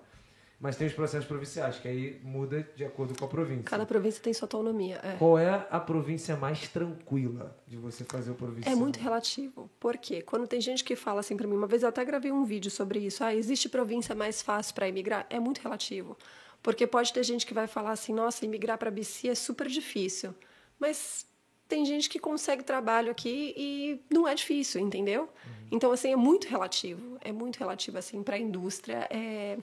Mas 0.64 0.78
tem 0.78 0.88
os 0.88 0.94
processos 0.94 1.28
provinciais, 1.28 1.78
que 1.78 1.90
aí 1.90 2.22
muda 2.24 2.66
de 2.74 2.86
acordo 2.86 3.14
com 3.20 3.26
a 3.26 3.28
província. 3.28 3.66
Cada 3.66 3.86
província 3.86 4.24
tem 4.24 4.34
sua 4.34 4.46
autonomia. 4.46 4.98
É. 5.04 5.18
Qual 5.18 5.38
é 5.38 5.68
a 5.70 5.78
província 5.78 6.38
mais 6.38 6.70
tranquila 6.70 7.54
de 7.68 7.76
você 7.76 8.06
fazer 8.06 8.32
o 8.32 8.34
provincial? 8.34 8.72
É 8.72 8.74
muito 8.74 8.98
relativo. 8.98 9.70
Por 9.78 9.98
quê? 9.98 10.22
Quando 10.22 10.48
tem 10.48 10.62
gente 10.62 10.82
que 10.86 10.96
fala 10.96 11.20
assim 11.20 11.36
pra 11.36 11.46
mim, 11.46 11.58
uma 11.58 11.68
vez 11.68 11.84
eu 11.84 11.90
até 11.90 12.06
gravei 12.06 12.32
um 12.32 12.46
vídeo 12.46 12.72
sobre 12.72 13.00
isso. 13.00 13.26
Ah, 13.26 13.36
existe 13.36 13.68
província 13.68 14.16
mais 14.16 14.42
fácil 14.42 14.74
para 14.74 14.88
imigrar? 14.88 15.28
É 15.30 15.38
muito 15.38 15.60
relativo. 15.60 16.18
Porque 16.62 16.88
pode 16.88 17.12
ter 17.12 17.24
gente 17.24 17.46
que 17.46 17.54
vai 17.54 17.68
falar 17.68 17.92
assim, 17.92 18.14
nossa, 18.14 18.46
imigrar 18.46 18.78
para 18.78 18.90
BC 18.90 19.28
é 19.28 19.36
super 19.36 19.68
difícil. 19.68 20.34
Mas 20.80 21.28
tem 21.68 21.86
gente 21.86 22.08
que 22.08 22.20
consegue 22.20 22.64
trabalho 22.64 23.12
aqui 23.12 23.54
e 23.58 24.02
não 24.10 24.26
é 24.26 24.34
difícil, 24.34 24.80
entendeu? 24.80 25.28
Então, 25.70 25.92
assim, 25.92 26.14
é 26.14 26.16
muito 26.16 26.48
relativo. 26.48 27.18
É 27.20 27.34
muito 27.34 27.58
relativo, 27.58 27.98
assim, 27.98 28.24
para 28.24 28.38
a 28.38 28.40
indústria. 28.40 29.06
É 29.10 29.58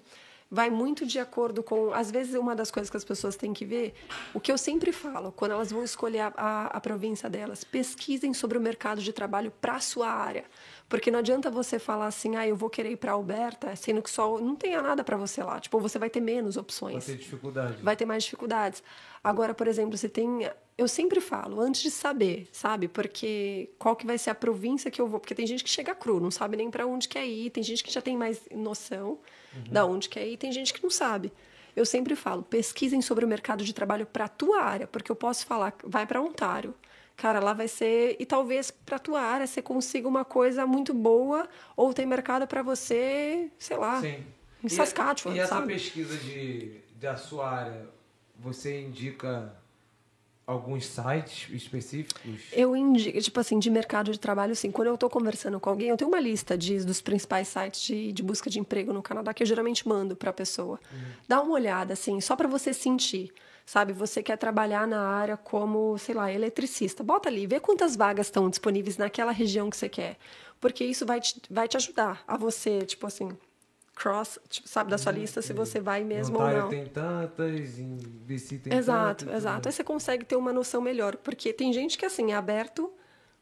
vai 0.51 0.69
muito 0.69 1.07
de 1.07 1.19
acordo 1.19 1.63
com. 1.63 1.93
Às 1.95 2.11
vezes, 2.11 2.35
uma 2.35 2.57
das 2.57 2.71
coisas 2.71 2.91
que 2.91 2.97
as 2.97 3.05
pessoas 3.05 3.37
têm 3.37 3.53
que 3.53 3.65
ver, 3.65 3.95
o 4.35 4.41
que 4.41 4.51
eu 4.51 4.59
sempre 4.59 4.91
falo, 4.93 5.31
quando 5.33 5.53
elas 5.53 5.71
vão 5.71 5.85
escolher 5.85 6.21
a, 6.21 6.33
a, 6.37 6.67
a 6.67 6.81
província 6.81 7.31
delas, 7.31 7.63
pesquisem 7.63 8.35
sobre 8.35 8.59
o 8.59 8.61
mercado 8.61 9.01
de 9.01 9.13
trabalho 9.13 9.53
para 9.61 9.77
a 9.77 9.81
sua 9.81 10.09
área. 10.11 10.45
Porque 10.89 11.09
não 11.09 11.21
adianta 11.21 11.49
você 11.53 11.79
falar 11.79 12.07
assim, 12.07 12.35
ah, 12.35 12.49
eu 12.49 12.57
vou 12.57 12.69
querer 12.69 12.91
ir 12.91 12.97
para 12.97 13.13
Alberta, 13.13 13.77
sendo 13.77 14.03
que 14.03 14.11
só 14.11 14.41
não 14.41 14.57
tenha 14.57 14.83
nada 14.83 15.05
para 15.05 15.17
você 15.17 15.41
lá. 15.41 15.61
Tipo, 15.61 15.79
você 15.79 16.01
vai 16.01 16.11
ter 16.11 16.21
menos 16.21 16.57
opções 16.57 17.07
Vai 17.07 17.15
ter 17.17 17.23
dificuldade. 17.23 17.83
vai 17.83 17.95
ter 17.97 18.05
mais 18.05 18.25
dificuldades. 18.25 18.83
Agora, 19.23 19.55
por 19.55 19.69
exemplo, 19.69 19.97
você 19.97 20.09
tem. 20.09 20.51
Eu 20.81 20.89
sempre 20.89 21.21
falo, 21.21 21.61
antes 21.61 21.83
de 21.83 21.91
saber, 21.91 22.49
sabe? 22.51 22.89
Porque 22.89 23.69
qual 23.79 23.95
que 23.95 24.07
vai 24.07 24.17
ser 24.17 24.31
a 24.31 24.35
província 24.35 24.91
que 24.91 24.99
eu 24.99 25.07
vou. 25.07 25.21
Porque 25.21 25.35
tem 25.35 25.47
gente 25.47 25.63
que 25.63 25.69
chega 25.69 25.95
cru, 25.95 26.19
não 26.19 26.31
sabe 26.31 26.57
nem 26.57 26.71
para 26.71 26.87
onde 26.87 27.07
quer 27.07 27.27
ir, 27.27 27.51
tem 27.51 27.63
gente 27.63 27.85
que 27.85 27.93
já 27.93 28.01
tem 28.01 28.17
mais 28.17 28.41
noção 28.51 29.19
da 29.71 29.85
onde 29.85 30.09
quer 30.09 30.27
ir, 30.27 30.39
tem 30.39 30.51
gente 30.51 30.73
que 30.73 30.83
não 30.83 30.89
sabe. 30.89 31.31
Eu 31.77 31.85
sempre 31.85 32.17
falo, 32.17 32.43
pesquisem 32.43 33.03
sobre 33.03 33.27
o 33.27 33.29
mercado 33.29 33.63
de 33.63 33.75
trabalho 33.75 34.07
para 34.07 34.25
a 34.25 34.29
tua 34.29 34.63
área, 34.63 34.87
porque 34.87 35.13
eu 35.13 35.17
posso 35.17 35.45
falar, 35.45 35.75
vai 35.85 36.07
para 36.07 36.21
Ontário. 36.23 36.75
Cara, 37.15 37.41
lá 37.41 37.53
vai 37.53 37.69
ser. 37.69 38.17
E 38.19 38.25
talvez 38.25 38.71
para 38.71 38.99
tua 38.99 39.21
área 39.21 39.47
você 39.47 39.61
consiga 39.61 40.09
uma 40.09 40.25
coisa 40.25 40.67
muito 40.67 40.95
boa, 40.95 41.47
ou 41.77 41.93
tem 41.93 42.07
mercado 42.07 42.47
para 42.47 42.63
você, 42.63 43.51
sei 43.59 43.77
lá, 43.77 44.01
Sim. 44.01 44.25
em 44.65 44.67
E- 44.67 44.71
Saskatchewan, 44.71 45.35
E 45.37 45.41
essa 45.41 45.57
sabe? 45.57 45.75
pesquisa 45.75 46.17
de, 46.17 46.81
da 46.95 47.17
sua 47.19 47.51
área, 47.51 47.87
você 48.39 48.81
indica 48.81 49.55
alguns 50.51 50.87
sites 50.87 51.49
específicos? 51.53 52.41
Eu 52.53 52.77
indico, 52.77 53.21
tipo 53.21 53.41
assim, 53.41 53.59
de 53.59 53.71
mercado 53.71 54.11
de 54.11 54.19
trabalho, 54.19 54.53
assim, 54.53 54.71
quando 54.71 54.89
eu 54.89 54.95
estou 54.95 55.09
conversando 55.09 55.61
com 55.61 55.71
alguém, 55.71 55.89
eu 55.89 55.97
tenho 55.97 56.11
uma 56.11 56.21
lista 56.21 56.59
de, 56.59 56.85
dos 56.85 57.01
principais 57.01 57.49
sites 57.49 57.81
de, 57.83 58.13
de 58.13 58.23
busca 58.23 58.51
de 58.51 58.59
emprego 58.59 58.93
no 58.93 59.03
Canadá 59.03 59.33
que 59.33 59.43
eu 59.43 59.47
geralmente 59.47 59.87
mando 59.87 60.17
para 60.17 60.31
a 60.31 60.33
pessoa. 60.33 60.79
Dá 61.29 61.41
uma 61.41 61.53
olhada, 61.53 61.93
assim, 61.93 62.21
só 62.21 62.35
para 62.35 62.49
você 62.49 62.73
sentir. 62.73 63.33
Sabe, 63.65 63.93
você 63.93 64.21
quer 64.21 64.37
trabalhar 64.37 64.85
na 64.85 65.01
área 65.01 65.37
como, 65.37 65.97
sei 65.97 66.13
lá, 66.13 66.33
eletricista. 66.33 67.05
Bota 67.05 67.29
ali, 67.29 67.47
vê 67.47 67.61
quantas 67.61 67.95
vagas 67.95 68.27
estão 68.27 68.51
disponíveis 68.51 68.97
naquela 68.97 69.31
região 69.31 69.71
que 69.71 69.77
você 69.77 69.89
quer. 69.89 70.17
Porque 70.61 70.85
isso 70.85 71.07
vai 71.07 71.21
te, 71.21 71.41
vai 71.49 71.69
te 71.69 71.77
ajudar 71.77 72.25
a 72.27 72.37
você, 72.37 72.85
tipo 72.85 73.07
assim, 73.07 73.31
cross, 73.97 74.39
tipo, 74.49 74.67
sabe, 74.69 74.91
da 74.91 74.97
sua 74.99 75.13
lista, 75.13 75.43
se 75.43 75.53
você 75.53 75.79
vai 75.81 76.03
mesmo 76.05 76.37
em 76.37 76.39
ou 76.41 76.45
Ontário 76.47 76.63
não. 76.63 76.69
tem 76.71 76.87
tantas, 76.87 77.79
em 77.79 77.97
BC 77.97 78.59
tem 78.59 78.73
Exato, 78.77 79.25
tantas. 79.27 79.41
exato. 79.41 79.69
Aí 79.69 79.73
você 79.73 79.85
consegue 79.85 80.25
ter 80.25 80.37
uma 80.37 80.53
noção 80.53 80.81
melhor, 80.81 81.17
porque 81.17 81.53
tem 81.53 81.73
gente 81.73 81.99
que 81.99 82.07
assim 82.07 82.33
é 82.33 82.35
aberto 82.37 82.91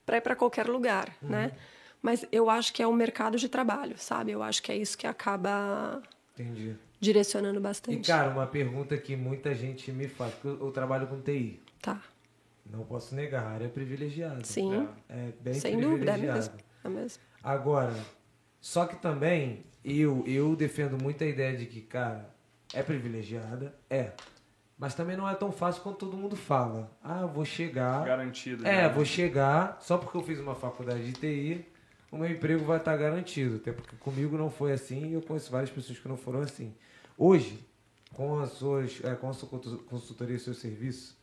para 0.05 0.17
ir 0.17 0.21
para 0.21 0.35
qualquer 0.35 0.67
lugar, 0.69 1.15
Uhum. 1.23 1.29
né? 1.31 1.53
Mas 2.01 2.25
eu 2.31 2.49
acho 2.49 2.73
que 2.73 2.83
é 2.83 2.87
um 2.89 2.93
mercado 2.93 3.37
de 3.37 3.49
trabalho, 3.49 3.97
sabe? 3.99 4.31
Eu 4.33 4.43
acho 4.43 4.63
que 4.63 4.71
é 4.73 4.77
isso 4.77 4.97
que 4.97 5.07
acaba 5.07 6.01
Entendi. 6.35 6.77
direcionando 7.01 7.59
E, 7.59 7.63
bastante. 7.63 8.07
cara, 8.07 8.31
uma 8.31 8.47
pergunta 8.47 8.97
que 8.97 9.17
muita 9.17 9.55
gente 9.55 9.91
me 9.93 10.09
faz, 10.09 10.33
porque 10.35 10.49
eu, 10.49 10.67
eu 10.67 10.73
trabalho 10.73 11.07
com 11.09 11.21
TI. 11.21 11.61
Tá. 11.83 12.01
Não 12.65 12.85
posso 12.85 13.15
negar, 13.15 13.45
a 13.45 13.49
área 13.51 13.65
é 13.65 13.69
privilegiada. 13.69 14.45
Sim. 14.45 14.89
É 15.09 15.33
bem 15.41 15.55
Sem 15.55 15.81
dúvida, 15.81 16.13
é 16.13 16.17
mesmo. 16.19 16.55
É 16.85 16.89
mesmo. 16.89 17.23
Agora, 17.43 17.95
só 18.61 18.87
que 18.87 18.97
também 18.97 19.65
eu, 19.89 20.25
eu 20.27 20.57
defendo 20.57 21.03
muito 21.03 21.23
a 21.23 21.27
ideia 21.27 21.57
de 21.57 21.67
que, 21.67 21.81
cara, 21.81 22.35
é 22.73 22.83
privilegiada, 22.83 23.75
é. 23.89 24.13
Mas 24.79 24.95
também 24.95 25.17
não 25.17 25.29
é 25.29 25.35
tão 25.35 25.51
fácil 25.51 25.83
quanto 25.83 25.99
todo 25.99 26.17
mundo 26.17 26.37
fala. 26.37 26.91
Ah, 27.03 27.27
vou 27.27 27.45
chegar. 27.45 28.05
Garantido. 28.05 28.67
É, 28.67 28.83
né? 28.83 28.89
vou 28.89 29.05
chegar, 29.05 29.79
só 29.81 29.99
porque 29.99 30.17
eu 30.17 30.23
fiz 30.23 30.39
uma 30.39 30.55
faculdade 30.55 31.05
de 31.05 31.13
TI, 31.13 31.67
o 32.11 32.17
meu 32.17 32.31
emprego 32.31 32.65
vai 32.65 32.79
estar 32.79 32.97
garantido. 32.97 33.57
Até 33.57 33.73
porque 33.73 33.97
comigo 33.97 34.39
não 34.39 34.51
foi 34.51 34.73
assim 34.73 35.09
e 35.09 35.13
eu 35.15 35.23
conheço 35.23 35.51
várias 35.51 35.71
pessoas 35.71 35.99
que 35.99 36.09
não 36.09 36.17
foram 36.17 36.41
assim. 36.41 36.75
Hoje, 37.17 37.67
com, 38.13 38.39
as 38.39 38.53
suas, 38.53 39.01
é, 39.03 39.15
com 39.15 39.29
a 39.29 39.33
sua 39.33 39.49
consultoria 39.49 40.37
e 40.37 40.39
seu 40.39 40.55
serviço, 40.55 41.19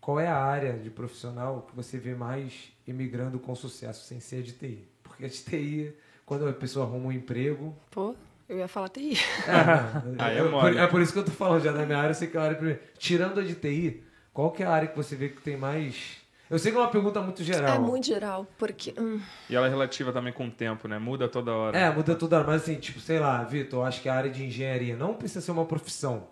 qual 0.00 0.18
é 0.18 0.28
a 0.28 0.36
área 0.36 0.78
de 0.78 0.88
profissional 0.88 1.62
que 1.68 1.74
você 1.76 1.98
vê 1.98 2.14
mais 2.14 2.72
imigrando 2.86 3.38
com 3.38 3.54
sucesso, 3.54 4.06
sem 4.06 4.20
ser 4.20 4.42
de 4.42 4.52
TI? 4.52 4.88
Porque 5.02 5.24
a 5.24 5.28
de 5.28 5.42
TI, 5.42 5.94
quando 6.30 6.46
a 6.48 6.52
pessoa 6.52 6.86
arruma 6.86 7.08
um 7.08 7.12
emprego. 7.12 7.76
Pô, 7.90 8.14
eu 8.48 8.58
ia 8.58 8.68
falar 8.68 8.88
TI. 8.88 9.14
É, 9.48 10.14
Aí 10.22 10.36
é 10.36 10.40
é, 10.40 10.48
por, 10.48 10.76
é 10.76 10.86
por 10.86 11.02
isso 11.02 11.12
que 11.12 11.18
eu 11.18 11.24
tô 11.24 11.32
falando 11.32 11.60
já 11.64 11.72
da 11.72 11.84
minha 11.84 11.98
área, 11.98 12.10
eu 12.10 12.14
sei 12.14 12.28
que 12.28 12.36
é 12.36 12.40
a 12.40 12.44
área 12.44 12.56
primeiro. 12.56 12.78
Tirando 12.96 13.40
a 13.40 13.42
de 13.42 13.56
TI, 13.56 14.04
qual 14.32 14.52
que 14.52 14.62
é 14.62 14.66
a 14.66 14.70
área 14.70 14.86
que 14.86 14.96
você 14.96 15.16
vê 15.16 15.28
que 15.28 15.42
tem 15.42 15.56
mais. 15.56 16.18
Eu 16.48 16.56
sei 16.56 16.70
que 16.70 16.78
é 16.78 16.80
uma 16.80 16.86
pergunta 16.88 17.20
muito 17.20 17.42
geral. 17.42 17.74
É 17.74 17.78
muito 17.80 18.06
geral, 18.06 18.46
porque. 18.56 18.94
hum, 18.96 19.20
E 19.48 19.56
ela 19.56 19.66
é 19.66 19.70
relativa 19.70 20.12
também 20.12 20.32
com 20.32 20.46
o 20.46 20.50
tempo, 20.52 20.86
né? 20.86 21.00
Muda 21.00 21.28
toda 21.28 21.52
hora. 21.52 21.76
É, 21.76 21.90
muda 21.92 22.14
tudo, 22.14 22.36
mas 22.46 22.62
assim, 22.62 22.76
tipo, 22.76 23.00
sei 23.00 23.18
lá, 23.18 23.42
Vitor, 23.42 23.80
eu 23.80 23.84
acho 23.84 24.00
que 24.00 24.08
a 24.08 24.14
área 24.14 24.30
de 24.30 24.44
engenharia 24.44 24.94
não 24.96 25.14
precisa 25.14 25.40
ser 25.40 25.50
uma 25.50 25.64
profissão. 25.64 26.28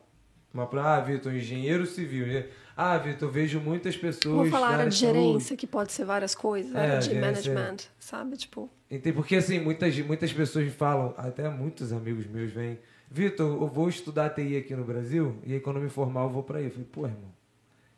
Uma, 0.54 0.68
ah, 0.80 1.00
Vitor, 1.00 1.34
engenheiro 1.34 1.86
civil. 1.86 2.24
engen- 2.28 2.46
Ah, 2.80 2.96
Vitor, 2.96 3.28
eu 3.28 3.32
vejo 3.32 3.58
muitas 3.60 3.96
pessoas. 3.96 4.36
vou 4.36 4.46
falar 4.46 4.68
da 4.68 4.76
área 4.78 4.88
de 4.88 4.96
saúde. 4.96 5.18
gerência, 5.18 5.56
que 5.56 5.66
pode 5.66 5.90
ser 5.90 6.04
várias 6.04 6.32
coisas, 6.34 6.72
É, 6.74 6.78
área 6.78 6.98
de 7.00 7.06
gerência. 7.06 7.52
management, 7.52 7.76
sabe? 7.98 8.36
Tipo, 8.36 8.70
Entendi, 8.88 9.12
porque 9.16 9.34
assim, 9.36 9.58
muitas, 9.58 9.98
muitas 9.98 10.32
pessoas 10.32 10.64
me 10.64 10.70
falam, 10.70 11.12
até 11.18 11.48
muitos 11.50 11.92
amigos 11.92 12.24
meus 12.26 12.52
vêm, 12.52 12.78
Vitor, 13.10 13.60
eu 13.60 13.66
vou 13.66 13.88
estudar 13.88 14.30
TI 14.30 14.56
aqui 14.56 14.76
no 14.76 14.84
Brasil, 14.84 15.36
e 15.44 15.54
aí 15.54 15.60
quando 15.60 15.76
eu 15.78 15.82
me 15.82 15.88
formar 15.88 16.22
eu 16.22 16.30
vou 16.30 16.42
pra 16.44 16.58
aí. 16.58 16.66
Eu 16.66 16.70
falei, 16.70 16.86
pô, 16.92 17.06
irmão, 17.06 17.32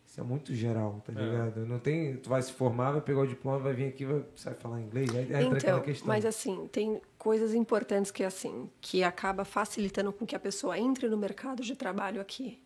isso 0.06 0.18
é 0.18 0.22
muito 0.24 0.54
geral, 0.54 1.02
tá 1.04 1.12
É. 1.12 1.22
ligado? 1.22 1.66
Não 1.66 1.78
tem. 1.78 2.16
Tu 2.16 2.28
vai 2.30 2.40
se 2.40 2.50
formar, 2.52 2.92
vai 2.92 3.00
pegar 3.02 3.20
o 3.20 3.26
diploma, 3.26 3.58
vai 3.58 3.74
vir 3.74 3.86
aqui, 3.88 4.04
vai 4.06 4.22
sabe 4.34 4.56
falar 4.60 4.80
inglês. 4.80 5.10
Aí 5.14 5.22
entra 5.24 5.36
aquela 5.58 5.58
Então, 5.58 5.80
questão. 5.80 6.08
mas 6.08 6.24
assim, 6.24 6.68
tem 6.72 7.00
coisas 7.18 7.52
importantes 7.54 8.10
que 8.10 8.24
assim, 8.24 8.68
que 8.80 9.04
acaba 9.04 9.44
facilitando 9.44 10.10
com 10.12 10.24
que 10.24 10.34
a 10.34 10.40
pessoa 10.40 10.78
entre 10.78 11.06
no 11.08 11.16
mercado 11.18 11.62
de 11.62 11.76
trabalho 11.76 12.20
aqui. 12.20 12.58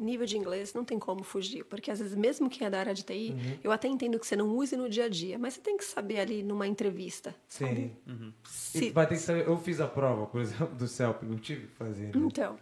Nível 0.00 0.24
de 0.26 0.38
inglês 0.38 0.72
não 0.72 0.82
tem 0.84 0.98
como 0.98 1.22
fugir, 1.22 1.62
porque 1.64 1.90
às 1.90 1.98
vezes 1.98 2.14
mesmo 2.16 2.48
quem 2.48 2.66
é 2.66 2.70
da 2.70 2.78
área 2.80 2.94
de 2.94 3.02
TI, 3.04 3.32
Uhum. 3.32 3.58
eu 3.62 3.70
até 3.70 3.86
entendo 3.86 4.18
que 4.18 4.26
você 4.26 4.34
não 4.34 4.48
use 4.56 4.74
no 4.76 4.88
dia 4.88 5.04
a 5.04 5.08
dia, 5.10 5.38
mas 5.38 5.54
você 5.54 5.60
tem 5.60 5.76
que 5.76 5.84
saber 5.84 6.20
ali 6.20 6.42
numa 6.42 6.66
entrevista? 6.66 7.34
Sim. 7.46 7.92
E 8.06 8.48
Se- 8.48 8.90
vai 8.90 9.06
ter 9.06 9.16
que 9.16 9.20
saber. 9.20 9.46
Eu 9.46 9.58
fiz 9.58 9.78
a 9.80 9.86
prova, 9.86 10.26
por 10.26 10.40
exemplo, 10.40 10.74
do 10.74 10.88
CELP, 10.88 11.22
eu 11.24 11.38
tive 11.38 11.66
que 11.66 11.74
fazer. 11.74 12.04
né? 12.06 12.12
Então, 12.14 12.58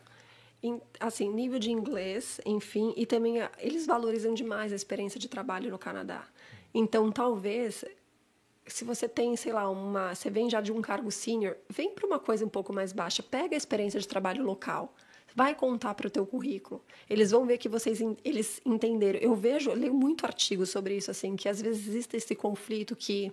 em- 0.63 0.81
assim, 0.99 1.33
nível 1.33 1.61
de 1.61 1.71
inglês, 1.71 2.41
enfim, 2.45 2.93
e 2.97 3.07
também 3.07 3.41
a- 3.41 3.51
eles 3.59 3.87
valorizam 3.87 4.35
demais 4.35 4.73
a 4.73 4.77
experiência 4.77 5.21
de 5.21 5.29
trabalho 5.29 5.71
no 5.71 5.79
Canadá. 5.79 6.27
Então, 6.75 7.13
talvez, 7.13 7.85
se 8.67 8.85
você 8.85 9.09
tem, 9.09 9.37
sei 9.37 9.53
lá, 9.53 9.71
uma, 9.71 10.13
você 10.15 10.29
vem 10.29 10.51
já 10.51 10.61
de 10.61 10.73
um 10.73 10.83
cargo 10.83 11.11
senior, 11.13 11.57
vem 11.71 11.95
para 11.95 12.05
uma 12.07 12.19
coisa 12.19 12.45
um 12.45 12.49
pouco 12.49 12.73
mais 12.73 12.93
baixa, 12.93 13.23
pega 13.23 13.55
a 13.55 13.57
experiência 13.57 14.01
de 14.01 14.09
trabalho 14.09 14.45
local. 14.45 14.93
Vai 15.39 15.55
contar 15.55 15.95
para 15.95 16.09
o 16.09 16.11
teu 16.11 16.27
currículo. 16.27 16.85
Eles 17.09 17.31
vão 17.31 17.47
ver 17.47 17.59
que 17.59 17.69
vocês 17.69 18.01
eles 18.25 18.61
entenderam. 18.67 19.21
Eu 19.21 19.37
vejo, 19.37 19.71
eu 19.71 19.77
leio 19.77 19.95
muito 19.95 20.27
artigo 20.27 20.67
sobre 20.67 20.97
isso 20.97 21.13
assim, 21.13 21.37
que 21.37 21.49
às 21.49 21.63
vezes 21.63 21.87
existe 21.87 22.17
esse 22.17 22.35
conflito 22.35 22.97
que 22.97 23.33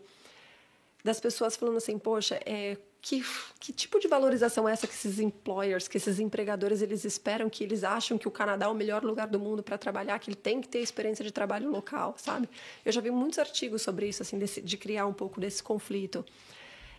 das 1.04 1.20
pessoas 1.20 1.56
falando 1.56 1.78
assim, 1.78 1.98
poxa, 1.98 2.40
é, 2.46 2.78
que, 3.02 3.24
que 3.60 3.74
tipo 3.74 4.00
de 4.00 4.08
valorização 4.08 4.70
é 4.70 4.74
essa 4.74 4.86
que 4.86 4.94
esses 4.94 5.18
employers, 5.20 5.88
que 5.88 5.98
esses 5.98 6.20
empregadores, 6.20 6.80
eles 6.84 7.04
esperam 7.06 7.50
que 7.50 7.64
eles 7.64 7.84
acham 7.84 8.20
que 8.20 8.28
o 8.28 8.32
Canadá 8.32 8.68
é 8.68 8.70
o 8.70 8.76
melhor 8.76 9.04
lugar 9.04 9.28
do 9.28 9.40
mundo 9.40 9.64
para 9.64 9.76
trabalhar, 9.76 10.20
que 10.20 10.30
ele 10.30 10.36
tem 10.36 10.62
que 10.62 10.68
ter 10.68 10.82
experiência 10.82 11.26
de 11.26 11.32
trabalho 11.32 11.72
local, 11.72 12.14
sabe? 12.18 12.48
Eu 12.86 12.92
já 12.92 13.02
vi 13.02 13.10
muitos 13.10 13.40
artigos 13.40 13.82
sobre 13.82 14.08
isso, 14.08 14.22
assim, 14.22 14.38
desse- 14.38 14.62
de 14.62 14.78
criar 14.78 15.08
um 15.08 15.14
pouco 15.14 15.40
desse 15.40 15.64
conflito. 15.64 16.24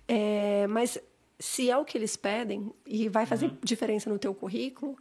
É, 0.08 0.66
mas 0.68 0.98
se 1.38 1.70
é 1.70 1.76
o 1.76 1.84
que 1.84 1.98
eles 1.98 2.16
pedem 2.16 2.72
e 2.86 3.08
vai 3.08 3.26
fazer 3.26 3.50
diferença 3.62 4.08
no 4.08 4.18
teu 4.18 4.34
currículo, 4.34 4.96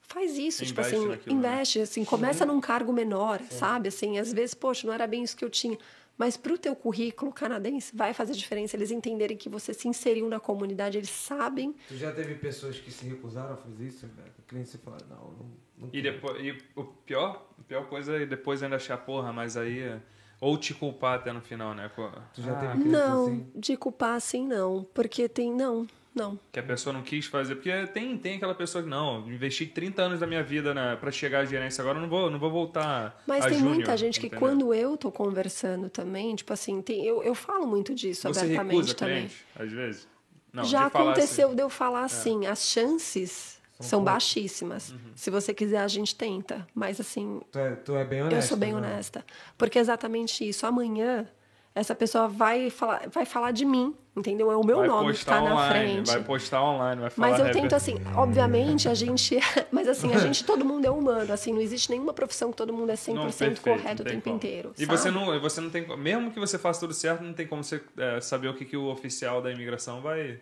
faz 0.00 0.36
isso, 0.38 0.64
tipo 0.64 0.80
Investe 0.80 0.96
assim, 0.96 1.08
naquilo, 1.08 1.36
né? 1.36 1.48
investe, 1.48 1.80
assim, 1.80 2.04
começa 2.04 2.46
num 2.46 2.60
cargo 2.60 2.92
menor, 2.92 3.40
sabe? 3.50 3.88
Assim, 3.88 4.18
às 4.18 4.32
vezes, 4.32 4.54
poxa, 4.54 4.86
não 4.86 4.94
era 4.94 5.06
bem 5.06 5.22
isso 5.22 5.36
que 5.36 5.44
eu 5.44 5.50
tinha. 5.50 5.78
Mas 6.16 6.36
pro 6.36 6.56
teu 6.56 6.76
currículo 6.76 7.32
canadense 7.32 7.94
vai 7.94 8.14
fazer 8.14 8.34
diferença, 8.34 8.76
eles 8.76 8.90
entenderem 8.90 9.36
que 9.36 9.48
você 9.48 9.74
se 9.74 9.88
inseriu 9.88 10.28
na 10.28 10.38
comunidade, 10.38 10.96
eles 10.96 11.10
sabem. 11.10 11.74
Tu 11.88 11.96
já 11.96 12.12
teve 12.12 12.36
pessoas 12.36 12.78
que 12.78 12.90
se 12.90 13.04
recusaram 13.06 13.54
a 13.54 13.56
fazer 13.56 13.86
isso, 13.86 14.06
Rebeca? 14.06 14.32
Clientes 14.46 14.70
se 14.70 14.78
falaram, 14.78 15.06
não, 15.08 15.16
não, 15.16 15.50
não 15.78 15.90
E, 15.92 16.00
depois, 16.00 16.44
e 16.44 16.56
o 16.76 16.84
pior, 16.84 17.50
a 17.58 17.62
pior 17.64 17.88
coisa 17.88 18.16
é 18.16 18.26
depois 18.26 18.62
ainda 18.62 18.76
achar, 18.76 18.96
porra, 18.98 19.32
mas 19.32 19.56
aí. 19.56 20.00
É- 20.40 20.44
Ou 20.44 20.56
te 20.58 20.74
culpar 20.74 21.16
até 21.18 21.32
no 21.32 21.40
final, 21.40 21.74
né? 21.74 21.90
Tu 22.34 22.42
já 22.42 22.52
Ah, 22.52 22.54
teve 22.56 22.72
clientes 22.74 22.92
Não, 22.92 23.22
assim? 23.22 23.46
de 23.54 23.76
culpar 23.76 24.14
assim 24.16 24.46
não, 24.46 24.86
porque 24.94 25.28
tem 25.28 25.50
não, 25.52 25.86
não. 26.14 26.38
Que 26.52 26.60
a 26.60 26.62
pessoa 26.62 26.92
não 26.92 27.02
quis 27.02 27.26
fazer. 27.26 27.54
Porque 27.56 27.86
tem, 27.88 28.16
tem 28.18 28.36
aquela 28.36 28.54
pessoa 28.54 28.84
que, 28.84 28.88
não, 28.90 29.26
investi 29.28 29.66
30 29.66 30.02
anos 30.02 30.20
da 30.20 30.26
minha 30.26 30.42
vida 30.42 30.72
né, 30.74 30.96
pra 30.96 31.10
chegar 31.10 31.40
à 31.40 31.44
gerência, 31.44 31.82
agora 31.82 31.98
eu 31.98 32.02
não 32.02 32.08
vou, 32.08 32.30
não 32.30 32.38
vou 32.38 32.50
voltar. 32.50 33.22
Mas 33.26 33.44
a 33.46 33.48
tem 33.48 33.58
júnior, 33.58 33.74
muita 33.76 33.96
gente 33.96 34.20
que 34.20 34.26
entendeu? 34.26 34.40
quando 34.48 34.74
eu 34.74 34.96
tô 34.96 35.10
conversando 35.10 35.88
também, 35.88 36.34
tipo 36.36 36.52
assim, 36.52 36.80
tem, 36.82 37.04
eu, 37.04 37.22
eu 37.22 37.34
falo 37.34 37.66
muito 37.66 37.94
disso 37.94 38.28
Você 38.28 38.40
abertamente 38.40 38.70
recusa 38.76 38.94
também. 38.94 39.16
cliente, 39.26 39.44
às 39.58 39.70
vezes? 39.72 40.08
Não, 40.52 40.62
Já 40.64 40.84
de 40.86 40.90
falar 40.92 41.10
aconteceu 41.10 41.48
assim. 41.48 41.56
de 41.56 41.62
eu 41.62 41.68
falar 41.68 42.04
assim, 42.04 42.46
as 42.46 42.64
chances 42.64 43.53
são, 43.80 44.00
poucas. 44.00 44.14
baixíssimas. 44.14 44.90
Uhum. 44.90 44.98
Se 45.14 45.30
você 45.30 45.52
quiser, 45.52 45.78
a 45.80 45.88
gente 45.88 46.14
tenta. 46.14 46.66
Mas 46.74 47.00
assim, 47.00 47.40
Tu 47.50 47.58
é, 47.58 47.70
tu 47.76 47.96
é 47.96 48.04
bem 48.04 48.22
honesta. 48.22 48.36
eu 48.38 48.42
sou 48.42 48.56
bem 48.56 48.72
né? 48.72 48.78
honesta. 48.78 49.24
Porque 49.58 49.78
é 49.78 49.80
exatamente 49.80 50.48
isso. 50.48 50.66
Amanhã, 50.66 51.26
essa 51.74 51.94
pessoa 51.94 52.28
vai 52.28 52.70
falar, 52.70 53.08
vai 53.10 53.24
falar 53.26 53.50
de 53.50 53.64
mim, 53.64 53.96
entendeu? 54.16 54.50
É 54.52 54.56
o 54.56 54.64
meu 54.64 54.78
vai 54.78 54.86
nome 54.86 55.12
que 55.12 55.18
está 55.18 55.40
na 55.40 55.68
frente. 55.70 56.06
Vai 56.06 56.22
postar 56.22 56.62
online, 56.62 57.00
vai 57.00 57.10
falar. 57.10 57.30
Mas 57.30 57.40
eu 57.40 57.50
tento 57.52 57.74
assim, 57.74 57.96
obviamente 58.14 58.88
a 58.88 58.94
gente, 58.94 59.36
mas 59.72 59.88
assim, 59.88 60.14
a 60.14 60.18
gente 60.18 60.44
todo 60.44 60.64
mundo 60.64 60.84
é 60.84 60.90
humano, 60.90 61.32
assim, 61.32 61.52
não 61.52 61.60
existe 61.60 61.90
nenhuma 61.90 62.14
profissão 62.14 62.52
que 62.52 62.56
todo 62.56 62.72
mundo 62.72 62.90
é 62.90 62.94
100% 62.94 63.14
Não, 63.14 63.24
perfeito, 63.24 63.60
correto 63.60 64.02
o 64.02 64.04
tem 64.04 64.14
tempo 64.14 64.24
como. 64.24 64.36
inteiro. 64.36 64.72
E 64.78 64.86
sabe? 64.86 64.98
você 64.98 65.10
não, 65.10 65.40
você 65.40 65.60
não 65.60 65.68
tem. 65.68 65.84
Mesmo 65.98 66.30
que 66.30 66.38
você 66.38 66.56
faça 66.58 66.78
tudo 66.78 66.94
certo, 66.94 67.24
não 67.24 67.32
tem 67.34 67.44
como 67.46 67.64
você 67.64 67.82
é, 67.98 68.20
saber 68.20 68.46
o 68.48 68.54
que, 68.54 68.64
que 68.64 68.76
o 68.76 68.86
oficial 68.86 69.42
da 69.42 69.50
imigração 69.50 70.00
vai, 70.00 70.38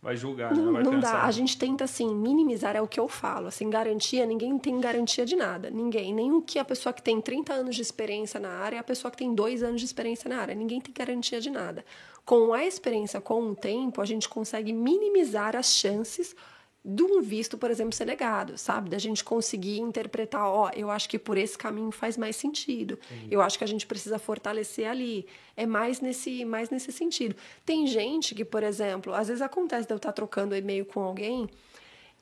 vai 0.00 0.16
julgar, 0.16 0.54
né? 0.54 0.62
Não, 0.62 0.72
Vai 0.72 0.82
não 0.82 0.92
pensar. 0.92 1.12
dá. 1.12 1.22
A 1.24 1.30
gente 1.30 1.58
tenta, 1.58 1.84
assim, 1.84 2.14
minimizar, 2.14 2.76
é 2.76 2.80
o 2.80 2.86
que 2.86 3.00
eu 3.00 3.08
falo. 3.08 3.48
Assim, 3.48 3.68
garantia, 3.68 4.24
ninguém 4.24 4.56
tem 4.58 4.80
garantia 4.80 5.26
de 5.26 5.36
nada. 5.36 5.70
Ninguém. 5.70 6.14
Nem 6.14 6.32
o 6.32 6.40
que 6.40 6.58
a 6.58 6.64
pessoa 6.64 6.92
que 6.92 7.02
tem 7.02 7.20
30 7.20 7.52
anos 7.52 7.74
de 7.76 7.82
experiência 7.82 8.38
na 8.38 8.50
área 8.50 8.80
a 8.80 8.84
pessoa 8.84 9.10
que 9.10 9.16
tem 9.16 9.34
2 9.34 9.62
anos 9.62 9.80
de 9.80 9.86
experiência 9.86 10.28
na 10.28 10.40
área. 10.40 10.54
Ninguém 10.54 10.80
tem 10.80 10.94
garantia 10.94 11.40
de 11.40 11.50
nada. 11.50 11.84
Com 12.24 12.52
a 12.52 12.64
experiência, 12.64 13.20
com 13.20 13.42
o 13.50 13.54
tempo, 13.56 14.00
a 14.00 14.04
gente 14.04 14.28
consegue 14.28 14.72
minimizar 14.72 15.56
as 15.56 15.66
chances 15.74 16.34
de 16.90 17.02
um 17.02 17.20
visto, 17.20 17.58
por 17.58 17.70
exemplo, 17.70 17.92
ser 17.92 18.06
negado, 18.06 18.56
sabe? 18.56 18.88
Da 18.88 18.98
gente 18.98 19.22
conseguir 19.22 19.78
interpretar, 19.78 20.48
ó, 20.48 20.70
eu 20.74 20.90
acho 20.90 21.06
que 21.08 21.18
por 21.18 21.36
esse 21.36 21.58
caminho 21.58 21.90
faz 21.90 22.16
mais 22.16 22.34
sentido. 22.34 22.98
Eu 23.30 23.42
acho 23.42 23.58
que 23.58 23.64
a 23.64 23.66
gente 23.66 23.86
precisa 23.86 24.18
fortalecer 24.18 24.88
ali. 24.88 25.26
É 25.54 25.66
mais 25.66 26.00
nesse, 26.00 26.46
mais 26.46 26.70
nesse 26.70 26.90
sentido. 26.90 27.36
Tem 27.66 27.86
gente 27.86 28.34
que, 28.34 28.44
por 28.44 28.62
exemplo, 28.62 29.12
às 29.12 29.28
vezes 29.28 29.42
acontece 29.42 29.86
de 29.86 29.92
eu 29.92 29.98
estar 29.98 30.12
trocando 30.12 30.56
e-mail 30.56 30.86
com 30.86 31.00
alguém 31.00 31.48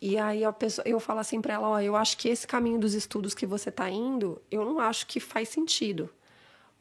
e 0.00 0.18
aí 0.18 0.44
a 0.44 0.52
pessoa, 0.52 0.86
eu 0.86 1.00
falo 1.00 1.20
assim 1.20 1.40
para 1.40 1.54
ela, 1.54 1.68
ó, 1.68 1.80
eu 1.80 1.96
acho 1.96 2.18
que 2.18 2.28
esse 2.28 2.46
caminho 2.46 2.78
dos 2.78 2.94
estudos 2.94 3.34
que 3.34 3.46
você 3.46 3.70
está 3.70 3.88
indo, 3.88 4.40
eu 4.50 4.64
não 4.64 4.78
acho 4.78 5.06
que 5.06 5.18
faz 5.18 5.48
sentido. 5.48 6.10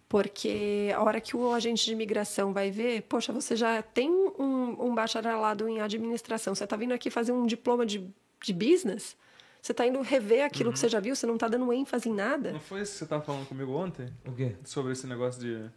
Porque 0.08 0.92
a 0.96 1.02
hora 1.02 1.20
que 1.20 1.36
o 1.36 1.52
agente 1.52 1.86
de 1.86 1.92
imigração 1.94 2.54
vai 2.54 2.70
ver, 2.70 3.02
poxa, 3.04 3.34
você 3.34 3.56
já 3.56 3.82
tem 3.82 4.10
um, 4.10 4.88
um 4.88 4.94
bacharelado 4.96 5.68
em 5.68 5.82
administração, 5.82 6.54
você 6.54 6.64
está 6.64 6.76
vindo 6.76 6.94
aqui 6.94 7.10
fazer 7.10 7.32
um 7.32 7.46
diploma 7.46 7.86
de, 7.86 8.08
de 8.44 8.54
business, 8.54 9.18
você 9.62 9.72
está 9.72 9.86
indo 9.86 10.00
rever 10.02 10.46
aquilo 10.46 10.72
que 10.72 10.78
você 10.78 10.88
já 10.88 11.00
viu, 11.00 11.16
você 11.16 11.26
não 11.26 11.34
está 11.34 11.48
dando 11.48 11.74
ênfase 11.74 12.08
em 12.08 12.14
nada. 12.14 12.52
Não 12.52 12.60
foi 12.60 12.82
isso 12.82 12.92
que 12.94 12.98
você 13.00 13.04
estava 13.06 13.24
falando 13.24 13.48
comigo 13.48 13.72
ontem? 13.74 14.08
O 14.26 14.32
quê? 14.32 14.56
Sobre 14.64 14.92
esse 14.92 15.08
negócio 15.08 15.42
de. 15.42 15.70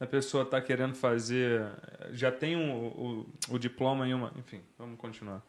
A 0.00 0.06
pessoa 0.06 0.44
tá 0.44 0.60
querendo 0.60 0.94
fazer. 0.94 1.64
Já 2.12 2.30
tem 2.32 2.56
um, 2.56 2.86
o, 2.86 3.26
o 3.50 3.58
diploma 3.58 4.08
em 4.08 4.14
uma. 4.14 4.32
Enfim, 4.36 4.60
vamos 4.76 4.98
continuar. 4.98 5.40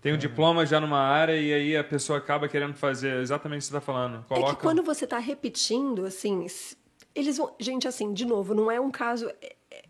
Tem 0.00 0.12
É. 0.12 0.14
um 0.14 0.18
diploma 0.18 0.64
já 0.66 0.80
numa 0.80 1.00
área 1.00 1.36
e 1.38 1.52
aí 1.52 1.76
a 1.76 1.84
pessoa 1.84 2.18
acaba 2.18 2.48
querendo 2.48 2.74
fazer 2.74 3.20
exatamente 3.20 3.60
o 3.60 3.64
que 3.64 3.66
você 3.72 3.76
está 3.76 3.80
falando. 3.80 4.24
Coloca... 4.26 4.52
É 4.52 4.54
que 4.54 4.60
quando 4.62 4.82
você 4.82 5.04
está 5.04 5.18
repetindo, 5.18 6.04
assim, 6.06 6.46
eles 7.14 7.36
vão. 7.36 7.54
Gente, 7.58 7.86
assim, 7.88 8.12
de 8.12 8.24
novo, 8.24 8.54
não 8.54 8.70
é 8.70 8.80
um 8.80 8.90
caso. 8.90 9.28
é- 9.40 9.56
é- 9.70 9.84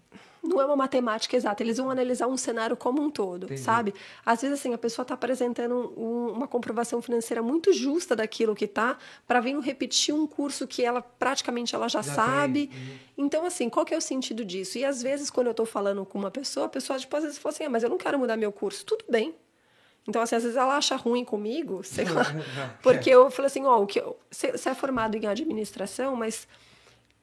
Não 0.46 0.60
é 0.60 0.66
uma 0.66 0.76
matemática 0.76 1.34
exata, 1.34 1.62
eles 1.62 1.78
vão 1.78 1.88
analisar 1.90 2.26
um 2.26 2.36
cenário 2.36 2.76
como 2.76 3.00
um 3.00 3.10
todo, 3.10 3.44
Entendi. 3.46 3.62
sabe? 3.62 3.94
Às 4.26 4.42
vezes, 4.42 4.60
assim, 4.60 4.74
a 4.74 4.76
pessoa 4.78 5.02
está 5.02 5.14
apresentando 5.14 5.94
um- 5.96 6.28
uma 6.32 6.46
comprovação 6.46 7.00
financeira 7.00 7.42
muito 7.42 7.72
justa 7.72 8.14
daquilo 8.14 8.54
que 8.54 8.66
tá, 8.66 8.98
para 9.26 9.40
vir 9.40 9.58
repetir 9.60 10.14
um 10.14 10.26
curso 10.26 10.66
que 10.66 10.84
ela 10.84 11.00
praticamente 11.00 11.74
ela 11.74 11.88
já, 11.88 12.02
Já 12.02 12.12
sabe. 12.14 12.68
uhum. 12.74 12.98
Então, 13.24 13.46
assim, 13.46 13.70
qual 13.70 13.86
que 13.86 13.94
é 13.94 13.96
o 13.96 14.02
sentido 14.02 14.44
disso? 14.44 14.76
E 14.76 14.84
às 14.84 15.00
vezes, 15.02 15.30
quando 15.30 15.46
eu 15.46 15.52
estou 15.52 15.64
falando 15.64 16.04
com 16.04 16.18
uma 16.18 16.30
pessoa, 16.30 16.66
a 16.66 16.68
pessoa, 16.68 16.98
tipo, 16.98 17.16
às 17.16 17.22
vezes 17.22 17.38
fala 17.38 17.54
assim, 17.54 17.64
ah, 17.64 17.70
mas 17.70 17.82
eu 17.82 17.88
não 17.88 17.96
quero 17.96 18.18
mudar 18.18 18.36
meu 18.36 18.52
curso. 18.52 18.84
Tudo 18.84 19.06
bem. 19.08 19.34
Então, 20.06 20.20
assim, 20.20 20.36
às 20.36 20.42
vezes 20.42 20.58
ela 20.58 20.76
acha 20.76 20.94
ruim 20.94 21.24
comigo, 21.24 21.82
sei 21.82 22.04
lá. 22.04 22.22
Porque 22.82 23.08
eu 23.08 23.30
falei 23.30 23.46
assim, 23.46 23.64
ó, 23.64 23.80
o 23.80 23.86
que 23.86 23.98
eu- 23.98 24.14
você 24.30 24.52
você 24.52 24.68
é 24.68 24.74
formado 24.74 25.16
em 25.16 25.26
administração, 25.26 26.14
mas 26.14 26.46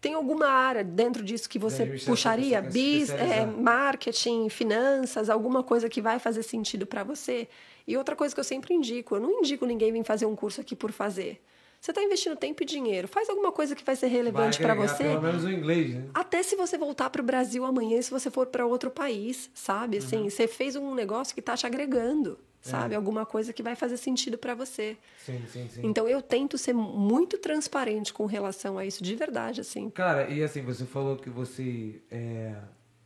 tem 0.01 0.15
alguma 0.15 0.47
área 0.47 0.83
dentro 0.83 1.23
disso 1.23 1.47
que 1.47 1.59
você 1.59 1.85
puxaria? 2.05 2.59
Bis, 2.59 3.11
é, 3.11 3.45
marketing, 3.45 4.49
finanças, 4.49 5.29
alguma 5.29 5.61
coisa 5.61 5.87
que 5.87 6.01
vai 6.01 6.17
fazer 6.17 6.41
sentido 6.41 6.87
para 6.87 7.03
você? 7.03 7.47
E 7.87 7.95
outra 7.95 8.15
coisa 8.15 8.33
que 8.33 8.39
eu 8.39 8.43
sempre 8.43 8.73
indico, 8.73 9.15
eu 9.15 9.19
não 9.19 9.39
indico 9.39 9.63
ninguém 9.65 9.93
vir 9.93 10.03
fazer 10.03 10.25
um 10.25 10.35
curso 10.35 10.59
aqui 10.59 10.75
por 10.75 10.91
fazer. 10.91 11.39
Você 11.79 11.91
está 11.91 12.03
investindo 12.03 12.35
tempo 12.35 12.61
e 12.61 12.65
dinheiro. 12.65 13.07
Faz 13.07 13.27
alguma 13.29 13.51
coisa 13.51 13.75
que 13.75 13.83
vai 13.83 13.95
ser 13.95 14.07
relevante 14.07 14.59
para 14.59 14.75
você. 14.75 15.03
Pelo 15.03 15.21
menos 15.21 15.43
o 15.43 15.49
inglês, 15.49 15.95
né? 15.95 16.05
Até 16.13 16.43
se 16.43 16.55
você 16.55 16.77
voltar 16.77 17.09
para 17.09 17.21
o 17.21 17.25
Brasil 17.25 17.65
amanhã, 17.65 17.99
se 18.01 18.11
você 18.11 18.29
for 18.29 18.47
para 18.47 18.65
outro 18.65 18.91
país, 18.91 19.49
sabe? 19.53 19.97
Uhum. 19.97 20.03
Assim, 20.03 20.29
você 20.29 20.47
fez 20.47 20.75
um 20.75 20.93
negócio 20.93 21.33
que 21.33 21.39
está 21.39 21.57
te 21.57 21.65
agregando, 21.65 22.37
É. 22.65 22.69
sabe? 22.69 22.95
Alguma 22.95 23.25
coisa 23.25 23.51
que 23.51 23.63
vai 23.63 23.75
fazer 23.75 23.97
sentido 23.97 24.37
para 24.37 24.53
você. 24.53 24.97
Sim, 25.17 25.43
sim, 25.47 25.67
sim. 25.69 25.81
Então 25.83 26.07
eu 26.07 26.21
tento 26.21 26.57
ser 26.57 26.73
muito 26.73 27.37
transparente 27.37 28.13
com 28.13 28.25
relação 28.25 28.77
a 28.77 28.85
isso, 28.85 29.03
de 29.03 29.15
verdade, 29.15 29.61
assim. 29.61 29.89
Cara, 29.89 30.29
e 30.29 30.43
assim, 30.43 30.61
você 30.61 30.85
falou 30.85 31.17
que 31.17 31.29
você 31.29 32.01
é, 32.11 32.55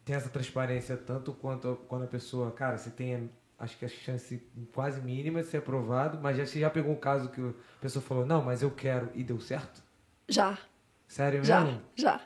tem 0.03 0.15
essa 0.15 0.29
transparência 0.29 0.97
tanto 0.97 1.33
quanto 1.33 1.77
quando 1.87 2.03
a 2.03 2.07
pessoa, 2.07 2.51
cara, 2.51 2.77
você 2.77 2.89
tem, 2.89 3.29
acho 3.57 3.77
que 3.77 3.85
a 3.85 3.89
chance 3.89 4.41
quase 4.73 5.01
mínima 5.01 5.41
de 5.41 5.47
ser 5.47 5.57
aprovado, 5.57 6.19
mas 6.21 6.37
já, 6.37 6.45
você 6.45 6.59
já 6.59 6.69
pegou 6.69 6.91
um 6.91 6.99
caso 6.99 7.29
que 7.29 7.41
a 7.41 7.53
pessoa 7.81 8.03
falou, 8.03 8.25
não, 8.25 8.43
mas 8.43 8.61
eu 8.61 8.71
quero, 8.71 9.09
e 9.15 9.23
deu 9.23 9.39
certo? 9.39 9.81
Já, 10.27 10.57
Sério 11.07 11.43
já, 11.43 11.61
mesmo? 11.63 11.81
já, 11.95 12.17
já. 12.17 12.21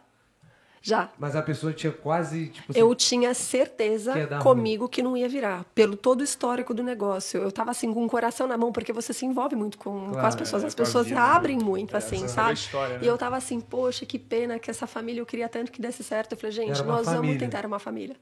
Mas 1.18 1.36
a 1.36 1.42
pessoa 1.42 1.74
tinha 1.74 1.92
quase, 1.92 2.48
tipo 2.48 2.72
assim, 2.72 2.80
Eu 2.80 2.96
tinha 2.96 3.34
certeza 3.34 4.14
Que 4.14 4.38
comigo 4.44 4.88
que 4.88 5.02
não 5.04 5.16
ia 5.18 5.28
virar, 5.28 5.66
pelo 5.76 5.96
todo 5.98 6.22
o 6.22 6.24
histórico 6.24 6.74
do 6.74 6.82
negócio. 6.84 7.42
Eu 7.42 7.52
tava 7.52 7.72
assim 7.72 7.94
com 7.94 8.06
o 8.06 8.10
coração 8.10 8.48
na 8.48 8.58
mão, 8.58 8.72
porque 8.72 8.94
você 8.94 9.14
se 9.14 9.26
envolve 9.26 9.56
muito 9.56 9.78
com, 9.78 9.92
com 9.92 10.12
Claro, 10.12 10.28
as 10.28 10.36
pessoas, 10.36 10.64
é, 10.64 10.68
as 10.68 10.74
com 10.76 10.84
pessoas 10.84 11.08
vida, 11.08 11.22
abrem 11.22 11.58
né? 11.58 11.64
muito, 11.64 11.94
É, 11.96 11.98
assim, 11.98 12.20
sabe 12.20 12.30
sabe? 12.30 12.54
história, 12.54 12.98
né? 12.98 13.04
E 13.04 13.08
eu 13.08 13.18
tava 13.18 13.36
assim, 13.38 13.60
poxa, 13.60 14.06
que 14.06 14.18
pena 14.18 14.58
que 14.60 14.70
essa 14.70 14.88
família 14.88 15.22
eu 15.22 15.26
queria 15.26 15.50
tanto 15.50 15.72
que 15.72 15.82
desse 15.82 16.04
certo. 16.04 16.34
Eu 16.34 16.38
falei, 16.38 16.52
gente, 16.52 16.82
nós 16.84 17.06
vamos 17.06 17.22
família. 17.22 17.40
tentar 17.40 17.66
uma 17.66 17.80
família. 17.80 18.16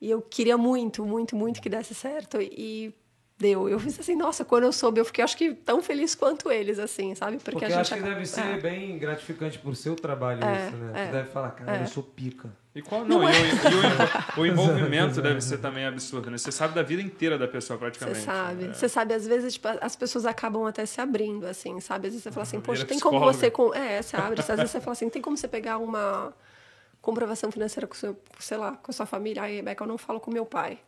E 0.00 0.10
eu 0.10 0.22
queria 0.22 0.56
muito, 0.56 1.04
muito, 1.04 1.36
muito 1.36 1.60
que 1.60 1.68
desse 1.68 1.94
certo. 1.94 2.38
E 2.40 2.94
deu. 3.40 3.68
Eu 3.68 3.80
fiz 3.80 3.98
assim, 3.98 4.14
nossa, 4.14 4.44
quando 4.44 4.64
eu 4.64 4.72
soube, 4.72 5.00
eu 5.00 5.04
fiquei, 5.04 5.24
acho 5.24 5.36
que 5.36 5.54
tão 5.54 5.82
feliz 5.82 6.14
quanto 6.14 6.50
eles, 6.52 6.78
assim, 6.78 7.14
sabe? 7.14 7.38
Porque, 7.38 7.52
porque 7.52 7.64
a 7.64 7.68
eu 7.68 7.72
gente 7.72 7.80
acho 7.80 7.94
que 7.94 8.08
deve 8.08 8.26
ser 8.26 8.40
é. 8.42 8.58
bem 8.58 8.98
gratificante 8.98 9.58
pro 9.58 9.74
seu 9.74 9.96
trabalho 9.96 10.44
É, 10.44 10.66
isso, 10.68 10.76
né? 10.76 10.92
é, 10.94 11.06
Você 11.06 11.12
deve 11.12 11.30
falar, 11.30 11.50
cara, 11.52 11.78
é. 11.78 11.82
eu 11.82 11.86
sou 11.86 12.02
pica. 12.02 12.50
E 12.74 12.82
qual 12.82 13.04
não? 13.04 13.24
E, 13.24 13.26
o, 13.26 13.30
e 13.30 14.38
o 14.38 14.40
o 14.42 14.46
envolvimento 14.46 15.20
deve 15.20 15.40
ser 15.40 15.58
também 15.58 15.84
absurdo, 15.86 16.30
né? 16.30 16.38
Você 16.38 16.52
sabe 16.52 16.74
da 16.74 16.82
vida 16.82 17.02
inteira 17.02 17.36
da 17.38 17.48
pessoa, 17.48 17.76
Você 17.78 17.80
praticamente. 17.84 18.20
sabe, 18.20 18.64
né? 18.68 18.74
você 18.74 18.88
sabe, 18.88 19.14
às 19.14 19.26
vezes, 19.26 19.54
tipo, 19.54 19.66
as 19.80 19.96
pessoas 19.96 20.26
acabam 20.26 20.66
até 20.66 20.84
se 20.86 21.00
abrindo, 21.00 21.46
assim, 21.46 21.80
sabe? 21.80 22.06
Às 22.08 22.12
vezes 22.12 22.22
você 22.24 22.30
fala 22.30 22.42
assim, 22.42 22.60
poxa, 22.60 22.84
Vira 22.84 22.88
tem 22.88 23.00
como 23.00 23.18
você. 23.20 23.50
com- 23.50 23.74
É, 23.74 24.00
você 24.02 24.16
abre, 24.16 24.38
às 24.40 24.46
vezes 24.46 24.70
você 24.70 24.80
fala 24.80 24.92
assim, 24.92 25.08
tem 25.08 25.20
como 25.22 25.36
você 25.36 25.48
pegar 25.48 25.78
uma 25.78 26.32
comprovação 27.00 27.50
financeira 27.50 27.86
com 27.86 27.94
seu, 27.94 28.16
sei 28.38 28.58
lá, 28.58 28.72
com 28.72 28.90
a 28.90 28.94
sua 28.94 29.06
família. 29.06 29.42
Ai, 29.42 29.56
Rebeca, 29.56 29.82
eu 29.82 29.88
não 29.88 29.96
falo 29.98 30.20
com 30.20 30.30
meu 30.30 30.44
pai. 30.44 30.78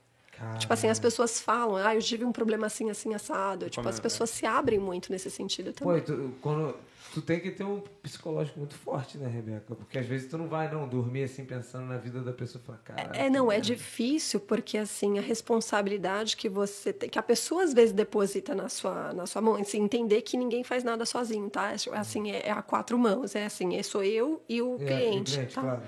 Tipo 0.59 0.73
assim, 0.73 0.89
as 0.89 0.99
pessoas 0.99 1.41
falam, 1.41 1.77
ah, 1.77 1.95
eu 1.95 2.01
tive 2.01 2.25
um 2.25 2.33
problema 2.33 2.67
assim, 2.67 2.91
assim, 2.91 3.15
assado. 3.15 3.69
Tipo, 3.71 3.89
as 3.89 3.99
é? 3.99 4.03
pessoas 4.03 4.31
se 4.31 4.47
abrem 4.47 4.79
muito 4.79 5.11
nesse 5.13 5.31
sentido 5.31 5.73
Pô, 5.73 5.85
também. 5.87 5.99
e 5.99 6.01
tu, 6.03 6.35
quando, 6.41 6.77
tu 7.13 7.21
tem 7.21 7.41
que 7.41 7.51
ter 7.51 7.65
um 7.65 7.81
psicológico 8.03 8.59
muito 8.59 8.75
forte, 8.75 9.19
né, 9.19 9.29
Rebeca? 9.29 9.75
Porque 9.75 9.99
às 9.99 10.07
vezes 10.07 10.31
tu 10.31 10.39
não 10.39 10.49
vai, 10.49 10.73
não, 10.73 10.89
dormir 10.89 11.25
assim, 11.25 11.45
pensando 11.45 11.87
na 11.87 11.97
vida 11.97 12.21
da 12.21 12.33
pessoa 12.33 12.61
e 12.63 12.67
falar, 12.67 12.79
cara. 12.79 13.17
É, 13.17 13.29
não, 13.29 13.51
é 13.53 13.61
difícil 13.61 14.41
porque 14.41 14.79
assim 14.79 15.19
a 15.19 15.23
responsabilidade 15.23 16.37
que 16.37 16.49
você 16.49 16.93
tem, 16.93 17.09
que 17.09 17.19
a 17.19 17.23
pessoa 17.23 17.65
às 17.65 17.73
vezes 17.73 17.93
deposita 17.93 18.55
na 18.55 18.69
sua 18.69 19.13
na 19.13 19.27
sua 19.27 19.43
mão, 19.43 19.57
assim, 19.57 19.81
entender 19.83 20.23
que 20.23 20.37
ninguém 20.37 20.65
faz 20.65 20.83
nada 20.85 21.05
sozinho, 21.05 21.49
tá? 21.51 21.75
Assim, 21.93 22.31
é, 22.31 22.49
é 22.49 22.51
a 22.51 22.63
quatro 22.63 22.99
mãos, 22.99 23.35
é 23.35 23.45
assim, 23.45 23.77
é 23.77 23.83
sou 23.83 24.03
eu 24.03 24.43
e 24.49 24.61
o 24.63 24.77
É, 24.81 24.87
cliente, 24.87 25.33
cliente, 25.35 25.55
tá? 25.55 25.61
claro. 25.61 25.83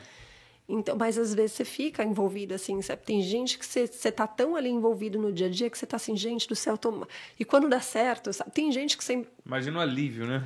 Então, 0.69 0.97
mas 0.97 1.19
às 1.19 1.35
vezes 1.35 1.53
você 1.53 1.65
fica 1.65 2.03
envolvido 2.03 2.55
assim, 2.55 2.81
sabe? 2.81 3.03
Tem 3.03 3.21
gente 3.23 3.59
que 3.59 3.67
você, 3.67 3.87
você 3.87 4.11
tá 4.11 4.27
tão 4.27 4.57
ali 4.57 4.71
envolvido 4.71 5.19
no 5.19 5.33
dia 5.33 5.47
a 5.47 5.51
dia 5.51 5.69
que 5.69 5.77
você 5.77 5.85
tá 5.87 5.97
assim, 5.97 6.17
gente 6.17 6.49
do 6.49 6.57
céu, 6.57 6.79
toma. 6.79 7.07
E 7.39 7.45
quando 7.45 7.69
dá 7.69 7.81
certo, 7.81 8.33
sabe? 8.33 8.51
Tem 8.51 8.73
gente 8.73 8.97
que 8.97 9.05
você, 9.05 9.27
Imagina 9.45 9.79
o 9.79 9.81
alívio, 9.83 10.27
né? 10.27 10.43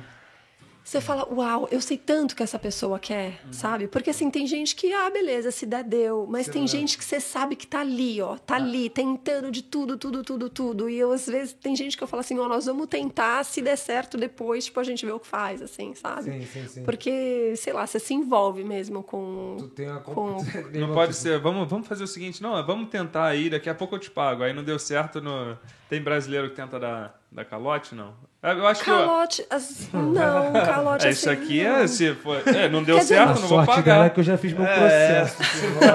Você 0.89 1.01
fala, 1.01 1.27
uau, 1.31 1.67
eu 1.71 1.79
sei 1.81 1.97
tanto 1.97 2.35
que 2.35 2.41
essa 2.43 2.57
pessoa 2.57 2.97
quer, 2.99 3.39
sabe? 3.51 3.87
Porque 3.87 4.09
assim, 4.09 4.29
tem 4.31 4.47
gente 4.47 4.75
que, 4.75 4.91
ah, 4.93 5.09
beleza, 5.09 5.51
se 5.51 5.65
der, 5.65 5.83
deu. 5.83 6.25
Mas 6.29 6.47
tem 6.53 6.63
gente 6.67 6.97
que 6.97 7.05
você 7.05 7.19
sabe 7.19 7.55
que 7.55 7.67
tá 7.67 7.81
ali, 7.81 8.21
ó, 8.21 8.37
tá 8.37 8.55
ali, 8.55 8.89
tentando 8.89 9.51
de 9.51 9.61
tudo, 9.61 9.97
tudo, 9.97 10.23
tudo, 10.23 10.49
tudo. 10.49 10.89
E 10.89 10.97
eu, 10.97 11.11
às 11.11 11.27
vezes, 11.27 11.53
tem 11.53 11.75
gente 11.75 11.95
que 11.97 12.03
eu 12.03 12.07
falo 12.07 12.21
assim, 12.21 12.37
ó, 12.39 12.47
nós 12.47 12.65
vamos 12.65 12.87
tentar, 12.87 13.43
se 13.45 13.61
der 13.61 13.75
certo 13.77 14.17
depois, 14.17 14.65
tipo, 14.65 14.79
a 14.79 14.83
gente 14.83 15.05
vê 15.05 15.11
o 15.11 15.19
que 15.19 15.27
faz, 15.27 15.61
assim, 15.61 15.93
sabe? 15.95 16.23
Sim, 16.23 16.45
sim, 16.45 16.67
sim. 16.67 16.83
Porque, 16.83 17.53
sei 17.55 17.71
lá, 17.73 17.85
você 17.85 17.99
se 17.99 18.13
envolve 18.13 18.63
mesmo 18.63 19.03
com. 19.03 19.57
Tu 19.59 19.67
tem 19.69 19.89
uma 19.89 19.99
com- 20.01 20.37
Não 20.73 20.93
pode 20.93 21.13
ser, 21.15 21.39
vamos, 21.39 21.69
vamos 21.69 21.87
fazer 21.87 22.03
o 22.03 22.07
seguinte, 22.07 22.41
não, 22.41 22.65
vamos 22.65 22.89
tentar 22.89 23.25
aí, 23.27 23.49
daqui 23.49 23.69
a 23.69 23.75
pouco 23.75 23.95
eu 23.95 23.99
te 23.99 24.09
pago. 24.09 24.43
Aí 24.43 24.53
não 24.53 24.63
deu 24.63 24.79
certo 24.79 25.21
no. 25.21 25.57
Tem 25.87 26.01
brasileiro 26.01 26.49
que 26.49 26.55
tenta 26.55 26.79
dar, 26.79 27.19
dar 27.31 27.45
calote, 27.45 27.93
não? 27.95 28.13
Eu 28.41 28.67
acho 28.67 28.83
que. 28.83 28.89
eu- 28.89 28.95
Calote. 28.99 29.45
as- 29.49 29.89
Não, 29.91 30.53
calote 30.65 31.07
É, 31.07 31.09
isso 31.11 31.29
assim, 31.29 31.43
aqui 31.43 31.63
não. 31.63 31.75
é, 31.77 31.87
se 31.87 32.15
for, 32.15 32.41
é, 32.47 32.69
não 32.69 32.83
deu 32.83 32.95
Quer 32.95 33.01
dizer, 33.01 33.15
certo, 33.15 33.27
não 33.27 33.35
vou 33.35 33.47
sorte, 33.49 33.67
pagar. 33.67 33.81
galera, 33.81 34.09
que 34.11 34.19
eu 34.19 34.23
já 34.23 34.37
fiz 34.37 34.53
meu 34.53 34.65
É. 34.65 34.77
processo. 35.25 35.37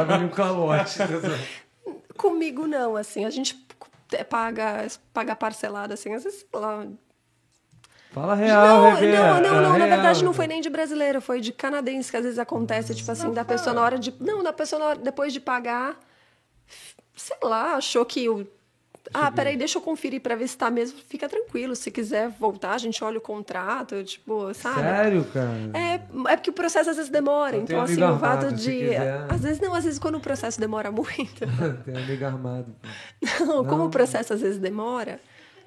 Lá 0.08 0.16
um 0.18 0.28
calote. 0.28 0.98
Comigo 2.18 2.66
não, 2.66 2.96
assim, 2.96 3.24
a 3.24 3.30
gente 3.30 3.54
p- 4.08 4.24
paga, 4.24 4.86
paga 5.12 5.34
parcelado, 5.34 5.94
assim, 5.94 6.14
às 6.14 6.22
vezes, 6.24 6.40
sei 6.50 6.60
lá. 6.60 6.86
Fala 8.12 8.34
real, 8.36 8.66
não, 8.82 8.94
Rebeca, 8.94 9.22
não, 9.22 9.40
não, 9.40 9.54
não, 9.62 9.62
na 9.72 9.74
real. 9.76 9.88
verdade 9.88 10.22
não 10.24 10.32
foi 10.32 10.46
nem 10.46 10.60
de 10.60 10.70
brasileiro, 10.70 11.20
foi 11.20 11.40
de 11.40 11.50
canadense, 11.52 12.10
que 12.12 12.16
às 12.16 12.22
vezes 12.22 12.38
acontece, 12.38 12.94
tipo 12.94 13.10
assim, 13.10 13.32
da 13.32 13.44
pessoa 13.44 13.74
na 13.74 13.82
hora 13.82 13.98
de. 13.98 14.14
Não, 14.20 14.40
da 14.42 14.52
pessoa 14.52 14.78
na 14.78 14.86
hora, 14.90 14.98
depois 15.00 15.32
de 15.32 15.40
pagar, 15.40 15.98
sei 17.16 17.36
lá, 17.42 17.74
achou 17.74 18.04
que 18.04 18.28
o. 18.28 18.46
Ah, 19.12 19.30
peraí, 19.30 19.56
deixa 19.56 19.78
eu 19.78 19.82
conferir 19.82 20.20
pra 20.20 20.34
ver 20.34 20.48
se 20.48 20.56
tá 20.56 20.70
mesmo. 20.70 20.98
Fica 21.08 21.28
tranquilo, 21.28 21.76
se 21.76 21.90
quiser 21.90 22.30
voltar, 22.30 22.72
a 22.72 22.78
gente 22.78 23.02
olha 23.04 23.18
o 23.18 23.20
contrato, 23.20 24.02
tipo, 24.04 24.52
sabe? 24.54 24.80
Sério, 24.80 25.24
cara? 25.26 25.50
É, 25.74 26.32
é 26.32 26.36
porque 26.36 26.50
o 26.50 26.52
processo 26.52 26.90
às 26.90 26.96
vezes 26.96 27.10
demora. 27.10 27.56
Eu 27.56 27.62
Então, 27.62 27.80
assim, 27.82 28.02
o 28.02 28.18
fato 28.18 28.52
de. 28.52 28.90
Às 29.28 29.42
vezes 29.42 29.60
não, 29.60 29.74
às 29.74 29.84
vezes 29.84 29.98
quando 29.98 30.16
o 30.16 30.20
processo 30.20 30.58
demora 30.58 30.90
muito. 30.90 31.44
Tem 31.84 31.96
amigo 31.96 32.24
armado. 32.24 32.74
pô. 32.80 33.44
Não, 33.44 33.64
como 33.64 33.84
o 33.84 33.90
processo 33.90 34.32
às 34.32 34.40
vezes 34.40 34.58
demora, 34.58 35.20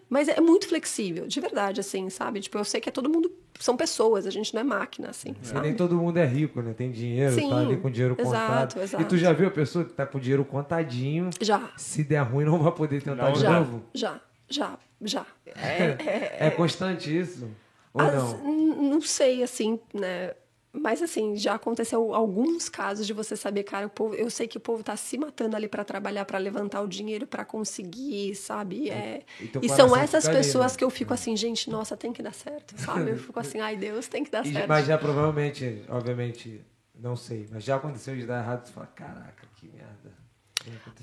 mas 0.10 0.28
é 0.28 0.40
muito 0.40 0.68
flexível, 0.68 1.28
de 1.28 1.40
verdade, 1.40 1.80
assim, 1.82 2.10
sabe? 2.10 2.40
Tipo, 2.40 2.58
eu 2.58 2.64
sei 2.66 2.80
que 2.80 2.90
é 2.90 2.92
todo 2.92 3.10
mundo. 3.10 3.32
São 3.60 3.76
pessoas, 3.76 4.28
a 4.28 4.30
gente 4.30 4.54
não 4.54 4.62
é 4.62 4.64
máquina, 4.64 5.10
assim, 5.10 5.36
sabe? 5.42 5.62
nem 5.62 5.76
todo 5.76 5.96
mundo 5.96 6.18
é 6.18 6.26
rico, 6.26 6.62
né? 6.62 6.74
Tem 6.74 6.92
dinheiro, 6.92 7.34
Sim, 7.34 7.50
tá 7.50 7.58
ali 7.60 7.78
com 7.78 7.90
dinheiro 7.90 8.16
exato, 8.18 8.76
contado. 8.76 8.84
exato. 8.84 9.04
E 9.04 9.06
tu 9.08 9.18
já 9.18 9.34
viu 9.34 9.48
a 9.48 9.52
pessoa 9.52 9.84
que 9.84 9.94
tá 9.94 10.06
com 10.06 10.20
dinheiro 10.20 10.46
contadinho, 10.46 11.30
Já, 11.42 11.72
se 11.76 12.04
der 12.04 12.22
ruim 12.22 12.46
não 12.46 12.60
vai 12.60 12.72
poder 12.72 13.02
tentar 13.02 13.16
Não, 13.26 13.34
de 13.34 13.40
já, 13.42 13.60
novo? 13.60 13.84
já, 13.94 14.22
já, 14.48 14.78
já. 15.02 15.26
É, 15.56 16.50
constante 16.52 17.16
isso? 17.18 17.50
Ou 17.94 18.02
As- 18.02 18.14
não? 18.14 18.74
não 18.76 19.02
sei, 19.02 19.42
assim, 19.44 19.80
né? 19.94 20.34
Mas 20.74 21.02
assim, 21.02 21.36
já 21.36 21.56
aconteceu 21.56 22.14
alguns 22.14 22.70
casos 22.70 23.08
de 23.08 23.14
você 23.14 23.36
saber, 23.36 23.64
cara, 23.64 23.88
o 23.88 23.90
povo, 23.90 24.14
eu 24.14 24.30
sei 24.30 24.48
que 24.48 24.58
o 24.58 24.60
povo 24.60 24.84
tá 24.84 24.96
se 24.96 25.18
matando 25.18 25.56
ali 25.56 25.68
para 25.68 25.84
trabalhar, 25.84 26.24
para 26.26 26.38
levantar 26.38 26.82
o 26.82 26.88
dinheiro, 26.88 27.26
para 27.26 27.44
conseguir, 27.44 28.36
sabe? 28.36 28.90
É, 28.90 29.24
E 29.40 29.48
teu 29.48 29.62
e 29.62 29.68
são 29.70 29.90
coração 29.90 30.04
essas 30.04 30.28
ali, 30.28 30.38
pessoas 30.38 30.76
que 30.76 30.84
eu 30.84 30.90
fico 30.90 31.14
assim, 31.14 31.36
gente, 31.36 31.70
nossa, 31.70 31.98
tem 31.98 32.14
que 32.14 32.22
dar 32.22 32.34
certo, 32.34 32.78
sabe? 32.78 33.12
Eu 33.12 33.18
fico 33.18 33.40
assim, 33.40 33.60
ai 33.60 33.76
Deus, 33.76 34.08
tem 34.08 34.24
que 34.24 34.30
dar 34.32 34.46
E- 34.46 34.52
certo. 34.52 34.68
mas 34.70 34.86
já 34.86 34.98
provavelmente, 34.98 35.84
obviamente, 35.90 36.62
não 36.94 37.16
sei, 37.16 37.48
mas 37.52 37.64
já 37.64 37.76
aconteceu 37.78 38.16
de 38.16 38.26
dar 38.26 38.40
errado, 38.44 38.66
tu 38.66 38.72
fala, 38.72 38.88
caraca, 38.88 39.48
que 39.56 39.68
merda. 39.70 39.97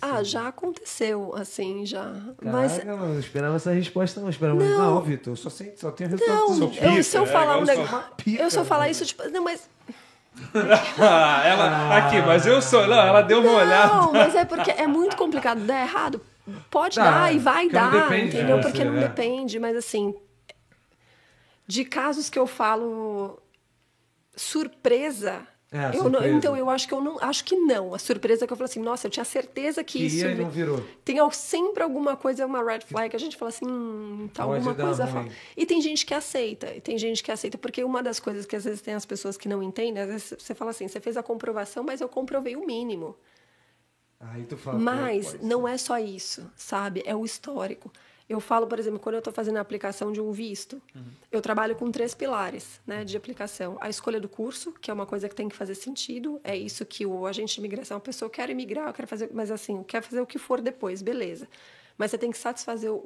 Ah, 0.00 0.22
já 0.22 0.48
aconteceu, 0.48 1.34
assim, 1.34 1.86
já. 1.86 2.12
Mas 2.42 2.72
Caraca, 2.78 2.96
mano, 2.96 3.14
eu 3.14 3.20
esperava 3.20 3.56
essa 3.56 3.72
resposta, 3.72 4.20
não. 4.20 4.28
Esperava, 4.28 4.58
Não. 4.62 4.94
não, 4.96 5.02
Vitor, 5.02 5.32
eu 5.32 5.36
só, 5.36 5.48
sei, 5.50 5.74
só 5.76 5.90
tenho 5.90 6.10
resultado 6.10 6.36
Não, 6.36 6.46
positivo. 6.46 6.70
pica, 6.74 6.86
eu, 6.86 7.04
se 7.04 7.16
eu 7.16 7.22
é 7.22 7.26
falar 7.26 7.56
um 7.58 7.66
só 7.66 7.72
negócio. 7.72 8.04
pica, 8.16 8.42
Eu 8.42 8.50
se 8.50 8.58
eu 8.58 8.64
falar 8.64 8.84
né? 8.84 8.90
isso, 8.90 9.06
tipo. 9.06 9.28
Não, 9.30 9.42
mas. 9.44 9.68
Ah, 11.00 11.42
ela, 11.46 11.96
aqui, 11.98 12.20
mas 12.22 12.46
eu 12.46 12.60
sou. 12.60 12.86
Não, 12.86 12.96
ela 12.98 13.22
deu 13.22 13.40
uma 13.40 13.52
olhada. 13.52 13.94
Não, 13.94 14.12
mas 14.12 14.34
é 14.34 14.44
porque 14.44 14.70
é 14.70 14.86
muito 14.86 15.16
complicado 15.16 15.60
dar 15.60 15.80
errado. 15.80 16.20
Pode 16.70 16.96
Dá, 16.96 17.04
dar 17.10 17.34
e 17.34 17.38
vai 17.38 17.64
não 17.66 17.72
dar, 17.72 17.90
depende 17.90 18.30
de 18.32 18.36
entendeu? 18.36 18.56
você, 18.58 18.62
porque 18.62 18.84
não 18.84 18.96
é. 18.96 19.00
depende, 19.08 19.58
mas 19.58 19.76
assim. 19.76 20.14
De 21.66 21.84
casos 21.84 22.28
que 22.28 22.38
eu 22.38 22.46
falo 22.46 23.40
surpresa. 24.36 25.46
É, 25.76 25.96
eu 25.98 26.08
não- 26.08 26.24
então 26.24 26.56
eu 26.56 26.70
acho 26.70 26.86
que 26.86 26.94
eu 26.94 27.00
não 27.00 27.18
acho 27.20 27.44
que 27.44 27.56
não. 27.56 27.92
A 27.92 27.98
surpresa 27.98 28.46
que 28.46 28.52
eu 28.52 28.56
falo 28.56 28.66
assim, 28.66 28.78
nossa, 28.78 29.08
eu 29.08 29.10
tinha 29.10 29.24
certeza 29.24 29.82
que 29.82 29.98
Que 29.98 30.04
isso. 30.06 30.24
e 30.24 30.34
não 30.36 30.48
virou. 30.48 30.80
Tem 31.04 31.16
sempre 31.32 31.82
alguma 31.82 32.16
coisa, 32.16 32.46
uma 32.46 32.62
red 32.62 32.82
flag, 32.82 33.10
que 33.10 33.16
a 33.16 33.18
gente 33.18 33.36
fala 33.36 33.48
assim, 33.48 33.66
hum, 33.66 34.28
tá 34.32 34.44
Pode 34.44 34.58
alguma 34.58 34.74
coisa 34.76 35.04
ruim. 35.04 35.32
E 35.56 35.66
tem 35.66 35.80
gente 35.82 36.06
que 36.06 36.14
aceita, 36.14 36.72
e 36.72 36.80
tem 36.80 36.96
gente 36.96 37.24
que 37.24 37.32
aceita, 37.32 37.58
porque 37.58 37.82
uma 37.82 38.04
das 38.04 38.20
coisas 38.20 38.46
que 38.46 38.54
às 38.54 38.62
vezes 38.64 38.80
tem 38.80 38.94
as 38.94 39.04
pessoas 39.04 39.36
que 39.36 39.48
não 39.48 39.60
entendem, 39.64 40.00
às 40.00 40.08
vezes 40.08 40.34
você 40.38 40.54
fala 40.54 40.70
assim, 40.70 40.86
você 40.86 41.00
fez 41.00 41.16
a 41.16 41.24
comprovação, 41.24 41.82
mas 41.82 42.00
eu 42.00 42.08
comprovei 42.08 42.54
o 42.54 42.64
mínimo. 42.64 43.16
Aí 44.20 44.44
tu 44.44 44.56
fala, 44.56 44.78
Mas 44.78 45.26
pô, 45.26 45.32
pode 45.32 45.44
não 45.44 45.66
é 45.66 45.76
só 45.76 45.98
isso, 45.98 46.48
sabe? 46.56 47.02
É 47.04 47.16
o 47.16 47.24
histórico. 47.24 47.92
Eu 48.28 48.40
falo, 48.40 48.66
por 48.66 48.78
exemplo, 48.78 48.98
quando 48.98 49.16
eu 49.16 49.18
estou 49.18 49.32
fazendo 49.32 49.58
a 49.58 49.60
aplicação 49.60 50.10
de 50.10 50.18
um 50.20 50.32
visto, 50.32 50.80
eu 51.30 51.42
trabalho 51.42 51.76
com 51.76 51.90
três 51.90 52.14
pilares 52.14 52.80
né, 52.86 53.04
de 53.04 53.16
aplicação. 53.16 53.76
A 53.80 53.90
escolha 53.90 54.18
do 54.18 54.28
curso, 54.28 54.72
que 54.80 54.90
é 54.90 54.94
uma 54.94 55.04
coisa 55.04 55.28
que 55.28 55.34
tem 55.34 55.46
que 55.48 55.54
fazer 55.54 55.74
sentido. 55.74 56.40
É 56.42 56.56
isso 56.56 56.86
que 56.86 57.04
o 57.04 57.26
agente 57.26 57.54
de 57.54 57.60
imigração, 57.60 57.98
a 57.98 58.00
pessoa 58.00 58.30
quer 58.30 58.48
imigrar, 58.48 58.88
eu 58.88 58.94
quero 58.94 59.06
fazer, 59.06 59.28
mas 59.34 59.50
assim, 59.50 59.82
quer 59.82 60.02
fazer 60.02 60.20
o 60.22 60.26
que 60.26 60.38
for 60.38 60.60
depois, 60.62 61.02
beleza. 61.02 61.46
Mas 61.98 62.10
você 62.10 62.18
tem 62.18 62.30
que 62.30 62.38
satisfazer 62.38 62.90
o, 62.90 62.96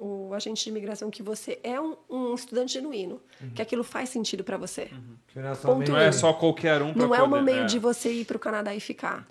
o, 0.00 0.28
o 0.30 0.34
agente 0.34 0.62
de 0.64 0.70
imigração 0.70 1.10
que 1.10 1.22
você 1.22 1.58
é 1.62 1.78
um, 1.80 1.96
um 2.08 2.32
estudante 2.34 2.72
genuíno, 2.74 3.20
que 3.54 3.60
aquilo 3.60 3.82
faz 3.84 4.08
sentido 4.10 4.42
para 4.44 4.56
você. 4.56 4.90
Que 5.28 5.38
não 5.40 5.48
é 5.50 5.54
somente- 5.54 5.90
Não 5.90 5.98
é 5.98 6.12
só 6.12 6.32
qualquer 6.32 6.80
um 6.80 6.94
Não 6.94 7.14
é 7.14 7.18
poder, 7.18 7.34
um 7.36 7.42
meio 7.42 7.62
é. 7.62 7.66
de 7.66 7.78
você 7.78 8.10
ir 8.12 8.24
para 8.24 8.36
o 8.36 8.40
Canadá 8.40 8.74
e 8.74 8.80
ficar. 8.80 9.26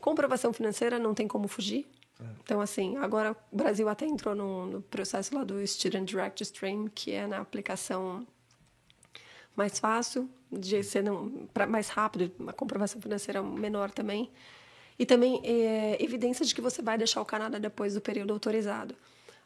Comprovação 0.00 0.52
financeira 0.52 0.98
não 0.98 1.14
tem 1.14 1.28
como 1.28 1.46
fugir. 1.46 1.86
Então, 2.42 2.60
assim, 2.60 2.96
agora 2.96 3.36
o 3.52 3.56
Brasil 3.56 3.88
até 3.88 4.06
entrou 4.06 4.34
no, 4.34 4.66
no 4.66 4.82
processo 4.82 5.34
lá 5.34 5.44
do 5.44 5.64
Student 5.66 6.08
Direct 6.08 6.42
Stream, 6.42 6.88
que 6.88 7.12
é 7.12 7.26
na 7.26 7.38
aplicação 7.38 8.26
mais 9.54 9.78
fácil, 9.78 10.28
de 10.50 10.82
ser 10.82 11.02
não, 11.02 11.46
pra, 11.52 11.66
mais 11.66 11.88
rápido, 11.88 12.32
uma 12.38 12.52
comprovação 12.52 13.00
financeira 13.00 13.42
menor 13.42 13.90
também. 13.90 14.30
E 14.98 15.06
também 15.06 15.40
é, 15.44 16.02
evidência 16.02 16.44
de 16.44 16.54
que 16.54 16.60
você 16.60 16.82
vai 16.82 16.98
deixar 16.98 17.20
o 17.20 17.24
Canadá 17.24 17.58
depois 17.58 17.94
do 17.94 18.00
período 18.00 18.32
autorizado. 18.32 18.94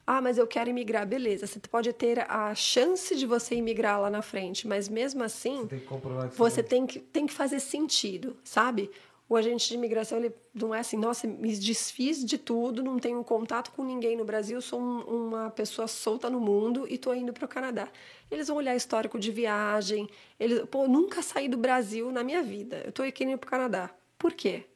Ah, 0.06 0.20
mas 0.20 0.36
eu 0.36 0.46
quero 0.46 0.68
imigrar. 0.68 1.06
Beleza, 1.06 1.46
você 1.46 1.58
pode 1.60 1.92
ter 1.92 2.30
a 2.30 2.54
chance 2.54 3.16
de 3.16 3.24
você 3.24 3.54
imigrar 3.54 4.00
lá 4.00 4.10
na 4.10 4.20
frente, 4.20 4.66
mas 4.66 4.88
mesmo 4.88 5.22
assim, 5.22 5.62
Você 5.62 5.68
tem 5.68 5.80
que 5.80 6.36
você 6.36 6.62
tem 6.62 6.86
que, 6.86 6.98
tem 7.00 7.26
que 7.26 7.32
fazer 7.32 7.60
sentido, 7.60 8.36
sabe? 8.44 8.90
O 9.34 9.36
agente 9.36 9.68
de 9.68 9.74
imigração, 9.74 10.18
ele 10.18 10.32
não 10.54 10.72
é 10.72 10.78
assim, 10.78 10.96
nossa, 10.96 11.26
me 11.26 11.56
desfiz 11.56 12.24
de 12.24 12.38
tudo, 12.38 12.84
não 12.84 13.00
tenho 13.00 13.24
contato 13.24 13.72
com 13.72 13.82
ninguém 13.82 14.16
no 14.16 14.24
Brasil, 14.24 14.60
sou 14.60 14.80
um- 14.80 15.00
uma 15.26 15.50
pessoa 15.50 15.88
solta 15.88 16.30
no 16.30 16.38
mundo 16.38 16.86
e 16.88 16.96
tô 16.96 17.12
indo 17.12 17.32
para 17.32 17.44
o 17.44 17.48
Canadá. 17.48 17.88
Eles 18.30 18.46
vão 18.46 18.58
olhar 18.58 18.76
histórico 18.76 19.18
de 19.18 19.32
viagem, 19.32 20.08
eles, 20.38 20.62
pô, 20.70 20.86
nunca 20.86 21.20
saí 21.20 21.48
do 21.48 21.56
Brasil 21.56 22.12
na 22.12 22.22
minha 22.22 22.44
vida, 22.44 22.80
eu 22.84 22.92
tô 22.92 23.02
aqui 23.02 23.24
indo 23.24 23.36
para 23.36 23.48
o 23.48 23.50
Canadá. 23.50 23.90
Por 24.16 24.32
quê? 24.34 24.66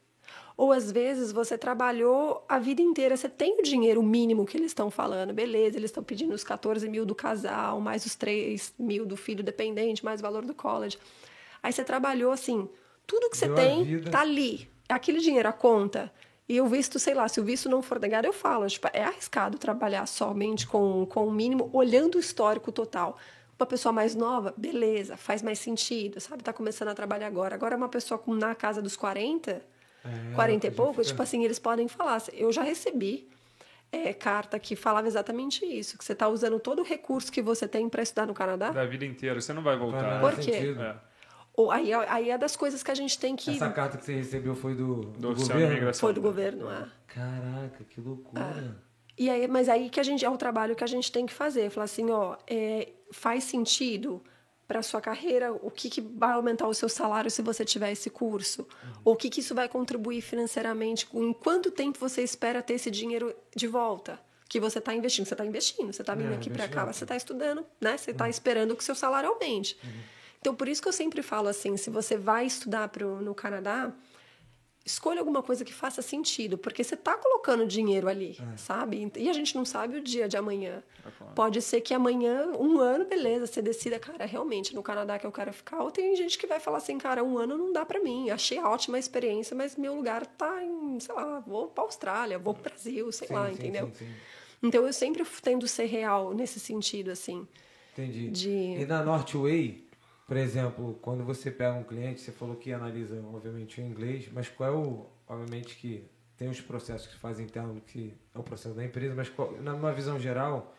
Ou 0.57 0.73
às 0.73 0.91
vezes 0.91 1.31
você 1.31 1.57
trabalhou 1.57 2.45
a 2.49 2.59
vida 2.59 2.83
inteira, 2.83 3.17
você 3.17 3.29
tem 3.29 3.61
o 3.61 3.63
dinheiro 3.63 4.03
mínimo 4.03 4.45
que 4.45 4.57
eles 4.57 4.73
estão 4.73 4.91
falando, 4.91 5.33
beleza, 5.33 5.77
eles 5.77 5.91
estão 5.93 6.03
pedindo 6.03 6.35
os 6.35 6.43
14 6.43 6.89
mil 6.89 7.07
do 7.07 7.15
casal, 7.15 7.81
mais 7.81 8.05
os 8.05 8.17
3 8.17 8.75
mil 8.77 9.07
do 9.07 9.17
filho 9.17 9.45
dependente, 9.45 10.05
mais 10.05 10.19
o 10.19 10.23
valor 10.25 10.45
do 10.45 10.53
college. 10.53 10.99
Aí 11.63 11.73
você 11.73 11.85
trabalhou 11.85 12.33
assim, 12.33 12.69
tudo 13.09 13.29
que 13.31 13.37
você 13.37 13.47
Deu 13.47 13.57
tem 13.57 14.01
tá 14.03 14.21
ali, 14.21 14.71
aquele 14.89 15.19
dinheiro, 15.19 15.49
a 15.49 15.53
conta. 15.53 16.13
E 16.49 16.61
o 16.61 16.67
visto, 16.67 16.99
sei 16.99 17.13
lá, 17.15 17.27
se 17.29 17.41
o 17.41 17.45
visto 17.45 17.69
não 17.69 17.83
for 17.83 17.99
negado, 17.99 18.27
eu 18.27 18.33
falo, 18.33 18.67
tipo, 18.69 18.89
é 18.93 19.03
arriscado 19.03 19.59
trabalhar 19.59 20.07
somente 20.07 20.67
com, 20.67 21.05
com 21.07 21.27
o 21.27 21.33
mínimo, 21.33 21.69
olhando 21.73 22.15
o 22.17 22.19
histórico 22.21 22.71
total. 22.71 23.19
Uma 23.59 23.67
pessoa 23.67 23.93
mais 23.93 24.15
nova, 24.15 24.55
beleza, 24.57 25.17
faz 25.17 25.43
mais 25.43 25.59
sentido, 25.59 26.21
sabe? 26.21 26.43
Tá 26.43 26.53
começando 26.53 26.89
a 26.89 26.95
trabalhar 26.95 27.27
agora. 27.27 27.55
Agora, 27.55 27.77
uma 27.77 27.89
pessoa 27.89 28.17
com, 28.19 28.35
na 28.35 28.55
casa 28.55 28.81
dos 28.81 28.95
40, 28.97 29.51
É, 30.05 30.35
40 30.35 30.67
e 30.67 30.71
pouco, 30.71 30.93
fica- 30.95 31.05
tipo 31.09 31.23
assim, 31.23 31.45
eles 31.45 31.59
podem 31.59 31.89
falar. 31.89 32.23
Eu 32.33 32.53
já 32.53 32.63
recebi 32.63 33.29
é, 33.91 34.13
carta 34.15 34.59
que 34.59 34.77
falava 34.77 35.07
exatamente 35.09 35.65
isso, 35.67 35.99
que 35.99 36.05
você 36.05 36.13
está 36.13 36.29
usando 36.29 36.59
todo 36.61 36.81
o 36.81 36.85
recurso 36.85 37.33
que 37.33 37.43
você 37.43 37.67
tem 37.67 37.89
para 37.89 38.03
estudar 38.03 38.27
no 38.27 38.33
Canadá. 38.35 38.71
Da 38.71 38.85
vida 38.87 39.05
inteira, 39.05 39.41
você 39.41 39.53
não 39.53 39.63
vai 39.63 39.77
voltar. 39.77 40.21
Por 40.21 40.35
quê? 40.37 40.43
sentido. 40.53 40.83
É. 40.83 40.97
Ou, 41.59 41.73
aí, 41.73 41.93
aí 41.93 42.31
é 42.31 42.39
das 42.39 42.55
coisas 42.55 42.85
que 42.85 42.91
a 42.93 42.95
gente 42.95 43.19
tem 43.19 43.35
que... 43.35 43.51
Essa 43.51 43.69
carta 43.71 43.99
que 43.99 44.05
você 44.05 44.15
recebeu 44.15 44.55
foi 44.55 44.77
do, 44.77 45.01
Do 45.01 45.35
do 45.35 45.41
governo? 45.41 45.93
Foi 45.93 46.13
do 46.13 46.21
governo, 46.21 46.71
é. 46.71 46.87
Caraca, 47.09 47.83
que 47.83 48.01
loucura. 48.01 48.81
E 49.19 49.29
aí, 49.29 49.49
mas 49.49 49.69
aí 49.69 49.91
que 49.91 49.99
a 49.99 50.05
gente 50.05 50.25
é 50.25 50.31
o 50.31 50.37
trabalho 50.37 50.77
que 50.77 50.85
a 50.85 50.87
gente 50.87 51.11
tem 51.11 51.27
que 51.27 51.35
fazer, 51.35 51.69
falar 51.71 51.87
assim, 51.87 52.13
ó, 52.13 52.37
é, 52.47 52.91
faz 53.11 53.43
sentido 53.43 54.23
para 54.69 54.83
sua 54.85 55.01
carreira, 55.01 55.53
o 55.53 55.69
que, 55.69 55.91
que 55.91 56.01
vai 56.01 56.31
aumentar 56.35 56.69
o 56.69 56.75
seu 56.75 56.89
salário 56.89 57.29
se 57.29 57.43
você 57.43 57.65
tiver 57.65 57.91
esse 57.91 58.09
curso, 58.09 58.65
ou 59.05 59.15
o 59.15 59.17
que, 59.17 59.29
que 59.29 59.41
isso 59.41 59.53
vai 59.53 59.69
contribuir 59.69 60.21
financeiramente, 60.21 61.09
em 61.13 61.33
quanto 61.33 61.73
tempo 61.73 61.99
você 61.99 62.23
espera 62.23 62.63
ter 62.63 62.75
esse 62.75 62.89
dinheiro 62.89 63.35
de 63.57 63.67
volta 63.67 64.21
que 64.49 64.61
você 64.61 64.79
está 64.79 64.95
investindo. 64.95 65.27
Você 65.27 65.35
está 65.35 65.45
investindo, 65.45 65.93
você 65.93 66.03
está 66.03 66.15
vindo 66.15 66.33
É, 66.33 66.37
aqui 66.37 66.51
para 66.51 66.69
cá, 66.69 66.85
você 66.85 67.03
está 67.03 67.17
estudando, 67.17 67.67
né? 67.81 67.97
Você 67.97 68.13
está 68.13 68.29
esperando 68.29 68.77
que 68.77 68.85
seu 68.85 68.95
salário 68.95 69.29
aumente. 69.29 69.77
Então, 70.41 70.55
por 70.55 70.69
isso 70.69 70.81
que 70.81 70.89
eu 70.89 70.93
sempre 70.93 71.23
falo 71.23 71.49
assim, 71.49 71.77
se 71.77 71.91
você 71.91 72.17
vai 72.17 72.47
estudar 72.47 72.89
pro, 72.89 73.21
no 73.21 73.35
Canadá, 73.35 73.93
escolha 74.87 75.19
alguma 75.21 75.43
coisa 75.43 75.65
que 75.65 75.75
faça 75.75 76.01
sentido, 76.01 76.57
porque 76.57 76.83
você 76.83 76.95
está 76.95 77.17
colocando 77.17 77.67
dinheiro 77.67 78.09
ali, 78.09 78.39
sabe? 78.57 79.11
E 79.17 79.29
a 79.29 79.33
gente 79.33 79.55
não 79.55 79.65
sabe 79.65 79.99
o 79.99 80.01
dia 80.03 80.29
de 80.29 80.37
amanhã. 80.37 80.83
Pode 81.35 81.61
ser 81.61 81.81
que 81.83 81.93
amanhã, 81.93 82.47
um 82.59 82.79
ano, 82.81 83.05
beleza, 83.05 83.47
você 83.47 83.61
decida, 83.61 83.99
cara, 83.99 84.25
realmente 84.25 84.75
no 84.75 84.83
Canadá 84.83 85.19
que 85.19 85.27
eu 85.27 85.33
quero 85.33 85.53
ficar. 85.53 85.83
Ou 85.83 85.91
tem 85.91 86.15
gente 86.17 86.39
que 86.39 86.47
vai 86.47 86.59
falar 86.61 86.79
assim, 86.79 86.97
cara, 86.99 87.23
um 87.23 87.37
ano 87.39 87.57
não 87.59 87.73
dá 87.73 87.85
pra 87.85 88.01
mim. 88.01 88.31
Achei 88.31 88.59
ótima 88.61 88.97
a 88.97 89.01
experiência, 89.01 89.55
mas 89.57 89.77
meu 89.77 89.95
lugar 89.95 90.25
tá 90.27 90.65
em, 90.65 90.99
sei 91.01 91.15
lá, 91.15 91.41
vou 91.41 91.69
pra 91.69 91.85
Austrália, 91.85 92.39
vou 92.39 92.55
pro 92.55 92.63
Brasil, 92.65 93.11
sei 93.13 93.29
Sim, 93.29 93.35
lá, 93.35 93.47
sim, 93.49 93.53
entendeu? 93.55 93.91
sim. 93.95 94.09
Então 94.63 94.85
eu 94.87 94.93
sempre 94.93 95.25
tendo 95.43 95.69
ser 95.69 95.85
real 95.85 96.33
nesse 96.33 96.59
sentido, 96.59 97.11
assim. 97.11 97.47
Entendi. 97.93 98.31
De- 98.31 98.81
E 98.83 98.87
na 98.87 99.03
Northway, 99.05 99.85
por 100.29 100.37
exemplo, 100.37 100.99
quando 101.01 101.25
você 101.25 101.51
pega 101.51 101.73
um 101.73 101.83
cliente, 101.83 102.21
você 102.21 102.31
falou 102.31 102.55
que 102.55 102.71
analisa, 102.71 103.19
obviamente, 103.33 103.81
o 103.81 103.85
inglês, 103.85 104.29
mas 104.31 104.47
qual 104.47 104.69
é 104.69 104.77
o. 104.77 105.07
Obviamente 105.27 105.75
que 105.77 106.07
tem 106.37 106.49
os 106.51 106.61
processos 106.61 107.07
que 107.07 107.15
se 107.15 107.19
fazem 107.19 107.47
interno, 107.47 107.81
que 107.87 108.15
é 108.35 108.39
o 108.39 108.43
processo 108.43 108.75
da 108.75 108.85
empresa, 108.85 109.15
mas 109.15 109.31
qual, 109.31 109.53
numa 109.53 109.93
visão 109.93 110.21
geral, 110.21 110.75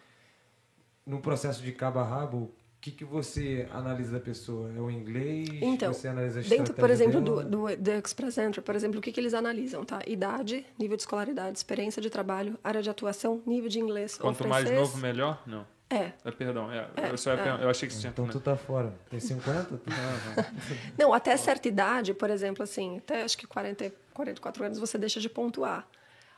no 1.04 1.20
processo 1.20 1.64
de 1.64 1.72
cabo 1.72 1.98
a 1.98 2.04
rabo, 2.04 2.38
o 2.38 2.52
que, 2.80 2.92
que 2.92 3.04
você 3.04 3.68
analisa 3.72 4.14
da 4.14 4.20
pessoa? 4.20 4.72
É 4.72 4.80
o 4.80 4.90
inglês? 4.90 5.50
Então, 5.62 5.94
você 5.94 6.08
analisa 6.08 6.40
a 6.40 6.44
dentro, 6.44 6.74
por 6.76 6.90
exemplo, 6.92 7.20
dela? 7.20 7.44
do, 7.44 7.68
do, 7.68 7.76
do 7.76 7.92
Express 7.92 8.38
Entry, 8.38 8.62
por 8.62 8.76
exemplo, 8.76 9.00
o 9.00 9.02
que, 9.02 9.12
que 9.12 9.20
eles 9.20 9.34
analisam, 9.34 9.84
tá? 9.84 10.00
Idade, 10.06 10.64
nível 10.78 10.96
de 10.96 11.04
escolaridade, 11.04 11.58
experiência 11.58 12.02
de 12.02 12.10
trabalho, 12.10 12.58
área 12.64 12.84
de 12.84 12.90
atuação, 12.90 13.42
nível 13.48 13.70
de 13.70 13.80
inglês 13.80 14.16
Quanto 14.16 14.42
ou 14.42 14.48
mais 14.48 14.68
francês. 14.68 14.80
novo, 14.80 14.98
melhor? 15.00 15.42
Não. 15.46 15.66
É. 15.90 16.12
É, 16.24 16.32
perdão, 16.32 16.72
é, 16.72 16.88
eu, 17.12 17.18
só 17.18 17.32
ia 17.32 17.38
perguntar- 17.38 17.64
eu 17.64 17.70
achei 17.70 17.88
que 17.88 17.94
você 17.96 18.02
tinha 18.02 18.12
Então 18.12 18.28
tu 18.28 18.40
tá 18.40 18.56
fora. 18.56 18.94
Tem 19.10 19.20
50? 19.20 19.78
Tu... 19.78 19.90
Não, 20.98 21.14
até 21.14 21.36
certa 21.36 21.68
idade, 21.68 22.14
por 22.14 22.30
exemplo, 22.30 22.64
assim, 22.64 22.98
até 22.98 23.24
acho 23.24 23.38
que 23.38 23.48
40, 23.48 23.92
44 24.14 24.64
anos 24.66 24.78
você 24.78 24.98
deixa 24.98 25.20
de 25.20 25.28
pontuar. 25.28 25.88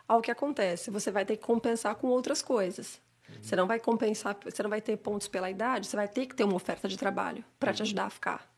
Ao 0.07 0.21
que 0.21 0.31
acontece? 0.31 0.89
Você 0.89 1.11
vai 1.11 1.25
ter 1.25 1.37
que 1.37 1.43
compensar 1.43 1.95
com 1.95 2.07
outras 2.07 2.41
coisas. 2.41 3.01
Você 3.41 3.55
não 3.55 3.65
vai 3.65 3.79
compensar, 3.79 4.35
você 4.43 4.61
não 4.61 4.69
vai 4.69 4.81
ter 4.81 4.97
pontos 4.97 5.27
pela 5.27 5.49
idade, 5.49 5.87
você 5.87 5.95
vai 5.95 6.07
ter 6.07 6.25
que 6.25 6.35
ter 6.35 6.43
uma 6.43 6.55
oferta 6.55 6.87
de 6.87 6.97
trabalho 6.97 7.43
para 7.57 7.71
te 7.73 7.81
ajudar 7.81 8.05
a 8.05 8.09
ficar. 8.09 8.50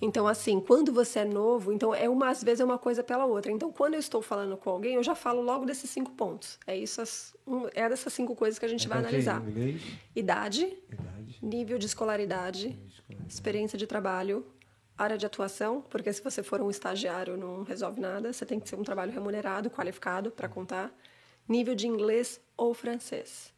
Então, 0.00 0.26
assim, 0.26 0.60
quando 0.60 0.92
você 0.92 1.20
é 1.20 1.24
novo, 1.24 1.72
então 1.72 1.94
é 1.94 2.08
uma, 2.08 2.28
às 2.30 2.42
vezes 2.44 2.60
é 2.60 2.64
uma 2.64 2.78
coisa 2.78 3.02
pela 3.02 3.24
outra. 3.24 3.50
Então, 3.50 3.72
quando 3.72 3.94
eu 3.94 4.00
estou 4.00 4.20
falando 4.20 4.56
com 4.56 4.68
alguém, 4.70 4.94
eu 4.94 5.02
já 5.02 5.14
falo 5.14 5.40
logo 5.40 5.64
desses 5.64 5.88
cinco 5.88 6.10
pontos. 6.12 6.58
É 6.66 6.76
isso, 6.76 7.00
as- 7.00 7.34
um- 7.46 7.66
é 7.74 7.88
dessas 7.88 8.12
cinco 8.12 8.34
coisas 8.36 8.58
que 8.58 8.64
a 8.66 8.68
gente 8.68 8.86
vai 8.88 8.98
Repete 8.98 9.16
aí, 9.16 9.28
analisar. 9.28 9.42
Idade, 10.14 10.64
idade. 10.92 11.38
nível 11.42 11.78
de 11.78 11.86
escolaridade, 11.86 12.78
experiência 13.28 13.78
de 13.78 13.86
trabalho, 13.86 14.44
área 14.98 15.16
de 15.18 15.26
atuação, 15.26 15.82
porque 15.90 16.12
se 16.12 16.22
você 16.22 16.42
for 16.42 16.60
um 16.60 16.70
estagiário 16.70 17.36
não 17.36 17.62
resolve 17.62 18.00
nada, 18.00 18.32
você 18.32 18.44
tem 18.46 18.58
que 18.60 18.68
ser 18.68 18.76
um 18.76 18.82
trabalho 18.82 19.12
remunerado, 19.12 19.70
qualificado 19.70 20.30
para 20.30 20.48
contar, 20.48 20.94
nível 21.48 21.74
de 21.74 21.86
inglês 21.86 22.40
ou 22.56 22.72
francês. 22.74 23.52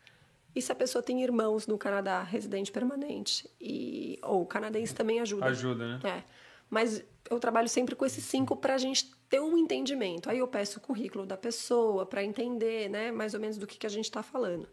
E 0.59 0.63
se 0.63 0.73
a 0.73 0.75
pessoa 0.75 1.01
tem 1.01 1.23
irmãos 1.23 1.69
no 1.69 1.79
Canadá, 1.79 2.21
residente 2.21 2.73
permanente, 2.73 3.49
e 3.61 4.19
ou 4.25 4.45
canadense 4.45 4.93
também 4.93 5.21
ajuda. 5.21 5.47
Ajuda, 5.47 5.99
né? 5.99 6.01
É. 6.03 6.25
Mas 6.69 7.01
eu 7.31 7.39
trabalho 7.39 7.69
sempre 7.69 7.95
com 7.95 8.05
esses 8.05 8.25
cinco 8.25 8.57
para 8.57 8.75
a 8.75 8.79
gente 8.79 9.15
ter 9.29 9.41
um 9.41 9.57
entendimento. 9.57 10.29
Aí 10.29 10.41
eu 10.41 10.49
peço 10.49 10.81
o 10.81 10.83
currículo 10.83 11.25
da 11.25 11.37
pessoa 11.37 12.05
para 12.05 12.25
entender, 12.25 12.91
né, 12.91 13.13
mais 13.13 13.35
ou 13.35 13.41
menos 13.41 13.57
do 13.57 13.69
que, 13.69 13.79
que 13.79 13.87
a 13.87 13.89
gente 13.89 14.07
está 14.07 14.21
falando. 14.21 14.69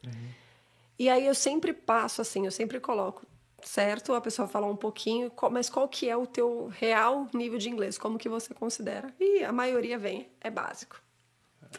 E 0.97 1.07
aí 1.07 1.27
eu 1.27 1.35
sempre 1.35 1.71
passo 1.71 2.19
assim, 2.19 2.45
eu 2.45 2.51
sempre 2.51 2.79
coloco, 2.79 3.23
certo? 3.61 4.15
A 4.15 4.21
pessoa 4.21 4.47
fala 4.47 4.65
um 4.65 4.75
pouquinho, 4.75 5.31
mas 5.51 5.69
qual 5.69 5.87
que 5.87 6.09
é 6.09 6.17
o 6.17 6.25
teu 6.25 6.65
real 6.65 7.29
nível 7.31 7.59
de 7.59 7.69
inglês? 7.69 7.95
Como 7.95 8.17
que 8.17 8.27
você 8.27 8.55
considera? 8.55 9.13
E 9.19 9.43
a 9.43 9.51
maioria 9.51 9.99
vem, 9.99 10.31
é 10.41 10.49
básico. 10.49 10.99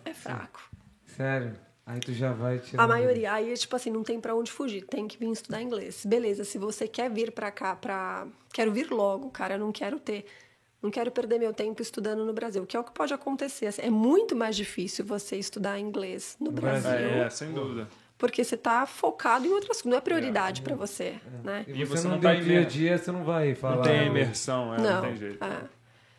É 0.05 0.15
fraco. 0.15 0.71
Sério? 1.07 1.66
Aí 1.87 2.01
tu 2.01 2.13
já 2.13 2.33
vai 2.33 2.59
tirar. 2.59 2.83
A 2.83 2.89
maioria, 2.89 3.33
aí 3.33 3.55
tipo 3.55 3.77
assim, 3.77 3.91
não 3.91 4.03
tem 4.03 4.21
pra 4.21 4.35
onde 4.35 4.51
fugir, 4.51 4.83
tem 4.83 5.07
que 5.07 5.17
vir 5.17 5.31
estudar 5.31 5.63
inglês. 5.63 6.05
Beleza, 6.05 6.43
se 6.45 6.59
você 6.59 6.89
quer 6.89 7.09
vir 7.09 7.31
pra 7.31 7.51
cá 7.53 7.77
pra 7.77 8.27
quero 8.53 8.73
vir 8.73 8.91
logo, 8.91 9.31
cara, 9.31 9.55
eu 9.55 9.59
não 9.61 9.71
quero 9.71 10.01
ter 10.01 10.27
não 10.83 10.91
quero 10.91 11.11
perder 11.11 11.39
meu 11.39 11.53
tempo 11.55 11.81
estudando 11.81 12.25
no 12.25 12.33
Brasil, 12.33 12.65
que 12.67 12.77
é 12.77 12.81
o 12.81 12.85
que 12.85 12.93
pode 12.93 13.13
acontecer. 13.15 13.73
É 13.79 13.89
muito 13.91 14.37
mais 14.37 14.55
difícil 14.57 15.05
você 15.05 15.37
estudar 15.37 15.79
inglês 15.81 16.37
no, 16.41 16.47
No 16.47 16.53
Brasil, 16.53 16.91
Brasil. 16.91 17.09
É, 17.09 17.21
é, 17.21 17.31
sem 17.31 17.53
dúvida. 17.53 17.89
porque 18.19 18.43
você 18.45 18.57
tá 18.57 18.85
focado 18.87 19.47
em 19.47 19.51
outras 19.51 19.79
coisas, 19.81 19.91
não 19.91 19.97
é 19.97 20.01
prioridade 20.01 20.63
pra 20.63 20.75
você, 20.77 21.17
né? 21.45 21.65
E 21.69 21.71
E 21.81 21.85
você, 21.85 22.03
você 22.03 22.09
não, 22.09 22.15
não 22.17 22.21
tem 22.21 22.37
tá 22.37 22.43
dia 22.43 22.61
a 22.61 22.65
dia, 22.65 22.99
você 22.99 23.11
não 23.13 23.25
vai 23.25 23.55
falar. 23.55 23.77
Não 23.77 23.83
tem 23.83 23.99
"Ah, 24.01 24.05
imersão, 24.05 24.75
é, 24.75 24.77
não, 24.79 24.85
Não, 24.95 25.03
tem 25.03 25.17
jeito. 25.17 25.45
é. 25.45 25.61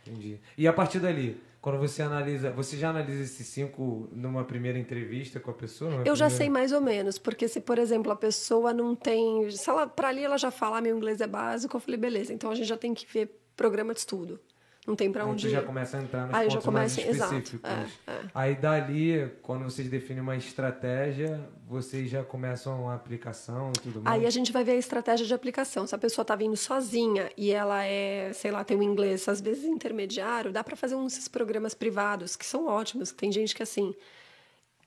Entendi. 0.10 0.39
E 0.57 0.68
a 0.68 0.73
partir 0.73 0.99
dali, 0.99 1.38
quando 1.68 1.80
você 1.80 2.02
analisa, 2.02 2.49
você 2.52 2.77
já 2.77 2.91
analisa 2.91 3.23
esses 3.23 3.45
cinco 3.45 4.07
numa 4.14 4.45
primeira 4.45 4.80
entrevista 4.80 5.38
com 5.38 5.52
a 5.52 5.53
pessoa? 5.53 6.02
Eu 6.06 6.15
já 6.15 6.30
sei 6.30 6.45
primeira- 6.48 6.53
mais 6.53 6.72
ou 6.72 6.80
menos, 6.80 7.18
porque 7.18 7.45
se, 7.45 7.60
por 7.60 7.77
exemplo, 7.77 8.10
a 8.10 8.15
pessoa 8.15 8.72
não 8.73 8.95
tem. 8.95 9.52
Se 9.52 9.69
ela, 9.69 9.85
pra 9.85 10.07
ali 10.07 10.23
ela 10.23 10.38
já 10.38 10.49
fala, 10.49 10.77
"Ah, 10.77 10.81
meu 10.81 10.95
inglês 10.95 11.19
é 11.19 11.27
básico, 11.27 11.76
eu 11.76 11.81
falei, 11.81 11.99
beleza, 11.99 12.31
então 12.34 12.49
a 12.49 12.56
gente 12.56 12.68
já 12.68 12.77
tem 12.77 12.94
que 12.94 13.06
ver 13.11 13.38
programa 13.57 13.94
de 13.94 13.99
estudo. 13.99 14.39
Não 14.88 14.95
tem 14.95 15.11
pra 15.11 15.26
Aí 15.26 15.30
onde 15.30 15.45
tu 15.47 15.51
já 15.51 15.61
começa 15.61 15.97
a 15.97 16.01
entrar 16.01 16.27
nos 16.27 16.34
Aí 16.34 16.47
pontos 16.47 16.65
mais 16.68 16.95
começa- 16.95 17.11
exato, 17.11 17.34
específicos. 17.35 17.69
é, 18.07 18.11
é. 18.11 18.19
Aí 18.34 18.55
dali, 18.55 19.30
quando 19.41 19.65
vocês 19.65 19.89
definem 19.89 20.22
uma 20.22 20.38
estratégia, 20.38 21.41
vocês 21.68 22.09
já 22.09 22.23
começam 22.23 22.89
a 22.89 22.95
aplicação 22.95 23.69
e 23.77 23.80
tudo 23.81 24.01
mais. 24.01 24.15
Aí 24.22 24.26
a 24.26 24.30
gente 24.30 24.53
vai 24.53 24.64
ver 24.64 24.72
a 24.72 24.76
estratégia 24.76 25.26
de 25.26 25.34
aplicação. 25.34 25.85
Se 25.85 25.93
a 25.93 25.97
pessoa 25.97 26.23
está 26.23 26.35
vindo 26.38 26.55
sozinha 26.55 27.30
e 27.35 27.51
ela 27.51 27.84
é, 27.84 28.31
sei 28.34 28.49
lá, 28.49 28.64
tem 28.64 28.77
um 28.77 28.81
inglês 28.81 29.27
às 29.27 29.41
vezes 29.41 29.65
intermediário, 29.65 30.53
dá 30.53 30.64
para 30.64 30.77
fazer 30.77 30.95
uns 30.95 31.27
programas 31.27 31.73
privados 31.73 32.38
que 32.38 32.45
são 32.45 32.65
ótimos. 32.68 33.11
Tem 33.11 33.30
gente 33.30 33.53
que 33.53 33.61
assim. 33.64 33.93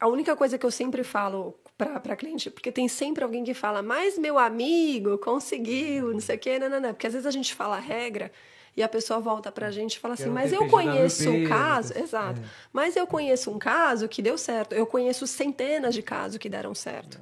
A 0.01 0.09
única 0.09 0.35
coisa 0.35 0.57
que 0.57 0.65
eu 0.65 0.71
sempre 0.71 1.05
falo 1.05 1.55
para 1.77 2.17
cliente, 2.17 2.51
porque 2.51 2.73
tem 2.73 2.89
sempre 2.89 3.23
alguém 3.23 3.45
que 3.45 3.53
fala, 3.53 3.83
mas 3.83 4.17
meu 4.17 4.39
amigo 4.39 5.19
conseguiu, 5.19 6.11
não 6.15 6.21
sei 6.21 6.37
o 6.37 6.39
quê, 6.39 6.59
não, 6.59 6.71
não, 6.71 6.81
não. 6.81 6.95
Porque 6.95 7.07
às 7.07 7.13
vezes 7.13 7.27
a 7.27 7.31
gente 7.31 7.55
fala 7.55 7.77
a 7.77 7.81
regra 7.81 8.33
e 8.77 8.83
a 8.83 8.89
pessoa 8.89 9.21
volta 9.21 9.51
pra 9.51 9.71
gente 9.71 9.95
e 9.95 9.99
fala 9.99 10.15
assim, 10.15 10.27
não 10.27 10.33
mas 10.33 10.53
eu 10.53 10.67
conheço 10.69 11.29
um 11.31 11.45
caso, 11.47 11.89
não 11.89 11.95
tem- 11.95 12.03
exato, 12.05 12.41
é. 12.41 12.45
mas 12.73 12.97
eu 12.97 13.07
conheço 13.07 13.51
um 13.51 13.59
caso 13.59 14.09
que 14.09 14.23
deu 14.23 14.39
certo, 14.39 14.75
eu 14.75 14.87
conheço 14.87 15.27
centenas 15.27 15.95
de 15.95 16.03
casos 16.03 16.39
que 16.39 16.49
deram 16.49 16.75
certo. 16.75 17.21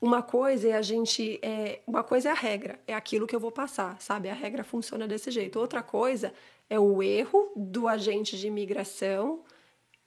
Uma 0.00 0.22
coisa 0.22 0.68
é 0.68 0.72
a 0.74 0.82
gente. 0.82 1.40
É, 1.42 1.80
uma 1.84 2.04
coisa 2.04 2.28
é 2.28 2.32
a 2.32 2.34
regra, 2.34 2.78
é 2.86 2.94
aquilo 2.94 3.26
que 3.26 3.34
eu 3.34 3.40
vou 3.40 3.50
passar, 3.50 4.00
sabe? 4.00 4.28
A 4.30 4.34
regra 4.34 4.62
funciona 4.62 5.08
desse 5.08 5.28
jeito. 5.32 5.58
Outra 5.58 5.82
coisa 5.82 6.32
é 6.70 6.78
o 6.78 7.02
erro 7.02 7.50
do 7.56 7.88
agente 7.88 8.38
de 8.38 8.46
imigração 8.46 9.40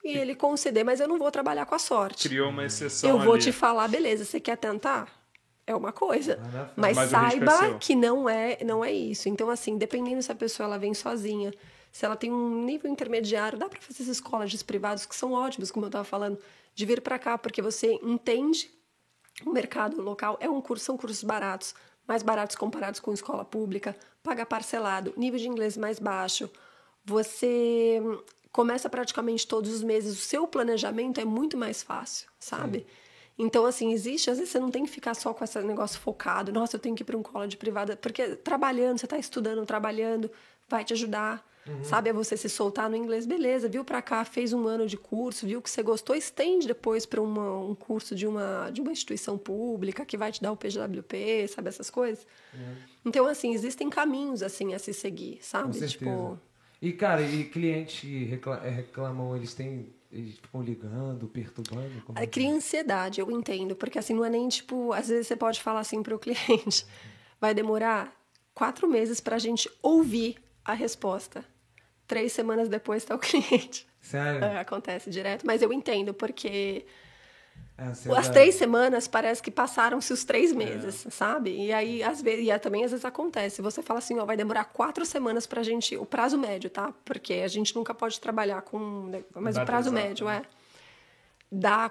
e 0.02 0.18
ele 0.18 0.34
conceder, 0.34 0.86
mas 0.86 1.02
eu 1.02 1.10
não 1.10 1.18
vou 1.20 1.30
trabalhar 1.30 1.66
com 1.66 1.76
a 1.76 1.80
sorte. 1.80 2.30
Criou 2.30 2.50
uma 2.52 2.64
exceção 2.66 3.10
Eu 3.10 3.20
vou 3.20 3.34
ali. 3.34 3.42
te 3.44 3.52
falar, 3.52 3.90
beleza, 3.90 4.24
você 4.24 4.40
quer 4.40 4.56
tentar? 4.56 5.21
É 5.72 5.76
uma 5.76 5.92
coisa. 5.92 6.40
Mas, 6.76 6.98
Mas 6.98 7.14
o 7.14 7.18
risco 7.18 7.44
é 7.44 7.48
saiba 7.48 7.80
que 7.80 7.96
não 7.96 8.30
é, 8.30 8.58
não 8.64 8.84
é 8.84 8.92
isso. 8.92 9.30
Então, 9.30 9.50
assim, 9.50 9.78
dependendo 9.78 10.22
se 10.22 10.32
a 10.32 10.36
pessoa 10.36 10.68
ela 10.68 10.78
vem 10.78 10.94
sozinha, 10.94 11.54
se 11.92 12.06
ela 12.06 12.16
tem 12.16 12.32
um 12.32 12.64
nível 12.66 12.92
intermediário, 12.92 13.58
dá 13.58 13.70
para 13.70 13.80
fazer 13.82 14.04
esses 14.04 14.20
colleges 14.20 14.62
privados 14.62 15.06
que 15.06 15.16
são 15.16 15.34
ótimos, 15.34 15.72
como 15.72 15.86
eu 15.86 15.90
estava 15.90 16.04
falando, 16.04 16.38
de 16.76 16.86
vir 16.86 17.02
para 17.02 17.18
cá, 17.18 17.38
porque 17.38 17.62
você 17.62 18.00
entende 18.04 18.70
o 19.46 19.52
mercado 19.52 20.02
local. 20.02 20.38
É 20.40 20.50
um 20.50 20.62
curso, 20.62 20.86
são 20.86 20.98
cursos 20.98 21.24
baratos, 21.24 21.74
mais 22.08 22.24
baratos 22.24 22.56
comparados 22.56 23.00
com 23.00 23.14
escola 23.14 23.46
pública, 23.46 23.96
paga 24.22 24.46
parcelado, 24.46 25.14
nível 25.18 25.40
de 25.40 25.48
inglês 25.48 25.78
mais 25.78 26.00
baixo. 26.00 26.50
Você 27.06 28.02
começa 28.52 28.90
praticamente 28.90 29.48
todos 29.48 29.74
os 29.74 29.82
meses, 29.82 30.18
o 30.18 30.22
seu 30.22 30.48
planejamento 30.48 31.20
é 31.20 31.26
muito 31.26 31.58
mais 31.58 31.82
fácil, 31.82 32.30
sabe? 32.40 32.86
Então, 33.38 33.66
assim, 33.66 33.92
existe, 33.92 34.30
às 34.30 34.38
vezes 34.38 34.52
você 34.52 34.60
não 34.60 34.70
tem 34.70 34.84
que 34.86 34.92
ficar 34.92 35.14
só 35.16 35.34
com 35.34 35.44
esse 35.44 35.60
negócio 35.62 36.00
focado, 36.00 36.52
nossa, 36.52 36.76
eu 36.76 36.80
tenho 36.80 36.96
que 36.96 37.02
ir 37.02 37.06
para 37.06 37.18
um 37.18 37.24
college 37.24 37.58
privado, 37.58 37.96
porque 37.98 38.36
trabalhando, 38.36 39.00
você 39.00 39.06
está 39.06 39.18
estudando, 39.18 39.66
trabalhando, 39.66 40.30
vai 40.70 40.84
te 40.84 40.94
ajudar, 40.94 41.44
sabe? 41.84 42.10
É 42.10 42.14
você 42.14 42.36
se 42.38 42.50
soltar 42.50 42.90
no 42.90 42.96
inglês, 42.96 43.26
beleza, 43.26 43.68
viu 43.70 43.84
para 43.84 44.02
cá, 44.02 44.24
fez 44.26 44.52
um 44.54 44.68
ano 44.68 44.86
de 44.86 44.98
curso, 44.98 45.46
viu 45.48 45.62
que 45.62 45.70
você 45.70 45.82
gostou, 45.82 46.16
estende 46.16 46.68
depois 46.68 47.06
para 47.06 47.22
um 47.22 47.74
curso 47.76 48.14
de 48.16 48.28
uma, 48.28 48.70
de 48.72 48.82
uma 48.82 48.92
instituição 48.92 49.38
pública 49.38 50.06
que 50.06 50.18
vai 50.18 50.32
te 50.32 50.42
dar 50.42 50.52
o 50.52 50.58
PGWP, 50.58 51.48
sabe? 51.48 51.70
Essas 51.70 51.90
coisas. 51.90 52.26
Então, 53.06 53.26
assim, 53.26 53.54
existem 53.54 53.90
caminhos, 53.90 54.44
assim, 54.44 54.74
a 54.74 54.80
se 54.80 54.94
seguir, 54.94 55.38
Com 55.38 55.44
sabe? 55.44 55.74
certeza. 55.80 55.88
Tipo, 55.92 56.40
E, 56.82 56.94
cara, 56.94 57.22
e 57.22 57.46
clientes 57.46 58.00
que 58.02 58.26
recla- 58.26 58.62
eh, 58.64 58.70
reclamam, 58.70 59.36
eles 59.36 59.54
têm. 59.54 59.94
Eles 60.12 60.36
ficam 60.36 60.62
ligando, 60.62 61.28
perturbando? 61.28 62.02
Como... 62.06 62.20
É, 62.20 62.28
Cria 62.28 62.54
ansiedade, 62.54 63.22
eu 63.22 63.32
entendo, 63.32 63.76
porque 63.76 63.98
assim 63.98 64.14
não 64.14 64.26
é 64.26 64.30
nem 64.30 64.48
tipo, 64.50 64.92
às 64.92 65.08
vezes 65.08 65.28
você 65.28 65.36
pode 65.36 65.62
falar 65.62 65.80
assim 65.80 66.04
para 66.04 66.14
o 66.16 66.20
cliente, 66.20 66.86
vai 67.40 67.54
demorar 67.54 68.14
quatro 68.54 68.88
meses 68.90 69.22
para 69.22 69.38
a 69.38 69.40
gente 69.40 69.70
ouvir 69.82 70.38
a 70.66 70.74
resposta. 70.74 71.46
Três 72.06 72.34
semanas 72.34 72.68
depois 72.68 73.04
está 73.04 73.16
o 73.16 73.20
cliente. 73.20 73.88
Sério? 74.02 74.44
É, 74.44 74.60
acontece 74.60 75.10
direto, 75.10 75.46
mas 75.46 75.62
eu 75.62 75.72
entendo, 75.72 76.14
porque 76.14 76.86
É, 77.82 78.16
as 78.18 78.30
três 78.30 78.56
semanas 78.56 79.08
parece 79.08 79.42
que 79.42 79.50
passaram-se 79.50 80.14
os 80.14 80.24
É. 80.24 80.28
três 80.28 80.54
meses, 80.54 81.08
sabe? 81.10 81.50
E 81.50 81.74
aí, 81.74 82.04
às 82.04 82.22
vezes, 82.22 82.46
e 82.46 82.52
aí 82.52 82.60
também 82.60 82.84
às 82.86 82.92
vezes 82.92 83.04
acontece. 83.06 83.62
Você 83.62 83.82
fala 83.82 83.98
assim, 83.98 84.20
ó, 84.20 84.26
vai 84.26 84.38
demorar 84.38 84.66
quatro 84.66 85.04
semanas 85.06 85.48
pra 85.48 85.64
gente, 85.64 85.98
o 85.98 86.06
prazo 86.06 86.38
médio, 86.38 86.70
tá? 86.70 86.94
Porque 87.04 87.34
a 87.34 87.48
gente 87.48 87.76
nunca 87.76 87.94
pode 87.94 88.20
trabalhar 88.22 88.62
com. 88.62 89.08
né, 89.08 89.24
Mas 89.34 89.56
Data 89.56 89.64
o 89.64 89.66
prazo 89.66 89.92
médio 89.92 90.28
né? 90.28 90.44
é. 90.46 90.50
Dá 91.52 91.90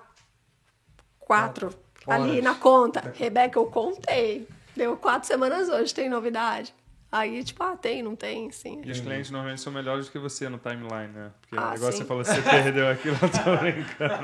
quatro. 1.19 1.75
Horas. 2.07 2.23
Ali 2.23 2.41
na 2.41 2.55
conta. 2.55 3.13
Rebeca, 3.17 3.59
eu 3.59 3.67
contei. 3.67 4.49
Deu 4.77 4.97
quatro 4.97 5.27
semanas 5.27 5.69
hoje, 5.69 5.93
tem 5.95 6.09
novidade. 6.09 6.73
Aí, 7.13 7.43
tipo, 7.43 7.61
ah, 7.65 7.77
tem, 7.77 8.05
não 8.05 8.15
tem, 8.15 8.53
sim. 8.53 8.83
E 8.85 8.91
os 8.91 9.01
clientes 9.01 9.33
normalmente 9.33 9.61
são 9.61 9.73
melhores 9.73 10.07
do 10.07 10.13
que 10.13 10.19
você 10.19 10.49
no 10.49 10.59
timeline, 10.59 11.13
né? 11.13 11.33
Porque 11.41 11.57
Ah, 11.59 11.75
igual 11.75 11.91
sim. 11.91 11.99
você 11.99 12.05
falou, 12.05 12.25
você 12.25 12.41
perdeu 12.41 12.89
aquilo, 12.89 13.17
eu 13.21 13.29
tô 13.29 13.57
brincando. 13.57 14.15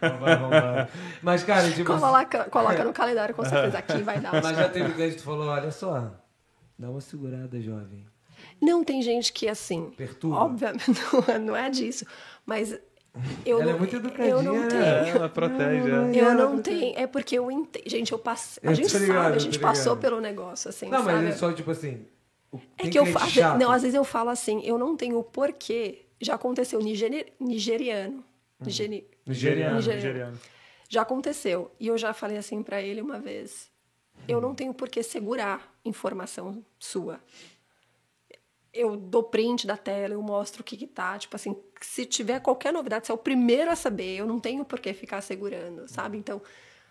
Mas, 1.20 1.42
cara, 1.42 1.68
tipo. 1.70 1.84
Coloca, 1.84 2.44
coloca 2.44 2.84
no 2.84 2.92
calendário, 2.92 3.34
com 3.34 3.44
certeza. 3.44 3.78
Aqui 3.78 4.02
vai 4.02 4.20
dar. 4.20 4.40
Mas 4.40 4.56
já 4.56 4.68
teve 4.68 4.92
cliente 4.92 5.16
que 5.16 5.22
falou: 5.22 5.48
olha 5.48 5.72
só, 5.72 6.12
dá 6.78 6.90
uma 6.90 7.00
segurada, 7.00 7.60
jovem. 7.60 8.06
Não, 8.60 8.84
tem 8.84 9.02
gente 9.02 9.32
que, 9.32 9.48
assim... 9.48 9.90
Perturba. 9.96 10.36
Obviamente, 10.36 10.90
não, 11.28 11.38
não 11.40 11.56
é 11.56 11.70
disso. 11.70 12.04
Mas 12.46 12.78
eu 13.44 13.60
Ela 13.60 13.70
é 13.70 13.72
não, 13.72 13.78
muito 13.78 13.96
educadinha, 13.96 14.28
Eu 14.28 14.42
não 14.42 14.54
né? 14.60 14.68
tenho... 14.68 14.82
É, 14.82 15.08
ela 15.10 15.28
protege, 15.28 15.90
é. 15.90 16.20
Eu 16.20 16.24
Ela 16.30 16.34
não 16.34 16.62
tenho. 16.62 16.98
É 16.98 17.06
porque 17.06 17.36
eu 17.38 17.50
entendo. 17.50 17.82
Gente, 17.86 18.12
eu 18.12 18.18
passei. 18.18 18.62
A 18.66 18.72
Eu 18.72 18.74
gente 18.74 18.96
ligado, 18.98 19.16
sabe, 19.16 19.30
eu 19.30 19.36
a 19.36 19.38
gente 19.38 19.58
passou 19.58 19.96
pelo 19.96 20.20
negócio, 20.20 20.68
assim. 20.70 20.88
Não, 20.88 21.02
mas 21.02 21.14
sabe? 21.16 21.26
é 21.28 21.32
só, 21.32 21.52
tipo 21.52 21.70
assim. 21.70 22.06
o- 22.50 22.58
É 22.78 22.88
que 22.88 22.98
eu 22.98 23.04
chato. 23.28 23.58
Não, 23.58 23.70
às 23.70 23.82
vezes 23.82 23.94
eu 23.94 24.04
falo 24.04 24.30
assim, 24.30 24.62
eu 24.64 24.78
não 24.78 24.96
tenho 24.96 25.18
o 25.18 25.24
porquê. 25.24 26.06
Já 26.20 26.34
aconteceu 26.34 26.80
nigeri- 26.80 27.32
nigeriano. 27.38 28.24
Nigeri- 28.64 29.06
Nigeriano, 29.26 29.76
Nigeriano. 29.76 29.96
nigeriano. 30.06 30.38
Já 30.88 31.02
aconteceu. 31.02 31.70
E 31.80 31.88
eu 31.88 31.98
já 31.98 32.12
falei 32.14 32.36
assim 32.38 32.62
pra 32.62 32.80
ele 32.80 33.00
uma 33.02 33.18
vez. 33.18 33.70
Eu 34.28 34.40
não 34.40 34.54
tenho 34.54 34.72
por 34.72 34.88
que 34.88 35.02
segurar 35.02 35.72
informação 35.84 36.64
sua. 36.78 37.18
Eu 38.74 38.96
dou 38.96 39.22
print 39.22 39.66
da 39.66 39.76
tela, 39.76 40.14
eu 40.14 40.22
mostro 40.22 40.62
o 40.62 40.64
que 40.64 40.76
que 40.76 40.86
tá. 40.86 41.18
Tipo 41.18 41.36
assim, 41.36 41.54
se 41.80 42.06
tiver 42.06 42.40
qualquer 42.40 42.72
novidade, 42.72 43.06
você 43.06 43.12
é 43.12 43.14
o 43.14 43.18
primeiro 43.18 43.70
a 43.70 43.76
saber. 43.76 44.16
Eu 44.16 44.26
não 44.26 44.38
tenho 44.40 44.64
por 44.64 44.80
que 44.80 44.94
ficar 44.94 45.20
segurando, 45.20 45.86
sabe? 45.86 46.16
Então, 46.16 46.40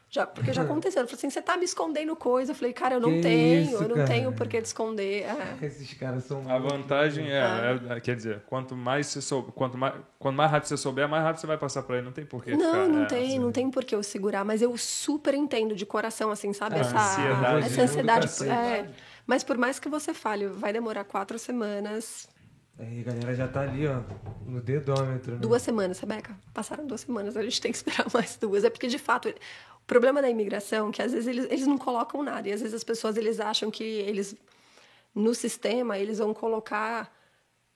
já, 0.08 0.28
porque 0.28 0.54
já 0.54 0.62
aconteceu. 0.62 1.02
Ele 1.02 1.08
falou 1.08 1.18
assim, 1.18 1.30
você 1.32 1.42
tá 1.42 1.58
me 1.58 1.64
escondendo 1.66 2.16
coisa. 2.16 2.52
Eu 2.52 2.56
falei, 2.56 2.72
cara, 2.72 2.96
eu 2.96 3.00
não 3.00 3.10
Que 3.14 3.22
tenho. 3.22 3.62
isso, 3.64 3.76
eu 3.82 3.88
não 3.90 3.96
cara. 3.96 4.08
tenho 4.10 4.32
por 4.34 4.48
que 4.48 4.62
te 4.62 4.66
esconder. 4.66 5.24
É. 5.24 5.66
Esses 5.66 5.92
caras 5.96 6.26
são. 6.26 6.48
A 6.52 6.60
vantagem 6.60 7.32
é, 7.32 7.42
Ah. 7.42 7.80
é- 7.90 7.98
é- 7.98 8.00
quer 8.00 8.16
dizer, 8.16 8.42
quanto 8.46 8.76
mais 8.76 9.08
você 9.08 9.20
souber, 9.22 9.52
quanto 9.54 9.76
mais, 9.76 9.96
quanto 10.20 10.36
mais 10.36 10.52
rápido 10.52 10.68
você 10.68 10.78
souber, 10.78 11.08
mais 11.10 11.24
rápido 11.24 11.40
você 11.42 11.48
vai 11.48 11.58
passar 11.58 11.82
por 11.82 11.96
aí. 11.96 12.02
Não 12.04 12.12
tem 12.12 12.26
porquê. 12.26 12.52
Não, 12.52 12.60
ficar, 12.74 12.88
não 12.90 13.04
é, 13.04 13.06
tem, 13.06 13.28
assim. 13.30 13.40
não 13.40 13.52
tem 13.52 13.72
por 13.72 13.84
que 13.86 13.96
eu 13.96 14.04
segurar, 14.04 14.44
mas 14.46 14.62
eu 14.62 14.78
super 14.78 15.34
entendo 15.34 15.74
de 15.74 15.86
coração, 15.86 16.30
assim, 16.30 16.54
sabe? 16.54 16.76
Ah, 16.76 16.80
essa 16.82 16.98
ansiedade, 17.00 17.66
essa 17.66 17.78
né? 17.78 17.84
ansiedade. 17.84 18.94
É. 19.32 19.34
Mas 19.34 19.44
por 19.44 19.58
mais 19.58 19.80
que 19.80 19.88
você 19.88 20.14
fale, 20.14 20.48
vai 20.48 20.74
demorar 20.74 21.06
quatro 21.06 21.40
semanas, 21.40 22.28
Aí 22.80 23.02
a 23.02 23.04
galera 23.04 23.36
já 23.36 23.48
tá 23.48 23.62
ali, 23.62 23.86
ó, 23.86 24.02
no 24.44 24.60
dedômetro, 24.60 25.34
né? 25.34 25.40
duas 25.40 25.62
semanas, 25.62 26.00
Rebeca. 26.00 26.36
Passaram 26.52 26.88
duas 26.88 27.02
semanas, 27.02 27.38
a 27.38 27.44
gente 27.44 27.62
tem 27.62 27.72
que 27.72 27.78
esperar 27.78 28.08
mais 28.14 28.38
duas. 28.38 28.64
É 28.64 28.70
porque, 28.72 28.88
de 28.88 28.98
fato, 28.98 29.30
o 29.30 29.86
problema 29.86 30.20
da 30.20 30.30
imigração 30.30 30.90
é 30.90 30.92
que 30.92 31.02
às 31.02 31.12
vezes 31.12 31.28
eles, 31.28 31.46
eles 31.46 31.68
não 31.68 31.78
colocam 31.78 32.24
nada. 32.24 32.50
E 32.50 32.52
às 32.52 32.60
vezes 32.60 32.74
as 32.74 32.84
pessoas 32.84 33.18
eles 33.18 33.40
acham 33.40 33.70
que 33.70 33.84
eles, 33.84 34.36
no 35.14 35.36
sistema, 35.36 35.98
eles 36.00 36.18
vão 36.18 36.34
colocar, 36.34 37.14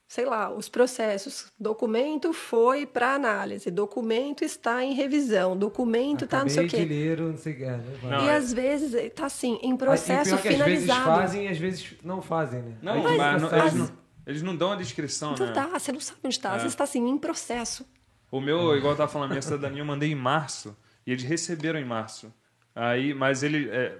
sei 0.08 0.26
lá, 0.26 0.52
os 0.54 0.70
processos. 0.70 1.52
Documento 1.60 2.32
foi 2.34 2.86
para 2.86 3.14
análise, 3.16 3.72
documento 3.72 4.44
está 4.44 4.84
em 4.84 4.94
revisão, 4.94 5.58
documento 5.58 6.26
está 6.26 6.42
não 6.42 6.50
sei 6.50 6.66
o 6.66 6.70
quê. 6.70 6.78
de 6.78 6.86
ler, 6.86 7.20
não 7.20 7.38
sei 7.38 7.54
o. 7.54 7.84
Não, 8.04 8.26
e 8.26 8.30
é- 8.30 8.36
às 8.36 8.54
vezes 8.54 9.12
tá 9.14 9.26
assim, 9.26 9.60
em 9.62 9.76
processo 9.76 10.30
pior 10.32 10.42
que 10.42 10.48
Às 10.50 10.58
vezes 10.58 10.84
finalizado. 10.86 11.06
fazem 11.22 11.46
e 11.46 11.48
às 11.48 11.58
vezes 11.58 11.94
não 12.04 12.22
fazem, 12.22 12.62
né? 12.62 12.78
Não, 12.82 13.02
mas, 13.02 13.12
fica 13.12 13.40
não- 13.40 13.58
eles, 13.60 13.74
não, 13.74 13.92
eles 14.28 14.42
não 14.44 14.56
dão 14.56 14.72
a 14.72 14.76
descrição, 14.76 15.34
Então 15.34 15.48
né? 15.48 15.54
tá, 15.54 15.68
você 15.68 15.92
não 15.92 16.00
sabe 16.00 16.20
onde 16.24 16.40
tá. 16.40 16.52
Às 16.52 16.58
É. 16.58 16.62
vezes 16.62 16.76
tá 16.76 16.84
assim, 16.84 17.08
em 17.08 17.18
processo. 17.18 17.86
O 18.32 18.40
meu, 18.42 18.76
igual 18.78 18.94
eu 18.94 18.98
tava 18.98 19.12
falando, 19.12 19.30
minha 19.32 19.42
cidadania 19.42 19.82
eu 19.82 19.86
mandei 19.86 20.12
em 20.12 20.16
março. 20.16 20.76
E 21.08 21.12
eles 21.12 21.24
receberam 21.24 21.80
em 21.80 21.86
março. 21.86 22.34
Aí, 22.76 23.14
mas 23.14 23.44
ele. 23.44 23.70
é, 23.70 23.98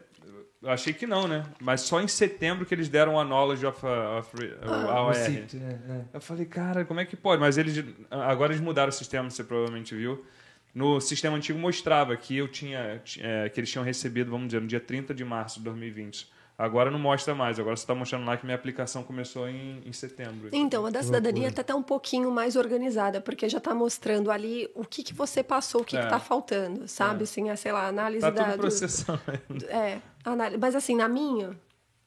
eu 0.66 0.72
achei 0.72 0.92
que 0.94 1.08
não, 1.08 1.28
né? 1.28 1.44
Mas 1.62 1.82
só 1.82 2.02
em 2.02 2.08
setembro 2.08 2.66
que 2.66 2.74
eles 2.74 2.90
deram 2.90 3.20
a 3.20 3.24
knowledge 3.24 3.66
of, 3.66 3.86
uh, 3.86 4.20
of 4.20 4.30
re- 4.38 4.56
Ah, 4.62 4.68
o 4.68 4.82
No 4.82 4.90
AOR. 4.90 5.14
né? 5.54 5.80
É. 6.14 6.18
Eu 6.18 6.22
falei, 6.22 6.46
cara, 6.46 6.84
como 6.84 7.00
é 7.00 7.06
que 7.06 7.16
pode? 7.16 7.40
Mas 7.40 7.58
eles. 7.58 7.84
Agora 8.10 8.52
eles 8.52 8.62
mudaram 8.62 8.90
o 8.90 8.92
sistema, 8.92 9.30
você 9.30 9.44
provavelmente 9.44 9.96
viu. 9.96 10.26
No 10.74 11.00
sistema 11.00 11.38
antigo 11.38 11.58
mostrava 11.58 12.18
que 12.18 12.36
eu 12.36 12.48
tinha. 12.50 13.02
é, 13.20 13.48
que 13.50 13.60
eles 13.60 13.72
tinham 13.72 13.86
recebido, 13.86 14.30
vamos 14.30 14.48
dizer, 14.48 14.60
no 14.60 14.68
dia 14.68 14.80
30 14.82 15.14
de 15.14 15.24
março 15.24 15.60
de 15.60 15.66
2020. 15.66 16.28
Agora 16.58 16.90
não 16.90 16.98
mostra 17.00 17.36
mais. 17.36 17.60
Agora 17.60 17.76
você 17.76 17.84
está 17.84 17.94
mostrando 17.94 18.26
lá 18.26 18.38
que 18.38 18.46
minha 18.46 18.56
aplicação 18.56 19.04
começou 19.04 19.48
em, 19.50 19.82
em 19.86 19.92
setembro. 19.92 20.50
Então, 20.54 20.86
a 20.86 20.90
da 20.90 21.04
cidadania 21.04 21.52
tá 21.52 21.62
até 21.62 21.76
um 21.76 21.84
pouquinho 21.84 22.32
mais 22.32 22.56
organizada, 22.56 23.20
porque 23.20 23.50
já 23.50 23.60
tá 23.60 23.76
mostrando 23.76 24.32
ali 24.32 24.70
o 24.74 24.86
que, 24.86 25.04
que 25.04 25.14
você 25.14 25.44
passou, 25.44 25.82
o 25.82 25.84
que, 25.84 25.98
É. 25.98 26.02
que 26.04 26.08
tá 26.10 26.20
faltando, 26.20 26.88
sabe? 26.88 27.24
Assim, 27.24 27.50
é, 27.50 27.56
sei 27.58 27.72
lá, 27.74 27.88
análise 27.88 28.22
Tá 28.22 28.30
da. 28.30 28.44
tudo 28.46 28.54
do- 28.56 28.60
processando. 28.62 29.20
É, 29.68 30.00
análise. 30.24 30.58
Mas 30.58 30.76
assim, 30.76 30.96
na 30.96 31.10
minha, 31.10 31.52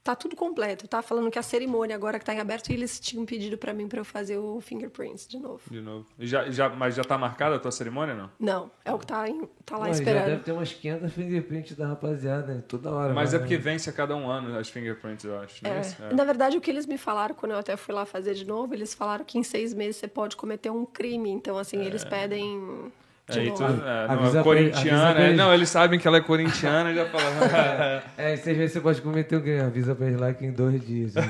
tá 0.09 0.17
tudo 0.17 0.35
completo. 0.35 0.89
Tá 0.89 1.03
falando 1.03 1.31
que 1.31 1.39
a 1.39 1.43
cerimônia 1.43 1.95
agora 1.95 2.19
que 2.19 2.25
tá 2.25 2.33
em 2.35 2.41
aberto, 2.41 2.71
e 2.71 2.73
eles 2.73 2.99
tinham 2.99 3.27
pedido 3.27 3.59
pra 3.59 3.75
mim 3.75 3.87
pra 3.87 4.01
eu 4.01 4.05
fazer 4.05 4.39
o 4.39 4.59
fingerprints 4.59 5.29
de 5.29 5.39
novo. 5.39 5.61
De 5.71 5.83
novo. 5.83 6.07
E 6.19 6.27
Já, 6.27 6.51
já, 6.51 6.71
mas 6.71 6.95
já 6.95 7.05
tá 7.05 7.19
marcada 7.19 7.57
a 7.57 7.59
tua 7.59 7.71
cerimônia, 7.71 8.15
não? 8.15 8.31
Não, 8.41 8.71
é 8.87 8.93
o 8.95 8.99
que 8.99 9.07
tá, 9.07 9.29
em- 9.29 9.47
tá 9.67 9.77
lá 9.77 9.87
Já 9.87 9.93
esperando. 9.93 10.25
deve 10.25 10.43
ter 10.45 10.53
umas 10.53 10.73
500 10.73 11.13
fingerprints 11.13 11.77
da 11.77 11.89
rapaziada, 11.89 12.55
né? 12.55 12.63
Toda 12.67 12.91
hora. 12.91 13.13
Mas 13.13 13.33
vai, 13.33 13.37
é 13.37 13.43
porque 13.43 13.57
né? 13.59 13.63
vence 13.63 13.91
a 13.91 13.93
cada 13.93 14.17
um 14.17 14.31
ano 14.31 14.57
as 14.57 14.71
fingerprints, 14.71 15.27
eu 15.27 15.39
acho. 15.39 15.63
não 15.63 15.71
é 15.71 15.81
É. 15.81 16.11
É. 16.11 16.15
Na 16.15 16.25
verdade, 16.25 16.57
o 16.57 16.61
que 16.61 16.71
eles 16.71 16.87
me 16.87 16.97
falaram 16.97 17.35
quando 17.35 17.53
eu 17.53 17.59
até 17.59 17.77
fui 17.77 17.95
lá 17.95 18.07
fazer 18.07 18.33
de 18.33 18.47
novo, 18.47 18.73
eles 18.75 18.95
falaram 18.95 19.27
que 19.27 19.39
em 19.39 19.43
seis 19.43 19.75
meses 19.75 19.97
você 19.97 20.09
pode 20.09 20.37
cometer 20.37 20.71
um 20.71 20.87
crime. 20.87 21.29
Então, 21.31 21.59
assim, 21.59 21.83
eles 21.85 22.03
pedem 22.03 22.91
É, 23.31 23.45
novo. 23.45 23.57
tudo, 23.59 23.83
é, 23.87 24.07
não, 24.07 24.15
Avisa 24.15 24.41
é 24.41 24.43
corintiana. 24.43 25.13
pra 25.15 25.23
é, 25.23 25.27
ele. 25.29 25.37
não, 25.37 25.53
eles 25.55 25.69
sabem 25.69 25.99
que 26.01 26.09
ela 26.09 26.17
é 26.17 26.21
corintiana 26.21 26.91
e 26.91 26.95
já 26.95 27.05
falam. 27.07 28.03
É, 28.17 28.37
seis 28.37 28.57
vezes 28.57 28.73
você 28.73 28.81
pode 28.81 29.01
cometer 29.03 29.37
um 29.37 29.41
crime. 29.41 29.61
Avisa 29.61 29.95
pra 29.95 30.07
eles 30.07 30.19
lá 30.21 30.33
que 30.33 30.47
em 30.47 30.53
dois 30.53 30.81
dias. 30.87 31.13
em 31.17 31.21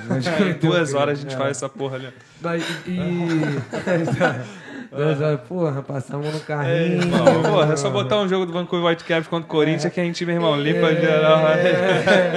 um 0.55 0.59
duas 0.61 0.95
horas 0.95 1.19
a 1.19 1.23
gente 1.23 1.35
É. 1.35 1.37
faz 1.37 1.51
essa 1.57 1.69
porra 1.69 1.97
ali. 1.97 2.09
Mas, 2.41 2.65
e... 2.87 2.97
duas 4.95 5.21
horas, 5.21 5.41
porra, 5.49 5.83
passamos 5.83 6.29
no 6.33 6.37
É, 6.37 6.41
carrinho. 6.41 7.03
irmão, 7.03 7.43
porra, 7.43 7.73
é 7.73 7.77
só 7.77 7.91
botar 7.91 8.21
um 8.21 8.29
jogo 8.29 8.47
do 8.47 8.53
Vancouver 8.53 8.89
Whitecaps 8.91 9.29
contra 9.29 9.47
o 9.47 9.49
Corinthians 9.51 9.93
que 9.93 10.01
a 10.01 10.05
gente, 10.05 10.25
meu 10.25 10.37
irmão, 10.37 10.57
limpa 10.61 10.95
geral. 10.95 11.41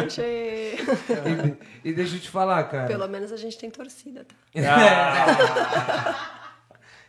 Gente, 0.09 0.21
E, 0.21 1.89
e 1.89 1.93
deixa 1.93 2.15
eu 2.15 2.19
te 2.19 2.29
falar, 2.29 2.63
cara. 2.63 2.87
pelo 2.87 3.07
menos 3.07 3.31
a 3.31 3.37
gente 3.37 3.57
tem 3.57 3.69
torcida, 3.69 4.25
tá? 4.53 6.37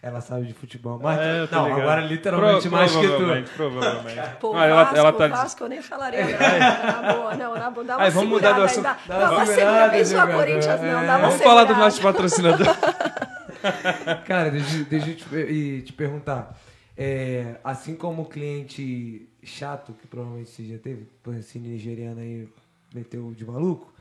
Ela 0.02 0.20
sabe 0.20 0.46
de 0.46 0.52
futebol. 0.52 0.98
Mas, 1.00 1.16
É, 1.20 1.46
não, 1.50 1.62
ligado. 1.64 1.80
agora 1.80 2.00
literalmente 2.00 2.62
Pro- 2.62 2.70
mais 2.72 2.90
que 2.90 3.00
tu. 3.02 3.06
provavelmente, 3.06 3.50
Provavelmente. 3.52 4.30
Pô, 4.40 4.52
Não, 4.52 4.62
ela, 4.62 4.82
Vasco, 4.82 4.96
ela 4.98 5.12
tá. 5.12 5.28
Vasco 5.28 5.62
eu 5.64 5.68
nem 5.68 5.80
falaria. 5.80 6.24
Na 6.36 7.12
boa, 7.14 7.34
não, 7.36 7.54
na 7.54 7.70
boa. 7.70 7.86
Dá 7.86 7.96
uma 7.96 8.02
Ai, 8.04 8.10
vamos 8.10 8.28
mudar 8.30 8.52
do 8.54 8.68
segurada 8.68 8.98
aí, 8.98 8.98
assunto. 8.98 9.08
Dá, 9.08 9.18
Dá 9.18 9.30
uma 9.30 9.36
uma 9.36 9.46
segurada, 9.46 10.04
segurada. 10.04 10.04
Jogador. 10.04 10.34
Corinthians, 10.46 10.80
não. 10.80 10.88
É. 11.00 11.06
Dá 11.06 11.16
uma 11.18 11.28
Vamos 11.28 11.42
falar 11.42 11.64
dos 11.64 11.76
segurada. 11.76 11.84
nossos 11.84 12.00
patrocinadores. 12.00 12.76
Cara, 14.26 14.50
deixa, 14.50 14.84
deixa 14.84 15.10
eu 15.10 15.14
te, 15.16 15.36
e 15.36 15.82
te 15.82 15.92
perguntar. 15.92 16.58
É, 16.96 17.56
assim 17.62 17.94
como 17.94 18.22
o 18.22 18.24
cliente 18.26 19.28
chato, 19.42 19.92
que 20.00 20.06
provavelmente 20.08 20.50
você 20.50 20.64
já 20.64 20.78
teve, 20.78 21.06
por 21.22 21.34
esse 21.34 21.58
nigeriano 21.58 22.20
aí 22.20 22.48
meteu 22.94 23.32
de 23.34 23.44
maluco, 23.46 23.91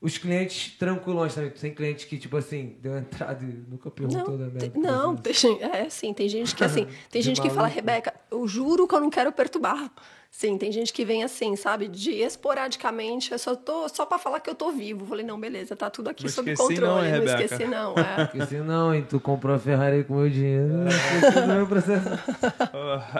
os 0.00 0.18
clientes 0.18 0.74
tranquilões 0.78 1.34
também. 1.34 1.50
Tem 1.50 1.74
clientes 1.74 2.04
que, 2.04 2.18
tipo 2.18 2.36
assim, 2.36 2.76
deu 2.82 2.96
entrada 2.98 3.42
e 3.44 3.46
nunca 3.70 3.90
perguntou 3.90 4.36
da 4.36 4.44
Não, 4.44 4.52
merda. 4.52 4.58
tem, 4.70 4.82
não, 4.82 5.16
tem, 5.16 5.32
gente- 5.32 5.62
é 5.62 5.82
assim, 5.82 6.12
tem 6.12 6.28
gente 6.28 6.54
que 6.54 6.62
assim, 6.64 6.86
tem 7.10 7.22
gente 7.22 7.40
que 7.40 7.50
fala. 7.50 7.66
Rebeca, 7.66 8.12
eu 8.30 8.46
juro 8.46 8.86
que 8.86 8.94
eu 8.94 9.00
não 9.00 9.10
quero 9.10 9.32
perturbar. 9.32 9.90
Sim, 10.28 10.58
tem 10.58 10.70
gente 10.70 10.92
que 10.92 11.02
vem 11.02 11.24
assim, 11.24 11.56
sabe, 11.56 11.88
de 11.88 12.10
esporadicamente, 12.10 13.32
eu 13.32 13.38
só 13.38 13.56
tô 13.56 13.88
só 13.88 14.04
para 14.04 14.18
falar 14.18 14.38
que 14.40 14.50
eu 14.50 14.54
tô 14.54 14.70
vivo. 14.70 15.06
Falei, 15.06 15.24
não, 15.24 15.40
beleza, 15.40 15.74
tá 15.74 15.88
tudo 15.88 16.10
aqui 16.10 16.24
Não 16.24 16.30
sob 16.30 16.50
esqueci 16.52 16.74
controle, 16.74 17.08
não, 17.08 17.16
não 17.18 17.20
Rebeca? 17.24 17.42
esqueci 17.44 17.64
não, 17.66 17.94
é. 17.94 18.26
Porque 18.26 18.44
senão, 18.46 18.94
hein, 18.94 19.06
tu 19.08 19.18
comprou 19.18 19.54
a 19.56 19.58
Ferrari 19.58 20.04
com 20.04 20.16
meu 20.16 20.28
dinheiro. 20.28 20.86
esqueci 20.88 21.40
do 21.40 21.46
meu 21.54 21.66
processo. 21.66 22.06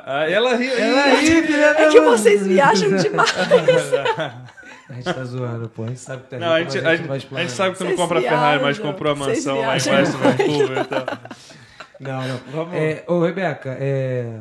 Ah, 0.04 0.28
ela 0.28 0.54
ri. 0.56 0.68
Ela 0.68 1.06
ri, 1.20 1.42
filha 1.42 1.74
da 1.74 1.80
É 1.80 1.88
que 1.90 2.00
vocês 2.00 2.46
viajam 2.46 2.96
demais. 2.96 3.30
A 4.88 4.92
gente 4.94 5.04
tá 5.04 5.24
zoando, 5.24 5.68
pô. 5.68 5.84
A 5.84 5.88
gente 5.88 6.00
sabe 6.00 6.22
que 6.22 6.30
tá 6.30 6.38
Não, 6.38 6.52
a 6.52 6.62
gente, 6.62 6.78
a, 6.78 6.96
gente, 6.96 7.10
a 7.10 7.14
gente 7.14 7.24
explanar. 7.24 7.50
sabe 7.50 7.72
que 7.72 7.78
tu 7.78 7.84
não 7.84 7.96
compra 7.96 8.18
a 8.18 8.22
Ferrari, 8.22 8.62
mas 8.62 8.78
comprou 8.78 9.12
a 9.12 9.16
mansão 9.16 9.58
lá 9.58 9.76
embaixo 9.76 10.12
do 10.12 10.18
Vancouver. 10.18 10.78
Então. 10.78 11.04
Não, 11.98 12.28
não. 12.28 12.36
Vamos. 12.52 12.74
É, 12.74 13.04
ô, 13.08 13.24
Rebeca, 13.24 13.76
é, 13.80 14.40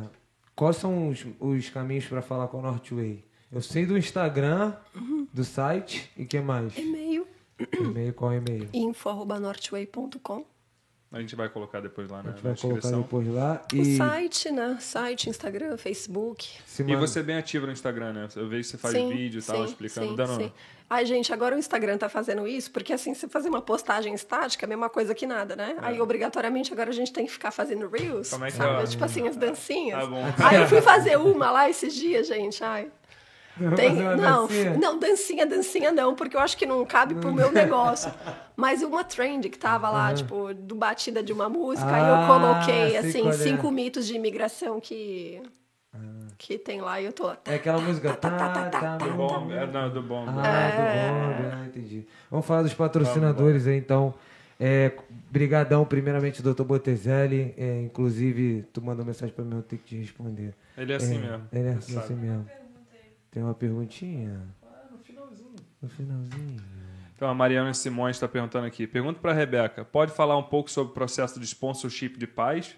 quais 0.54 0.76
são 0.76 1.08
os, 1.08 1.26
os 1.40 1.70
caminhos 1.70 2.04
pra 2.06 2.22
falar 2.22 2.48
com 2.48 2.58
a 2.58 2.62
Northway? 2.62 3.24
Eu 3.50 3.62
sei 3.62 3.86
do 3.86 3.96
Instagram, 3.96 4.74
do 5.32 5.44
site 5.44 6.10
e 6.16 6.24
que 6.26 6.40
mais? 6.40 6.76
E-mail. 6.76 7.26
E-mail, 7.72 8.12
qual 8.12 8.32
é 8.32 8.36
o 8.36 8.38
e-mail? 8.38 8.68
info.northway.com. 8.72 10.44
A 11.16 11.20
gente 11.20 11.34
vai 11.34 11.48
colocar 11.48 11.80
depois 11.80 12.08
lá 12.10 12.18
A 12.20 12.22
na, 12.22 12.30
gente 12.32 12.44
na 12.44 12.50
vai 12.50 12.60
colocar 12.60 12.74
descrição. 12.80 13.02
depois 13.02 13.28
lá. 13.28 13.62
O 13.72 13.76
E, 13.76 13.96
site, 13.96 14.50
né? 14.50 14.76
Site, 14.80 15.30
Instagram, 15.30 15.76
Facebook. 15.76 16.46
se 16.66 16.82
E 16.82 16.94
você 16.96 17.20
é 17.20 17.22
bem 17.22 17.36
ativa 17.36 17.66
no 17.66 17.72
Instagram, 17.72 18.12
né? 18.12 18.28
Eu 18.36 18.48
vejo 18.48 18.62
que 18.64 18.68
você 18.68 18.78
faz 18.78 18.94
Sim, 18.94 19.08
vídeo 19.08 19.40
e 19.40 19.42
tal, 19.42 19.56
sim, 19.56 19.64
explicando, 19.64 20.08
sim, 20.08 20.16
dando... 20.16 20.36
sim. 20.36 20.52
Ai, 20.88 21.04
gente, 21.04 21.32
agora 21.32 21.56
o 21.56 21.58
Instagram 21.58 21.98
tá 21.98 22.08
fazendo 22.08 22.46
isso, 22.46 22.70
porque 22.70 22.92
assim, 22.92 23.12
você 23.12 23.26
fazer 23.26 23.48
uma 23.48 23.60
postagem 23.60 24.14
estática 24.14 24.64
é 24.64 24.66
a 24.66 24.68
mesma 24.68 24.88
coisa 24.88 25.14
que 25.16 25.26
nada, 25.26 25.56
né? 25.56 25.74
Aí, 25.80 26.00
obrigatoriamente, 26.00 26.72
agora 26.72 26.90
a 26.90 26.92
gente 26.92 27.12
tem 27.12 27.26
que 27.26 27.32
ficar 27.32 27.50
fazendo 27.50 27.88
Reels, 27.88 28.30
Como 28.30 28.44
é 28.44 28.50
que 28.52 28.56
sabe? 28.56 28.82
é? 28.82 28.86
Tipo 28.86 29.04
assim, 29.04 29.26
as 29.26 29.36
dancinhas. 29.36 29.98
Tá 29.98 30.06
bom. 30.06 30.22
Aí 30.44 30.60
eu 30.60 30.68
fui 30.68 30.80
fazer 30.80 31.16
uma 31.18 31.50
lá 31.50 31.68
esses 31.68 31.92
dias, 31.94 32.28
gente, 32.28 32.62
ai... 32.62 32.88
Tem, 33.74 33.92
uma 34.00 34.16
não, 34.16 34.46
dancinha? 34.46 34.76
não, 34.76 34.98
dancinha, 34.98 35.46
dancinha 35.46 35.92
não, 35.92 36.14
porque 36.14 36.36
eu 36.36 36.40
acho 36.40 36.56
que 36.56 36.66
não 36.66 36.84
cabe 36.84 37.14
pro 37.14 37.32
meu 37.32 37.50
negócio. 37.50 38.12
Mas 38.54 38.82
uma 38.82 39.02
trend 39.02 39.48
que 39.48 39.58
tava 39.58 39.88
lá, 39.90 40.12
tipo, 40.12 40.52
do 40.54 40.74
batida 40.74 41.22
de 41.22 41.32
uma 41.32 41.48
música, 41.48 41.86
aí 41.88 42.02
Ah, 42.02 42.22
eu 42.22 42.26
coloquei, 42.26 42.96
assim, 42.96 43.28
é. 43.28 43.32
cinco 43.32 43.70
mitos 43.70 44.06
de 44.06 44.14
imigração 44.14 44.78
que, 44.80 45.42
que 46.36 46.58
tem 46.58 46.80
lá 46.80 47.00
e 47.00 47.06
eu 47.06 47.12
tô... 47.12 47.30
É 47.46 47.54
aquela 47.54 47.80
música. 47.80 48.12
Tá, 48.14 48.68
tá, 48.68 48.96
Do 48.98 49.10
bom, 49.12 49.50
é, 49.50 49.66
não, 49.66 49.90
do 49.90 50.02
bom. 50.02 50.24
Ah, 50.28 50.30
do 50.30 50.32
Bomb, 50.32 51.52
ah, 51.52 51.66
entendi. 51.66 52.06
Vamos 52.30 52.44
falar 52.46 52.62
dos 52.62 52.74
patrocinadores 52.74 53.66
aí, 53.66 53.78
então. 53.78 54.14
É, 54.58 54.92
brigadão, 55.30 55.84
primeiramente, 55.84 56.42
doutor 56.42 56.64
Botezelli. 56.64 57.54
É, 57.58 57.82
inclusive, 57.82 58.64
tu 58.72 58.80
mandou 58.82 59.04
mensagem 59.04 59.34
pra 59.34 59.44
mim, 59.44 59.56
eu 59.56 59.62
tenho 59.62 59.80
que 59.82 59.88
te 59.88 59.96
responder. 60.00 60.54
Ele 60.76 60.92
é 60.92 60.96
assim 60.96 61.18
mesmo. 61.18 61.42
Ele 61.52 61.68
é 61.68 61.72
assim, 61.72 61.98
assim 61.98 62.14
mesmo. 62.14 62.46
Tem 63.36 63.42
uma 63.42 63.52
perguntinha? 63.52 64.40
No 65.82 65.90
finalzinho. 65.90 66.56
Então, 67.14 67.28
a 67.28 67.34
Mariana 67.34 67.74
Simões 67.74 68.16
está 68.16 68.26
perguntando 68.26 68.64
aqui. 68.66 68.86
Pergunta 68.86 69.20
para 69.20 69.32
a 69.32 69.34
Rebeca. 69.34 69.84
Pode 69.84 70.10
falar 70.12 70.38
um 70.38 70.42
pouco 70.42 70.70
sobre 70.70 70.92
o 70.92 70.94
processo 70.94 71.38
de 71.38 71.44
sponsorship 71.44 72.16
de 72.16 72.26
pais? 72.26 72.74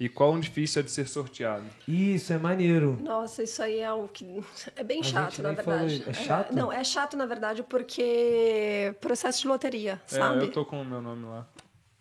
E 0.00 0.08
qual 0.08 0.32
o 0.32 0.40
difícil 0.40 0.80
é 0.80 0.82
de 0.82 0.90
ser 0.90 1.06
sorteado? 1.06 1.66
Isso, 1.86 2.32
é 2.32 2.38
maneiro. 2.38 2.98
Nossa, 3.02 3.42
isso 3.42 3.62
aí 3.62 3.80
é 3.80 3.92
o 3.92 4.08
que. 4.08 4.42
É 4.74 4.82
bem 4.82 5.00
A 5.00 5.04
chato, 5.04 5.42
na 5.42 5.54
falou 5.54 5.80
verdade. 5.80 6.00
isso. 6.00 6.08
É 6.08 6.12
chato? 6.14 6.52
não, 6.54 6.72
é 6.72 6.82
chato, 6.82 7.14
na 7.18 7.26
verdade, 7.26 7.62
porque 7.62 8.94
processo 9.02 9.42
de 9.42 9.48
loteria, 9.48 10.00
sabe? 10.06 10.38
É, 10.40 10.42
eu 10.44 10.50
tô 10.50 10.64
com 10.64 10.80
o 10.80 10.84
meu 10.84 11.02
nome 11.02 11.26
lá. 11.26 11.46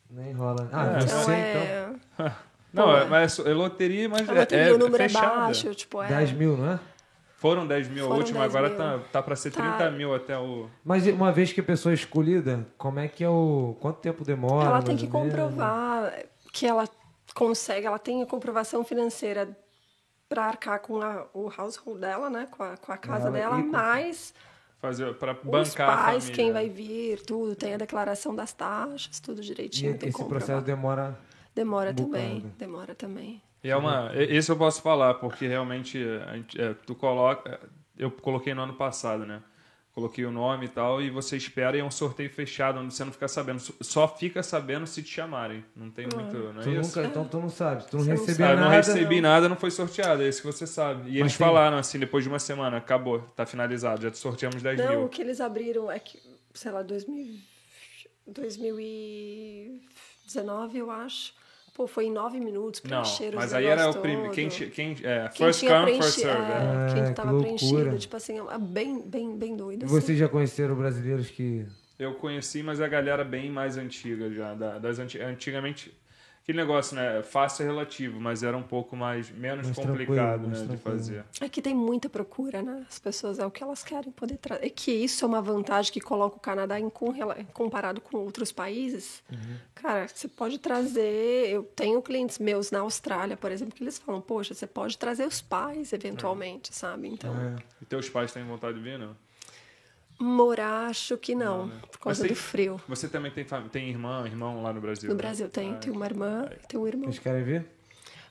Nem 0.10 0.32
rola. 0.32 0.70
Ah, 0.72 0.86
É. 0.96 1.02
você 1.02 1.16
então 1.18 1.32
então. 1.34 2.26
é. 2.28 2.32
Não, 2.74 2.86
Pô, 2.86 2.96
é, 2.96 3.06
mas 3.06 3.38
é 3.40 3.54
loteria, 3.54 4.08
mas 4.10 4.28
é, 4.28 4.32
loteria, 4.32 4.64
é 4.68 4.74
o 4.74 4.78
número 4.80 5.04
fechada. 5.04 5.26
é 5.28 5.38
baixo, 5.38 5.76
tipo, 5.76 6.02
é. 6.02 6.08
10 6.08 6.32
mil, 6.32 6.58
não 6.58 6.72
é? 6.72 6.80
Foram 7.44 7.68
10 7.68 7.90
mil 7.90 8.06
a 8.06 8.08
Foram 8.08 8.20
última, 8.20 8.40
10 8.40 8.56
agora 8.56 8.70
mil. 8.70 8.78
tá, 8.78 9.06
tá 9.12 9.22
para 9.22 9.36
ser 9.36 9.52
Tá. 9.52 9.76
30 9.78 9.92
mil 9.92 10.16
até 10.16 10.38
o... 10.40 10.70
Mas 10.82 11.06
uma 11.08 11.30
vez 11.30 11.52
que 11.52 11.60
a 11.60 11.64
pessoa 11.64 11.92
é 11.92 11.96
escolhida, 11.96 12.66
como 12.78 13.00
é 13.00 13.10
que 13.10 13.22
é 13.22 13.28
o. 13.28 13.76
Quanto 13.82 13.98
tempo 14.00 14.24
demora? 14.24 14.66
Ela 14.70 14.82
tem 14.82 14.96
mais 14.96 15.02
que 15.02 15.08
comprovar 15.12 16.24
que 16.54 16.66
ela 16.66 16.88
consegue, 17.36 17.86
ela 17.86 18.00
tem 18.00 18.22
a 18.22 18.26
comprovação 18.26 18.82
financeira 18.86 19.50
para 20.30 20.46
arcar 20.46 20.80
com 20.80 21.02
a- 21.02 21.26
o 21.34 21.52
household 21.58 22.00
dela, 22.00 22.30
né? 22.30 22.48
Com 22.50 22.64
a, 22.64 22.78
com 22.78 22.92
a 22.94 22.98
casa 22.98 23.28
Ela- 23.28 23.32
dela, 23.38 23.60
e 23.60 23.64
mas 23.64 24.34
Fazer 24.80 25.14
para 25.16 25.34
os 25.34 25.40
bancar 25.46 25.90
a 25.90 26.04
pais, 26.06 26.30
quem 26.30 26.52
vai 26.54 26.70
vir, 26.70 27.22
tudo, 27.26 27.56
tem 27.58 27.74
a 27.74 27.78
declaração 27.78 28.34
das 28.34 28.54
taxas, 28.54 29.20
tudo 29.20 29.42
E 29.42 29.46
direitinho, 29.46 29.98
que 29.98 30.08
esse 30.08 30.24
processo 30.26 30.62
demora. 30.64 31.18
Demora 31.54 31.92
um 31.92 31.94
também, 31.96 32.36
bocado. 32.38 32.54
demora 32.58 32.96
também. 32.96 33.42
E 33.64 33.70
é 33.70 33.76
uma, 33.78 34.12
esse 34.16 34.52
eu 34.52 34.58
posso 34.58 34.82
falar, 34.82 35.14
porque 35.16 35.48
realmente 35.48 35.98
a 36.28 36.36
gente- 36.36 36.60
é, 36.60 36.74
tu 36.74 36.94
coloca. 36.96 37.60
Eu 37.98 38.12
coloquei 38.12 38.54
no 38.54 38.62
ano 38.64 38.74
passado, 38.74 39.26
né? 39.26 39.42
Coloquei 39.94 40.26
o 40.26 40.32
nome 40.32 40.66
e 40.66 40.70
tal, 40.70 41.00
e 41.00 41.12
você 41.12 41.38
espera 41.38 41.78
e 41.78 41.80
é 41.80 41.84
um 41.84 41.92
sorteio 41.92 42.28
fechado, 42.28 42.80
onde 42.80 42.92
você 42.96 43.06
não 43.06 43.12
fica 43.12 43.28
sabendo. 43.28 43.62
Só 43.82 44.08
fica 44.08 44.42
sabendo 44.42 44.88
se 44.88 45.04
te 45.04 45.10
chamarem. 45.12 45.64
Não 45.76 45.92
tem 45.92 46.08
muito. 46.12 46.36
Não 46.36 46.62
é 46.62 46.64
Tu 46.64 46.70
isso? 46.72 46.98
nunca, 47.00 47.08
então 47.08 47.26
tu 47.28 47.38
não 47.40 47.50
sabe. 47.50 47.86
Tu 47.88 47.98
não 47.98 48.04
não 48.04 48.12
recebeu 48.12 48.48
Ah, 48.48 48.50
eu 48.50 48.56
nada. 48.56 48.68
não 48.68 48.76
recebi 48.76 49.22
nada, 49.22 49.48
não 49.48 49.56
foi 49.56 49.70
sorteado, 49.70 50.24
é 50.24 50.28
isso 50.28 50.42
que 50.42 50.48
você 50.48 50.66
sabe. 50.66 51.12
E 51.12 51.20
eles 51.20 51.38
tem- 51.38 51.46
falaram 51.46 51.78
assim, 51.78 52.00
depois 52.00 52.24
de 52.24 52.30
uma 52.30 52.40
semana, 52.40 52.78
acabou, 52.78 53.20
tá 53.36 53.46
finalizado, 53.46 54.02
já 54.02 54.10
te 54.10 54.18
sorteamos 54.18 54.64
10 54.64 54.80
Não, 54.80 54.90
mil. 54.90 55.04
o 55.06 55.10
que 55.10 55.22
eles 55.22 55.40
abriram 55.40 55.92
é 55.92 56.00
que, 56.00 56.20
sei 56.56 56.72
lá, 56.72 56.82
2000, 56.82 57.36
2019, 58.26 60.78
eu 60.80 60.90
acho. 60.92 61.34
Pô, 61.74 61.88
foi 61.88 62.06
em 62.06 62.12
nove 62.12 62.40
minutos, 62.40 62.82
Não, 62.84 63.02
preencheram 63.02 63.36
mas 63.36 63.48
os 63.48 63.54
aí 63.56 63.66
era 63.66 63.90
o 63.90 63.96
primeiro. 63.96 64.32
Quem, 64.32 64.48
quem, 64.48 64.96
é, 65.04 65.28
Quem 65.34 65.48
first 65.48 65.68
come, 65.68 65.94
first 65.96 66.20
serve. 66.20 66.52
é. 66.52 66.90
é, 66.92 66.94
quem 66.94 67.04
que 67.06 67.14
tava 67.14 67.32
loucura. 67.32 67.58
preenchido, 67.58 67.98
tipo 67.98 68.16
assim, 68.16 68.38
é 68.40 68.58
bem, 68.60 69.02
bem, 69.02 69.36
bem 69.36 69.56
doido. 69.58 69.82
E 69.82 69.86
assim. 69.86 69.94
vocês 70.02 70.20
já 70.20 70.30
conheceram 70.30 70.76
brasileiros 70.76 71.30
que. 71.32 71.66
Eu 71.98 72.14
conheci, 72.16 72.62
mas 72.62 72.80
a 72.80 72.88
galera 72.88 73.24
bem 73.24 73.50
mais 73.52 73.78
antiga 73.78 74.30
já. 74.32 74.54
da- 74.54 74.78
das 74.78 75.00
anti- 75.00 75.20
antigamente. 75.20 75.92
Aquele 76.44 76.58
negócio, 76.58 76.94
né? 76.94 77.24
Fácil 77.24 77.64
é 77.64 77.68
relativo, 77.68 78.20
mas 78.20 78.44
era 78.44 78.58
um 78.58 78.64
pouco 78.64 78.98
mais 78.98 79.30
menos 79.30 79.66
Mais 79.66 79.78
complicado 79.78 80.46
né, 80.46 80.66
de 80.66 80.76
fazer. 80.76 81.24
É 81.40 81.48
que 81.48 81.62
tem 81.62 81.74
muita 81.74 82.10
procura, 82.10 82.62
né? 82.62 82.86
As 82.90 83.00
pessoas 83.00 83.40
é 83.40 83.46
o 83.46 83.50
que 83.50 83.64
elas 83.64 83.82
querem 83.82 84.12
poder 84.12 84.36
trazer. 84.36 84.66
É 84.66 84.70
que 84.70 84.92
isso 84.92 85.24
é 85.24 85.28
uma 85.28 85.42
vantagem 85.42 85.94
que 85.94 86.02
coloca 86.02 86.36
o 86.36 86.40
Canadá 86.42 86.78
em 86.78 86.92
comparado 87.54 88.02
com 88.02 88.18
outros 88.18 88.52
países. 88.52 89.24
Uhum. 89.32 89.56
Cara, 89.74 90.06
você 90.06 90.28
pode 90.28 90.60
trazer. 90.60 91.50
Eu 91.50 91.64
tenho 91.64 92.02
clientes 92.02 92.38
meus 92.40 92.72
na 92.72 92.80
Austrália, 92.80 93.38
por 93.38 93.50
exemplo, 93.50 93.74
que 93.74 93.82
eles 93.82 93.98
falam: 93.98 94.20
Poxa, 94.20 94.54
você 94.54 94.68
pode 94.68 94.98
trazer 94.98 95.26
os 95.26 95.42
pais 95.42 95.94
eventualmente, 95.94 96.76
sabe? 96.76 97.08
Então, 97.08 97.34
É. 97.34 97.56
E 97.82 97.86
teus 97.86 98.10
pais 98.10 98.34
têm 98.34 98.44
vontade 98.44 98.78
de 98.78 98.84
vir, 98.84 99.00
não? 99.00 99.16
Morar, 100.20 100.88
acho 100.90 101.18
que 101.18 101.34
não, 101.36 101.68
né? 101.68 101.80
por 101.92 102.00
causa 102.00 102.22
tem- 102.22 102.30
do 102.30 102.36
frio. 102.36 102.82
Você 102.88 103.08
também 103.08 103.32
tem, 103.32 103.46
tem 103.72 103.90
irmã, 103.90 104.26
irmão 104.26 104.62
lá 104.64 104.72
no 104.74 104.80
Brasil? 104.82 105.10
No 105.10 105.16
né? 105.16 105.22
Brasil 105.22 105.50
tem, 105.50 105.74
Ah, 105.74 105.78
tem 105.78 105.92
uma 105.92 106.06
irmã, 106.06 106.50
tem 106.68 106.80
um 106.80 106.88
irmão. 106.88 107.06
Vocês 107.06 107.20
querem 107.20 107.44
ver? 107.44 107.66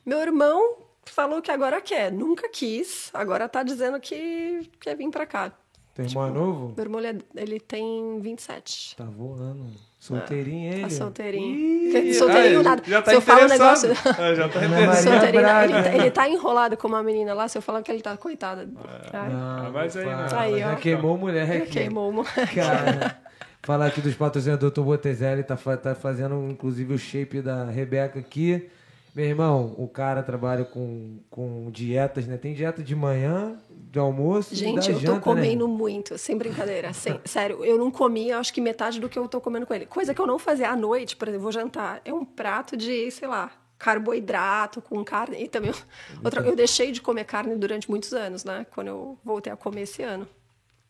Meu 0.04 0.18
irmão 0.20 0.78
falou 1.04 1.40
que 1.42 1.50
agora 1.50 1.80
quer, 1.80 2.10
nunca 2.12 2.48
quis, 2.48 3.10
agora 3.12 3.48
tá 3.48 3.62
dizendo 3.62 4.00
que 4.00 4.70
quer 4.80 4.96
vir 4.96 5.10
pra 5.10 5.26
cá. 5.26 5.52
Teu 5.94 6.04
irmão 6.06 6.26
é 6.26 6.30
novo? 6.30 6.72
Meu 6.76 6.84
irmão, 6.84 7.00
ele, 7.00 7.18
é- 7.36 7.42
ele 7.42 7.60
tem 7.60 8.18
27. 8.20 8.96
Tá 8.96 9.04
voando. 9.04 9.66
Solteirinho 9.98 10.72
ele. 10.72 10.82
Tá 10.82 10.90
solteirinho. 10.90 11.98
Ih, 11.98 12.14
solteirinho 12.14 12.60
ah, 12.60 12.62
nada. 12.62 12.82
Já 12.86 13.02
tá 13.02 13.10
se 13.10 13.16
eu 13.16 13.20
falo 13.20 13.44
um 13.44 13.48
negócio. 13.48 13.90
Ah, 14.18 14.34
já 14.34 14.48
tá 14.48 14.64
interessado. 14.64 15.24
Ele, 15.24 15.42
tá- 15.82 15.94
ele 15.94 16.10
tá 16.10 16.28
enrolado 16.28 16.76
com 16.76 16.88
uma 16.88 17.02
menina 17.02 17.34
lá, 17.34 17.46
se 17.46 17.56
eu 17.58 17.62
falar 17.62 17.82
que 17.82 17.92
ele 17.92 18.00
tá 18.02 18.16
coitado. 18.16 18.68
Ai, 19.12 19.28
Não, 19.28 19.38
Ah, 19.66 19.70
mas 19.72 19.96
aí, 19.96 20.04
não 20.04 20.16
né? 20.16 20.28
Aí, 20.32 20.58
já 20.60 20.72
ó. 20.72 20.76
queimou 20.76 21.16
mulher 21.18 21.50
aqui. 21.62 21.70
queimou 21.70 22.10
uma. 22.10 22.24
Cara, 22.24 23.20
falar 23.62 23.86
aqui 23.86 24.00
dos 24.00 24.14
patrocinadores, 24.14 24.60
doutor 24.74 24.84
Botezelli 24.84 25.44
tá, 25.44 25.56
tá 25.56 25.94
fazendo 25.94 26.48
inclusive 26.50 26.94
o 26.94 26.98
shape 26.98 27.40
da 27.42 27.64
Rebeca 27.66 28.18
aqui. 28.18 28.68
Meu 29.14 29.26
irmão, 29.26 29.74
o 29.76 29.86
cara 29.86 30.22
trabalha 30.22 30.64
com, 30.64 31.18
com 31.28 31.70
dietas, 31.70 32.26
né? 32.26 32.38
Tem 32.38 32.54
dieta 32.54 32.82
de 32.82 32.94
manhã, 32.96 33.58
de 33.70 33.98
almoço 33.98 34.54
e 34.54 34.56
Gente, 34.56 34.86
da 34.86 34.92
eu 34.92 34.94
tô 34.94 35.00
janta, 35.00 35.20
comendo 35.20 35.68
né? 35.68 35.74
muito, 35.74 36.16
sem 36.16 36.36
brincadeira. 36.38 36.94
sem- 36.94 37.20
sério, 37.26 37.62
eu 37.62 37.76
não 37.76 37.90
comia, 37.90 38.38
acho 38.38 38.54
que 38.54 38.60
metade 38.60 38.98
do 38.98 39.08
que 39.10 39.18
eu 39.18 39.28
tô 39.28 39.38
comendo 39.38 39.66
com 39.66 39.74
ele. 39.74 39.84
Coisa 39.84 40.14
que 40.14 40.20
eu 40.20 40.26
não 40.26 40.38
fazia 40.38 40.70
à 40.70 40.76
noite, 40.76 41.14
por 41.14 41.28
exemplo, 41.28 41.42
vou 41.42 41.52
jantar. 41.52 42.00
É 42.06 42.12
um 42.14 42.24
prato 42.24 42.74
de, 42.74 43.10
sei 43.10 43.28
lá, 43.28 43.50
carboidrato 43.78 44.80
com 44.80 45.04
carne. 45.04 45.44
E 45.44 45.48
também. 45.48 45.72
Outra, 46.24 46.40
eu 46.46 46.56
deixei 46.56 46.90
de 46.90 47.02
comer 47.02 47.24
carne 47.24 47.54
durante 47.54 47.90
muitos 47.90 48.14
anos, 48.14 48.44
né? 48.44 48.64
Quando 48.74 48.88
eu 48.88 49.18
voltei 49.22 49.52
a 49.52 49.56
comer 49.56 49.82
esse 49.82 50.02
ano. 50.02 50.26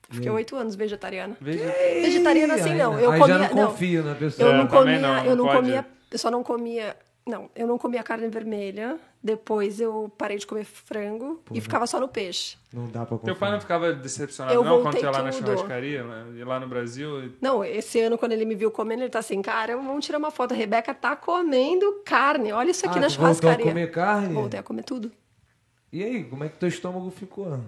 Eu 0.08 0.14
Fiquei 0.14 0.30
oito 0.30 0.54
anos 0.54 0.76
vegetariana. 0.76 1.36
Vegetariana 1.40 2.54
assim 2.54 2.74
não. 2.76 2.94
né? 2.94 3.04
Eu 3.04 3.10
comia. 3.18 3.26
já 3.26 3.38
não 3.38 3.48
confio 3.48 4.04
na 4.04 4.14
pessoa. 4.14 4.48
Eu 4.48 4.54
É, 4.54 4.58
não 4.58 4.66
também 4.68 4.94
comia, 4.96 5.00
não, 5.00 5.24
eu 5.24 5.34
não 5.36 5.44
pode. 5.46 5.56
comia, 5.58 5.86
eu 6.10 6.18
só 6.18 6.30
não 6.30 6.42
comia, 6.44 6.96
não, 7.26 7.48
eu 7.54 7.66
não 7.66 7.78
comia 7.78 8.02
carne 8.02 8.28
vermelha. 8.28 8.98
Depois 9.24 9.80
eu 9.80 10.10
parei 10.18 10.36
de 10.36 10.44
comer 10.46 10.64
frango 10.64 11.40
e 11.52 11.60
ficava 11.60 11.86
só 11.86 12.00
no 12.00 12.08
peixe. 12.08 12.56
Não 12.72 12.86
dá 12.86 13.00
pra 13.06 13.16
Teu 13.16 13.18
confiar. 13.18 13.36
pai 13.36 13.52
não 13.52 13.60
ficava 13.60 13.92
decepcionado, 13.92 14.56
Eu 14.56 14.64
não, 14.64 14.82
quando 14.82 14.98
ia 14.98 15.10
lá 15.12 15.22
na 15.22 15.30
tudo. 15.30 15.46
churrascaria, 15.46 16.02
né? 16.02 16.26
E 16.40 16.42
lá 16.42 16.58
no 16.58 16.66
Brasil? 16.66 17.26
e- 17.26 17.32
Não, 17.40 17.64
esse 17.64 18.00
ano 18.00 18.18
quando 18.18 18.32
ele 18.32 18.44
me 18.44 18.56
viu 18.56 18.70
comendo, 18.72 19.02
ele 19.04 19.10
tá 19.10 19.20
assim, 19.20 19.40
cara, 19.40 19.76
vamos 19.76 20.04
tirar 20.04 20.18
uma 20.18 20.32
foto. 20.32 20.52
A 20.52 20.56
Rebeca 20.56 20.92
tá 20.92 21.14
comendo 21.14 22.02
carne. 22.04 22.52
Olha 22.52 22.72
isso 22.72 22.84
aqui 22.84 22.98
Ah, 22.98 23.02
na 23.02 23.06
tu 23.06 23.10
voltou 23.10 23.30
a 23.30 23.34
churrascaria. 23.34 23.64
comer 23.66 23.90
carne? 23.92 24.34
Voltei 24.34 24.58
a 24.58 24.62
comer 24.64 24.82
tudo. 24.82 25.12
E 25.92 26.02
aí, 26.02 26.24
como 26.24 26.42
é 26.42 26.48
que 26.48 26.56
teu 26.58 26.68
estômago 26.68 27.08
ficou? 27.10 27.60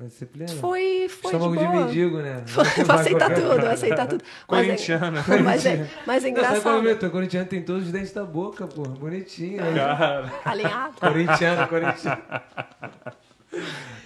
Na 0.00 0.06
disciplina? 0.06 0.48
Foi, 0.48 1.10
foi 1.10 1.32
Estômago 1.34 1.56
de 1.58 1.66
de, 1.66 1.76
mendigo, 1.76 2.18
né? 2.22 2.42
Foi, 2.48 2.64
vou 2.84 2.96
aceitar 2.96 3.34
tudo, 3.34 3.60
vou 3.60 3.68
aceitar 3.70 4.06
tudo. 4.06 4.24
Mas 4.48 4.60
é, 4.60 4.64
Corintiano. 4.70 5.18
mas 5.44 5.66
é, 5.66 5.86
mas 6.06 6.24
é 6.24 6.30
Não, 6.30 6.42
sabe 6.42 6.60
qual 6.62 6.76
é 6.76 6.78
engraçado. 6.80 7.10
corintiano 7.10 7.46
tem 7.46 7.62
todos 7.62 7.84
os 7.84 7.92
dentes 7.92 8.12
da 8.12 8.24
boca, 8.24 8.66
pô. 8.66 8.82
Bonitinho. 8.82 9.62
né? 9.62 9.74
Cara, 9.74 10.32
Alinhado. 10.46 10.94
Corintiano, 10.98 11.68
corintiano. 11.68 12.22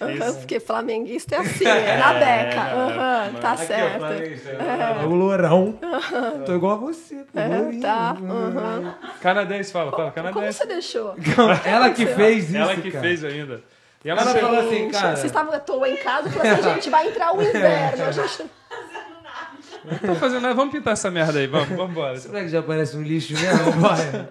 Aham, 0.01 0.33
Porque 0.33 0.59
flamenguista 0.59 1.35
é 1.35 1.39
assim, 1.39 1.65
é 1.65 1.97
na 1.97 2.13
beca. 2.13 2.61
Aham, 2.61 3.33
tá 3.39 3.51
Aqui, 3.53 3.65
certo. 3.65 3.99
Flamenguista. 3.99 4.49
O 5.05 5.15
lourão. 5.15 5.79
Tô 6.45 6.55
igual 6.55 6.73
a 6.73 6.77
você, 6.77 7.23
pô. 7.31 7.39
É, 7.39 7.79
tá. 7.79 8.17
aham. 8.21 8.95
canadense, 9.21 9.71
fala, 9.71 9.91
fala, 9.91 10.11
Como 10.11 10.29
canadense. 10.29 10.57
você 10.57 10.65
deixou? 10.65 11.15
Ela 11.63 11.91
que 11.91 12.05
fez 12.05 12.49
isso, 12.49 12.57
Ela 12.57 12.75
que 12.75 12.91
cara. 12.91 13.01
fez 13.01 13.23
ainda. 13.23 13.61
E 14.05 14.09
ela, 14.09 14.21
Ela 14.21 14.31
chegou- 14.33 14.49
falou 14.51 14.65
assim, 14.67 14.75
Gente, 14.77 14.91
cara... 14.91 15.15
Vocês 15.15 15.25
estavam 15.25 15.53
à 15.53 15.59
toa 15.59 15.89
em 15.89 15.97
casa 15.97 16.29
e 16.29 16.31
falaram 16.31 16.53
assim, 16.59 16.73
gente, 16.75 16.89
vai 16.91 17.07
entrar 17.09 17.35
o 17.35 17.41
inverno. 17.43 18.03
A 18.05 18.11
gente... 18.11 18.45
Não 19.83 19.97
tô 19.99 20.15
fazendo 20.15 20.41
nada, 20.41 20.53
vamos 20.53 20.73
pintar 20.73 20.93
essa 20.93 21.09
merda 21.11 21.39
aí, 21.39 21.47
vamos, 21.47 21.69
vamos 21.69 21.89
embora. 21.91 22.17
Será 22.17 22.41
que 22.41 22.49
já 22.49 22.61
parece 22.61 22.95
um 22.97 23.01
lixo 23.01 23.33
mesmo? 23.33 23.71
Bora. 23.81 24.29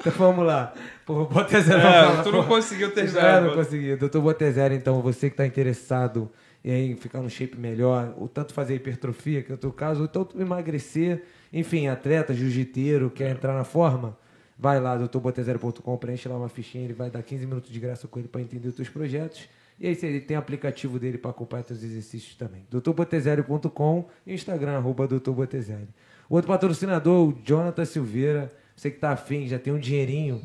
Então 0.00 0.12
vamos 0.12 0.46
lá. 0.46 0.72
Pô, 1.04 1.24
Botezero 1.24 1.78
É, 1.78 2.04
fala, 2.04 2.22
tu 2.22 2.30
não 2.32 2.42
pô. 2.42 2.48
conseguiu 2.54 2.92
terminar. 2.92 3.20
Já 3.20 3.40
não 3.40 3.54
consegui. 3.54 3.96
Doutor 3.96 4.20
Botezero, 4.22 4.74
então, 4.74 5.00
você 5.02 5.28
que 5.28 5.34
está 5.34 5.46
interessado 5.46 6.30
em 6.64 6.94
ficar 6.96 7.20
no 7.20 7.30
shape 7.30 7.56
melhor, 7.58 8.12
ou 8.18 8.28
tanto 8.28 8.52
fazer 8.52 8.74
hipertrofia, 8.74 9.42
que 9.42 9.50
é 9.50 9.54
o 9.54 9.58
teu 9.58 9.72
caso, 9.72 10.02
ou 10.02 10.08
tanto 10.08 10.38
emagrecer, 10.40 11.22
enfim, 11.52 11.88
atleta, 11.88 12.34
jiu-jiteiro, 12.34 13.10
quer 13.10 13.30
entrar 13.30 13.54
na 13.54 13.64
forma, 13.64 14.16
vai 14.58 14.80
lá, 14.80 14.96
doutorbotezero.com, 14.96 15.96
preenche 15.96 16.28
lá 16.28 16.36
uma 16.36 16.48
fichinha, 16.48 16.84
ele 16.84 16.92
vai 16.92 17.10
dar 17.10 17.22
15 17.22 17.46
minutos 17.46 17.70
de 17.70 17.78
graça 17.78 18.08
com 18.08 18.18
ele 18.18 18.28
para 18.28 18.40
entender 18.40 18.68
os 18.68 18.74
teus 18.74 18.88
projetos. 18.88 19.48
E 19.78 19.86
aí, 19.86 19.94
se 19.94 20.04
ele 20.04 20.20
tem 20.20 20.36
aplicativo 20.36 20.98
dele 20.98 21.16
para 21.16 21.30
acompanhar 21.30 21.62
teus 21.62 21.82
exercícios 21.84 22.34
também. 22.34 22.66
doutorbotezero.com 22.68 24.08
e 24.26 24.34
Instagram, 24.34 24.72
arroba 24.72 25.06
doutorbotezero. 25.06 25.86
O 26.28 26.34
outro 26.34 26.48
patrocinador, 26.48 27.28
o 27.28 27.40
Jonathan 27.44 27.84
Silveira, 27.84 28.52
você 28.74 28.90
que 28.90 28.98
tá 28.98 29.12
afim, 29.12 29.46
já 29.46 29.58
tem 29.58 29.72
um 29.72 29.78
dinheirinho 29.78 30.42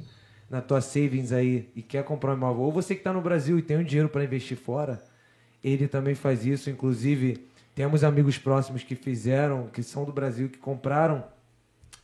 na 0.49 0.61
tua 0.61 0.81
savings 0.81 1.33
aí 1.33 1.71
e 1.75 1.81
quer 1.81 2.03
comprar 2.03 2.33
um 2.33 2.37
imóvel, 2.37 2.63
ou 2.63 2.71
você 2.71 2.93
que 2.93 3.01
está 3.01 3.11
no 3.11 3.21
Brasil 3.21 3.57
e 3.57 3.63
tem 3.63 3.77
um 3.77 3.83
dinheiro 3.83 4.07
para 4.07 4.23
investir 4.23 4.55
fora, 4.55 5.01
ele 5.63 5.87
também 5.87 6.13
faz 6.13 6.45
isso. 6.45 6.69
Inclusive, 6.69 7.47
temos 7.73 8.03
amigos 8.03 8.37
próximos 8.37 8.83
que 8.83 8.93
fizeram, 8.93 9.67
que 9.73 9.81
são 9.81 10.05
do 10.05 10.13
Brasil, 10.13 10.47
que 10.47 10.59
compraram 10.59 11.23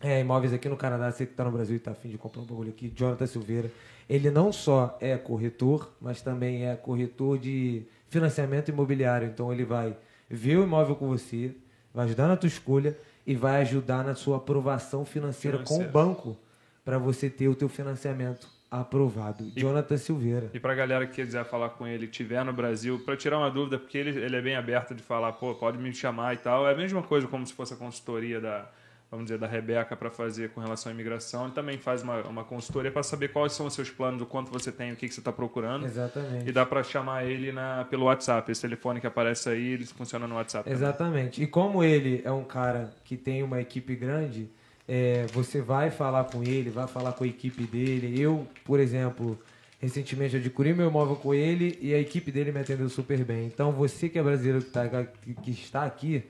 é, 0.01 0.21
imóveis 0.21 0.53
aqui 0.53 0.69
no 0.69 0.77
Canadá. 0.77 1.11
Você 1.11 1.25
que 1.25 1.33
está 1.33 1.43
no 1.43 1.51
Brasil 1.51 1.75
e 1.75 1.77
está 1.77 1.91
afim 1.91 2.09
de 2.09 2.17
comprar 2.17 2.41
um 2.41 2.45
bagulho 2.45 2.69
aqui, 2.69 2.91
Jonathan 2.95 3.27
Silveira. 3.27 3.71
Ele 4.09 4.31
não 4.31 4.51
só 4.51 4.97
é 4.99 5.17
corretor, 5.17 5.91
mas 6.01 6.21
também 6.21 6.65
é 6.67 6.75
corretor 6.75 7.37
de 7.37 7.83
financiamento 8.07 8.69
imobiliário. 8.69 9.27
Então, 9.27 9.51
ele 9.51 9.63
vai 9.63 9.95
ver 10.29 10.57
o 10.57 10.63
imóvel 10.63 10.95
com 10.95 11.07
você, 11.07 11.55
vai 11.93 12.05
ajudar 12.05 12.27
na 12.27 12.37
tua 12.37 12.47
escolha 12.47 12.97
e 13.25 13.35
vai 13.35 13.61
ajudar 13.61 14.03
na 14.03 14.15
sua 14.15 14.37
aprovação 14.37 15.05
financeira, 15.05 15.59
com 15.59 15.79
o 15.79 15.87
banco 15.87 16.37
para 16.83 16.97
você 16.97 17.29
ter 17.29 17.47
o 17.47 17.55
teu 17.55 17.69
financiamento 17.69 18.47
aprovado. 18.71 19.51
Jonathan 19.55 19.97
Silveira. 19.97 20.49
E 20.53 20.59
pra 20.59 20.73
galera 20.73 21.05
que 21.05 21.15
quiser 21.15 21.43
falar 21.45 21.69
com 21.69 21.85
ele, 21.85 22.07
tiver 22.07 22.43
no 22.43 22.53
Brasil, 22.53 22.99
pra 22.99 23.17
tirar 23.17 23.37
uma 23.37 23.49
dúvida, 23.49 23.77
porque 23.77 23.97
ele, 23.97 24.17
ele 24.19 24.35
é 24.35 24.41
bem 24.41 24.55
aberto 24.55 24.95
de 24.95 25.03
falar, 25.03 25.33
pô, 25.33 25.53
pode 25.55 25.77
me 25.77 25.93
chamar 25.93 26.33
e 26.35 26.37
tal. 26.37 26.67
É 26.67 26.73
a 26.73 26.75
mesma 26.77 27.03
coisa 27.03 27.27
como 27.27 27.45
se 27.45 27.53
fosse 27.53 27.73
a 27.73 27.77
consultoria 27.77 28.39
da, 28.39 28.69
vamos 29.11 29.25
dizer, 29.25 29.37
da 29.39 29.47
Rebeca 29.47 29.95
para 29.95 30.09
fazer 30.11 30.49
com 30.51 30.61
relação 30.61 30.91
à 30.91 30.93
imigração. 30.93 31.45
Ele 31.45 31.53
também 31.53 31.77
faz 31.77 32.03
uma, 32.03 32.21
uma 32.23 32.43
consultoria 32.43 32.91
para 32.91 33.01
saber 33.03 33.29
quais 33.29 33.53
são 33.53 33.65
os 33.65 33.73
seus 33.73 33.89
planos, 33.89 34.21
o 34.21 34.25
quanto 34.25 34.51
você 34.51 34.71
tem, 34.71 34.91
o 34.91 34.95
que, 34.95 35.07
que 35.07 35.13
você 35.13 35.19
está 35.19 35.31
procurando. 35.31 35.85
Exatamente. 35.85 36.47
E 36.47 36.51
dá 36.51 36.65
para 36.65 36.83
chamar 36.83 37.25
ele 37.25 37.51
na, 37.51 37.85
pelo 37.89 38.05
WhatsApp. 38.05 38.51
Esse 38.51 38.61
telefone 38.61 39.01
que 39.01 39.07
aparece 39.07 39.49
aí, 39.49 39.73
ele 39.73 39.85
funciona 39.85 40.27
no 40.27 40.35
WhatsApp. 40.35 40.63
também. 40.65 40.77
Exatamente. 40.77 41.41
E 41.41 41.47
como 41.47 41.83
ele 41.83 42.21
é 42.23 42.31
um 42.31 42.43
cara 42.43 42.93
que 43.03 43.17
tem 43.17 43.41
uma 43.41 43.59
equipe 43.59 43.95
grande, 43.95 44.49
é, 44.87 45.25
você 45.33 45.61
vai 45.61 45.89
falar 45.91 46.25
com 46.25 46.43
ele, 46.43 46.69
vai 46.69 46.87
falar 46.87 47.13
com 47.13 47.23
a 47.23 47.27
equipe 47.27 47.63
dele. 47.63 48.19
Eu, 48.21 48.47
por 48.63 48.79
exemplo, 48.79 49.39
recentemente 49.79 50.35
adquiri 50.35 50.73
meu 50.73 50.87
imóvel 50.89 51.15
com 51.15 51.33
ele 51.33 51.77
e 51.81 51.93
a 51.93 51.99
equipe 51.99 52.31
dele 52.31 52.51
me 52.51 52.59
atendeu 52.59 52.89
super 52.89 53.23
bem. 53.23 53.45
Então, 53.47 53.71
você 53.71 54.09
que 54.09 54.19
é 54.19 54.23
brasileiro 54.23 54.61
que, 54.63 54.69
tá, 54.71 54.87
que- 54.87 55.33
que 55.35 55.51
está 55.51 55.83
aqui, 55.85 56.23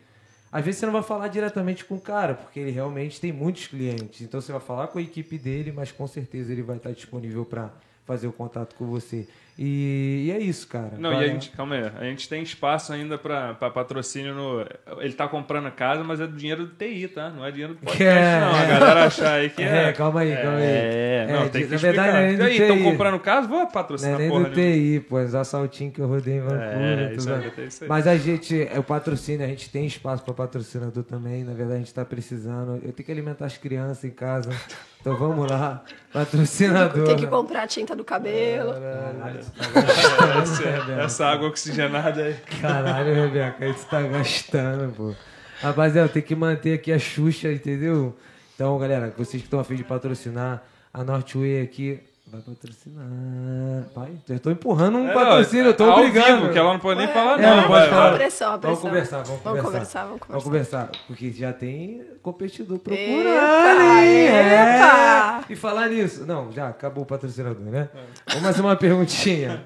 às 0.52 0.66
vezes 0.66 0.80
você 0.80 0.86
não 0.86 0.94
vai 0.94 1.04
falar 1.04 1.28
diretamente 1.28 1.86
com 1.86 1.96
o 1.96 2.02
cara, 2.02 2.34
porque 2.34 2.60
ele 2.60 2.72
realmente 2.72 3.22
tem 3.22 3.32
muitos 3.32 3.68
clientes. 3.68 4.22
Então, 4.22 4.42
você 4.42 4.52
vai 4.52 4.62
falar 4.62 4.88
com 4.88 4.98
a 4.98 5.02
equipe 5.02 5.38
dele, 5.38 5.72
mas 5.72 5.92
com 5.92 6.08
certeza 6.08 6.52
ele 6.52 6.64
vai 6.64 6.78
estar 6.78 6.92
disponível 6.92 7.46
para 7.46 7.70
fazer 8.06 8.28
o 8.28 8.32
contato 8.32 8.76
com 8.76 8.88
você. 8.88 9.28
E, 9.62 10.28
e 10.28 10.32
é 10.32 10.40
isso, 10.40 10.66
cara. 10.70 10.92
Não, 10.98 11.12
Vai 11.12 11.26
e 11.26 11.30
a 11.30 11.34
gente, 11.34 11.50
calma 11.50 11.76
aí, 11.76 11.92
a 12.00 12.04
gente 12.06 12.30
tem 12.30 12.42
espaço 12.42 12.94
ainda 12.94 13.18
para 13.18 13.54
patrocínio 13.56 14.34
no. 14.34 14.66
Ele 15.02 15.12
tá 15.12 15.28
comprando 15.28 15.66
a 15.66 15.72
casa, 15.72 16.02
mas 16.02 16.22
é 16.22 16.28
do 16.28 16.38
dinheiro 16.38 16.66
do 16.66 16.72
TI, 16.74 17.10
tá? 17.10 17.30
Não 17.30 17.44
é 17.46 17.52
dinheiro 17.52 17.74
do 17.74 17.80
podcast, 17.84 18.04
É, 18.10 18.40
não. 18.40 18.56
A 18.56 18.64
é. 18.64 18.68
galera 18.68 19.06
achar 19.08 19.34
aí 19.34 19.50
que 19.50 19.62
é. 19.62 19.90
É, 19.90 19.92
calma 19.92 20.22
aí, 20.22 20.34
calma 20.34 20.56
aí. 20.60 20.64
É, 20.64 21.28
não, 21.30 21.44
É, 21.44 21.50
tem 21.50 21.64
que 21.66 21.72
na 21.72 21.78
verdade, 21.78 22.10
explicar. 22.10 22.38
não 22.38 22.46
é 22.46 22.50
nem 22.50 22.58
E 22.58 22.62
estão 22.62 22.84
comprando 22.84 23.20
casa? 23.20 23.48
Vou 23.50 23.60
Não 23.60 23.68
patrocinar 23.68 24.14
é 24.16 24.18
nem 24.18 24.30
porra 24.30 24.46
do. 24.46 24.56
TI, 24.56 25.06
pô, 25.10 25.20
os 25.20 25.36
assaltinhos 25.36 25.94
que 25.94 26.00
eu 26.00 26.08
rodei 26.08 26.38
em 26.38 26.40
Vancouver. 26.40 26.70
É, 26.72 27.14
isso 27.16 27.34
aí, 27.34 27.52
é 27.58 27.62
isso 27.66 27.84
aí. 27.84 27.90
Mas 27.90 28.08
a 28.08 28.16
gente, 28.16 28.62
é 28.72 28.80
o 28.80 28.84
patrocínio, 28.84 29.46
a 29.46 29.50
gente 29.50 29.70
tem 29.70 29.86
espaço 29.86 30.24
para 30.24 30.34
patrocinador 30.34 31.04
também. 31.04 31.44
Na 31.44 31.52
verdade, 31.52 31.76
a 31.76 31.80
gente 31.80 31.88
está 31.88 32.06
precisando. 32.06 32.76
Eu 32.76 32.94
tenho 32.94 33.06
que 33.06 33.12
alimentar 33.12 33.46
as 33.46 33.58
crianças 33.58 34.06
em 34.06 34.12
casa. 34.12 34.52
Então 35.02 35.16
vamos 35.16 35.50
lá, 35.50 35.84
patrocinador. 36.14 37.06
Tem 37.08 37.16
que 37.18 37.28
comprar 37.28 37.68
tinta 37.68 37.96
do 37.96 38.04
cabelo. 38.06 38.74
Caralho, 38.74 39.40
Essa, 40.42 40.64
essa 41.02 41.26
água 41.26 41.48
oxigenada 41.48 42.24
aí. 42.24 42.36
Caralho, 42.62 43.14
Rebeca, 43.14 43.66
aí 43.66 43.74
você 43.74 43.86
tá 43.86 44.02
gastando, 44.02 44.94
pô. 44.94 45.14
Rapaziada, 45.62 46.08
tem 46.10 46.22
que 46.22 46.36
manter 46.36 46.74
aqui 46.74 46.92
a 46.92 47.00
Xuxa, 47.00 47.52
entendeu? 47.52 48.18
Então, 48.56 48.78
galera, 48.78 49.14
vocês 49.18 49.42
que 49.42 49.48
estão 49.48 49.60
afim 49.60 49.76
de 49.76 49.84
patrocinar, 49.84 50.64
a 50.94 51.04
Northway 51.04 51.62
aqui 51.62 52.00
vai 52.32 52.42
patrocinar. 52.42 53.06
Vai, 53.96 54.12
eu 54.30 54.40
tô 54.40 54.52
empurrando 54.52 54.98
um 55.00 55.10
É, 55.10 55.14
patrocínio, 55.14 55.66
eu 55.68 55.74
tô 55.74 55.84
ao 55.86 55.98
obrigando. 56.00 56.42
vivo, 56.42 56.54
que 56.54 56.60
ela 56.60 56.74
não 56.74 56.80
pode 56.80 57.00
nem 57.00 57.08
falar, 57.08 57.40
É, 57.40 57.42
não. 57.48 57.56
não 57.58 57.68
pode 57.68 57.80
vai, 57.82 57.90
falar. 57.90 58.14
pressão, 58.14 58.54
a 58.54 58.58
pressão. 58.58 58.76
Vamos 58.76 58.80
conversar, 58.82 59.24
vamos 59.24 59.28
Vamos 59.44 59.62
conversar. 59.62 59.62
conversar, 59.72 60.04
vamos 60.06 60.20
Vamos 60.28 60.44
conversar. 60.44 60.78
conversar, 60.88 61.06
porque 61.08 61.32
já 61.32 61.54
tem 61.54 62.04
competidor 62.22 62.80
procurando? 62.80 63.28
É. 63.28 64.76
epa. 64.78 65.44
E 65.50 65.56
falar 65.56 65.88
nisso, 65.90 66.26
não, 66.26 66.52
já 66.52 66.70
acabou 66.70 67.04
o 67.04 67.08
patrocinador, 67.08 67.60
né? 67.62 67.90
Vamos 68.28 68.44
mais 68.44 68.60
uma 68.60 68.76
perguntinha. 68.76 69.64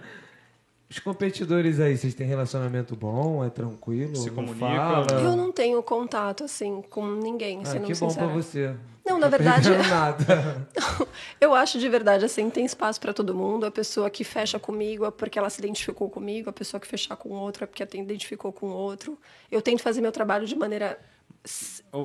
Os 0.94 1.00
competidores 1.00 1.80
aí, 1.80 1.98
vocês 1.98 2.14
têm 2.14 2.28
relacionamento 2.28 2.96
bom? 2.96 3.44
É 3.44 3.50
tranquilo? 3.50 4.16
Se 4.16 4.28
Não 4.28 4.36
comunicam? 4.36 4.70
fala? 4.70 5.08
Eu 5.22 5.36
não 5.36 5.52
tenho 5.52 5.82
contato, 5.82 6.44
assim, 6.44 6.84
com 6.88 7.04
ninguém, 7.16 7.62
Ah, 7.64 7.66
sendo 7.66 7.88
que 7.88 7.96
bom 7.96 8.10
sincera. 8.10 8.28
pra 8.28 8.36
você. 8.36 8.76
Não, 9.04 9.18
na 9.18 9.28
verdade- 9.28 9.70
nada. 9.90 10.68
Eu 11.42 11.56
acho 11.56 11.80
de 11.80 11.90
verdade, 11.90 12.24
assim, 12.26 12.48
tem 12.50 12.64
espaço 12.64 13.02
pra 13.02 13.12
todo 13.12 13.34
mundo. 13.34 13.66
A 13.66 13.72
pessoa 13.72 14.08
que 14.08 14.24
fecha 14.24 14.60
comigo 14.60 15.04
é 15.04 15.10
porque 15.10 15.40
ela 15.40 15.50
se 15.50 15.60
identificou 15.60 16.10
comigo, 16.12 16.50
a 16.52 16.54
pessoa 16.54 16.80
que 16.80 16.86
fechar 16.88 17.16
com 17.16 17.30
outro 17.30 17.64
é 17.64 17.68
porque 17.68 17.82
ela 17.82 17.90
identificou 17.96 18.54
com 18.54 18.68
outro. 18.68 19.18
Eu 19.52 19.64
tento 19.64 19.82
fazer 19.82 20.00
meu 20.00 20.12
trabalho 20.12 20.46
de 20.46 20.56
maneira 20.56 21.00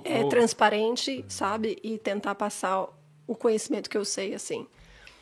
é, 0.04 0.24
o- 0.24 0.28
transparente, 0.30 1.24
sabe? 1.28 1.78
E 1.82 1.98
tentar 1.98 2.34
passar 2.34 2.86
o 3.26 3.34
conhecimento 3.34 3.90
que 3.90 3.98
eu 3.98 4.04
sei, 4.04 4.34
assim. 4.34 4.66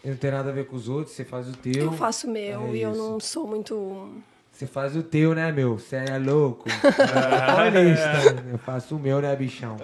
E 0.07 0.11
não 0.11 0.17
tem 0.17 0.31
nada 0.31 0.51
a 0.51 0.53
ver 0.53 0.67
com 0.67 0.77
os 0.77 0.89
outros, 0.89 1.17
você 1.17 1.25
faz 1.25 1.49
o 1.49 1.53
teu. 1.53 1.87
Eu 1.87 1.93
faço 1.93 2.29
o 2.29 2.31
meu 2.31 2.69
É 2.69 2.77
e 2.77 2.83
eu 2.83 2.93
isso. 2.93 2.99
não 3.01 3.19
sou 3.19 3.45
muito. 3.45 4.09
Você 4.53 4.65
faz 4.65 4.95
o 4.95 5.03
teu, 5.03 5.35
né, 5.35 5.51
meu? 5.51 5.77
Você 5.81 5.97
é 5.97 6.17
louco. 6.17 6.69
É 6.87 7.47
paulista. 7.57 8.45
Eu 8.53 8.57
faço 8.59 8.95
o 8.95 9.01
meu, 9.01 9.21
né, 9.21 9.35
bichão? 9.35 9.77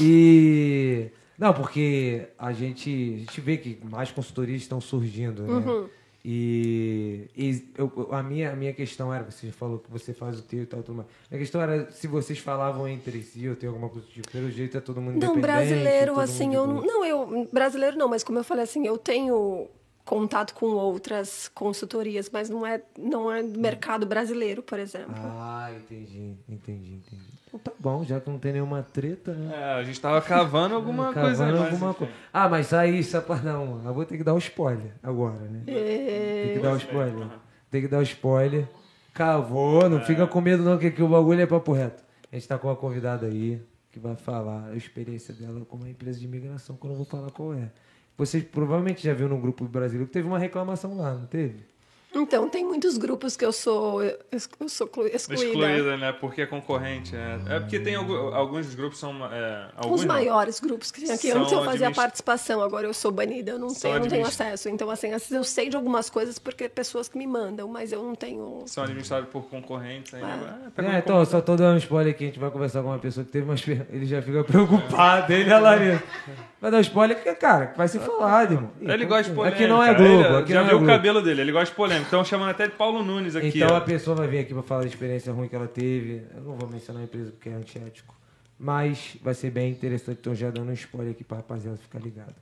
E. 0.00 1.10
Não, 1.38 1.52
porque 1.52 2.26
a 2.38 2.54
gente, 2.54 2.88
a 3.16 3.18
gente 3.18 3.40
vê 3.42 3.58
que 3.58 3.78
mais 3.84 4.10
consultorias 4.10 4.62
estão 4.62 4.80
surgindo, 4.80 5.42
né? 5.42 5.52
Uhum. 5.52 5.88
E, 6.26 7.28
e 7.36 7.68
eu- 7.76 8.08
a, 8.10 8.22
minha, 8.22 8.52
a 8.52 8.56
minha 8.56 8.72
questão 8.72 9.12
era, 9.12 9.30
você 9.30 9.52
falou 9.52 9.78
que 9.78 9.90
você 9.90 10.14
faz 10.14 10.38
o 10.38 10.42
teu 10.42 10.62
e 10.62 10.66
tal, 10.66 10.82
tudo 10.82 10.96
mais. 10.96 11.08
A 11.30 11.36
questão 11.36 11.60
era 11.60 11.90
se 11.90 12.06
vocês 12.06 12.38
falavam 12.38 12.88
entre 12.88 13.22
si 13.22 13.46
ou 13.46 13.54
tem 13.54 13.68
alguma 13.68 13.90
coisa 13.90 14.06
do 14.06 14.10
tipo. 14.12 14.30
Pelo 14.30 14.50
jeito 14.50 14.74
é 14.78 14.80
todo 14.80 15.02
mundo 15.02 15.20
Não, 15.22 15.38
brasileiro, 15.38 16.18
assim, 16.18 16.54
eu 16.54 16.66
de 16.66 16.72
não. 16.72 16.80
Não, 16.82 17.04
eu. 17.04 17.48
Brasileiro 17.52 17.98
não, 17.98 18.08
mas 18.08 18.24
como 18.24 18.38
eu 18.38 18.44
falei 18.44 18.64
assim, 18.64 18.86
eu 18.86 18.96
tenho 18.96 19.68
contato 20.02 20.54
com 20.54 20.66
outras 20.66 21.48
consultorias, 21.48 22.30
mas 22.32 22.48
não 22.48 22.66
é, 22.66 22.80
não 22.98 23.30
é 23.30 23.42
do 23.42 23.60
mercado 23.60 24.06
brasileiro, 24.06 24.62
por 24.62 24.78
exemplo. 24.78 25.14
Ah, 25.16 25.70
entendi, 25.76 26.36
entendi, 26.48 26.94
entendi. 26.94 27.33
Então 27.54 27.72
tá 27.72 27.72
bom, 27.78 28.02
já 28.04 28.20
que 28.20 28.28
não 28.28 28.38
tem 28.38 28.52
nenhuma 28.54 28.82
treta, 28.82 29.32
né? 29.32 29.54
É, 29.54 29.72
a 29.74 29.84
gente 29.84 30.00
tava 30.00 30.20
cavando 30.20 30.74
alguma 30.74 31.12
coisa 31.12 31.44
aí, 31.44 31.52
Cavando 31.52 31.70
alguma 31.70 31.94
coisa. 31.94 32.12
Ah, 32.32 32.48
mas 32.48 32.72
aí, 32.72 33.00
não. 33.44 33.80
Eu 33.84 33.94
vou 33.94 34.04
ter 34.04 34.16
que 34.16 34.24
dar 34.24 34.34
um 34.34 34.38
spoiler 34.38 34.92
agora, 35.02 35.38
né? 35.48 35.62
É. 35.68 36.44
Tem 36.46 36.56
que 36.56 36.62
dar 36.62 36.72
um 36.72 36.76
spoiler. 36.76 37.28
Tem 37.70 37.82
que 37.82 37.88
dar 37.88 37.98
um 37.98 38.02
spoiler. 38.02 38.68
Cavou, 39.12 39.88
não 39.88 40.00
fica 40.00 40.26
com 40.26 40.40
medo 40.40 40.64
não, 40.64 40.76
que 40.76 40.86
aqui 40.88 41.00
o 41.00 41.08
bagulho 41.08 41.40
é 41.40 41.46
papo 41.46 41.72
reto. 41.72 42.02
A 42.32 42.34
gente 42.34 42.48
tá 42.48 42.58
com 42.58 42.66
uma 42.66 42.74
convidada 42.74 43.26
aí 43.26 43.62
que 43.92 44.00
vai 44.00 44.16
falar 44.16 44.70
a 44.70 44.76
experiência 44.76 45.32
dela 45.32 45.64
com 45.64 45.76
uma 45.76 45.88
empresa 45.88 46.18
de 46.18 46.24
imigração, 46.24 46.76
que 46.76 46.84
eu 46.84 46.90
não 46.90 46.96
vou 46.96 47.06
falar 47.06 47.30
qual 47.30 47.54
é. 47.54 47.70
Vocês 48.18 48.42
provavelmente 48.42 49.04
já 49.04 49.14
viram 49.14 49.30
no 49.30 49.38
grupo 49.38 49.64
brasileiro 49.66 50.08
que 50.08 50.12
teve 50.12 50.26
uma 50.26 50.38
reclamação 50.38 50.96
lá, 50.96 51.14
não 51.14 51.26
teve? 51.26 51.64
Então, 52.14 52.48
tem 52.48 52.64
muitos 52.64 52.96
grupos 52.96 53.36
que 53.36 53.44
eu 53.44 53.52
sou, 53.52 54.02
eu 54.02 54.16
sou 54.68 54.86
exclu- 54.86 55.06
excluída. 55.08 55.44
Excluída, 55.46 55.96
né? 55.96 56.12
Porque 56.12 56.42
é 56.42 56.46
concorrente. 56.46 57.14
É, 57.14 57.56
é 57.56 57.60
porque 57.60 57.78
tem 57.80 57.94
algu- 57.96 58.32
alguns 58.32 58.66
dos 58.66 58.74
grupos 58.74 58.98
são. 58.98 59.12
É, 59.32 59.68
alguns 59.76 60.00
Os 60.00 60.06
não. 60.06 60.14
maiores 60.14 60.60
grupos 60.60 60.90
que 60.90 61.00
tem 61.02 61.10
aqui. 61.12 61.30
São 61.30 61.40
Antes 61.40 61.52
eu 61.52 61.58
fazia 61.58 61.72
administ- 61.88 61.96
participação, 61.96 62.62
agora 62.62 62.86
eu 62.86 62.94
sou 62.94 63.10
banida, 63.10 63.52
eu 63.52 63.58
não, 63.58 63.70
São 63.70 63.80
tenho, 63.82 63.94
eu 63.96 64.00
não 64.00 64.08
tenho 64.08 64.26
acesso. 64.26 64.68
Então, 64.68 64.88
assim, 64.90 65.08
eu 65.30 65.44
sei 65.44 65.68
de 65.68 65.76
algumas 65.76 66.08
coisas 66.08 66.38
porque 66.38 66.68
pessoas 66.68 67.08
que 67.08 67.18
me 67.18 67.26
mandam, 67.26 67.66
mas 67.68 67.92
eu 67.92 68.02
não 68.02 68.14
tenho. 68.14 68.62
São 68.66 68.84
administrados 68.84 69.28
por 69.30 69.44
concorrentes. 69.48 70.14
Aí, 70.14 70.22
Ah. 70.22 70.58
ah, 70.66 70.70
pega 70.74 70.88
É, 70.88 70.90
uma 70.92 70.98
então, 70.98 71.18
eu 71.18 71.26
só 71.26 71.40
tô 71.40 71.56
dando 71.56 71.74
um 71.74 71.78
spoiler 71.78 72.14
aqui, 72.14 72.24
a 72.24 72.26
gente 72.28 72.38
vai 72.38 72.50
conversar 72.50 72.82
com 72.82 72.88
uma 72.88 72.98
pessoa 72.98 73.24
que 73.24 73.32
teve 73.32 73.46
per- 73.62 73.86
Ele 73.90 74.06
já 74.06 74.22
fica 74.22 74.44
preocupado, 74.44 75.32
ele 75.32 75.50
e 75.50 75.52
a 75.52 75.58
Larissa. 75.58 76.02
Vai 76.64 76.70
dar 76.70 76.78
um 76.78 76.80
spoiler 76.80 77.22
que, 77.22 77.34
cara, 77.34 77.74
vai 77.76 77.86
ser 77.86 77.98
falado, 78.00 78.54
irmão. 78.54 78.70
Ele 78.80 79.04
gosta 79.04 79.24
de 79.24 79.36
polêmica. 79.36 79.58
Aqui 79.62 79.68
não 79.70 79.82
é. 79.82 79.92
Globo, 79.92 80.24
Ele- 80.24 80.36
aqui 80.38 80.52
já 80.54 80.60
não 80.60 80.64
é 80.64 80.68
viu 80.70 80.76
o 80.76 80.80
Globo. 80.80 80.92
cabelo 80.94 81.20
dele, 81.20 81.40
ele 81.42 81.52
gosta 81.52 81.66
de 81.66 81.76
polêmica. 81.76 82.04
Estão 82.06 82.24
chamando 82.24 82.48
até 82.52 82.66
de 82.68 82.72
Paulo 82.74 83.02
Nunes 83.02 83.36
aqui. 83.36 83.48
Então 83.54 83.68
ó. 83.68 83.76
a 83.76 83.80
pessoa 83.82 84.16
vai 84.16 84.26
vir 84.28 84.38
aqui 84.38 84.54
pra 84.54 84.62
falar 84.62 84.80
da 84.80 84.86
experiência 84.86 85.30
ruim 85.30 85.46
que 85.46 85.54
ela 85.54 85.66
teve. 85.68 86.22
Eu 86.34 86.40
não 86.42 86.56
vou 86.56 86.66
mencionar 86.70 87.02
a 87.02 87.04
empresa 87.04 87.32
porque 87.32 87.50
é 87.50 87.52
antiético. 87.52 88.14
Mas 88.58 89.18
vai 89.22 89.34
ser 89.34 89.50
bem 89.50 89.70
interessante. 89.72 90.16
Tô 90.22 90.34
já 90.34 90.48
dando 90.50 90.70
um 90.70 90.72
spoiler 90.72 91.12
aqui 91.12 91.22
pra 91.22 91.36
rapaziada 91.36 91.76
ficar 91.76 91.98
ligado. 91.98 92.34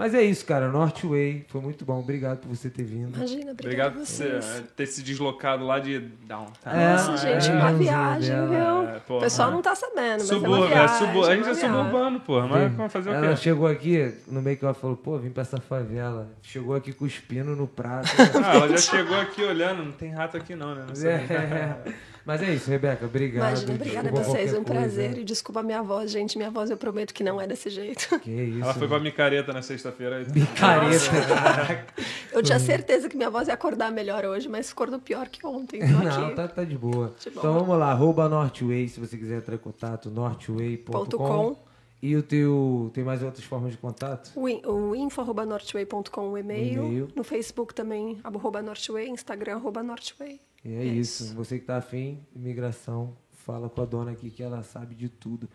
Mas 0.00 0.14
é 0.14 0.22
isso, 0.22 0.46
cara. 0.46 0.66
Northway, 0.68 1.44
foi 1.48 1.60
muito 1.60 1.84
bom. 1.84 1.98
Obrigado 2.00 2.38
por 2.38 2.48
você 2.48 2.70
ter 2.70 2.84
vindo. 2.84 3.14
Imagina, 3.14 3.52
Obrigado 3.52 3.60
obrigado 3.60 3.92
por 3.96 4.06
você 4.06 4.24
eh, 4.24 4.62
ter 4.74 4.86
se 4.86 5.02
deslocado 5.02 5.62
lá 5.66 5.78
de 5.78 6.00
downtown. 6.26 6.72
É, 6.72 6.92
Nossa, 6.94 7.16
gente, 7.18 7.50
é, 7.50 7.52
uma 7.52 7.68
é, 7.68 7.74
viagem, 7.74 8.34
é, 8.34 8.46
viu? 8.46 8.54
é, 8.54 9.00
o 9.10 9.20
pessoal 9.20 9.50
não 9.50 9.60
tá 9.60 9.74
sabendo, 9.74 10.20
mas 10.20 10.30
é 10.30 10.36
uma 10.36 10.64
é, 10.64 10.68
viagem. 10.68 10.96
subu- 11.06 11.24
a 11.26 11.36
gente 11.36 11.48
é 11.50 11.52
viagem. 11.52 11.70
suburbano, 11.76 12.20
porra. 12.20 12.46
Mas 12.48 12.72
vamos 12.72 12.90
fazer 12.94 13.10
o 13.10 13.12
Ela 13.12 13.28
quê? 13.28 13.36
chegou 13.36 13.66
aqui, 13.66 14.14
no 14.26 14.40
meio 14.40 14.56
que 14.56 14.64
ela 14.64 14.72
falou, 14.72 14.96
pô, 14.96 15.18
vim 15.18 15.28
pra 15.28 15.42
essa 15.42 15.60
favela. 15.60 16.30
Chegou 16.40 16.74
aqui 16.74 16.94
cuspindo 16.94 17.54
no 17.54 17.66
prato. 17.68 18.08
Ah, 18.42 18.54
ela 18.54 18.68
já 18.70 18.78
chegou 18.78 19.20
aqui 19.20 19.42
olhando, 19.42 19.84
não 19.84 19.92
tem 19.92 20.08
rato 20.14 20.34
aqui 20.34 20.56
não, 20.56 20.74
né? 20.74 20.84
Não 20.88 20.94
sei. 20.94 21.10
É. 21.10 21.76
Mas 22.24 22.42
é 22.42 22.52
isso, 22.54 22.70
Rebeca. 22.70 23.06
Obrigado. 23.06 23.48
Imagina, 23.48 23.74
obrigada 23.74 24.08
a 24.08 24.12
vocês, 24.12 24.54
um 24.54 24.62
prazer. 24.62 25.06
coisa. 25.06 25.20
E 25.20 25.24
desculpa 25.24 25.60
a 25.60 25.62
minha 25.62 25.82
voz, 25.82 26.10
gente. 26.10 26.36
Minha 26.36 26.50
voz 26.50 26.70
eu 26.70 26.76
prometo 26.76 27.12
que 27.14 27.24
não 27.24 27.40
é 27.40 27.46
desse 27.46 27.70
jeito. 27.70 28.08
Que 28.20 28.30
isso. 28.30 28.62
Ela 28.62 28.74
foi 28.74 28.86
pra 28.88 29.00
micareta 29.00 29.52
na 29.52 29.62
sexta-feira. 29.62 30.24
Picareta. 30.32 31.86
Eu 32.32 32.42
tinha 32.42 32.58
certeza 32.60 33.08
que 33.08 33.16
minha 33.16 33.28
voz 33.30 33.48
ia 33.48 33.54
acordar 33.54 33.90
melhor 33.90 34.24
hoje, 34.24 34.48
mas 34.48 34.70
acordou 34.70 35.00
pior 35.00 35.28
que 35.28 35.44
ontem. 35.44 35.80
Não, 35.80 36.26
aqui. 36.26 36.34
tá, 36.36 36.46
tá 36.46 36.64
de 36.64 36.76
boa. 36.78 37.12
De 37.18 37.30
boa. 37.30 37.40
Então 37.40 37.52
vamos 37.54 37.76
lá, 37.78 37.90
arroba 37.90 38.28
Northway, 38.28 38.86
se 38.88 39.00
você 39.00 39.16
quiser 39.16 39.38
entrar 39.38 39.54
em 39.56 39.58
contato, 39.58 40.08
northway.com. 40.10 41.56
E 42.02 42.16
o 42.16 42.22
teu. 42.22 42.90
Tem 42.94 43.04
mais 43.04 43.22
outras 43.22 43.44
formas 43.44 43.72
de 43.72 43.78
contato? 43.78 44.30
O, 44.34 44.48
in- 44.48 44.62
o 44.64 44.94
info.northway.com, 44.96 46.30
o 46.30 46.38
e-mail. 46.38 46.84
E-mail. 46.86 47.08
No 47.14 47.22
Facebook 47.22 47.74
também, 47.74 48.18
arroba 48.24 48.62
Northway. 48.62 49.08
Instagram, 49.10 49.56
arroba 49.56 49.82
Northway. 49.82 50.40
E 50.64 50.74
é, 50.74 50.84
isso. 50.84 51.34
Você 51.34 51.58
que 51.58 51.64
tá 51.64 51.76
afim, 51.78 52.18
imigração, 52.36 53.16
fala 53.30 53.68
com 53.68 53.80
a 53.82 53.84
dona 53.84 54.10
aqui 54.12 54.30
que 54.30 54.42
ela 54.42 54.62
sabe 54.62 54.94
de 54.94 55.08
tudo. 55.08 55.48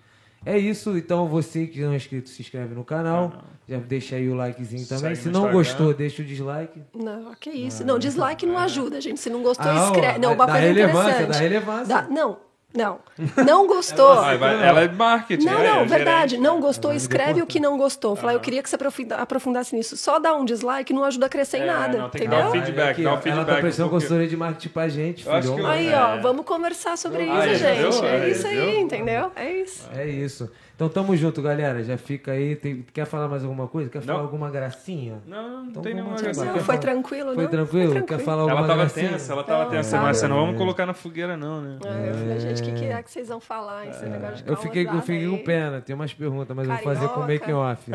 É 0.46 0.58
isso, 0.60 0.96
então 0.96 1.28
você 1.28 1.66
que 1.66 1.82
não 1.82 1.92
é 1.94 1.96
inscrito, 1.96 2.30
se 2.30 2.40
inscreve 2.42 2.76
no 2.76 2.84
canal. 2.84 3.34
Já 3.68 3.80
deixa 3.80 4.16
aí 4.16 4.30
o 4.30 4.36
likezinho 4.36 4.86
também. 4.86 5.16
Segue 5.16 5.16
Se 5.16 5.26
não 5.30 5.42
Instagram. 5.42 5.52
gostou, 5.58 5.94
deixa 5.94 6.22
o 6.22 6.26
dislike. 6.26 6.82
Não, 6.94 7.34
que 7.34 7.50
isso. 7.50 7.84
Não, 7.84 7.98
dislike 7.98 8.46
não 8.46 8.58
ajuda, 8.60 9.02
gente. 9.02 9.20
Se 9.20 9.30
não 9.30 9.42
gostou, 9.42 9.66
Ah, 9.72 9.86
escreve. 9.86 10.20
Não, 10.20 10.34
uma 10.34 10.46
dá 10.46 10.54
coisa 10.54 10.68
relevância, 10.68 11.10
interessante. 11.24 11.32
dá 11.34 11.40
relevância. 11.40 11.88
Dá- 11.88 12.08
Não, 12.10 12.38
não. 12.76 13.00
Não 13.46 13.66
gostou. 13.68 14.20
Ah, 14.20 14.34
ela 14.34 14.82
é 14.82 14.88
marketing. 14.88 15.46
Não, 15.46 15.60
é, 15.60 15.68
não, 15.72 15.80
é 15.82 15.86
verdade. 15.86 16.32
gerente. 16.32 16.44
Não 16.44 16.60
gostou, 16.60 16.92
Ela 16.92 16.98
escreve 16.98 17.42
o 17.42 17.48
que 17.48 17.60
não 17.60 17.78
gostou. 17.78 18.16
Falar, 18.16 18.34
eu 18.34 18.40
queria 18.40 18.62
que 18.62 18.70
você 18.70 18.76
aprofunda- 18.76 19.16
aprofundasse 19.16 19.76
nisso. 19.76 19.96
Só 19.98 20.20
dar 20.20 20.36
um 20.36 20.46
dislike 20.46 20.92
não 20.94 21.04
ajuda 21.04 21.26
a 21.26 21.30
crescer 21.30 21.58
em 21.58 21.62
É, 21.62 21.66
nada. 21.66 21.98
não, 21.98 22.10
tem 22.10 22.22
que 22.22 22.28
entendeu? 22.28 22.40
dar 22.44 22.50
um 22.50 22.52
feedback, 22.52 22.92
Aqui, 22.92 23.04
dá 23.04 23.10
um 23.10 23.14
ó, 23.14 23.16
Ela 23.16 23.22
tá 23.22 23.32
feedback, 23.32 23.62
prestando 23.62 23.90
porque- 23.90 24.04
consultoria 24.04 24.28
de 24.28 24.38
marketing 24.38 24.70
pra 24.70 24.90
gente, 24.90 25.26
Eu 25.26 25.32
acho 25.34 25.42
filhão. 25.44 25.56
que 25.56 25.62
eu- 25.62 25.68
Aí, 25.68 25.88
É. 25.90 25.98
ó, 25.98 26.18
vamos 26.22 26.46
conversar 26.46 26.98
sobre 26.98 27.24
Aí, 27.24 27.30
isso, 27.30 27.42
viu? 27.42 27.92
gente. 27.92 28.06
É 28.06 28.12
Aí, 28.24 28.32
isso 28.32 28.48
aí, 28.48 28.56
viu? 28.72 28.80
entendeu? 28.82 29.32
É 29.36 29.52
isso. 29.54 29.90
É 29.96 30.06
isso. 30.08 30.52
Então 30.76 30.90
tamo 30.90 31.16
junto, 31.16 31.42
galera. 31.42 31.82
Já 31.84 31.98
fica 31.98 32.34
aí. 32.34 32.56
Tem- 32.56 32.86
Quer 32.94 33.06
falar 33.06 33.30
mais 33.30 33.44
alguma 33.44 33.66
coisa? 33.68 33.90
Quer 33.90 34.02
falar 34.02 34.18
Não. 34.18 34.26
alguma 34.26 34.50
gracinha? 34.52 35.22
Não, 35.26 35.50
não 35.64 35.70
Então 35.70 35.82
tem 35.82 35.94
nenhuma 35.94 36.18
graça. 36.18 36.44
Não, 36.44 36.52
foi 36.54 36.62
falar? 36.64 36.80
tranquilo, 36.80 37.34
Foi 37.34 37.44
não? 37.44 37.50
tranquilo? 37.52 38.04
Quer 38.04 38.20
falar 38.20 38.42
alguma 38.42 38.60
Ela 38.60 38.68
tava 38.68 38.80
gracinha? 38.82 39.10
tensa, 39.12 39.32
ela 39.34 39.44
tava 39.46 39.64
Não, 39.64 39.72
tensa, 39.72 40.02
mas 40.02 40.22
não 40.24 40.36
vamos 40.36 40.58
colocar 40.58 40.86
na 40.86 40.94
fogueira, 40.94 41.38
não, 41.38 41.62
né? 41.62 41.78
É, 41.86 42.10
eu 42.10 42.14
falei, 42.14 42.40
gente, 42.42 42.62
o 42.62 42.66
que, 42.66 42.72
que 42.74 42.86
é 42.86 43.02
que 43.02 43.10
vocês 43.12 43.30
vão 43.30 43.40
falar? 43.40 43.88
Esse 43.88 44.06
negócio 44.06 44.44
de 44.44 44.50
Eu 44.52 44.58
fiquei, 44.58 44.86
eu 44.86 45.02
fiquei 45.02 45.28
com 45.30 45.38
pena, 45.38 45.80
tem 45.80 45.96
umas 45.96 46.14
perguntas, 46.14 46.54
mas 46.56 46.68
eu 46.68 46.74
vou 46.76 46.84
fazer 46.84 47.08
com 47.08 47.22
Carioca. 47.22 47.34
making 47.34 47.54
off. 47.54 47.92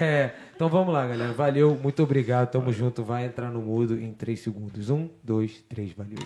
É, 0.00 0.30
então 0.56 0.68
vamos 0.70 0.94
lá, 0.94 1.06
galera. 1.06 1.32
Valeu, 1.32 1.78
muito 1.82 2.02
obrigado, 2.02 2.50
tamo 2.50 2.72
junto. 2.72 3.04
Vai 3.04 3.26
entrar 3.26 3.50
no 3.50 3.60
mudo 3.60 3.98
em 4.00 4.12
3 4.12 4.40
segundos. 4.40 4.88
Um, 4.88 5.08
dois, 5.22 5.62
três, 5.68 5.92
valeu. 5.92 6.16